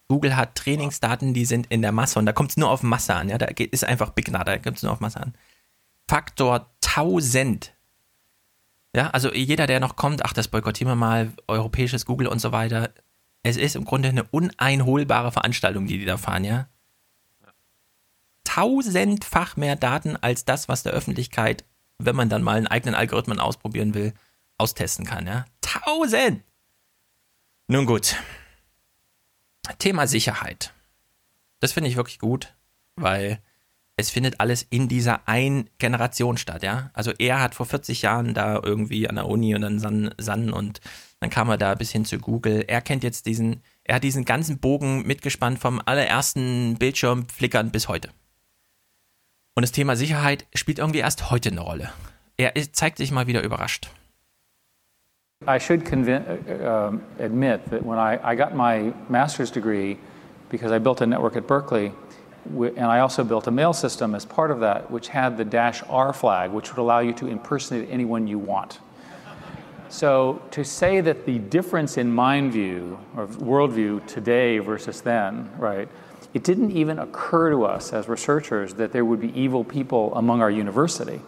Google 0.08 0.34
hat 0.34 0.56
Trainingsdaten, 0.56 1.34
die 1.34 1.44
sind 1.44 1.68
in 1.68 1.82
der 1.82 1.92
Masse 1.92 2.18
und 2.18 2.26
da 2.26 2.32
kommt 2.32 2.50
es 2.50 2.56
nur 2.56 2.68
auf 2.68 2.82
Masse 2.82 3.14
an. 3.14 3.28
Ja, 3.28 3.38
da 3.38 3.46
ist 3.46 3.84
einfach 3.84 4.10
Big 4.10 4.26
Data, 4.26 4.42
da 4.42 4.58
kommt 4.58 4.78
es 4.78 4.82
nur 4.82 4.90
auf 4.90 4.98
Masse 4.98 5.20
an. 5.20 5.34
Faktor 6.12 6.70
1000 6.84 7.72
Ja, 8.94 9.08
also 9.12 9.32
jeder, 9.32 9.66
der 9.66 9.80
noch 9.80 9.96
kommt, 9.96 10.26
ach, 10.26 10.34
das 10.34 10.48
boykottieren 10.48 10.90
wir 10.90 10.94
mal, 10.94 11.32
europäisches 11.46 12.04
Google 12.04 12.26
und 12.26 12.38
so 12.38 12.52
weiter. 12.52 12.90
Es 13.42 13.56
ist 13.56 13.76
im 13.76 13.86
Grunde 13.86 14.10
eine 14.10 14.24
uneinholbare 14.24 15.32
Veranstaltung, 15.32 15.86
die 15.86 15.96
die 15.96 16.04
da 16.04 16.18
fahren, 16.18 16.44
ja. 16.44 16.68
Tausendfach 18.44 19.56
mehr 19.56 19.74
Daten 19.74 20.16
als 20.16 20.44
das, 20.44 20.68
was 20.68 20.82
der 20.82 20.92
Öffentlichkeit, 20.92 21.64
wenn 21.96 22.14
man 22.14 22.28
dann 22.28 22.42
mal 22.42 22.58
einen 22.58 22.66
eigenen 22.66 22.94
Algorithmen 22.94 23.40
ausprobieren 23.40 23.94
will, 23.94 24.12
austesten 24.58 25.06
kann, 25.06 25.26
ja. 25.26 25.46
Tausend! 25.62 26.42
Nun 27.68 27.86
gut. 27.86 28.16
Thema 29.78 30.06
Sicherheit. 30.06 30.74
Das 31.60 31.72
finde 31.72 31.88
ich 31.88 31.96
wirklich 31.96 32.18
gut, 32.18 32.52
weil 32.96 33.40
es 34.02 34.10
findet 34.10 34.40
alles 34.40 34.66
in 34.68 34.88
dieser 34.88 35.28
einen 35.28 35.70
Generation 35.78 36.36
statt, 36.36 36.62
ja. 36.62 36.90
Also 36.92 37.12
er 37.18 37.40
hat 37.40 37.54
vor 37.54 37.66
40 37.66 38.02
Jahren 38.02 38.34
da 38.34 38.60
irgendwie 38.62 39.08
an 39.08 39.14
der 39.14 39.28
Uni 39.28 39.54
und 39.54 39.62
dann 39.62 39.78
San, 39.78 40.12
San 40.18 40.52
und 40.52 40.80
dann 41.20 41.30
kam 41.30 41.48
er 41.48 41.56
da 41.56 41.74
bis 41.74 41.92
hin 41.92 42.04
zu 42.04 42.18
Google. 42.18 42.64
Er 42.66 42.80
kennt 42.80 43.04
jetzt 43.04 43.26
diesen, 43.26 43.62
er 43.84 43.96
hat 43.96 44.02
diesen 44.02 44.24
ganzen 44.24 44.58
Bogen 44.58 45.06
mitgespannt 45.06 45.60
vom 45.60 45.80
allerersten 45.86 46.76
Bildschirm 46.78 47.28
flickern 47.28 47.70
bis 47.70 47.86
heute. 47.86 48.10
Und 49.54 49.62
das 49.62 49.70
Thema 49.70 49.94
Sicherheit 49.94 50.46
spielt 50.52 50.80
irgendwie 50.80 50.98
erst 50.98 51.30
heute 51.30 51.50
eine 51.50 51.60
Rolle. 51.60 51.92
Er 52.36 52.54
zeigt 52.72 52.98
sich 52.98 53.12
mal 53.12 53.28
wieder 53.28 53.42
überrascht. 53.42 53.88
I 55.46 55.60
should 55.60 55.84
convince, 55.84 56.24
uh, 56.48 56.92
admit 57.22 57.60
that 57.70 57.84
when 57.84 57.98
I, 57.98 58.18
I 58.24 58.36
got 58.36 58.54
my 58.54 58.92
master's 59.08 59.50
degree, 59.50 59.96
because 60.50 60.74
I 60.74 60.78
built 60.78 61.00
a 61.02 61.06
network 61.06 61.36
at 61.36 61.46
Berkeley, 61.46 61.92
and 62.44 62.80
I 62.80 63.00
also 63.00 63.24
built 63.24 63.46
a 63.46 63.50
mail 63.50 63.72
system 63.72 64.14
as 64.14 64.24
part 64.24 64.50
of 64.50 64.60
that, 64.60 64.90
which 64.90 65.08
had 65.08 65.36
the 65.36 65.44
dash 65.44 65.82
R 65.88 66.12
flag, 66.12 66.50
which 66.50 66.70
would 66.70 66.80
allow 66.80 66.98
you 67.00 67.12
to 67.14 67.26
impersonate 67.26 67.88
anyone 67.90 68.26
you 68.26 68.38
want. 68.38 68.80
So 69.88 70.40
to 70.52 70.64
say 70.64 71.02
that 71.02 71.26
the 71.26 71.38
difference 71.38 71.98
in 71.98 72.10
mind 72.10 72.52
view 72.52 72.98
or 73.16 73.26
worldview 73.26 74.06
today 74.06 74.58
versus 74.58 75.02
then, 75.02 75.50
right, 75.58 75.88
it 76.32 76.44
didn't 76.44 76.70
even 76.70 76.98
occur 76.98 77.50
to 77.50 77.64
us 77.64 77.92
as 77.92 78.08
researchers 78.08 78.74
that 78.74 78.92
there 78.92 79.04
would 79.04 79.20
be 79.20 79.38
evil 79.38 79.64
people 79.64 80.14
among 80.14 80.40
our 80.40 80.50
university. 80.50 81.20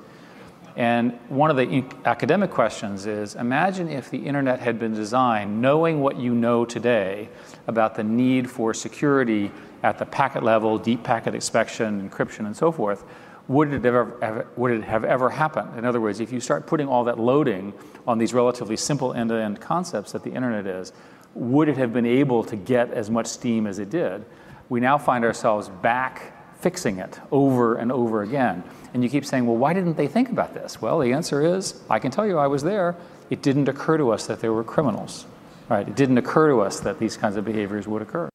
And 0.76 1.12
one 1.28 1.50
of 1.50 1.56
the 1.56 1.84
academic 2.04 2.50
questions 2.50 3.06
is 3.06 3.36
imagine 3.36 3.88
if 3.88 4.10
the 4.10 4.18
internet 4.18 4.58
had 4.58 4.78
been 4.78 4.92
designed 4.92 5.60
knowing 5.60 6.00
what 6.00 6.18
you 6.18 6.34
know 6.34 6.64
today 6.64 7.28
about 7.68 7.94
the 7.94 8.02
need 8.02 8.50
for 8.50 8.74
security 8.74 9.52
at 9.84 9.98
the 9.98 10.06
packet 10.06 10.42
level, 10.42 10.78
deep 10.78 11.04
packet 11.04 11.34
inspection, 11.34 12.08
encryption, 12.08 12.46
and 12.46 12.56
so 12.56 12.72
forth. 12.72 13.04
Would 13.46 13.72
it, 13.72 13.84
ever, 13.84 14.48
would 14.56 14.72
it 14.72 14.84
have 14.84 15.04
ever 15.04 15.28
happened? 15.28 15.78
In 15.78 15.84
other 15.84 16.00
words, 16.00 16.18
if 16.18 16.32
you 16.32 16.40
start 16.40 16.66
putting 16.66 16.88
all 16.88 17.04
that 17.04 17.20
loading 17.20 17.74
on 18.06 18.18
these 18.18 18.32
relatively 18.32 18.76
simple 18.76 19.12
end 19.12 19.28
to 19.28 19.36
end 19.36 19.60
concepts 19.60 20.12
that 20.12 20.24
the 20.24 20.32
internet 20.32 20.66
is, 20.66 20.92
would 21.34 21.68
it 21.68 21.76
have 21.76 21.92
been 21.92 22.06
able 22.06 22.42
to 22.44 22.56
get 22.56 22.90
as 22.92 23.10
much 23.10 23.26
steam 23.26 23.66
as 23.66 23.78
it 23.78 23.90
did? 23.90 24.24
We 24.70 24.80
now 24.80 24.96
find 24.96 25.24
ourselves 25.24 25.68
back 25.68 26.32
fixing 26.60 26.98
it 26.98 27.20
over 27.30 27.76
and 27.76 27.92
over 27.92 28.22
again. 28.22 28.64
And 28.94 29.02
you 29.02 29.10
keep 29.10 29.26
saying, 29.26 29.46
well, 29.46 29.56
why 29.56 29.74
didn't 29.74 29.96
they 29.96 30.06
think 30.06 30.30
about 30.30 30.54
this? 30.54 30.80
Well, 30.80 31.00
the 31.00 31.12
answer 31.12 31.42
is 31.42 31.74
I 31.90 31.98
can 31.98 32.12
tell 32.12 32.26
you 32.26 32.38
I 32.38 32.46
was 32.46 32.62
there. 32.62 32.94
It 33.28 33.42
didn't 33.42 33.68
occur 33.68 33.98
to 33.98 34.12
us 34.12 34.26
that 34.28 34.40
there 34.40 34.52
were 34.52 34.64
criminals. 34.64 35.26
Right? 35.68 35.88
It 35.88 35.96
didn't 35.96 36.18
occur 36.18 36.48
to 36.50 36.60
us 36.60 36.80
that 36.80 37.00
these 37.00 37.16
kinds 37.18 37.36
of 37.36 37.44
behaviors 37.44 37.86
would 37.86 38.02
occur. 38.02 38.28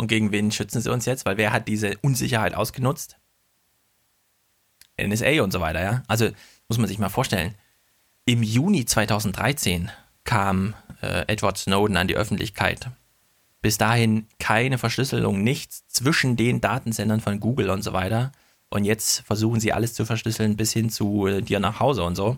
Und 0.00 0.08
gegen 0.08 0.32
wen 0.32 0.50
schützen 0.50 0.80
sie 0.80 0.92
uns 0.92 1.06
jetzt? 1.06 1.24
Weil 1.24 1.36
wer 1.36 1.52
hat 1.52 1.68
diese 1.68 1.96
Unsicherheit 2.02 2.54
ausgenutzt? 2.54 3.16
NSA 5.00 5.42
und 5.42 5.52
so 5.52 5.60
weiter, 5.60 5.82
ja. 5.82 6.02
Also 6.08 6.28
muss 6.68 6.78
man 6.78 6.88
sich 6.88 6.98
mal 6.98 7.08
vorstellen. 7.08 7.54
Im 8.24 8.42
Juni 8.42 8.84
2013 8.84 9.90
kam 10.24 10.74
äh, 11.00 11.24
Edward 11.28 11.58
Snowden 11.58 11.96
an 11.96 12.08
die 12.08 12.16
Öffentlichkeit. 12.16 12.90
Bis 13.62 13.78
dahin 13.78 14.26
keine 14.38 14.78
Verschlüsselung, 14.78 15.42
nichts 15.42 15.86
zwischen 15.88 16.36
den 16.36 16.60
Datensendern 16.60 17.20
von 17.20 17.40
Google 17.40 17.70
und 17.70 17.82
so 17.82 17.92
weiter. 17.92 18.32
Und 18.70 18.84
jetzt 18.84 19.20
versuchen 19.20 19.60
sie 19.60 19.72
alles 19.72 19.94
zu 19.94 20.04
verschlüsseln 20.04 20.56
bis 20.56 20.72
hin 20.72 20.90
zu 20.90 21.26
äh, 21.26 21.40
dir 21.40 21.60
nach 21.60 21.80
Hause 21.80 22.02
und 22.02 22.16
so. 22.16 22.36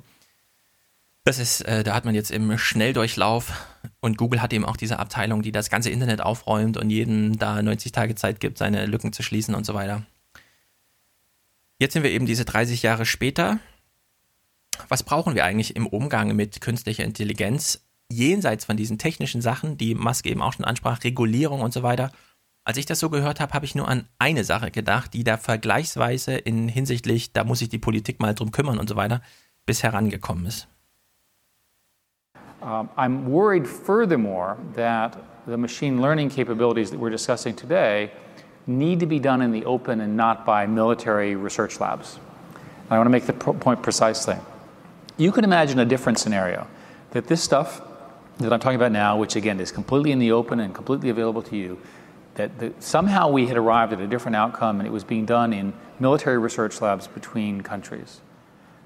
Das 1.25 1.39
ist, 1.39 1.63
äh, 1.63 1.85
da 1.85 1.95
hat 1.95 2.05
man 2.05 2.15
jetzt 2.15 2.31
im 2.31 2.57
Schnelldurchlauf 2.57 3.53
und 4.01 4.17
Google 4.17 4.41
hat 4.41 4.53
eben 4.53 4.65
auch 4.65 4.77
diese 4.77 4.99
Abteilung, 4.99 5.43
die 5.43 5.53
das 5.53 5.69
ganze 5.69 5.91
Internet 5.91 6.21
aufräumt 6.23 6.77
und 6.77 6.89
jedem 6.89 7.39
da 7.39 7.61
90 7.61 7.93
Tage 7.93 8.15
Zeit 8.15 8.41
gibt, 8.41 8.59
seine 8.59 8.87
Lücken 8.87 9.13
zu 9.13 9.23
schließen 9.23 9.55
und 9.55 9.67
so 9.67 9.75
weiter. 9.75 10.03
Jetzt 11.79 11.93
sind 11.93 12.03
wir 12.03 12.11
eben 12.11 12.27
diese 12.27 12.45
30 12.45 12.83
Jahre 12.83 13.07
später. 13.07 13.59
Was 14.89 15.03
brauchen 15.03 15.35
wir 15.35 15.45
eigentlich 15.45 15.77
im 15.77 15.87
Umgang 15.87 16.35
mit 16.37 16.61
künstlicher 16.61 17.05
Intelligenz 17.05 17.85
jenseits 18.11 18.65
von 18.65 18.77
diesen 18.77 18.99
technischen 18.99 19.43
Sachen, 19.43 19.77
die 19.77 19.95
Musk 19.95 20.27
eben 20.27 20.43
auch 20.43 20.53
schon 20.53 20.65
ansprach, 20.65 21.05
Regulierung 21.05 21.61
und 21.61 21.73
so 21.73 21.83
weiter? 21.83 22.13
Als 22.71 22.77
ich 22.77 22.87
das 22.87 23.01
so 23.01 23.11
gehört 23.11 23.41
habe, 23.41 23.53
habe 23.53 23.65
ich 23.65 23.75
nur 23.75 23.89
an 23.89 24.07
eine 24.21 24.45
Sache 24.45 24.71
gedacht, 24.71 25.13
die 25.13 25.25
da 25.25 25.39
vergleichsweise 25.39 26.37
in 26.37 26.69
hinsichtlich, 26.69 27.33
da 27.33 27.43
muss 27.43 27.59
sich 27.59 27.69
die 27.69 27.81
Politik 27.81 28.21
mal 28.21 28.33
drum 28.33 28.53
kümmern 28.53 28.79
und 28.79 28.89
so 28.89 28.95
weiter, 28.95 29.23
bis 29.67 29.83
herangekommen 29.83 30.47
ist. 30.47 30.69
Um, 32.63 32.89
I'm 32.97 33.27
worried 33.27 33.67
furthermore 33.67 34.57
that 34.77 35.19
the 35.49 35.57
machine 35.57 36.01
learning 36.01 36.31
capabilities 36.31 36.93
that 36.93 37.01
we're 37.01 37.11
discussing 37.11 37.57
today 37.57 38.13
need 38.69 39.01
to 39.01 39.07
be 39.07 39.19
done 39.19 39.45
in 39.45 39.51
the 39.51 39.67
open 39.67 40.01
and 40.01 40.17
not 40.17 40.47
by 40.47 40.65
military 40.65 41.35
research 41.35 41.81
labs. 41.81 42.21
And 42.85 42.93
I 42.93 42.99
want 42.99 43.07
to 43.07 43.11
make 43.11 43.27
the 43.27 43.33
point 43.33 43.83
precisely. 43.83 44.37
You 45.17 45.33
can 45.33 45.43
imagine 45.43 45.81
a 45.81 45.85
different 45.85 46.21
scenario 46.21 46.69
that 47.11 47.27
this 47.27 47.43
stuff 47.43 47.83
that 48.39 48.53
I'm 48.53 48.61
talking 48.61 48.77
about 48.77 48.93
now, 48.93 49.19
which 49.19 49.35
again 49.35 49.59
is 49.59 49.73
completely 49.73 50.13
in 50.13 50.21
the 50.21 50.31
open 50.31 50.61
and 50.61 50.73
completely 50.73 51.11
available 51.11 51.43
to 51.43 51.57
you, 51.57 51.77
that 52.41 52.59
the, 52.59 52.73
somehow 52.79 53.29
we 53.29 53.47
had 53.47 53.59
arrived 53.59 53.93
at 53.93 54.01
a 54.01 54.07
different 54.07 54.35
outcome 54.35 54.81
and 54.81 54.87
it 54.87 54.91
was 54.91 55.05
being 55.05 55.27
done 55.27 55.53
in 55.53 55.75
military 55.99 56.39
research 56.39 56.81
labs 56.81 57.07
between 57.07 57.61
countries. 57.61 58.21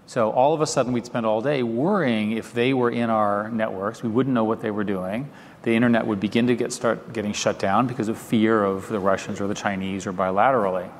So 0.06 0.32
all 0.32 0.52
of 0.52 0.60
a 0.60 0.66
sudden, 0.66 0.92
we'd 0.92 1.06
spend 1.06 1.24
all 1.24 1.40
day 1.40 1.62
worrying 1.62 2.32
if 2.32 2.52
they 2.52 2.74
were 2.74 2.90
in 2.90 3.10
our 3.10 3.48
networks. 3.50 4.02
We 4.02 4.10
wouldn't 4.10 4.34
know 4.34 4.44
what 4.44 4.60
they 4.60 4.70
were 4.70 4.84
doing. 4.84 5.30
The 5.62 5.74
internet 5.74 6.06
would 6.06 6.20
begin 6.20 6.48
to 6.48 6.56
get 6.56 6.72
start 6.72 7.12
getting 7.12 7.32
shut 7.32 7.58
down 7.58 7.86
because 7.86 8.08
of 8.08 8.18
fear 8.18 8.64
of 8.64 8.88
the 8.88 8.98
Russians 8.98 9.40
or 9.40 9.46
the 9.46 9.54
Chinese 9.54 10.06
or 10.06 10.12
bilaterally. 10.12 10.90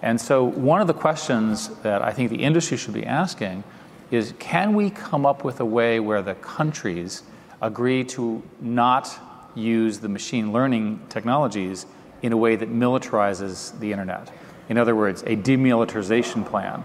And 0.00 0.18
so 0.18 0.44
one 0.44 0.80
of 0.80 0.86
the 0.86 0.94
questions 0.94 1.68
that 1.82 2.00
I 2.00 2.12
think 2.12 2.30
the 2.30 2.42
industry 2.42 2.76
should 2.76 2.94
be 2.94 3.04
asking 3.04 3.64
is 4.10 4.32
can 4.38 4.74
we 4.74 4.88
come 4.88 5.26
up 5.26 5.44
with 5.44 5.60
a 5.60 5.66
way 5.66 6.00
where 6.00 6.22
the 6.22 6.36
countries 6.36 7.24
agree 7.60 8.04
to 8.04 8.42
not 8.60 9.18
use 9.58 9.98
the 9.98 10.08
machine 10.08 10.52
learning 10.52 11.00
technologies 11.08 11.86
in 12.22 12.32
a 12.32 12.36
way 12.36 12.56
that 12.56 12.68
militarizes 12.68 13.78
the 13.80 13.92
internet? 13.92 14.30
In 14.68 14.78
other 14.78 14.94
words, 14.94 15.22
a 15.22 15.36
demilitarization 15.36 16.44
plan 16.44 16.84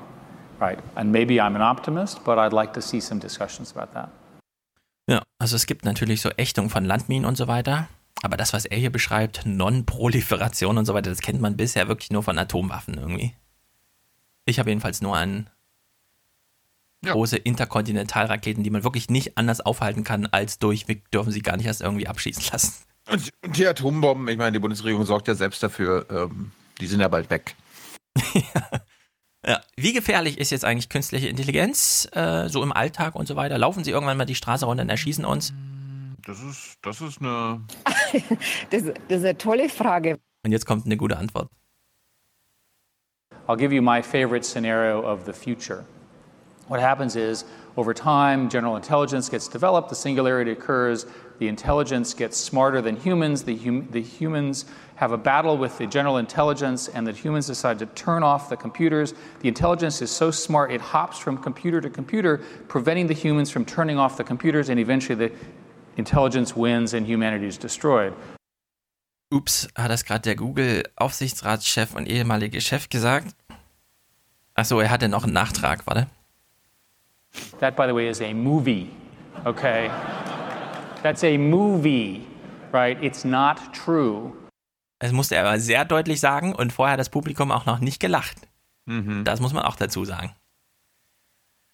Right. 0.64 0.80
And 0.95 1.12
maybe 1.12 1.41
I'm 1.41 1.56
an 1.56 1.62
optimist, 1.62 2.24
but 2.24 2.38
I'd 2.38 2.54
like 2.54 2.74
to 2.74 2.82
see 2.82 3.02
some 3.02 3.20
discussions 3.20 3.76
about 3.76 3.94
that. 3.94 4.10
Ja, 5.08 5.22
also 5.38 5.58
es 5.58 5.66
gibt 5.66 5.84
natürlich 5.84 6.22
so 6.22 6.30
Ächtung 6.38 6.70
von 6.70 6.86
Landminen 6.86 7.26
und 7.26 7.36
so 7.36 7.48
weiter. 7.48 7.90
Aber 8.22 8.38
das, 8.38 8.54
was 8.54 8.64
er 8.64 8.78
hier 8.78 8.91
beschreibt, 8.91 9.45
Non-Proliferation 9.45 10.78
und 10.78 10.86
so 10.86 10.94
weiter, 10.94 11.10
das 11.10 11.20
kennt 11.20 11.41
man 11.41 11.58
bisher 11.58 11.90
wirklich 11.90 12.12
nur 12.12 12.24
von 12.24 12.38
Atomwaffen 12.38 12.94
irgendwie. 12.94 13.36
Ich 14.45 14.60
habe 14.60 14.70
jedenfalls 14.70 15.02
nur 15.02 15.18
an 15.18 15.50
ja. 17.04 17.14
große 17.14 17.38
Interkontinentalraketen, 17.38 18.64
die 18.64 18.70
man 18.70 18.84
wirklich 18.84 19.10
nicht 19.10 19.38
anders 19.38 19.62
aufhalten 19.62 20.04
kann, 20.04 20.28
als 20.28 20.60
durch, 20.60 20.88
wir 20.88 20.96
dürfen 21.14 21.32
sie 21.32 21.42
gar 21.42 21.58
nicht 21.58 21.66
erst 21.66 21.82
irgendwie 21.82 22.08
abschießen 22.08 22.44
lassen. 22.52 22.74
Und 23.12 23.32
die 23.58 23.68
Atombomben, 23.68 24.28
ich 24.30 24.38
meine, 24.38 24.54
die 24.54 24.60
Bundesregierung 24.60 25.06
sorgt 25.06 25.28
ja 25.28 25.36
selbst 25.36 25.62
dafür, 25.62 26.06
ähm, 26.10 26.52
die 26.80 26.88
sind 26.88 27.02
ja 27.02 27.08
bald 27.08 27.30
weg. 27.30 27.56
ja. 28.34 28.42
Ja. 29.46 29.60
Wie 29.76 29.92
gefährlich 29.92 30.38
ist 30.38 30.52
jetzt 30.52 30.64
eigentlich 30.64 30.88
künstliche 30.88 31.28
Intelligenz, 31.28 32.08
äh, 32.14 32.48
so 32.48 32.64
im 32.64 32.72
Alltag 32.72 33.16
und 33.16 33.28
so 33.28 33.36
weiter? 33.36 33.58
Laufen 33.58 33.84
sie 33.84 33.92
irgendwann 33.92 34.16
mal 34.18 34.26
die 34.26 34.36
Straße 34.36 34.66
runter 34.66 34.84
und 34.84 34.90
erschießen 34.90 35.26
uns? 35.26 35.54
Das 36.26 36.42
ist, 36.42 36.78
das 36.82 37.02
ist 37.02 37.20
eine. 37.20 37.62
das, 38.70 38.84
das 38.84 39.18
ist 39.20 39.26
eine 39.26 39.38
tolle 39.38 39.68
Frage. 39.68 40.18
Und 40.44 40.54
jetzt 40.54 40.66
kommt 40.66 40.86
eine 40.86 40.96
gute 40.96 41.18
Antwort. 41.18 41.50
I'll 43.48 43.58
give 43.58 43.76
you 43.76 43.82
my 43.82 44.02
favorite 44.02 44.46
scenario 44.46 45.02
of 45.02 45.26
the 45.26 45.34
future. 45.34 45.86
What 46.74 46.82
happens 46.82 47.16
is, 47.16 47.45
over 47.78 47.94
time, 47.94 48.50
general 48.50 48.76
intelligence 48.78 49.30
gets 49.30 49.48
developed, 49.48 49.90
the 49.90 49.95
singularity 49.95 50.50
occurs, 50.54 51.06
the 51.38 51.48
intelligence 51.48 52.16
gets 52.16 52.36
smarter 52.36 52.82
than 52.82 52.95
humans, 52.95 53.44
the, 53.44 53.56
hum 53.56 53.88
the 53.91 54.02
humans 54.02 54.66
have 54.95 55.12
a 55.12 55.18
battle 55.18 55.56
with 55.56 55.78
the 55.78 55.86
general 55.86 56.18
intelligence, 56.18 56.88
and 56.88 57.06
the 57.06 57.12
humans 57.12 57.45
decide 57.45 57.78
to 57.78 57.86
turn 57.86 58.24
off 58.24 58.50
the 58.50 58.58
computers. 58.58 59.14
The 59.41 59.50
intelligence 59.50 60.02
is 60.02 60.10
so 60.10 60.32
smart 60.32 60.72
it 60.72 60.82
hops 60.82 61.20
from 61.20 61.38
computer 61.38 61.80
to 61.80 61.91
computer, 61.91 62.41
preventing 62.68 63.06
the 63.06 63.14
humans 63.14 63.52
from 63.52 63.66
turning 63.66 64.00
off 64.00 64.18
the 64.18 64.24
computers, 64.24 64.70
and 64.70 64.80
eventually 64.80 65.28
the 65.28 65.32
intelligence 65.98 66.56
wins 66.56 66.95
and 66.95 67.06
humanity 67.06 67.45
is 67.45 67.60
destroyed. 67.60 68.16
Ups, 69.32 69.68
hat 69.76 69.91
das 69.91 70.06
gerade 70.06 70.24
der 70.24 70.36
Google-Aufsichtsratschef 70.36 71.94
und 71.94 72.08
ehemalige 72.08 72.62
Chef 72.62 72.90
gesagt? 72.90 73.36
Achso, 74.56 74.80
er 74.80 74.90
hatte 74.90 75.08
noch 75.08 75.24
einen 75.24 75.34
Nachtrag, 75.34 75.86
warte. 75.86 76.08
That, 77.60 77.76
by 77.76 77.88
the 77.88 77.94
way, 77.94 78.10
is 78.10 78.22
a 78.22 78.34
movie, 78.34 78.90
okay? 79.46 79.90
That's 81.02 81.24
a 81.24 81.38
movie, 81.38 82.26
right? 82.72 83.02
It's 83.02 83.24
not 83.24 83.58
true. 83.74 84.34
Das 85.00 85.12
musste 85.12 85.36
er 85.36 85.46
aber 85.46 85.60
sehr 85.60 85.84
deutlich 85.86 86.20
sagen 86.20 86.56
und 86.56 86.72
vorher 86.72 86.94
hat 86.94 87.00
das 87.00 87.10
Publikum 87.10 87.52
auch 87.52 87.66
noch 87.66 87.80
nicht 87.80 88.00
gelacht. 88.00 88.38
Mhm. 88.86 89.24
Das 89.26 89.40
muss 89.40 89.54
man 89.54 89.64
auch 89.64 89.76
dazu 89.76 90.06
sagen. 90.06 90.34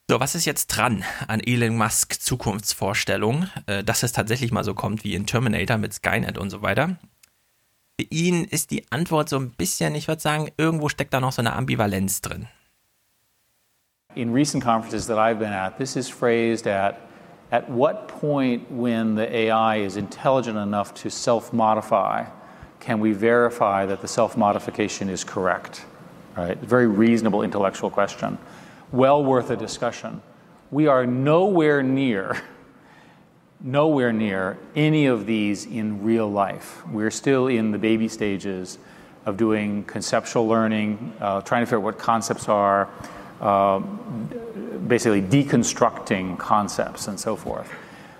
So, 0.10 0.20
was 0.20 0.34
ist 0.34 0.46
jetzt 0.46 0.68
dran 0.68 1.04
an 1.28 1.40
Elon 1.40 1.78
Musk 1.78 2.20
Zukunftsvorstellung, 2.20 3.48
äh, 3.68 3.84
dass 3.84 4.02
es 4.02 4.12
tatsächlich 4.12 4.52
mal 4.52 4.64
so 4.64 4.74
kommt 4.74 5.04
wie 5.04 5.14
in 5.14 5.28
Terminator 5.28 5.78
mit 5.78 5.94
Skynet 5.94 6.40
und 6.40 6.50
so 6.50 6.64
weiter? 6.64 6.98
Für 8.00 8.08
ihn 8.10 8.46
ist 8.46 8.72
die 8.72 8.92
Antwort 8.92 9.30
so 9.30 9.38
ein 9.38 9.52
bisschen, 9.52 9.94
ich 9.94 10.08
würde 10.08 10.22
sagen, 10.22 10.50
irgendwo 10.58 10.90
steckt 10.90 11.14
da 11.14 11.20
noch 11.20 11.32
so 11.32 11.44
eine 11.44 11.54
Ambivalenz 11.54 12.22
drin. 12.22 12.48
In 14.20 14.34
recent 14.34 14.62
conferences 14.62 15.08
that 15.08 15.18
I've 15.18 15.40
been 15.40 15.54
at, 15.54 15.78
this 15.78 15.96
is 15.96 16.10
phrased 16.10 16.68
at 16.68 17.00
at 17.54 17.70
what 17.70 18.10
point 18.10 18.70
when 18.70 19.16
the 19.16 19.34
AI 19.34 19.78
is 19.78 19.96
intelligent 19.96 20.58
enough 20.58 20.94
to 20.96 21.10
self 21.10 21.54
modify 21.54 22.26
can 22.82 23.00
we 23.00 23.14
verify 23.14 23.86
that 23.86 24.02
the 24.02 24.10
self 24.10 24.36
modification 24.36 25.08
is 25.08 25.24
correct? 25.24 25.86
Right? 26.36 26.58
Very 26.58 26.86
reasonable 26.88 27.44
intellectual 27.44 27.90
question. 27.90 28.38
Well 28.92 29.24
worth 29.24 29.52
a 29.52 29.56
discussion. 29.56 30.22
We 30.70 30.88
are 30.88 31.06
nowhere 31.06 31.82
near, 31.82 32.42
nowhere 33.62 34.12
near 34.12 34.58
any 34.76 35.06
of 35.06 35.28
these 35.28 35.66
in 35.66 36.04
real 36.04 36.30
life. 36.30 36.86
We're 36.88 37.12
still 37.12 37.48
in 37.48 37.72
the 37.72 37.78
baby 37.78 38.10
stages 38.10 38.80
of 39.26 39.38
doing 39.38 39.86
conceptual 39.86 40.46
learning, 40.46 41.14
uh, 41.22 41.40
trying 41.40 41.62
to 41.62 41.66
figure 41.68 41.78
out 41.78 41.84
what 41.84 41.98
concepts 41.98 42.50
are, 42.50 42.90
uh, 43.42 43.80
basically 44.88 45.22
deconstructing 45.22 46.38
concepts 46.38 47.08
and 47.08 47.20
so 47.20 47.36
forth. 47.36 47.70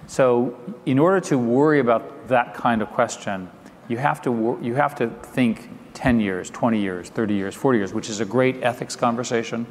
So, 0.08 0.56
in 0.86 0.98
order 0.98 1.20
to 1.30 1.38
worry 1.38 1.80
about 1.80 2.28
that 2.30 2.56
kind 2.56 2.82
of 2.82 2.90
question, 2.90 3.50
you 3.88 4.00
have 4.00 4.22
to, 4.24 4.32
wor- 4.32 4.58
you 4.62 4.76
have 4.76 4.96
to 4.96 5.10
think 5.34 5.70
10 5.94 6.20
years, 6.20 6.50
20 6.50 6.80
years, 6.80 7.10
30 7.10 7.34
years, 7.34 7.56
40 7.56 7.78
years, 7.78 7.94
which 7.94 8.10
is 8.10 8.20
a 8.20 8.26
great 8.26 8.64
ethics 8.64 8.96
conversation. 8.96 9.68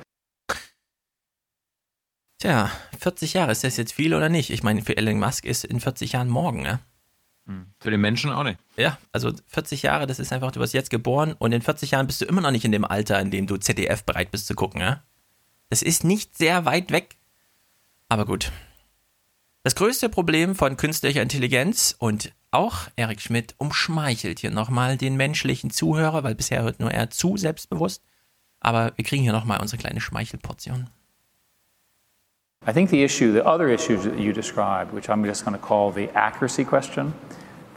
Tja, 2.40 2.70
40 3.00 3.34
Jahre, 3.34 3.50
ist 3.50 3.64
das 3.64 3.76
jetzt 3.76 3.92
viel 3.92 4.14
oder 4.14 4.28
nicht? 4.28 4.50
Ich 4.50 4.62
meine, 4.62 4.82
für 4.82 4.96
Elon 4.96 5.18
Musk 5.18 5.44
ist 5.44 5.64
in 5.64 5.80
40 5.80 6.12
Jahren 6.12 6.28
morgen, 6.28 6.62
ne? 6.62 6.78
Für 7.80 7.90
den 7.90 8.00
Menschen 8.00 8.30
auch 8.30 8.44
nicht. 8.44 8.60
Ja, 8.76 8.98
also 9.10 9.32
40 9.46 9.82
Jahre, 9.82 10.06
das 10.06 10.18
ist 10.18 10.32
einfach, 10.32 10.52
du 10.52 10.60
wirst 10.60 10.74
jetzt 10.74 10.90
geboren 10.90 11.34
und 11.38 11.52
in 11.52 11.62
40 11.62 11.92
Jahren 11.92 12.06
bist 12.06 12.20
du 12.20 12.26
immer 12.26 12.42
noch 12.42 12.50
nicht 12.52 12.64
in 12.64 12.72
dem 12.72 12.84
Alter, 12.84 13.18
in 13.20 13.30
dem 13.30 13.46
du 13.46 13.56
ZDF 13.56 14.04
bereit 14.04 14.30
bist 14.30 14.46
zu 14.46 14.54
gucken, 14.54 14.80
ja? 14.80 15.02
Das 15.70 15.82
ist 15.82 16.04
nicht 16.04 16.36
sehr 16.36 16.64
weit 16.64 16.90
weg. 16.90 17.16
Aber 18.08 18.24
gut. 18.24 18.52
Das 19.62 19.74
größte 19.74 20.08
Problem 20.08 20.54
von 20.54 20.76
künstlicher 20.76 21.20
Intelligenz 21.20 21.94
und 21.98 22.32
auch 22.50 22.88
Eric 22.96 23.20
Schmidt 23.20 23.54
umschmeichelt 23.58 24.38
hier 24.38 24.50
nochmal 24.50 24.96
den 24.96 25.16
menschlichen 25.16 25.70
Zuhörer, 25.70 26.24
weil 26.24 26.34
bisher 26.34 26.62
hört 26.62 26.80
nur 26.80 26.90
er 26.90 27.10
zu 27.10 27.36
selbstbewusst. 27.36 28.02
Aber 28.60 28.92
wir 28.96 29.04
kriegen 29.04 29.22
hier 29.22 29.32
nochmal 29.32 29.60
unsere 29.60 29.80
kleine 29.80 30.00
Schmeichelportion. 30.00 30.88
I 32.66 32.72
think 32.72 32.90
the 32.90 33.04
issue, 33.04 33.32
the 33.32 33.44
other 33.46 33.68
issues 33.68 34.02
that 34.04 34.18
you 34.18 34.32
described, 34.32 34.92
which 34.92 35.08
I'm 35.08 35.24
just 35.24 35.44
going 35.44 35.56
to 35.56 35.64
call 35.64 35.92
the 35.92 36.08
accuracy 36.14 36.64
question, 36.64 37.14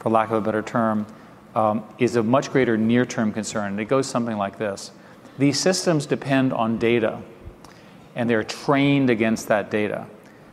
for 0.00 0.10
lack 0.10 0.30
of 0.30 0.36
a 0.36 0.40
better 0.40 0.62
term, 0.62 1.06
um, 1.54 1.82
is 1.98 2.16
a 2.16 2.22
much 2.22 2.50
greater 2.50 2.76
near 2.76 3.06
term 3.06 3.32
concern. 3.32 3.78
It 3.78 3.88
goes 3.88 4.08
something 4.08 4.38
like 4.38 4.58
this 4.58 4.90
These 5.38 5.60
systems 5.60 6.06
depend 6.06 6.52
on 6.52 6.78
data, 6.78 7.20
and 8.14 8.28
they're 8.28 8.44
trained 8.44 9.10
against 9.10 9.48
that 9.48 9.70
data. 9.70 10.06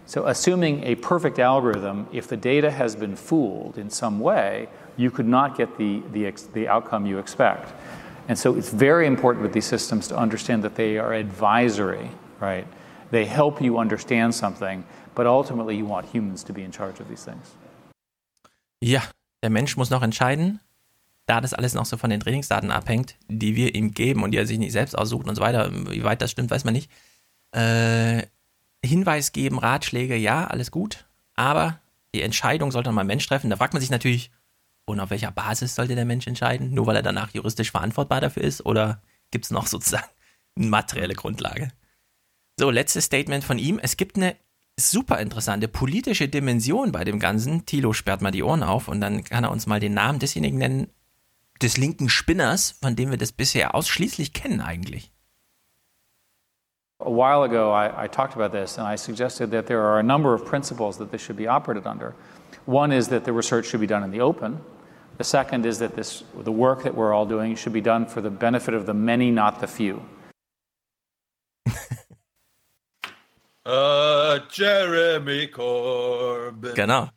So, 0.06 0.26
assuming 0.26 0.84
a 0.84 0.96
perfect 0.96 1.38
algorithm, 1.38 2.08
if 2.12 2.28
the 2.28 2.38
data 2.38 2.72
has 2.72 2.96
been 2.96 3.16
fooled 3.16 3.78
in 3.78 3.92
some 3.92 4.20
way, 4.20 4.68
you 4.98 5.12
could 5.12 5.28
not 5.28 5.56
get 5.56 5.78
the, 5.78 6.02
the, 6.12 6.34
the 6.54 6.68
outcome 6.68 7.06
you 7.06 7.20
expect. 7.20 7.72
And 8.28 8.38
so, 8.38 8.56
it's 8.56 8.72
very 8.72 9.06
important 9.06 9.44
with 9.44 9.54
these 9.54 9.68
systems 9.68 10.08
to 10.08 10.18
understand 10.18 10.64
that 10.64 10.76
they 10.76 10.98
are 10.98 11.14
advisory, 11.14 12.10
right? 12.40 12.66
They 13.12 13.26
help 13.26 13.62
you 13.62 13.78
understand 13.78 14.34
something, 14.34 14.84
but 15.14 15.28
ultimately, 15.28 15.76
you 15.78 15.86
want 15.86 16.08
humans 16.08 16.44
to 16.46 16.54
be 16.54 16.64
in 16.64 16.72
charge 16.72 17.00
of 17.00 17.08
these 17.08 17.24
things. 17.24 17.56
Ja, 18.82 19.04
der 19.44 19.52
Mensch 19.52 19.78
muss 19.78 19.92
noch 19.92 20.02
entscheiden, 20.02 20.60
da 21.28 21.40
das 21.40 21.54
alles 21.54 21.76
noch 21.76 21.86
so 21.86 21.98
von 21.98 22.10
den 22.10 22.20
Trainingsdaten 22.20 22.72
abhängt, 22.72 23.16
die 23.28 23.56
wir 23.56 23.76
ihm 23.76 23.92
geben 23.92 24.24
und 24.24 24.32
die 24.32 24.38
er 24.38 24.48
sich 24.48 24.58
nicht 24.58 24.72
selbst 24.72 24.98
aussucht 24.98 25.28
und 25.28 25.36
so 25.36 25.42
weiter. 25.42 25.70
Wie 25.72 26.04
weit 26.04 26.22
das 26.24 26.32
stimmt, 26.32 26.50
weiß 26.50 26.66
man 26.66 26.74
nicht. 26.74 26.90
Äh, 27.52 28.24
Hinweis 28.84 29.32
geben, 29.32 29.60
Ratschläge, 29.60 30.16
ja, 30.16 30.48
alles 30.48 30.72
gut. 30.72 31.06
Aber 31.36 31.80
die 32.14 32.22
Entscheidung 32.22 32.72
sollte 32.72 32.92
mal 32.92 33.02
ein 33.02 33.08
Mensch 33.08 33.28
treffen. 33.28 33.50
Da 33.50 33.58
fragt 33.58 33.74
man 33.74 33.82
sich 33.82 33.90
natürlich, 33.90 34.32
und 34.86 35.00
auf 35.00 35.10
welcher 35.10 35.32
Basis 35.32 35.76
sollte 35.76 35.96
der 35.96 36.06
Mensch 36.06 36.28
entscheiden? 36.28 36.74
Nur 36.74 36.88
weil 36.88 36.96
er 36.96 37.04
danach 37.04 37.34
juristisch 37.34 37.72
verantwortbar 37.72 38.22
dafür 38.22 38.44
ist? 38.44 38.66
Oder 38.66 39.02
gibt 39.32 39.46
es 39.46 39.52
noch 39.52 39.68
sozusagen 39.68 40.08
eine 40.56 40.68
materielle 40.68 41.14
Grundlage? 41.14 41.72
So, 42.58 42.70
letztes 42.70 43.06
Statement 43.06 43.44
von 43.44 43.60
ihm. 43.60 43.80
Es 43.80 43.98
gibt 43.98 44.18
eine 44.18 44.36
super 44.80 45.20
interessante 45.20 45.68
politische 45.68 46.28
Dimension 46.28 46.92
bei 46.92 47.04
dem 47.04 47.20
Ganzen. 47.20 47.66
Thilo 47.66 47.94
sperrt 47.94 48.22
mal 48.22 48.32
die 48.32 48.44
Ohren 48.44 48.64
auf 48.64 48.88
und 48.88 49.02
dann 49.02 49.24
kann 49.24 49.44
er 49.44 49.52
uns 49.52 49.68
mal 49.68 49.80
den 49.80 49.94
Namen 49.94 50.20
desjenigen 50.20 50.58
nennen, 50.58 50.88
des 51.62 51.78
linken 51.78 52.10
Spinners, 52.10 52.72
von 52.82 52.96
dem 52.96 53.12
wir 53.12 53.18
das 53.18 53.34
bisher 53.34 53.76
ausschließlich 53.76 54.34
kennen 54.34 54.62
eigentlich. 54.62 55.12
A 57.02 57.10
while 57.10 57.44
ago, 57.44 57.72
I, 57.72 58.04
I 58.04 58.08
talked 58.08 58.36
about 58.36 58.52
this 58.52 58.78
and 58.78 58.86
I 58.86 58.96
suggested 58.96 59.52
that 59.52 59.68
there 59.68 59.82
are 59.82 60.00
a 60.00 60.04
number 60.04 60.34
of 60.34 60.46
principles 60.46 60.98
that 60.98 61.12
this 61.12 61.22
should 61.22 61.38
be 61.38 61.48
operated 61.48 61.88
under. 61.88 62.14
One 62.66 62.92
is 62.92 63.08
that 63.08 63.24
the 63.24 63.32
research 63.32 63.68
should 63.68 63.80
be 63.80 63.88
done 63.88 64.04
in 64.04 64.12
the 64.12 64.20
open. 64.20 64.60
The 65.18 65.24
second 65.24 65.66
is 65.66 65.80
that 65.80 65.96
this, 65.96 66.24
the 66.36 66.52
work 66.52 66.84
that 66.84 66.94
we're 66.94 67.14
all 67.14 67.26
doing 67.26 67.56
should 67.56 67.72
be 67.74 67.82
done 67.82 68.06
for 68.06 68.20
the 68.20 68.30
benefit 68.30 68.74
of 68.74 68.86
the 68.86 68.94
many, 68.94 69.32
not 69.32 69.62
the 69.62 69.68
few. 69.68 70.02
Uh, 73.66 74.40
Jeremy 74.50 75.48
Corbyn. 75.48 76.74
Genau. 76.74 77.10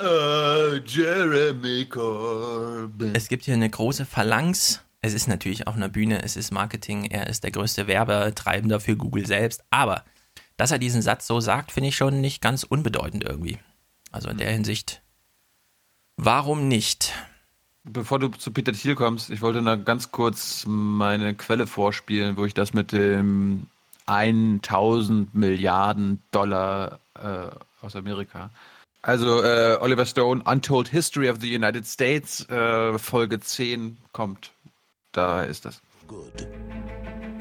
Uh, 0.00 0.80
Jeremy 0.80 1.84
Corbyn. 1.84 3.14
Es 3.14 3.28
gibt 3.28 3.44
hier 3.44 3.54
eine 3.54 3.70
große 3.70 4.04
Phalanx. 4.04 4.80
Es 5.04 5.14
ist 5.14 5.26
natürlich 5.26 5.66
auf 5.66 5.74
einer 5.74 5.88
Bühne, 5.88 6.22
es 6.22 6.36
ist 6.36 6.52
Marketing, 6.52 7.06
er 7.06 7.26
ist 7.26 7.42
der 7.42 7.50
größte 7.50 7.88
Werbetreibender 7.88 8.78
für 8.78 8.96
Google 8.96 9.26
selbst. 9.26 9.64
Aber 9.70 10.04
dass 10.56 10.70
er 10.70 10.78
diesen 10.78 11.02
Satz 11.02 11.26
so 11.26 11.40
sagt, 11.40 11.72
finde 11.72 11.88
ich 11.88 11.96
schon 11.96 12.20
nicht 12.20 12.40
ganz 12.40 12.62
unbedeutend 12.62 13.24
irgendwie. 13.24 13.58
Also 14.12 14.28
in 14.28 14.38
der 14.38 14.52
Hinsicht, 14.52 15.02
warum 16.16 16.68
nicht? 16.68 17.12
Bevor 17.82 18.20
du 18.20 18.28
zu 18.28 18.52
Peter 18.52 18.72
Thiel 18.72 18.94
kommst, 18.94 19.30
ich 19.30 19.42
wollte 19.42 19.60
noch 19.60 19.84
ganz 19.84 20.12
kurz 20.12 20.64
meine 20.68 21.34
Quelle 21.34 21.66
vorspielen, 21.66 22.36
wo 22.36 22.44
ich 22.44 22.54
das 22.54 22.72
mit 22.72 22.92
dem 22.92 23.66
1000 24.06 25.34
Milliarden 25.34 26.22
Dollar 26.30 27.00
äh, 27.20 27.48
aus 27.84 27.96
Amerika. 27.96 28.50
Also 29.02 29.42
äh, 29.42 29.78
Oliver 29.80 30.06
Stone, 30.06 30.44
Untold 30.44 30.88
History 30.88 31.28
of 31.28 31.38
the 31.40 31.52
United 31.52 31.86
States, 31.86 32.48
äh, 32.48 32.96
Folge 33.00 33.40
10 33.40 33.96
kommt. 34.12 34.52
Da 35.12 35.42
ist 35.42 35.66
das. 35.66 35.80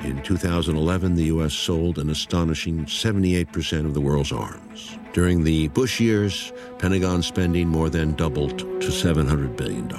In 0.03 0.21
2011, 0.23 1.15
the 1.15 1.25
U.S. 1.25 1.53
sold 1.53 1.97
an 1.99 2.09
astonishing 2.09 2.85
78% 2.85 3.85
of 3.85 3.93
the 3.93 4.01
world's 4.01 4.31
arms. 4.31 4.97
During 5.13 5.43
the 5.43 5.67
Bush 5.69 5.99
years, 5.99 6.51
Pentagon 6.79 7.21
spending 7.21 7.67
more 7.67 7.89
than 7.89 8.13
doubled 8.13 8.59
to 8.59 8.87
$700 8.87 9.55
billion. 9.55 9.89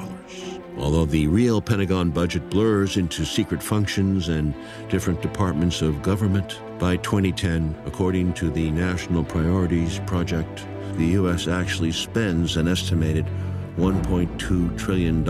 Although 0.77 1.07
the 1.07 1.28
real 1.28 1.62
Pentagon 1.62 2.11
budget 2.11 2.51
blurs 2.51 2.97
into 2.97 3.24
secret 3.24 3.62
functions 3.62 4.28
and 4.28 4.55
different 4.89 5.23
departments 5.23 5.82
of 5.82 6.03
government, 6.03 6.59
by 6.78 6.97
2010, 6.97 7.74
according 7.86 8.32
to 8.35 8.51
the 8.51 8.70
National 8.70 9.23
Priorities 9.23 10.01
Project, 10.01 10.66
the 10.97 11.07
U.S. 11.19 11.47
actually 11.47 11.93
spends 11.93 12.57
an 12.57 12.69
estimated 12.69 13.27
$1.2 13.77 14.77
trillion 14.77 15.24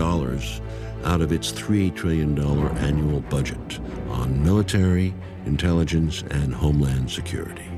out 1.05 1.21
of 1.21 1.31
its 1.31 1.51
$3 1.51 1.93
trillion 1.95 2.37
annual 2.77 3.21
budget 3.21 3.79
on 4.09 4.43
military, 4.43 5.13
intelligence, 5.45 6.23
and 6.31 6.53
homeland 6.53 7.09
security. 7.09 7.69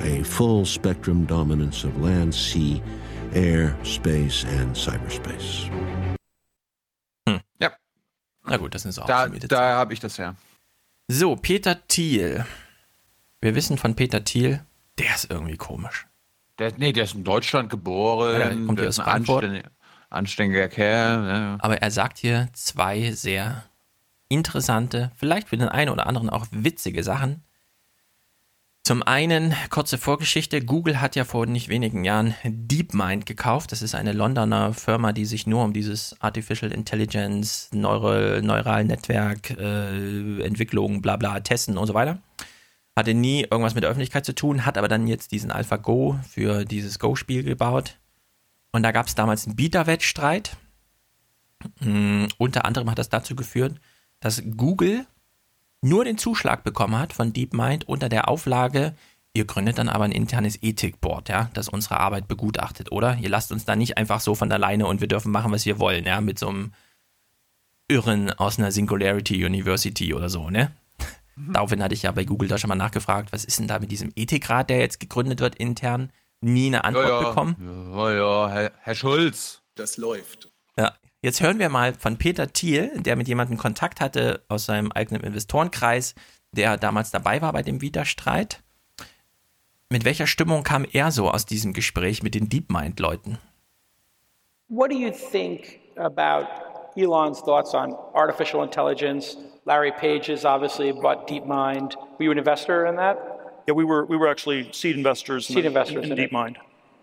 A 0.00 0.22
full 0.22 0.64
spectrum 0.64 1.26
dominance 1.26 1.84
of 1.84 2.00
land, 2.00 2.34
sea, 2.34 2.82
air, 3.34 3.76
space, 3.82 4.44
and 4.44 4.74
cyberspace. 4.74 5.68
Ja. 7.60 7.72
Na 8.46 8.56
gut, 8.56 8.74
das 8.74 8.84
ist 8.84 8.94
so 8.94 9.02
Da, 9.06 9.28
da 9.28 9.76
habe 9.76 9.92
ich 9.92 10.00
das 10.00 10.18
her. 10.18 10.36
So, 11.08 11.36
Peter 11.36 11.76
Thiel. 11.88 12.44
Wir 13.40 13.54
wissen 13.54 13.78
von 13.78 13.94
Peter 13.94 14.24
Thiel, 14.24 14.60
der 14.98 15.14
ist 15.14 15.30
irgendwie 15.30 15.56
komisch. 15.56 16.06
Der, 16.58 16.72
nee, 16.76 16.92
der 16.92 17.04
ist 17.04 17.14
in 17.14 17.24
Deutschland 17.24 17.70
geboren. 17.70 18.32
Ja, 18.32 18.48
der 18.50 18.66
kommt 18.66 18.78
der 18.78 18.88
aus 18.88 18.98
ein 18.98 19.04
Frankfurt. 19.04 19.44
anständiger, 19.44 19.70
anständiger 20.10 20.68
Kerl. 20.68 21.28
Ja. 21.28 21.56
Aber 21.60 21.78
er 21.82 21.90
sagt 21.90 22.18
hier 22.18 22.48
zwei 22.52 23.12
sehr 23.12 23.64
interessante, 24.28 25.10
vielleicht 25.16 25.48
für 25.48 25.56
den 25.56 25.68
einen 25.68 25.90
oder 25.90 26.06
anderen 26.06 26.30
auch 26.30 26.46
witzige 26.50 27.02
Sachen. 27.02 27.42
Zum 28.88 29.02
einen, 29.02 29.54
kurze 29.68 29.98
Vorgeschichte, 29.98 30.62
Google 30.64 31.02
hat 31.02 31.14
ja 31.14 31.24
vor 31.24 31.44
nicht 31.44 31.68
wenigen 31.68 32.04
Jahren 32.04 32.34
DeepMind 32.42 33.26
gekauft. 33.26 33.70
Das 33.70 33.82
ist 33.82 33.94
eine 33.94 34.12
Londoner 34.12 34.72
Firma, 34.72 35.12
die 35.12 35.26
sich 35.26 35.46
nur 35.46 35.62
um 35.62 35.74
dieses 35.74 36.16
Artificial 36.20 36.72
Intelligence, 36.72 37.68
Neuro, 37.72 38.40
Neural 38.40 38.84
Netzwerk, 38.84 39.50
äh, 39.50 40.40
Entwicklung, 40.40 41.02
bla 41.02 41.16
bla, 41.16 41.40
Testen 41.40 41.76
und 41.76 41.86
so 41.86 41.92
weiter. 41.92 42.18
Hatte 42.96 43.12
nie 43.12 43.42
irgendwas 43.42 43.74
mit 43.74 43.82
der 43.82 43.90
Öffentlichkeit 43.90 44.24
zu 44.24 44.34
tun, 44.34 44.64
hat 44.64 44.78
aber 44.78 44.88
dann 44.88 45.06
jetzt 45.06 45.32
diesen 45.32 45.50
AlphaGo 45.50 46.18
für 46.26 46.64
dieses 46.64 46.98
Go-Spiel 46.98 47.42
gebaut. 47.42 47.98
Und 48.78 48.84
da 48.84 48.92
gab 48.92 49.08
es 49.08 49.16
damals 49.16 49.44
einen 49.44 49.56
Bieterwettstreit. 49.56 50.56
Mhm, 51.80 52.28
unter 52.38 52.64
anderem 52.64 52.88
hat 52.88 53.00
das 53.00 53.08
dazu 53.08 53.34
geführt, 53.34 53.80
dass 54.20 54.40
Google 54.56 55.04
nur 55.82 56.04
den 56.04 56.16
Zuschlag 56.16 56.62
bekommen 56.62 56.96
hat 56.96 57.12
von 57.12 57.32
DeepMind 57.32 57.88
unter 57.88 58.08
der 58.08 58.28
Auflage, 58.28 58.94
ihr 59.34 59.46
gründet 59.46 59.78
dann 59.78 59.88
aber 59.88 60.04
ein 60.04 60.12
internes 60.12 60.62
Ethikboard, 60.62 61.28
ja, 61.28 61.50
das 61.54 61.68
unsere 61.68 61.98
Arbeit 61.98 62.28
begutachtet, 62.28 62.92
oder? 62.92 63.18
Ihr 63.20 63.30
lasst 63.30 63.50
uns 63.50 63.64
da 63.64 63.74
nicht 63.74 63.98
einfach 63.98 64.20
so 64.20 64.36
von 64.36 64.52
alleine 64.52 64.86
und 64.86 65.00
wir 65.00 65.08
dürfen 65.08 65.32
machen, 65.32 65.50
was 65.50 65.66
wir 65.66 65.80
wollen, 65.80 66.04
ja, 66.04 66.20
mit 66.20 66.38
so 66.38 66.46
einem 66.46 66.72
Irren 67.88 68.30
aus 68.30 68.60
einer 68.60 68.70
Singularity 68.70 69.44
University 69.44 70.14
oder 70.14 70.28
so, 70.28 70.50
ne? 70.50 70.70
Mhm. 71.34 71.52
Daraufhin 71.52 71.82
hatte 71.82 71.94
ich 71.94 72.02
ja 72.02 72.12
bei 72.12 72.22
Google 72.22 72.46
da 72.46 72.58
schon 72.58 72.68
mal 72.68 72.76
nachgefragt, 72.76 73.32
was 73.32 73.44
ist 73.44 73.58
denn 73.58 73.66
da 73.66 73.80
mit 73.80 73.90
diesem 73.90 74.12
Ethikrat, 74.14 74.70
der 74.70 74.78
jetzt 74.78 75.00
gegründet 75.00 75.40
wird 75.40 75.56
intern? 75.56 76.12
Nie 76.40 76.68
eine 76.68 76.84
Antwort 76.84 77.08
ja, 77.08 77.22
ja. 77.22 77.28
bekommen. 77.28 77.92
Ja, 77.94 78.12
ja, 78.12 78.48
Herr, 78.48 78.72
Herr 78.80 78.94
Schulz. 78.94 79.62
Das 79.74 79.96
läuft. 79.96 80.48
Ja, 80.76 80.92
Jetzt 81.20 81.40
hören 81.40 81.58
wir 81.58 81.68
mal 81.68 81.94
von 81.94 82.16
Peter 82.16 82.52
Thiel, 82.52 82.92
der 83.02 83.16
mit 83.16 83.26
jemandem 83.26 83.58
Kontakt 83.58 84.00
hatte 84.00 84.44
aus 84.48 84.66
seinem 84.66 84.92
eigenen 84.92 85.24
Investorenkreis, 85.24 86.14
der 86.52 86.76
damals 86.76 87.10
dabei 87.10 87.42
war 87.42 87.52
bei 87.52 87.62
dem 87.62 87.80
Widerstreit. 87.80 88.62
Mit 89.90 90.04
welcher 90.04 90.28
Stimmung 90.28 90.62
kam 90.62 90.86
er 90.92 91.10
so 91.10 91.28
aus 91.28 91.44
diesem 91.44 91.72
Gespräch 91.72 92.22
mit 92.22 92.36
den 92.36 92.48
DeepMind-Leuten? 92.48 93.38
What 94.68 94.92
do 94.92 94.96
you 94.96 95.10
think 95.10 95.80
about 95.96 96.46
Elon's 96.94 97.42
thoughts 97.42 97.74
on 97.74 97.94
artificial 98.14 98.62
intelligence? 98.62 99.36
Larry 99.64 99.90
Page 99.90 100.28
has 100.28 100.44
obviously 100.44 100.92
bought 100.92 101.28
DeepMind. 101.28 101.96
Were 102.18 102.26
you 102.26 102.30
an 102.30 102.38
investor 102.38 102.86
in 102.86 102.96
that? 102.96 103.16
Yeah, 103.68 103.74
we 103.74 103.84
were. 103.84 104.06
We 104.06 104.16
were 104.16 104.28
actually 104.28 104.72
seed 104.72 104.96
investors. 104.96 105.46
Seed 105.46 105.58
in, 105.58 105.66
investors 105.66 106.06
in, 106.06 106.12
in 106.12 106.18
it. 106.18 106.30
DeepMind. 106.32 106.56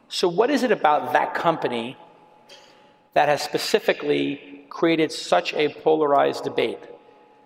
So, 0.10 0.28
what 0.28 0.50
is 0.50 0.64
it 0.64 0.72
about 0.72 1.14
that 1.14 1.36
company 1.36 1.96
that 3.14 3.30
has 3.30 3.44
specifically 3.44 4.66
created 4.68 5.12
such 5.12 5.54
a 5.54 5.70
polarized 5.70 6.44
debate? 6.44 6.80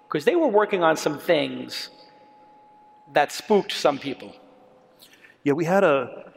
Because 0.07 0.23
they 0.23 0.37
were 0.37 0.47
working 0.47 0.83
on 0.83 0.95
some 0.95 1.19
things 1.19 1.89
that 3.11 3.33
spooked 3.33 3.73
some 3.73 3.99
people. 3.99 4.33
Yeah, 5.43 5.51
we 5.51 5.65
had 5.65 5.83
a 5.83 6.31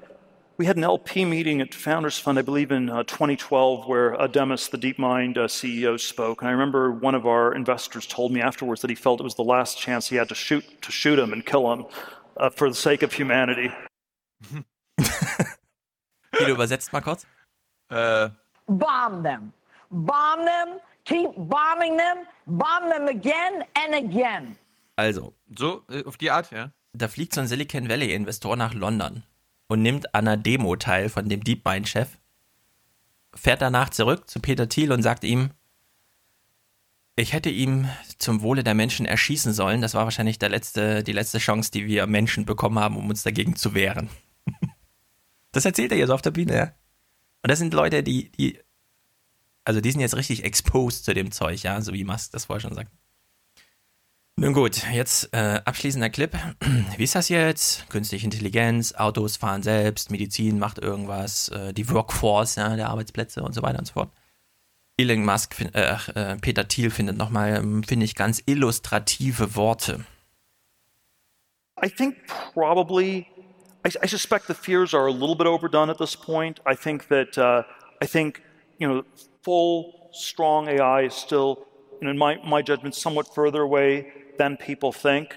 we 0.57 0.67
had 0.67 0.77
an 0.77 0.83
LP 0.83 1.25
meeting 1.25 1.61
at 1.61 1.73
Founders 1.73 2.19
Fund, 2.19 2.37
I 2.37 2.43
believe, 2.43 2.73
in 2.73 2.91
uh, 2.91 3.05
2012, 3.05 3.87
where 3.87 4.17
Demis, 4.27 4.67
the 4.67 4.77
DeepMind 4.77 5.37
uh, 5.37 5.47
CEO, 5.47 6.01
spoke. 6.01 6.43
And 6.43 6.49
I 6.49 6.53
remember 6.53 6.91
one 6.91 7.15
of 7.15 7.29
our 7.29 7.55
investors 7.55 8.09
told 8.09 8.33
me 8.33 8.41
afterwards 8.41 8.81
that 8.81 8.91
he 8.91 8.97
felt 8.97 9.21
it 9.21 9.23
was 9.23 9.37
the 9.37 9.45
last 9.45 9.79
chance 9.79 10.09
he 10.09 10.17
had 10.17 10.29
to 10.31 10.35
shoot 10.35 10.65
to 10.83 10.91
shoot 10.91 11.17
him 11.17 11.33
and 11.33 11.47
kill 11.47 11.73
him 11.73 11.85
uh, 12.37 12.51
for 12.51 12.73
the 12.73 12.79
sake 12.79 13.05
of 13.05 13.13
humanity. 13.13 13.71
Wie 16.33 16.45
du 16.45 16.53
übersetzt 16.53 16.93
mal 16.93 17.01
kurz? 17.01 17.27
Äh, 17.91 18.31
bomb 18.67 19.23
them. 19.23 19.53
Bomb 19.91 20.47
them, 20.47 20.81
keep 21.05 21.31
bombing 21.37 21.99
them, 21.99 22.27
bomb 22.47 22.91
them 22.91 23.09
again 23.09 23.65
and 23.75 23.95
again. 23.95 24.57
Also, 24.97 25.35
so 25.57 25.85
äh, 25.91 26.05
auf 26.05 26.17
die 26.17 26.31
Art, 26.31 26.51
ja. 26.51 26.71
Da 26.95 27.09
fliegt 27.09 27.35
so 27.35 27.41
ein 27.41 27.47
Silicon 27.47 27.89
Valley-Investor 27.89 28.57
nach 28.57 28.75
London 28.75 29.23
und 29.69 29.83
nimmt 29.83 30.15
an 30.15 30.29
einer 30.29 30.37
Demo 30.37 30.77
teil 30.77 31.09
von 31.09 31.29
dem 31.29 31.43
DeepMind-Chef, 31.43 32.19
fährt 33.35 33.63
danach 33.63 33.91
zurück 33.91 34.29
zu 34.29 34.41
Peter 34.41 34.69
Thiel 34.69 34.93
und 34.93 35.03
sagt 35.03 35.25
ihm, 35.25 35.51
ich 37.17 37.33
hätte 37.33 37.51
ihm 37.51 37.89
zum 38.19 38.43
Wohle 38.43 38.65
der 38.65 38.75
Menschen 38.75 39.07
erschießen 39.07 39.53
sollen. 39.53 39.83
Das 39.83 39.95
war 39.95 40.05
wahrscheinlich 40.05 40.39
der 40.39 40.49
letzte, 40.49 41.03
die 41.03 41.13
letzte 41.13 41.39
Chance, 41.39 41.71
die 41.71 41.87
wir 41.87 42.07
Menschen 42.07 42.47
bekommen 42.47 42.79
haben, 42.79 42.97
um 42.97 43.09
uns 43.09 43.23
dagegen 43.23 43.57
zu 43.57 43.75
wehren. 43.75 44.09
das 45.53 45.65
erzählt 45.65 45.93
er 45.93 46.07
so 46.07 46.15
auf 46.15 46.23
der 46.23 46.31
Bühne, 46.31 46.57
ja. 46.57 46.73
Und 47.43 47.51
das 47.51 47.59
sind 47.59 47.75
Leute, 47.75 48.03
die, 48.03 48.31
die, 48.33 48.59
also 49.65 49.81
die 49.81 49.91
sind 49.91 50.01
jetzt 50.01 50.17
richtig 50.17 50.45
exposed 50.45 51.05
zu 51.05 51.13
dem 51.13 51.33
Zeug, 51.33 51.63
ja, 51.63 51.81
so 51.81 51.93
wie 51.93 52.05
Musk 52.05 52.33
das 52.33 52.47
vorher 52.47 52.61
schon 52.61 52.75
sagt. 52.75 52.91
Nun 54.37 54.55
gut, 54.55 54.83
jetzt 54.93 55.29
äh, 55.35 55.61
abschließender 55.65 56.09
Clip. 56.09 56.35
Wie 56.97 57.05
ist 57.05 57.15
das 57.15 57.29
jetzt? 57.29 57.89
Künstliche 57.91 58.25
Intelligenz, 58.25 58.95
Autos 58.95 59.37
fahren 59.37 59.63
selbst, 59.63 60.11
Medizin 60.11 60.59
macht 60.59 60.79
irgendwas, 60.79 61.51
äh, 61.51 61.75
die 61.75 61.89
Workforce, 61.91 62.57
ja, 62.57 62.75
der 62.75 62.89
Arbeitsplätze 62.89 63.43
und 63.43 63.53
so 63.53 63.61
weiter 63.61 63.79
und 63.79 63.87
so 63.87 63.93
fort. 63.93 64.11
Elon 64.99 65.25
Musk, 65.25 65.61
äh, 65.73 65.97
äh, 66.15 66.37
Peter 66.37 66.69
Thiel 66.69 66.91
findet 66.91 67.17
nochmal, 67.17 67.57
ähm, 67.57 67.83
finde 67.83 68.05
ich, 68.05 68.15
ganz 68.15 68.43
illustrative 68.47 69.57
Worte. 69.57 70.05
I 71.83 71.89
think 71.89 72.17
probably, 72.55 73.27
I, 73.85 73.91
I, 74.03 74.07
suspect 74.07 74.47
the 74.47 74.55
fears 74.55 74.95
are 74.95 75.09
a 75.09 75.13
little 75.13 75.35
bit 75.35 75.47
overdone 75.47 75.91
at 75.91 75.99
this 75.99 76.15
point. 76.15 76.61
I 76.67 76.77
think 76.77 77.09
that, 77.09 77.37
uh, 77.39 77.63
I 78.01 78.07
think, 78.07 78.43
you 78.79 78.87
know, 78.87 79.03
full, 79.43 80.11
strong 80.13 80.69
AI 80.69 81.07
is 81.07 81.15
still, 81.15 81.67
in 82.01 82.19
my, 82.19 82.39
my 82.45 82.63
judgment, 82.63 82.95
somewhat 82.95 83.35
further 83.35 83.63
away 83.63 84.13
than 84.39 84.57
people 84.57 84.93
think. 84.93 85.37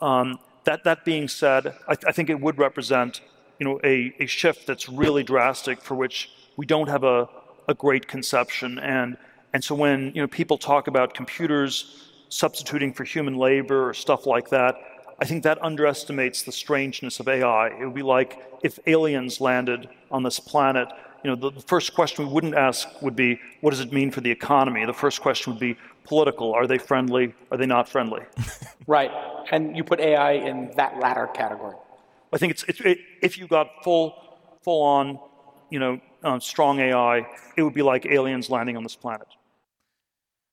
Um, 0.00 0.38
that, 0.64 0.84
that 0.84 1.04
being 1.04 1.28
said, 1.28 1.74
I, 1.86 1.96
I, 2.06 2.12
think 2.12 2.30
it 2.30 2.40
would 2.40 2.58
represent, 2.58 3.20
you 3.58 3.66
know, 3.66 3.78
a, 3.84 4.14
a 4.18 4.26
shift 4.26 4.66
that's 4.66 4.88
really 4.88 5.22
drastic 5.22 5.82
for 5.82 5.94
which 5.94 6.30
we 6.56 6.64
don't 6.66 6.88
have 6.88 7.04
a, 7.04 7.28
a 7.68 7.74
great 7.74 8.06
conception. 8.08 8.78
And, 8.78 9.16
and 9.52 9.62
so 9.62 9.74
when, 9.74 10.12
you 10.14 10.20
know, 10.20 10.28
people 10.28 10.58
talk 10.58 10.86
about 10.86 11.14
computers 11.14 12.10
substituting 12.28 12.92
for 12.92 13.04
human 13.04 13.36
labor 13.36 13.88
or 13.88 13.94
stuff 13.94 14.26
like 14.26 14.50
that, 14.50 14.76
I 15.20 15.24
think 15.24 15.44
that 15.44 15.62
underestimates 15.62 16.42
the 16.42 16.52
strangeness 16.52 17.20
of 17.20 17.28
AI. 17.28 17.68
It 17.68 17.84
would 17.84 17.94
be 17.94 18.02
like 18.02 18.42
if 18.62 18.78
aliens 18.86 19.40
landed 19.40 19.88
on 20.10 20.22
this 20.22 20.40
planet. 20.40 20.88
You 21.22 21.30
know, 21.30 21.36
the, 21.36 21.50
the, 21.52 21.62
first 21.62 21.94
question 21.94 22.26
we 22.26 22.32
wouldn't 22.32 22.54
ask 22.54 22.88
would 23.00 23.16
be, 23.16 23.40
what 23.60 23.70
does 23.70 23.80
it 23.80 23.92
mean 23.92 24.10
for 24.10 24.20
the 24.20 24.30
economy? 24.30 24.84
The 24.84 24.92
first 24.92 25.22
question 25.22 25.52
would 25.52 25.60
be 25.60 25.78
political. 26.04 26.52
Are 26.52 26.66
they 26.66 26.78
friendly? 26.78 27.34
Are 27.50 27.56
they 27.56 27.66
not 27.66 27.88
friendly? 27.88 28.22
right. 28.86 29.10
And 29.50 29.76
you 29.76 29.84
put 29.84 30.00
AI 30.00 30.32
in 30.32 30.72
that 30.76 30.98
latter 30.98 31.28
category. 31.28 31.76
I 32.32 32.36
think 32.36 32.50
it's, 32.50 32.64
it's 32.64 32.80
it, 32.80 32.98
if 33.22 33.38
you 33.38 33.46
got 33.46 33.70
full, 33.84 34.14
full 34.62 34.82
on, 34.82 35.18
you 35.70 35.78
know, 35.78 36.00
uh, 36.24 36.40
strong 36.40 36.80
AI, 36.80 37.26
it 37.56 37.62
would 37.62 37.74
be 37.74 37.82
like 37.82 38.06
aliens 38.06 38.48
landing 38.48 38.76
on 38.76 38.82
this 38.82 38.96
planet. 38.96 39.28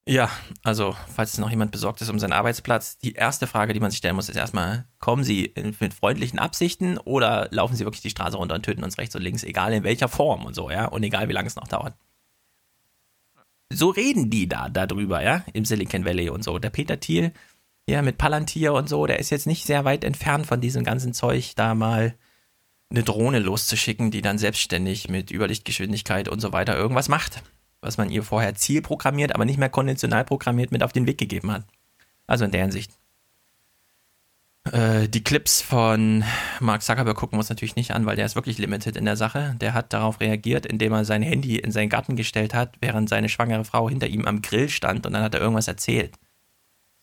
Ja, 0.08 0.30
also, 0.64 0.96
falls 1.14 1.38
noch 1.38 1.52
jemand 1.52 1.72
besorgt 1.72 2.02
ist 2.02 2.10
um 2.10 2.18
seinen 2.18 2.34
Arbeitsplatz, 2.34 2.98
die 2.98 3.14
erste 3.14 3.46
Frage, 3.46 3.74
die 3.74 3.80
man 3.80 3.92
sich 3.92 4.00
stellen 4.00 4.16
muss, 4.16 4.30
ist 4.30 4.36
erstmal, 4.36 4.88
kommen 5.00 5.24
Sie 5.24 5.54
mit 5.80 5.94
freundlichen 5.94 6.40
Absichten 6.40 6.98
oder 6.98 7.48
laufen 7.52 7.76
Sie 7.76 7.86
wirklich 7.86 8.02
die 8.02 8.10
Straße 8.10 8.36
runter 8.36 8.56
und 8.56 8.64
töten 8.64 8.84
uns 8.84 8.98
rechts 8.98 9.16
und 9.16 9.22
links, 9.22 9.44
egal 9.44 9.74
in 9.74 9.84
welcher 9.84 10.10
Form 10.10 10.46
und 10.46 10.56
so, 10.56 10.72
ja, 10.72 10.86
und 10.86 11.04
egal 11.04 11.30
wie 11.30 11.34
lange 11.34 11.48
es 11.48 11.56
noch 11.56 11.68
dauert. 11.68 11.94
So 13.70 13.90
reden 13.90 14.32
die 14.32 14.50
da 14.50 14.70
darüber, 14.70 15.24
ja, 15.24 15.46
im 15.54 15.66
Silicon 15.66 16.04
Valley 16.04 16.30
und 16.30 16.44
so. 16.44 16.58
Der 16.58 16.72
Peter 16.72 17.00
Thiel, 17.00 17.32
ja, 17.88 18.02
mit 18.02 18.18
Palantir 18.18 18.74
und 18.74 18.90
so, 18.90 19.06
der 19.06 19.20
ist 19.20 19.30
jetzt 19.30 19.48
nicht 19.48 19.66
sehr 19.66 19.86
weit 19.86 20.04
entfernt 20.04 20.48
von 20.48 20.62
diesem 20.62 20.84
ganzen 20.84 21.14
Zeug, 21.14 21.54
da 21.56 21.76
mal 21.76 22.16
eine 22.92 23.04
Drohne 23.04 23.40
loszuschicken, 23.40 24.12
die 24.12 24.22
dann 24.22 24.38
selbstständig 24.38 25.10
mit 25.10 25.32
Überlichtgeschwindigkeit 25.32 26.30
und 26.30 26.40
so 26.42 26.54
weiter 26.54 26.78
irgendwas 26.78 27.10
macht 27.10 27.42
was 27.82 27.98
man 27.98 28.10
ihr 28.10 28.24
vorher 28.24 28.56
zielprogrammiert, 28.56 29.34
aber 29.34 29.46
nicht 29.46 29.58
mehr 29.58 29.70
konventionell 29.70 30.24
programmiert 30.24 30.72
mit 30.72 30.84
auf 30.84 30.94
den 30.94 31.08
Weg 31.08 31.18
gegeben 31.18 31.52
hat. 31.52 31.66
Also 32.28 32.46
in 32.46 32.52
der 32.52 32.62
Hinsicht. 32.62 32.92
Äh, 34.72 35.10
die 35.10 35.24
Clips 35.24 35.62
von 35.62 36.24
Mark 36.60 36.84
Zuckerberg 36.84 37.18
gucken 37.18 37.36
wir 37.36 37.40
uns 37.40 37.50
natürlich 37.50 37.76
nicht 37.76 37.92
an, 37.92 38.06
weil 38.06 38.16
der 38.16 38.28
ist 38.28 38.36
wirklich 38.36 38.60
limited 38.60 38.96
in 38.96 39.06
der 39.06 39.18
Sache. 39.18 39.56
Der 39.60 39.74
hat 39.74 39.92
darauf 39.92 40.20
reagiert, 40.20 40.68
indem 40.68 40.94
er 40.94 41.06
sein 41.06 41.24
Handy 41.24 41.58
in 41.58 41.72
seinen 41.72 41.90
Garten 41.90 42.16
gestellt 42.16 42.54
hat, 42.54 42.76
während 42.80 43.10
seine 43.10 43.28
schwangere 43.28 43.66
Frau 43.66 43.90
hinter 43.90 44.08
ihm 44.08 44.26
am 44.26 44.44
Grill 44.44 44.70
stand 44.70 45.06
und 45.08 45.14
dann 45.14 45.24
hat 45.24 45.34
er 45.34 45.42
irgendwas 45.42 45.68
erzählt. 45.68 46.14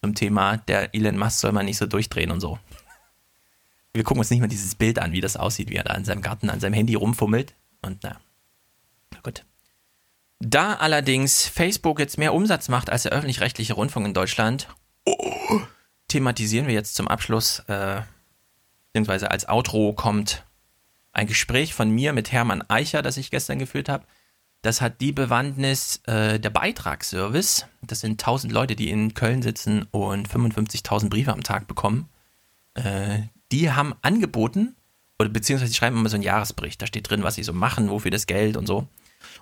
Zum 0.03 0.15
Thema, 0.15 0.59
der 0.59 0.95
Elon 0.95 1.19
Musk 1.19 1.41
soll 1.41 1.51
man 1.51 1.67
nicht 1.67 1.79
so 1.79 1.87
durchdrehen 1.87 2.31
und 2.31 2.41
so. 2.41 2.61
Wir 3.99 4.05
gucken 4.05 4.21
uns 4.21 4.31
nicht 4.31 4.39
mal 4.39 4.47
dieses 4.47 4.77
Bild 4.77 5.01
an, 5.01 5.11
wie 5.11 5.21
das 5.21 5.37
aussieht, 5.37 5.71
wie 5.71 5.75
er 5.75 5.83
da 5.83 5.93
in 5.95 6.05
seinem 6.05 6.23
Garten 6.23 6.51
an 6.51 6.61
seinem 6.61 6.75
Handy 6.75 6.95
rumfummelt. 6.95 7.57
Und 7.83 7.99
na, 8.05 8.21
gut. 9.25 9.45
Da 10.39 10.75
allerdings 10.75 11.49
Facebook 11.49 11.99
jetzt 11.99 12.17
mehr 12.17 12.33
Umsatz 12.33 12.69
macht 12.69 12.91
als 12.91 13.03
der 13.03 13.11
öffentlich-rechtliche 13.11 13.75
Rundfunk 13.75 14.07
in 14.07 14.15
Deutschland, 14.15 14.69
oh, 15.05 15.61
thematisieren 16.07 16.69
wir 16.69 16.75
jetzt 16.75 16.95
zum 16.95 17.09
Abschluss, 17.09 17.65
äh, 17.67 18.03
beziehungsweise 18.93 19.33
als 19.33 19.49
Outro 19.49 19.95
kommt 19.95 20.45
ein 21.11 21.27
Gespräch 21.27 21.75
von 21.75 21.91
mir 21.91 22.13
mit 22.13 22.31
Hermann 22.31 22.63
Eicher, 22.69 23.03
das 23.03 23.17
ich 23.17 23.33
gestern 23.33 23.59
geführt 23.59 23.89
habe. 23.89 24.05
Das 24.63 24.81
hat 24.81 25.01
die 25.01 25.11
Bewandtnis 25.11 26.03
äh, 26.07 26.39
der 26.39 26.51
Beitragsservice. 26.51 27.67
Das 27.83 27.99
sind 27.99 28.23
1000 28.23 28.53
Leute, 28.53 28.77
die 28.77 28.91
in 28.91 29.15
Köln 29.15 29.43
sitzen 29.43 29.89
und 29.91 30.29
55.000 30.29 31.09
Briefe 31.09 31.33
am 31.33 31.43
Tag 31.43 31.67
bekommen. 31.67 32.09
Äh, 32.75 33.23
die 33.53 33.71
haben 33.71 33.95
angeboten, 34.03 34.77
oder 35.19 35.29
beziehungsweise 35.29 35.73
die 35.73 35.77
schreiben 35.77 35.97
immer 35.97 36.09
so 36.09 36.17
einen 36.17 36.23
Jahresbericht. 36.23 36.81
Da 36.81 36.87
steht 36.87 37.11
drin, 37.11 37.23
was 37.23 37.35
sie 37.35 37.43
so 37.43 37.53
machen, 37.53 37.91
wofür 37.91 38.11
das 38.11 38.27
Geld 38.27 38.57
und 38.57 38.67
so. 38.67 38.87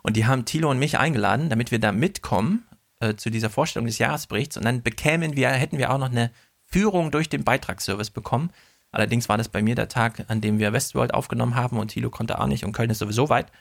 Und 0.03 0.17
die 0.17 0.27
haben 0.27 0.45
Thilo 0.45 0.71
und 0.71 0.79
mich 0.79 0.99
eingeladen, 0.99 1.51
damit 1.51 1.71
wir 1.71 1.79
da 1.79 1.93
mitkommen 1.93 2.65
äh, 3.01 3.15
zu 3.15 3.31
dieser 3.31 3.51
Vorstellung 3.51 3.87
des 3.87 3.99
Jahresberichts. 3.99 4.57
Und 4.57 4.65
dann 4.65 4.83
bekämen 4.83 5.37
wir, 5.37 5.51
hätten 5.51 5.79
wir 5.79 5.93
auch 5.93 5.99
noch 5.99 6.11
eine 6.11 6.31
Führung 6.65 7.11
durch 7.11 7.29
den 7.29 7.45
Beitragsservice 7.45 8.11
bekommen. 8.11 8.51
Allerdings 8.91 9.29
war 9.29 9.37
das 9.37 9.49
bei 9.49 9.63
mir 9.63 9.75
der 9.75 9.89
Tag, 9.89 10.25
an 10.29 10.41
dem 10.41 10.59
wir 10.59 10.73
Westworld 10.73 11.13
aufgenommen 11.13 11.55
haben 11.55 11.79
und 11.79 11.89
Thilo 11.89 12.09
konnte 12.09 12.41
auch 12.41 12.47
nicht 12.47 12.65
und 12.65 12.73
Köln 12.73 12.91
ist 12.91 12.99
sowieso 12.99 13.29
weit. 13.29 13.53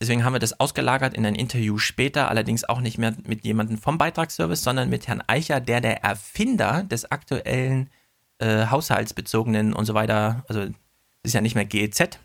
Deswegen 0.00 0.24
haben 0.24 0.32
wir 0.32 0.40
das 0.40 0.58
ausgelagert 0.58 1.14
in 1.14 1.26
ein 1.26 1.34
Interview 1.34 1.78
später, 1.78 2.28
allerdings 2.28 2.64
auch 2.64 2.80
nicht 2.80 2.98
mehr 2.98 3.14
mit 3.24 3.44
jemandem 3.44 3.78
vom 3.78 3.98
Beitragsservice, 3.98 4.64
sondern 4.64 4.88
mit 4.88 5.06
Herrn 5.06 5.22
Eicher, 5.26 5.60
der 5.60 5.80
der 5.80 6.02
Erfinder 6.02 6.82
des 6.82 7.10
aktuellen 7.10 7.90
äh, 8.42 8.66
haushaltsbezogenen 8.66 9.72
und 9.72 9.84
so 9.84 9.94
weiter, 9.94 10.44
also 10.48 10.62
es 10.62 10.72
ist 11.22 11.34
ja 11.34 11.40
nicht 11.40 11.54
mehr 11.54 11.64
GEZ 11.64 12.18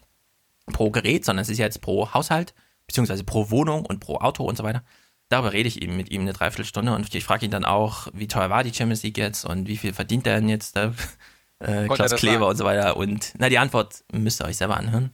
pro 0.65 0.89
Gerät, 0.89 1.23
sondern 1.23 1.43
es 1.43 1.49
ist 1.49 1.59
jetzt 1.59 1.81
pro 1.81 2.13
Haushalt, 2.13 2.53
beziehungsweise 2.87 3.23
pro 3.23 3.51
Wohnung 3.51 3.85
und 3.85 3.99
pro 3.99 4.17
Auto 4.17 4.43
und 4.43 4.57
so 4.57 4.63
weiter. 4.63 4.83
Darüber 5.29 5.53
rede 5.53 5.67
ich 5.67 5.81
eben 5.81 5.95
mit 5.95 6.09
ihm 6.09 6.21
eine 6.21 6.33
Dreiviertelstunde 6.33 6.95
und 6.95 7.13
ich 7.13 7.23
frage 7.23 7.45
ihn 7.45 7.51
dann 7.51 7.65
auch, 7.65 8.07
wie 8.13 8.27
teuer 8.27 8.49
war 8.49 8.63
die 8.63 8.73
Champions 8.73 9.03
League 9.03 9.17
jetzt 9.17 9.45
und 9.45 9.67
wie 9.67 9.77
viel 9.77 9.93
verdient 9.93 10.25
er 10.25 10.39
denn 10.39 10.49
jetzt, 10.49 10.75
äh, 11.59 11.87
Klaus 11.87 12.15
Kleber 12.15 12.39
sagen? 12.39 12.43
und 12.43 12.57
so 12.57 12.65
weiter. 12.65 12.97
Und 12.97 13.33
na, 13.37 13.49
die 13.49 13.59
Antwort 13.59 14.03
müsst 14.11 14.41
ihr 14.41 14.45
euch 14.45 14.57
selber 14.57 14.77
anhören. 14.77 15.11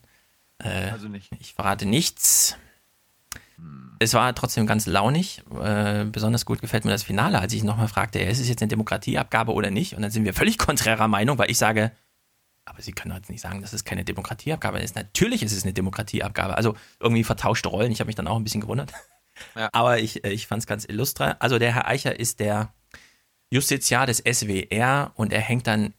Äh, 0.58 0.90
also 0.90 1.08
nicht. 1.08 1.30
Ich 1.40 1.52
verrate 1.54 1.84
nichts. 1.84 2.56
Es 3.98 4.12
war 4.14 4.34
trotzdem 4.34 4.66
ganz 4.66 4.86
launig. 4.86 5.42
Äh, 5.62 6.04
besonders 6.04 6.44
gut 6.44 6.60
gefällt 6.60 6.84
mir 6.84 6.90
das 6.90 7.02
Finale, 7.02 7.38
als 7.38 7.52
ich 7.52 7.62
nochmal 7.62 7.88
fragte, 7.88 8.18
ist 8.18 8.40
es 8.40 8.48
jetzt 8.48 8.60
eine 8.60 8.68
Demokratieabgabe 8.68 9.52
oder 9.52 9.70
nicht? 9.70 9.94
Und 9.94 10.02
dann 10.02 10.10
sind 10.10 10.24
wir 10.24 10.34
völlig 10.34 10.58
konträrer 10.58 11.08
Meinung, 11.08 11.38
weil 11.38 11.50
ich 11.50 11.58
sage, 11.58 11.92
aber 12.64 12.80
Sie 12.80 12.92
können 12.92 13.14
jetzt 13.14 13.30
nicht 13.30 13.42
sagen, 13.42 13.60
dass 13.60 13.72
es 13.72 13.84
keine 13.84 14.04
Demokratieabgabe 14.04 14.78
ist. 14.78 14.96
Natürlich 14.96 15.42
ist 15.42 15.52
es 15.52 15.64
eine 15.64 15.72
Demokratieabgabe. 15.72 16.56
Also 16.56 16.74
irgendwie 16.98 17.24
vertauschte 17.24 17.68
Rollen. 17.68 17.92
Ich 17.92 18.00
habe 18.00 18.08
mich 18.08 18.16
dann 18.16 18.26
auch 18.26 18.36
ein 18.36 18.44
bisschen 18.44 18.62
gewundert. 18.62 18.92
Ja. 19.54 19.68
Aber 19.72 19.98
ich, 19.98 20.24
äh, 20.24 20.30
ich 20.30 20.46
fand 20.46 20.60
es 20.60 20.66
ganz 20.66 20.84
illustre. 20.84 21.40
Also 21.40 21.58
der 21.58 21.74
Herr 21.74 21.88
Eicher 21.88 22.18
ist 22.18 22.40
der 22.40 22.72
Justiziar 23.50 24.06
des 24.06 24.18
SWR 24.18 25.12
und 25.14 25.32
er 25.32 25.40
hängt 25.40 25.66
dann 25.66 25.92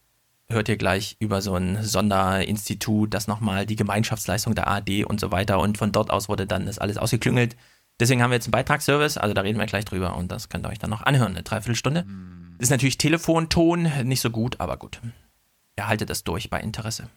hört 0.48 0.68
ihr 0.68 0.76
gleich 0.76 1.16
über 1.18 1.42
so 1.42 1.54
ein 1.54 1.82
Sonderinstitut, 1.82 3.12
das 3.12 3.26
nochmal 3.26 3.66
die 3.66 3.76
Gemeinschaftsleistung 3.76 4.54
der 4.54 4.66
ARD 4.68 5.04
und 5.04 5.20
so 5.20 5.32
weiter 5.32 5.58
und 5.58 5.78
von 5.78 5.92
dort 5.92 6.10
aus 6.10 6.28
wurde 6.28 6.46
dann 6.46 6.66
das 6.66 6.78
alles 6.78 6.98
ausgeklüngelt. 6.98 7.56
Deswegen 7.98 8.22
haben 8.22 8.30
wir 8.30 8.36
jetzt 8.36 8.46
einen 8.46 8.52
Beitragsservice, 8.52 9.16
also 9.16 9.34
da 9.34 9.40
reden 9.40 9.58
wir 9.58 9.66
gleich 9.66 9.84
drüber 9.84 10.16
und 10.16 10.30
das 10.30 10.48
könnt 10.48 10.66
ihr 10.66 10.70
euch 10.70 10.78
dann 10.78 10.90
noch 10.90 11.02
anhören, 11.02 11.32
eine 11.32 11.42
Dreiviertelstunde. 11.42 12.02
Hm. 12.02 12.56
Ist 12.58 12.70
natürlich 12.70 12.98
Telefonton, 12.98 13.90
nicht 14.04 14.20
so 14.20 14.30
gut, 14.30 14.60
aber 14.60 14.76
gut. 14.76 15.00
Erhaltet 15.76 16.10
das 16.10 16.24
durch 16.24 16.48
bei 16.48 16.60
Interesse. 16.60 17.08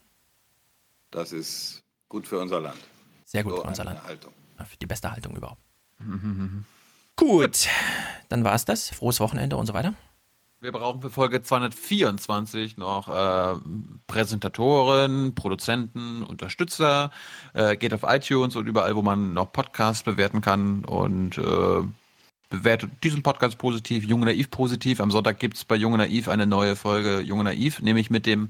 Das 1.12 1.32
ist 1.32 1.84
gut 2.08 2.28
für 2.28 2.40
unser 2.40 2.60
Land. 2.60 2.80
Sehr 3.26 3.44
gut 3.44 3.56
so 3.56 3.62
für 3.62 3.68
unser 3.68 3.84
Land. 3.84 4.04
Haltung. 4.04 4.34
Für 4.58 4.78
die 4.78 4.86
beste 4.86 5.12
Haltung 5.12 5.36
überhaupt. 5.36 5.62
gut, 7.16 7.68
dann 8.28 8.44
war 8.44 8.56
es 8.56 8.66
das. 8.66 8.90
Frohes 8.90 9.20
Wochenende 9.20 9.56
und 9.56 9.66
so 9.66 9.74
weiter. 9.74 9.94
Wir 10.62 10.74
brauchen 10.74 11.00
für 11.00 11.10
Folge 11.10 11.42
224 11.42 12.76
noch 12.76 13.08
äh, 13.08 13.58
Präsentatoren, 14.08 15.34
Produzenten, 15.34 16.22
Unterstützer. 16.22 17.12
Äh, 17.54 17.78
geht 17.78 17.94
auf 17.94 18.04
iTunes 18.04 18.58
und 18.58 18.68
überall, 18.68 18.94
wo 18.98 19.02
man 19.02 19.34
noch 19.34 19.54
Podcasts 19.54 20.04
bewerten 20.04 20.42
kann 20.42 20.84
und 20.84 21.38
äh, 21.38 21.82
bewertet 22.50 22.92
diesen 23.04 23.24
Podcast 23.24 23.58
positiv, 23.58 24.04
Junge 24.04 24.26
Naiv 24.26 24.52
positiv. 24.52 25.00
Am 25.00 25.12
Sonntag 25.12 25.40
gibt 25.40 25.56
es 25.56 25.64
bei 25.64 25.78
Junge 25.78 25.98
Naiv 25.98 26.28
eine 26.28 26.46
neue 26.46 26.76
Folge 26.76 27.22
Junge 27.22 27.46
Naiv, 27.46 27.82
nämlich 27.82 28.10
mit 28.10 28.26
dem 28.26 28.50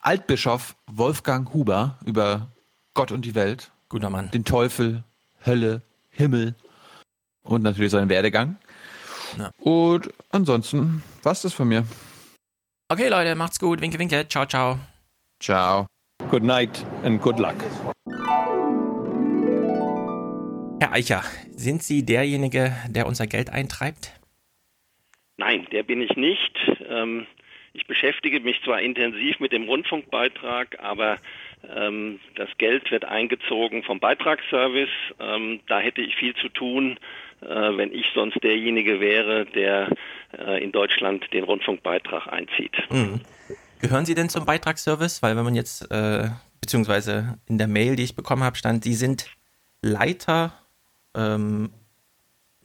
Altbischof 0.00 0.74
Wolfgang 0.88 1.54
Huber 1.54 1.98
über 2.04 2.48
Gott 2.94 3.12
und 3.12 3.24
die 3.24 3.36
Welt. 3.36 3.70
Guter 3.88 4.10
Mann. 4.10 4.28
Den 4.32 4.44
Teufel, 4.44 5.04
Hölle, 5.46 5.82
Himmel 6.10 6.56
und 7.44 7.62
natürlich 7.62 7.92
seinen 7.92 8.08
Werdegang. 8.08 8.56
Ja. 9.38 9.50
Und 9.58 10.12
ansonsten 10.30 11.02
was 11.22 11.38
ist 11.38 11.44
das 11.44 11.54
von 11.54 11.68
mir. 11.68 11.84
Okay, 12.88 13.08
Leute, 13.08 13.34
macht's 13.34 13.58
gut. 13.58 13.80
Winke, 13.80 13.98
winke. 13.98 14.28
Ciao, 14.28 14.46
ciao. 14.46 14.78
Ciao. 15.40 15.86
Good 16.30 16.42
night 16.42 16.84
and 17.02 17.20
good 17.20 17.38
luck. 17.38 17.56
Herr 20.80 20.92
Eicher, 20.92 21.22
sind 21.56 21.82
Sie 21.82 22.04
derjenige, 22.04 22.76
der 22.88 23.06
unser 23.06 23.26
Geld 23.26 23.50
eintreibt? 23.50 24.12
Nein, 25.36 25.66
der 25.72 25.82
bin 25.82 26.00
ich 26.02 26.14
nicht. 26.16 26.52
Ähm, 26.88 27.26
ich 27.72 27.86
beschäftige 27.86 28.40
mich 28.40 28.60
zwar 28.62 28.80
intensiv 28.80 29.40
mit 29.40 29.52
dem 29.52 29.64
Rundfunkbeitrag, 29.64 30.78
aber 30.80 31.18
ähm, 31.74 32.20
das 32.36 32.48
Geld 32.58 32.90
wird 32.90 33.04
eingezogen 33.04 33.82
vom 33.82 33.98
Beitragsservice. 33.98 34.90
Ähm, 35.18 35.60
da 35.66 35.80
hätte 35.80 36.02
ich 36.02 36.14
viel 36.16 36.34
zu 36.36 36.48
tun, 36.50 36.98
wenn 37.40 37.92
ich 37.92 38.06
sonst 38.14 38.42
derjenige 38.42 39.00
wäre, 39.00 39.46
der 39.46 39.90
äh, 40.38 40.62
in 40.62 40.72
Deutschland 40.72 41.32
den 41.32 41.44
Rundfunkbeitrag 41.44 42.26
einzieht. 42.32 42.72
Mhm. 42.90 43.20
Gehören 43.80 44.06
Sie 44.06 44.14
denn 44.14 44.28
zum 44.28 44.46
Beitragsservice? 44.46 45.22
Weil 45.22 45.36
wenn 45.36 45.44
man 45.44 45.54
jetzt, 45.54 45.90
äh, 45.90 46.28
beziehungsweise 46.60 47.38
in 47.46 47.58
der 47.58 47.68
Mail, 47.68 47.96
die 47.96 48.04
ich 48.04 48.16
bekommen 48.16 48.42
habe, 48.42 48.56
stand, 48.56 48.84
Sie 48.84 48.94
sind 48.94 49.26
Leiter 49.82 50.54
ähm, 51.14 51.70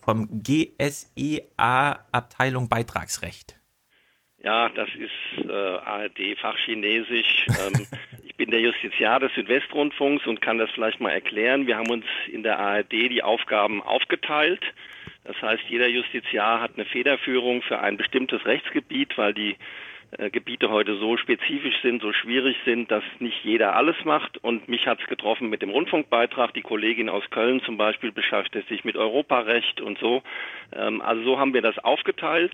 vom 0.02 0.42
GSEA 0.42 2.00
Abteilung 2.12 2.70
Beitragsrecht. 2.70 3.60
Ja, 4.42 4.70
das 4.70 4.88
ist 4.98 5.46
äh, 5.46 5.52
ARD-Fachchinesisch. 5.52 7.48
ähm, 7.50 7.86
bin 8.40 8.52
der 8.52 8.62
Justiziar 8.62 9.20
des 9.20 9.34
Südwestrundfunks 9.34 10.26
und 10.26 10.42
kann 10.42 10.58
das 10.58 10.72
vielleicht 10.72 11.02
mal 11.02 11.12
erklären. 11.12 11.68
Wir 11.68 11.76
haben 11.76 11.90
uns 11.90 12.06
in 12.32 12.42
der 12.42 12.58
ARD 12.58 12.94
die 12.94 13.22
Aufgaben 13.22 13.84
aufgeteilt. 13.84 14.64
Das 15.26 15.36
heißt, 15.42 15.64
jeder 15.68 15.90
Justiziar 15.90 16.62
hat 16.62 16.72
eine 16.76 16.86
Federführung 16.86 17.62
für 17.62 17.80
ein 17.80 17.98
bestimmtes 17.98 18.46
Rechtsgebiet, 18.46 19.18
weil 19.18 19.34
die 19.34 19.58
äh, 20.18 20.30
Gebiete 20.30 20.70
heute 20.70 20.96
so 20.96 21.18
spezifisch 21.18 21.82
sind, 21.82 22.02
so 22.02 22.14
schwierig 22.14 22.56
sind, 22.64 22.90
dass 22.92 23.04
nicht 23.20 23.44
jeder 23.44 23.76
alles 23.76 23.98
macht. 24.06 24.38
Und 24.38 24.70
mich 24.70 24.88
hat 24.88 25.02
es 25.02 25.08
getroffen 25.08 25.50
mit 25.50 25.62
dem 25.62 25.72
Rundfunkbeitrag. 25.72 26.54
Die 26.54 26.62
Kollegin 26.62 27.10
aus 27.10 27.30
Köln 27.32 27.62
zum 27.64 27.76
Beispiel 27.76 28.14
beschäftigt 28.14 28.70
sich 28.70 28.86
mit 28.86 28.96
Europarecht 28.96 29.82
und 29.82 30.00
so. 30.00 30.24
Ähm, 30.74 31.02
also 31.02 31.24
so 31.24 31.40
haben 31.40 31.54
wir 31.54 31.62
das 31.62 31.78
aufgeteilt. 31.80 32.54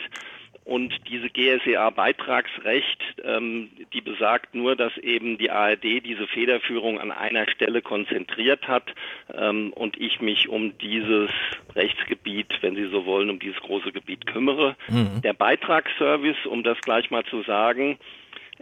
Und 0.66 0.94
diese 1.08 1.30
GSEA-Beitragsrecht, 1.30 3.00
ähm, 3.24 3.70
die 3.94 4.02
besagt 4.02 4.56
nur, 4.56 4.76
dass 4.76 4.98
eben 4.98 5.38
die 5.38 5.52
ARD 5.52 6.04
diese 6.04 6.26
Federführung 6.26 7.00
an 7.00 7.12
einer 7.12 7.48
Stelle 7.48 7.84
konzentriert 7.84 8.68
hat 8.68 8.96
ähm, 9.32 9.72
und 9.74 9.96
ich 10.02 10.22
mich 10.22 10.50
um 10.50 10.76
dieses 10.80 11.30
Rechtsgebiet, 11.76 12.48
wenn 12.62 12.76
Sie 12.76 12.88
so 12.90 13.06
wollen, 13.06 13.30
um 13.30 13.38
dieses 13.38 13.62
große 13.62 13.92
Gebiet 13.92 14.26
kümmere. 14.26 14.76
Mhm. 14.88 15.22
Der 15.22 15.34
Beitragsservice, 15.34 16.48
um 16.48 16.64
das 16.64 16.82
gleich 16.82 17.12
mal 17.12 17.24
zu 17.26 17.44
sagen, 17.44 18.00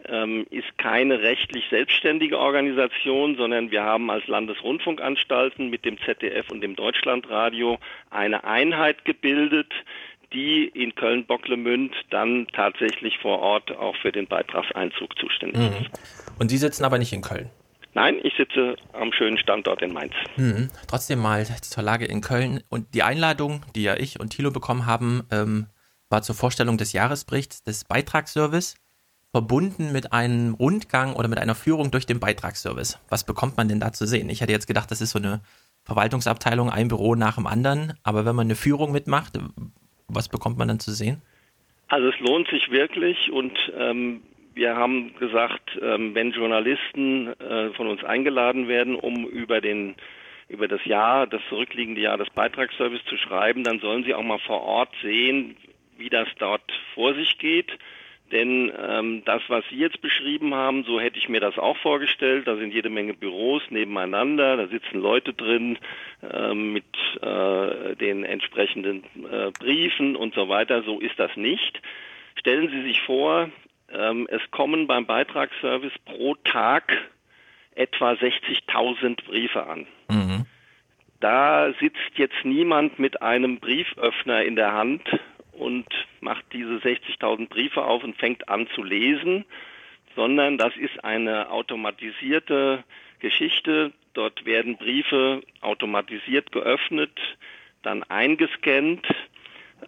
ähm, 0.05 0.45
ist 0.49 0.77
keine 0.77 1.21
rechtlich 1.21 1.65
selbstständige 1.69 2.39
Organisation, 2.39 3.35
sondern 3.35 3.71
wir 3.71 3.84
haben 3.84 4.09
als 4.09 4.27
Landesrundfunkanstalten 4.27 5.69
mit 5.69 5.85
dem 5.85 5.99
ZDF 5.99 6.49
und 6.49 6.61
dem 6.61 6.75
Deutschlandradio 6.75 7.77
eine 8.09 8.43
Einheit 8.43 9.05
gebildet, 9.05 9.71
die 10.34 10.65
in 10.65 10.95
Köln-Bocklemünd 10.95 11.93
dann 12.10 12.47
tatsächlich 12.53 13.18
vor 13.19 13.39
Ort 13.39 13.72
auch 13.72 13.95
für 13.97 14.11
den 14.11 14.27
Beitragseinzug 14.27 15.18
zuständig 15.18 15.61
mhm. 15.61 15.85
ist. 15.85 15.91
Und 16.39 16.49
Sie 16.49 16.57
sitzen 16.57 16.84
aber 16.84 16.97
nicht 16.97 17.14
in 17.14 17.22
Köln? 17.22 17.49
Nein, 17.93 18.19
ich 18.23 18.34
sitze 18.35 18.76
am 18.93 19.14
schönen 19.14 19.38
Standort 19.38 19.81
in 19.81 19.93
Mainz. 19.93 20.14
Mhm. 20.35 20.69
Trotzdem 20.88 21.19
mal 21.19 21.45
zur 21.45 21.84
Lage 21.84 22.05
in 22.05 22.22
Köln. 22.22 22.64
Und 22.69 22.93
die 22.95 23.03
Einladung, 23.03 23.61
die 23.76 23.84
ja 23.84 23.95
ich 23.95 24.19
und 24.19 24.31
Thilo 24.31 24.51
bekommen 24.51 24.85
haben, 24.88 25.23
ähm, 25.31 25.68
war 26.10 26.23
zur 26.23 26.35
Vorstellung 26.35 26.77
des 26.77 26.93
Jahresberichts 26.93 27.64
des 27.64 27.85
Beitragsservice, 27.85 28.76
verbunden 29.31 29.91
mit 29.91 30.14
einem 30.14 30.53
Rundgang 30.53 31.15
oder 31.15 31.27
mit 31.27 31.39
einer 31.39 31.55
Führung 31.55 31.91
durch 31.91 32.05
den 32.05 32.19
Beitragsservice. 32.19 32.99
Was 33.10 33.23
bekommt 33.26 33.57
man 33.57 33.68
denn 33.68 33.80
da 33.80 33.91
zu 33.91 34.05
sehen? 34.05 34.30
Ich 34.30 34.41
hätte 34.41 34.51
jetzt 34.51 34.68
gedacht, 34.68 34.91
das 34.91 35.01
ist 35.01 35.11
so 35.11 35.19
eine 35.19 35.41
Verwaltungsabteilung, 35.84 36.69
ein 36.69 36.88
Büro 36.88 37.15
nach 37.15 37.35
dem 37.35 37.47
anderen. 37.47 37.93
Aber 38.03 38.26
wenn 38.26 38.35
man 38.35 38.47
eine 38.47 38.55
Führung 38.55 38.91
mitmacht, 38.91 39.39
was 40.07 40.30
bekommt 40.30 40.57
man 40.57 40.67
dann 40.67 40.80
zu 40.80 40.91
sehen? 40.91 41.21
Also 41.88 42.09
es 42.09 42.19
lohnt 42.19 42.47
sich 42.47 42.71
wirklich 42.71 43.31
und 43.31 43.57
ähm, 43.77 44.21
wir 44.53 44.75
haben 44.75 45.15
gesagt, 45.15 45.77
ähm, 45.81 46.15
wenn 46.15 46.31
Journalisten 46.31 47.27
äh, 47.39 47.71
von 47.71 47.88
uns 47.88 48.03
eingeladen 48.03 48.67
werden, 48.67 48.95
um 48.95 49.27
über 49.27 49.61
den 49.61 49.95
über 50.49 50.67
das 50.67 50.84
Jahr, 50.85 51.25
das 51.25 51.41
zurückliegende 51.49 52.01
Jahr 52.01 52.17
des 52.17 52.30
Beitragsservice 52.30 53.03
zu 53.05 53.17
schreiben, 53.17 53.63
dann 53.63 53.80
sollen 53.80 54.03
sie 54.03 54.13
auch 54.13 54.23
mal 54.23 54.39
vor 54.39 54.61
Ort 54.61 54.93
sehen, 55.01 55.55
wie 55.97 56.09
das 56.09 56.27
dort 56.38 56.71
vor 56.93 57.15
sich 57.15 57.38
geht. 57.38 57.71
Denn 58.31 58.71
ähm, 58.79 59.21
das, 59.25 59.41
was 59.47 59.63
Sie 59.69 59.75
jetzt 59.75 60.01
beschrieben 60.01 60.55
haben, 60.55 60.83
so 60.85 60.99
hätte 60.99 61.17
ich 61.19 61.29
mir 61.29 61.39
das 61.39 61.57
auch 61.59 61.77
vorgestellt. 61.77 62.47
Da 62.47 62.55
sind 62.55 62.73
jede 62.73 62.89
Menge 62.89 63.13
Büros 63.13 63.61
nebeneinander, 63.69 64.57
da 64.57 64.67
sitzen 64.67 64.99
Leute 64.99 65.33
drin 65.33 65.77
äh, 66.21 66.53
mit 66.53 66.85
äh, 67.21 67.95
den 67.95 68.23
entsprechenden 68.23 69.03
äh, 69.31 69.51
Briefen 69.51 70.15
und 70.15 70.33
so 70.33 70.49
weiter. 70.49 70.83
So 70.83 70.99
ist 70.99 71.19
das 71.19 71.35
nicht. 71.35 71.81
Stellen 72.35 72.69
Sie 72.69 72.81
sich 72.83 73.01
vor, 73.01 73.49
ähm, 73.91 74.27
es 74.31 74.41
kommen 74.51 74.87
beim 74.87 75.05
Beitragsservice 75.05 75.93
pro 76.05 76.35
Tag 76.35 76.97
etwa 77.75 78.11
60.000 78.11 79.25
Briefe 79.25 79.67
an. 79.67 79.85
Mhm. 80.09 80.45
Da 81.19 81.71
sitzt 81.79 82.17
jetzt 82.17 82.43
niemand 82.43 82.99
mit 82.99 83.21
einem 83.21 83.59
Brieföffner 83.59 84.43
in 84.43 84.55
der 84.55 84.73
Hand 84.73 85.03
und 85.57 85.85
macht 86.21 86.45
diese 86.53 86.77
60.000 86.77 87.49
Briefe 87.49 87.84
auf 87.84 88.03
und 88.03 88.17
fängt 88.17 88.49
an 88.49 88.67
zu 88.75 88.84
lesen, 88.84 89.45
sondern 90.15 90.57
das 90.57 90.75
ist 90.77 91.03
eine 91.03 91.49
automatisierte 91.51 92.84
Geschichte. 93.19 93.91
Dort 94.13 94.45
werden 94.45 94.77
Briefe 94.77 95.41
automatisiert 95.61 96.51
geöffnet, 96.51 97.19
dann 97.81 98.03
eingescannt 98.03 99.05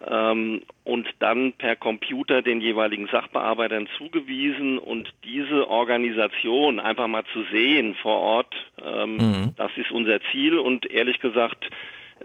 ähm, 0.10 0.64
und 0.84 1.08
dann 1.20 1.54
per 1.54 1.76
Computer 1.76 2.42
den 2.42 2.60
jeweiligen 2.60 3.08
Sachbearbeitern 3.08 3.88
zugewiesen 3.98 4.78
und 4.78 5.14
diese 5.24 5.70
Organisation 5.70 6.80
einfach 6.80 7.08
mal 7.08 7.24
zu 7.34 7.44
sehen 7.52 7.96
vor 7.96 8.20
Ort, 8.20 8.56
ähm, 8.84 9.18
Mhm. 9.18 9.54
das 9.58 9.72
ist 9.78 9.92
unser 9.92 10.20
Ziel 10.32 10.58
und 10.58 10.90
ehrlich 10.90 11.20
gesagt, 11.20 11.70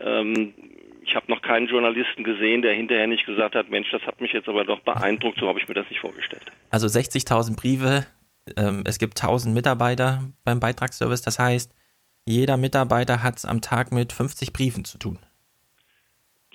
ähm, 0.01 0.55
ich 1.11 1.17
habe 1.17 1.29
noch 1.29 1.43
keinen 1.43 1.67
Journalisten 1.67 2.23
gesehen, 2.23 2.63
der 2.63 2.73
hinterher 2.73 3.09
nicht 3.09 3.27
gesagt 3.27 3.57
hat, 3.57 3.69
Mensch, 3.69 3.91
das 3.91 4.03
hat 4.03 4.21
mich 4.21 4.33
jetzt 4.33 4.49
aber 4.49 4.65
doch 4.65 4.79
beeindruckt, 4.81 5.41
so 5.41 5.49
habe 5.49 5.59
ich 5.59 5.67
mir 5.67 5.75
das 5.75 5.91
nicht 5.91 6.01
vorgestellt. 6.01 6.45
Also 6.71 6.87
60.000 6.87 7.57
Briefe, 7.57 8.07
ähm, 8.57 8.85
es 8.87 9.01
gibt 9.01 9.21
1000 9.21 9.53
Mitarbeiter 9.53 10.23
beim 10.45 10.61
Beitragsservice, 10.61 11.23
das 11.23 11.41
heißt, 11.41 11.75
jeder 12.27 12.57
Mitarbeiter 12.57 13.25
hat 13.25 13.39
es 13.39 13.45
am 13.45 13.61
Tag 13.61 13.91
mit 13.91 14.13
50 14.13 14.53
Briefen 14.53 14.85
zu 14.85 14.99
tun. 14.99 15.19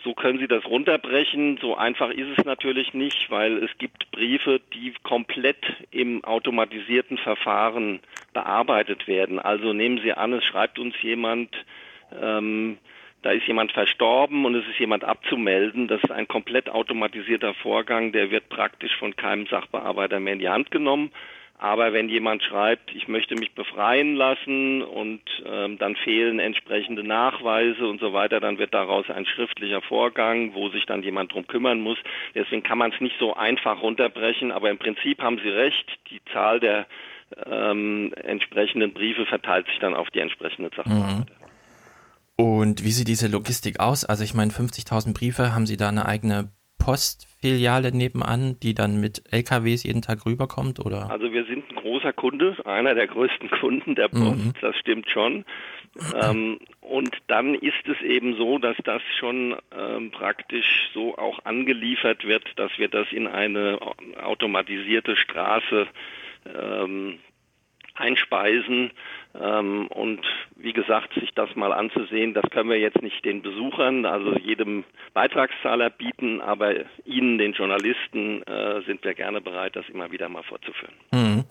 So 0.06 0.14
können 0.14 0.40
Sie 0.40 0.48
das 0.48 0.64
runterbrechen. 0.66 1.58
So 1.60 1.76
einfach 1.76 2.12
ist 2.12 2.38
es 2.38 2.46
natürlich 2.46 2.94
nicht, 2.94 3.30
weil 3.32 3.58
es 3.64 3.72
gibt 3.80 4.10
Briefe, 4.12 4.62
die 4.74 4.94
komplett 5.04 5.66
im 5.90 6.24
automatisierten 6.24 7.18
Verfahren 7.18 8.00
bearbeitet 8.32 9.08
werden. 9.08 9.40
Also 9.40 9.74
nehmen 9.74 10.00
Sie 10.02 10.14
an, 10.14 10.32
es 10.32 10.46
schreibt 10.46 10.78
uns 10.78 10.94
jemand, 11.02 11.50
ähm, 12.22 12.78
da 13.26 13.32
ist 13.32 13.48
jemand 13.48 13.72
verstorben 13.72 14.46
und 14.46 14.54
es 14.54 14.68
ist 14.68 14.78
jemand 14.78 15.04
abzumelden. 15.04 15.88
Das 15.88 16.00
ist 16.04 16.12
ein 16.12 16.28
komplett 16.28 16.70
automatisierter 16.70 17.56
Vorgang, 17.56 18.12
der 18.12 18.30
wird 18.30 18.50
praktisch 18.50 18.96
von 18.98 19.16
keinem 19.16 19.48
Sachbearbeiter 19.48 20.20
mehr 20.20 20.34
in 20.34 20.40
die 20.40 20.50
Hand 20.50 20.70
genommen. 20.70 21.12
Aber 21.58 21.92
wenn 21.92 22.08
jemand 22.08 22.44
schreibt, 22.44 22.94
ich 22.94 23.08
möchte 23.08 23.34
mich 23.34 23.54
befreien 23.54 24.16
lassen 24.16 24.84
und 24.84 25.22
ähm, 25.44 25.80
dann 25.80 25.96
fehlen 25.96 26.38
entsprechende 26.38 27.04
Nachweise 27.04 27.88
und 27.88 28.00
so 28.00 28.14
weiter, 28.14 28.40
dann 28.40 28.60
wird 28.60 28.76
daraus 28.76 29.10
ein 29.10 29.26
schriftlicher 29.26 29.82
Vorgang, 29.82 30.54
wo 30.54 30.70
sich 30.70 30.86
dann 30.86 31.02
jemand 31.02 31.34
drum 31.34 31.48
kümmern 31.48 31.82
muss. 31.82 31.98
Deswegen 32.36 32.62
kann 32.62 32.78
man 32.78 32.92
es 32.92 33.02
nicht 33.02 33.16
so 33.18 33.34
einfach 33.34 33.82
runterbrechen, 33.82 34.52
aber 34.52 34.70
im 34.70 34.78
Prinzip 34.78 35.20
haben 35.24 35.40
Sie 35.44 35.50
recht, 35.50 35.88
die 36.12 36.22
Zahl 36.32 36.60
der 36.60 36.86
ähm, 37.50 38.14
entsprechenden 38.24 38.94
Briefe 38.94 39.26
verteilt 39.26 39.66
sich 39.66 39.80
dann 39.80 39.96
auf 39.96 40.12
die 40.12 40.20
entsprechenden 40.20 40.70
Sachbearbeiter. 40.76 41.45
Und 42.38 42.84
wie 42.84 42.92
sieht 42.92 43.08
diese 43.08 43.28
Logistik 43.28 43.80
aus? 43.80 44.04
Also 44.06 44.24
ich 44.24 44.34
meine, 44.34 44.52
50.000 44.52 45.14
Briefe, 45.14 45.54
haben 45.56 45.66
Sie 45.66 45.78
da 45.78 45.90
eine 45.90 46.06
eigene 46.06 46.52
Postfiliale 46.78 47.92
nebenan, 47.96 48.58
die 48.62 48.74
dann 48.74 49.00
mit 49.00 49.24
LKWs 49.32 49.84
jeden 49.84 50.02
Tag 50.02 50.26
rüberkommt? 50.26 50.80
Oder? 50.86 51.10
Also 51.10 51.32
wir 51.32 51.46
sind 51.46 51.70
ein 51.72 51.76
großer 51.76 52.14
Kunde, 52.14 52.58
einer 52.66 52.94
der 52.94 53.08
größten 53.08 53.50
Kunden 53.62 53.96
der 53.96 54.10
Post, 54.10 54.46
Mhm. 54.46 54.54
das 54.62 54.76
stimmt 54.78 55.10
schon. 55.10 55.46
Ähm, 56.22 56.60
und 56.82 57.16
dann 57.28 57.56
ist 57.56 57.88
es 57.88 58.02
eben 58.02 58.36
so, 58.36 58.58
dass 58.60 58.76
das 58.84 59.02
schon 59.18 59.56
ähm, 59.72 60.12
praktisch 60.12 60.90
so 60.94 61.18
auch 61.18 61.40
angeliefert 61.46 62.26
wird, 62.26 62.44
dass 62.58 62.72
wir 62.78 62.90
das 62.90 63.08
in 63.12 63.28
eine 63.28 63.80
automatisierte 64.22 65.16
Straße 65.16 65.88
ähm, 66.54 67.20
einspeisen. 67.96 68.92
Ähm, 69.34 69.88
und 69.88 70.22
wie 70.56 70.74
gesagt, 70.74 71.14
sich 71.16 71.32
das 71.34 71.56
mal 71.56 71.74
anzusehen, 71.74 72.34
das 72.34 72.50
können 72.52 72.70
wir 72.70 72.80
jetzt 72.80 73.02
nicht 73.02 73.24
den 73.26 73.42
Besuchern, 73.42 74.06
also 74.06 74.38
jedem 74.38 74.84
Beitragszahler 75.14 75.90
bieten, 75.90 76.42
aber 76.42 76.74
Ihnen, 77.06 77.38
den 77.38 77.54
Journalisten, 77.54 78.44
äh, 78.44 78.82
sind 78.86 79.04
wir 79.04 79.14
gerne 79.14 79.42
bereit, 79.42 79.76
das 79.76 79.88
immer 79.90 80.12
wieder 80.12 80.30
mal 80.30 80.44
vorzuführen. 80.44 80.94
Mhm. 81.12 81.44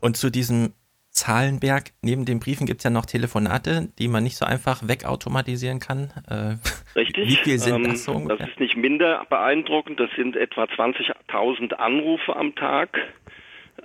Und 0.00 0.16
zu 0.16 0.30
diesem 0.30 0.72
Zahlenberg, 1.10 1.90
neben 2.02 2.24
den 2.24 2.40
Briefen 2.40 2.66
gibt 2.66 2.80
es 2.80 2.84
ja 2.84 2.90
noch 2.90 3.04
Telefonate, 3.04 3.88
die 3.98 4.08
man 4.08 4.22
nicht 4.22 4.36
so 4.36 4.44
einfach 4.44 4.86
wegautomatisieren 4.86 5.80
kann. 5.80 6.12
Äh, 6.28 6.56
Richtig. 6.98 7.28
Wie 7.28 7.36
viel 7.36 7.58
sind 7.58 7.84
ähm, 7.84 7.90
das 7.90 8.04
so 8.04 8.12
ungefähr? 8.12 8.46
Das 8.46 8.48
ist 8.48 8.60
nicht 8.60 8.76
minder 8.76 9.26
beeindruckend. 9.28 9.98
Das 9.98 10.10
sind 10.16 10.36
etwa 10.36 10.64
20.000 10.64 11.74
Anrufe 11.74 12.36
am 12.36 12.54
Tag. 12.54 12.96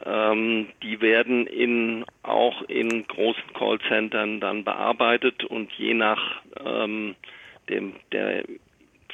Ähm, 0.04 0.68
die 0.84 1.02
werden 1.02 1.48
in, 1.48 2.06
auch 2.24 2.62
in 2.64 3.08
großen 3.08 3.54
Callcentern 3.54 4.40
dann 4.40 4.64
bearbeitet 4.64 5.44
und 5.46 5.72
je 5.74 5.94
nach 5.94 6.42
ähm, 6.66 7.16
dem, 7.70 7.94
der 8.12 8.44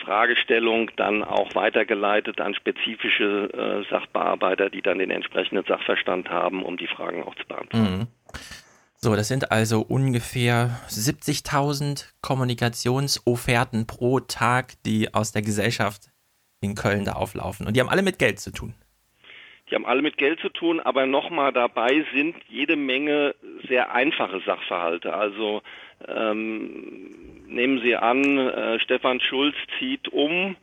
Fragestellung 0.03 0.89
dann 0.95 1.23
auch 1.23 1.53
weitergeleitet 1.55 2.41
an 2.41 2.55
spezifische 2.55 3.49
äh, 3.53 3.89
Sachbearbeiter, 3.89 4.69
die 4.69 4.81
dann 4.81 4.99
den 4.99 5.11
entsprechenden 5.11 5.65
Sachverstand 5.67 6.29
haben, 6.29 6.63
um 6.63 6.77
die 6.77 6.87
Fragen 6.87 7.23
auch 7.23 7.35
zu 7.35 7.45
beantworten. 7.47 7.99
Mhm. 7.99 8.07
So, 9.03 9.15
das 9.15 9.27
sind 9.27 9.51
also 9.51 9.81
ungefähr 9.81 10.79
70.000 10.87 12.05
Kommunikationsofferten 12.21 13.87
pro 13.87 14.19
Tag, 14.19 14.73
die 14.85 15.13
aus 15.13 15.31
der 15.31 15.41
Gesellschaft 15.41 16.11
in 16.61 16.75
Köln 16.75 17.05
da 17.05 17.13
auflaufen. 17.13 17.65
Und 17.65 17.75
die 17.75 17.79
haben 17.79 17.89
alle 17.89 18.03
mit 18.03 18.19
Geld 18.19 18.39
zu 18.39 18.51
tun. 18.51 18.75
Die 19.71 19.75
haben 19.75 19.85
alle 19.85 20.01
mit 20.01 20.17
Geld 20.17 20.41
zu 20.41 20.49
tun, 20.49 20.81
aber 20.81 21.05
nochmal 21.05 21.53
dabei 21.53 22.05
sind 22.13 22.35
jede 22.49 22.75
Menge 22.75 23.33
sehr 23.69 23.93
einfache 23.93 24.41
Sachverhalte. 24.41 25.13
Also 25.13 25.61
ähm, 26.07 27.45
nehmen 27.47 27.79
Sie 27.81 27.95
an, 27.95 28.37
äh, 28.37 28.79
Stefan 28.81 29.21
Schulz 29.21 29.55
zieht 29.79 30.09
um 30.09 30.57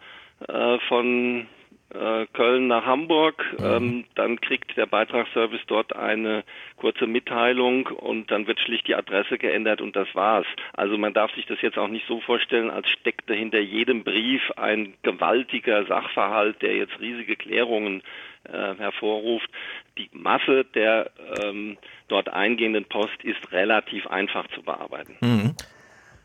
äh, 0.47 0.78
von 0.89 1.47
äh, 1.95 2.27
Köln 2.35 2.67
nach 2.67 2.85
Hamburg, 2.85 3.45
ähm, 3.59 4.05
dann 4.15 4.41
kriegt 4.41 4.77
der 4.77 4.85
Beitragsservice 4.85 5.62
dort 5.67 5.97
eine 5.97 6.45
kurze 6.77 7.07
Mitteilung 7.07 7.87
und 7.87 8.31
dann 8.31 8.47
wird 8.47 8.61
schlicht 8.61 8.87
die 8.89 8.95
Adresse 8.95 9.39
geändert 9.39 9.81
und 9.81 9.97
das 9.97 10.15
war's. 10.15 10.47
Also 10.75 10.99
man 10.99 11.15
darf 11.15 11.35
sich 11.35 11.47
das 11.47 11.62
jetzt 11.62 11.78
auch 11.78 11.89
nicht 11.89 12.07
so 12.07 12.20
vorstellen, 12.20 12.70
als 12.70 12.91
steckte 12.91 13.33
hinter 13.33 13.61
jedem 13.61 14.05
Brief 14.05 14.51
ein 14.57 14.95
gewaltiger 15.03 15.87
Sachverhalt, 15.87 16.61
der 16.61 16.77
jetzt 16.77 17.01
riesige 17.01 17.37
Klärungen 17.37 18.03
äh, 18.52 18.75
hervorruft. 18.77 19.49
Die 19.97 20.10
Masse 20.12 20.65
der 20.75 21.10
ähm, 21.43 21.77
dort 22.09 22.28
eingehenden 22.28 22.85
Post 22.85 23.23
ist 23.23 23.52
relativ 23.52 24.07
einfach 24.07 24.47
zu 24.49 24.62
bearbeiten. 24.62 25.17
Mhm. 25.20 25.55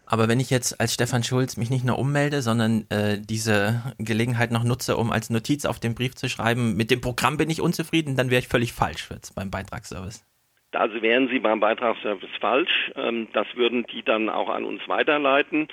Aber 0.06 0.27
wenn 0.27 0.40
ich 0.40 0.50
jetzt 0.50 0.80
als 0.80 0.93
Stefan 0.93 1.24
Schulz 1.24 1.58
mich 1.58 1.69
nicht 1.69 1.85
nur 1.85 1.98
ummelde, 1.98 2.42
sondern 2.42 2.85
äh, 2.90 3.18
diese 3.19 3.82
Gelegenheit 3.98 4.52
noch 4.52 4.64
nutze, 4.64 4.98
um 4.98 5.11
als 5.11 5.30
Notiz 5.30 5.66
auf 5.66 5.80
den 5.80 5.95
Brief 5.95 6.16
zu 6.16 6.30
schreiben, 6.30 6.76
mit 6.76 6.92
dem 6.92 7.02
Programm 7.02 7.38
bin 7.38 7.50
ich 7.50 7.61
unzufrieden, 7.61 8.16
dann 8.16 8.30
wäre 8.30 8.40
ich 8.40 8.48
völlig 8.48 8.74
falsch 8.74 9.10
jetzt 9.10 9.34
beim 9.34 9.50
Beitragsservice. 9.50 10.26
Also 10.74 11.02
wären 11.02 11.30
Sie 11.30 11.40
beim 11.40 11.60
Beitragsservice 11.60 12.30
falsch. 12.40 12.92
Ähm, 12.95 13.27
das 13.34 13.48
würden 13.56 13.85
die 13.93 14.03
dann 14.03 14.30
auch 14.30 14.50
an 14.50 14.66
uns 14.66 14.82
weiterleiten. 14.88 15.68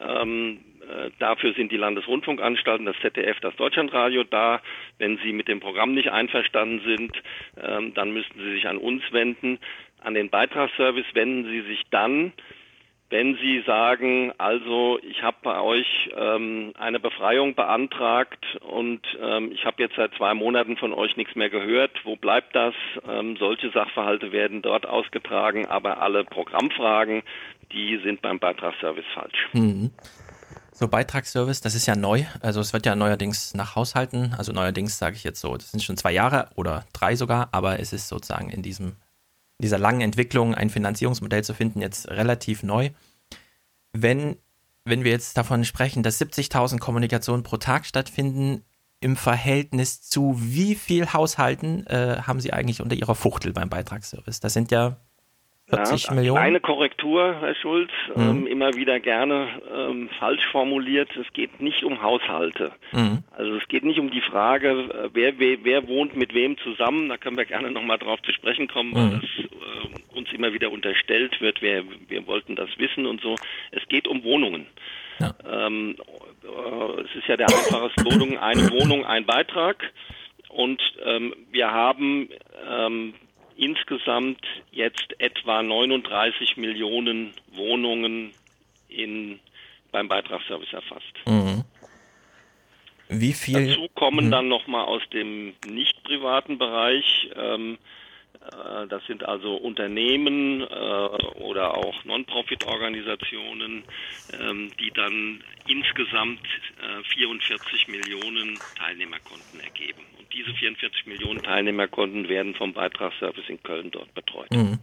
Ähm, 0.00 0.58
äh, 0.58 0.67
dafür 1.18 1.54
sind 1.54 1.72
die 1.72 1.76
Landesrundfunkanstalten, 1.76 2.86
das 2.86 2.96
ZDF, 3.00 3.40
das 3.40 3.54
Deutschlandradio 3.56 4.24
da. 4.24 4.60
Wenn 4.98 5.18
Sie 5.18 5.32
mit 5.32 5.48
dem 5.48 5.60
Programm 5.60 5.94
nicht 5.94 6.10
einverstanden 6.10 6.80
sind, 6.84 7.12
ähm, 7.60 7.94
dann 7.94 8.12
müssten 8.12 8.38
Sie 8.40 8.52
sich 8.52 8.66
an 8.66 8.78
uns 8.78 9.02
wenden. 9.12 9.58
An 10.00 10.14
den 10.14 10.30
Beitragsservice 10.30 11.14
wenden 11.14 11.50
Sie 11.50 11.62
sich 11.62 11.82
dann, 11.90 12.32
wenn 13.10 13.36
Sie 13.36 13.62
sagen, 13.66 14.32
also 14.36 14.98
ich 15.02 15.22
habe 15.22 15.38
bei 15.42 15.60
euch 15.60 16.10
ähm, 16.14 16.72
eine 16.78 17.00
Befreiung 17.00 17.54
beantragt 17.54 18.44
und 18.60 19.00
ähm, 19.20 19.50
ich 19.52 19.64
habe 19.64 19.82
jetzt 19.82 19.96
seit 19.96 20.14
zwei 20.14 20.34
Monaten 20.34 20.76
von 20.76 20.92
euch 20.92 21.16
nichts 21.16 21.34
mehr 21.34 21.48
gehört, 21.48 22.04
wo 22.04 22.16
bleibt 22.16 22.54
das? 22.54 22.74
Ähm, 23.08 23.36
solche 23.38 23.70
Sachverhalte 23.70 24.30
werden 24.32 24.60
dort 24.60 24.86
ausgetragen, 24.86 25.66
aber 25.66 26.02
alle 26.02 26.24
Programmfragen, 26.24 27.22
die 27.72 27.98
sind 28.04 28.20
beim 28.20 28.38
Beitragsservice 28.38 29.06
falsch. 29.14 29.48
Mhm. 29.54 29.90
So, 30.78 30.86
Beitragsservice, 30.86 31.60
das 31.60 31.74
ist 31.74 31.86
ja 31.86 31.96
neu. 31.96 32.24
Also 32.38 32.60
es 32.60 32.72
wird 32.72 32.86
ja 32.86 32.94
neuerdings 32.94 33.52
nach 33.52 33.74
Haushalten, 33.74 34.32
also 34.38 34.52
neuerdings 34.52 34.96
sage 34.96 35.16
ich 35.16 35.24
jetzt 35.24 35.40
so, 35.40 35.56
das 35.56 35.72
sind 35.72 35.82
schon 35.82 35.96
zwei 35.96 36.12
Jahre 36.12 36.50
oder 36.54 36.86
drei 36.92 37.16
sogar, 37.16 37.48
aber 37.50 37.80
es 37.80 37.92
ist 37.92 38.06
sozusagen 38.06 38.48
in 38.48 38.62
diesem 38.62 38.94
dieser 39.60 39.78
langen 39.78 40.02
Entwicklung 40.02 40.54
ein 40.54 40.70
Finanzierungsmodell 40.70 41.42
zu 41.42 41.52
finden, 41.52 41.80
jetzt 41.80 42.06
relativ 42.06 42.62
neu. 42.62 42.90
Wenn, 43.92 44.36
wenn 44.84 45.02
wir 45.02 45.10
jetzt 45.10 45.36
davon 45.36 45.64
sprechen, 45.64 46.04
dass 46.04 46.20
70.000 46.20 46.78
Kommunikationen 46.78 47.42
pro 47.42 47.56
Tag 47.56 47.84
stattfinden, 47.84 48.62
im 49.00 49.16
Verhältnis 49.16 50.02
zu 50.02 50.36
wie 50.38 50.76
viel 50.76 51.12
Haushalten 51.12 51.88
äh, 51.88 52.22
haben 52.22 52.38
Sie 52.38 52.52
eigentlich 52.52 52.82
unter 52.82 52.94
Ihrer 52.94 53.16
Fuchtel 53.16 53.52
beim 53.52 53.68
Beitragsservice? 53.68 54.38
Das 54.38 54.52
sind 54.52 54.70
ja 54.70 54.96
40 55.70 56.06
ja, 56.06 56.14
Millionen? 56.14 56.38
Eine 56.42 56.60
Korrektur, 56.60 57.36
Herr 57.40 57.54
Schulz, 57.54 57.90
Mhm. 58.14 58.22
ähm, 58.22 58.46
immer 58.46 58.74
wieder 58.74 59.00
gerne 59.00 59.48
ähm, 59.74 60.08
falsch 60.18 60.44
formuliert. 60.50 61.10
Es 61.16 61.30
geht 61.32 61.60
nicht 61.60 61.84
um 61.84 62.02
Haushalte. 62.02 62.72
Mhm. 62.92 63.22
Also 63.36 63.54
es 63.56 63.68
geht 63.68 63.84
nicht 63.84 63.98
um 63.98 64.10
die 64.10 64.20
Frage, 64.22 64.70
äh, 64.70 65.10
wer, 65.12 65.38
wer, 65.38 65.58
wer 65.62 65.88
wohnt 65.88 66.16
mit 66.16 66.34
wem 66.34 66.56
zusammen. 66.58 67.08
Da 67.08 67.16
können 67.16 67.36
wir 67.36 67.44
gerne 67.44 67.70
nochmal 67.70 67.98
drauf 67.98 68.20
zu 68.22 68.32
sprechen 68.32 68.68
kommen, 68.68 68.94
weil 68.94 69.06
Mhm. 69.06 69.20
das 69.20 69.44
äh, 69.44 70.16
uns 70.18 70.32
immer 70.32 70.52
wieder 70.52 70.70
unterstellt 70.70 71.40
wird, 71.40 71.62
wir, 71.62 71.84
wir 72.08 72.26
wollten 72.26 72.56
das 72.56 72.70
wissen 72.78 73.06
und 73.06 73.20
so. 73.20 73.36
Es 73.70 73.86
geht 73.88 74.08
um 74.08 74.24
Wohnungen. 74.24 74.66
Ähm, 75.50 75.96
äh, 76.44 77.00
es 77.02 77.14
ist 77.16 77.26
ja 77.28 77.36
der 77.36 77.48
einfache 77.48 77.90
Slogan, 78.00 78.38
eine 78.38 78.70
Wohnung, 78.70 79.04
ein 79.04 79.26
Beitrag. 79.26 79.92
Und 80.48 80.80
ähm, 81.04 81.34
wir 81.50 81.70
haben 81.70 82.28
ähm, 82.68 83.14
insgesamt 83.58 84.40
jetzt 84.70 85.14
etwa 85.18 85.62
39 85.62 86.56
Millionen 86.56 87.34
Wohnungen 87.52 88.32
in, 88.88 89.40
beim 89.90 90.08
Beitragsservice 90.08 90.72
erfasst. 90.72 91.12
Mhm. 91.26 91.64
Wie 93.08 93.32
viel? 93.32 93.68
Dazu 93.68 93.88
kommen 93.94 94.26
Mhm. 94.26 94.30
dann 94.30 94.48
nochmal 94.48 94.84
aus 94.84 95.02
dem 95.12 95.54
nicht 95.66 96.02
privaten 96.04 96.58
Bereich, 96.58 97.30
ähm, 97.34 97.78
äh, 98.42 98.86
das 98.86 99.04
sind 99.06 99.24
also 99.24 99.56
Unternehmen 99.56 100.60
äh, 100.60 100.64
oder 101.40 101.74
auch 101.76 102.04
Non-Profit-Organisationen, 102.04 103.82
ähm, 104.38 104.70
die 104.78 104.90
dann 104.92 105.42
insgesamt 105.66 106.42
äh, 106.80 107.02
44 107.14 107.88
Millionen 107.88 108.58
Teilnehmerkonten 108.76 109.60
ergeben. 109.60 110.02
Diese 110.32 110.52
44 110.54 111.06
Millionen 111.06 111.42
Teilnehmerkonten 111.42 112.28
werden 112.28 112.54
vom 112.54 112.72
Beitragsservice 112.72 113.48
in 113.48 113.62
Köln 113.62 113.90
dort 113.90 114.12
betreut. 114.14 114.50
Mhm. 114.52 114.78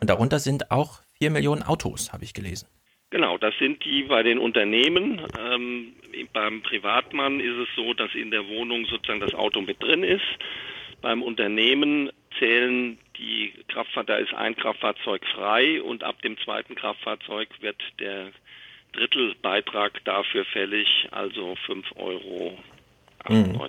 Und 0.00 0.10
darunter 0.10 0.38
sind 0.38 0.70
auch 0.70 1.00
4 1.18 1.30
Millionen 1.30 1.62
Autos, 1.62 2.12
habe 2.12 2.24
ich 2.24 2.34
gelesen. 2.34 2.68
Genau, 3.10 3.38
das 3.38 3.54
sind 3.58 3.84
die 3.84 4.02
bei 4.02 4.22
den 4.22 4.38
Unternehmen. 4.38 5.22
Ähm, 5.38 5.92
beim 6.32 6.62
Privatmann 6.62 7.40
ist 7.40 7.56
es 7.56 7.68
so, 7.76 7.94
dass 7.94 8.12
in 8.14 8.30
der 8.30 8.48
Wohnung 8.48 8.84
sozusagen 8.86 9.20
das 9.20 9.34
Auto 9.34 9.60
mit 9.60 9.82
drin 9.82 10.02
ist. 10.02 10.24
Beim 11.02 11.22
Unternehmen 11.22 12.10
zählen 12.38 12.98
die 13.18 13.52
Kraftfahr 13.68 14.04
da 14.04 14.16
ist 14.16 14.34
ein 14.34 14.56
Kraftfahrzeug 14.56 15.24
frei 15.34 15.80
und 15.82 16.02
ab 16.02 16.20
dem 16.22 16.36
zweiten 16.38 16.74
Kraftfahrzeug 16.74 17.48
wird 17.60 17.80
der 18.00 18.32
Drittelbeitrag 18.92 20.04
dafür 20.04 20.44
fällig, 20.44 21.08
also 21.10 21.56
5,98 21.66 21.96
Euro. 21.96 22.58
Mhm. 23.28 23.60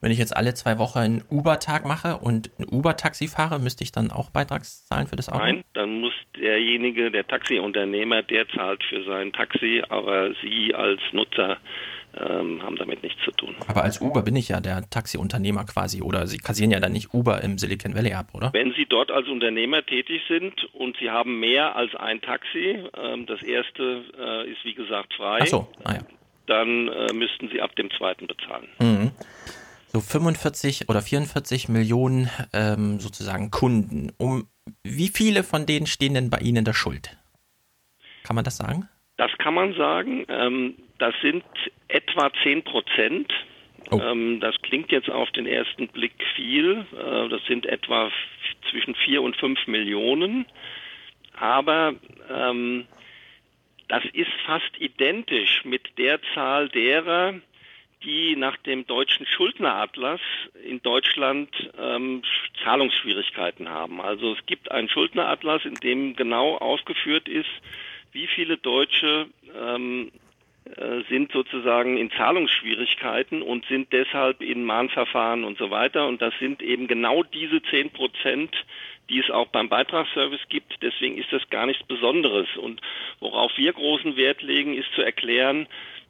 Wenn 0.00 0.12
ich 0.12 0.18
jetzt 0.18 0.36
alle 0.36 0.54
zwei 0.54 0.78
Wochen 0.78 0.98
einen 0.98 1.24
Uber-Tag 1.30 1.84
mache 1.84 2.18
und 2.18 2.50
ein 2.58 2.66
Uber-Taxi 2.70 3.26
fahre, 3.26 3.58
müsste 3.58 3.82
ich 3.82 3.92
dann 3.92 4.10
auch 4.10 4.30
Beitragszahlen 4.30 5.06
für 5.06 5.16
das 5.16 5.28
Auto? 5.28 5.44
Nein, 5.44 5.64
dann 5.74 6.00
muss 6.00 6.12
derjenige, 6.36 7.10
der 7.10 7.26
Taxiunternehmer, 7.26 8.22
der 8.22 8.48
zahlt 8.48 8.82
für 8.84 9.02
sein 9.04 9.32
Taxi, 9.32 9.82
aber 9.88 10.32
Sie 10.42 10.74
als 10.74 11.00
Nutzer 11.12 11.58
ähm, 12.16 12.62
haben 12.62 12.76
damit 12.76 13.02
nichts 13.02 13.22
zu 13.24 13.30
tun. 13.32 13.54
Aber 13.66 13.82
als 13.82 14.00
Uber 14.00 14.22
bin 14.22 14.36
ich 14.36 14.48
ja 14.48 14.60
der 14.60 14.88
Taxiunternehmer 14.88 15.64
quasi. 15.64 16.02
Oder 16.02 16.26
Sie 16.26 16.38
kassieren 16.38 16.70
ja 16.70 16.80
dann 16.80 16.92
nicht 16.92 17.12
Uber 17.12 17.42
im 17.42 17.58
Silicon 17.58 17.94
Valley 17.94 18.12
ab, 18.12 18.28
oder? 18.32 18.52
Wenn 18.52 18.72
Sie 18.72 18.86
dort 18.86 19.10
als 19.10 19.28
Unternehmer 19.28 19.84
tätig 19.84 20.22
sind 20.28 20.64
und 20.74 20.96
Sie 20.98 21.10
haben 21.10 21.40
mehr 21.40 21.76
als 21.76 21.94
ein 21.94 22.20
Taxi, 22.20 22.78
ähm, 22.96 23.26
das 23.26 23.42
erste 23.42 24.04
äh, 24.18 24.50
ist 24.50 24.64
wie 24.64 24.74
gesagt 24.74 25.14
frei, 25.14 25.40
Ach 25.42 25.46
so, 25.46 25.68
ah 25.84 25.94
ja. 25.94 26.00
dann 26.46 26.88
äh, 26.88 27.12
müssten 27.12 27.48
Sie 27.48 27.60
ab 27.60 27.74
dem 27.76 27.90
zweiten 27.90 28.26
bezahlen. 28.26 28.68
Mhm. 28.78 29.10
So 29.90 30.00
45 30.00 30.88
oder 30.88 31.00
44 31.00 31.68
Millionen 31.68 32.30
ähm, 32.52 33.00
sozusagen 33.00 33.50
Kunden. 33.50 34.12
Um 34.18 34.48
wie 34.84 35.08
viele 35.08 35.44
von 35.44 35.64
denen 35.64 35.86
stehen 35.86 36.14
denn 36.14 36.30
bei 36.30 36.38
Ihnen 36.38 36.58
in 36.58 36.64
der 36.64 36.74
Schuld? 36.74 37.16
Kann 38.22 38.36
man 38.36 38.44
das 38.44 38.58
sagen? 38.58 38.88
Das 39.16 39.30
kann 39.38 39.54
man 39.54 39.74
sagen. 39.74 40.26
Ähm, 40.28 40.74
das 40.98 41.14
sind 41.22 41.44
etwa 41.88 42.30
10 42.42 42.64
Prozent. 42.64 43.32
Ähm, 43.90 44.40
das 44.40 44.54
klingt 44.62 44.92
jetzt 44.92 45.08
auf 45.08 45.30
den 45.30 45.46
ersten 45.46 45.88
Blick 45.88 46.12
viel. 46.36 46.84
Äh, 46.92 47.28
das 47.30 47.40
sind 47.46 47.64
etwa 47.64 48.10
zwischen 48.70 48.94
4 48.94 49.22
und 49.22 49.36
5 49.36 49.66
Millionen. 49.66 50.44
Aber 51.34 51.94
ähm, 52.30 52.86
das 53.88 54.04
ist 54.12 54.30
fast 54.44 54.70
identisch 54.78 55.64
mit 55.64 55.82
der 55.96 56.20
Zahl 56.34 56.68
derer, 56.68 57.34
die 58.04 58.36
nach 58.36 58.56
dem 58.58 58.86
deutschen 58.86 59.26
Schuldneratlas 59.26 60.20
in 60.64 60.80
Deutschland 60.82 61.48
ähm, 61.78 62.22
Sch- 62.22 62.64
Zahlungsschwierigkeiten 62.64 63.68
haben. 63.68 64.00
Also 64.00 64.32
es 64.34 64.46
gibt 64.46 64.70
einen 64.70 64.88
Schuldneratlas, 64.88 65.64
in 65.64 65.74
dem 65.74 66.14
genau 66.14 66.56
aufgeführt 66.56 67.28
ist, 67.28 67.50
wie 68.12 68.26
viele 68.26 68.56
Deutsche 68.56 69.26
ähm, 69.58 70.10
äh, 70.76 71.02
sind 71.08 71.32
sozusagen 71.32 71.96
in 71.96 72.10
Zahlungsschwierigkeiten 72.12 73.42
und 73.42 73.64
sind 73.66 73.92
deshalb 73.92 74.42
in 74.42 74.64
Mahnverfahren 74.64 75.44
und 75.44 75.58
so 75.58 75.70
weiter. 75.70 76.06
Und 76.06 76.22
das 76.22 76.34
sind 76.38 76.62
eben 76.62 76.86
genau 76.86 77.22
diese 77.22 77.62
10 77.62 77.90
Prozent, 77.90 78.54
die 79.08 79.18
es 79.18 79.30
auch 79.30 79.48
beim 79.48 79.68
Beitragsservice 79.68 80.48
gibt. 80.48 80.76
Deswegen 80.82 81.16
ist 81.16 81.32
das 81.32 81.48
gar 81.50 81.66
nichts 81.66 81.82
Besonderes. 81.84 82.48
Und 82.56 82.80
worauf 83.20 83.56
wir 83.56 83.72
großen 83.72 84.16
Wert 84.16 84.42
legen, 84.42 84.74
ist 84.74 84.92
zu 84.94 85.02
erklären, 85.02 85.66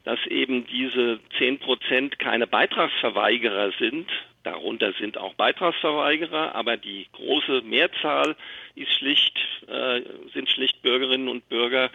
dass 0.09 0.25
eben 0.28 0.67
diese 0.67 1.20
10 1.37 1.59
Prozent 1.59 2.19
keine 2.19 2.47
Beitragsverweigerer 2.47 3.73
sind. 3.78 4.09
Darunter 4.43 4.95
sind 4.95 5.19
auch 5.19 5.35
Beitragsverweigerer, 5.35 6.55
aber 6.55 6.78
die 6.78 7.07
große 7.12 7.61
Mehrzahl 7.61 8.35
ist 8.75 8.91
schlicht, 8.95 9.39
äh, 9.67 10.01
sind 10.33 10.49
schlicht 10.49 10.81
Bürgerinnen 10.81 11.28
und 11.28 11.47
Bürger, 11.51 11.91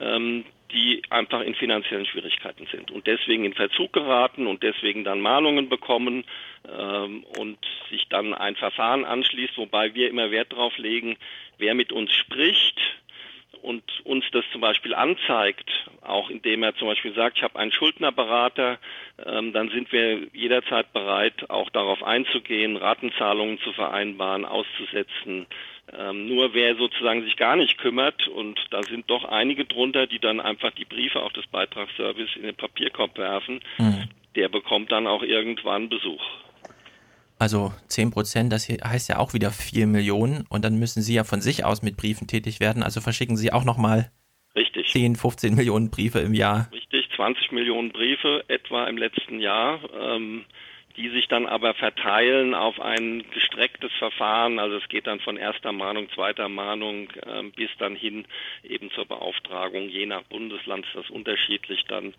ähm, 0.00 0.44
die 0.70 1.02
einfach 1.10 1.40
in 1.40 1.56
finanziellen 1.56 2.06
Schwierigkeiten 2.06 2.68
sind 2.70 2.92
und 2.92 3.08
deswegen 3.08 3.44
in 3.44 3.54
Verzug 3.54 3.92
geraten 3.92 4.46
und 4.46 4.62
deswegen 4.62 5.02
dann 5.02 5.20
Mahnungen 5.20 5.68
bekommen 5.68 6.22
ähm, 6.72 7.24
und 7.36 7.58
sich 7.90 8.06
dann 8.08 8.32
ein 8.32 8.54
Verfahren 8.54 9.04
anschließt, 9.04 9.58
wobei 9.58 9.92
wir 9.92 10.08
immer 10.08 10.30
Wert 10.30 10.52
darauf 10.52 10.78
legen, 10.78 11.16
wer 11.58 11.74
mit 11.74 11.90
uns 11.90 12.12
spricht, 12.12 12.80
und 13.66 13.82
uns 14.04 14.24
das 14.30 14.44
zum 14.52 14.60
Beispiel 14.60 14.94
anzeigt, 14.94 15.68
auch 16.00 16.30
indem 16.30 16.62
er 16.62 16.76
zum 16.76 16.86
Beispiel 16.86 17.12
sagt, 17.14 17.38
ich 17.38 17.42
habe 17.42 17.58
einen 17.58 17.72
Schuldnerberater, 17.72 18.78
ähm, 19.26 19.52
dann 19.52 19.70
sind 19.70 19.90
wir 19.90 20.28
jederzeit 20.32 20.92
bereit, 20.92 21.50
auch 21.50 21.68
darauf 21.70 22.04
einzugehen, 22.04 22.76
Ratenzahlungen 22.76 23.58
zu 23.58 23.72
vereinbaren, 23.72 24.44
auszusetzen. 24.44 25.46
Ähm, 25.98 26.28
nur 26.28 26.54
wer 26.54 26.76
sozusagen 26.76 27.24
sich 27.24 27.36
gar 27.36 27.56
nicht 27.56 27.76
kümmert, 27.78 28.28
und 28.28 28.56
da 28.70 28.84
sind 28.84 29.10
doch 29.10 29.24
einige 29.24 29.64
drunter, 29.64 30.06
die 30.06 30.20
dann 30.20 30.38
einfach 30.38 30.70
die 30.70 30.84
Briefe 30.84 31.20
auf 31.20 31.32
das 31.32 31.46
Beitragsservice 31.48 32.36
in 32.36 32.42
den 32.42 32.54
Papierkorb 32.54 33.18
werfen, 33.18 33.60
der 34.36 34.48
bekommt 34.48 34.92
dann 34.92 35.08
auch 35.08 35.24
irgendwann 35.24 35.88
Besuch. 35.88 36.22
Also 37.38 37.72
10 37.88 38.10
Prozent, 38.12 38.52
das 38.52 38.68
heißt 38.68 39.10
ja 39.10 39.18
auch 39.18 39.34
wieder 39.34 39.50
4 39.50 39.86
Millionen 39.86 40.44
und 40.48 40.64
dann 40.64 40.78
müssen 40.78 41.02
Sie 41.02 41.14
ja 41.14 41.24
von 41.24 41.42
sich 41.42 41.64
aus 41.64 41.82
mit 41.82 41.96
Briefen 41.96 42.26
tätig 42.26 42.60
werden. 42.60 42.82
Also 42.82 43.00
verschicken 43.00 43.36
Sie 43.36 43.52
auch 43.52 43.64
nochmal 43.64 44.10
Richtig. 44.54 44.88
10, 44.88 45.16
15 45.16 45.54
Millionen 45.54 45.90
Briefe 45.90 46.20
im 46.20 46.32
Jahr. 46.32 46.68
Richtig, 46.72 47.10
20 47.14 47.52
Millionen 47.52 47.92
Briefe 47.92 48.44
etwa 48.48 48.86
im 48.86 48.96
letzten 48.96 49.40
Jahr, 49.40 49.80
ähm, 49.94 50.46
die 50.96 51.10
sich 51.10 51.28
dann 51.28 51.44
aber 51.44 51.74
verteilen 51.74 52.54
auf 52.54 52.80
ein 52.80 53.22
gestrecktes 53.34 53.92
Verfahren. 53.98 54.58
Also 54.58 54.76
es 54.76 54.88
geht 54.88 55.06
dann 55.06 55.20
von 55.20 55.36
erster 55.36 55.72
Mahnung, 55.72 56.08
zweiter 56.14 56.48
Mahnung 56.48 57.08
ähm, 57.26 57.52
bis 57.52 57.68
dann 57.78 57.96
hin 57.96 58.24
eben 58.62 58.90
zur 58.92 59.04
Beauftragung. 59.04 59.90
Je 59.90 60.06
nach 60.06 60.22
Bundesland 60.22 60.86
ist 60.86 60.94
das 60.94 61.10
unterschiedlich 61.10 61.84
dann 61.86 62.14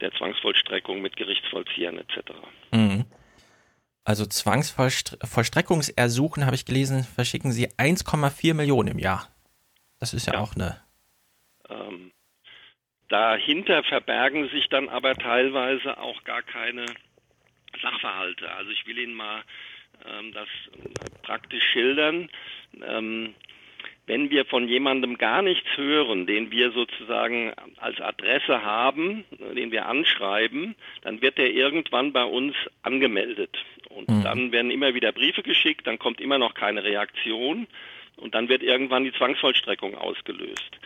der 0.00 0.12
Zwangsvollstreckung 0.12 1.02
mit 1.02 1.16
Gerichtsvollziehern 1.16 1.98
etc. 1.98 2.18
Mhm. 2.70 2.99
Also 4.04 4.26
Zwangsvollstreckungsersuchen, 4.26 6.46
habe 6.46 6.56
ich 6.56 6.64
gelesen, 6.64 7.04
verschicken 7.04 7.52
Sie 7.52 7.68
1,4 7.68 8.54
Millionen 8.54 8.88
im 8.88 8.98
Jahr. 8.98 9.28
Das 9.98 10.14
ist 10.14 10.26
ja, 10.26 10.38
auch 10.38 10.54
eine. 10.54 10.80
Ähm, 11.68 12.10
dahinter 13.08 13.84
verbergen 13.84 14.48
sich 14.48 14.68
dann 14.68 14.88
aber 14.88 15.14
teilweise 15.14 15.98
auch 15.98 16.24
gar 16.24 16.42
keine 16.42 16.86
Sachverhalte. 17.82 18.50
Also 18.50 18.70
ich 18.70 18.86
will 18.86 18.98
Ihnen 18.98 19.14
mal 19.14 19.42
ähm, 20.06 20.32
das 20.32 20.48
praktisch 21.22 21.64
schildern. 21.72 22.30
Ähm, 22.82 23.34
wenn 24.06 24.30
wir 24.30 24.44
von 24.44 24.66
jemandem 24.66 25.18
gar 25.18 25.42
nichts 25.42 25.68
hören, 25.76 26.26
den 26.26 26.50
wir 26.50 26.72
sozusagen 26.72 27.52
als 27.76 28.00
Adresse 28.00 28.64
haben, 28.64 29.24
den 29.54 29.70
wir 29.70 29.86
anschreiben, 29.86 30.74
dann 31.02 31.22
wird 31.22 31.38
er 31.38 31.50
irgendwann 31.50 32.12
bei 32.12 32.24
uns 32.24 32.56
angemeldet. 32.82 33.56
Und 33.90 34.24
dann 34.24 34.52
werden 34.52 34.70
immer 34.70 34.94
wieder 34.94 35.12
Briefe 35.12 35.42
geschickt, 35.42 35.86
dann 35.86 35.98
kommt 35.98 36.20
immer 36.20 36.38
noch 36.38 36.54
keine 36.54 36.84
Reaktion 36.84 37.66
und 38.16 38.34
dann 38.34 38.48
wird 38.48 38.62
irgendwann 38.62 39.04
die 39.04 39.12
Zwangsvollstreckung 39.12 39.96
ausgelöst. 39.96 40.78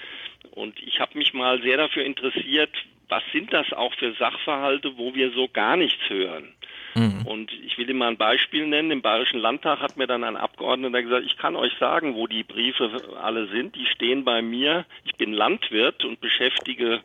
Und 0.53 0.81
ich 0.83 1.01
habe 1.01 1.19
mich 1.19 1.35
mal 1.35 1.63
sehr 1.63 1.77
dafür 1.77 2.05
interessiert, 2.05 2.71
was 3.09 3.23
sind 3.33 3.53
das 3.53 3.73
auch 3.73 3.93
für 3.95 4.13
Sachverhalte, 4.15 4.97
wo 4.97 5.15
wir 5.15 5.31
so 5.33 5.49
gar 5.49 5.77
nichts 5.77 6.09
hören. 6.09 6.55
Mhm. 6.95 7.27
Und 7.27 7.53
ich 7.65 7.77
will 7.77 7.89
Ihnen 7.91 7.99
mal 7.99 8.09
ein 8.09 8.17
Beispiel 8.17 8.67
nennen. 8.67 8.91
Im 8.91 9.03
Bayerischen 9.03 9.41
Landtag 9.41 9.81
hat 9.81 9.97
mir 9.97 10.07
dann 10.07 10.25
ein 10.25 10.37
Abgeordneter 10.37 11.03
gesagt, 11.03 11.27
ich 11.27 11.37
kann 11.37 11.57
euch 11.57 11.73
sagen, 11.79 12.15
wo 12.15 12.27
die 12.27 12.45
Briefe 12.45 12.91
alle 13.21 13.49
sind. 13.49 13.75
Die 13.77 13.87
stehen 13.87 14.25
bei 14.25 14.43
mir. 14.43 14.87
Ich 15.05 15.15
bin 15.17 15.33
Landwirt 15.33 16.05
und 16.05 16.21
beschäftige 16.21 17.01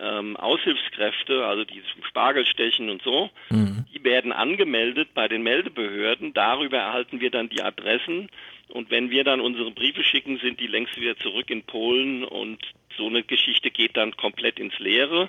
ähm, 0.00 0.36
Aushilfskräfte, 0.36 1.44
also 1.44 1.64
die 1.64 1.82
Spargel 2.08 2.46
stechen 2.46 2.90
und 2.90 3.02
so, 3.02 3.30
mhm. 3.50 3.84
die 3.92 4.04
werden 4.04 4.32
angemeldet 4.32 5.10
bei 5.14 5.28
den 5.28 5.42
Meldebehörden. 5.42 6.34
Darüber 6.34 6.78
erhalten 6.78 7.20
wir 7.20 7.30
dann 7.30 7.48
die 7.48 7.62
Adressen. 7.62 8.28
Und 8.68 8.90
wenn 8.90 9.10
wir 9.10 9.24
dann 9.24 9.40
unsere 9.40 9.70
Briefe 9.70 10.02
schicken, 10.02 10.38
sind 10.38 10.60
die 10.60 10.66
längst 10.66 10.96
wieder 11.00 11.16
zurück 11.18 11.50
in 11.50 11.62
Polen 11.62 12.24
und 12.24 12.58
so 12.96 13.06
eine 13.06 13.22
Geschichte 13.22 13.70
geht 13.70 13.96
dann 13.96 14.16
komplett 14.16 14.58
ins 14.58 14.78
Leere. 14.78 15.28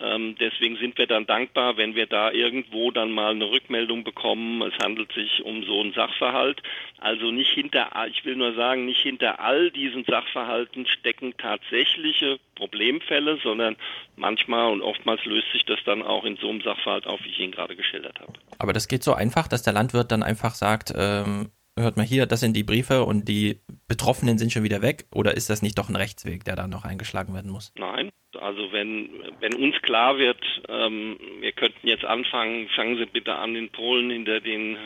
Ähm, 0.00 0.36
deswegen 0.38 0.76
sind 0.76 0.98
wir 0.98 1.06
dann 1.06 1.26
dankbar, 1.26 1.76
wenn 1.76 1.94
wir 1.94 2.06
da 2.06 2.30
irgendwo 2.30 2.90
dann 2.90 3.10
mal 3.10 3.32
eine 3.32 3.50
Rückmeldung 3.50 4.04
bekommen. 4.04 4.62
Es 4.62 4.74
handelt 4.82 5.12
sich 5.12 5.42
um 5.44 5.64
so 5.64 5.80
einen 5.80 5.92
Sachverhalt. 5.92 6.62
Also 6.98 7.30
nicht 7.30 7.50
hinter, 7.50 7.90
ich 8.10 8.24
will 8.24 8.36
nur 8.36 8.54
sagen, 8.54 8.84
nicht 8.84 9.00
hinter 9.00 9.40
all 9.40 9.70
diesen 9.70 10.04
Sachverhalten 10.04 10.86
stecken 10.86 11.34
tatsächliche 11.38 12.38
Problemfälle, 12.54 13.38
sondern 13.42 13.76
manchmal 14.16 14.72
und 14.72 14.82
oftmals 14.82 15.24
löst 15.24 15.50
sich 15.52 15.64
das 15.64 15.78
dann 15.84 16.02
auch 16.02 16.24
in 16.24 16.36
so 16.36 16.48
einem 16.48 16.60
Sachverhalt 16.60 17.06
auf, 17.06 17.20
wie 17.24 17.30
ich 17.30 17.38
ihn 17.38 17.52
gerade 17.52 17.76
geschildert 17.76 18.20
habe. 18.20 18.32
Aber 18.58 18.72
das 18.72 18.88
geht 18.88 19.02
so 19.02 19.14
einfach, 19.14 19.48
dass 19.48 19.62
der 19.62 19.72
Landwirt 19.72 20.12
dann 20.12 20.22
einfach 20.22 20.54
sagt, 20.54 20.92
ähm, 20.96 21.50
hört 21.78 21.96
mal 21.96 22.04
hier, 22.04 22.26
das 22.26 22.40
sind 22.40 22.54
die 22.54 22.64
Briefe 22.64 23.04
und 23.04 23.28
die 23.28 23.60
Betroffenen 23.86 24.38
sind 24.38 24.52
schon 24.52 24.64
wieder 24.64 24.82
weg? 24.82 25.06
Oder 25.12 25.36
ist 25.36 25.50
das 25.50 25.62
nicht 25.62 25.78
doch 25.78 25.88
ein 25.88 25.96
Rechtsweg, 25.96 26.44
der 26.44 26.56
da 26.56 26.66
noch 26.66 26.84
eingeschlagen 26.84 27.34
werden 27.34 27.50
muss? 27.50 27.72
Nein. 27.76 28.10
Also 28.40 28.72
wenn, 28.72 29.10
wenn 29.40 29.54
uns 29.54 29.80
klar 29.82 30.18
wird, 30.18 30.42
ähm, 30.68 31.18
wir 31.40 31.52
könnten 31.52 31.86
jetzt 31.86 32.04
anfangen, 32.04 32.68
fangen 32.70 32.96
Sie 32.96 33.06
bitte 33.06 33.34
an, 33.36 33.54
in 33.54 33.70
Polen 33.70 34.10
hinter 34.10 34.40
den 34.40 34.76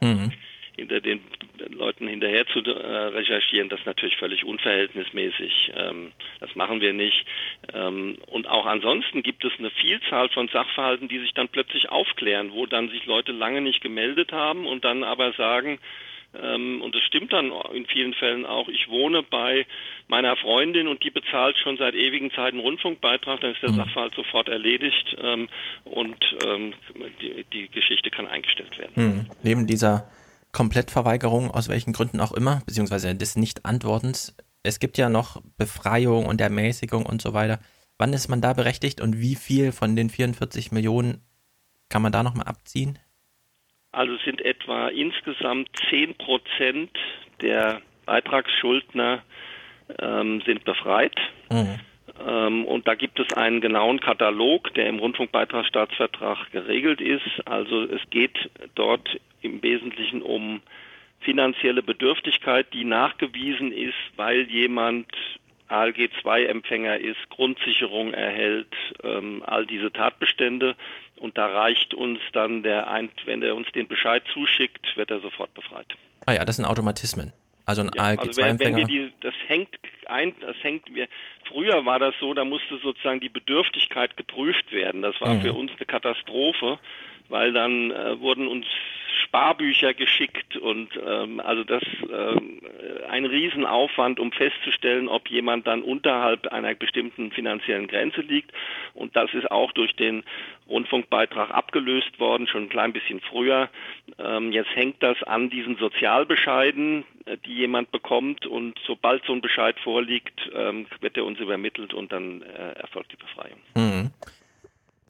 mhm. 0.00 0.32
hinter 0.76 1.00
den 1.00 1.20
Leuten 1.70 2.06
hinterher 2.06 2.46
zu 2.46 2.60
äh, 2.60 2.70
recherchieren, 2.70 3.68
das 3.68 3.80
ist 3.80 3.86
natürlich 3.86 4.16
völlig 4.16 4.44
unverhältnismäßig. 4.44 5.72
Ähm, 5.76 6.12
das 6.40 6.54
machen 6.54 6.80
wir 6.80 6.92
nicht. 6.92 7.24
Ähm, 7.74 8.16
und 8.26 8.48
auch 8.48 8.66
ansonsten 8.66 9.22
gibt 9.22 9.44
es 9.44 9.52
eine 9.58 9.70
Vielzahl 9.70 10.28
von 10.28 10.48
Sachverhalten, 10.48 11.08
die 11.08 11.18
sich 11.18 11.34
dann 11.34 11.48
plötzlich 11.48 11.88
aufklären, 11.90 12.52
wo 12.52 12.66
dann 12.66 12.90
sich 12.90 13.06
Leute 13.06 13.32
lange 13.32 13.60
nicht 13.60 13.80
gemeldet 13.80 14.32
haben 14.32 14.66
und 14.66 14.84
dann 14.84 15.04
aber 15.04 15.32
sagen, 15.32 15.78
und 16.32 16.94
es 16.94 17.02
stimmt 17.04 17.32
dann 17.32 17.50
in 17.72 17.86
vielen 17.86 18.12
Fällen 18.14 18.44
auch. 18.44 18.68
Ich 18.68 18.88
wohne 18.88 19.22
bei 19.22 19.66
meiner 20.08 20.36
Freundin 20.36 20.86
und 20.86 21.02
die 21.02 21.10
bezahlt 21.10 21.56
schon 21.58 21.78
seit 21.78 21.94
ewigen 21.94 22.30
Zeiten 22.32 22.60
Rundfunkbeitrag, 22.60 23.40
dann 23.40 23.52
ist 23.52 23.62
der 23.62 23.70
mhm. 23.70 23.76
Sachverhalt 23.76 24.14
sofort 24.14 24.48
erledigt 24.48 25.16
ähm, 25.20 25.48
und 25.84 26.16
ähm, 26.44 26.74
die, 27.20 27.44
die, 27.52 27.68
Geschichte 27.68 28.10
kann 28.10 28.26
eingestellt 28.26 28.78
werden. 28.78 28.92
Mhm. 28.94 29.26
Neben 29.42 29.66
dieser 29.66 30.10
Komplettverweigerung, 30.52 31.50
aus 31.50 31.68
welchen 31.68 31.92
Gründen 31.92 32.20
auch 32.20 32.32
immer, 32.32 32.62
beziehungsweise 32.66 33.14
des 33.14 33.36
Nicht-Antwortens, 33.36 34.36
es 34.62 34.80
gibt 34.80 34.98
ja 34.98 35.08
noch 35.08 35.40
Befreiung 35.56 36.26
und 36.26 36.40
Ermäßigung 36.40 37.06
und 37.06 37.22
so 37.22 37.32
weiter. 37.32 37.58
Wann 37.96 38.12
ist 38.12 38.28
man 38.28 38.40
da 38.40 38.52
berechtigt 38.52 39.00
und 39.00 39.18
wie 39.18 39.34
viel 39.34 39.72
von 39.72 39.96
den 39.96 40.10
44 40.10 40.72
Millionen 40.72 41.22
kann 41.88 42.02
man 42.02 42.12
da 42.12 42.22
nochmal 42.22 42.46
abziehen? 42.46 42.98
Also 43.92 44.16
sind 44.24 44.44
etwa 44.44 44.88
insgesamt 44.88 45.68
10 45.88 46.14
Prozent 46.16 46.90
der 47.40 47.80
Beitragsschuldner 48.06 49.22
ähm, 49.98 50.42
sind 50.44 50.64
befreit. 50.64 51.16
Mhm. 51.50 51.80
Ähm, 52.26 52.64
und 52.64 52.86
da 52.88 52.94
gibt 52.94 53.20
es 53.20 53.32
einen 53.36 53.60
genauen 53.60 54.00
Katalog, 54.00 54.72
der 54.74 54.88
im 54.88 54.98
Rundfunkbeitragsstaatsvertrag 54.98 56.50
geregelt 56.52 57.00
ist. 57.00 57.46
Also 57.46 57.82
es 57.84 58.00
geht 58.10 58.50
dort 58.74 59.20
im 59.40 59.62
Wesentlichen 59.62 60.22
um 60.22 60.60
finanzielle 61.20 61.82
Bedürftigkeit, 61.82 62.72
die 62.72 62.84
nachgewiesen 62.84 63.72
ist, 63.72 63.94
weil 64.16 64.42
jemand 64.42 65.06
ALG 65.68 66.10
2 66.22 66.46
Empfänger 66.46 66.98
ist, 66.98 67.28
Grundsicherung 67.28 68.14
erhält, 68.14 68.74
ähm, 69.02 69.42
all 69.44 69.66
diese 69.66 69.92
Tatbestände. 69.92 70.76
Und 71.18 71.36
da 71.36 71.46
reicht 71.46 71.94
uns 71.94 72.20
dann 72.32 72.62
der, 72.62 72.88
ein 72.90 73.10
wenn 73.24 73.42
er 73.42 73.56
uns 73.56 73.70
den 73.72 73.88
Bescheid 73.88 74.22
zuschickt, 74.32 74.96
wird 74.96 75.10
er 75.10 75.20
sofort 75.20 75.52
befreit. 75.54 75.86
Ah 76.26 76.32
ja, 76.32 76.44
das 76.44 76.56
sind 76.56 76.64
Automatismen. 76.64 77.32
Also 77.68 77.82
ein 77.82 77.90
ja, 77.94 78.02
ALG 78.02 78.32
2 78.32 78.42
also 78.42 78.42
wenn, 78.42 78.58
wenn 78.76 78.86
die, 78.86 79.12
das 79.20 79.34
hängt 79.46 79.68
ein, 80.06 80.34
das 80.40 80.56
hängt 80.62 80.94
wir, 80.94 81.06
früher 81.46 81.84
war 81.84 81.98
das 81.98 82.14
so, 82.18 82.32
da 82.32 82.44
musste 82.44 82.78
sozusagen 82.78 83.20
die 83.20 83.28
Bedürftigkeit 83.28 84.16
geprüft 84.16 84.72
werden. 84.72 85.02
Das 85.02 85.20
war 85.20 85.34
mhm. 85.34 85.42
für 85.42 85.52
uns 85.52 85.72
eine 85.72 85.84
Katastrophe, 85.84 86.78
weil 87.28 87.52
dann 87.52 87.90
äh, 87.90 88.20
wurden 88.20 88.48
uns 88.48 88.66
Sparbücher 89.28 89.92
geschickt 89.92 90.56
und 90.56 90.88
ähm, 91.06 91.40
also 91.40 91.62
das 91.62 91.82
ähm, 92.10 92.60
ein 93.10 93.26
Riesenaufwand, 93.26 94.20
um 94.20 94.32
festzustellen, 94.32 95.08
ob 95.08 95.28
jemand 95.28 95.66
dann 95.66 95.82
unterhalb 95.82 96.46
einer 96.48 96.74
bestimmten 96.74 97.30
finanziellen 97.30 97.88
Grenze 97.88 98.22
liegt. 98.22 98.52
Und 98.94 99.16
das 99.16 99.32
ist 99.34 99.50
auch 99.50 99.72
durch 99.72 99.94
den 99.96 100.24
Rundfunkbeitrag 100.68 101.50
abgelöst 101.50 102.18
worden, 102.18 102.46
schon 102.46 102.64
ein 102.64 102.68
klein 102.68 102.92
bisschen 102.92 103.20
früher. 103.20 103.68
Ähm, 104.18 104.52
jetzt 104.52 104.74
hängt 104.74 105.02
das 105.02 105.22
an 105.22 105.50
diesen 105.50 105.76
Sozialbescheiden, 105.76 107.04
äh, 107.26 107.36
die 107.44 107.54
jemand 107.54 107.90
bekommt 107.90 108.46
und 108.46 108.78
sobald 108.86 109.24
so 109.26 109.34
ein 109.34 109.42
Bescheid 109.42 109.76
vorliegt, 109.80 110.40
ähm, 110.54 110.86
wird 111.00 111.16
er 111.16 111.24
uns 111.24 111.38
übermittelt 111.38 111.92
und 111.92 112.12
dann 112.12 112.42
äh, 112.42 112.72
erfolgt 112.80 113.12
die 113.12 113.16
Befreiung. 113.16 113.58
Mhm. 113.74 114.10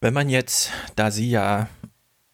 Wenn 0.01 0.15
man 0.15 0.29
jetzt, 0.29 0.73
da 0.97 1.11
Sie 1.11 1.31
ja 1.31 1.69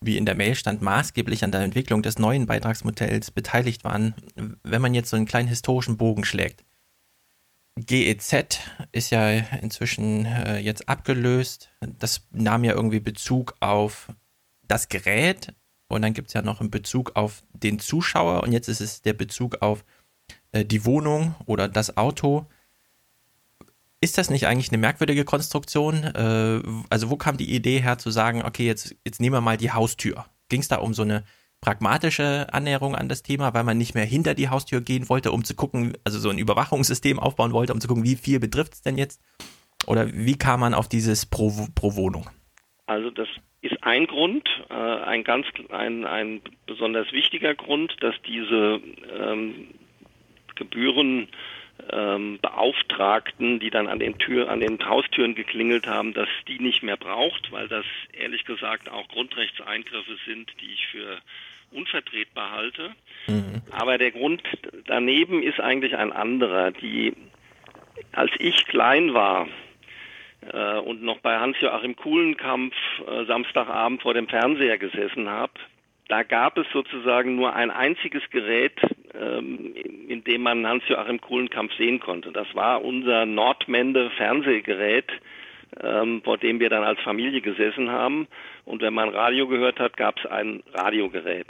wie 0.05 0.17
in 0.17 0.27
der 0.27 0.35
Mail 0.35 0.55
stand, 0.55 0.83
maßgeblich 0.83 1.45
an 1.45 1.53
der 1.53 1.63
Entwicklung 1.63 2.03
des 2.03 2.19
neuen 2.19 2.47
Beitragsmodells 2.47 3.31
beteiligt 3.31 3.85
waren, 3.85 4.15
wenn 4.63 4.83
man 4.83 4.95
jetzt 4.95 5.11
so 5.11 5.17
einen 5.17 5.27
kleinen 5.27 5.49
historischen 5.49 5.97
Bogen 5.97 6.25
schlägt. 6.25 6.65
GEZ 7.77 8.61
ist 8.93 9.11
ja 9.11 9.31
inzwischen 9.31 10.27
äh, 10.27 10.59
jetzt 10.59 10.89
abgelöst. 10.89 11.71
Das 11.99 12.27
nahm 12.31 12.63
ja 12.65 12.73
irgendwie 12.73 13.01
Bezug 13.01 13.55
auf 13.61 14.09
das 14.63 14.89
Gerät 14.89 15.53
und 15.89 16.03
dann 16.03 16.15
gibt 16.15 16.29
es 16.29 16.35
ja 16.35 16.43
noch 16.43 16.61
einen 16.61 16.71
Bezug 16.71 17.17
auf 17.17 17.43
den 17.53 17.79
Zuschauer 17.79 18.43
und 18.43 18.53
jetzt 18.53 18.69
ist 18.69 18.81
es 18.81 19.03
der 19.03 19.13
Bezug 19.13 19.61
auf 19.61 19.85
äh, 20.53 20.65
die 20.65 20.85
Wohnung 20.85 21.35
oder 21.47 21.69
das 21.69 21.97
Auto. 21.97 22.47
Ist 24.05 24.19
das 24.19 24.29
nicht 24.29 24.47
eigentlich 24.47 24.69
eine 24.69 24.77
merkwürdige 24.77 25.25
Konstruktion? 25.25 26.05
Äh, 26.05 26.61
also 26.91 27.09
wo 27.09 27.17
kam 27.17 27.39
die 27.39 27.55
Idee 27.55 27.81
her 27.81 27.97
zu 27.97 28.11
sagen, 28.11 28.43
okay, 28.45 28.67
jetzt, 28.67 28.95
jetzt 29.03 29.19
nehmen 29.19 29.35
wir 29.35 29.41
mal 29.41 29.57
die 29.57 29.71
Haustür? 29.71 30.27
Ging 30.51 30.61
es 30.61 30.69
da 30.69 30.77
um 30.77 30.93
so 30.93 31.01
eine 31.01 31.25
pragmatische 31.63 32.49
Annäherung 32.53 32.95
an 32.95 33.09
das 33.09 33.23
Thema, 33.23 33.55
weil 33.55 33.65
man 33.65 33.79
nicht 33.79 33.95
mehr 33.95 34.05
hinter 34.05 34.35
die 34.35 34.51
Haustür 34.51 34.83
gehen 34.83 35.09
wollte, 35.09 35.33
um 35.33 35.43
zu 35.43 35.57
gucken, 35.57 35.97
also 36.05 36.19
so 36.19 36.29
ein 36.29 36.37
Überwachungssystem 36.37 37.19
aufbauen 37.19 37.53
wollte, 37.53 37.73
um 37.73 37.81
zu 37.81 37.89
gucken, 37.89 38.05
wie 38.05 38.17
viel 38.17 38.41
betrifft 38.41 38.75
es 38.75 38.83
denn 38.83 38.99
jetzt? 38.99 39.23
Oder 39.87 40.13
wie 40.13 40.37
kam 40.37 40.61
man 40.61 40.75
auf 40.75 40.87
dieses 40.87 41.25
pro, 41.25 41.51
pro 41.75 41.97
Wohnung? 41.97 42.29
Also 42.85 43.09
das 43.11 43.29
ist 43.63 43.83
ein 43.85 44.07
Grund, 44.07 44.47
äh, 44.69 44.75
ein 44.75 45.25
ganz 45.25 45.47
ein, 45.71 46.05
ein 46.05 46.43
besonders 46.67 47.11
wichtiger 47.11 47.55
Grund, 47.55 47.97
dass 48.01 48.17
diese 48.27 48.83
ähm, 49.19 49.69
Gebühren 50.57 51.29
ähm, 51.91 52.39
Beauftragten, 52.41 53.61
die 53.61 53.71
dann 53.71 53.89
an 53.89 53.99
den 53.99 54.19
Tür, 54.19 54.51
an 54.51 54.61
den 54.61 54.85
Haustüren 54.85 55.35
geklingelt 55.35 55.87
haben, 55.87 56.15
dass 56.15 56.29
die 56.49 56.59
nicht 56.59 56.83
mehr 56.83 56.97
braucht, 56.97 57.53
weil 57.53 57.69
das 57.69 57.85
ehrlich 58.13 58.45
gesagt 58.45 58.89
auch 58.89 59.09
Grundrechtseingriffe 59.09 60.17
sind, 60.27 60.51
die 60.61 60.73
ich 60.73 60.87
für 60.89 61.19
unvertretbar 61.73 62.53
halte. 62.53 62.91
Mhm. 63.27 63.63
Aber 63.71 63.99
der 63.99 64.13
Grund 64.13 64.43
daneben 64.87 65.43
ist 65.43 65.61
eigentlich 65.61 65.97
ein 65.97 66.13
anderer. 66.13 66.71
Die, 66.71 67.15
als 68.13 68.31
ich 68.39 68.67
klein 68.67 69.15
war 69.15 69.49
äh, 70.53 70.79
und 70.79 71.03
noch 71.03 71.19
bei 71.19 71.39
Hans-Joachim 71.39 71.97
Kuhlenkampf 71.97 72.75
äh, 73.07 73.25
Samstagabend 73.25 74.03
vor 74.03 74.15
dem 74.15 74.29
Fernseher 74.29 74.79
gesessen 74.79 75.29
habe, 75.29 75.53
da 76.09 76.23
gab 76.23 76.59
es 76.59 76.67
sozusagen 76.73 77.35
nur 77.37 77.55
ein 77.55 77.71
einziges 77.71 78.23
Gerät, 78.31 78.79
ähm, 79.15 79.75
in 80.09 80.23
dem 80.25 80.43
man 80.43 80.67
Hans-Joachim 80.67 81.21
Kuhlenkampf 81.21 81.73
sehen 81.77 82.01
konnte. 82.01 82.33
Das 82.33 82.47
war 82.55 82.85
unser 82.85 83.25
Nordmende 83.25 84.11
Fernsehgerät, 84.11 85.11
ähm, 85.83 86.21
vor 86.23 86.37
dem 86.37 86.61
wir 86.61 86.69
dann 86.69 86.85
als 86.85 87.01
Familie 87.01 87.41
gesessen 87.41 87.91
haben. 87.91 88.29
Und 88.65 88.83
wenn 88.83 88.95
man 88.95 89.09
Radio 89.09 89.49
gehört 89.49 89.81
hat, 89.81 89.97
gab 89.97 90.19
es 90.19 90.27
ein 90.27 90.63
Radiogerät. 90.75 91.49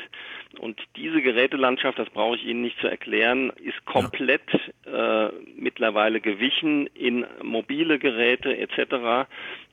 Und 0.59 0.81
diese 0.97 1.21
Gerätelandschaft, 1.21 1.99
das 1.99 2.11
brauche 2.11 2.37
ich 2.37 2.45
Ihnen 2.45 2.63
nicht 2.63 2.79
zu 2.79 2.87
erklären, 2.87 3.53
ist 3.57 3.85
komplett 3.87 4.49
äh, 4.87 5.29
mittlerweile 5.57 6.21
gewichen 6.21 6.87
in 6.95 7.27
mobile 7.43 7.99
Geräte 7.99 8.57
etc. 8.57 9.29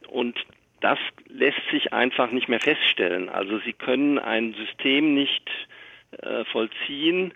Und 0.08 0.35
das 0.82 1.00
lässt 1.27 1.61
sich 1.72 1.93
einfach 1.93 2.32
nicht 2.32 2.50
mehr 2.50 2.60
feststellen. 2.60 3.30
Also 3.30 3.60
Sie 3.60 3.74
können 3.74 4.19
ein 4.19 4.53
System 4.53 5.14
nicht 5.14 5.50
äh, 6.11 6.43
vollziehen, 6.45 7.34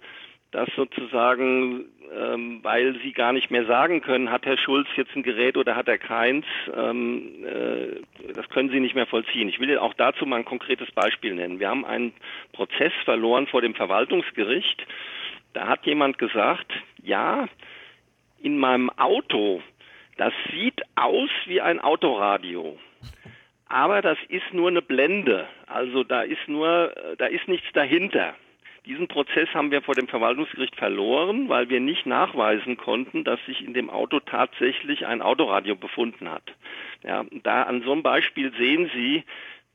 das 0.51 0.69
sozusagen 0.75 1.85
ähm, 2.13 2.59
weil 2.63 2.99
sie 3.01 3.13
gar 3.13 3.33
nicht 3.33 3.51
mehr 3.51 3.65
sagen 3.65 4.01
können, 4.01 4.31
hat 4.31 4.45
Herr 4.45 4.57
Schulz 4.57 4.87
jetzt 4.95 5.15
ein 5.15 5.23
Gerät 5.23 5.57
oder 5.57 5.75
hat 5.75 5.87
er 5.87 5.97
keins. 5.97 6.45
Ähm, 6.75 7.45
äh, 7.45 8.31
das 8.33 8.47
können 8.49 8.69
sie 8.69 8.79
nicht 8.79 8.95
mehr 8.95 9.05
vollziehen. 9.05 9.49
Ich 9.49 9.59
will 9.59 9.77
auch 9.77 9.93
dazu 9.93 10.25
mal 10.25 10.37
ein 10.37 10.45
konkretes 10.45 10.91
Beispiel 10.91 11.35
nennen. 11.35 11.59
Wir 11.59 11.69
haben 11.69 11.85
einen 11.85 12.13
Prozess 12.53 12.93
verloren 13.03 13.47
vor 13.47 13.61
dem 13.61 13.75
Verwaltungsgericht. 13.75 14.85
Da 15.53 15.67
hat 15.67 15.85
jemand 15.85 16.17
gesagt, 16.17 16.71
ja, 17.01 17.47
in 18.41 18.57
meinem 18.57 18.89
Auto, 18.91 19.61
das 20.17 20.33
sieht 20.51 20.81
aus 20.95 21.29
wie 21.45 21.61
ein 21.61 21.79
Autoradio. 21.79 22.77
Aber 23.67 24.01
das 24.01 24.17
ist 24.29 24.53
nur 24.53 24.69
eine 24.69 24.81
Blende. 24.81 25.47
Also 25.67 26.03
da 26.03 26.21
ist 26.21 26.47
nur, 26.47 26.93
da 27.17 27.25
ist 27.25 27.47
nichts 27.47 27.67
dahinter. 27.73 28.35
Diesen 28.85 29.07
Prozess 29.07 29.49
haben 29.55 29.71
wir 29.71 29.81
vor 29.81 29.95
dem 29.95 30.07
Verwaltungsgericht 30.07 30.75
verloren, 30.75 31.49
weil 31.49 31.69
wir 31.69 31.79
nicht 31.79 32.05
nachweisen 32.05 32.77
konnten, 32.77 33.23
dass 33.23 33.43
sich 33.45 33.65
in 33.65 33.73
dem 33.73 33.89
Auto 33.89 34.19
tatsächlich 34.19 35.07
ein 35.07 35.23
Autoradio 35.23 35.75
befunden 35.75 36.29
hat. 36.29 36.43
Ja, 37.03 37.25
da 37.43 37.63
an 37.63 37.81
so 37.81 37.91
einem 37.93 38.03
Beispiel 38.03 38.53
sehen 38.55 38.91
Sie, 38.93 39.23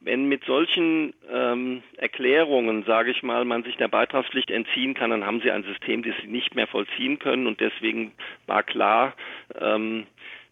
wenn 0.00 0.28
mit 0.28 0.44
solchen 0.44 1.12
ähm, 1.30 1.82
Erklärungen, 1.96 2.84
sage 2.84 3.10
ich 3.10 3.22
mal, 3.22 3.44
man 3.44 3.64
sich 3.64 3.76
der 3.76 3.88
Beitragspflicht 3.88 4.50
entziehen 4.50 4.94
kann, 4.94 5.10
dann 5.10 5.26
haben 5.26 5.40
Sie 5.40 5.50
ein 5.50 5.64
System, 5.64 6.02
das 6.02 6.14
Sie 6.22 6.28
nicht 6.28 6.54
mehr 6.54 6.66
vollziehen 6.66 7.18
können 7.18 7.46
und 7.46 7.60
deswegen 7.60 8.12
war 8.46 8.62
klar, 8.62 9.14
ähm, 9.60 10.06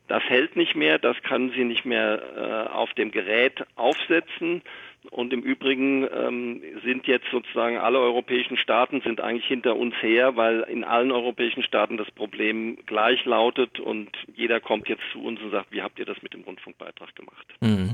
das 0.09 0.23
hält 0.25 0.57
nicht 0.57 0.75
mehr, 0.75 0.99
das 0.99 1.17
kann 1.23 1.51
Sie 1.51 1.65
nicht 1.65 1.85
mehr 1.85 2.23
äh, 2.37 2.73
auf 2.73 2.93
dem 2.95 3.11
Gerät 3.11 3.65
aufsetzen. 3.77 4.63
Und 5.11 5.33
im 5.33 5.43
Übrigen 5.43 6.07
ähm, 6.13 6.63
sind 6.85 7.07
jetzt 7.07 7.27
sozusagen 7.31 7.79
alle 7.79 8.01
europäischen 8.01 8.57
Staaten 8.57 9.01
sind 9.01 9.21
eigentlich 9.21 9.47
hinter 9.47 9.77
uns 9.77 9.95
her, 10.03 10.37
weil 10.37 10.63
in 10.63 10.83
allen 10.83 11.13
europäischen 11.13 11.63
Staaten 11.63 11.97
das 11.97 12.11
Problem 12.11 12.79
gleich 12.85 13.25
lautet 13.25 13.79
und 13.79 14.11
jeder 14.35 14.61
kommt 14.61 14.89
jetzt 14.89 15.05
zu 15.13 15.23
uns 15.23 15.41
und 15.41 15.51
sagt, 15.51 15.71
wie 15.71 15.83
habt 15.83 15.99
ihr 15.99 16.05
das 16.05 16.21
mit 16.23 16.35
dem 16.35 16.43
Rundfunkbeitrag 16.43 17.15
gemacht? 17.15 17.47
Mhm. 17.61 17.93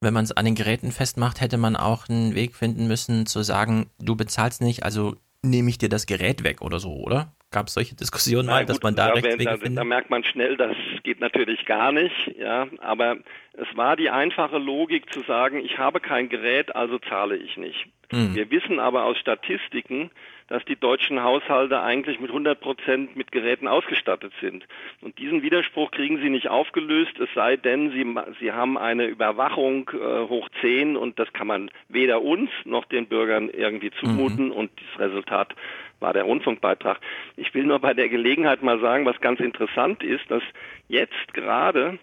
Wenn 0.00 0.14
man 0.14 0.24
es 0.24 0.32
an 0.32 0.46
den 0.46 0.54
Geräten 0.54 0.92
festmacht, 0.92 1.40
hätte 1.40 1.58
man 1.58 1.76
auch 1.76 2.08
einen 2.08 2.34
Weg 2.34 2.54
finden 2.54 2.86
müssen 2.86 3.26
zu 3.26 3.42
sagen, 3.42 3.90
du 3.98 4.16
bezahlst 4.16 4.62
nicht, 4.62 4.82
also 4.82 5.16
nehme 5.42 5.70
ich 5.70 5.78
dir 5.78 5.88
das 5.88 6.06
Gerät 6.06 6.44
weg 6.44 6.62
oder 6.62 6.78
so, 6.78 6.92
oder? 6.92 7.32
Gab 7.50 7.66
es 7.66 7.74
solche 7.74 7.96
Diskussionen 7.96 8.46
mal, 8.46 8.64
dass 8.64 8.80
man 8.80 8.94
da 8.94 9.08
da, 9.08 9.14
Rechtswege 9.14 9.44
da, 9.44 9.56
findet? 9.56 9.78
da 9.78 9.84
merkt 9.84 10.10
man 10.10 10.22
schnell, 10.22 10.56
das 10.56 10.76
geht 11.02 11.20
natürlich 11.20 11.64
gar 11.66 11.90
nicht, 11.90 12.14
ja, 12.38 12.68
aber 12.78 13.16
es 13.54 13.66
war 13.76 13.96
die 13.96 14.10
einfache 14.10 14.58
Logik 14.58 15.12
zu 15.12 15.22
sagen, 15.22 15.64
ich 15.64 15.78
habe 15.78 15.98
kein 15.98 16.28
Gerät, 16.28 16.76
also 16.76 16.98
zahle 16.98 17.36
ich 17.36 17.56
nicht. 17.56 17.86
Hm. 18.10 18.34
Wir 18.34 18.50
wissen 18.50 18.78
aber 18.78 19.04
aus 19.04 19.18
Statistiken, 19.18 20.10
dass 20.50 20.64
die 20.64 20.76
deutschen 20.76 21.22
Haushalte 21.22 21.80
eigentlich 21.80 22.20
mit 22.20 22.30
100 22.30 22.60
Prozent 22.60 23.16
mit 23.16 23.30
Geräten 23.32 23.68
ausgestattet 23.68 24.32
sind. 24.40 24.66
Und 25.00 25.16
diesen 25.18 25.42
Widerspruch 25.42 25.92
kriegen 25.92 26.18
sie 26.20 26.28
nicht 26.28 26.48
aufgelöst, 26.48 27.18
es 27.20 27.28
sei 27.34 27.56
denn, 27.56 27.92
sie, 27.92 28.04
sie 28.40 28.52
haben 28.52 28.76
eine 28.76 29.06
Überwachung 29.06 29.88
äh, 29.94 30.28
hoch 30.28 30.48
10 30.60 30.96
und 30.96 31.18
das 31.20 31.32
kann 31.32 31.46
man 31.46 31.70
weder 31.88 32.20
uns 32.20 32.50
noch 32.64 32.84
den 32.84 33.06
Bürgern 33.06 33.48
irgendwie 33.48 33.92
zumuten 33.92 34.50
und 34.50 34.72
das 34.92 35.00
Resultat 35.08 35.54
war 36.00 36.12
der 36.12 36.24
Rundfunkbeitrag. 36.24 36.98
Ich 37.36 37.54
will 37.54 37.64
nur 37.64 37.78
bei 37.78 37.94
der 37.94 38.08
Gelegenheit 38.08 38.62
mal 38.62 38.80
sagen, 38.80 39.06
was 39.06 39.20
ganz 39.20 39.38
interessant 39.38 40.02
ist, 40.02 40.28
dass 40.30 40.42
jetzt 40.88 41.32
gerade 41.32 41.98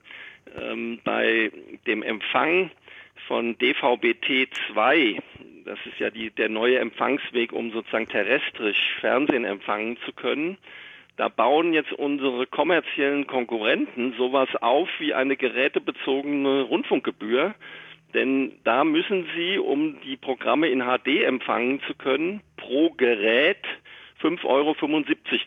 ähm, 0.57 0.99
bei 1.03 1.51
dem 1.85 2.01
Empfang 2.01 2.71
von 3.27 3.57
DVB-T2, 3.57 5.21
das 5.67 5.79
ist 5.85 5.99
ja 5.99 6.09
die, 6.09 6.31
der 6.31 6.49
neue 6.49 6.79
Empfangsweg, 6.79 7.53
um 7.53 7.71
sozusagen 7.71 8.07
terrestrisch 8.07 8.95
Fernsehen 8.99 9.45
empfangen 9.45 9.97
zu 10.05 10.13
können, 10.13 10.57
da 11.17 11.29
bauen 11.29 11.73
jetzt 11.73 11.91
unsere 11.93 12.45
kommerziellen 12.45 13.25
Konkurrenten 13.25 14.13
sowas 14.17 14.49
auf 14.61 14.87
wie 14.99 15.15
eine 15.15 15.35
gerätebezogene 15.35 16.61
Rundfunkgebühr. 16.61 17.55
Denn 18.13 18.53
da 18.63 18.83
müssen 18.83 19.27
sie, 19.35 19.57
um 19.57 19.99
die 20.01 20.15
Programme 20.15 20.69
in 20.69 20.81
HD 20.81 21.23
empfangen 21.23 21.81
zu 21.87 21.95
können, 21.95 22.41
pro 22.55 22.91
Gerät 22.91 23.65
5,75 24.21 24.45
Euro 24.45 24.75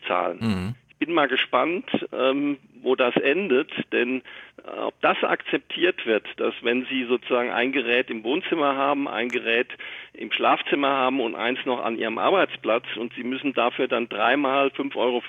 zahlen. 0.07 0.39
Mhm. 0.41 0.75
Ich 1.01 1.07
bin 1.07 1.15
mal 1.15 1.27
gespannt, 1.27 1.89
ähm, 2.13 2.59
wo 2.83 2.95
das 2.95 3.15
endet, 3.15 3.71
denn 3.91 4.21
äh, 4.63 4.69
ob 4.81 4.93
das 5.01 5.17
akzeptiert 5.23 6.05
wird, 6.05 6.27
dass 6.37 6.53
wenn 6.61 6.85
Sie 6.91 7.05
sozusagen 7.05 7.49
ein 7.49 7.71
Gerät 7.71 8.11
im 8.11 8.23
Wohnzimmer 8.23 8.75
haben, 8.75 9.07
ein 9.07 9.29
Gerät 9.29 9.69
im 10.13 10.31
Schlafzimmer 10.31 10.89
haben 10.89 11.19
und 11.19 11.33
eins 11.33 11.57
noch 11.65 11.83
an 11.83 11.97
Ihrem 11.97 12.19
Arbeitsplatz 12.19 12.85
und 12.97 13.13
Sie 13.15 13.23
müssen 13.23 13.53
dafür 13.53 13.87
dann 13.87 14.09
dreimal 14.09 14.67
5,75 14.67 14.95
Euro 14.95 15.23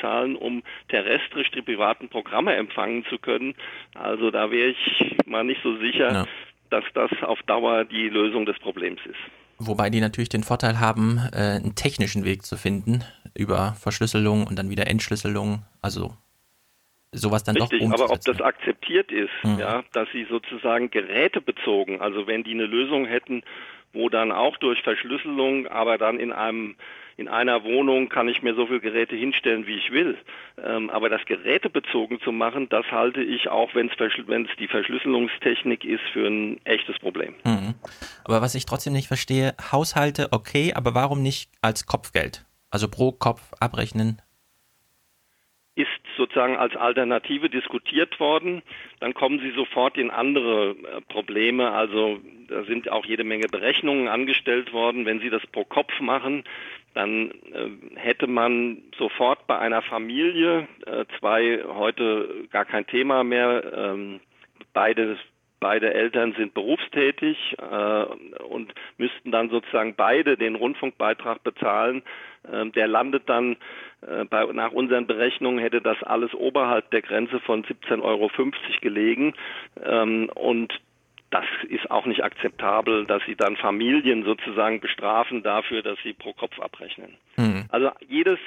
zahlen, 0.00 0.34
um 0.34 0.64
terrestrisch 0.88 1.52
die 1.52 1.62
privaten 1.62 2.08
Programme 2.08 2.56
empfangen 2.56 3.04
zu 3.04 3.18
können. 3.18 3.54
Also 3.94 4.32
da 4.32 4.50
wäre 4.50 4.70
ich 4.70 5.16
mal 5.24 5.44
nicht 5.44 5.62
so 5.62 5.76
sicher, 5.76 6.12
Ja. 6.12 6.26
dass 6.70 6.84
das 6.94 7.12
auf 7.22 7.40
Dauer 7.44 7.84
die 7.84 8.08
Lösung 8.08 8.44
des 8.44 8.58
Problems 8.58 9.00
ist. 9.06 9.45
Wobei 9.58 9.90
die 9.90 10.00
natürlich 10.00 10.28
den 10.28 10.42
Vorteil 10.42 10.80
haben, 10.80 11.18
äh, 11.32 11.56
einen 11.56 11.74
technischen 11.74 12.24
Weg 12.24 12.44
zu 12.44 12.56
finden 12.56 13.04
über 13.34 13.74
Verschlüsselung 13.80 14.46
und 14.46 14.58
dann 14.58 14.70
wieder 14.70 14.86
Entschlüsselung. 14.86 15.62
Also 15.80 16.14
sowas 17.12 17.44
dann 17.44 17.56
Richtig, 17.56 17.80
doch 17.80 17.92
aber 17.92 18.10
ob 18.10 18.20
das 18.20 18.40
akzeptiert 18.40 19.10
ist, 19.10 19.30
Mhm. 19.44 19.58
ja, 19.58 19.84
dass 19.92 20.08
sie 20.12 20.26
sozusagen 20.28 20.90
gerätebezogen, 20.90 22.00
also 22.00 22.26
wenn 22.26 22.44
die 22.44 22.52
eine 22.52 22.66
Lösung 22.66 23.06
hätten, 23.06 23.42
wo 23.92 24.08
dann 24.08 24.32
auch 24.32 24.56
durch 24.58 24.82
Verschlüsselung, 24.82 25.66
aber 25.68 25.96
dann 25.96 26.20
in 26.20 26.32
einem 26.32 26.76
in 27.16 27.28
einer 27.28 27.64
Wohnung 27.64 28.08
kann 28.08 28.28
ich 28.28 28.42
mir 28.42 28.54
so 28.54 28.66
viele 28.66 28.80
Geräte 28.80 29.16
hinstellen, 29.16 29.66
wie 29.66 29.76
ich 29.76 29.90
will. 29.90 30.18
Ähm, 30.62 30.90
aber 30.90 31.08
das 31.08 31.24
gerätebezogen 31.24 32.20
zu 32.20 32.30
machen, 32.30 32.68
das 32.68 32.84
halte 32.90 33.22
ich 33.22 33.48
auch, 33.48 33.74
wenn 33.74 33.88
es 33.88 34.56
die 34.58 34.68
Verschlüsselungstechnik 34.68 35.84
ist, 35.84 36.04
für 36.12 36.26
ein 36.26 36.60
echtes 36.64 36.98
Problem. 36.98 37.34
Mhm. 37.44 37.74
Aber 38.24 38.42
was 38.42 38.54
ich 38.54 38.66
trotzdem 38.66 38.92
nicht 38.92 39.08
verstehe, 39.08 39.54
Haushalte 39.72 40.28
okay, 40.32 40.74
aber 40.74 40.94
warum 40.94 41.22
nicht 41.22 41.50
als 41.62 41.86
Kopfgeld? 41.86 42.44
Also 42.70 42.88
pro 42.88 43.12
Kopf 43.12 43.40
abrechnen. 43.60 44.20
ist 45.74 45.88
sozusagen 46.16 46.56
als 46.56 46.74
Alternative 46.76 47.48
diskutiert 47.48 48.18
worden. 48.18 48.62
Dann 49.00 49.14
kommen 49.14 49.40
Sie 49.40 49.52
sofort 49.52 49.96
in 49.96 50.10
andere 50.10 50.70
äh, 50.70 51.00
Probleme. 51.08 51.70
Also 51.72 52.18
da 52.48 52.64
sind 52.64 52.90
auch 52.90 53.04
jede 53.04 53.24
Menge 53.24 53.48
Berechnungen 53.48 54.08
angestellt 54.08 54.72
worden. 54.72 55.04
Wenn 55.04 55.20
Sie 55.20 55.30
das 55.30 55.46
pro 55.46 55.64
Kopf 55.64 56.00
machen, 56.00 56.44
dann 56.96 57.30
äh, 57.52 57.96
hätte 57.96 58.26
man 58.26 58.78
sofort 58.98 59.46
bei 59.46 59.58
einer 59.58 59.82
Familie, 59.82 60.66
äh, 60.86 61.04
zwei 61.18 61.62
heute 61.68 62.46
gar 62.50 62.64
kein 62.64 62.86
Thema 62.86 63.22
mehr, 63.22 63.62
ähm, 63.74 64.20
beide 64.72 65.18
Beide 65.58 65.94
Eltern 65.94 66.34
sind 66.36 66.52
berufstätig 66.52 67.56
äh, 67.58 68.04
und 68.44 68.74
müssten 68.98 69.32
dann 69.32 69.48
sozusagen 69.48 69.94
beide 69.96 70.36
den 70.36 70.54
Rundfunkbeitrag 70.54 71.42
bezahlen. 71.42 72.02
Ähm, 72.52 72.72
der 72.72 72.86
landet 72.86 73.26
dann 73.26 73.56
bei, 74.28 74.44
nach 74.52 74.72
unseren 74.72 75.06
Berechnungen 75.06 75.58
hätte 75.58 75.80
das 75.80 76.00
alles 76.02 76.34
oberhalb 76.34 76.90
der 76.90 77.00
Grenze 77.00 77.40
von 77.40 77.64
17,50 77.64 78.02
Euro 78.02 78.30
gelegen. 78.82 79.32
Ähm, 79.82 80.30
und 80.34 80.78
das 81.30 81.44
ist 81.68 81.90
auch 81.90 82.06
nicht 82.06 82.22
akzeptabel, 82.22 83.06
dass 83.06 83.22
sie 83.26 83.36
dann 83.36 83.56
Familien 83.56 84.24
sozusagen 84.24 84.80
bestrafen 84.80 85.42
dafür, 85.42 85.82
dass 85.82 85.98
sie 86.02 86.12
pro 86.12 86.32
Kopf 86.32 86.58
abrechnen. 86.60 87.16
Mhm. 87.36 87.64
Also 87.70 87.90
jedes, 88.08 88.38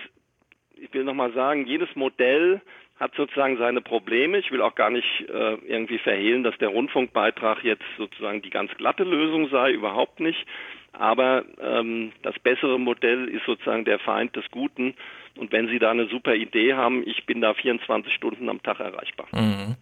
ich 0.75 0.93
will 0.93 1.03
nochmal 1.03 1.33
sagen, 1.33 1.65
jedes 1.65 1.93
Modell 1.95 2.61
hat 2.99 3.15
sozusagen 3.15 3.57
seine 3.57 3.81
Probleme. 3.81 4.37
Ich 4.39 4.51
will 4.51 4.61
auch 4.61 4.75
gar 4.75 4.89
nicht 4.89 5.07
äh, 5.29 5.55
irgendwie 5.67 5.99
verhehlen, 5.99 6.43
dass 6.43 6.57
der 6.57 6.69
Rundfunkbeitrag 6.69 7.63
jetzt 7.63 7.85
sozusagen 7.97 8.41
die 8.41 8.49
ganz 8.49 8.71
glatte 8.75 9.03
Lösung 9.03 9.49
sei, 9.49 9.71
überhaupt 9.71 10.19
nicht. 10.19 10.45
Aber 10.91 11.45
ähm, 11.61 12.11
das 12.23 12.37
bessere 12.39 12.79
Modell 12.79 13.29
ist 13.29 13.45
sozusagen 13.45 13.85
der 13.85 13.99
Feind 13.99 14.35
des 14.35 14.49
Guten. 14.51 14.95
Und 15.37 15.51
wenn 15.51 15.67
Sie 15.69 15.79
da 15.79 15.91
eine 15.91 16.07
super 16.07 16.35
Idee 16.35 16.73
haben, 16.73 17.07
ich 17.07 17.25
bin 17.25 17.39
da 17.39 17.53
24 17.53 18.13
Stunden 18.13 18.49
am 18.49 18.61
Tag 18.61 18.79
erreichbar. 18.79 19.27
Mhm. 19.31 19.75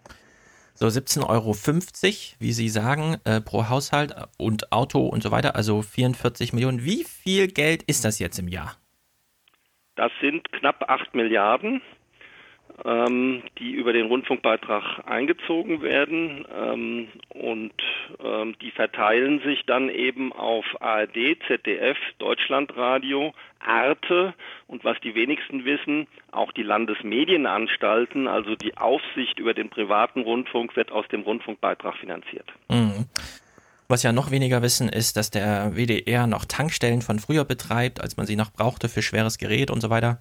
So 0.79 0.85
17,50 0.85 1.27
Euro, 1.27 1.55
wie 2.39 2.51
Sie 2.51 2.69
sagen, 2.69 3.17
äh, 3.25 3.41
pro 3.41 3.67
Haushalt 3.67 4.13
und 4.37 4.71
Auto 4.71 5.07
und 5.07 5.23
so 5.23 5.31
weiter, 5.31 5.55
also 5.55 5.81
44 5.81 6.53
Millionen. 6.53 6.85
Wie 6.85 7.03
viel 7.03 7.47
Geld 7.47 7.81
ist 7.81 8.05
das 8.05 8.19
jetzt 8.19 8.37
im 8.37 8.47
Jahr? 8.47 8.77
Das 9.95 10.11
sind 10.21 10.51
knapp 10.51 10.87
8 10.87 11.15
Milliarden, 11.15 11.81
ähm, 12.85 13.43
die 13.57 13.71
über 13.71 13.93
den 13.93 14.07
Rundfunkbeitrag 14.07 15.03
eingezogen 15.05 15.81
werden 15.81 16.45
ähm, 16.55 17.07
und 17.29 17.73
ähm, 18.23 18.55
die 18.61 18.71
verteilen 18.71 19.41
sich 19.41 19.65
dann 19.65 19.89
eben 19.89 20.31
auf 20.31 20.65
ARD, 20.79 21.37
ZDF, 21.47 21.97
Deutschlandradio, 22.19 23.33
Arte 23.59 24.33
und 24.67 24.83
was 24.83 24.97
die 25.03 25.15
wenigsten 25.15 25.65
wissen, 25.65 26.07
auch 26.31 26.51
die 26.51 26.63
Landesmedienanstalten, 26.63 28.27
also 28.27 28.55
die 28.55 28.77
Aufsicht 28.77 29.39
über 29.39 29.53
den 29.53 29.69
privaten 29.69 30.21
Rundfunk 30.21 30.75
wird 30.75 30.91
aus 30.91 31.07
dem 31.07 31.21
Rundfunkbeitrag 31.21 31.95
finanziert. 31.97 32.47
Mhm. 32.69 33.05
Was 33.89 34.03
ja 34.03 34.11
noch 34.11 34.31
weniger 34.31 34.61
wissen, 34.61 34.89
ist, 34.89 35.15
dass 35.15 35.31
der 35.31 35.71
WDR 35.75 36.27
noch 36.27 36.43
Tankstellen 36.45 37.01
von 37.01 37.19
früher 37.19 37.45
betreibt, 37.45 38.01
als 38.01 38.17
man 38.17 38.25
sie 38.25 38.35
noch 38.35 38.51
brauchte 38.51 38.89
für 38.89 39.01
schweres 39.01 39.37
Gerät 39.37 39.71
und 39.71 39.79
so 39.79 39.89
weiter. 39.89 40.19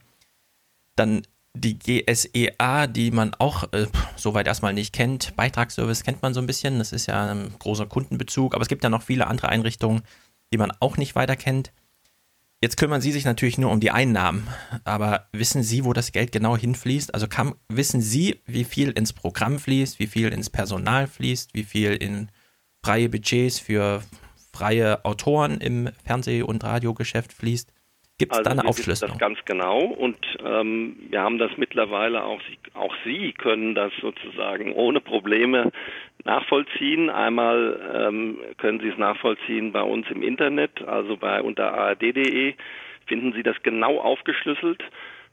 Dann 0.95 1.23
die 1.57 1.79
GSEA, 1.79 2.87
die 2.87 3.11
man 3.11 3.35
auch 3.35 3.73
äh, 3.73 3.87
soweit 4.17 4.47
erstmal 4.47 4.73
nicht 4.73 4.93
kennt. 4.93 5.35
Beitragsservice 5.37 6.05
kennt 6.05 6.23
man 6.23 6.35
so 6.35 6.41
ein 6.41 6.47
bisschen, 6.47 6.79
das 6.79 6.93
ist 6.93 7.07
ja 7.07 7.31
ein 7.31 7.55
großer 7.59 7.87
Kundenbezug, 7.87 8.55
aber 8.55 8.63
es 8.63 8.69
gibt 8.69 8.85
ja 8.85 8.91
noch 8.91 9.03
viele 9.03 9.27
andere 9.27 9.49
Einrichtungen, 9.49 10.03
die 10.53 10.59
man 10.59 10.73
auch 10.81 10.97
nicht 10.97 11.15
weiter 11.15 11.37
kennt. 11.37 11.73
Jetzt 12.63 12.79
kümmern 12.79 13.03
Sie 13.03 13.13
sich 13.13 13.27
natürlich 13.27 13.59
nur 13.59 13.71
um 13.71 13.81
die 13.81 13.91
Einnahmen, 13.91 14.47
aber 14.85 15.29
wissen 15.33 15.63
Sie, 15.63 15.85
wo 15.85 15.93
das 15.93 16.13
Geld 16.13 16.33
genau 16.33 16.57
hinfließt? 16.57 17.13
Also 17.13 17.29
kann, 17.29 17.55
wissen 17.69 18.01
Sie, 18.01 18.41
wie 18.47 18.65
viel 18.65 18.91
ins 18.91 19.13
Programm 19.13 19.59
fließt, 19.59 19.99
wie 19.99 20.07
viel 20.07 20.29
ins 20.29 20.49
Personal 20.49 21.07
fließt, 21.07 21.53
wie 21.53 21.65
viel 21.65 21.93
in 21.93 22.31
freie 22.83 23.11
Budgets 23.11 23.59
für 23.59 24.03
freie 24.53 25.05
Autoren 25.05 25.61
im 25.61 25.91
Fernseh- 26.03 26.43
und 26.43 26.65
Radiogeschäft 26.65 27.35
fließt? 27.35 27.73
Gibt 28.19 28.33
es 28.33 28.39
also 28.39 28.49
da 28.49 28.61
eine 28.61 28.69
Aufschlüsselung? 28.69 29.19
Das 29.19 29.29
ganz 29.29 29.45
genau 29.45 29.81
und 29.81 30.17
ähm, 30.43 30.97
wir 31.11 31.21
haben 31.21 31.37
das 31.37 31.51
mittlerweile 31.59 32.25
auch, 32.25 32.41
auch 32.73 32.95
Sie 33.05 33.33
können 33.33 33.75
das 33.75 33.93
sozusagen 34.01 34.73
ohne 34.73 35.01
Probleme 35.01 35.71
nachvollziehen. 36.25 37.11
Einmal 37.11 37.79
ähm, 37.95 38.39
können 38.57 38.81
Sie 38.81 38.89
es 38.89 38.97
nachvollziehen 38.97 39.73
bei 39.73 39.83
uns 39.83 40.07
im 40.11 40.23
Internet, 40.23 40.83
also 40.87 41.19
bei 41.19 41.43
unter 41.43 41.75
ard.de 41.75 42.55
finden 43.05 43.33
Sie 43.35 43.43
das 43.43 43.57
genau 43.63 43.99
aufgeschlüsselt. 44.01 44.83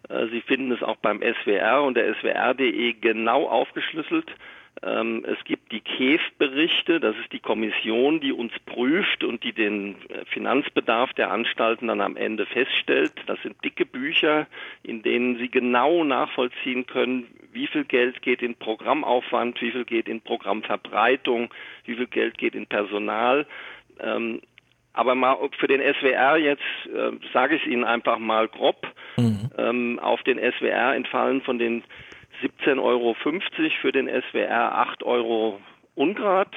Äh, 0.10 0.28
Sie 0.28 0.42
finden 0.42 0.74
es 0.74 0.84
auch 0.84 0.98
beim 0.98 1.22
SWR 1.22 1.84
und 1.84 1.96
der 1.96 2.14
swr.de 2.16 2.94
genau 3.00 3.48
aufgeschlüsselt. 3.48 4.30
Ähm, 4.82 5.24
es 5.26 5.44
gibt 5.46 5.72
die 5.72 5.82
KEF-Berichte, 5.82 7.00
das 7.00 7.16
ist 7.18 7.32
die 7.32 7.40
Kommission, 7.40 8.20
die 8.20 8.32
uns 8.32 8.52
prüft 8.66 9.24
und 9.24 9.44
die 9.44 9.54
den 9.54 9.96
äh, 10.10 10.26
Finanzbedarf 10.26 11.14
der 11.14 11.32
Anstalten 11.32 11.88
dann 11.88 12.02
am 12.02 12.18
Ende 12.18 12.46
feststellt. 12.46 13.14
Das 13.28 13.42
sind 13.44 13.56
dicke 13.64 13.86
Bücher, 13.86 14.48
in 14.82 15.04
denen 15.04 15.38
Sie 15.38 15.50
genau 15.50 16.04
nachvollziehen 16.04 16.88
können, 16.88 17.28
wie 17.54 17.68
viel 17.68 17.86
Geld 17.86 18.22
geht 18.22 18.42
in 18.42 18.56
Programmaufwand, 18.56 19.62
wie 19.62 19.72
viel 19.72 19.86
geht 19.86 20.08
in 20.08 20.22
Programmverbreitung, 20.22 21.54
wie 21.86 21.96
viel 21.96 22.08
Geld 22.08 22.38
geht 22.38 22.56
in 22.56 22.66
Personal. 22.66 23.46
Ähm, 24.00 24.42
aber 24.94 25.16
mal 25.16 25.38
für 25.58 25.68
den 25.68 25.82
SWR 25.82 26.38
jetzt 26.38 26.62
äh, 26.86 27.12
sage 27.32 27.56
ich 27.56 27.66
Ihnen 27.66 27.84
einfach 27.84 28.20
mal 28.20 28.48
grob. 28.48 28.88
Mhm. 29.18 29.50
Ähm, 29.58 30.00
auf 30.00 30.22
den 30.24 30.40
SWR 30.40 30.96
entfallen 30.96 31.42
von 31.42 31.58
den 31.58 31.84
17,50 32.44 32.82
Euro 32.82 33.16
für 33.82 33.92
den 33.92 34.08
SWR, 34.08 34.78
8 34.78 35.04
Euro 35.04 35.60
Ungrad. 35.96 36.54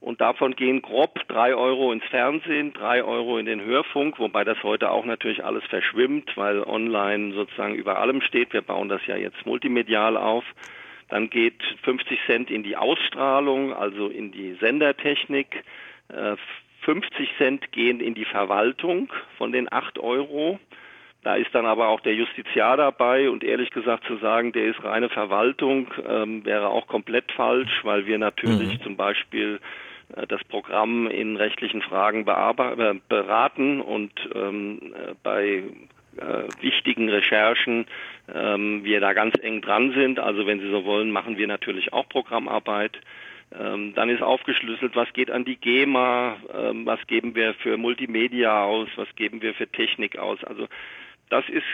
Und 0.00 0.20
davon 0.20 0.54
gehen 0.54 0.82
grob 0.82 1.26
3 1.28 1.54
Euro 1.54 1.90
ins 1.90 2.04
Fernsehen, 2.04 2.72
3 2.74 3.02
Euro 3.02 3.38
in 3.38 3.46
den 3.46 3.64
Hörfunk, 3.64 4.18
wobei 4.18 4.44
das 4.44 4.62
heute 4.62 4.90
auch 4.90 5.04
natürlich 5.04 5.44
alles 5.44 5.64
verschwimmt, 5.64 6.36
weil 6.36 6.62
online 6.62 7.32
sozusagen 7.34 7.74
über 7.74 7.98
allem 7.98 8.20
steht. 8.20 8.52
Wir 8.52 8.62
bauen 8.62 8.88
das 8.88 9.04
ja 9.06 9.16
jetzt 9.16 9.44
multimedial 9.46 10.16
auf. 10.16 10.44
Dann 11.08 11.30
geht 11.30 11.62
50 11.82 12.20
Cent 12.26 12.50
in 12.50 12.62
die 12.62 12.76
Ausstrahlung, 12.76 13.72
also 13.72 14.08
in 14.08 14.32
die 14.32 14.54
Sendertechnik. 14.60 15.64
50 16.82 17.20
äh, 17.20 17.36
Cent 17.38 17.72
gehen 17.72 18.00
in 18.00 18.14
die 18.14 18.24
Verwaltung 18.24 19.12
von 19.38 19.50
den 19.50 19.72
8 19.72 19.98
Euro. 19.98 20.60
Da 21.22 21.34
ist 21.34 21.52
dann 21.52 21.66
aber 21.66 21.88
auch 21.88 22.00
der 22.00 22.14
Justiziar 22.14 22.76
dabei 22.76 23.28
und 23.28 23.42
ehrlich 23.42 23.70
gesagt 23.70 24.04
zu 24.04 24.16
sagen, 24.18 24.52
der 24.52 24.66
ist 24.66 24.82
reine 24.84 25.08
Verwaltung, 25.08 25.88
ähm, 26.08 26.44
wäre 26.44 26.68
auch 26.68 26.86
komplett 26.86 27.32
falsch, 27.32 27.80
weil 27.82 28.06
wir 28.06 28.18
natürlich 28.18 28.78
mhm. 28.78 28.82
zum 28.82 28.96
Beispiel 28.96 29.60
äh, 30.14 30.26
das 30.26 30.42
Programm 30.44 31.08
in 31.08 31.36
rechtlichen 31.36 31.82
Fragen 31.82 32.26
äh, 32.26 32.94
beraten 33.08 33.80
und 33.80 34.12
ähm, 34.34 34.94
äh, 34.94 35.14
bei 35.22 35.64
äh, 36.16 36.62
wichtigen 36.62 37.08
Recherchen 37.08 37.86
ähm, 38.32 38.84
wir 38.84 39.00
da 39.00 39.12
ganz 39.12 39.34
eng 39.42 39.60
dran 39.60 39.92
sind. 39.92 40.18
Also 40.18 40.46
wenn 40.46 40.60
Sie 40.60 40.70
so 40.70 40.84
wollen, 40.84 41.10
machen 41.10 41.38
wir 41.38 41.46
natürlich 41.46 41.92
auch 41.92 42.08
Programmarbeit. 42.08 42.98
Ähm, 43.58 43.94
dann 43.94 44.08
ist 44.08 44.22
aufgeschlüsselt, 44.22 44.96
was 44.96 45.12
geht 45.12 45.30
an 45.30 45.44
die 45.44 45.56
GEMA, 45.56 46.36
ähm, 46.52 46.84
was 46.84 47.04
geben 47.06 47.34
wir 47.34 47.54
für 47.54 47.76
Multimedia 47.76 48.64
aus, 48.64 48.88
was 48.96 49.08
geben 49.14 49.40
wir 49.40 49.54
für 49.54 49.68
Technik 49.68 50.18
aus. 50.18 50.42
Also 50.44 50.66
das 51.30 51.44
ist, 51.48 51.64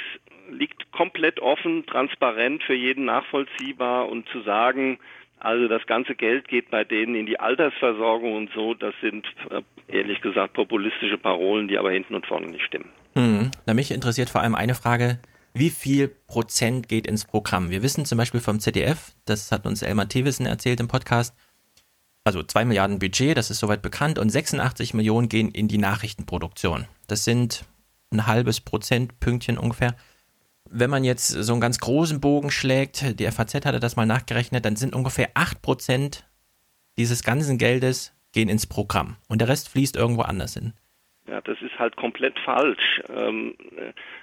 liegt 0.51 0.91
komplett 0.93 1.41
offen, 1.41 1.87
transparent 1.87 2.63
für 2.63 2.75
jeden 2.75 3.05
nachvollziehbar 3.05 4.09
und 4.09 4.29
zu 4.29 4.43
sagen, 4.43 4.99
also 5.39 5.67
das 5.67 5.85
ganze 5.87 6.15
Geld 6.15 6.47
geht 6.47 6.71
bei 6.71 6.85
denen 6.85 7.17
in 7.17 7.27
die 7.27 7.41
Altersversorgung 7.41 8.35
und 8.35 8.51
so, 8.55 8.75
das 8.75 8.95
sind 9.01 9.27
äh, 9.51 9.63
ehrlich 9.89 10.21
gesagt 10.21 10.53
populistische 10.53 11.19
Parolen, 11.19 11.67
die 11.67 11.79
aber 11.79 11.91
hinten 11.91 12.15
und 12.15 12.27
vorne 12.27 12.47
nicht 12.47 12.65
stimmen. 12.65 12.91
Hm. 13.15 13.51
Na, 13.67 13.75
mich 13.75 13.91
interessiert 13.91 14.31
vor 14.31 14.41
allem 14.41 14.55
eine 14.55 14.75
Frage, 14.75 15.21
wie 15.53 15.71
viel 15.71 16.09
Prozent 16.09 16.89
geht 16.89 17.07
ins 17.07 17.25
Programm? 17.25 17.71
Wir 17.71 17.83
wissen 17.83 18.05
zum 18.05 18.19
Beispiel 18.19 18.41
vom 18.41 18.61
ZDF, 18.61 19.13
das 19.27 19.51
hat 19.51 19.67
uns 19.67 19.83
Elmar 19.83 20.09
Thewissen 20.09 20.47
erzählt 20.47 20.81
im 20.81 20.89
Podcast, 20.89 21.37
also 22.25 22.43
2 22.43 22.65
Milliarden 22.65 23.01
Budget, 23.01 23.37
das 23.37 23.51
ist 23.51 23.59
soweit 23.59 23.83
bekannt, 23.83 24.19
und 24.19 24.31
86 24.31 24.95
Millionen 24.95 25.29
gehen 25.29 25.51
in 25.51 25.67
die 25.67 25.79
Nachrichtenproduktion. 25.79 26.87
Das 27.09 27.25
sind 27.25 27.65
ein 28.13 28.27
halbes 28.27 28.61
Prozentpünktchen 28.61 29.59
ungefähr. 29.59 29.95
Wenn 30.71 30.91
man 30.91 31.05
jetzt 31.05 31.29
so 31.29 31.53
einen 31.53 31.61
ganz 31.61 31.79
großen 31.81 32.21
Bogen 32.21 32.51
schlägt, 32.51 33.19
die 33.19 33.27
FAZ 33.31 33.55
hatte 33.67 33.81
das 33.81 33.97
mal 33.97 34.07
nachgerechnet, 34.07 34.65
dann 34.65 34.77
sind 34.77 34.95
ungefähr 34.95 35.35
8% 35.35 36.25
dieses 36.97 37.23
ganzen 37.23 37.59
Geldes 37.59 38.17
gehen 38.33 38.49
ins 38.49 38.67
Programm 38.67 39.17
und 39.29 39.41
der 39.41 39.49
Rest 39.49 39.69
fließt 39.69 39.97
irgendwo 39.97 40.23
anders 40.23 40.55
hin. 40.55 40.73
Ja, 41.29 41.41
das 41.41 41.61
ist 41.63 41.79
halt 41.79 41.97
komplett 41.97 42.37
falsch, 42.41 43.01
ähm, 43.09 43.55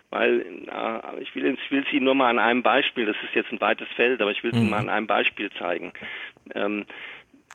weil 0.09 0.41
äh, 0.67 1.21
ich 1.21 1.33
will 1.33 1.55
es 1.55 1.93
Ihnen 1.93 2.05
nur 2.05 2.15
mal 2.15 2.29
an 2.29 2.39
einem 2.39 2.61
Beispiel, 2.61 3.05
das 3.05 3.15
ist 3.23 3.33
jetzt 3.35 3.51
ein 3.51 3.61
weites 3.61 3.87
Feld, 3.95 4.21
aber 4.21 4.31
ich 4.31 4.43
will 4.43 4.51
es 4.51 4.57
Ihnen 4.57 4.65
mhm. 4.65 4.71
mal 4.71 4.79
an 4.79 4.89
einem 4.89 5.07
Beispiel 5.07 5.49
zeigen. 5.51 5.93
Ähm, 6.53 6.85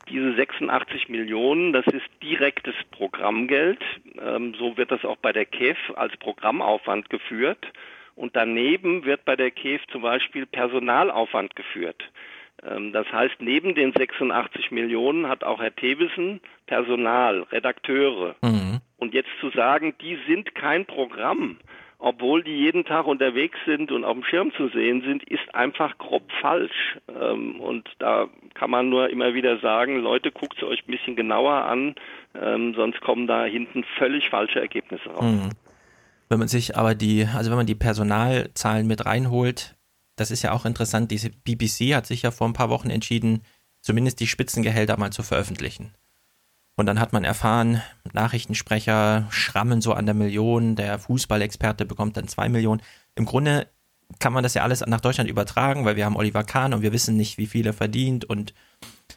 diese 0.09 0.35
86 0.35 1.09
Millionen, 1.09 1.73
das 1.73 1.85
ist 1.87 2.05
direktes 2.21 2.75
Programmgeld. 2.91 3.79
Ähm, 4.19 4.53
so 4.57 4.77
wird 4.77 4.91
das 4.91 5.03
auch 5.03 5.17
bei 5.17 5.33
der 5.33 5.45
KEF 5.45 5.77
als 5.95 6.15
Programmaufwand 6.17 7.09
geführt. 7.09 7.65
Und 8.15 8.35
daneben 8.35 9.05
wird 9.05 9.25
bei 9.25 9.35
der 9.35 9.51
KEF 9.51 9.81
zum 9.87 10.01
Beispiel 10.01 10.45
Personalaufwand 10.45 11.55
geführt. 11.55 12.01
Ähm, 12.63 12.91
das 12.93 13.11
heißt, 13.11 13.35
neben 13.39 13.75
den 13.75 13.93
86 13.93 14.71
Millionen 14.71 15.27
hat 15.27 15.43
auch 15.43 15.61
Herr 15.61 15.75
Thewissen 15.75 16.41
Personal, 16.65 17.41
Redakteure. 17.51 18.35
Mhm. 18.41 18.79
Und 18.97 19.13
jetzt 19.13 19.29
zu 19.39 19.49
sagen, 19.49 19.93
die 20.01 20.17
sind 20.27 20.55
kein 20.55 20.85
Programm, 20.85 21.57
obwohl 21.97 22.43
die 22.43 22.55
jeden 22.55 22.85
Tag 22.85 23.07
unterwegs 23.07 23.57
sind 23.65 23.91
und 23.91 24.03
auf 24.03 24.13
dem 24.13 24.23
Schirm 24.23 24.51
zu 24.55 24.67
sehen 24.69 25.01
sind, 25.01 25.23
ist 25.23 25.53
einfach 25.55 25.97
grob 25.97 26.23
falsch. 26.41 26.97
Ähm, 27.07 27.59
und 27.59 27.89
da 27.99 28.27
kann 28.53 28.69
man 28.69 28.89
nur 28.89 29.09
immer 29.09 29.33
wieder 29.33 29.59
sagen, 29.59 29.99
Leute, 29.99 30.31
guckt 30.31 30.57
es 30.57 30.63
euch 30.63 30.83
ein 30.87 30.91
bisschen 30.91 31.15
genauer 31.15 31.53
an, 31.53 31.95
ähm, 32.39 32.73
sonst 32.75 33.01
kommen 33.01 33.27
da 33.27 33.45
hinten 33.45 33.83
völlig 33.97 34.29
falsche 34.29 34.59
Ergebnisse 34.59 35.09
raus. 35.09 35.23
Mhm. 35.23 35.49
Wenn 36.29 36.39
man 36.39 36.47
sich 36.47 36.75
aber 36.75 36.95
die, 36.95 37.27
also 37.35 37.49
wenn 37.51 37.57
man 37.57 37.67
die 37.67 37.75
Personalzahlen 37.75 38.87
mit 38.87 39.05
reinholt, 39.05 39.75
das 40.15 40.31
ist 40.31 40.43
ja 40.43 40.51
auch 40.51 40.65
interessant, 40.65 41.11
diese 41.11 41.29
BBC 41.29 41.93
hat 41.93 42.05
sich 42.05 42.23
ja 42.23 42.31
vor 42.31 42.47
ein 42.47 42.53
paar 42.53 42.69
Wochen 42.69 42.89
entschieden, 42.89 43.43
zumindest 43.81 44.19
die 44.19 44.27
Spitzengehälter 44.27 44.97
mal 44.97 45.11
zu 45.11 45.23
veröffentlichen. 45.23 45.93
Und 46.77 46.87
dann 46.87 46.99
hat 46.99 47.13
man 47.13 47.23
erfahren, 47.23 47.81
Nachrichtensprecher 48.11 49.27
schrammen 49.29 49.81
so 49.81 49.93
an 49.93 50.05
der 50.05 50.15
Million, 50.15 50.75
der 50.75 50.99
Fußballexperte 50.99 51.85
bekommt 51.85 52.17
dann 52.17 52.27
zwei 52.27 52.49
Millionen. 52.49 52.81
Im 53.15 53.25
Grunde 53.25 53.67
kann 54.19 54.33
man 54.33 54.43
das 54.43 54.53
ja 54.53 54.63
alles 54.63 54.85
nach 54.85 55.01
Deutschland 55.01 55.29
übertragen, 55.29 55.85
weil 55.85 55.95
wir 55.95 56.05
haben 56.05 56.17
Oliver 56.17 56.43
Kahn 56.43 56.73
und 56.73 56.81
wir 56.81 56.93
wissen 56.93 57.17
nicht, 57.17 57.37
wie 57.37 57.47
viel 57.47 57.65
er 57.65 57.73
verdient 57.73 58.25
und 58.25 58.53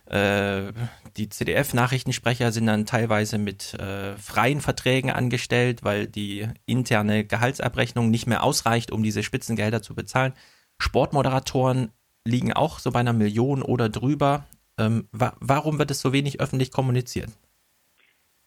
äh, 0.06 0.72
die 1.16 1.28
CDF-Nachrichtensprecher 1.28 2.52
sind 2.52 2.66
dann 2.66 2.86
teilweise 2.86 3.38
mit 3.38 3.74
äh, 3.74 4.16
freien 4.16 4.60
Verträgen 4.60 5.10
angestellt, 5.10 5.82
weil 5.82 6.06
die 6.06 6.48
interne 6.64 7.24
Gehaltsabrechnung 7.24 8.10
nicht 8.10 8.26
mehr 8.26 8.42
ausreicht, 8.42 8.90
um 8.90 9.02
diese 9.02 9.22
Spitzengelder 9.22 9.82
zu 9.82 9.94
bezahlen. 9.94 10.32
Sportmoderatoren 10.78 11.90
liegen 12.24 12.52
auch 12.52 12.78
so 12.78 12.90
bei 12.90 13.00
einer 13.00 13.12
Million 13.12 13.62
oder 13.62 13.88
drüber. 13.88 14.46
Ähm, 14.78 15.08
wa 15.12 15.34
warum 15.40 15.78
wird 15.78 15.90
es 15.90 16.00
so 16.00 16.12
wenig 16.12 16.40
öffentlich 16.40 16.70
kommuniziert? 16.70 17.30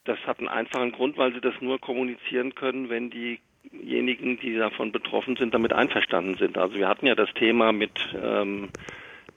Das 0.04 0.18
hat 0.26 0.40
einen 0.40 0.48
einfachen 0.48 0.92
Grund, 0.92 1.18
weil 1.18 1.34
sie 1.34 1.42
das 1.42 1.54
nur 1.62 1.80
kommunizieren 1.80 2.56
können, 2.56 2.90
wenn 2.90 3.12
diejenigen, 3.12 4.40
die 4.40 4.56
davon 4.56 4.92
betroffen 4.92 5.36
sind, 5.36 5.54
damit 5.54 5.74
einverstanden 5.74 6.36
sind. 6.36 6.58
Also 6.58 6.76
wir 6.76 6.88
hatten 6.88 7.06
ja 7.06 7.16
das 7.16 7.32
Thema 7.34 7.72
mit, 7.72 7.92
ähm, 8.22 8.70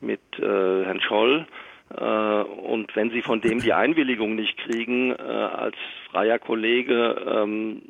mit 0.00 0.22
äh, 0.38 0.84
Herrn 0.84 1.00
Scholl. 1.02 1.46
Äh, 1.90 2.02
und 2.02 2.96
wenn 2.96 3.10
Sie 3.10 3.20
von 3.20 3.42
dem 3.42 3.60
die 3.60 3.74
Einwilligung 3.74 4.34
nicht 4.34 4.56
kriegen, 4.56 5.12
äh, 5.12 5.22
als 5.22 5.76
freier 6.10 6.38
Kollege 6.38 7.22
ähm, 7.26 7.82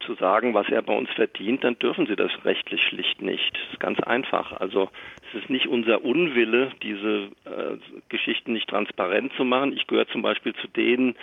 zu 0.00 0.14
sagen, 0.14 0.54
was 0.54 0.68
er 0.70 0.80
bei 0.80 0.96
uns 0.96 1.10
verdient, 1.10 1.64
dann 1.64 1.78
dürfen 1.78 2.06
Sie 2.06 2.16
das 2.16 2.30
rechtlich 2.44 2.82
schlicht 2.82 3.20
nicht. 3.20 3.52
Das 3.52 3.72
ist 3.74 3.80
ganz 3.80 4.00
einfach. 4.00 4.52
Also 4.52 4.88
es 5.28 5.42
ist 5.42 5.50
nicht 5.50 5.66
unser 5.66 6.02
Unwille, 6.02 6.72
diese 6.82 7.28
äh, 7.44 7.76
Geschichten 8.08 8.54
nicht 8.54 8.68
transparent 8.68 9.32
zu 9.36 9.44
machen. 9.44 9.74
Ich 9.74 9.86
gehöre 9.86 10.08
zum 10.08 10.22
Beispiel 10.22 10.54
zu 10.54 10.68
denen, 10.68 11.16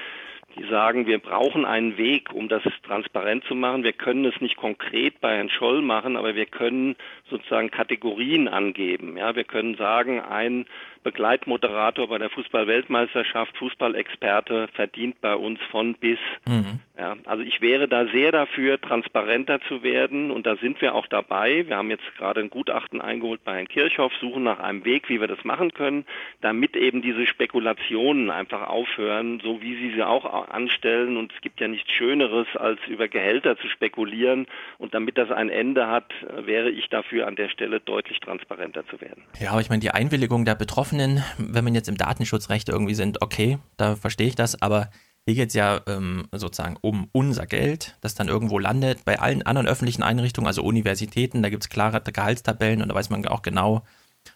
die 0.55 0.67
sagen, 0.69 1.05
wir 1.05 1.19
brauchen 1.19 1.65
einen 1.65 1.97
Weg, 1.97 2.31
um 2.33 2.47
das 2.47 2.63
transparent 2.83 3.43
zu 3.45 3.55
machen. 3.55 3.83
Wir 3.83 3.93
können 3.93 4.25
es 4.25 4.39
nicht 4.41 4.55
konkret 4.55 5.19
bei 5.19 5.35
Herrn 5.35 5.49
Scholl 5.49 5.81
machen, 5.81 6.15
aber 6.15 6.35
wir 6.35 6.45
können 6.45 6.95
sozusagen 7.29 7.71
Kategorien 7.71 8.47
angeben. 8.47 9.17
Ja, 9.17 9.35
wir 9.35 9.43
können 9.43 9.75
sagen, 9.75 10.21
ein 10.21 10.65
Begleitmoderator 11.05 12.09
bei 12.09 12.17
der 12.17 12.29
Fußball-Weltmeisterschaft, 12.31 13.55
Fußballexperte, 13.57 14.67
verdient 14.73 15.21
bei 15.21 15.35
uns 15.35 15.59
von 15.71 15.93
bis. 15.93 16.19
Mhm. 16.45 16.79
Ja, 16.97 17.15
also 17.25 17.43
ich 17.43 17.61
wäre 17.61 17.87
da 17.87 18.07
sehr 18.07 18.31
dafür, 18.31 18.81
transparenter 18.81 19.59
zu 19.67 19.83
werden 19.83 20.31
und 20.31 20.45
da 20.45 20.55
sind 20.55 20.81
wir 20.81 20.95
auch 20.95 21.07
dabei. 21.07 21.67
Wir 21.67 21.77
haben 21.77 21.89
jetzt 21.89 22.03
gerade 22.17 22.39
ein 22.39 22.49
Gutachten 22.49 23.01
eingeholt 23.01 23.43
bei 23.43 23.55
Herrn 23.55 23.67
Kirchhoff, 23.67 24.13
suchen 24.19 24.43
nach 24.43 24.59
einem 24.59 24.83
Weg, 24.85 25.09
wie 25.09 25.19
wir 25.19 25.27
das 25.27 25.43
machen 25.43 25.73
können, 25.73 26.05
damit 26.41 26.75
eben 26.75 27.01
diese 27.01 27.27
Spekulationen 27.27 28.31
einfach 28.31 28.67
aufhören, 28.67 29.41
so 29.43 29.61
wie 29.61 29.75
sie 29.75 29.93
sie 29.93 30.03
auch 30.03 30.49
anstellen. 30.49 31.17
Und 31.17 31.33
es 31.33 31.41
gibt 31.41 31.59
ja 31.59 31.67
nichts 31.67 31.91
Schöneres, 31.91 32.47
als 32.55 32.79
über 32.87 33.07
Gehälter 33.07 33.57
zu 33.57 33.67
spekulieren. 33.67 34.47
Und 34.77 34.93
damit 34.93 35.17
das 35.17 35.29
ein 35.31 35.49
Ende 35.49 35.87
hat, 35.87 36.11
wäre 36.45 36.71
ich 36.71 36.89
dafür, 36.89 37.27
an 37.27 37.35
der 37.35 37.49
Stelle 37.49 37.79
deutlich 37.79 38.19
transparenter 38.21 38.87
zu 38.87 39.01
werden. 39.01 39.23
Ja, 39.39 39.51
aber 39.51 39.61
ich 39.61 39.69
meine, 39.69 39.81
die 39.81 39.91
Einwilligung 39.91 40.45
der 40.45 40.55
Betroffenen 40.55 40.94
Betroffenen, 40.95 41.23
wenn 41.37 41.63
man 41.63 41.75
jetzt 41.75 41.89
im 41.89 41.97
Datenschutzrecht 41.97 42.69
irgendwie 42.69 42.95
sind, 42.95 43.21
okay, 43.21 43.59
da 43.77 43.95
verstehe 43.95 44.27
ich 44.27 44.35
das, 44.35 44.61
aber 44.61 44.89
hier 45.25 45.35
geht 45.35 45.49
es 45.49 45.55
ja 45.55 45.81
ähm, 45.87 46.27
sozusagen 46.31 46.77
um 46.81 47.09
unser 47.11 47.47
Geld, 47.47 47.97
das 48.01 48.13
dann 48.15 48.27
irgendwo 48.27 48.59
landet. 48.59 49.05
Bei 49.05 49.19
allen 49.19 49.41
anderen 49.41 49.67
öffentlichen 49.67 50.03
Einrichtungen, 50.03 50.47
also 50.47 50.63
Universitäten, 50.63 51.41
da 51.41 51.49
gibt 51.49 51.63
es 51.63 51.69
klare 51.69 51.99
Gehaltstabellen 52.01 52.81
und 52.81 52.89
da 52.89 52.95
weiß 52.95 53.09
man 53.09 53.25
auch 53.27 53.41
genau, 53.41 53.83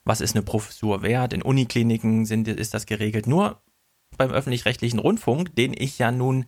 was 0.04 0.22
ist 0.22 0.36
eine 0.36 0.44
Professur 0.44 1.04
wert. 1.04 1.34
In 1.34 1.44
Unikliniken 1.44 2.26
sind, 2.26 2.48
ist 2.48 2.74
das 2.74 2.88
geregelt. 2.88 3.28
Nur 3.28 3.62
beim 4.18 4.32
öffentlich-rechtlichen 4.32 5.00
Rundfunk, 5.00 5.56
den 5.56 5.74
ich 5.78 6.00
ja 6.00 6.12
nun 6.12 6.46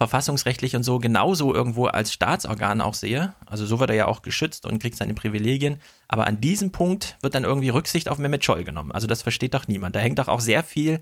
verfassungsrechtlich 0.00 0.74
und 0.76 0.82
so 0.82 0.98
genauso 0.98 1.54
irgendwo 1.54 1.84
als 1.84 2.10
Staatsorgan 2.14 2.80
auch 2.80 2.94
sehe. 2.94 3.34
Also 3.44 3.66
so 3.66 3.80
wird 3.80 3.90
er 3.90 3.96
ja 3.96 4.06
auch 4.06 4.22
geschützt 4.22 4.64
und 4.64 4.80
kriegt 4.80 4.96
seine 4.96 5.12
Privilegien. 5.12 5.78
Aber 6.08 6.26
an 6.26 6.40
diesem 6.40 6.72
Punkt 6.72 7.18
wird 7.20 7.34
dann 7.34 7.44
irgendwie 7.44 7.68
Rücksicht 7.68 8.08
auf 8.08 8.16
Mehmet 8.16 8.42
Scholl 8.42 8.64
genommen. 8.64 8.92
Also 8.92 9.06
das 9.06 9.20
versteht 9.20 9.52
doch 9.52 9.68
niemand. 9.68 9.94
Da 9.94 10.00
hängt 10.00 10.18
doch 10.18 10.28
auch 10.28 10.40
sehr 10.40 10.62
viel 10.62 11.00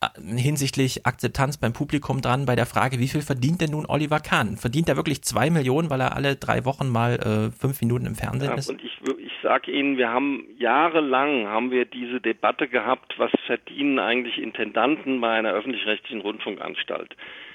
äh, 0.00 0.20
hinsichtlich 0.20 1.06
Akzeptanz 1.06 1.58
beim 1.58 1.72
Publikum 1.72 2.22
dran 2.22 2.44
bei 2.44 2.56
der 2.56 2.66
Frage, 2.66 2.98
wie 2.98 3.06
viel 3.06 3.22
verdient 3.22 3.60
denn 3.60 3.70
nun 3.70 3.86
Oliver 3.86 4.18
Kahn? 4.18 4.56
Verdient 4.56 4.88
er 4.88 4.96
wirklich 4.96 5.22
zwei 5.22 5.48
Millionen, 5.48 5.88
weil 5.88 6.00
er 6.00 6.16
alle 6.16 6.34
drei 6.34 6.64
Wochen 6.64 6.88
mal 6.88 7.14
äh, 7.14 7.56
fünf 7.56 7.80
Minuten 7.82 8.04
im 8.04 8.16
Fernsehen 8.16 8.50
ja, 8.50 8.56
ist? 8.56 8.68
Und 8.68 8.82
ich, 8.82 8.98
ich 9.18 9.32
sage 9.44 9.70
Ihnen, 9.70 9.96
wir 9.96 10.08
haben 10.08 10.42
jahrelang 10.58 11.46
haben 11.46 11.70
wir 11.70 11.84
diese 11.84 12.20
Debatte 12.20 12.66
gehabt, 12.66 13.14
was 13.16 13.30
verdienen 13.46 14.00
eigentlich 14.00 14.38
Intendanten 14.38 15.20
bei 15.20 15.30
einer 15.30 15.52
öffentlich-rechtlichen 15.52 16.20
Rundfunkanstalt 16.20 17.14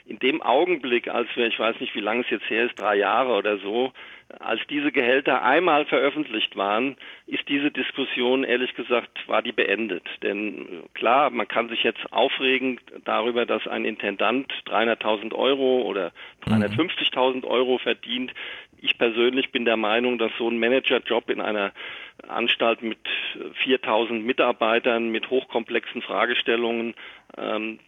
in 0.10 0.18
dem 0.18 0.42
Augenblick, 0.42 1.08
als 1.08 1.28
wir, 1.36 1.46
ich 1.46 1.60
weiß 1.60 1.80
nicht, 1.80 1.94
wie 1.94 2.02
lange 2.02 2.22
es 2.22 2.30
jetzt 2.32 2.50
her 2.50 2.66
ist, 2.66 2.80
drei 2.80 2.96
Jahre 2.96 3.36
oder 3.36 3.60
so, 3.60 3.94
als 4.40 4.60
diese 4.68 4.92
Gehälter 4.92 5.44
einmal 5.44 5.86
veröffentlicht 5.86 6.56
waren, 6.56 6.98
ist 7.28 7.48
diese 7.48 7.70
Diskussion, 7.70 8.44
ehrlich 8.44 8.74
gesagt, 8.76 9.28
war 9.28 9.44
die 9.44 9.52
beendet. 9.52 10.04
Denn 10.24 10.62
äh, 10.62 10.66
klar, 10.94 11.30
man 11.30 11.48
kann 11.48 11.70
sich 11.70 11.84
jetzt 11.84 12.12
aufregen 12.12 12.80
darüber, 13.06 13.46
dass 13.46 13.68
ein 13.68 13.86
Intendant 13.86 14.52
300.000 14.66 15.34
Euro 15.34 15.84
oder 15.84 16.12
350.000 16.48 17.44
Euro 17.46 17.78
verdient. 17.78 18.34
Ich 18.82 18.98
persönlich 18.98 19.52
bin 19.52 19.66
der 19.66 19.78
Meinung, 19.78 20.18
dass 20.18 20.32
so 20.38 20.50
ein 20.50 20.58
Managerjob 20.58 21.30
in 21.30 21.42
einer 21.42 21.72
Anstalt 22.28 22.82
mit 22.82 23.00
4000 23.64 24.26
Mitarbeitern, 24.26 25.10
mit 25.10 25.30
hochkomplexen 25.30 26.02
Fragestellungen, 26.02 26.96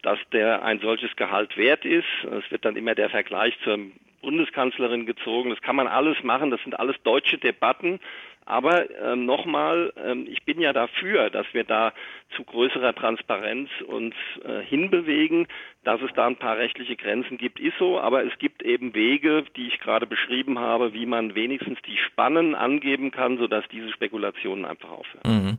dass 0.02 0.18
der 0.32 0.62
ein 0.62 0.80
solches 0.80 1.14
Gehalt 1.16 1.56
wert 1.56 1.84
ist. 1.84 2.06
Es 2.24 2.50
wird 2.50 2.64
dann 2.64 2.76
immer 2.76 2.94
der 2.94 3.10
Vergleich 3.10 3.54
zur 3.64 3.78
Bundeskanzlerin 4.22 5.04
gezogen. 5.04 5.50
Das 5.50 5.60
kann 5.60 5.76
man 5.76 5.88
alles 5.88 6.22
machen. 6.22 6.50
Das 6.50 6.62
sind 6.62 6.78
alles 6.78 6.96
deutsche 7.02 7.38
Debatten. 7.38 8.00
Aber 8.44 8.88
ähm, 9.00 9.24
nochmal, 9.24 9.92
ähm, 9.96 10.26
ich 10.28 10.42
bin 10.42 10.60
ja 10.60 10.72
dafür, 10.72 11.30
dass 11.30 11.46
wir 11.52 11.62
da 11.62 11.92
zu 12.34 12.42
größerer 12.42 12.94
Transparenz 12.94 13.68
uns 13.86 14.14
äh, 14.44 14.62
hinbewegen. 14.62 15.46
Dass 15.84 16.00
es 16.00 16.10
da 16.14 16.26
ein 16.26 16.36
paar 16.36 16.58
rechtliche 16.58 16.96
Grenzen 16.96 17.38
gibt, 17.38 17.60
ist 17.60 17.76
so, 17.78 18.00
aber 18.00 18.24
es 18.24 18.36
gibt 18.38 18.62
eben 18.62 18.94
Wege, 18.94 19.44
die 19.56 19.68
ich 19.68 19.80
gerade 19.80 20.06
beschrieben 20.06 20.58
habe, 20.58 20.92
wie 20.92 21.06
man 21.06 21.34
wenigstens 21.34 21.78
die 21.82 21.96
Spannen 21.98 22.54
angeben 22.54 23.10
kann, 23.10 23.38
sodass 23.38 23.64
diese 23.68 23.90
Spekulationen 23.90 24.64
einfach 24.64 24.90
aufhören. 24.90 25.44
Mhm. 25.44 25.58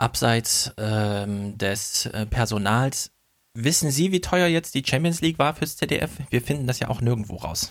Abseits 0.00 0.74
ähm, 0.78 1.58
des 1.58 2.06
äh, 2.06 2.26
Personals, 2.26 3.12
wissen 3.54 3.90
Sie, 3.90 4.12
wie 4.12 4.20
teuer 4.20 4.46
jetzt 4.46 4.74
die 4.74 4.82
Champions 4.84 5.20
League 5.20 5.38
war 5.38 5.54
fürs 5.54 5.76
ZDF? 5.76 6.10
Wir 6.30 6.40
finden 6.40 6.66
das 6.66 6.80
ja 6.80 6.88
auch 6.88 7.00
nirgendwo 7.00 7.36
raus. 7.36 7.70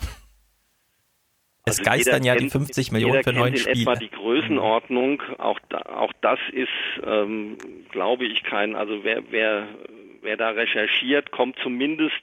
Es 1.65 1.79
also 1.79 1.83
geistern 1.83 2.23
ja 2.23 2.35
kennt, 2.35 2.45
die 2.45 2.49
50 2.51 2.91
Millionen 2.91 3.23
für 3.23 3.33
neun 3.33 3.57
Spiele. 3.57 3.81
etwa 3.81 3.95
die 3.95 4.09
Größenordnung. 4.09 5.21
Auch, 5.37 5.59
da, 5.69 5.81
auch 5.81 6.13
das 6.21 6.39
ist, 6.51 6.67
ähm, 7.05 7.57
glaube 7.91 8.25
ich, 8.25 8.43
kein. 8.43 8.75
Also 8.75 9.03
wer, 9.03 9.23
wer, 9.31 9.67
wer 10.21 10.37
da 10.37 10.49
recherchiert, 10.49 11.31
kommt 11.31 11.57
zumindest 11.61 12.13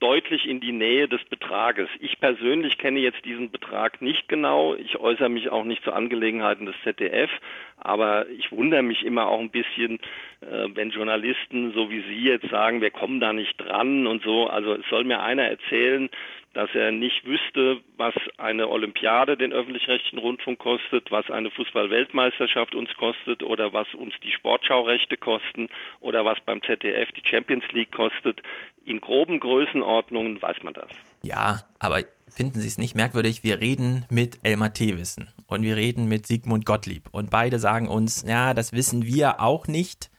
deutlich 0.00 0.46
in 0.46 0.60
die 0.60 0.72
Nähe 0.72 1.08
des 1.08 1.24
Betrages. 1.24 1.88
Ich 2.00 2.20
persönlich 2.20 2.78
kenne 2.78 3.00
jetzt 3.00 3.24
diesen 3.24 3.50
Betrag 3.50 4.02
nicht 4.02 4.28
genau. 4.28 4.74
Ich 4.74 4.98
äußere 4.98 5.28
mich 5.28 5.50
auch 5.50 5.64
nicht 5.64 5.82
zu 5.84 5.92
Angelegenheiten 5.92 6.66
des 6.66 6.74
ZDF, 6.82 7.30
aber 7.78 8.28
ich 8.28 8.52
wundere 8.52 8.82
mich 8.82 9.04
immer 9.04 9.28
auch 9.28 9.40
ein 9.40 9.50
bisschen, 9.50 9.98
äh, 10.40 10.68
wenn 10.74 10.90
Journalisten 10.90 11.72
so 11.72 11.90
wie 11.90 12.02
Sie 12.02 12.24
jetzt 12.24 12.48
sagen, 12.50 12.80
wir 12.80 12.90
kommen 12.90 13.20
da 13.20 13.32
nicht 13.32 13.56
dran 13.56 14.06
und 14.06 14.22
so. 14.22 14.46
Also 14.48 14.74
es 14.74 14.86
soll 14.90 15.04
mir 15.04 15.22
einer 15.22 15.44
erzählen, 15.44 16.10
dass 16.54 16.70
er 16.74 16.92
nicht 16.92 17.26
wüsste, 17.26 17.80
was 17.96 18.14
eine 18.38 18.68
Olympiade 18.68 19.36
den 19.36 19.52
öffentlich-rechtlichen 19.52 20.18
Rundfunk 20.18 20.58
kostet, 20.58 21.10
was 21.10 21.28
eine 21.30 21.50
Fußball-Weltmeisterschaft 21.50 22.74
uns 22.74 22.88
kostet 22.94 23.42
oder 23.42 23.72
was 23.72 23.92
uns 23.94 24.14
die 24.22 24.30
Sportschaurechte 24.30 25.16
kosten 25.16 25.68
oder 26.00 26.24
was 26.24 26.38
beim 26.46 26.62
ZDF 26.62 27.10
die 27.12 27.28
Champions 27.28 27.64
League 27.72 27.92
kostet. 27.92 28.40
In 28.84 29.00
groben 29.00 29.40
Größenordnungen 29.40 30.40
weiß 30.40 30.62
man 30.62 30.74
das. 30.74 30.88
Ja, 31.22 31.60
aber 31.78 32.02
finden 32.28 32.60
Sie 32.60 32.68
es 32.68 32.78
nicht 32.78 32.94
merkwürdig? 32.94 33.42
Wir 33.42 33.60
reden 33.60 34.06
mit 34.08 34.38
Elmar 34.44 34.72
Thewissen 34.72 35.28
und 35.48 35.62
wir 35.62 35.76
reden 35.76 36.06
mit 36.06 36.26
Sigmund 36.26 36.64
Gottlieb 36.64 37.08
und 37.10 37.30
beide 37.30 37.58
sagen 37.58 37.88
uns, 37.88 38.24
ja, 38.26 38.54
das 38.54 38.72
wissen 38.72 39.04
wir 39.04 39.40
auch 39.40 39.66
nicht. 39.66 40.10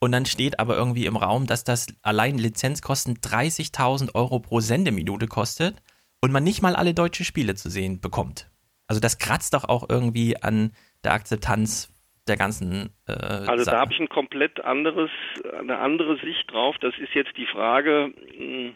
Und 0.00 0.12
dann 0.12 0.26
steht 0.26 0.60
aber 0.60 0.76
irgendwie 0.76 1.06
im 1.06 1.16
Raum, 1.16 1.46
dass 1.46 1.64
das 1.64 1.88
allein 2.02 2.38
Lizenzkosten 2.38 3.16
30.000 3.16 4.14
Euro 4.14 4.38
pro 4.38 4.60
Sendeminute 4.60 5.26
kostet 5.26 5.82
und 6.20 6.32
man 6.32 6.44
nicht 6.44 6.62
mal 6.62 6.76
alle 6.76 6.94
deutsche 6.94 7.24
Spiele 7.24 7.54
zu 7.54 7.68
sehen 7.68 8.00
bekommt. 8.00 8.48
Also 8.86 9.00
das 9.00 9.18
kratzt 9.18 9.54
doch 9.54 9.64
auch 9.64 9.88
irgendwie 9.88 10.40
an 10.40 10.72
der 11.04 11.12
Akzeptanz 11.12 11.92
der 12.28 12.36
ganzen. 12.36 12.90
Äh, 13.06 13.12
also 13.12 13.64
da 13.64 13.80
habe 13.80 13.92
ich 13.92 14.00
ein 14.00 14.08
komplett 14.08 14.64
anderes, 14.64 15.10
eine 15.58 15.78
andere 15.78 16.18
Sicht 16.18 16.50
drauf. 16.50 16.76
Das 16.80 16.96
ist 16.98 17.14
jetzt 17.14 17.36
die 17.36 17.46
Frage, 17.46 18.12
hm, 18.36 18.74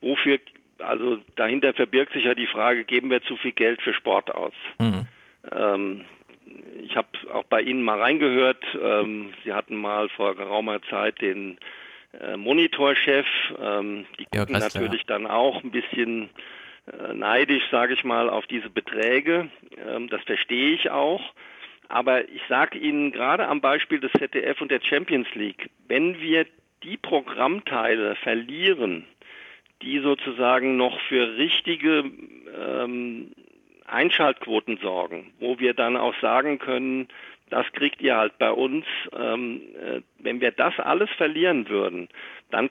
wofür, 0.00 0.38
also 0.78 1.18
dahinter 1.36 1.74
verbirgt 1.74 2.12
sich 2.12 2.24
ja 2.24 2.34
die 2.34 2.46
Frage, 2.46 2.84
geben 2.84 3.10
wir 3.10 3.22
zu 3.22 3.36
viel 3.36 3.52
Geld 3.52 3.82
für 3.82 3.94
Sport 3.94 4.34
aus? 4.34 4.54
Mhm. 4.78 5.06
Ähm, 5.50 6.04
ich 6.82 6.96
habe 6.96 7.08
auch 7.32 7.44
bei 7.44 7.60
Ihnen 7.62 7.82
mal 7.82 8.00
reingehört. 8.00 8.64
Ähm, 8.80 9.32
Sie 9.44 9.52
hatten 9.52 9.76
mal 9.76 10.08
vor 10.10 10.34
geraumer 10.34 10.80
Zeit 10.90 11.20
den 11.20 11.58
äh, 12.20 12.36
Monitorchef. 12.36 13.26
Ähm, 13.60 14.06
die 14.18 14.24
gucken 14.24 14.54
ja, 14.54 14.60
natürlich 14.60 15.00
ja. 15.00 15.06
dann 15.06 15.26
auch 15.26 15.62
ein 15.62 15.70
bisschen 15.70 16.30
äh, 16.86 17.14
neidisch, 17.14 17.64
sage 17.70 17.94
ich 17.94 18.04
mal, 18.04 18.28
auf 18.28 18.46
diese 18.46 18.70
Beträge. 18.70 19.48
Ähm, 19.86 20.08
das 20.08 20.22
verstehe 20.22 20.74
ich 20.74 20.90
auch. 20.90 21.22
Aber 21.88 22.28
ich 22.28 22.42
sage 22.48 22.78
Ihnen 22.78 23.12
gerade 23.12 23.46
am 23.46 23.60
Beispiel 23.60 24.00
des 24.00 24.12
ZDF 24.12 24.60
und 24.60 24.70
der 24.70 24.80
Champions 24.82 25.28
League, 25.34 25.70
wenn 25.88 26.20
wir 26.20 26.46
die 26.82 26.96
Programmteile 26.96 28.16
verlieren, 28.16 29.04
die 29.82 29.98
sozusagen 30.00 30.76
noch 30.76 30.98
für 31.02 31.36
richtige 31.36 32.04
ähm, 32.58 33.32
Einschaltquoten 33.86 34.78
sorgen, 34.78 35.32
wo 35.40 35.58
wir 35.58 35.74
dann 35.74 35.96
auch 35.96 36.14
sagen 36.20 36.58
können, 36.58 37.08
das 37.50 37.70
kriegt 37.72 38.00
ihr 38.00 38.16
halt 38.16 38.38
bei 38.38 38.50
uns. 38.50 38.86
Ähm, 39.14 39.60
äh, 39.78 40.00
wenn 40.18 40.40
wir 40.40 40.52
das 40.52 40.78
alles 40.78 41.10
verlieren 41.10 41.68
würden, 41.68 42.08
dann 42.50 42.70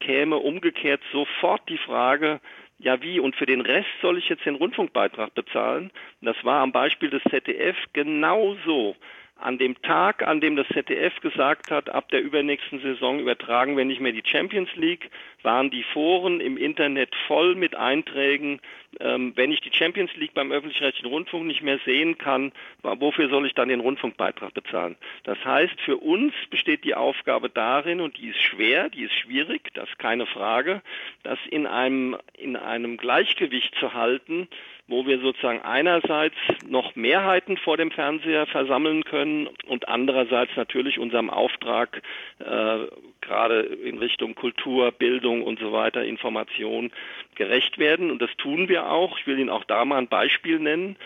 käme 0.00 0.36
umgekehrt 0.36 1.00
sofort 1.12 1.68
die 1.68 1.78
Frage, 1.78 2.40
ja 2.78 3.00
wie, 3.02 3.20
und 3.20 3.36
für 3.36 3.46
den 3.46 3.60
Rest 3.60 3.88
soll 4.02 4.18
ich 4.18 4.28
jetzt 4.28 4.44
den 4.44 4.56
Rundfunkbeitrag 4.56 5.34
bezahlen? 5.34 5.90
Das 6.20 6.36
war 6.42 6.60
am 6.60 6.72
Beispiel 6.72 7.10
des 7.10 7.22
ZDF 7.30 7.76
genauso. 7.92 8.96
an 9.38 9.58
dem 9.58 9.80
Tag, 9.82 10.26
an 10.26 10.40
dem 10.40 10.56
das 10.56 10.66
ZDF 10.68 11.20
gesagt 11.20 11.70
hat, 11.70 11.90
ab 11.90 12.08
der 12.08 12.22
übernächsten 12.22 12.80
Saison 12.80 13.20
übertragen 13.20 13.76
wir 13.76 13.84
nicht 13.84 14.00
mehr 14.00 14.12
die 14.12 14.22
Champions 14.24 14.74
League, 14.76 15.10
waren 15.42 15.70
die 15.70 15.82
Foren 15.82 16.40
im 16.40 16.56
Internet 16.56 17.14
voll 17.26 17.54
mit 17.54 17.74
Einträgen, 17.74 18.60
ähm, 19.00 19.32
wenn 19.36 19.52
ich 19.52 19.60
die 19.60 19.72
Champions 19.72 20.14
League 20.16 20.34
beim 20.34 20.52
öffentlich-rechtlichen 20.52 21.08
Rundfunk 21.08 21.46
nicht 21.46 21.62
mehr 21.62 21.78
sehen 21.84 22.18
kann, 22.18 22.52
wofür 22.82 23.28
soll 23.28 23.46
ich 23.46 23.54
dann 23.54 23.68
den 23.68 23.80
Rundfunkbeitrag 23.80 24.54
bezahlen? 24.54 24.96
Das 25.24 25.42
heißt, 25.44 25.80
für 25.80 25.96
uns 25.96 26.32
besteht 26.50 26.84
die 26.84 26.94
Aufgabe 26.94 27.50
darin, 27.50 28.00
und 28.00 28.16
die 28.18 28.28
ist 28.28 28.42
schwer, 28.42 28.88
die 28.88 29.04
ist 29.04 29.14
schwierig, 29.14 29.72
das 29.74 29.88
ist 29.88 29.98
keine 29.98 30.26
Frage, 30.26 30.82
das 31.22 31.38
in 31.50 31.66
einem, 31.66 32.16
in 32.38 32.56
einem 32.56 32.96
Gleichgewicht 32.96 33.74
zu 33.78 33.94
halten, 33.94 34.48
wo 34.88 35.06
wir 35.06 35.18
sozusagen 35.18 35.62
einerseits 35.62 36.36
noch 36.66 36.94
Mehrheiten 36.94 37.56
vor 37.56 37.76
dem 37.76 37.90
Fernseher 37.90 38.46
versammeln 38.46 39.04
können 39.04 39.48
und 39.66 39.88
andererseits 39.88 40.54
natürlich 40.56 40.98
unserem 40.98 41.28
Auftrag 41.28 42.02
äh, 42.38 42.86
gerade 43.26 43.60
in 43.60 43.98
Richtung 43.98 44.34
Kultur, 44.34 44.92
Bildung 44.92 45.42
und 45.42 45.58
so 45.58 45.72
weiter, 45.72 46.04
Information 46.04 46.90
gerecht 47.34 47.78
werden. 47.78 48.10
Und 48.10 48.22
das 48.22 48.30
tun 48.36 48.68
wir 48.68 48.90
auch. 48.90 49.18
Ich 49.18 49.26
will 49.26 49.38
Ihnen 49.38 49.50
auch 49.50 49.64
da 49.64 49.84
mal 49.84 49.98
ein 49.98 50.08
Beispiel 50.08 50.58
nennen. 50.58 50.96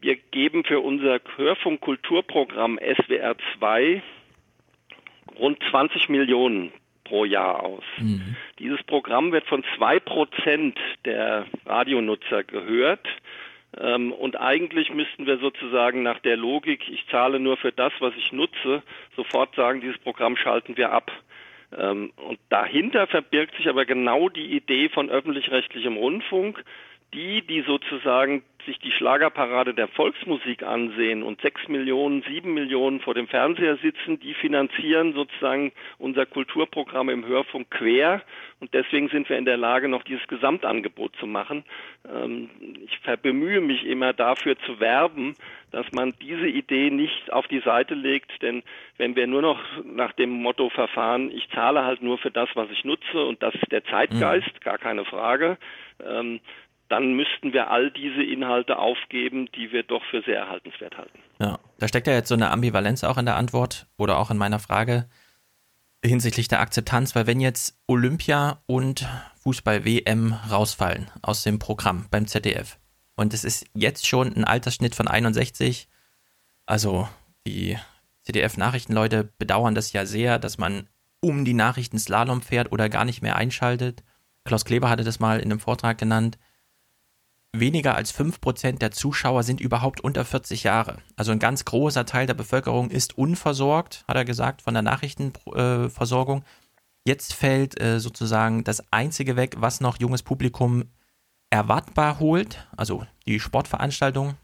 Wir 0.00 0.16
geben 0.16 0.64
für 0.64 0.80
unser 0.80 1.20
Hörfunkkulturprogramm 1.36 2.78
SWR 2.78 3.36
2 3.58 4.02
rund 5.38 5.58
20 5.70 6.08
Millionen 6.08 6.72
pro 7.04 7.24
Jahr 7.24 7.62
aus. 7.62 7.84
Mhm. 7.98 8.36
Dieses 8.58 8.82
Programm 8.84 9.32
wird 9.32 9.46
von 9.46 9.64
zwei 9.76 9.98
Prozent 9.98 10.78
der 11.04 11.46
Radionutzer 11.66 12.44
gehört. 12.44 13.06
Ähm, 13.78 14.12
und 14.12 14.36
eigentlich 14.36 14.92
müssten 14.92 15.26
wir 15.26 15.38
sozusagen 15.38 16.02
nach 16.02 16.18
der 16.20 16.36
Logik, 16.36 16.88
ich 16.88 17.06
zahle 17.08 17.38
nur 17.38 17.56
für 17.56 17.72
das, 17.72 17.92
was 18.00 18.14
ich 18.16 18.32
nutze, 18.32 18.82
sofort 19.16 19.54
sagen, 19.54 19.80
dieses 19.80 19.98
Programm 19.98 20.36
schalten 20.36 20.76
wir 20.76 20.92
ab. 20.92 21.12
Ähm, 21.76 22.12
und 22.16 22.40
dahinter 22.48 23.06
verbirgt 23.06 23.54
sich 23.56 23.68
aber 23.68 23.84
genau 23.84 24.28
die 24.28 24.56
Idee 24.56 24.88
von 24.88 25.08
öffentlich-rechtlichem 25.08 25.96
Rundfunk, 25.96 26.64
die, 27.14 27.42
die 27.42 27.62
sozusagen 27.62 28.42
sich 28.66 28.78
die 28.78 28.92
Schlagerparade 28.92 29.74
der 29.74 29.88
Volksmusik 29.88 30.62
ansehen 30.62 31.22
und 31.22 31.40
sechs 31.40 31.66
Millionen, 31.68 32.22
sieben 32.22 32.54
Millionen 32.54 33.00
vor 33.00 33.14
dem 33.14 33.26
Fernseher 33.26 33.76
sitzen, 33.78 34.20
die 34.20 34.34
finanzieren 34.34 35.14
sozusagen 35.14 35.72
unser 35.98 36.26
Kulturprogramm 36.26 37.08
im 37.08 37.26
Hörfunk 37.26 37.70
quer 37.70 38.22
und 38.60 38.72
deswegen 38.74 39.08
sind 39.08 39.28
wir 39.28 39.38
in 39.38 39.44
der 39.44 39.56
Lage, 39.56 39.88
noch 39.88 40.02
dieses 40.02 40.26
Gesamtangebot 40.28 41.16
zu 41.16 41.26
machen. 41.26 41.64
Ähm, 42.08 42.50
ich 42.84 43.00
bemühe 43.22 43.60
mich 43.60 43.84
immer 43.86 44.12
dafür 44.12 44.58
zu 44.60 44.78
werben, 44.78 45.34
dass 45.72 45.90
man 45.92 46.14
diese 46.20 46.48
Idee 46.48 46.90
nicht 46.90 47.32
auf 47.32 47.46
die 47.48 47.60
Seite 47.60 47.94
legt, 47.94 48.42
denn 48.42 48.62
wenn 48.98 49.16
wir 49.16 49.26
nur 49.26 49.42
noch 49.42 49.60
nach 49.84 50.12
dem 50.12 50.30
Motto 50.30 50.68
verfahren, 50.68 51.30
ich 51.30 51.48
zahle 51.50 51.84
halt 51.84 52.02
nur 52.02 52.18
für 52.18 52.30
das, 52.30 52.48
was 52.54 52.70
ich 52.70 52.84
nutze 52.84 53.24
und 53.24 53.42
das 53.42 53.54
ist 53.54 53.72
der 53.72 53.84
Zeitgeist, 53.84 54.52
mhm. 54.54 54.60
gar 54.60 54.78
keine 54.78 55.04
Frage, 55.04 55.58
ähm, 56.04 56.40
dann 56.90 57.14
müssten 57.14 57.52
wir 57.52 57.70
all 57.70 57.90
diese 57.92 58.22
Inhalte 58.22 58.78
aufgeben, 58.78 59.48
die 59.54 59.70
wir 59.70 59.84
doch 59.84 60.02
für 60.10 60.22
sehr 60.22 60.40
erhaltenswert 60.40 60.98
halten. 60.98 61.18
Ja, 61.40 61.58
da 61.78 61.88
steckt 61.88 62.08
ja 62.08 62.12
jetzt 62.12 62.28
so 62.28 62.34
eine 62.34 62.50
Ambivalenz 62.50 63.04
auch 63.04 63.16
in 63.16 63.26
der 63.26 63.36
Antwort 63.36 63.86
oder 63.96 64.18
auch 64.18 64.30
in 64.30 64.36
meiner 64.36 64.58
Frage 64.58 65.08
hinsichtlich 66.04 66.48
der 66.48 66.60
Akzeptanz, 66.60 67.14
weil 67.14 67.26
wenn 67.26 67.40
jetzt 67.40 67.78
Olympia 67.86 68.62
und 68.66 69.06
Fußball-WM 69.42 70.32
rausfallen 70.50 71.10
aus 71.22 71.44
dem 71.44 71.58
Programm 71.58 72.06
beim 72.10 72.26
ZDF 72.26 72.78
und 73.16 73.34
es 73.34 73.44
ist 73.44 73.66
jetzt 73.74 74.06
schon 74.06 74.34
ein 74.34 74.44
Altersschnitt 74.44 74.94
von 74.94 75.06
61, 75.06 75.88
also 76.66 77.08
die 77.46 77.76
ZDF-Nachrichtenleute 78.22 79.32
bedauern 79.38 79.74
das 79.74 79.92
ja 79.92 80.06
sehr, 80.06 80.38
dass 80.38 80.58
man 80.58 80.88
um 81.20 81.44
die 81.44 81.54
Nachrichten 81.54 81.98
Slalom 81.98 82.42
fährt 82.42 82.72
oder 82.72 82.88
gar 82.88 83.04
nicht 83.04 83.22
mehr 83.22 83.36
einschaltet. 83.36 84.02
Klaus 84.44 84.64
Kleber 84.64 84.88
hatte 84.88 85.04
das 85.04 85.20
mal 85.20 85.38
in 85.38 85.50
einem 85.50 85.60
Vortrag 85.60 85.98
genannt 85.98 86.38
weniger 87.52 87.96
als 87.96 88.14
5% 88.14 88.78
der 88.78 88.90
Zuschauer 88.90 89.42
sind 89.42 89.60
überhaupt 89.60 90.00
unter 90.00 90.24
40 90.24 90.64
Jahre. 90.64 90.98
Also 91.16 91.32
ein 91.32 91.38
ganz 91.38 91.64
großer 91.64 92.06
Teil 92.06 92.26
der 92.26 92.34
Bevölkerung 92.34 92.90
ist 92.90 93.18
unversorgt, 93.18 94.04
hat 94.06 94.16
er 94.16 94.24
gesagt, 94.24 94.62
von 94.62 94.74
der 94.74 94.82
Nachrichtenversorgung. 94.82 96.44
Jetzt 97.04 97.34
fällt 97.34 97.80
äh, 97.80 97.98
sozusagen 97.98 98.62
das 98.62 98.92
Einzige 98.92 99.36
weg, 99.36 99.56
was 99.58 99.80
noch 99.80 99.98
junges 99.98 100.22
Publikum 100.22 100.84
erwartbar 101.50 102.20
holt, 102.20 102.68
also 102.76 103.04
die 103.26 103.40
Sportveranstaltung. 103.40 104.36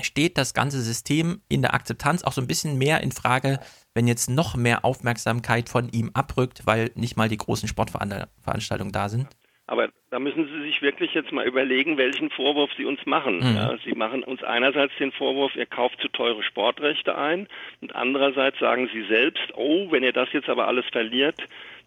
Steht 0.00 0.38
das 0.38 0.54
ganze 0.54 0.80
System 0.82 1.40
in 1.48 1.62
der 1.62 1.74
Akzeptanz 1.74 2.22
auch 2.22 2.32
so 2.32 2.40
ein 2.40 2.46
bisschen 2.46 2.78
mehr 2.78 3.00
in 3.00 3.10
Frage, 3.10 3.58
wenn 3.94 4.06
jetzt 4.06 4.30
noch 4.30 4.54
mehr 4.54 4.84
Aufmerksamkeit 4.84 5.68
von 5.68 5.88
ihm 5.88 6.10
abrückt, 6.14 6.66
weil 6.66 6.92
nicht 6.94 7.16
mal 7.16 7.28
die 7.28 7.38
großen 7.38 7.68
Sportveranstaltungen 7.68 8.92
da 8.92 9.08
sind? 9.08 9.26
Aber 9.66 9.88
da 10.10 10.18
müssen 10.18 10.46
Sie 10.46 10.62
sich 10.62 10.80
wirklich 10.80 11.12
jetzt 11.12 11.32
mal 11.32 11.46
überlegen, 11.46 11.98
welchen 11.98 12.30
Vorwurf 12.30 12.70
Sie 12.76 12.84
uns 12.84 13.04
machen. 13.04 13.36
Mhm. 13.36 13.56
Ja, 13.56 13.76
Sie 13.84 13.92
machen 13.92 14.24
uns 14.24 14.42
einerseits 14.42 14.96
den 14.98 15.12
Vorwurf, 15.12 15.54
ihr 15.54 15.66
kauft 15.66 16.00
zu 16.00 16.08
teure 16.08 16.42
Sportrechte 16.42 17.16
ein 17.16 17.46
und 17.80 17.94
andererseits 17.94 18.58
sagen 18.58 18.88
Sie 18.92 19.02
selbst, 19.04 19.42
oh, 19.54 19.90
wenn 19.90 20.02
ihr 20.02 20.12
das 20.12 20.32
jetzt 20.32 20.48
aber 20.48 20.66
alles 20.66 20.86
verliert, 20.86 21.36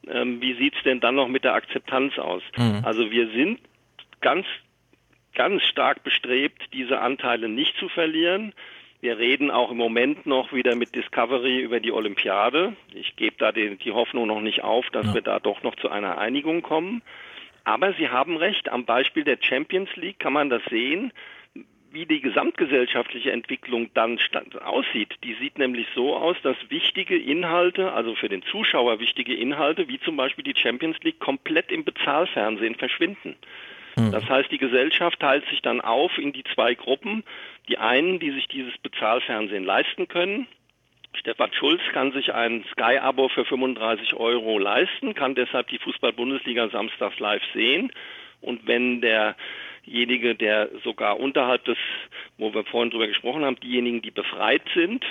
ähm, 0.07 0.41
wie 0.41 0.53
sieht's 0.53 0.81
denn 0.83 0.99
dann 0.99 1.15
noch 1.15 1.27
mit 1.27 1.43
der 1.43 1.55
Akzeptanz 1.55 2.17
aus? 2.19 2.43
Mhm. 2.57 2.81
Also 2.83 3.09
wir 3.09 3.29
sind 3.29 3.59
ganz, 4.21 4.45
ganz 5.33 5.63
stark 5.63 6.03
bestrebt, 6.03 6.61
diese 6.73 6.99
Anteile 6.99 7.49
nicht 7.49 7.75
zu 7.77 7.89
verlieren. 7.89 8.53
Wir 8.99 9.17
reden 9.17 9.49
auch 9.49 9.71
im 9.71 9.77
Moment 9.77 10.27
noch 10.27 10.53
wieder 10.53 10.75
mit 10.75 10.93
Discovery 10.93 11.59
über 11.59 11.79
die 11.79 11.91
Olympiade. 11.91 12.73
Ich 12.93 13.15
gebe 13.15 13.35
da 13.39 13.51
die, 13.51 13.77
die 13.77 13.93
Hoffnung 13.93 14.27
noch 14.27 14.41
nicht 14.41 14.63
auf, 14.63 14.87
dass 14.91 15.07
ja. 15.07 15.13
wir 15.15 15.21
da 15.21 15.39
doch 15.39 15.63
noch 15.63 15.75
zu 15.75 15.89
einer 15.89 16.19
Einigung 16.19 16.61
kommen. 16.61 17.01
Aber 17.63 17.93
Sie 17.93 18.09
haben 18.09 18.37
recht, 18.37 18.69
am 18.69 18.85
Beispiel 18.85 19.23
der 19.23 19.37
Champions 19.39 19.89
League 19.95 20.19
kann 20.19 20.33
man 20.33 20.49
das 20.49 20.63
sehen, 20.69 21.11
wie 21.91 22.05
die 22.05 22.21
gesamtgesellschaftliche 22.21 23.31
Entwicklung 23.31 23.89
dann 23.93 24.17
aussieht. 24.63 25.15
Die 25.23 25.33
sieht 25.35 25.57
nämlich 25.57 25.87
so 25.93 26.15
aus, 26.15 26.37
dass 26.41 26.55
wichtige 26.69 27.17
Inhalte, 27.17 27.91
also 27.91 28.15
für 28.15 28.29
den 28.29 28.43
Zuschauer 28.43 28.99
wichtige 28.99 29.35
Inhalte, 29.35 29.87
wie 29.89 29.99
zum 29.99 30.15
Beispiel 30.15 30.43
die 30.43 30.55
Champions 30.55 30.97
League, 31.03 31.19
komplett 31.19 31.71
im 31.71 31.83
Bezahlfernsehen 31.83 32.75
verschwinden. 32.75 33.35
Hm. 33.95 34.11
Das 34.11 34.27
heißt, 34.29 34.49
die 34.51 34.57
Gesellschaft 34.57 35.19
teilt 35.19 35.45
sich 35.49 35.61
dann 35.61 35.81
auf 35.81 36.17
in 36.17 36.31
die 36.31 36.45
zwei 36.55 36.75
Gruppen. 36.75 37.23
Die 37.67 37.77
einen, 37.77 38.19
die 38.19 38.31
sich 38.31 38.47
dieses 38.47 38.77
Bezahlfernsehen 38.77 39.65
leisten 39.65 40.07
können, 40.07 40.47
Stefan 41.13 41.51
Schulz 41.53 41.81
kann 41.93 42.11
sich 42.11 42.33
ein 42.33 42.63
Sky-Abo 42.71 43.29
für 43.29 43.45
35 43.45 44.15
Euro 44.15 44.57
leisten, 44.57 45.13
kann 45.13 45.35
deshalb 45.35 45.67
die 45.67 45.79
Fußball-Bundesliga 45.79 46.69
samstags 46.69 47.19
live 47.19 47.43
sehen. 47.53 47.91
Und 48.41 48.65
wenn 48.65 49.01
der 49.01 49.35
derjenige, 49.85 50.35
der 50.35 50.69
sogar 50.83 51.19
unterhalb 51.19 51.65
des, 51.65 51.77
wo 52.37 52.53
wir 52.53 52.63
vorhin 52.65 52.91
drüber 52.91 53.07
gesprochen 53.07 53.43
haben, 53.43 53.59
diejenigen, 53.59 54.01
die 54.01 54.11
befreit 54.11 54.63
sind 54.73 55.03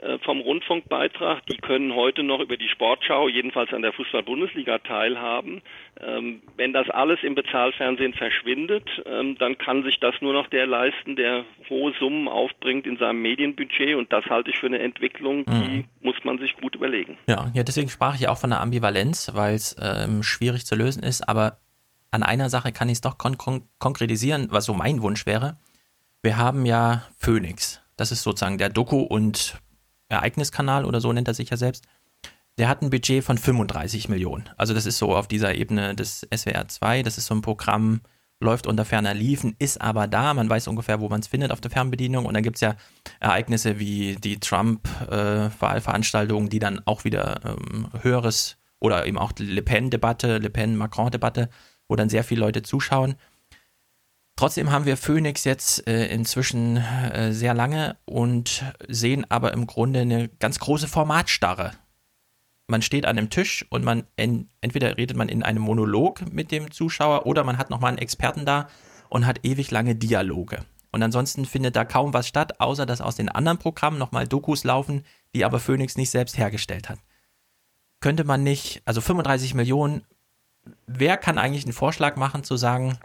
äh, 0.00 0.18
vom 0.18 0.40
Rundfunkbeitrag, 0.40 1.46
die 1.46 1.56
können 1.56 1.94
heute 1.94 2.22
noch 2.22 2.40
über 2.40 2.56
die 2.56 2.68
Sportschau, 2.68 3.28
jedenfalls 3.28 3.72
an 3.72 3.82
der 3.82 3.92
Fußball-Bundesliga 3.92 4.78
teilhaben. 4.78 5.62
Ähm, 6.00 6.42
wenn 6.56 6.72
das 6.72 6.90
alles 6.90 7.22
im 7.22 7.34
Bezahlfernsehen 7.34 8.14
verschwindet, 8.14 8.88
ähm, 9.06 9.36
dann 9.38 9.58
kann 9.58 9.82
sich 9.84 10.00
das 10.00 10.14
nur 10.20 10.32
noch 10.32 10.48
der 10.48 10.66
leisten, 10.66 11.16
der 11.16 11.44
hohe 11.70 11.92
Summen 11.98 12.28
aufbringt 12.28 12.86
in 12.86 12.96
seinem 12.96 13.22
Medienbudget 13.22 13.94
und 13.96 14.12
das 14.12 14.24
halte 14.26 14.50
ich 14.50 14.58
für 14.58 14.66
eine 14.66 14.80
Entwicklung, 14.80 15.44
die 15.46 15.52
mhm. 15.52 15.84
muss 16.02 16.16
man 16.24 16.38
sich 16.38 16.56
gut 16.56 16.74
überlegen. 16.74 17.16
Ja, 17.28 17.50
ja, 17.54 17.62
deswegen 17.62 17.88
sprach 17.88 18.16
ich 18.16 18.28
auch 18.28 18.38
von 18.38 18.50
der 18.50 18.60
Ambivalenz, 18.60 19.30
weil 19.34 19.54
es 19.54 19.76
ähm, 19.80 20.22
schwierig 20.22 20.66
zu 20.66 20.74
lösen 20.74 21.02
ist, 21.02 21.28
aber 21.28 21.58
an 22.14 22.22
einer 22.22 22.48
Sache 22.48 22.70
kann 22.70 22.88
ich 22.88 22.98
es 22.98 23.00
doch 23.00 23.18
kon 23.18 23.36
kon 23.36 23.62
konkretisieren, 23.80 24.46
was 24.50 24.66
so 24.66 24.72
mein 24.72 25.02
Wunsch 25.02 25.26
wäre. 25.26 25.56
Wir 26.22 26.36
haben 26.36 26.64
ja 26.64 27.02
Phoenix. 27.18 27.80
Das 27.96 28.12
ist 28.12 28.22
sozusagen 28.22 28.56
der 28.56 28.70
Doku- 28.70 29.02
und 29.02 29.58
Ereigniskanal 30.08 30.84
oder 30.84 31.00
so 31.00 31.12
nennt 31.12 31.26
er 31.26 31.34
sich 31.34 31.50
ja 31.50 31.56
selbst. 31.56 31.86
Der 32.56 32.68
hat 32.68 32.82
ein 32.82 32.90
Budget 32.90 33.24
von 33.24 33.36
35 33.36 34.08
Millionen. 34.08 34.48
Also 34.56 34.74
das 34.74 34.86
ist 34.86 34.98
so 34.98 35.16
auf 35.16 35.26
dieser 35.26 35.56
Ebene 35.56 35.96
des 35.96 36.24
SWR 36.32 36.68
2. 36.68 37.02
Das 37.02 37.18
ist 37.18 37.26
so 37.26 37.34
ein 37.34 37.42
Programm, 37.42 38.02
läuft 38.38 38.68
unter 38.68 38.84
ferner 38.84 39.12
Liefen, 39.12 39.56
ist 39.58 39.80
aber 39.80 40.06
da. 40.06 40.34
Man 40.34 40.48
weiß 40.48 40.68
ungefähr, 40.68 41.00
wo 41.00 41.08
man 41.08 41.18
es 41.18 41.26
findet 41.26 41.50
auf 41.50 41.60
der 41.60 41.72
Fernbedienung. 41.72 42.26
Und 42.26 42.34
dann 42.34 42.44
gibt 42.44 42.58
es 42.58 42.60
ja 42.60 42.76
Ereignisse 43.18 43.80
wie 43.80 44.14
die 44.14 44.38
Trump-Wahlveranstaltungen, 44.38 46.48
die 46.48 46.60
dann 46.60 46.80
auch 46.84 47.02
wieder 47.02 47.40
ähm, 47.44 47.88
höheres 48.02 48.56
oder 48.78 49.04
eben 49.06 49.18
auch 49.18 49.32
die 49.32 49.46
Le 49.46 49.62
Pen-Debatte, 49.62 50.38
Le 50.38 50.50
Pen-Macron-Debatte 50.50 51.48
wo 51.88 51.96
dann 51.96 52.08
sehr 52.08 52.24
viele 52.24 52.40
Leute 52.40 52.62
zuschauen. 52.62 53.16
Trotzdem 54.36 54.72
haben 54.72 54.84
wir 54.84 54.96
Phoenix 54.96 55.44
jetzt 55.44 55.86
äh, 55.86 56.06
inzwischen 56.08 56.76
äh, 56.76 57.32
sehr 57.32 57.54
lange 57.54 57.96
und 58.04 58.64
sehen 58.88 59.24
aber 59.30 59.52
im 59.52 59.66
Grunde 59.66 60.00
eine 60.00 60.28
ganz 60.28 60.58
große 60.58 60.88
Formatstarre. 60.88 61.72
Man 62.66 62.82
steht 62.82 63.06
an 63.06 63.18
einem 63.18 63.30
Tisch 63.30 63.64
und 63.70 63.84
man 63.84 64.04
en 64.16 64.48
entweder 64.60 64.96
redet 64.96 65.16
man 65.16 65.28
in 65.28 65.42
einem 65.42 65.62
Monolog 65.62 66.32
mit 66.32 66.50
dem 66.50 66.70
Zuschauer 66.70 67.26
oder 67.26 67.44
man 67.44 67.58
hat 67.58 67.70
nochmal 67.70 67.90
einen 67.90 67.98
Experten 67.98 68.44
da 68.44 68.68
und 69.08 69.26
hat 69.26 69.44
ewig 69.44 69.70
lange 69.70 69.94
Dialoge. 69.94 70.64
Und 70.90 71.02
ansonsten 71.02 71.44
findet 71.44 71.76
da 71.76 71.84
kaum 71.84 72.14
was 72.14 72.26
statt, 72.26 72.60
außer 72.60 72.86
dass 72.86 73.00
aus 73.00 73.16
den 73.16 73.28
anderen 73.28 73.58
Programmen 73.58 73.98
nochmal 73.98 74.26
Dokus 74.26 74.64
laufen, 74.64 75.04
die 75.34 75.44
aber 75.44 75.60
Phoenix 75.60 75.96
nicht 75.96 76.10
selbst 76.10 76.38
hergestellt 76.38 76.88
hat. 76.88 76.98
Könnte 78.00 78.24
man 78.24 78.42
nicht, 78.42 78.82
also 78.84 79.00
35 79.00 79.54
Millionen, 79.54 80.04
wer 80.86 81.16
kann 81.16 81.38
eigentlich 81.38 81.64
einen 81.64 81.72
Vorschlag 81.72 82.16
machen 82.16 82.44
zu 82.44 82.56
sagen, 82.56 82.98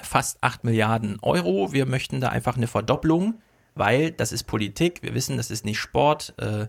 fast 0.00 0.42
8 0.42 0.64
Milliarden 0.64 1.18
Euro, 1.22 1.72
wir 1.72 1.86
möchten 1.86 2.20
da 2.20 2.28
einfach 2.28 2.56
eine 2.56 2.66
Verdopplung, 2.66 3.40
weil 3.74 4.10
das 4.10 4.32
ist 4.32 4.44
Politik, 4.44 5.02
wir 5.02 5.14
wissen, 5.14 5.36
das 5.36 5.50
ist 5.50 5.64
nicht 5.64 5.78
Sport, 5.78 6.34
äh, 6.38 6.66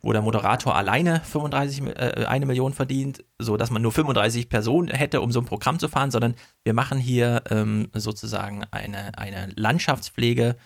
wo 0.00 0.12
der 0.12 0.22
Moderator 0.22 0.76
alleine 0.76 1.20
35, 1.20 1.82
äh, 1.86 2.24
eine 2.26 2.46
Million 2.46 2.72
verdient, 2.72 3.24
so 3.38 3.56
dass 3.56 3.70
man 3.70 3.82
nur 3.82 3.92
35 3.92 4.48
Personen 4.48 4.88
hätte, 4.88 5.20
um 5.20 5.32
so 5.32 5.40
ein 5.40 5.46
Programm 5.46 5.78
zu 5.78 5.88
fahren, 5.88 6.10
sondern 6.10 6.34
wir 6.62 6.72
machen 6.72 6.98
hier 6.98 7.42
ähm, 7.50 7.88
sozusagen 7.94 8.64
eine, 8.70 9.18
eine 9.18 9.52
Landschaftspflege, 9.56 10.56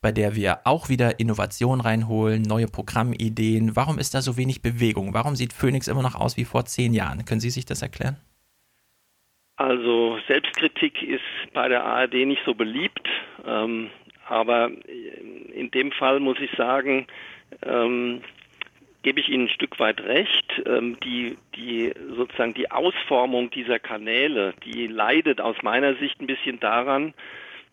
bei 0.00 0.12
der 0.12 0.36
wir 0.36 0.60
auch 0.64 0.88
wieder 0.88 1.18
Innovation 1.18 1.80
reinholen, 1.80 2.42
neue 2.42 2.68
Programmideen. 2.68 3.74
Warum 3.74 3.98
ist 3.98 4.14
da 4.14 4.22
so 4.22 4.36
wenig 4.36 4.62
Bewegung? 4.62 5.14
Warum 5.14 5.34
sieht 5.34 5.52
Phoenix 5.52 5.88
immer 5.88 6.02
noch 6.02 6.14
aus 6.14 6.36
wie 6.36 6.44
vor 6.44 6.64
zehn 6.64 6.94
Jahren? 6.94 7.24
Können 7.24 7.40
Sie 7.40 7.50
sich 7.50 7.64
das 7.64 7.82
erklären? 7.82 8.16
Also 9.56 10.18
Selbstkritik 10.28 11.02
ist 11.02 11.22
bei 11.54 11.68
der 11.68 11.84
ARD 11.84 12.14
nicht 12.26 12.42
so 12.44 12.54
beliebt, 12.54 13.08
ähm, 13.46 13.90
aber 14.28 14.70
in 15.54 15.70
dem 15.70 15.92
Fall 15.92 16.20
muss 16.20 16.38
ich 16.40 16.50
sagen, 16.52 17.06
ähm, 17.62 18.20
gebe 19.02 19.20
ich 19.20 19.28
Ihnen 19.28 19.44
ein 19.44 19.50
Stück 19.50 19.78
weit 19.78 20.00
recht. 20.00 20.62
Ähm, 20.66 20.98
die, 21.00 21.38
die 21.54 21.92
sozusagen 22.16 22.54
die 22.54 22.70
Ausformung 22.70 23.50
dieser 23.50 23.78
Kanäle, 23.78 24.52
die 24.64 24.88
leidet 24.88 25.40
aus 25.40 25.56
meiner 25.62 25.94
Sicht 25.94 26.20
ein 26.20 26.26
bisschen 26.26 26.60
daran, 26.60 27.14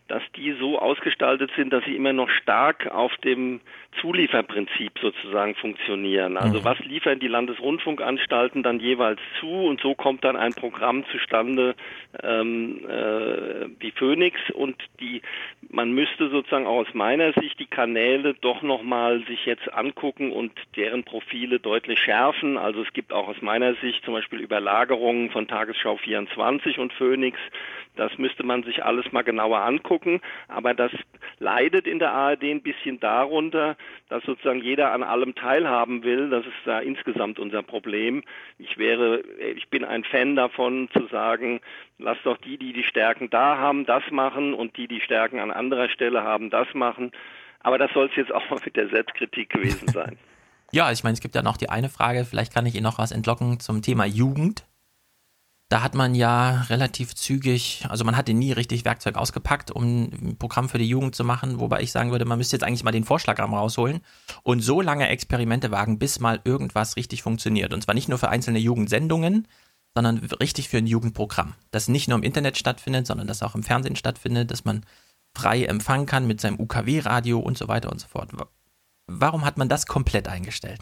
dass 0.08 0.22
die 0.36 0.52
so 0.52 0.78
ausgestaltet 0.78 1.50
sind, 1.56 1.72
dass 1.72 1.84
sie 1.84 1.96
immer 1.96 2.12
noch 2.12 2.28
stark 2.28 2.86
auf 2.88 3.16
dem 3.18 3.60
Zulieferprinzip 4.00 4.92
sozusagen 5.00 5.54
funktionieren. 5.54 6.36
Also 6.36 6.60
mhm. 6.60 6.64
was 6.64 6.78
liefern 6.80 7.20
die 7.20 7.28
Landesrundfunkanstalten 7.28 8.62
dann 8.62 8.80
jeweils 8.80 9.20
zu 9.40 9.48
und 9.48 9.80
so 9.80 9.94
kommt 9.94 10.24
dann 10.24 10.36
ein 10.36 10.52
Programm 10.52 11.04
zustande 11.10 11.74
ähm, 12.22 12.80
äh, 12.86 13.66
wie 13.78 13.92
Phoenix 13.92 14.38
und 14.50 14.76
die 15.00 15.22
man 15.70 15.92
müsste 15.92 16.28
sozusagen 16.28 16.66
auch 16.66 16.86
aus 16.86 16.94
meiner 16.94 17.32
Sicht 17.32 17.58
die 17.58 17.66
Kanäle 17.66 18.34
doch 18.34 18.62
nochmal 18.62 19.24
sich 19.26 19.46
jetzt 19.46 19.72
angucken 19.72 20.32
und 20.32 20.52
deren 20.76 21.04
Profile 21.04 21.60
deutlich 21.60 21.98
schärfen. 21.98 22.58
Also 22.58 22.82
es 22.82 22.92
gibt 22.92 23.12
auch 23.12 23.28
aus 23.28 23.40
meiner 23.40 23.74
Sicht 23.76 24.04
zum 24.04 24.14
Beispiel 24.14 24.40
Überlagerungen 24.40 25.30
von 25.30 25.48
Tagesschau 25.48 25.96
24 25.96 26.78
und 26.78 26.92
Phoenix. 26.92 27.38
Das 27.96 28.16
müsste 28.18 28.42
man 28.42 28.64
sich 28.64 28.84
alles 28.84 29.10
mal 29.12 29.22
genauer 29.22 29.60
angucken. 29.60 29.93
Aber 30.48 30.74
das 30.74 30.92
leidet 31.38 31.86
in 31.86 31.98
der 31.98 32.12
ARD 32.12 32.44
ein 32.44 32.62
bisschen 32.62 33.00
darunter, 33.00 33.76
dass 34.08 34.22
sozusagen 34.24 34.60
jeder 34.60 34.92
an 34.92 35.02
allem 35.02 35.34
teilhaben 35.34 36.02
will. 36.02 36.30
Das 36.30 36.44
ist 36.44 36.54
da 36.64 36.80
insgesamt 36.80 37.38
unser 37.38 37.62
Problem. 37.62 38.22
Ich 38.58 38.78
wäre, 38.78 39.22
ich 39.56 39.68
bin 39.68 39.84
ein 39.84 40.04
Fan 40.04 40.36
davon 40.36 40.88
zu 40.92 41.06
sagen, 41.06 41.60
lass 41.98 42.18
doch 42.24 42.38
die, 42.38 42.58
die 42.58 42.72
die 42.72 42.84
Stärken 42.84 43.30
da 43.30 43.58
haben, 43.58 43.86
das 43.86 44.02
machen 44.10 44.54
und 44.54 44.76
die, 44.76 44.88
die 44.88 45.00
Stärken 45.00 45.38
an 45.38 45.50
anderer 45.50 45.88
Stelle 45.88 46.22
haben, 46.22 46.50
das 46.50 46.68
machen. 46.74 47.12
Aber 47.60 47.78
das 47.78 47.90
soll 47.92 48.06
es 48.06 48.16
jetzt 48.16 48.32
auch 48.32 48.48
mal 48.50 48.60
mit 48.64 48.76
der 48.76 48.88
Selbstkritik 48.88 49.50
gewesen 49.50 49.88
sein. 49.88 50.18
Ja, 50.72 50.90
ich 50.90 51.04
meine, 51.04 51.14
es 51.14 51.20
gibt 51.20 51.36
ja 51.36 51.42
noch 51.42 51.56
die 51.56 51.68
eine 51.68 51.88
Frage, 51.88 52.24
vielleicht 52.24 52.52
kann 52.52 52.66
ich 52.66 52.74
Ihnen 52.74 52.82
noch 52.82 52.98
was 52.98 53.12
entlocken 53.12 53.60
zum 53.60 53.80
Thema 53.80 54.06
Jugend. 54.06 54.66
Da 55.70 55.82
hat 55.82 55.94
man 55.94 56.14
ja 56.14 56.62
relativ 56.68 57.14
zügig, 57.14 57.86
also 57.88 58.04
man 58.04 58.16
hatte 58.16 58.34
nie 58.34 58.52
richtig 58.52 58.84
Werkzeug 58.84 59.16
ausgepackt, 59.16 59.70
um 59.70 60.04
ein 60.04 60.36
Programm 60.38 60.68
für 60.68 60.78
die 60.78 60.88
Jugend 60.88 61.14
zu 61.14 61.24
machen, 61.24 61.58
wobei 61.58 61.80
ich 61.80 61.90
sagen 61.90 62.10
würde, 62.10 62.26
man 62.26 62.38
müsste 62.38 62.54
jetzt 62.56 62.64
eigentlich 62.64 62.84
mal 62.84 62.92
den 62.92 63.04
Vorschlagrahmen 63.04 63.56
rausholen 63.58 64.00
und 64.42 64.60
so 64.60 64.82
lange 64.82 65.08
Experimente 65.08 65.70
wagen, 65.70 65.98
bis 65.98 66.20
mal 66.20 66.40
irgendwas 66.44 66.96
richtig 66.96 67.22
funktioniert. 67.22 67.72
Und 67.72 67.82
zwar 67.82 67.94
nicht 67.94 68.08
nur 68.08 68.18
für 68.18 68.28
einzelne 68.28 68.58
Jugendsendungen, 68.58 69.48
sondern 69.94 70.18
richtig 70.18 70.68
für 70.68 70.78
ein 70.78 70.86
Jugendprogramm, 70.86 71.54
das 71.70 71.88
nicht 71.88 72.08
nur 72.08 72.18
im 72.18 72.24
Internet 72.24 72.58
stattfindet, 72.58 73.06
sondern 73.06 73.26
das 73.26 73.42
auch 73.42 73.54
im 73.54 73.62
Fernsehen 73.62 73.96
stattfindet, 73.96 74.50
dass 74.50 74.64
man 74.64 74.84
frei 75.36 75.64
empfangen 75.64 76.06
kann 76.06 76.26
mit 76.26 76.40
seinem 76.40 76.60
UKW-Radio 76.60 77.38
und 77.38 77.56
so 77.56 77.68
weiter 77.68 77.90
und 77.90 78.00
so 78.00 78.08
fort. 78.08 78.30
Warum 79.06 79.44
hat 79.44 79.56
man 79.56 79.68
das 79.68 79.86
komplett 79.86 80.28
eingestellt? 80.28 80.80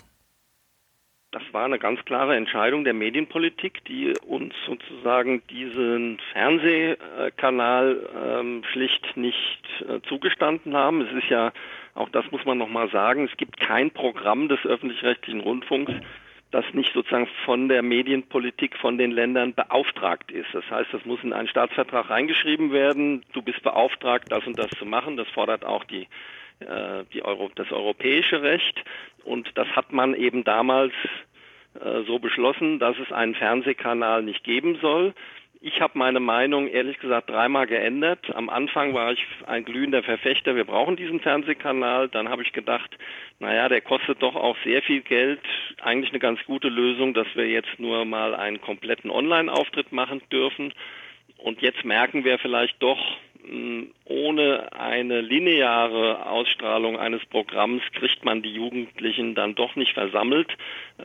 Das 1.32 1.42
war 1.52 1.64
eine 1.64 1.78
ganz 1.78 2.04
klare 2.04 2.36
Entscheidung 2.36 2.84
der 2.84 2.92
Medienpolitik, 2.92 3.82
die 3.86 4.12
uns 4.26 4.54
sozusagen 4.66 5.42
diesen 5.48 6.18
Fernsehkanal 6.34 8.06
ähm, 8.22 8.62
schlicht 8.70 9.16
nicht 9.16 9.62
äh, 9.88 10.02
zugestanden 10.06 10.76
haben. 10.76 11.00
Es 11.00 11.10
ist 11.24 11.30
ja, 11.30 11.52
auch 11.94 12.10
das 12.10 12.30
muss 12.32 12.44
man 12.44 12.58
nochmal 12.58 12.90
sagen, 12.90 13.24
es 13.30 13.36
gibt 13.38 13.58
kein 13.58 13.90
Programm 13.90 14.48
des 14.50 14.62
öffentlich-rechtlichen 14.66 15.40
Rundfunks, 15.40 15.94
das 16.50 16.66
nicht 16.74 16.92
sozusagen 16.92 17.28
von 17.46 17.70
der 17.70 17.80
Medienpolitik 17.80 18.76
von 18.76 18.98
den 18.98 19.10
Ländern 19.10 19.54
beauftragt 19.54 20.30
ist. 20.30 20.48
Das 20.52 20.70
heißt, 20.70 20.92
das 20.92 21.06
muss 21.06 21.24
in 21.24 21.32
einen 21.32 21.48
Staatsvertrag 21.48 22.10
reingeschrieben 22.10 22.72
werden. 22.72 23.24
Du 23.32 23.40
bist 23.40 23.62
beauftragt, 23.62 24.30
das 24.30 24.46
und 24.46 24.58
das 24.58 24.68
zu 24.72 24.84
machen. 24.84 25.16
Das 25.16 25.28
fordert 25.28 25.64
auch 25.64 25.84
die 25.84 26.08
die 27.12 27.24
Euro, 27.24 27.50
das 27.54 27.70
europäische 27.70 28.42
Recht. 28.42 28.82
Und 29.24 29.50
das 29.56 29.68
hat 29.68 29.92
man 29.92 30.14
eben 30.14 30.44
damals 30.44 30.92
äh, 31.80 32.02
so 32.06 32.18
beschlossen, 32.18 32.78
dass 32.78 32.96
es 32.98 33.12
einen 33.12 33.34
Fernsehkanal 33.34 34.22
nicht 34.22 34.44
geben 34.44 34.78
soll. 34.80 35.14
Ich 35.64 35.80
habe 35.80 35.96
meine 35.96 36.18
Meinung 36.18 36.66
ehrlich 36.66 36.98
gesagt 36.98 37.30
dreimal 37.30 37.68
geändert. 37.68 38.34
Am 38.34 38.50
Anfang 38.50 38.94
war 38.94 39.12
ich 39.12 39.24
ein 39.46 39.64
glühender 39.64 40.02
Verfechter, 40.02 40.56
wir 40.56 40.64
brauchen 40.64 40.96
diesen 40.96 41.20
Fernsehkanal. 41.20 42.08
Dann 42.08 42.28
habe 42.28 42.42
ich 42.42 42.52
gedacht, 42.52 42.90
naja, 43.38 43.68
der 43.68 43.80
kostet 43.80 44.20
doch 44.22 44.34
auch 44.34 44.56
sehr 44.64 44.82
viel 44.82 45.02
Geld. 45.02 45.40
Eigentlich 45.80 46.10
eine 46.10 46.18
ganz 46.18 46.40
gute 46.46 46.68
Lösung, 46.68 47.14
dass 47.14 47.28
wir 47.34 47.48
jetzt 47.48 47.78
nur 47.78 48.04
mal 48.04 48.34
einen 48.34 48.60
kompletten 48.60 49.08
Online-Auftritt 49.08 49.92
machen 49.92 50.20
dürfen. 50.32 50.74
Und 51.38 51.62
jetzt 51.62 51.84
merken 51.84 52.24
wir 52.24 52.40
vielleicht 52.40 52.82
doch, 52.82 52.98
ohne 54.04 54.72
eine 54.72 55.20
lineare 55.20 56.26
Ausstrahlung 56.26 56.98
eines 56.98 57.24
Programms 57.26 57.82
kriegt 57.92 58.24
man 58.24 58.42
die 58.42 58.52
Jugendlichen 58.52 59.34
dann 59.34 59.54
doch 59.54 59.74
nicht 59.74 59.94
versammelt. 59.94 60.56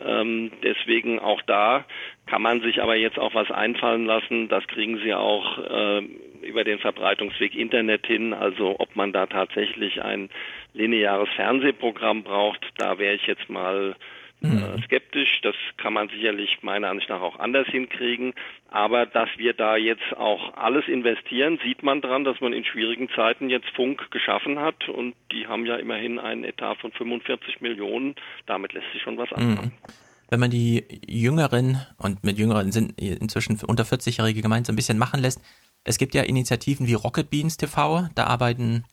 Ähm, 0.05 0.51
deswegen 0.61 1.19
auch 1.19 1.41
da 1.41 1.85
kann 2.27 2.41
man 2.41 2.61
sich 2.61 2.81
aber 2.81 2.95
jetzt 2.95 3.17
auch 3.17 3.33
was 3.33 3.49
einfallen 3.49 4.05
lassen. 4.05 4.49
Das 4.49 4.67
kriegen 4.67 4.99
sie 4.99 5.13
auch 5.13 5.57
äh, 5.57 6.01
über 6.41 6.63
den 6.63 6.79
Verbreitungsweg 6.79 7.55
Internet 7.55 8.05
hin. 8.05 8.33
Also 8.33 8.75
ob 8.79 8.95
man 8.95 9.13
da 9.13 9.25
tatsächlich 9.25 10.01
ein 10.03 10.29
lineares 10.73 11.29
Fernsehprogramm 11.35 12.23
braucht, 12.23 12.63
da 12.77 12.99
wäre 12.99 13.15
ich 13.15 13.25
jetzt 13.25 13.49
mal. 13.49 13.95
Äh, 14.41 14.81
skeptisch. 14.83 15.41
Das 15.41 15.55
kann 15.77 15.93
man 15.93 16.09
sicherlich 16.09 16.59
meiner 16.61 16.89
Ansicht 16.89 17.09
nach 17.09 17.21
auch 17.21 17.39
anders 17.39 17.67
hinkriegen. 17.67 18.33
Aber 18.69 19.05
dass 19.05 19.29
wir 19.37 19.53
da 19.53 19.77
jetzt 19.77 20.15
auch 20.15 20.55
alles 20.55 20.87
investieren, 20.87 21.59
sieht 21.63 21.83
man 21.83 22.01
dran, 22.01 22.23
dass 22.23 22.39
man 22.41 22.53
in 22.53 22.63
schwierigen 22.65 23.09
Zeiten 23.09 23.49
jetzt 23.49 23.69
Funk 23.75 24.11
geschaffen 24.11 24.59
hat. 24.59 24.89
Und 24.89 25.15
die 25.31 25.47
haben 25.47 25.65
ja 25.65 25.77
immerhin 25.77 26.19
einen 26.19 26.43
Etat 26.43 26.75
von 26.75 26.91
45 26.91 27.61
Millionen. 27.61 28.15
Damit 28.45 28.73
lässt 28.73 28.91
sich 28.93 29.01
schon 29.01 29.17
was 29.17 29.29
mhm. 29.31 29.37
anfangen. 29.37 29.73
Mhm 29.75 29.93
wenn 30.29 30.41
man 30.41 30.51
die 30.51 30.83
Jüngeren, 31.07 31.79
und 31.97 32.23
mit 32.25 32.37
Jüngeren 32.37 32.73
sind 32.73 32.99
inzwischen 32.99 33.57
unter 33.65 33.83
40-Jährige 33.85 34.41
gemeint, 34.41 34.65
so 34.65 34.73
ein 34.73 34.75
bisschen 34.75 34.97
machen 34.97 35.21
lässt. 35.21 35.39
Es 35.85 35.97
gibt 35.97 36.13
ja 36.13 36.23
Initiativen 36.23 36.85
wie 36.85 36.95
Rocket 36.95 37.29
Beans 37.29 37.55
TV, 37.55 38.09
da 38.13 38.25
arbeiten 38.25 38.83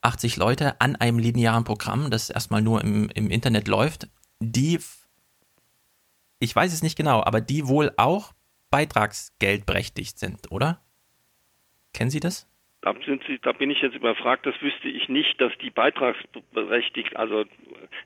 80 0.00 0.36
Leute 0.38 0.80
an 0.80 0.96
einem 0.96 1.20
linearen 1.20 1.62
Programm, 1.62 2.10
das 2.10 2.30
erstmal 2.30 2.62
nur 2.62 2.82
im, 2.82 3.08
im 3.14 3.30
Internet 3.30 3.68
läuft 3.68 4.08
die, 4.42 4.78
ich 6.38 6.54
weiß 6.54 6.72
es 6.72 6.82
nicht 6.82 6.96
genau, 6.96 7.22
aber 7.22 7.40
die 7.40 7.68
wohl 7.68 7.92
auch 7.96 8.32
beitragsgeldberechtigt 8.70 10.18
sind, 10.18 10.50
oder? 10.50 10.80
Kennen 11.92 12.10
Sie 12.10 12.20
das? 12.20 12.48
Da, 12.80 12.92
sind 13.06 13.22
Sie, 13.28 13.38
da 13.40 13.52
bin 13.52 13.70
ich 13.70 13.80
jetzt 13.80 13.94
überfragt, 13.94 14.44
das 14.44 14.60
wüsste 14.60 14.88
ich 14.88 15.08
nicht, 15.08 15.40
dass 15.40 15.52
die 15.62 15.70
beitragsberechtigt, 15.70 17.14
also 17.16 17.44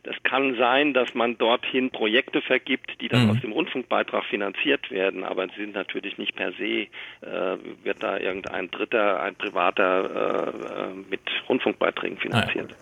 das 0.03 0.17
kann 0.23 0.55
sein, 0.57 0.93
dass 0.93 1.15
man 1.15 1.39
dorthin 1.39 1.91
Projekte 1.91 2.43
vergibt, 2.43 3.01
die 3.01 3.09
dann 3.09 3.25
mhm. 3.25 3.31
aus 3.31 3.41
dem 3.41 3.53
Rundfunkbeitrag 3.53 4.25
finanziert 4.25 4.91
werden, 4.91 5.25
aber 5.25 5.49
sie 5.49 5.63
sind 5.63 5.75
natürlich 5.75 6.19
nicht 6.19 6.37
per 6.37 6.53
se, 6.53 6.89
äh, 7.23 7.57
wird 7.85 8.03
da 8.03 8.19
irgendein 8.19 8.71
Dritter, 8.71 9.23
ein 9.23 9.35
Privater 9.37 10.53
äh, 10.53 10.91
äh 10.91 10.95
mit 11.09 11.23
Rundfunkbeiträgen 11.49 12.19
finanziert. 12.19 12.73
Ja. 12.73 12.77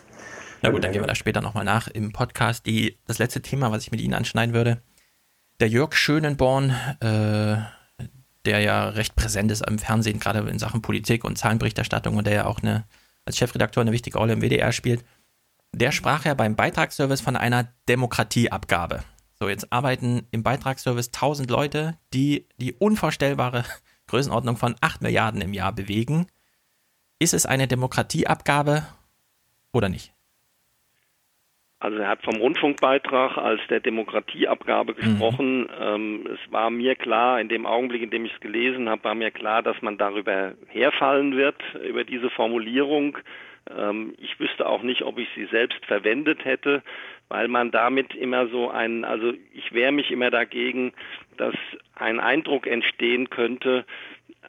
Na 0.65 0.71
gut, 0.71 0.83
dann 0.83 0.93
gehen 0.93 1.03
wir 1.03 1.07
da 1.07 1.15
später 1.15 1.43
nochmal 1.43 1.67
nach 1.67 1.89
im 1.89 2.13
Podcast. 2.13 2.65
Die, 2.65 2.97
das 3.05 3.19
letzte 3.19 3.43
Thema, 3.43 3.71
was 3.71 3.83
ich 3.83 3.91
mit 3.91 4.01
Ihnen 4.01 4.15
anschneiden 4.15 4.55
würde. 4.55 4.81
Der 5.61 5.69
Jörg 5.69 5.95
Schönenborn, 5.95 6.71
äh, 7.01 7.59
der 8.47 8.61
ja 8.61 8.89
recht 8.89 9.15
präsent 9.15 9.53
ist 9.53 9.61
im 9.69 9.79
Fernsehen, 9.79 10.21
gerade 10.21 10.39
in 10.49 10.59
Sachen 10.59 10.81
Politik 10.81 11.25
und 11.25 11.37
Zahlenberichterstattung 11.37 12.17
und 12.17 12.27
der 12.27 12.33
ja 12.33 12.47
auch 12.47 12.63
eine, 12.63 12.85
als 13.27 13.37
Chefredakteur 13.37 13.83
eine 13.83 13.93
wichtige 13.93 14.17
Rolle 14.17 14.33
im 14.33 14.41
WDR 14.41 14.73
spielt, 14.73 15.05
der 15.73 15.93
sprach 15.93 16.25
ja 16.25 16.33
beim 16.33 16.57
Beitragsservice 16.57 17.21
von 17.21 17.37
einer 17.37 17.69
Demokratieabgabe. 17.91 19.05
So, 19.39 19.51
jetzt 19.51 19.71
arbeiten 19.71 20.27
im 20.31 20.43
Beitragsservice 20.43 21.09
1000 21.09 21.51
Leute, 21.51 21.99
die 22.15 22.49
die 22.57 22.73
unvorstellbare 22.73 23.67
Größenordnung 24.07 24.57
von 24.57 24.77
8 24.81 25.03
Milliarden 25.03 25.43
im 25.43 25.53
Jahr 25.53 25.73
bewegen 25.75 26.27
Ist 27.19 27.35
es 27.35 27.45
eine 27.45 27.69
Demokratieabgabe 27.69 28.87
oder 29.71 29.91
nicht? 29.91 30.14
Also 31.85 31.99
er 31.99 32.09
hat 32.09 32.23
vom 32.23 32.37
Rundfunkbeitrag 32.37 33.37
als 33.37 33.61
der 33.69 33.79
Demokratieabgabe 33.79 34.93
Mhm. 34.93 34.97
gesprochen. 34.97 35.61
Mhm. 35.65 35.69
Ähm, 35.79 36.29
es 36.33 36.51
war 36.51 36.71
mir 36.71 36.95
klar, 36.95 37.39
in 37.39 37.51
dem 37.51 37.67
Augenblick, 37.67 38.01
in 38.01 38.09
dem 38.09 38.25
ich 38.25 38.33
es 38.33 38.41
gelesen 38.41 38.89
habe, 38.89 39.05
war 39.05 39.15
mir 39.15 39.31
klar, 39.31 39.63
dass 39.63 39.83
man 39.83 39.99
darüber 39.99 40.55
herfallen 40.69 41.37
wird, 41.37 41.57
über 41.87 42.05
diese 42.05 42.31
Formulierung. 42.31 43.19
Ähm, 43.79 44.15
ich 44.17 44.41
wüsste 44.41 44.67
auch 44.67 44.83
nicht, 44.83 45.03
ob 45.03 45.19
ich 45.19 45.29
sie 45.35 45.45
selbst 45.45 45.85
verwendet 45.85 46.47
hätte, 46.47 46.83
weil 47.29 47.49
man 47.49 47.71
damit 47.71 48.15
immer 48.15 48.47
so 48.47 48.71
einen, 48.71 49.05
also 49.05 49.35
ich 49.53 49.75
wehre 49.75 49.93
mich 49.93 50.11
immer 50.11 50.31
dagegen, 50.31 50.95
dass 51.37 51.55
ein 51.97 52.19
Eindruck 52.19 52.67
entstehen 52.67 53.29
könnte, 53.29 53.85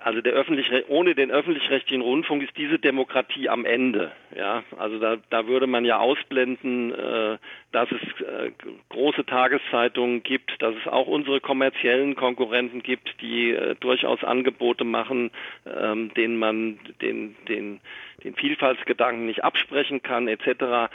also 0.05 0.21
der 0.21 0.33
öffentlich 0.33 0.71
ohne 0.87 1.15
den 1.15 1.31
öffentlich-rechtlichen 1.31 2.03
Rundfunk 2.03 2.43
ist 2.43 2.55
diese 2.57 2.77
Demokratie 2.77 3.49
am 3.49 3.65
Ende. 3.65 4.11
Ja, 4.37 4.63
also 4.77 4.99
da, 4.99 5.17
da 5.31 5.47
würde 5.47 5.65
man 5.65 5.83
ja 5.83 5.97
ausblenden, 5.97 6.93
äh, 6.93 7.39
dass 7.71 7.89
es 7.91 8.21
äh, 8.21 8.51
große 8.89 9.25
Tageszeitungen 9.25 10.21
gibt, 10.21 10.61
dass 10.61 10.75
es 10.75 10.87
auch 10.87 11.07
unsere 11.07 11.41
kommerziellen 11.41 12.15
Konkurrenten 12.15 12.83
gibt, 12.83 13.19
die 13.19 13.49
äh, 13.49 13.73
durchaus 13.79 14.23
Angebote 14.23 14.83
machen, 14.83 15.31
ähm, 15.65 16.13
denen 16.13 16.37
man 16.37 16.77
den, 17.01 17.35
den, 17.47 17.79
den 18.23 18.35
Vielfaltsgedanken 18.35 19.25
nicht 19.25 19.43
absprechen 19.43 20.03
kann, 20.03 20.27
etc 20.27 20.91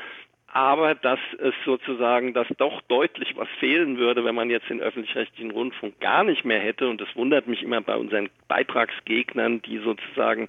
aber 0.53 0.95
dass 0.95 1.21
es 1.39 1.55
sozusagen, 1.65 2.35
dass 2.35 2.49
doch 2.59 2.81
deutlich 2.83 3.37
was 3.37 3.49
fehlen 3.61 3.99
würde, 3.99 4.25
wenn 4.25 4.35
man 4.35 4.51
jetzt 4.51 4.69
den 4.69 4.81
öffentlich-rechtlichen 4.81 5.53
Rundfunk 5.53 6.01
gar 6.01 6.25
nicht 6.25 6.45
mehr 6.45 6.59
hätte. 6.59 6.89
Und 6.89 7.01
das 7.01 7.15
wundert 7.15 7.47
mich 7.47 7.63
immer 7.63 7.81
bei 7.81 7.97
unseren 7.97 8.29
Beitragsgegnern, 8.49 9.63
die 9.63 9.79
sozusagen 9.79 10.49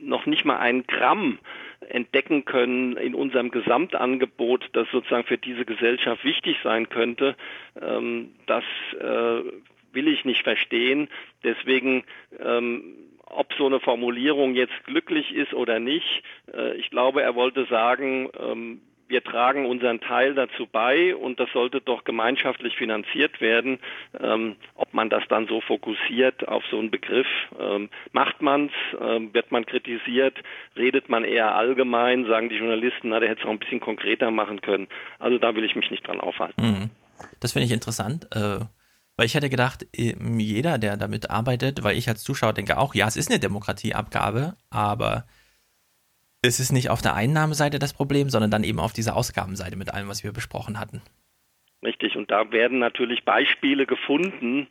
noch 0.00 0.24
nicht 0.24 0.46
mal 0.46 0.58
einen 0.58 0.86
Gramm 0.86 1.38
entdecken 1.88 2.46
können 2.46 2.96
in 2.96 3.14
unserem 3.14 3.50
Gesamtangebot, 3.50 4.70
das 4.72 4.88
sozusagen 4.90 5.26
für 5.26 5.38
diese 5.38 5.64
Gesellschaft 5.66 6.24
wichtig 6.24 6.56
sein 6.62 6.88
könnte. 6.88 7.36
Ähm, 7.80 8.30
das 8.46 8.64
äh, 8.98 9.42
will 9.92 10.08
ich 10.08 10.24
nicht 10.24 10.42
verstehen. 10.42 11.08
Deswegen 11.44 12.04
ähm, 12.38 12.94
ob 13.30 13.52
so 13.54 13.66
eine 13.66 13.80
Formulierung 13.80 14.54
jetzt 14.54 14.84
glücklich 14.84 15.32
ist 15.32 15.54
oder 15.54 15.78
nicht. 15.78 16.22
Äh, 16.52 16.76
ich 16.76 16.90
glaube, 16.90 17.22
er 17.22 17.34
wollte 17.34 17.64
sagen, 17.66 18.28
ähm, 18.38 18.80
wir 19.10 19.24
tragen 19.24 19.66
unseren 19.66 20.00
Teil 20.00 20.34
dazu 20.34 20.66
bei 20.70 21.14
und 21.14 21.40
das 21.40 21.50
sollte 21.52 21.80
doch 21.80 22.04
gemeinschaftlich 22.04 22.76
finanziert 22.76 23.40
werden. 23.40 23.80
Ähm, 24.18 24.56
ob 24.76 24.94
man 24.94 25.10
das 25.10 25.24
dann 25.28 25.48
so 25.48 25.60
fokussiert 25.60 26.46
auf 26.46 26.62
so 26.70 26.78
einen 26.78 26.90
Begriff, 26.90 27.26
ähm, 27.58 27.90
macht 28.12 28.40
man's, 28.40 28.72
ähm, 29.00 29.34
wird 29.34 29.50
man 29.50 29.66
kritisiert, 29.66 30.38
redet 30.76 31.08
man 31.08 31.24
eher 31.24 31.54
allgemein, 31.56 32.26
sagen 32.26 32.48
die 32.48 32.56
Journalisten, 32.56 33.08
na, 33.08 33.20
der 33.20 33.28
hätte 33.28 33.42
es 33.42 33.46
auch 33.46 33.50
ein 33.52 33.58
bisschen 33.58 33.80
konkreter 33.80 34.30
machen 34.30 34.60
können. 34.60 34.86
Also 35.18 35.38
da 35.38 35.54
will 35.56 35.64
ich 35.64 35.74
mich 35.74 35.90
nicht 35.90 36.06
dran 36.06 36.20
aufhalten. 36.20 36.62
Mhm. 36.62 36.90
Das 37.40 37.52
finde 37.52 37.66
ich 37.66 37.72
interessant. 37.72 38.28
Äh 38.34 38.64
weil 39.16 39.26
ich 39.26 39.34
hätte 39.34 39.50
gedacht, 39.50 39.86
jeder, 39.92 40.78
der 40.78 40.96
damit 40.96 41.28
arbeitet, 41.28 41.82
weil 41.82 41.94
ich 41.94 42.08
als 42.08 42.22
Zuschauer 42.22 42.54
denke 42.54 42.78
auch, 42.78 42.94
ja, 42.94 43.06
es 43.06 43.16
ist 43.16 43.30
eine 43.30 43.38
Demokratieabgabe, 43.38 44.56
aber 44.70 45.26
es 46.42 46.60
ist 46.60 46.72
nicht 46.72 46.90
auf 46.90 47.02
der 47.02 47.14
Einnahmeseite 47.14 47.78
das 47.78 47.92
Problem, 47.92 48.30
sondern 48.30 48.50
dann 48.50 48.64
eben 48.64 48.80
auf 48.80 48.92
dieser 48.92 49.16
Ausgabenseite 49.16 49.76
mit 49.76 49.92
allem, 49.92 50.08
was 50.08 50.24
wir 50.24 50.32
besprochen 50.32 50.78
hatten. 50.78 51.02
Richtig, 51.82 52.16
und 52.16 52.30
da 52.30 52.50
werden 52.52 52.78
natürlich 52.78 53.24
Beispiele 53.24 53.86
gefunden, 53.86 54.68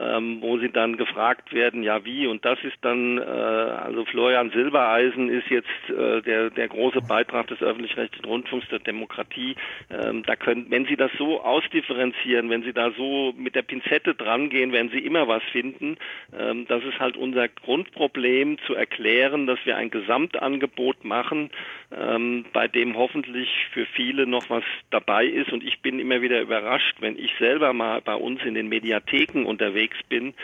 ähm, 0.00 0.38
wo 0.40 0.58
sie 0.58 0.70
dann 0.70 0.96
gefragt 0.96 1.52
werden, 1.52 1.82
ja 1.82 2.04
wie, 2.04 2.26
und 2.26 2.44
das 2.44 2.58
ist 2.64 2.76
dann, 2.80 3.18
äh, 3.18 3.20
also 3.20 4.04
Florian 4.06 4.50
Silbereisen 4.50 5.28
ist 5.28 5.48
jetzt 5.50 5.68
äh, 5.88 6.22
der, 6.22 6.50
der 6.50 6.68
große 6.68 7.02
Beitrag 7.02 7.48
des 7.48 7.60
öffentlich-rechtlichen 7.62 8.24
Rundfunks 8.24 8.66
der 8.68 8.78
Demokratie. 8.78 9.56
Ähm, 9.90 10.22
da 10.24 10.36
können, 10.36 10.66
wenn 10.70 10.86
Sie 10.86 10.96
das 10.96 11.10
so 11.18 11.42
ausdifferenzieren, 11.42 12.48
wenn 12.48 12.62
Sie 12.62 12.72
da 12.72 12.92
so 12.92 13.34
mit 13.36 13.54
der 13.54 13.62
Pinzette 13.62 14.14
drangehen, 14.14 14.72
werden 14.72 14.90
Sie 14.90 15.00
immer 15.00 15.28
was 15.28 15.42
finden. 15.52 15.96
Ähm, 16.38 16.66
das 16.66 16.82
ist 16.84 16.98
halt 16.98 17.16
unser 17.16 17.48
Grundproblem, 17.48 18.58
zu 18.66 18.74
erklären, 18.74 19.46
dass 19.46 19.58
wir 19.64 19.76
ein 19.76 19.90
Gesamtangebot 19.90 21.04
machen, 21.04 21.50
ähm, 21.96 22.44
bei 22.52 22.68
dem 22.68 22.96
hoffentlich 22.96 23.48
für 23.72 23.86
viele 23.86 24.26
noch 24.26 24.48
was 24.50 24.64
dabei 24.90 25.26
ist. 25.26 25.52
Und 25.52 25.62
ich 25.62 25.80
bin 25.80 25.98
immer 25.98 26.22
wieder 26.22 26.40
überrascht, 26.40 26.96
wenn 27.00 27.18
ich 27.18 27.32
selber 27.38 27.72
mal 27.72 28.00
bei 28.00 28.14
uns 28.14 28.42
in 28.44 28.54
den 28.54 28.68
Mediatheken 28.68 29.44
unterwegs 29.74 29.96
bin, 30.08 30.34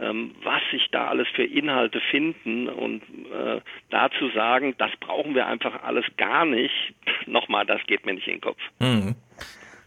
ähm, 0.00 0.34
was 0.42 0.62
sich 0.70 0.88
da 0.92 1.08
alles 1.08 1.26
für 1.34 1.44
Inhalte 1.44 2.00
finden 2.10 2.68
und 2.68 3.02
äh, 3.02 3.60
dazu 3.90 4.30
sagen, 4.30 4.74
das 4.78 4.90
brauchen 5.00 5.34
wir 5.34 5.46
einfach 5.46 5.82
alles 5.82 6.04
gar 6.16 6.44
nicht. 6.44 6.94
Nochmal, 7.26 7.66
das 7.66 7.80
geht 7.86 8.06
mir 8.06 8.14
nicht 8.14 8.26
in 8.26 8.34
den 8.34 8.40
Kopf. 8.40 8.60
Mhm. 8.78 9.16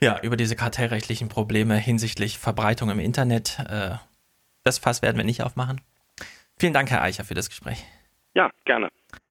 Ja, 0.01 0.19
über 0.21 0.37
diese 0.37 0.55
kartellrechtlichen 0.55 1.27
Probleme 1.27 1.75
hinsichtlich 1.75 2.37
Verbreitung 2.37 2.89
im 2.89 2.99
Internet, 2.99 3.57
äh, 3.69 3.95
das 4.63 4.79
Fass 4.79 5.01
werden 5.01 5.17
wir 5.17 5.25
nicht 5.25 5.43
aufmachen. 5.43 5.81
Vielen 6.57 6.73
Dank, 6.73 6.89
Herr 6.89 7.01
Eicher, 7.01 7.23
für 7.23 7.33
das 7.33 7.49
Gespräch. 7.49 7.83
Ja, 8.33 8.49
gerne. 8.65 8.89